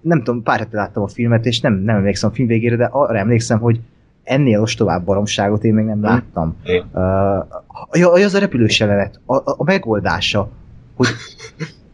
nem 0.00 0.22
tudom, 0.22 0.42
pár 0.42 0.58
hete 0.58 0.76
láttam 0.76 1.02
a 1.02 1.08
filmet, 1.08 1.46
és 1.46 1.60
nem, 1.60 1.74
nem 1.74 1.96
emlékszem 1.96 2.30
a 2.30 2.34
film 2.34 2.48
végére, 2.48 2.76
de 2.76 2.84
arra 2.84 3.18
emlékszem, 3.18 3.58
hogy 3.58 3.80
ennél 4.22 4.60
ostobább 4.60 5.04
baromságot 5.04 5.64
én 5.64 5.74
még 5.74 5.84
nem 5.84 6.02
láttam. 6.02 6.56
Én. 6.64 6.84
Uh, 6.92 7.46
ja, 7.92 8.10
az 8.12 8.34
a 8.34 8.38
repülős 8.38 8.80
jelenet, 8.80 9.20
a, 9.26 9.34
a, 9.34 9.42
a 9.44 9.64
megoldása, 9.64 10.50
hogy 10.94 11.06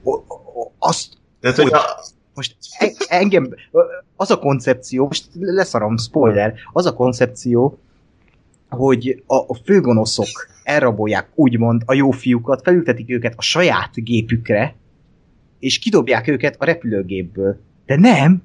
azt 0.83 1.21
tehát, 1.41 1.57
hogy 1.57 1.73
a, 1.73 1.81
most 2.35 2.57
e- 2.79 2.93
engem, 3.09 3.55
az 4.17 4.31
a 4.31 4.39
koncepció, 4.39 5.07
most 5.07 5.27
leszarom, 5.39 5.97
spoiler, 5.97 6.55
az 6.73 6.87
a 6.87 6.95
koncepció, 6.95 7.79
hogy 8.69 9.23
a, 9.27 9.37
a 9.37 9.55
főgonoszok 9.65 10.49
elrabolják 10.63 11.29
úgymond 11.35 11.83
a 11.87 11.95
jó 11.95 12.11
fiúkat, 12.11 12.63
felültetik 12.63 13.11
őket 13.11 13.35
a 13.37 13.43
saját 13.43 13.91
gépükre, 13.95 14.75
és 15.59 15.79
kidobják 15.79 16.29
őket 16.29 16.57
a 16.59 16.65
repülőgépből. 16.65 17.61
De 17.87 17.97
nem! 17.97 18.43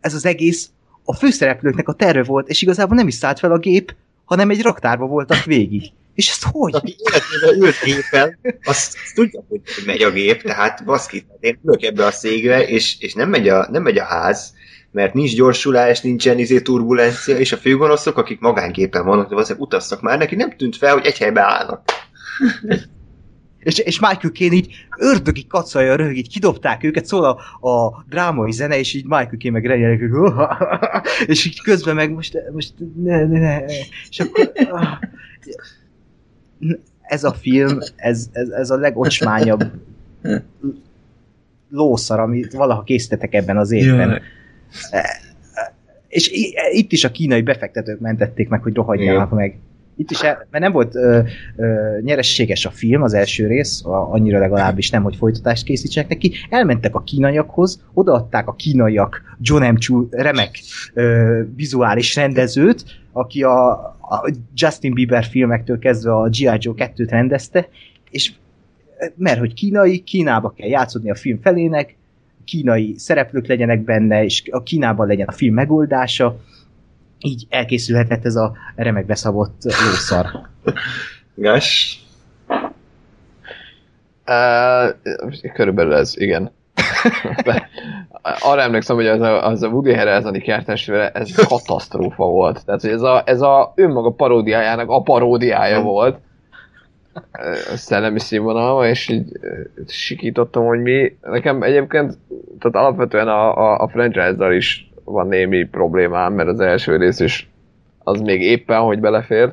Ez 0.00 0.14
az 0.14 0.26
egész 0.26 0.70
a 1.04 1.14
főszereplőknek 1.14 1.88
a 1.88 1.92
terve 1.92 2.22
volt, 2.22 2.48
és 2.48 2.62
igazából 2.62 2.96
nem 2.96 3.06
is 3.06 3.14
szállt 3.14 3.38
fel 3.38 3.52
a 3.52 3.58
gép, 3.58 3.94
hanem 4.26 4.50
egy 4.50 4.62
raktárba 4.62 5.06
voltak 5.06 5.44
végig. 5.44 5.92
És 6.14 6.30
ezt 6.30 6.46
hogy? 6.50 6.74
aki 6.74 6.96
életében 6.98 7.66
ült 7.66 7.80
gépen, 7.84 8.38
azt, 8.64 8.96
tudja, 9.14 9.44
hogy, 9.48 9.60
megy 9.86 10.02
a 10.02 10.10
gép, 10.10 10.42
tehát 10.42 10.84
baszki, 10.84 11.26
én 11.40 11.58
ülök 11.64 11.82
ebbe 11.82 12.04
a 12.04 12.10
szégre, 12.10 12.66
és, 12.66 12.96
és 13.00 13.14
nem, 13.14 13.28
megy 13.28 13.48
a, 13.48 13.68
nem 13.70 13.82
megy 13.82 13.98
a 13.98 14.04
ház, 14.04 14.54
mert 14.90 15.14
nincs 15.14 15.34
gyorsulás, 15.34 16.00
nincsen 16.00 16.38
izé 16.38 16.60
turbulencia, 16.60 17.38
és 17.38 17.52
a 17.52 17.56
főgonoszok, 17.56 18.18
akik 18.18 18.40
magángépen 18.40 19.04
vannak, 19.04 19.28
de 19.28 19.34
valószínűleg 19.34 19.66
utaztak 19.66 20.00
már, 20.00 20.18
neki 20.18 20.34
nem 20.34 20.56
tűnt 20.56 20.76
fel, 20.76 20.92
hogy 20.92 21.06
egy 21.06 21.18
helyben 21.18 21.44
állnak. 21.44 21.82
És, 23.66 23.78
és 23.78 24.00
Michael 24.00 24.32
Caine 24.32 24.54
így 24.54 24.74
ördögi 24.98 25.46
kacalja 25.46 25.96
röhög, 25.96 26.16
így 26.16 26.28
kidobták 26.28 26.84
őket, 26.84 27.06
szól 27.06 27.24
a, 27.24 27.68
a 27.68 28.04
drámai 28.08 28.52
zene, 28.52 28.78
és 28.78 28.94
így 28.94 29.04
Michael 29.04 29.36
Caine 29.38 29.58
meg 29.58 29.66
renyelek, 29.66 30.00
és 31.32 31.44
így 31.46 31.62
közben 31.62 31.94
meg 31.94 32.12
most, 32.12 32.38
most 32.52 32.74
ne, 32.96 33.26
ne, 33.26 33.38
ne. 33.38 33.64
és 34.10 34.20
akkor 34.20 34.52
ah. 34.70 34.98
ez 37.02 37.24
a 37.24 37.32
film, 37.32 37.78
ez, 37.96 38.28
ez, 38.32 38.48
ez 38.48 38.70
a 38.70 38.76
legocsmányabb 38.76 39.70
lószar, 41.70 42.20
amit 42.20 42.52
valaha 42.52 42.82
készítettek 42.82 43.34
ebben 43.34 43.56
az 43.56 43.70
évben. 43.70 44.22
És 46.08 46.28
i- 46.30 46.54
itt 46.70 46.92
is 46.92 47.04
a 47.04 47.10
kínai 47.10 47.42
befektetők 47.42 48.00
mentették 48.00 48.48
meg, 48.48 48.62
hogy 48.62 48.74
rohadjanak 48.74 49.30
meg. 49.30 49.58
Itt 49.96 50.10
is, 50.10 50.20
el, 50.20 50.46
mert 50.50 50.64
nem 50.64 50.72
volt 50.72 50.94
ö, 50.94 51.20
ö, 51.56 51.98
nyerességes 52.00 52.66
a 52.66 52.70
film, 52.70 53.02
az 53.02 53.14
első 53.14 53.46
rész, 53.46 53.84
a, 53.84 54.12
annyira 54.12 54.38
legalábbis 54.38 54.90
nem, 54.90 55.02
hogy 55.02 55.16
folytatást 55.16 55.64
készítsenek 55.64 56.08
neki. 56.08 56.32
Elmentek 56.50 56.94
a 56.94 57.02
kínaiakhoz, 57.02 57.82
odaadták 57.94 58.48
a 58.48 58.54
kínaiak 58.54 59.22
John 59.40 59.64
M. 59.64 59.76
Chu 59.76 60.06
remek 60.10 60.58
ö, 60.94 61.42
vizuális 61.56 62.16
rendezőt, 62.16 62.84
aki 63.12 63.42
a, 63.42 63.70
a 64.00 64.32
Justin 64.54 64.94
Bieber 64.94 65.24
filmektől 65.24 65.78
kezdve 65.78 66.14
a 66.14 66.28
G.I. 66.28 66.56
Joe 66.58 66.74
2-t 66.76 67.06
rendezte, 67.08 67.68
és 68.10 68.32
mert 69.16 69.38
hogy 69.38 69.54
kínai, 69.54 69.98
Kínába 69.98 70.50
kell 70.56 70.68
játszódni 70.68 71.10
a 71.10 71.14
film 71.14 71.40
felének, 71.40 71.96
kínai 72.44 72.94
szereplők 72.96 73.46
legyenek 73.46 73.80
benne, 73.84 74.24
és 74.24 74.42
a 74.50 74.62
Kínában 74.62 75.06
legyen 75.06 75.26
a 75.26 75.32
film 75.32 75.54
megoldása, 75.54 76.40
így 77.18 77.46
elkészülhetett 77.48 78.24
ez 78.24 78.36
a 78.36 78.52
remek 78.76 79.06
beszabott 79.06 79.62
lószar. 79.62 80.26
Gás? 81.34 82.00
Uh, 84.26 85.52
körülbelül 85.52 85.94
ez, 85.94 86.14
igen. 86.16 86.50
Arra 88.40 88.60
emlékszem, 88.60 88.96
hogy 88.96 89.06
az 89.06 89.20
a, 89.20 89.46
az 89.46 89.62
a 89.62 89.68
Woody 89.68 89.94
Harrelson 89.94 90.32
kártestvére, 90.32 91.10
ez 91.10 91.46
katasztrófa 91.46 92.24
volt. 92.24 92.64
Tehát, 92.64 92.80
hogy 92.80 92.90
ez 92.90 93.02
a, 93.02 93.22
ez 93.26 93.40
a 93.40 93.72
önmaga 93.76 94.10
paródiájának 94.10 94.90
a 94.90 95.02
paródiája 95.02 95.80
volt. 95.80 96.18
Szellemi 97.74 98.18
színvonalma, 98.18 98.86
és 98.86 99.08
így 99.08 99.38
sikítottam, 99.86 100.66
hogy 100.66 100.80
mi. 100.80 101.16
Nekem 101.22 101.62
egyébként, 101.62 102.18
tehát 102.58 102.86
alapvetően 102.86 103.28
a, 103.28 103.56
a, 103.56 103.80
a 103.80 103.88
franchise-dal 103.88 104.52
is 104.52 104.90
van 105.06 105.26
némi 105.26 105.64
problémám, 105.64 106.32
mert 106.32 106.48
az 106.48 106.60
első 106.60 106.96
rész 106.96 107.20
is 107.20 107.50
az 108.04 108.20
még 108.20 108.42
éppen, 108.42 108.80
hogy 108.80 109.00
belefér. 109.00 109.52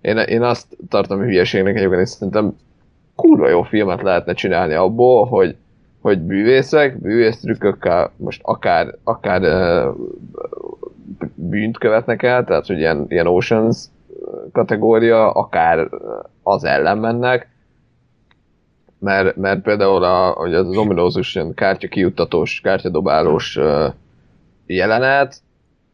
Én, 0.00 0.16
én 0.16 0.42
azt 0.42 0.76
tartom 0.88 1.20
hülyeségnek 1.20 1.76
egyébként, 1.76 2.00
és 2.00 2.08
szerintem 2.08 2.56
kurva 3.14 3.48
jó 3.48 3.62
filmet 3.62 4.02
lehetne 4.02 4.32
csinálni 4.32 4.74
abból, 4.74 5.26
hogy, 5.26 5.56
hogy 6.00 6.18
bűvészek, 6.18 7.00
bűvésztrükkökkel 7.00 8.12
most 8.16 8.40
akár, 8.44 8.94
akár 9.04 9.40
bűnt 11.34 11.78
követnek 11.78 12.22
el, 12.22 12.44
tehát 12.44 12.66
hogy 12.66 12.78
ilyen, 12.78 13.04
ilyen 13.08 13.26
Oceans 13.26 13.84
kategória, 14.52 15.30
akár 15.30 15.88
az 16.42 16.64
ellen 16.64 16.98
mennek, 16.98 17.48
mert, 18.98 19.36
mert 19.36 19.62
például 19.62 20.04
a, 20.04 20.30
hogy 20.30 20.54
az 20.54 20.76
ominózus 20.76 21.38
kártya 21.54 21.88
kijuttatós, 21.88 22.60
kártyadobálós 22.60 23.56
uh, 23.56 23.92
jelenet, 24.74 25.36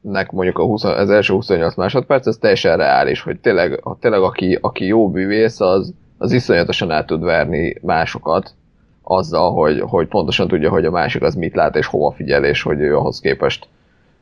nek 0.00 0.30
mondjuk 0.30 0.58
a 0.58 0.64
20, 0.64 0.84
az 0.84 1.10
első 1.10 1.32
28 1.34 1.76
másodperc, 1.76 2.26
ez 2.26 2.36
teljesen 2.36 2.76
reális, 2.76 3.20
hogy 3.20 3.40
tényleg, 3.40 3.80
ha 3.82 3.96
tényleg 4.00 4.20
aki, 4.20 4.58
aki 4.60 4.86
jó 4.86 5.10
bűvész, 5.10 5.60
az, 5.60 5.92
az 6.18 6.32
iszonyatosan 6.32 6.90
el 6.90 7.04
tud 7.04 7.22
verni 7.22 7.74
másokat 7.80 8.54
azzal, 9.02 9.52
hogy, 9.52 9.80
hogy 9.80 10.06
pontosan 10.06 10.48
tudja, 10.48 10.70
hogy 10.70 10.84
a 10.84 10.90
másik 10.90 11.22
az 11.22 11.34
mit 11.34 11.54
lát 11.54 11.76
és 11.76 11.86
hova 11.86 12.10
figyel, 12.10 12.44
és 12.44 12.62
hogy 12.62 12.80
ő 12.80 12.96
ahhoz 12.96 13.20
képest 13.20 13.68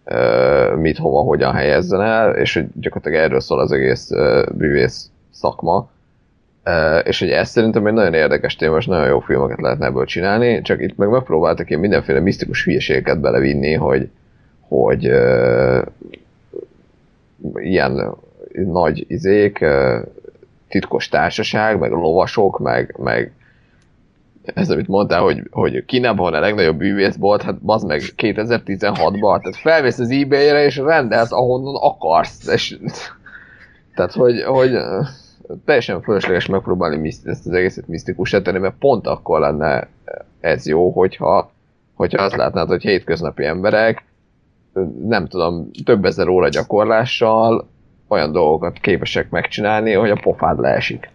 uh, 0.04 0.76
mit, 0.76 0.98
hova, 0.98 1.22
hogyan 1.22 1.52
helyezzen 1.52 2.00
el, 2.00 2.34
és 2.34 2.54
hogy 2.54 2.66
gyakorlatilag 2.80 3.24
erről 3.24 3.40
szól 3.40 3.60
az 3.60 3.72
egész 3.72 4.10
uh, 4.10 4.46
bűvész 4.52 5.10
szakma, 5.30 5.90
és 7.04 7.18
hogy 7.18 7.30
ez 7.30 7.48
szerintem 7.48 7.86
egy 7.86 7.92
nagyon 7.92 8.14
érdekes 8.14 8.56
téma, 8.56 8.76
és 8.76 8.86
nagyon 8.86 9.06
jó 9.06 9.20
filmeket 9.20 9.60
lehetne 9.60 9.86
ebből 9.86 10.04
csinálni, 10.04 10.62
csak 10.62 10.82
itt 10.82 10.96
meg 10.96 11.08
megpróbáltak 11.08 11.70
én 11.70 11.78
mindenféle 11.78 12.20
misztikus 12.20 12.64
hülyeségeket 12.64 13.20
belevinni, 13.20 13.72
hogy, 13.72 14.08
hogy 14.72 15.08
uh, 15.08 15.82
ilyen 17.54 18.16
nagy 18.52 19.04
izék, 19.08 19.58
uh, 19.60 19.96
titkos 20.68 21.08
társaság, 21.08 21.78
meg 21.78 21.90
lovasok, 21.90 22.58
meg, 22.58 22.94
meg 22.98 23.32
ez, 24.44 24.70
amit 24.70 24.88
mondtál, 24.88 25.22
hogy, 25.22 25.42
hogy 25.50 25.84
Kínában 25.84 26.30
van 26.30 26.34
a 26.34 26.40
legnagyobb 26.40 26.76
bűvészbolt, 26.76 27.42
hát 27.42 27.62
bazd 27.62 27.86
meg 27.86 28.00
2016-ban, 28.16 29.40
tehát 29.40 29.56
felvész 29.56 29.98
az 29.98 30.10
eBay-re 30.10 30.64
és 30.64 30.76
rendelsz 30.76 31.32
ahonnan 31.32 31.74
akarsz, 31.74 32.46
és, 32.46 32.78
tehát 33.94 34.12
hogy, 34.12 34.42
hogy 34.42 34.78
teljesen 35.64 36.02
fölösleges 36.02 36.46
megpróbálni 36.46 37.08
ezt 37.24 37.46
az 37.46 37.52
egészet 37.52 37.88
misztikusra 37.88 38.42
tenni, 38.42 38.58
mert 38.58 38.78
pont 38.78 39.06
akkor 39.06 39.40
lenne 39.40 39.88
ez 40.40 40.66
jó, 40.66 40.90
hogyha, 40.90 41.50
hogyha 41.94 42.22
azt 42.22 42.36
látnád, 42.36 42.68
hogy 42.68 42.82
hétköznapi 42.82 43.44
emberek, 43.44 44.04
nem 45.04 45.26
tudom, 45.26 45.70
több 45.84 46.04
ezer 46.04 46.28
óra 46.28 46.48
gyakorlással 46.48 47.68
olyan 48.08 48.32
dolgokat 48.32 48.78
képesek 48.78 49.30
megcsinálni, 49.30 49.92
hogy 49.92 50.10
a 50.10 50.20
pofád 50.22 50.60
leesik. 50.60 51.10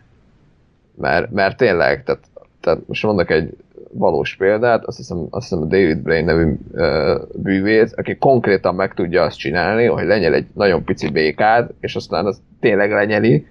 Mert, 0.95 1.31
mert 1.31 1.57
tényleg, 1.57 2.03
tehát, 2.03 2.21
tehát 2.61 2.87
most 2.87 3.03
mondok 3.03 3.29
egy 3.29 3.57
valós 3.91 4.35
példát, 4.35 4.85
azt 4.85 4.97
hiszem, 4.97 5.27
azt 5.29 5.49
hiszem 5.49 5.63
a 5.63 5.67
David 5.67 5.97
Brain 5.97 6.25
nevű 6.25 6.53
uh, 6.71 7.21
bűvész, 7.35 7.93
aki 7.95 8.15
konkrétan 8.15 8.75
meg 8.75 8.93
tudja 8.93 9.23
azt 9.23 9.37
csinálni, 9.37 9.85
hogy 9.85 10.05
lenyel 10.05 10.33
egy 10.33 10.47
nagyon 10.53 10.83
pici 10.83 11.09
békát, 11.09 11.73
és 11.79 11.95
aztán 11.95 12.25
az 12.25 12.41
tényleg 12.59 12.91
lenyeli, 12.91 13.45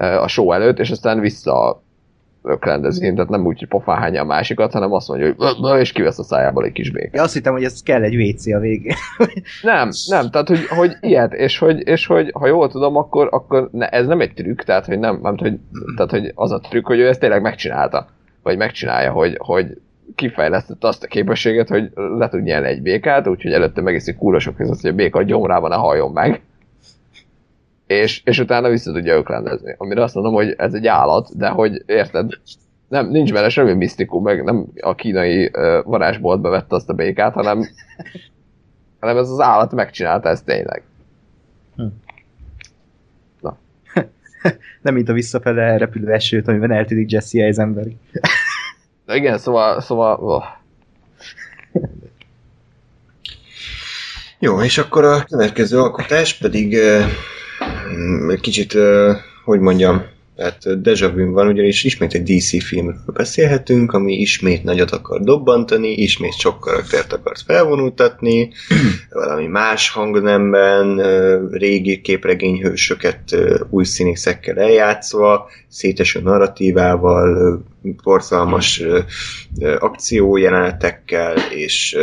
a 0.00 0.28
show 0.28 0.52
előtt, 0.52 0.78
és 0.78 0.90
aztán 0.90 1.20
vissza 1.20 1.82
ökrendezi, 2.42 3.12
tehát 3.12 3.28
nem 3.28 3.46
úgy, 3.46 3.58
hogy 3.58 3.68
pofáhányja 3.68 4.22
a 4.22 4.24
másikat, 4.24 4.72
hanem 4.72 4.92
azt 4.92 5.08
mondja, 5.08 5.34
hogy 5.36 5.80
és 5.80 5.92
kivesz 5.92 6.18
a 6.18 6.22
szájából 6.22 6.64
egy 6.64 6.72
kis 6.72 6.90
békát. 6.90 7.14
Ja, 7.14 7.22
azt 7.22 7.34
hittem, 7.34 7.52
hogy 7.52 7.64
ez 7.64 7.82
kell 7.82 8.02
egy 8.02 8.16
WC 8.16 8.46
a 8.46 8.58
végén. 8.58 8.94
nem, 9.62 9.88
nem, 10.08 10.30
tehát 10.30 10.48
hogy, 10.48 10.66
hogy 10.66 10.96
ilyet, 11.00 11.32
és 11.32 11.58
hogy, 11.58 11.86
és 11.86 12.06
hogy 12.06 12.30
ha 12.34 12.46
jól 12.46 12.68
tudom, 12.68 12.96
akkor, 12.96 13.28
akkor 13.30 13.68
ne, 13.72 13.88
ez 13.88 14.06
nem 14.06 14.20
egy 14.20 14.34
trükk, 14.34 14.62
tehát 14.62 14.86
hogy 14.86 14.98
nem, 14.98 15.18
nem 15.22 15.36
hogy, 15.36 15.58
tehát 15.96 16.10
hogy 16.10 16.32
az 16.34 16.52
a 16.52 16.58
trükk, 16.58 16.86
hogy 16.86 16.98
ő 16.98 17.08
ezt 17.08 17.20
tényleg 17.20 17.42
megcsinálta, 17.42 18.08
vagy 18.42 18.56
megcsinálja, 18.56 19.12
hogy, 19.12 19.36
hogy 19.38 19.66
kifejlesztette 20.14 20.88
azt 20.88 21.04
a 21.04 21.06
képességet, 21.06 21.68
hogy 21.68 21.90
le 21.94 22.28
tud 22.28 22.42
nyelni 22.42 22.68
egy 22.68 22.82
békát, 22.82 23.26
úgyhogy 23.26 23.52
előtte 23.52 23.80
megiszik 23.80 24.16
kúrosok 24.16 24.56
között, 24.56 24.80
hogy 24.80 24.90
a 24.90 24.94
béka 24.94 25.22
gyomrában 25.22 25.70
ne 25.70 25.76
halljon 25.76 26.12
meg 26.12 26.40
és, 27.90 28.22
és 28.24 28.38
utána 28.38 28.68
vissza 28.68 28.92
tudja 28.92 29.16
öklendezni. 29.16 29.74
Amire 29.78 30.02
azt 30.02 30.14
mondom, 30.14 30.32
hogy 30.32 30.54
ez 30.56 30.74
egy 30.74 30.86
állat, 30.86 31.36
de 31.36 31.48
hogy 31.48 31.82
érted, 31.86 32.30
nem, 32.88 33.08
nincs 33.08 33.32
benne 33.32 33.48
semmi 33.48 33.72
misztikum, 33.72 34.22
meg 34.22 34.44
nem 34.44 34.66
a 34.80 34.94
kínai 34.94 35.50
uh, 35.52 35.84
varázsboltba 35.84 36.48
vette 36.48 36.74
azt 36.74 36.88
a 36.88 36.92
békát, 36.92 37.32
hanem, 37.32 37.68
hanem 39.00 39.16
ez 39.16 39.30
az 39.30 39.40
állat 39.40 39.72
megcsinálta 39.72 40.28
ezt 40.28 40.44
tényleg. 40.44 40.82
Hm. 41.76 41.86
Na. 43.40 43.58
nem 44.82 44.94
mint 44.94 45.08
a 45.08 45.12
visszafele 45.12 45.76
repülő 45.76 46.12
esőt, 46.12 46.48
amiben 46.48 46.72
eltűnik 46.72 47.10
Jesse 47.10 47.42
Eisenberg. 47.42 47.92
Na 49.06 49.14
igen, 49.14 49.38
szóval, 49.38 49.80
szóval 49.80 50.18
oh. 50.20 50.44
Jó, 54.38 54.62
és 54.62 54.78
akkor 54.78 55.04
a 55.04 55.24
következő 55.24 55.78
alkotás 55.78 56.38
pedig 56.38 56.76
kicsit, 58.40 58.76
hogy 59.44 59.60
mondjam, 59.60 60.02
tehát 60.40 60.82
deja 60.82 61.12
vu 61.12 61.32
van, 61.32 61.46
ugyanis 61.46 61.84
ismét 61.84 62.14
egy 62.14 62.22
DC 62.22 62.64
filmről 62.64 63.02
beszélhetünk, 63.06 63.92
ami 63.92 64.12
ismét 64.12 64.64
nagyot 64.64 64.90
akar 64.90 65.20
dobbantani, 65.20 65.92
ismét 65.92 66.38
sok 66.38 66.60
karaktert 66.60 67.12
akart 67.12 67.42
felvonultatni, 67.46 68.52
valami 69.10 69.46
más 69.46 69.90
hangnemben, 69.90 70.96
régi 71.50 72.00
képregényhősöket 72.00 73.36
új 73.70 73.84
színészekkel 73.84 74.58
eljátszva, 74.58 75.50
széteső 75.68 76.20
narratívával, 76.20 77.60
borzalmas 78.02 78.82
akciójelenetekkel, 79.78 81.34
és, 81.50 81.96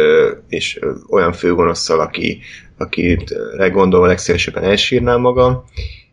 és 0.47 0.79
olyan 1.09 1.33
főgonosszal, 1.33 1.99
aki, 1.99 2.39
akire 2.77 3.69
gondolva 3.69 4.05
legszélesebben 4.05 4.63
elsírnám 4.63 5.21
magam. 5.21 5.63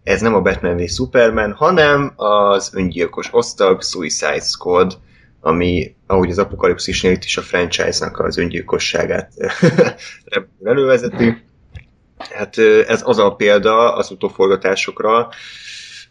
Ez 0.02 0.20
nem 0.20 0.34
a 0.34 0.40
Batman 0.40 0.76
v 0.76 0.86
Superman, 0.88 1.52
hanem 1.52 2.12
az 2.16 2.70
öngyilkos 2.74 3.28
osztag 3.32 3.82
Suicide 3.82 4.40
Squad, 4.40 4.98
ami, 5.40 5.94
ahogy 6.06 6.30
az 6.30 6.38
apokalipszisnél 6.38 7.12
itt 7.12 7.24
is 7.24 7.36
a 7.36 7.42
franchise-nak 7.42 8.18
az 8.18 8.38
öngyilkosságát 8.38 9.32
elővezeti. 10.64 11.42
Hát 12.18 12.58
ez 12.86 13.02
az 13.04 13.18
a 13.18 13.34
példa 13.34 13.94
az 13.94 14.10
utóforgatásokra, 14.10 15.28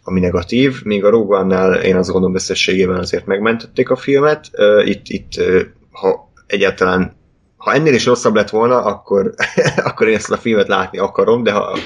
ami 0.04 0.20
negatív, 0.20 0.84
még 0.84 1.04
a 1.04 1.10
Rogue 1.10 1.82
én 1.82 1.96
azt 1.96 2.10
gondolom 2.10 2.36
összességében 2.36 2.98
azért 2.98 3.26
megmentették 3.26 3.90
a 3.90 3.96
filmet. 3.96 4.50
Itt, 4.86 5.08
itt 5.08 5.44
ha 5.92 6.32
egyáltalán 6.48 7.16
ha 7.64 7.74
ennél 7.74 7.94
is 7.94 8.06
rosszabb 8.06 8.36
lett 8.36 8.50
volna, 8.50 8.84
akkor, 8.84 9.34
akkor 9.90 10.08
én 10.08 10.16
ezt 10.16 10.32
a 10.32 10.38
filmet 10.38 10.68
látni 10.68 10.98
akarom, 10.98 11.44
de 11.44 11.52
ha, 11.52 11.78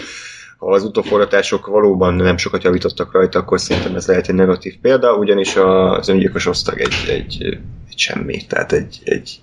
ha 0.58 0.72
az 0.72 0.84
utóforgatások 0.84 1.68
valóban 1.68 2.14
nem 2.14 2.38
sokat 2.38 2.64
javítottak 2.64 3.12
rajta, 3.12 3.40
akkor 3.40 3.60
szerintem 3.60 3.96
ez 3.96 4.08
lehet 4.08 4.28
egy 4.28 4.36
negatív 4.36 4.78
példa, 4.82 5.16
ugyanis 5.16 5.56
az 5.56 6.10
öngyilkos 6.10 6.46
osztag 6.46 6.80
egy, 6.80 6.96
egy, 7.10 7.44
egy 7.90 7.98
semmi, 7.98 8.46
tehát 8.46 8.72
egy, 8.72 9.02
egy, 9.04 9.40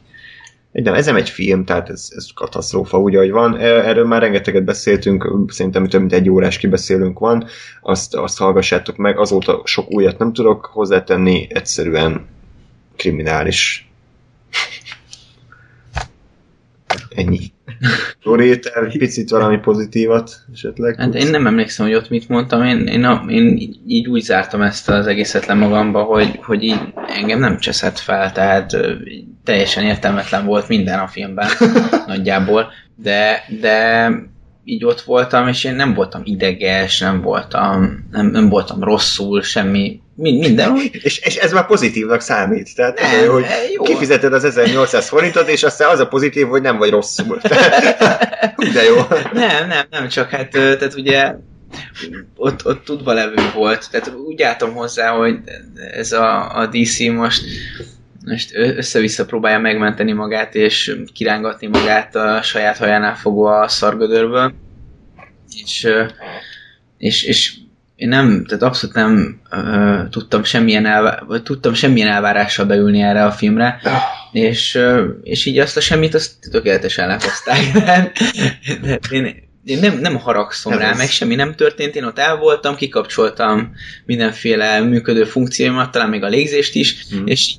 egy 0.73 0.83
nem, 0.83 0.95
ez 0.95 1.07
nem 1.07 1.17
egy 1.17 1.31
film, 1.31 1.65
tehát 1.65 1.89
ez, 1.89 2.09
ez 2.17 2.27
katasztrófa, 2.35 2.99
úgy, 2.99 3.17
ahogy 3.17 3.31
van. 3.31 3.57
E, 3.57 3.65
erről 3.65 4.07
már 4.07 4.21
rengeteget 4.21 4.65
beszéltünk, 4.65 5.45
szerintem 5.49 5.89
több 5.89 6.01
mint 6.01 6.13
egy 6.13 6.31
órás 6.31 6.59
kibeszélünk 6.59 7.19
van, 7.19 7.47
azt, 7.81 8.15
azt 8.15 8.39
hallgassátok 8.39 8.97
meg, 8.97 9.19
azóta 9.19 9.63
sok 9.65 9.93
újat 9.93 10.19
nem 10.19 10.33
tudok 10.33 10.71
hozzátenni, 10.73 11.47
egyszerűen 11.51 12.27
kriminális. 12.97 13.89
Ennyi. 17.15 17.53
Dori, 18.25 18.61
picit 18.99 19.31
valami 19.31 19.59
pozitívat 19.59 20.37
esetleg? 20.53 20.97
Hát 20.97 21.15
én 21.15 21.31
nem 21.31 21.47
emlékszem, 21.47 21.87
hogy 21.87 21.95
ott 21.95 22.09
mit 22.09 22.29
mondtam, 22.29 22.65
én, 22.65 22.87
én, 22.87 23.05
a, 23.05 23.25
én 23.29 23.75
így 23.87 24.09
úgy 24.09 24.23
zártam 24.23 24.63
ezt 24.63 24.89
az 24.89 25.07
egészet 25.07 25.47
le 25.47 25.55
magamba, 25.55 26.03
hogy, 26.03 26.39
hogy 26.43 26.63
így 26.63 26.81
engem 27.09 27.39
nem 27.39 27.59
cseszett 27.59 27.99
fel, 27.99 28.33
tehát 28.33 28.77
teljesen 29.45 29.85
értelmetlen 29.85 30.45
volt 30.45 30.69
minden 30.69 30.99
a 30.99 31.07
filmben 31.07 31.49
nagyjából, 32.07 32.73
de, 32.97 33.45
de 33.61 34.09
így 34.65 34.85
ott 34.85 35.01
voltam, 35.01 35.49
és 35.49 35.65
én 35.65 35.75
nem 35.75 35.95
voltam 35.95 36.21
ideges, 36.25 36.99
nem 36.99 37.21
voltam, 37.21 38.07
nem, 38.11 38.27
nem 38.27 38.49
voltam 38.49 38.85
rosszul, 38.85 39.43
semmi, 39.43 40.01
minden. 40.17 40.77
És, 41.03 41.19
és 41.19 41.37
ez 41.37 41.53
már 41.53 41.67
pozitívnak 41.67 42.21
számít. 42.21 42.75
Tehát, 42.75 43.01
nem, 43.01 43.31
hogy 43.31 43.45
jó. 43.75 43.83
kifizeted 43.83 44.33
az 44.33 44.45
1800 44.45 45.09
forintot, 45.09 45.49
és 45.49 45.63
aztán 45.63 45.91
az 45.91 45.99
a 45.99 46.09
pozitív, 46.09 46.47
hogy 46.47 46.63
nem 46.63 46.77
vagy 46.79 46.91
rosszul. 46.91 47.41
De 48.75 48.83
jó. 48.83 48.97
Nem, 49.33 49.69
nem, 49.69 49.87
nem, 49.91 50.09
csak 50.09 50.31
hát, 50.31 50.51
tehát 50.51 50.95
ugye 50.97 51.35
ott, 52.37 52.67
ott 52.67 52.85
tudva 52.85 53.13
levő 53.13 53.43
volt. 53.55 53.89
Tehát 53.91 54.13
úgy 54.27 54.43
álltam 54.43 54.75
hozzá, 54.75 55.11
hogy 55.11 55.39
ez 55.93 56.13
a, 56.13 56.57
a 56.59 56.67
DC 56.67 56.99
most 56.99 57.43
most 58.25 58.51
össze-vissza 58.55 59.25
próbálja 59.25 59.59
megmenteni 59.59 60.13
magát, 60.13 60.55
és 60.55 60.97
kirángatni 61.15 61.67
magát 61.67 62.17
a 62.17 62.43
saját 62.43 62.77
hajánál 62.77 63.17
fogva 63.17 63.61
a 63.61 63.69
szargödörből. 63.69 64.55
És, 65.63 65.89
és, 66.99 67.23
és 67.23 67.55
én 67.97 68.09
nem, 68.09 68.45
tehát 68.45 68.63
abszolút 68.63 68.97
nem 68.97 69.41
uh, 69.51 70.09
tudtam 70.09 70.45
semmilyen, 70.45 70.87
elvá- 70.87 71.21
vagy 71.27 71.43
tudtam 71.43 71.75
semmilyen 71.75 72.09
elvárással 72.09 72.67
beülni 72.67 73.03
erre 73.03 73.25
a 73.25 73.33
filmre, 73.33 73.81
és, 74.33 74.75
uh, 74.75 75.05
és 75.23 75.45
így 75.45 75.59
azt 75.59 75.77
a 75.77 75.81
semmit, 75.81 76.15
azt 76.15 76.51
tökéletesen 76.51 77.07
lehozták. 77.07 77.59
én, 79.11 79.43
én 79.65 79.79
nem, 79.79 79.99
nem 79.99 80.17
haragszom 80.17 80.73
nem 80.73 80.81
rá, 80.81 80.91
ez. 80.91 80.99
meg 80.99 81.09
semmi 81.09 81.35
nem 81.35 81.55
történt, 81.55 81.97
én 81.97 82.05
ott 82.05 82.19
el 82.19 82.37
voltam, 82.37 82.77
kikapcsoltam 82.77 83.73
mindenféle 84.05 84.81
működő 84.81 85.25
funkcióimat, 85.25 85.91
talán 85.91 86.09
még 86.09 86.23
a 86.23 86.29
légzést 86.29 86.75
is, 86.75 87.07
mm. 87.15 87.27
és 87.27 87.55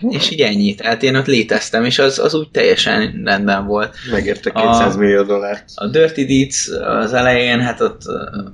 és 0.00 0.30
így 0.30 0.40
ennyi. 0.40 0.74
Tehát 0.74 1.02
én 1.02 1.16
ott 1.16 1.26
léteztem, 1.26 1.84
és 1.84 1.98
az, 1.98 2.18
az 2.18 2.34
úgy 2.34 2.50
teljesen 2.50 3.22
rendben 3.24 3.66
volt. 3.66 3.96
Megérte 4.10 4.50
200 4.50 4.94
a, 4.94 4.98
millió 4.98 5.22
dollárt. 5.22 5.64
A 5.74 5.86
Dirty 5.86 6.24
Deeds 6.24 6.68
az 6.68 7.12
elején, 7.12 7.60
hát 7.60 7.80
ott 7.80 8.00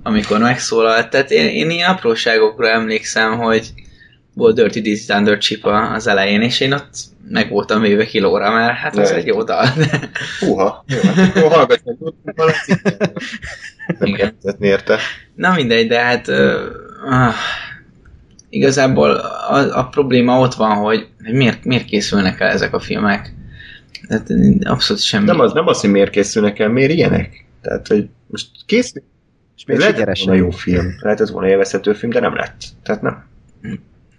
amikor 0.03 0.39
megszólalt, 0.39 1.11
tehát 1.11 1.31
én, 1.31 1.47
én 1.47 1.71
ilyen 1.71 1.91
apróságokra 1.91 2.69
emlékszem, 2.69 3.39
hogy 3.39 3.73
volt 4.35 4.55
Dirty 4.55 4.81
Deeds 4.81 5.05
Thunder 5.05 5.39
Chip 5.39 5.67
az 5.67 6.07
elején, 6.07 6.43
és 6.43 6.61
én 6.61 6.73
ott 6.73 6.95
meg 7.29 7.51
voltam 7.51 7.81
véve 7.81 8.05
kilóra, 8.05 8.51
mert 8.51 8.77
hát 8.77 8.99
az 8.99 9.11
egy 9.11 9.27
jó 9.27 9.43
dal. 9.43 9.67
Húha, 10.41 10.85
jó, 10.87 11.11
hát 11.11 11.37
akkor 11.37 11.53
hallgatj 11.53 11.83
meg, 11.89 12.65
Igen. 14.01 14.37
érte. 14.61 14.99
Na 15.35 15.55
mindegy, 15.55 15.89
de 15.89 16.01
hát 16.01 16.29
uh, 16.29 17.35
igazából 18.51 19.11
a, 19.11 19.79
a 19.79 19.89
probléma 19.89 20.39
ott 20.39 20.55
van, 20.55 20.77
hogy 20.77 21.09
miért, 21.33 21.65
miért 21.65 21.85
készülnek 21.85 22.41
el 22.41 22.49
ezek 22.49 22.75
a 22.75 22.81
filmek. 22.81 23.35
Tehát 24.09 24.29
abszolút 24.65 25.03
semmi. 25.03 25.25
Nem 25.25 25.41
az, 25.41 25.53
nem 25.53 25.67
az, 25.67 25.81
hogy 25.81 25.91
miért 25.91 26.11
készülnek 26.11 26.59
el, 26.59 26.69
miért 26.69 26.93
ilyenek. 26.93 27.45
Tehát, 27.63 27.87
hogy 27.87 28.09
most 28.27 28.49
készül. 28.67 29.03
És 29.57 29.65
Lehetett 29.67 29.89
sikeres 29.89 30.25
volna 30.25 30.41
jó 30.41 30.51
film. 30.51 30.95
Lehetett 31.01 31.29
volna 31.29 31.49
élvezhető 31.49 31.93
film, 31.93 32.13
de 32.13 32.21
nem 32.21 32.35
lett. 32.35 32.63
Tehát 32.83 33.03
nem. 33.03 33.25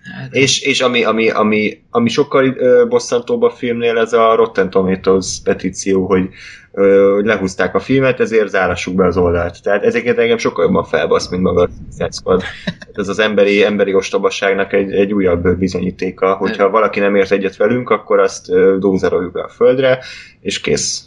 Hát, 0.03 0.35
És, 0.35 0.61
és 0.61 0.81
ami, 0.81 1.03
ami, 1.03 1.29
ami, 1.29 1.81
ami 1.89 2.09
sokkal 2.09 2.55
ö, 2.57 2.85
bosszantóbb 2.89 3.41
a 3.41 3.49
filmnél, 3.49 3.97
ez 3.97 4.13
a 4.13 4.35
Rotten 4.35 4.69
Tomatoes 4.69 5.39
petíció, 5.43 6.05
hogy 6.05 6.29
ö, 6.71 7.19
lehúzták 7.23 7.75
a 7.75 7.79
filmet, 7.79 8.19
ezért 8.19 8.49
zárassuk 8.49 8.95
be 8.95 9.05
az 9.05 9.17
oldalt. 9.17 9.61
Tehát 9.63 9.83
ezeket 9.83 10.17
engem 10.17 10.37
sokkal 10.37 10.65
jobban 10.65 10.83
felbasz, 10.83 11.29
mint 11.29 11.43
maga 11.43 11.61
a 11.61 11.69
Suicide 11.77 12.11
Squad. 12.11 12.39
Tehát 12.65 12.97
Ez 12.97 13.07
az 13.07 13.19
emberi, 13.19 13.63
emberi 13.63 13.93
ostobaságnak 13.93 14.73
egy, 14.73 14.91
egy 14.91 15.13
újabb 15.13 15.57
bizonyítéka, 15.57 16.35
hogyha 16.35 16.69
valaki 16.69 16.99
nem 16.99 17.15
ért 17.15 17.31
egyet 17.31 17.57
velünk, 17.57 17.89
akkor 17.89 18.19
azt 18.19 18.51
dózeroljuk 18.79 19.31
be 19.31 19.41
a 19.41 19.49
földre, 19.49 19.99
és 20.39 20.61
kész. 20.61 21.03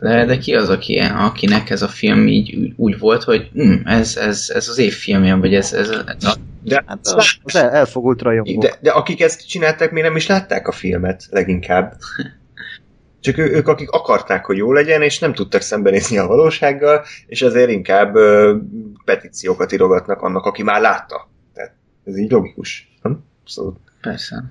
de, 0.00 0.24
de 0.24 0.38
ki 0.38 0.54
az, 0.54 0.68
aki, 0.68 0.98
akinek 0.98 1.70
ez 1.70 1.82
a 1.82 1.88
film 1.88 2.26
így 2.26 2.72
úgy 2.76 2.98
volt, 2.98 3.22
hogy 3.22 3.48
hm, 3.52 3.74
ez, 3.84 4.16
ez, 4.16 4.50
ez 4.54 4.68
az 4.68 4.78
év 4.78 4.92
filmje, 4.92 5.34
vagy 5.34 5.54
ez, 5.54 5.72
ez, 5.72 5.88
ez 5.88 6.24
a, 6.24 6.34
De, 6.64 6.82
Hát 6.86 6.98
az 7.02 7.38
az 7.42 7.56
el, 7.56 7.70
elfogult 7.70 8.22
rajongók. 8.22 8.62
de, 8.62 8.74
de 8.80 8.90
akik 8.90 9.20
ezt 9.20 9.48
csinálták, 9.48 9.90
még 9.90 10.02
nem 10.02 10.16
is 10.16 10.26
látták 10.26 10.68
a 10.68 10.72
filmet 10.72 11.26
leginkább. 11.30 11.94
Csak 13.20 13.38
ő, 13.38 13.50
ők, 13.50 13.68
akik 13.68 13.90
akarták, 13.90 14.44
hogy 14.44 14.56
jó 14.56 14.72
legyen, 14.72 15.02
és 15.02 15.18
nem 15.18 15.34
tudtak 15.34 15.60
szembenézni 15.60 16.18
a 16.18 16.26
valósággal, 16.26 17.04
és 17.26 17.42
ezért 17.42 17.70
inkább 17.70 18.14
ö, 18.14 18.56
petíciókat 19.04 19.72
írogatnak 19.72 20.22
annak, 20.22 20.44
aki 20.44 20.62
már 20.62 20.80
látta. 20.80 21.28
Tehát 21.54 21.74
ez 22.04 22.18
így 22.18 22.30
logikus. 22.30 22.92
Nem? 23.02 23.24
Szóval 23.46 23.80
persze. 24.00 24.44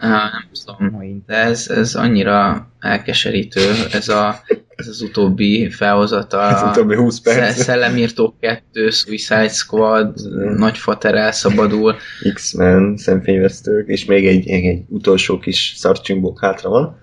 Uh, 0.00 0.08
nem 0.08 0.48
tudom. 0.64 1.22
De 1.26 1.36
ez, 1.36 1.68
ez 1.68 1.94
annyira 1.94 2.68
elkeserítő, 2.80 3.70
ez, 3.92 4.08
a, 4.08 4.40
ez 4.82 4.88
az 4.88 5.02
utóbbi 5.02 5.70
felhozata. 5.70 6.40
ez 6.42 6.62
utóbbi 6.62 6.96
20 6.96 7.20
Sze- 7.20 7.34
perc. 7.34 7.62
Szellemírtó 7.62 8.34
2, 8.40 8.90
Suicide 8.90 9.48
Squad, 9.48 10.14
Mm. 10.28 10.54
Nagyfater 10.54 11.14
elszabadul. 11.14 11.94
X-Men, 12.34 12.96
szemfényvesztők, 12.96 13.88
és 13.88 14.04
még 14.04 14.26
egy, 14.26 14.48
egy, 14.48 14.64
egy 14.64 14.82
utolsó 14.88 15.38
kis 15.38 15.74
szarcsimbók 15.76 16.40
hátra 16.40 16.68
van. 16.68 16.96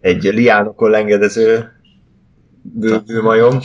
Egy 0.00 0.22
liánokon 0.22 0.90
lengedező 0.90 1.72
bővő 2.62 3.22
majom. 3.22 3.58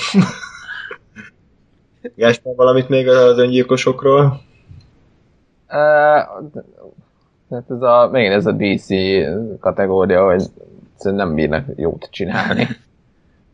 Gáspár, 2.16 2.56
valamit 2.56 2.90
még 2.90 3.08
az 3.08 3.38
öngyilkosokról? 3.38 4.42
Hát 7.50 7.64
ez 7.70 7.82
a, 7.82 8.10
megint 8.12 8.34
ez 8.34 8.46
a 8.46 8.52
DC 8.52 8.88
kategória, 9.60 10.26
hogy 10.26 10.44
nem 11.04 11.34
bírnak 11.34 11.66
jót 11.76 12.08
csinálni 12.12 12.68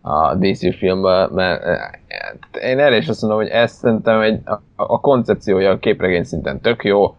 a 0.01 0.35
DC 0.35 0.77
filmben, 0.77 1.29
mert 1.33 1.63
eh, 1.63 2.69
én 2.69 2.79
erre 2.79 2.97
is 2.97 3.07
azt 3.07 3.21
mondom, 3.21 3.39
hogy 3.39 3.49
ez 3.49 3.71
szerintem 3.71 4.21
egy, 4.21 4.39
a, 4.45 4.59
a 4.75 4.99
koncepciója 4.99 5.71
a 5.71 5.79
képregény 5.79 6.23
szinten 6.23 6.61
tök 6.61 6.83
jó, 6.83 7.15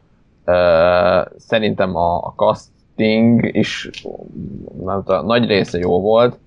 szerintem 1.36 1.96
a, 1.96 2.16
a 2.16 2.34
casting 2.36 3.56
is 3.56 3.90
nem 4.84 5.02
tudom, 5.04 5.26
nagy 5.26 5.46
része 5.46 5.78
jó 5.78 6.00
volt, 6.00 6.38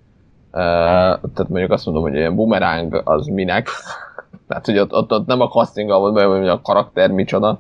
tehát 0.52 1.48
mondjuk 1.48 1.72
azt 1.72 1.86
mondom, 1.86 2.04
hogy 2.04 2.14
ilyen 2.14 2.36
bumeráng 2.36 3.02
az 3.04 3.26
minek, 3.26 3.68
tehát 4.48 4.66
hogy 4.66 4.80
ott, 4.80 4.94
ott, 4.94 5.12
ott 5.12 5.26
nem 5.26 5.42
a 5.42 5.48
casting 5.48 5.90
volt, 5.90 6.22
hogy 6.22 6.48
a 6.48 6.62
karakter 6.62 7.12
micsoda. 7.12 7.60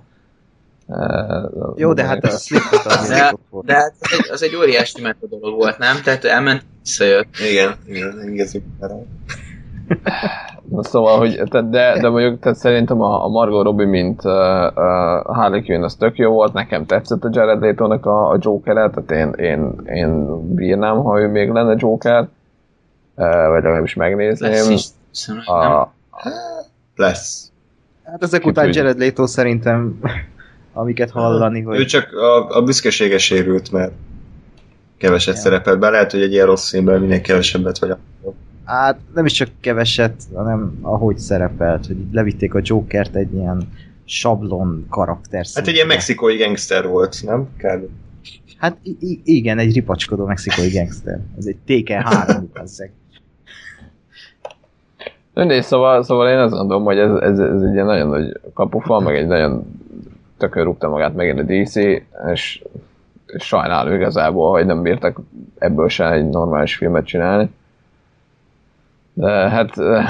Jó, 1.75 1.93
de 1.93 2.03
hát 2.03 2.23
a 2.23 2.30
Slipknot 2.30 2.85
az 2.85 3.07
De, 3.07 3.33
de 3.65 3.73
hát 3.73 3.93
az 3.99 4.11
egy, 4.11 4.31
az 4.31 4.43
egy 4.43 4.55
óriási 4.55 5.01
meta 5.01 5.27
dolog 5.27 5.55
volt, 5.55 5.77
nem? 5.77 5.95
Tehát 6.03 6.23
elment, 6.25 6.64
visszajött. 6.81 7.27
Igen, 7.51 7.75
igen, 7.88 8.47
el. 8.80 9.05
Na, 10.69 10.83
Szóval, 10.83 11.17
hogy, 11.17 11.41
tehát, 11.49 11.69
de, 11.69 11.99
de 12.01 12.09
mondjuk 12.09 12.39
tehát 12.39 12.57
szerintem 12.57 13.01
a, 13.01 13.25
a 13.25 13.27
Margot 13.27 13.64
Robbie, 13.64 13.85
mint 13.85 14.25
uh, 14.25 14.31
uh, 14.31 15.35
Harley 15.35 15.64
Quinn, 15.64 15.83
az 15.83 15.95
tök 15.95 16.17
jó 16.17 16.31
volt, 16.31 16.53
nekem 16.53 16.85
tetszett 16.85 17.23
a 17.23 17.30
Jared 17.31 17.61
Leto-nak 17.61 18.05
a, 18.05 18.30
a 18.30 18.38
Joker-et, 18.39 18.91
tehát 18.91 19.11
én, 19.11 19.45
én, 19.45 19.73
én 19.85 20.39
bírnám, 20.55 21.03
ha 21.03 21.19
ő 21.19 21.27
még 21.27 21.49
lenne 21.49 21.75
Joker, 21.77 22.19
uh, 22.19 22.27
vagy 23.25 23.64
legalábbis 23.64 23.93
megnézném. 23.93 24.51
Lesz 24.51 24.69
is. 24.69 25.27
A, 25.45 25.93
Lesz. 26.95 27.51
Hát 28.03 28.23
ezek 28.23 28.41
Ki 28.41 28.49
után 28.49 28.65
tudja. 28.65 28.81
Jared 28.81 28.99
Leto 28.99 29.27
szerintem, 29.27 29.99
amiket 30.77 31.11
hallani, 31.11 31.59
Ő 31.59 31.63
hogy 31.63 31.85
csak 31.85 32.13
a, 32.13 32.49
a 32.57 32.61
büszkesége 32.63 33.17
sérült, 33.17 33.71
mert 33.71 33.91
keveset 34.97 35.35
Ja. 35.35 35.41
szerepelt 35.41 35.79
be. 35.79 35.89
Lehet, 35.89 36.11
hogy 36.11 36.21
egy 36.21 36.31
ilyen 36.31 36.45
rossz 36.45 36.69
filmben 36.69 37.01
minél 37.01 37.21
kevesebbet 37.21 37.77
vagy. 37.77 37.95
hát 38.65 38.99
nem 39.13 39.25
is 39.25 39.31
csak 39.31 39.49
keveset, 39.59 40.21
hanem 40.33 40.79
ahogy 40.81 41.17
szerepelt, 41.17 41.85
hogy 41.85 41.99
így 41.99 42.13
levitték 42.13 42.53
a 42.53 42.59
Jokert 42.63 43.15
egy 43.15 43.33
ilyen 43.33 43.69
sablon 44.05 44.85
karakter 44.89 45.45
Hát 45.53 45.67
egy 45.67 45.73
ilyen 45.73 45.87
mexikói 45.87 46.37
gangster 46.37 46.87
volt, 46.87 47.17
nem? 47.25 47.47
Kb. 47.57 47.83
Hát 48.57 48.77
igen, 49.23 49.57
egy 49.57 49.73
ripacskodó 49.73 50.25
mexikói 50.25 50.69
gangster. 50.69 51.19
Ez 51.37 51.45
egy 51.45 51.57
TK3, 51.67 52.41
bazzeg. 52.53 52.91
Mindegy, 55.33 55.63
szóval, 55.63 56.03
szóval 56.03 56.29
én 56.29 56.37
azt 56.37 56.53
gondolom, 56.53 56.83
hogy 56.83 56.97
ez, 56.97 57.11
ez, 57.11 57.39
ez 57.39 57.61
egy 57.61 57.73
ilyen 57.73 57.85
nagyon 57.85 58.07
nagy 58.07 58.39
kapufa, 58.53 58.99
meg 58.99 59.15
egy 59.15 59.27
nagyon 59.27 59.79
tökön 60.38 60.64
rúgta 60.64 60.89
magát 60.89 61.15
megint 61.15 61.39
a 61.39 61.43
DC, 61.43 61.75
és, 62.33 62.64
sajnálom 63.38 63.93
igazából, 63.93 64.51
hogy 64.51 64.65
nem 64.65 64.81
bírtak 64.81 65.19
ebből 65.57 65.89
se 65.89 66.11
egy 66.11 66.30
normális 66.30 66.75
filmet 66.75 67.05
csinálni. 67.05 67.49
De 69.14 69.30
hát 69.30 69.77
eh, 69.77 70.09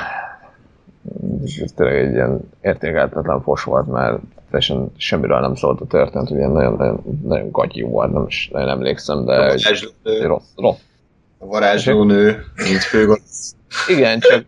ez 1.64 1.72
tényleg 1.76 1.96
egy 1.96 2.14
ilyen 2.14 2.40
értékeltetlen 2.62 3.42
fos 3.42 3.64
volt, 3.64 3.88
mert 3.88 4.20
teljesen 4.50 4.92
semmiről 4.98 5.40
nem 5.40 5.56
szólt 5.56 5.82
a 5.82 5.86
történet, 5.86 6.30
ugye 6.30 6.48
nagyon, 6.48 6.74
nagyon, 6.74 7.20
nagyon 7.24 7.52
gagyi 7.52 7.82
volt, 7.82 8.12
nem 8.12 8.26
is 8.28 8.50
nagyon 8.54 8.70
emlékszem, 8.70 9.26
de 9.26 9.36
A 9.36 9.52
egy, 9.52 9.94
egy 10.04 10.24
rossz, 10.24 10.50
rossz. 10.56 10.80
a 11.38 11.46
varázslónő, 11.46 12.44
mint 12.56 12.84
főgonosz. 12.84 13.56
Igen, 13.88 14.20
csak, 14.20 14.46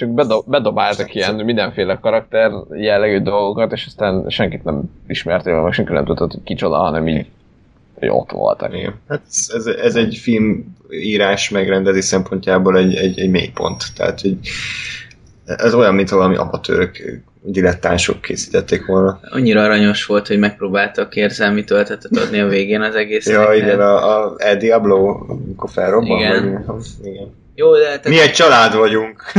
csak 0.00 0.08
bedob, 0.08 0.44
bedobáltak 0.46 1.14
ilyen 1.14 1.34
mindenféle 1.34 1.98
karakter 2.00 2.52
jellegű 2.70 3.18
dolgokat, 3.18 3.72
és 3.72 3.86
aztán 3.86 4.24
senkit 4.28 4.64
nem 4.64 4.82
ismertél, 5.06 5.62
meg 5.62 5.72
senki 5.72 5.92
nem 5.92 6.04
tudta, 6.04 6.26
hogy 6.30 6.42
kicsoda, 6.44 6.76
hanem 6.76 7.08
így 7.08 7.26
hogy 7.94 8.08
ott 8.08 8.30
voltak. 8.30 8.74
Igen. 8.74 8.94
Hát 9.08 9.20
ez, 9.48 9.66
ez, 9.66 9.96
egy 9.96 10.16
film 10.16 10.76
írás 10.90 11.50
megrendezés 11.50 12.04
szempontjából 12.04 12.76
egy, 12.78 12.94
egy, 12.94 13.18
egy 13.18 13.30
mélypont. 13.30 13.84
Tehát, 13.96 14.20
hogy 14.20 14.36
ez 15.44 15.74
olyan, 15.74 15.94
mint 15.94 16.10
valami 16.10 16.36
amatőrök, 16.36 17.20
dilettánsok 17.42 18.20
készítették 18.20 18.86
volna. 18.86 19.20
Annyira 19.22 19.62
aranyos 19.62 20.06
volt, 20.06 20.26
hogy 20.26 20.38
megpróbáltak 20.38 21.16
érzelmi 21.16 21.64
töltetet 21.64 22.16
adni 22.16 22.40
a 22.40 22.46
végén 22.46 22.80
az 22.80 22.94
egésznek. 22.94 23.34
Ja, 23.34 23.54
igen, 23.54 23.80
a, 23.80 24.24
a 24.24 24.34
El 24.38 24.56
Diablo, 24.56 25.24
amikor 25.28 25.70
felrobban, 25.70 26.18
Igen. 26.18 26.64
vagy 26.66 26.84
igen. 27.02 27.39
Jó, 27.60 27.76
de 27.76 27.84
tehát, 27.84 28.04
Mi 28.04 28.20
egy 28.20 28.32
család 28.32 28.74
vagyunk. 28.74 29.32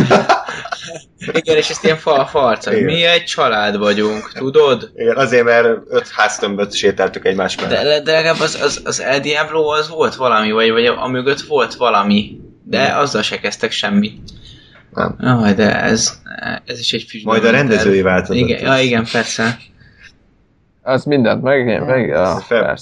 igen, 1.34 1.58
és 1.58 1.70
ezt 1.70 1.84
ilyen 1.84 1.98
fal 1.98 2.26
farcak. 2.26 2.74
Igen. 2.74 2.86
Mi 2.86 3.04
egy 3.04 3.24
család 3.24 3.78
vagyunk, 3.78 4.32
tudod? 4.34 4.92
Igen, 4.96 5.18
azért, 5.18 5.44
mert 5.44 5.68
öt 5.88 6.10
háztömböt 6.10 6.74
sétáltuk 6.74 7.26
egymás 7.26 7.56
mellett. 7.56 7.84
De, 7.84 8.02
de 8.02 8.12
legalább 8.12 8.40
az, 8.40 8.60
az, 8.62 8.82
az 8.84 9.02
El 9.02 9.20
Diablo 9.20 9.68
az 9.68 9.90
volt 9.90 10.16
valami, 10.16 10.52
vagy, 10.52 10.72
vagy 10.72 10.86
a 10.86 11.08
mögött 11.08 11.42
volt 11.42 11.74
valami, 11.74 12.40
de 12.64 12.96
azzal 12.96 13.22
se 13.22 13.40
kezdtek 13.40 13.72
semmit. 13.72 14.20
Nem. 14.94 15.16
Jaj, 15.20 15.54
de 15.54 15.82
ez, 15.82 16.22
ez 16.66 16.80
is 16.80 16.94
egy 16.94 17.06
füstből 17.10 17.34
Majd 17.34 17.46
a 17.46 17.52
rendezői 17.52 18.02
változat. 18.02 18.36
Igen, 18.36 18.62
ja, 18.62 18.84
igen, 18.84 19.06
persze. 19.12 19.58
Ez 20.84 21.04
mindent 21.04 21.42
meg, 21.42 21.86
meg 21.86 22.08
ja, 22.08 22.44
Fel, 22.48 22.76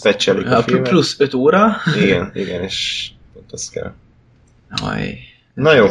a 0.54 0.62
filmet. 0.62 0.90
plusz 0.90 1.20
5 1.20 1.34
óra. 1.34 1.76
Igen, 2.02 2.32
igen, 2.34 2.64
és 2.64 3.10
ott 3.36 3.52
az 3.52 3.70
kell. 3.70 3.94
Jaj. 4.82 5.29
Na 5.60 5.74
jó, 5.74 5.88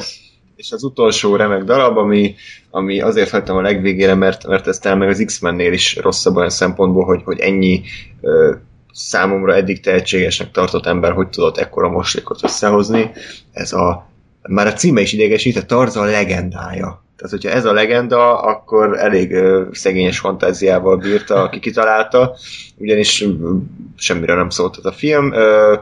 és 0.56 0.72
az 0.72 0.82
utolsó 0.82 1.36
remek 1.36 1.64
darab, 1.64 1.96
ami, 1.96 2.34
ami 2.70 3.00
azért 3.00 3.30
hagytam 3.30 3.56
a 3.56 3.60
legvégére, 3.60 4.14
mert, 4.14 4.46
mert 4.46 4.66
ez 4.66 4.78
talán 4.78 4.98
meg 4.98 5.08
az 5.08 5.22
X-Mennél 5.26 5.72
is 5.72 5.96
rosszabb 5.96 6.36
olyan 6.36 6.50
szempontból, 6.50 7.04
hogy, 7.04 7.22
hogy 7.24 7.38
ennyi 7.38 7.82
ö, 8.20 8.54
számomra 8.92 9.54
eddig 9.54 9.80
tehetségesnek 9.80 10.50
tartott 10.50 10.86
ember, 10.86 11.12
hogy 11.12 11.28
tudott 11.28 11.58
ekkora 11.58 11.88
moslékot 11.88 12.42
összehozni. 12.42 13.10
Ez 13.52 13.72
a, 13.72 14.08
már 14.48 14.66
a 14.66 14.72
címe 14.72 15.00
is 15.00 15.12
idegesít, 15.12 15.56
a 15.56 15.64
Tarzan 15.64 16.06
legendája. 16.06 17.02
Tehát, 17.16 17.32
hogyha 17.32 17.50
ez 17.50 17.64
a 17.64 17.72
legenda, 17.72 18.40
akkor 18.40 18.98
elég 18.98 19.32
ö, 19.32 19.66
szegényes 19.72 20.18
fantáziával 20.18 20.96
bírta, 20.96 21.42
aki 21.42 21.58
kitalálta, 21.58 22.36
ugyanis 22.76 23.22
ö, 23.22 23.54
semmire 23.96 24.34
nem 24.34 24.50
szólt 24.50 24.76
ez 24.78 24.84
a 24.84 24.92
film. 24.92 25.32
Ö, 25.32 25.74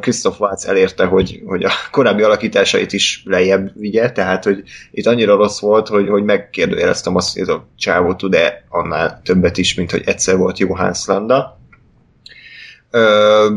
Christoph 0.00 0.40
Waltz 0.40 0.66
elérte, 0.66 1.04
hogy, 1.04 1.42
hogy 1.46 1.64
a 1.64 1.70
korábbi 1.90 2.22
alakításait 2.22 2.92
is 2.92 3.22
lejjebb 3.24 3.70
vigye, 3.74 4.12
tehát 4.12 4.44
hogy 4.44 4.62
itt 4.90 5.06
annyira 5.06 5.36
rossz 5.36 5.60
volt, 5.60 5.88
hogy, 5.88 6.08
hogy 6.08 6.24
megkérdőjeleztem 6.24 7.16
azt, 7.16 7.32
hogy 7.32 7.42
ez 7.42 7.48
a 7.48 7.66
csávó 7.76 8.14
tud-e 8.14 8.64
annál 8.68 9.20
többet 9.24 9.58
is, 9.58 9.74
mint 9.74 9.90
hogy 9.90 10.02
egyszer 10.06 10.36
volt 10.36 10.58
Johannes 10.58 11.06
Landa. 11.06 11.58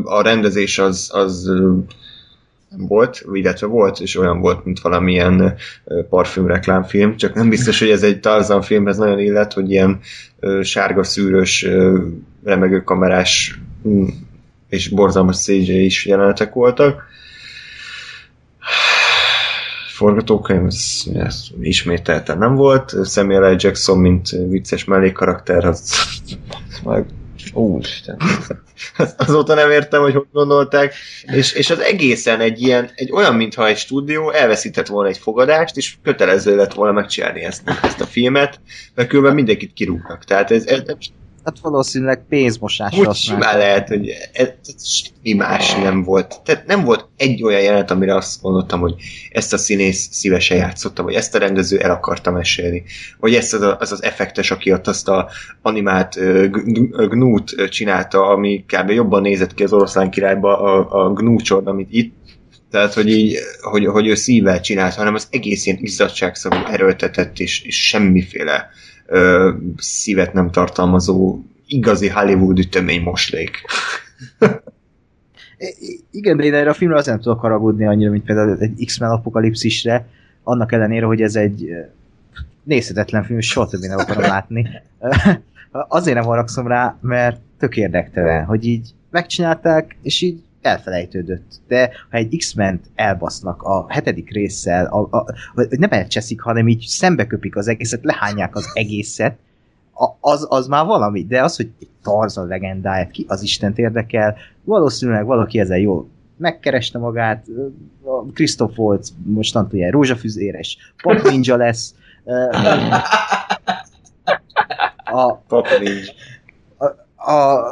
A 0.04 0.22
rendezés 0.22 0.78
az, 0.78 1.10
az 1.12 1.50
volt, 2.76 3.24
illetve 3.32 3.66
volt, 3.66 4.00
és 4.00 4.16
olyan 4.16 4.40
volt, 4.40 4.64
mint 4.64 4.80
valamilyen 4.80 5.56
parfüm 6.08 6.46
reklámfilm, 6.46 7.16
csak 7.16 7.34
nem 7.34 7.48
biztos, 7.48 7.78
hogy 7.78 7.90
ez 7.90 8.02
egy 8.02 8.20
Tarzan 8.20 8.62
filmhez 8.62 8.96
nagyon 8.96 9.18
illet, 9.18 9.52
hogy 9.52 9.70
ilyen 9.70 10.00
sárga 10.62 11.02
szűrös, 11.02 11.66
remegő 12.44 12.82
kamerás 12.82 13.58
mm, 13.88 14.06
és 14.70 14.88
borzalmas 14.88 15.42
CGI 15.42 15.84
is 15.84 16.06
jelenetek 16.06 16.52
voltak. 16.52 17.02
Forgatókönyv, 19.92 20.66
ez, 20.66 21.02
ez 21.14 21.46
ismételten 21.60 22.38
nem 22.38 22.54
volt. 22.54 22.94
Samuel 23.04 23.52
L. 23.52 23.56
Jackson, 23.58 23.98
mint 23.98 24.28
vicces 24.30 24.84
mellékkarakter, 24.84 25.64
az, 25.64 25.94
az 26.50 26.80
meg 26.84 27.04
Úristen. 27.52 28.16
Azóta 29.16 29.54
nem 29.54 29.70
értem, 29.70 30.02
hogy 30.02 30.14
hogy 30.14 30.26
gondolták. 30.32 30.94
És, 31.26 31.52
és 31.52 31.70
az 31.70 31.80
egészen 31.80 32.40
egy 32.40 32.60
ilyen, 32.60 32.90
egy 32.94 33.12
olyan, 33.12 33.34
mintha 33.34 33.66
egy 33.66 33.78
stúdió 33.78 34.30
elveszített 34.30 34.86
volna 34.86 35.08
egy 35.08 35.18
fogadást, 35.18 35.76
és 35.76 35.96
kötelező 36.02 36.56
lett 36.56 36.72
volna 36.72 36.92
megcsinálni 36.92 37.40
ezt, 37.40 37.62
ezt 37.82 38.00
a 38.00 38.06
filmet, 38.06 38.60
mert 38.94 39.08
különben 39.08 39.34
mindenkit 39.34 39.72
kirúgnak. 39.72 40.24
Tehát 40.24 40.50
ez, 40.50 40.66
ez, 40.66 40.82
Hát 41.44 41.58
valószínűleg 41.62 42.24
pénzmosás. 42.28 42.98
Úgy 42.98 43.14
simán 43.14 43.58
lehet, 43.58 43.88
hogy 43.88 44.08
ez, 44.32 44.48
ez 44.76 44.86
semmi 44.86 45.32
más 45.32 45.74
nem 45.74 46.02
volt. 46.02 46.40
Tehát 46.44 46.66
nem 46.66 46.84
volt 46.84 47.08
egy 47.16 47.42
olyan 47.42 47.60
jelenet, 47.60 47.90
amire 47.90 48.14
azt 48.14 48.42
gondoltam, 48.42 48.80
hogy 48.80 48.94
ezt 49.30 49.52
a 49.52 49.58
színész 49.58 50.08
szívesen 50.10 50.56
játszotta, 50.56 51.02
vagy 51.02 51.14
ezt 51.14 51.34
a 51.34 51.38
rendező 51.38 51.78
el 51.78 51.90
akarta 51.90 52.30
mesélni, 52.30 52.82
vagy 53.18 53.34
ezt 53.34 53.54
az, 53.54 53.76
az, 53.78 53.92
az 53.92 54.02
effektes, 54.02 54.50
aki 54.50 54.72
ott 54.72 54.86
azt 54.86 55.08
a 55.08 55.28
animált 55.62 56.16
uh, 56.16 56.46
gnút 57.08 57.68
csinálta, 57.68 58.26
ami 58.26 58.64
kb. 58.66 58.90
jobban 58.90 59.22
nézett 59.22 59.54
ki 59.54 59.62
az 59.62 59.72
oroszlán 59.72 60.10
királyba 60.10 60.60
a, 60.60 61.04
a 61.04 61.12
gnúcsod, 61.12 61.66
amit 61.66 61.88
itt 61.90 62.18
tehát, 62.70 62.94
hogy 62.94 63.08
így, 63.08 63.38
hogy, 63.60 63.86
hogy 63.86 64.06
ő 64.06 64.14
szívvel 64.14 64.60
csinált, 64.60 64.94
hanem 64.94 65.14
az 65.14 65.26
egész 65.30 65.66
ilyen 65.66 65.78
izzadságszagú 65.80 66.56
erőltetett, 66.70 67.38
és, 67.38 67.62
és 67.62 67.86
semmiféle 67.86 68.70
ö, 69.10 69.50
szívet 69.76 70.32
nem 70.32 70.50
tartalmazó 70.50 71.38
igazi 71.66 72.08
Hollywood 72.08 72.58
ütemény 72.58 73.02
moslék. 73.02 73.64
Igen, 76.10 76.36
de 76.36 76.44
én 76.44 76.54
erre 76.54 76.70
a 76.70 76.74
filmre 76.74 76.96
azért 76.96 77.14
nem 77.14 77.24
tudok 77.24 77.40
haragudni 77.40 77.86
annyira, 77.86 78.10
mint 78.10 78.24
például 78.24 78.56
egy 78.58 78.84
X-Men 78.84 79.10
apokalipszisre, 79.10 80.06
annak 80.42 80.72
ellenére, 80.72 81.06
hogy 81.06 81.22
ez 81.22 81.36
egy 81.36 81.68
nézhetetlen 82.62 83.24
film, 83.24 83.38
és 83.38 83.46
soha 83.46 83.66
többé 83.66 83.86
nem 83.86 83.98
akarom 83.98 84.22
látni. 84.34 84.68
Azért 85.72 86.16
nem 86.16 86.24
haragszom 86.24 86.66
rá, 86.66 86.96
mert 87.00 87.40
tök 87.58 87.76
érdektelen, 87.76 88.44
hogy 88.44 88.66
így 88.66 88.90
megcsinálták, 89.10 89.96
és 90.02 90.20
így 90.20 90.42
elfelejtődött. 90.62 91.60
De 91.68 91.90
ha 92.10 92.16
egy 92.16 92.36
X-ment 92.36 92.84
elbasznak 92.94 93.62
a 93.62 93.86
hetedik 93.88 94.30
résszel, 94.30 94.86
a, 94.86 95.16
a, 95.16 95.34
vagy 95.54 95.78
nem 95.78 95.90
elcseszik, 95.92 96.40
hanem 96.40 96.68
így 96.68 96.84
szembeköpik 96.88 97.56
az 97.56 97.68
egészet, 97.68 98.04
lehányják 98.04 98.56
az 98.56 98.70
egészet, 98.72 99.38
a, 99.94 100.16
az, 100.20 100.46
az 100.48 100.66
már 100.66 100.86
valami, 100.86 101.24
de 101.24 101.42
az, 101.42 101.56
hogy 101.56 101.70
egy 101.80 101.88
Tarzan 102.02 102.46
legendáját 102.46 103.10
ki 103.10 103.24
az 103.28 103.42
Istent 103.42 103.78
érdekel, 103.78 104.36
valószínűleg 104.64 105.24
valaki 105.24 105.58
ezzel 105.58 105.78
jól 105.78 106.08
megkereste 106.36 106.98
magát, 106.98 107.46
Christoph 108.34 108.76
volt 108.76 109.08
mostan 109.24 109.68
ilyen 109.70 109.90
rózsafüzéres, 109.90 110.94
pop 111.02 111.22
ninja 111.22 111.56
lesz, 111.56 111.94
a, 115.04 115.34
Pop 115.34 115.66
ninja 115.80 116.12
a 117.20 117.64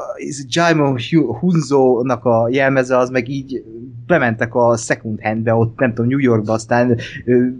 Jaimo 0.49 0.95
Hunzo-nak 1.41 2.25
a 2.25 2.49
jelmeze, 2.51 2.97
az 2.97 3.11
meg 3.11 3.29
így 3.29 3.65
bementek 4.07 4.55
a 4.55 4.77
second 4.77 5.23
handbe, 5.23 5.55
ott 5.55 5.79
nem 5.79 5.95
tudom, 5.95 6.11
New 6.11 6.19
Yorkba, 6.19 6.53
aztán 6.53 6.99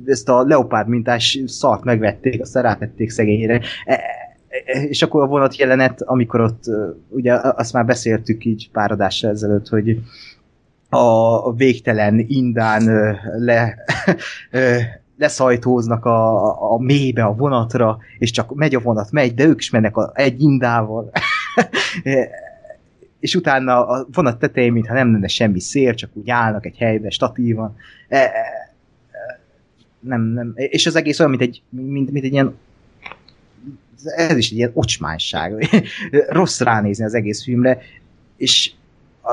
ezt 0.07 0.29
a 0.29 0.43
leopárd 0.43 0.89
mintás 0.89 1.41
szart 1.47 1.85
megvették, 1.85 2.41
aztán 2.41 2.63
rátették 2.63 3.11
szegényre. 3.11 3.61
E, 3.85 3.93
e, 3.93 4.83
és 4.83 5.03
akkor 5.03 5.23
a 5.23 5.27
vonat 5.27 5.57
jelenet, 5.57 6.03
amikor 6.03 6.41
ott, 6.41 6.63
ugye 7.09 7.35
azt 7.35 7.73
már 7.73 7.87
beszéltük 7.87 8.45
így 8.45 8.71
pár 8.73 8.91
adásra 8.91 9.29
ezelőtt, 9.29 9.69
hogy 9.69 10.01
a 10.91 11.53
végtelen 11.55 12.25
indán 12.29 12.85
le 13.39 13.75
leszajtóznak 15.19 16.05
a, 16.05 16.73
a 16.73 16.79
mélybe, 16.79 17.25
a 17.25 17.35
vonatra, 17.35 17.99
és 18.19 18.31
csak 18.31 18.55
megy 18.55 18.75
a 18.75 18.81
vonat, 18.81 19.13
megy, 19.13 19.35
de 19.35 19.45
ők 19.45 19.59
is 19.59 19.71
mennek 19.71 19.97
a, 19.97 20.11
egy 20.15 20.41
indával. 20.41 21.11
és 23.21 23.35
utána 23.35 23.87
a 23.87 24.07
vonat 24.13 24.39
tetején, 24.39 24.73
mintha 24.73 24.95
nem 24.95 25.13
lenne 25.13 25.29
semmi 25.29 25.61
szél, 25.61 25.95
csak 25.95 26.11
úgy 26.15 26.31
állnak 26.31 26.67
egy 26.67 26.77
helyben, 26.77 27.11
statívan. 27.11 27.77
E, 28.09 28.19
e, 28.19 28.75
nem, 30.01 30.23
nem. 30.23 30.53
És 30.55 30.87
az 30.87 30.97
egész 30.97 31.19
olyan, 31.19 31.31
mint 31.31 31.43
egy, 31.43 31.63
mint, 31.71 32.11
mint 32.11 32.25
egy 32.25 32.33
ilyen 32.33 32.55
ez 34.01 34.37
is 34.37 34.51
egy 34.51 34.57
ilyen 34.57 34.71
ocsmányság. 34.75 35.69
Rossz 36.29 36.61
ránézni 36.61 37.05
az 37.05 37.15
egész 37.15 37.43
filmre, 37.43 37.79
és 38.37 38.73
a, 39.23 39.33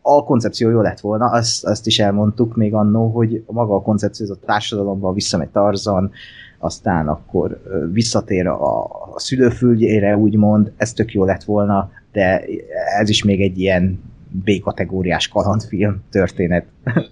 a 0.00 0.24
koncepció 0.24 0.70
jó 0.70 0.80
lett 0.80 1.00
volna, 1.00 1.26
azt, 1.26 1.64
azt 1.64 1.86
is 1.86 1.98
elmondtuk 1.98 2.56
még 2.56 2.74
annó, 2.74 3.08
hogy 3.08 3.44
maga 3.46 3.74
a 3.74 3.82
koncepció, 3.82 4.26
az 4.26 4.38
a 4.42 4.46
társadalomban 4.46 5.14
visszamegy 5.14 5.48
Tarzan, 5.48 6.10
aztán 6.66 7.08
akkor 7.08 7.62
visszatér 7.92 8.46
a, 8.46 8.84
a 8.84 9.14
szülőföldjére, 9.16 10.16
úgymond, 10.16 10.72
ez 10.76 10.92
tök 10.92 11.12
jó 11.12 11.24
lett 11.24 11.44
volna, 11.44 11.90
de 12.12 12.44
ez 12.98 13.08
is 13.08 13.24
még 13.24 13.40
egy 13.40 13.58
ilyen 13.58 14.00
B-kategóriás 14.44 15.28
kalandfilm 15.28 16.02
történet. 16.10 16.66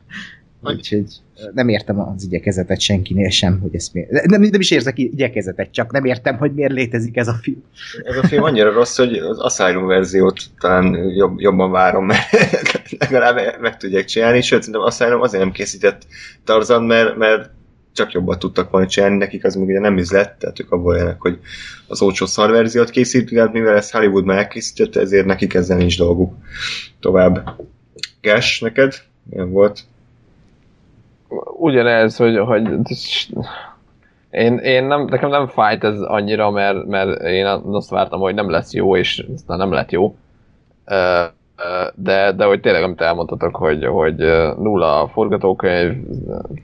Úgyhogy 0.62 1.06
nem 1.54 1.68
értem 1.68 2.00
az 2.00 2.24
igyekezetet 2.24 2.80
senkinél 2.80 3.30
sem, 3.30 3.60
hogy 3.60 3.74
ezt 3.74 3.92
miért... 3.94 4.10
Nem, 4.10 4.40
nem 4.40 4.60
is 4.60 4.70
érzek 4.70 4.98
igyekezetet, 4.98 5.70
csak 5.70 5.92
nem 5.92 6.04
értem, 6.04 6.36
hogy 6.36 6.54
miért 6.54 6.72
létezik 6.72 7.16
ez 7.16 7.28
a 7.28 7.38
film. 7.42 7.62
Ez 8.04 8.16
a 8.16 8.26
film 8.26 8.42
annyira 8.42 8.72
rossz, 8.72 8.96
hogy 8.96 9.16
az 9.16 9.38
Asylum 9.38 9.86
verziót 9.86 10.42
talán 10.58 10.94
jobb, 10.94 11.40
jobban 11.40 11.70
várom, 11.70 12.06
mert 12.06 12.30
legalább 12.98 13.60
meg 13.60 13.76
tudják 13.76 14.04
csinálni, 14.04 14.40
sőt, 14.40 14.62
szerintem 14.62 14.82
Asylum 14.82 15.20
azért 15.20 15.42
nem 15.42 15.52
készített 15.52 16.06
Tarzan, 16.44 16.82
mert, 16.82 17.16
mert 17.16 17.50
csak 17.94 18.12
jobban 18.12 18.38
tudtak 18.38 18.70
volna 18.70 18.86
csinálni, 18.86 19.16
nekik 19.16 19.44
az 19.44 19.54
még 19.54 19.68
ugye 19.68 19.78
nem 19.78 19.98
üzlet, 19.98 20.38
tehát 20.38 20.60
ők 20.60 20.72
abból 20.72 20.96
élnek, 20.96 21.20
hogy 21.20 21.38
az 21.88 22.02
olcsó 22.02 22.26
szar 22.26 22.50
verziót 22.50 22.90
készítik, 22.90 23.50
mivel 23.52 23.76
ezt 23.76 23.92
Hollywood 23.92 24.24
már 24.24 24.38
elkészítette, 24.38 25.00
ezért 25.00 25.26
nekik 25.26 25.54
ezzel 25.54 25.76
nincs 25.76 25.98
dolguk. 25.98 26.34
Tovább. 27.00 27.60
Gas, 28.22 28.60
neked? 28.60 28.94
Milyen 29.30 29.50
volt? 29.50 29.80
Ugyanez, 31.58 32.16
hogy, 32.16 32.38
hogy 32.38 32.62
én, 34.30 34.58
én 34.58 34.84
nem, 34.84 35.04
nekem 35.04 35.30
nem 35.30 35.46
fájt 35.46 35.84
ez 35.84 36.00
annyira, 36.00 36.50
mert, 36.50 36.86
mert 36.86 37.22
én 37.22 37.46
azt 37.46 37.90
vártam, 37.90 38.20
hogy 38.20 38.34
nem 38.34 38.50
lesz 38.50 38.72
jó, 38.72 38.96
és 38.96 39.26
aztán 39.34 39.58
nem 39.58 39.72
lett 39.72 39.90
jó 39.90 40.16
de, 41.94 42.32
de 42.32 42.44
hogy 42.44 42.60
tényleg, 42.60 42.82
amit 42.82 43.00
elmondtatok, 43.00 43.56
hogy, 43.56 43.84
hogy 43.84 44.16
nulla 44.58 45.00
a 45.00 45.08
forgatókönyv, 45.08 45.96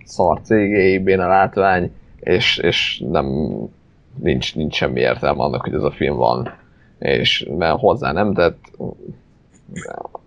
szar 0.04 0.40
cégéi, 0.42 1.12
a 1.12 1.26
látvány, 1.26 1.92
és, 2.20 2.58
és 2.58 3.02
nem, 3.10 3.26
nincs, 4.22 4.54
nincs 4.54 4.74
semmi 4.74 5.00
értelme 5.00 5.42
annak, 5.42 5.62
hogy 5.62 5.74
ez 5.74 5.82
a 5.82 5.90
film 5.90 6.16
van, 6.16 6.52
és 6.98 7.48
mert 7.58 7.78
hozzá 7.78 8.12
nem 8.12 8.34
tett, 8.34 8.58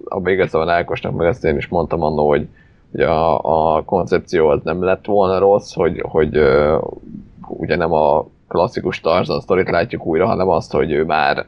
a 0.05 0.21
végezően 0.21 0.69
Ákosnak 0.69 1.15
meg 1.15 1.27
ezt 1.27 1.43
én 1.43 1.57
is 1.57 1.67
mondtam 1.67 2.03
annól, 2.03 2.27
hogy, 2.27 2.47
hogy 2.91 3.01
a, 3.01 3.39
a 3.75 3.83
koncepció 3.83 4.47
az 4.47 4.59
nem 4.63 4.83
lett 4.83 5.05
volna 5.05 5.39
rossz, 5.39 5.73
hogy, 5.73 6.01
hogy 6.01 6.39
ugye 7.47 7.75
nem 7.75 7.93
a 7.93 8.25
klasszikus 8.47 9.01
Tarzan 9.01 9.41
sztorit 9.41 9.69
látjuk 9.69 10.05
újra, 10.05 10.25
hanem 10.25 10.49
azt, 10.49 10.71
hogy 10.71 10.91
ő 10.91 11.05
már 11.05 11.45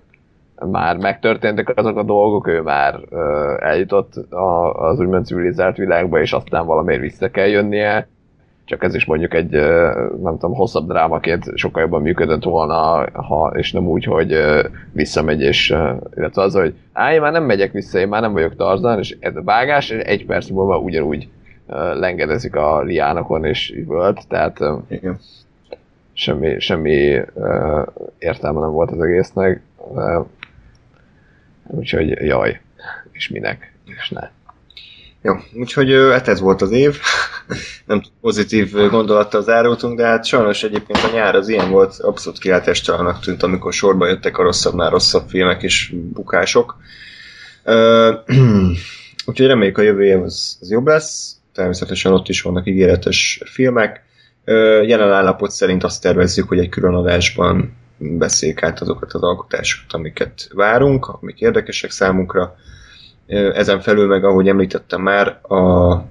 már 0.72 0.98
megtörténtek 0.98 1.72
azok 1.76 1.98
a 1.98 2.04
dolgok, 2.04 2.48
ő 2.48 2.62
már 2.62 3.00
uh, 3.10 3.20
eljutott 3.60 4.16
a, 4.32 4.74
az 4.74 5.00
úgymond 5.00 5.26
civilizált 5.26 5.78
világba, 5.78 6.22
és 6.22 6.34
aztán 6.34 6.66
valamiért 6.66 7.02
vissza 7.02 7.32
kell 7.32 7.48
jönnie. 7.48 8.08
Csak 8.66 8.84
ez 8.84 8.96
is 8.96 9.06
mondjuk 9.06 9.34
egy, 9.34 9.50
nem 10.22 10.38
tudom, 10.38 10.54
hosszabb 10.54 10.88
drámaként 10.88 11.52
sokkal 11.54 11.82
jobban 11.82 12.02
működött 12.02 12.44
volna, 12.44 13.06
ha, 13.14 13.52
és 13.56 13.72
nem 13.72 13.88
úgy, 13.88 14.04
hogy 14.04 14.38
visszamegy, 14.92 15.42
és 15.42 15.76
illetve 16.16 16.42
az, 16.42 16.54
hogy 16.54 16.74
á, 16.94 17.14
én 17.14 17.22
már 17.22 17.32
nem 17.32 17.44
megyek 17.44 17.72
vissza, 17.72 18.00
én 18.00 18.08
már 18.08 18.22
nem 18.22 18.34
vagyok 18.34 18.56
Tarzan, 18.56 19.00
és 19.00 19.18
ez 19.20 19.36
a 19.36 19.44
vágás, 19.44 19.90
és 19.90 19.98
egy 19.98 20.26
perc 20.26 20.50
múlva 20.50 20.78
ugyanúgy 20.78 21.28
lengedezik 21.94 22.56
a 22.56 22.82
liánokon, 22.82 23.46
és 23.46 23.74
üvölt, 23.76 24.28
tehát 24.28 24.60
Igen. 24.88 25.20
semmi, 26.14 26.60
semmi 26.60 27.22
értelme 28.18 28.60
nem 28.60 28.72
volt 28.72 28.92
az 28.92 29.02
egésznek. 29.02 29.62
Úgyhogy 31.68 32.10
jaj, 32.10 32.62
és 33.12 33.28
minek, 33.28 33.74
és 33.86 34.10
ne. 34.10 34.30
Jó, 35.22 35.36
úgyhogy 35.54 35.92
hát 36.12 36.28
ez 36.28 36.40
volt 36.40 36.62
az 36.62 36.72
év. 36.72 37.00
Nem 37.86 38.04
pozitív 38.22 38.72
gondolattal 38.72 39.42
zárultunk, 39.42 39.98
de 39.98 40.06
hát 40.06 40.26
sajnos 40.26 40.64
egyébként 40.64 41.00
a 41.04 41.14
nyár 41.14 41.36
az 41.36 41.48
ilyen 41.48 41.70
volt, 41.70 42.00
abszolút 42.00 42.40
kilátástalanak 42.40 43.20
tűnt, 43.20 43.44
amikor 43.44 43.74
sorba 43.74 44.08
jöttek 44.08 44.38
a 44.38 44.44
rosszabbnál 44.44 44.90
rosszabb 44.90 45.30
filmek 45.30 45.64
és 45.64 45.94
bukások. 45.96 46.78
Úgyhogy 49.26 49.48
reméljük 49.48 49.78
a 49.78 49.82
jövő 49.82 50.06
év 50.06 50.22
az, 50.22 50.58
az 50.62 50.72
jobb 50.72 50.88
lesz. 50.88 51.36
Természetesen 51.54 52.14
ott 52.14 52.28
is 52.28 52.42
vannak 52.42 52.68
ígéretes 52.68 53.42
filmek. 53.46 54.04
Jelen 54.86 55.12
állapot 55.12 55.52
szerint 55.52 55.84
azt 55.84 56.02
tervezzük, 56.02 56.48
hogy 56.48 56.60
egy 56.60 56.70
külön 56.70 56.94
adásban 56.94 57.74
beszéljük 57.98 58.64
át 58.64 58.82
azokat 58.82 59.14
az 59.14 59.22
alkotásokat, 59.22 59.94
amiket 59.94 60.48
várunk, 60.54 61.06
amik 61.06 61.40
érdekesek 61.40 61.92
számunkra. 61.92 62.56
Ezen 63.54 63.82
felül 63.82 64.08
meg, 64.08 64.24
ahogy 64.24 64.48
említettem 64.48 65.02
már, 65.02 65.28
a 65.28 66.04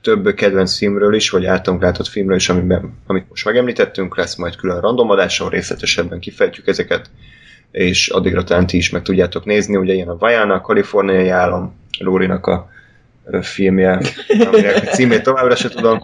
több 0.00 0.34
kedvenc 0.34 0.76
filmről 0.76 1.14
is, 1.14 1.30
vagy 1.30 1.46
általunk 1.46 1.82
látott 1.82 2.06
filmről 2.06 2.36
is, 2.36 2.48
amiben, 2.48 2.98
amit 3.06 3.28
most 3.28 3.44
megemlítettünk, 3.44 4.16
lesz 4.16 4.36
majd 4.36 4.56
külön 4.56 4.80
random 4.80 5.10
adás, 5.10 5.40
ahol 5.40 5.52
részletesebben 5.52 6.18
kifejtjük 6.20 6.66
ezeket, 6.66 7.10
és 7.70 8.08
addigra 8.08 8.44
talán 8.44 8.66
ti 8.66 8.76
is 8.76 8.90
meg 8.90 9.02
tudjátok 9.02 9.44
nézni. 9.44 9.76
Ugye 9.76 9.92
ilyen 9.92 10.08
a 10.08 10.16
Vajana, 10.16 10.54
a 10.54 10.60
kaliforniai 10.60 11.28
állam, 11.28 11.74
Lórinak 11.98 12.46
a 12.46 12.70
filmje, 13.42 14.00
aminek 14.46 14.76
a 14.76 14.86
címét 14.86 15.22
továbbra 15.22 15.56
se 15.56 15.68
tudom, 15.68 16.00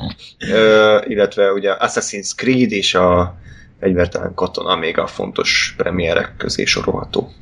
illetve 1.07 1.53
ugye 1.53 1.77
Assassin's 1.79 2.31
Creed 2.37 2.73
és 2.73 2.95
a 2.95 3.39
Egyvertelen 3.81 4.35
Katona 4.35 4.77
még 4.77 4.99
a 4.99 5.07
fontos 5.07 5.75
premierek 5.77 6.35
közé 6.37 6.65
sorolható. 6.65 7.33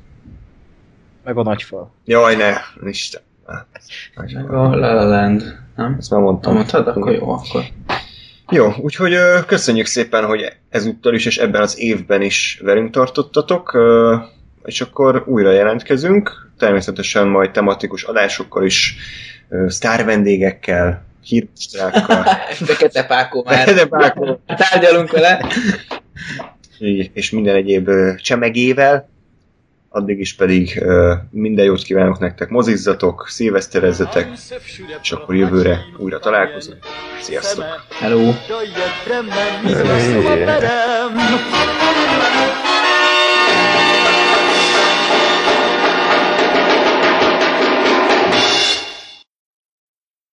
Meg 1.24 1.36
a 1.36 1.42
nagyfal. 1.42 1.90
Jaj, 2.04 2.36
ne! 2.36 2.54
Isten! 2.88 3.20
Meg 4.14 4.50
a 4.54 4.76
La 4.76 4.94
La 4.94 5.04
Land, 5.04 5.58
nem? 5.76 5.96
Ezt 5.98 6.10
már 6.10 6.20
mondtam. 6.20 6.54
Mondtad? 6.54 6.88
Akkor 6.88 7.12
jó, 7.12 7.30
akkor. 7.30 7.64
Jó, 8.50 8.72
úgyhogy 8.80 9.12
ö, 9.12 9.38
köszönjük 9.46 9.86
szépen, 9.86 10.24
hogy 10.24 10.52
ezúttal 10.68 11.14
is 11.14 11.26
és 11.26 11.38
ebben 11.38 11.62
az 11.62 11.78
évben 11.78 12.22
is 12.22 12.60
velünk 12.64 12.90
tartottatok, 12.90 13.72
ö, 13.72 14.16
és 14.64 14.80
akkor 14.80 15.24
újra 15.26 15.50
jelentkezünk, 15.50 16.50
természetesen 16.58 17.28
majd 17.28 17.50
tematikus 17.50 18.02
adásokkal 18.02 18.64
is, 18.64 18.96
ö, 19.48 19.64
sztár 19.68 20.04
vendégekkel, 20.04 21.06
hírstrákkal, 21.22 22.24
Fekete 22.66 23.04
Pákó 23.06 23.44
már. 23.46 23.56
Fekete 23.58 23.86
Pákó. 23.86 24.40
Tárgyalunk 24.46 25.10
vele. 25.10 25.46
És 27.12 27.30
minden 27.30 27.54
egyéb 27.54 27.90
csemegével. 28.16 29.08
Addig 29.88 30.18
is 30.18 30.34
pedig 30.34 30.84
minden 31.30 31.64
jót 31.64 31.82
kívánok 31.82 32.18
nektek, 32.18 32.48
mozizzatok, 32.48 33.26
szilveszterezzetek, 33.28 34.28
és 35.02 35.12
akkor 35.12 35.34
jövőre 35.34 35.80
újra 35.96 36.18
találkozunk. 36.18 36.78
Sziasztok! 37.20 37.64
Hello. 37.90 38.32
Jöjjetre 38.48 39.20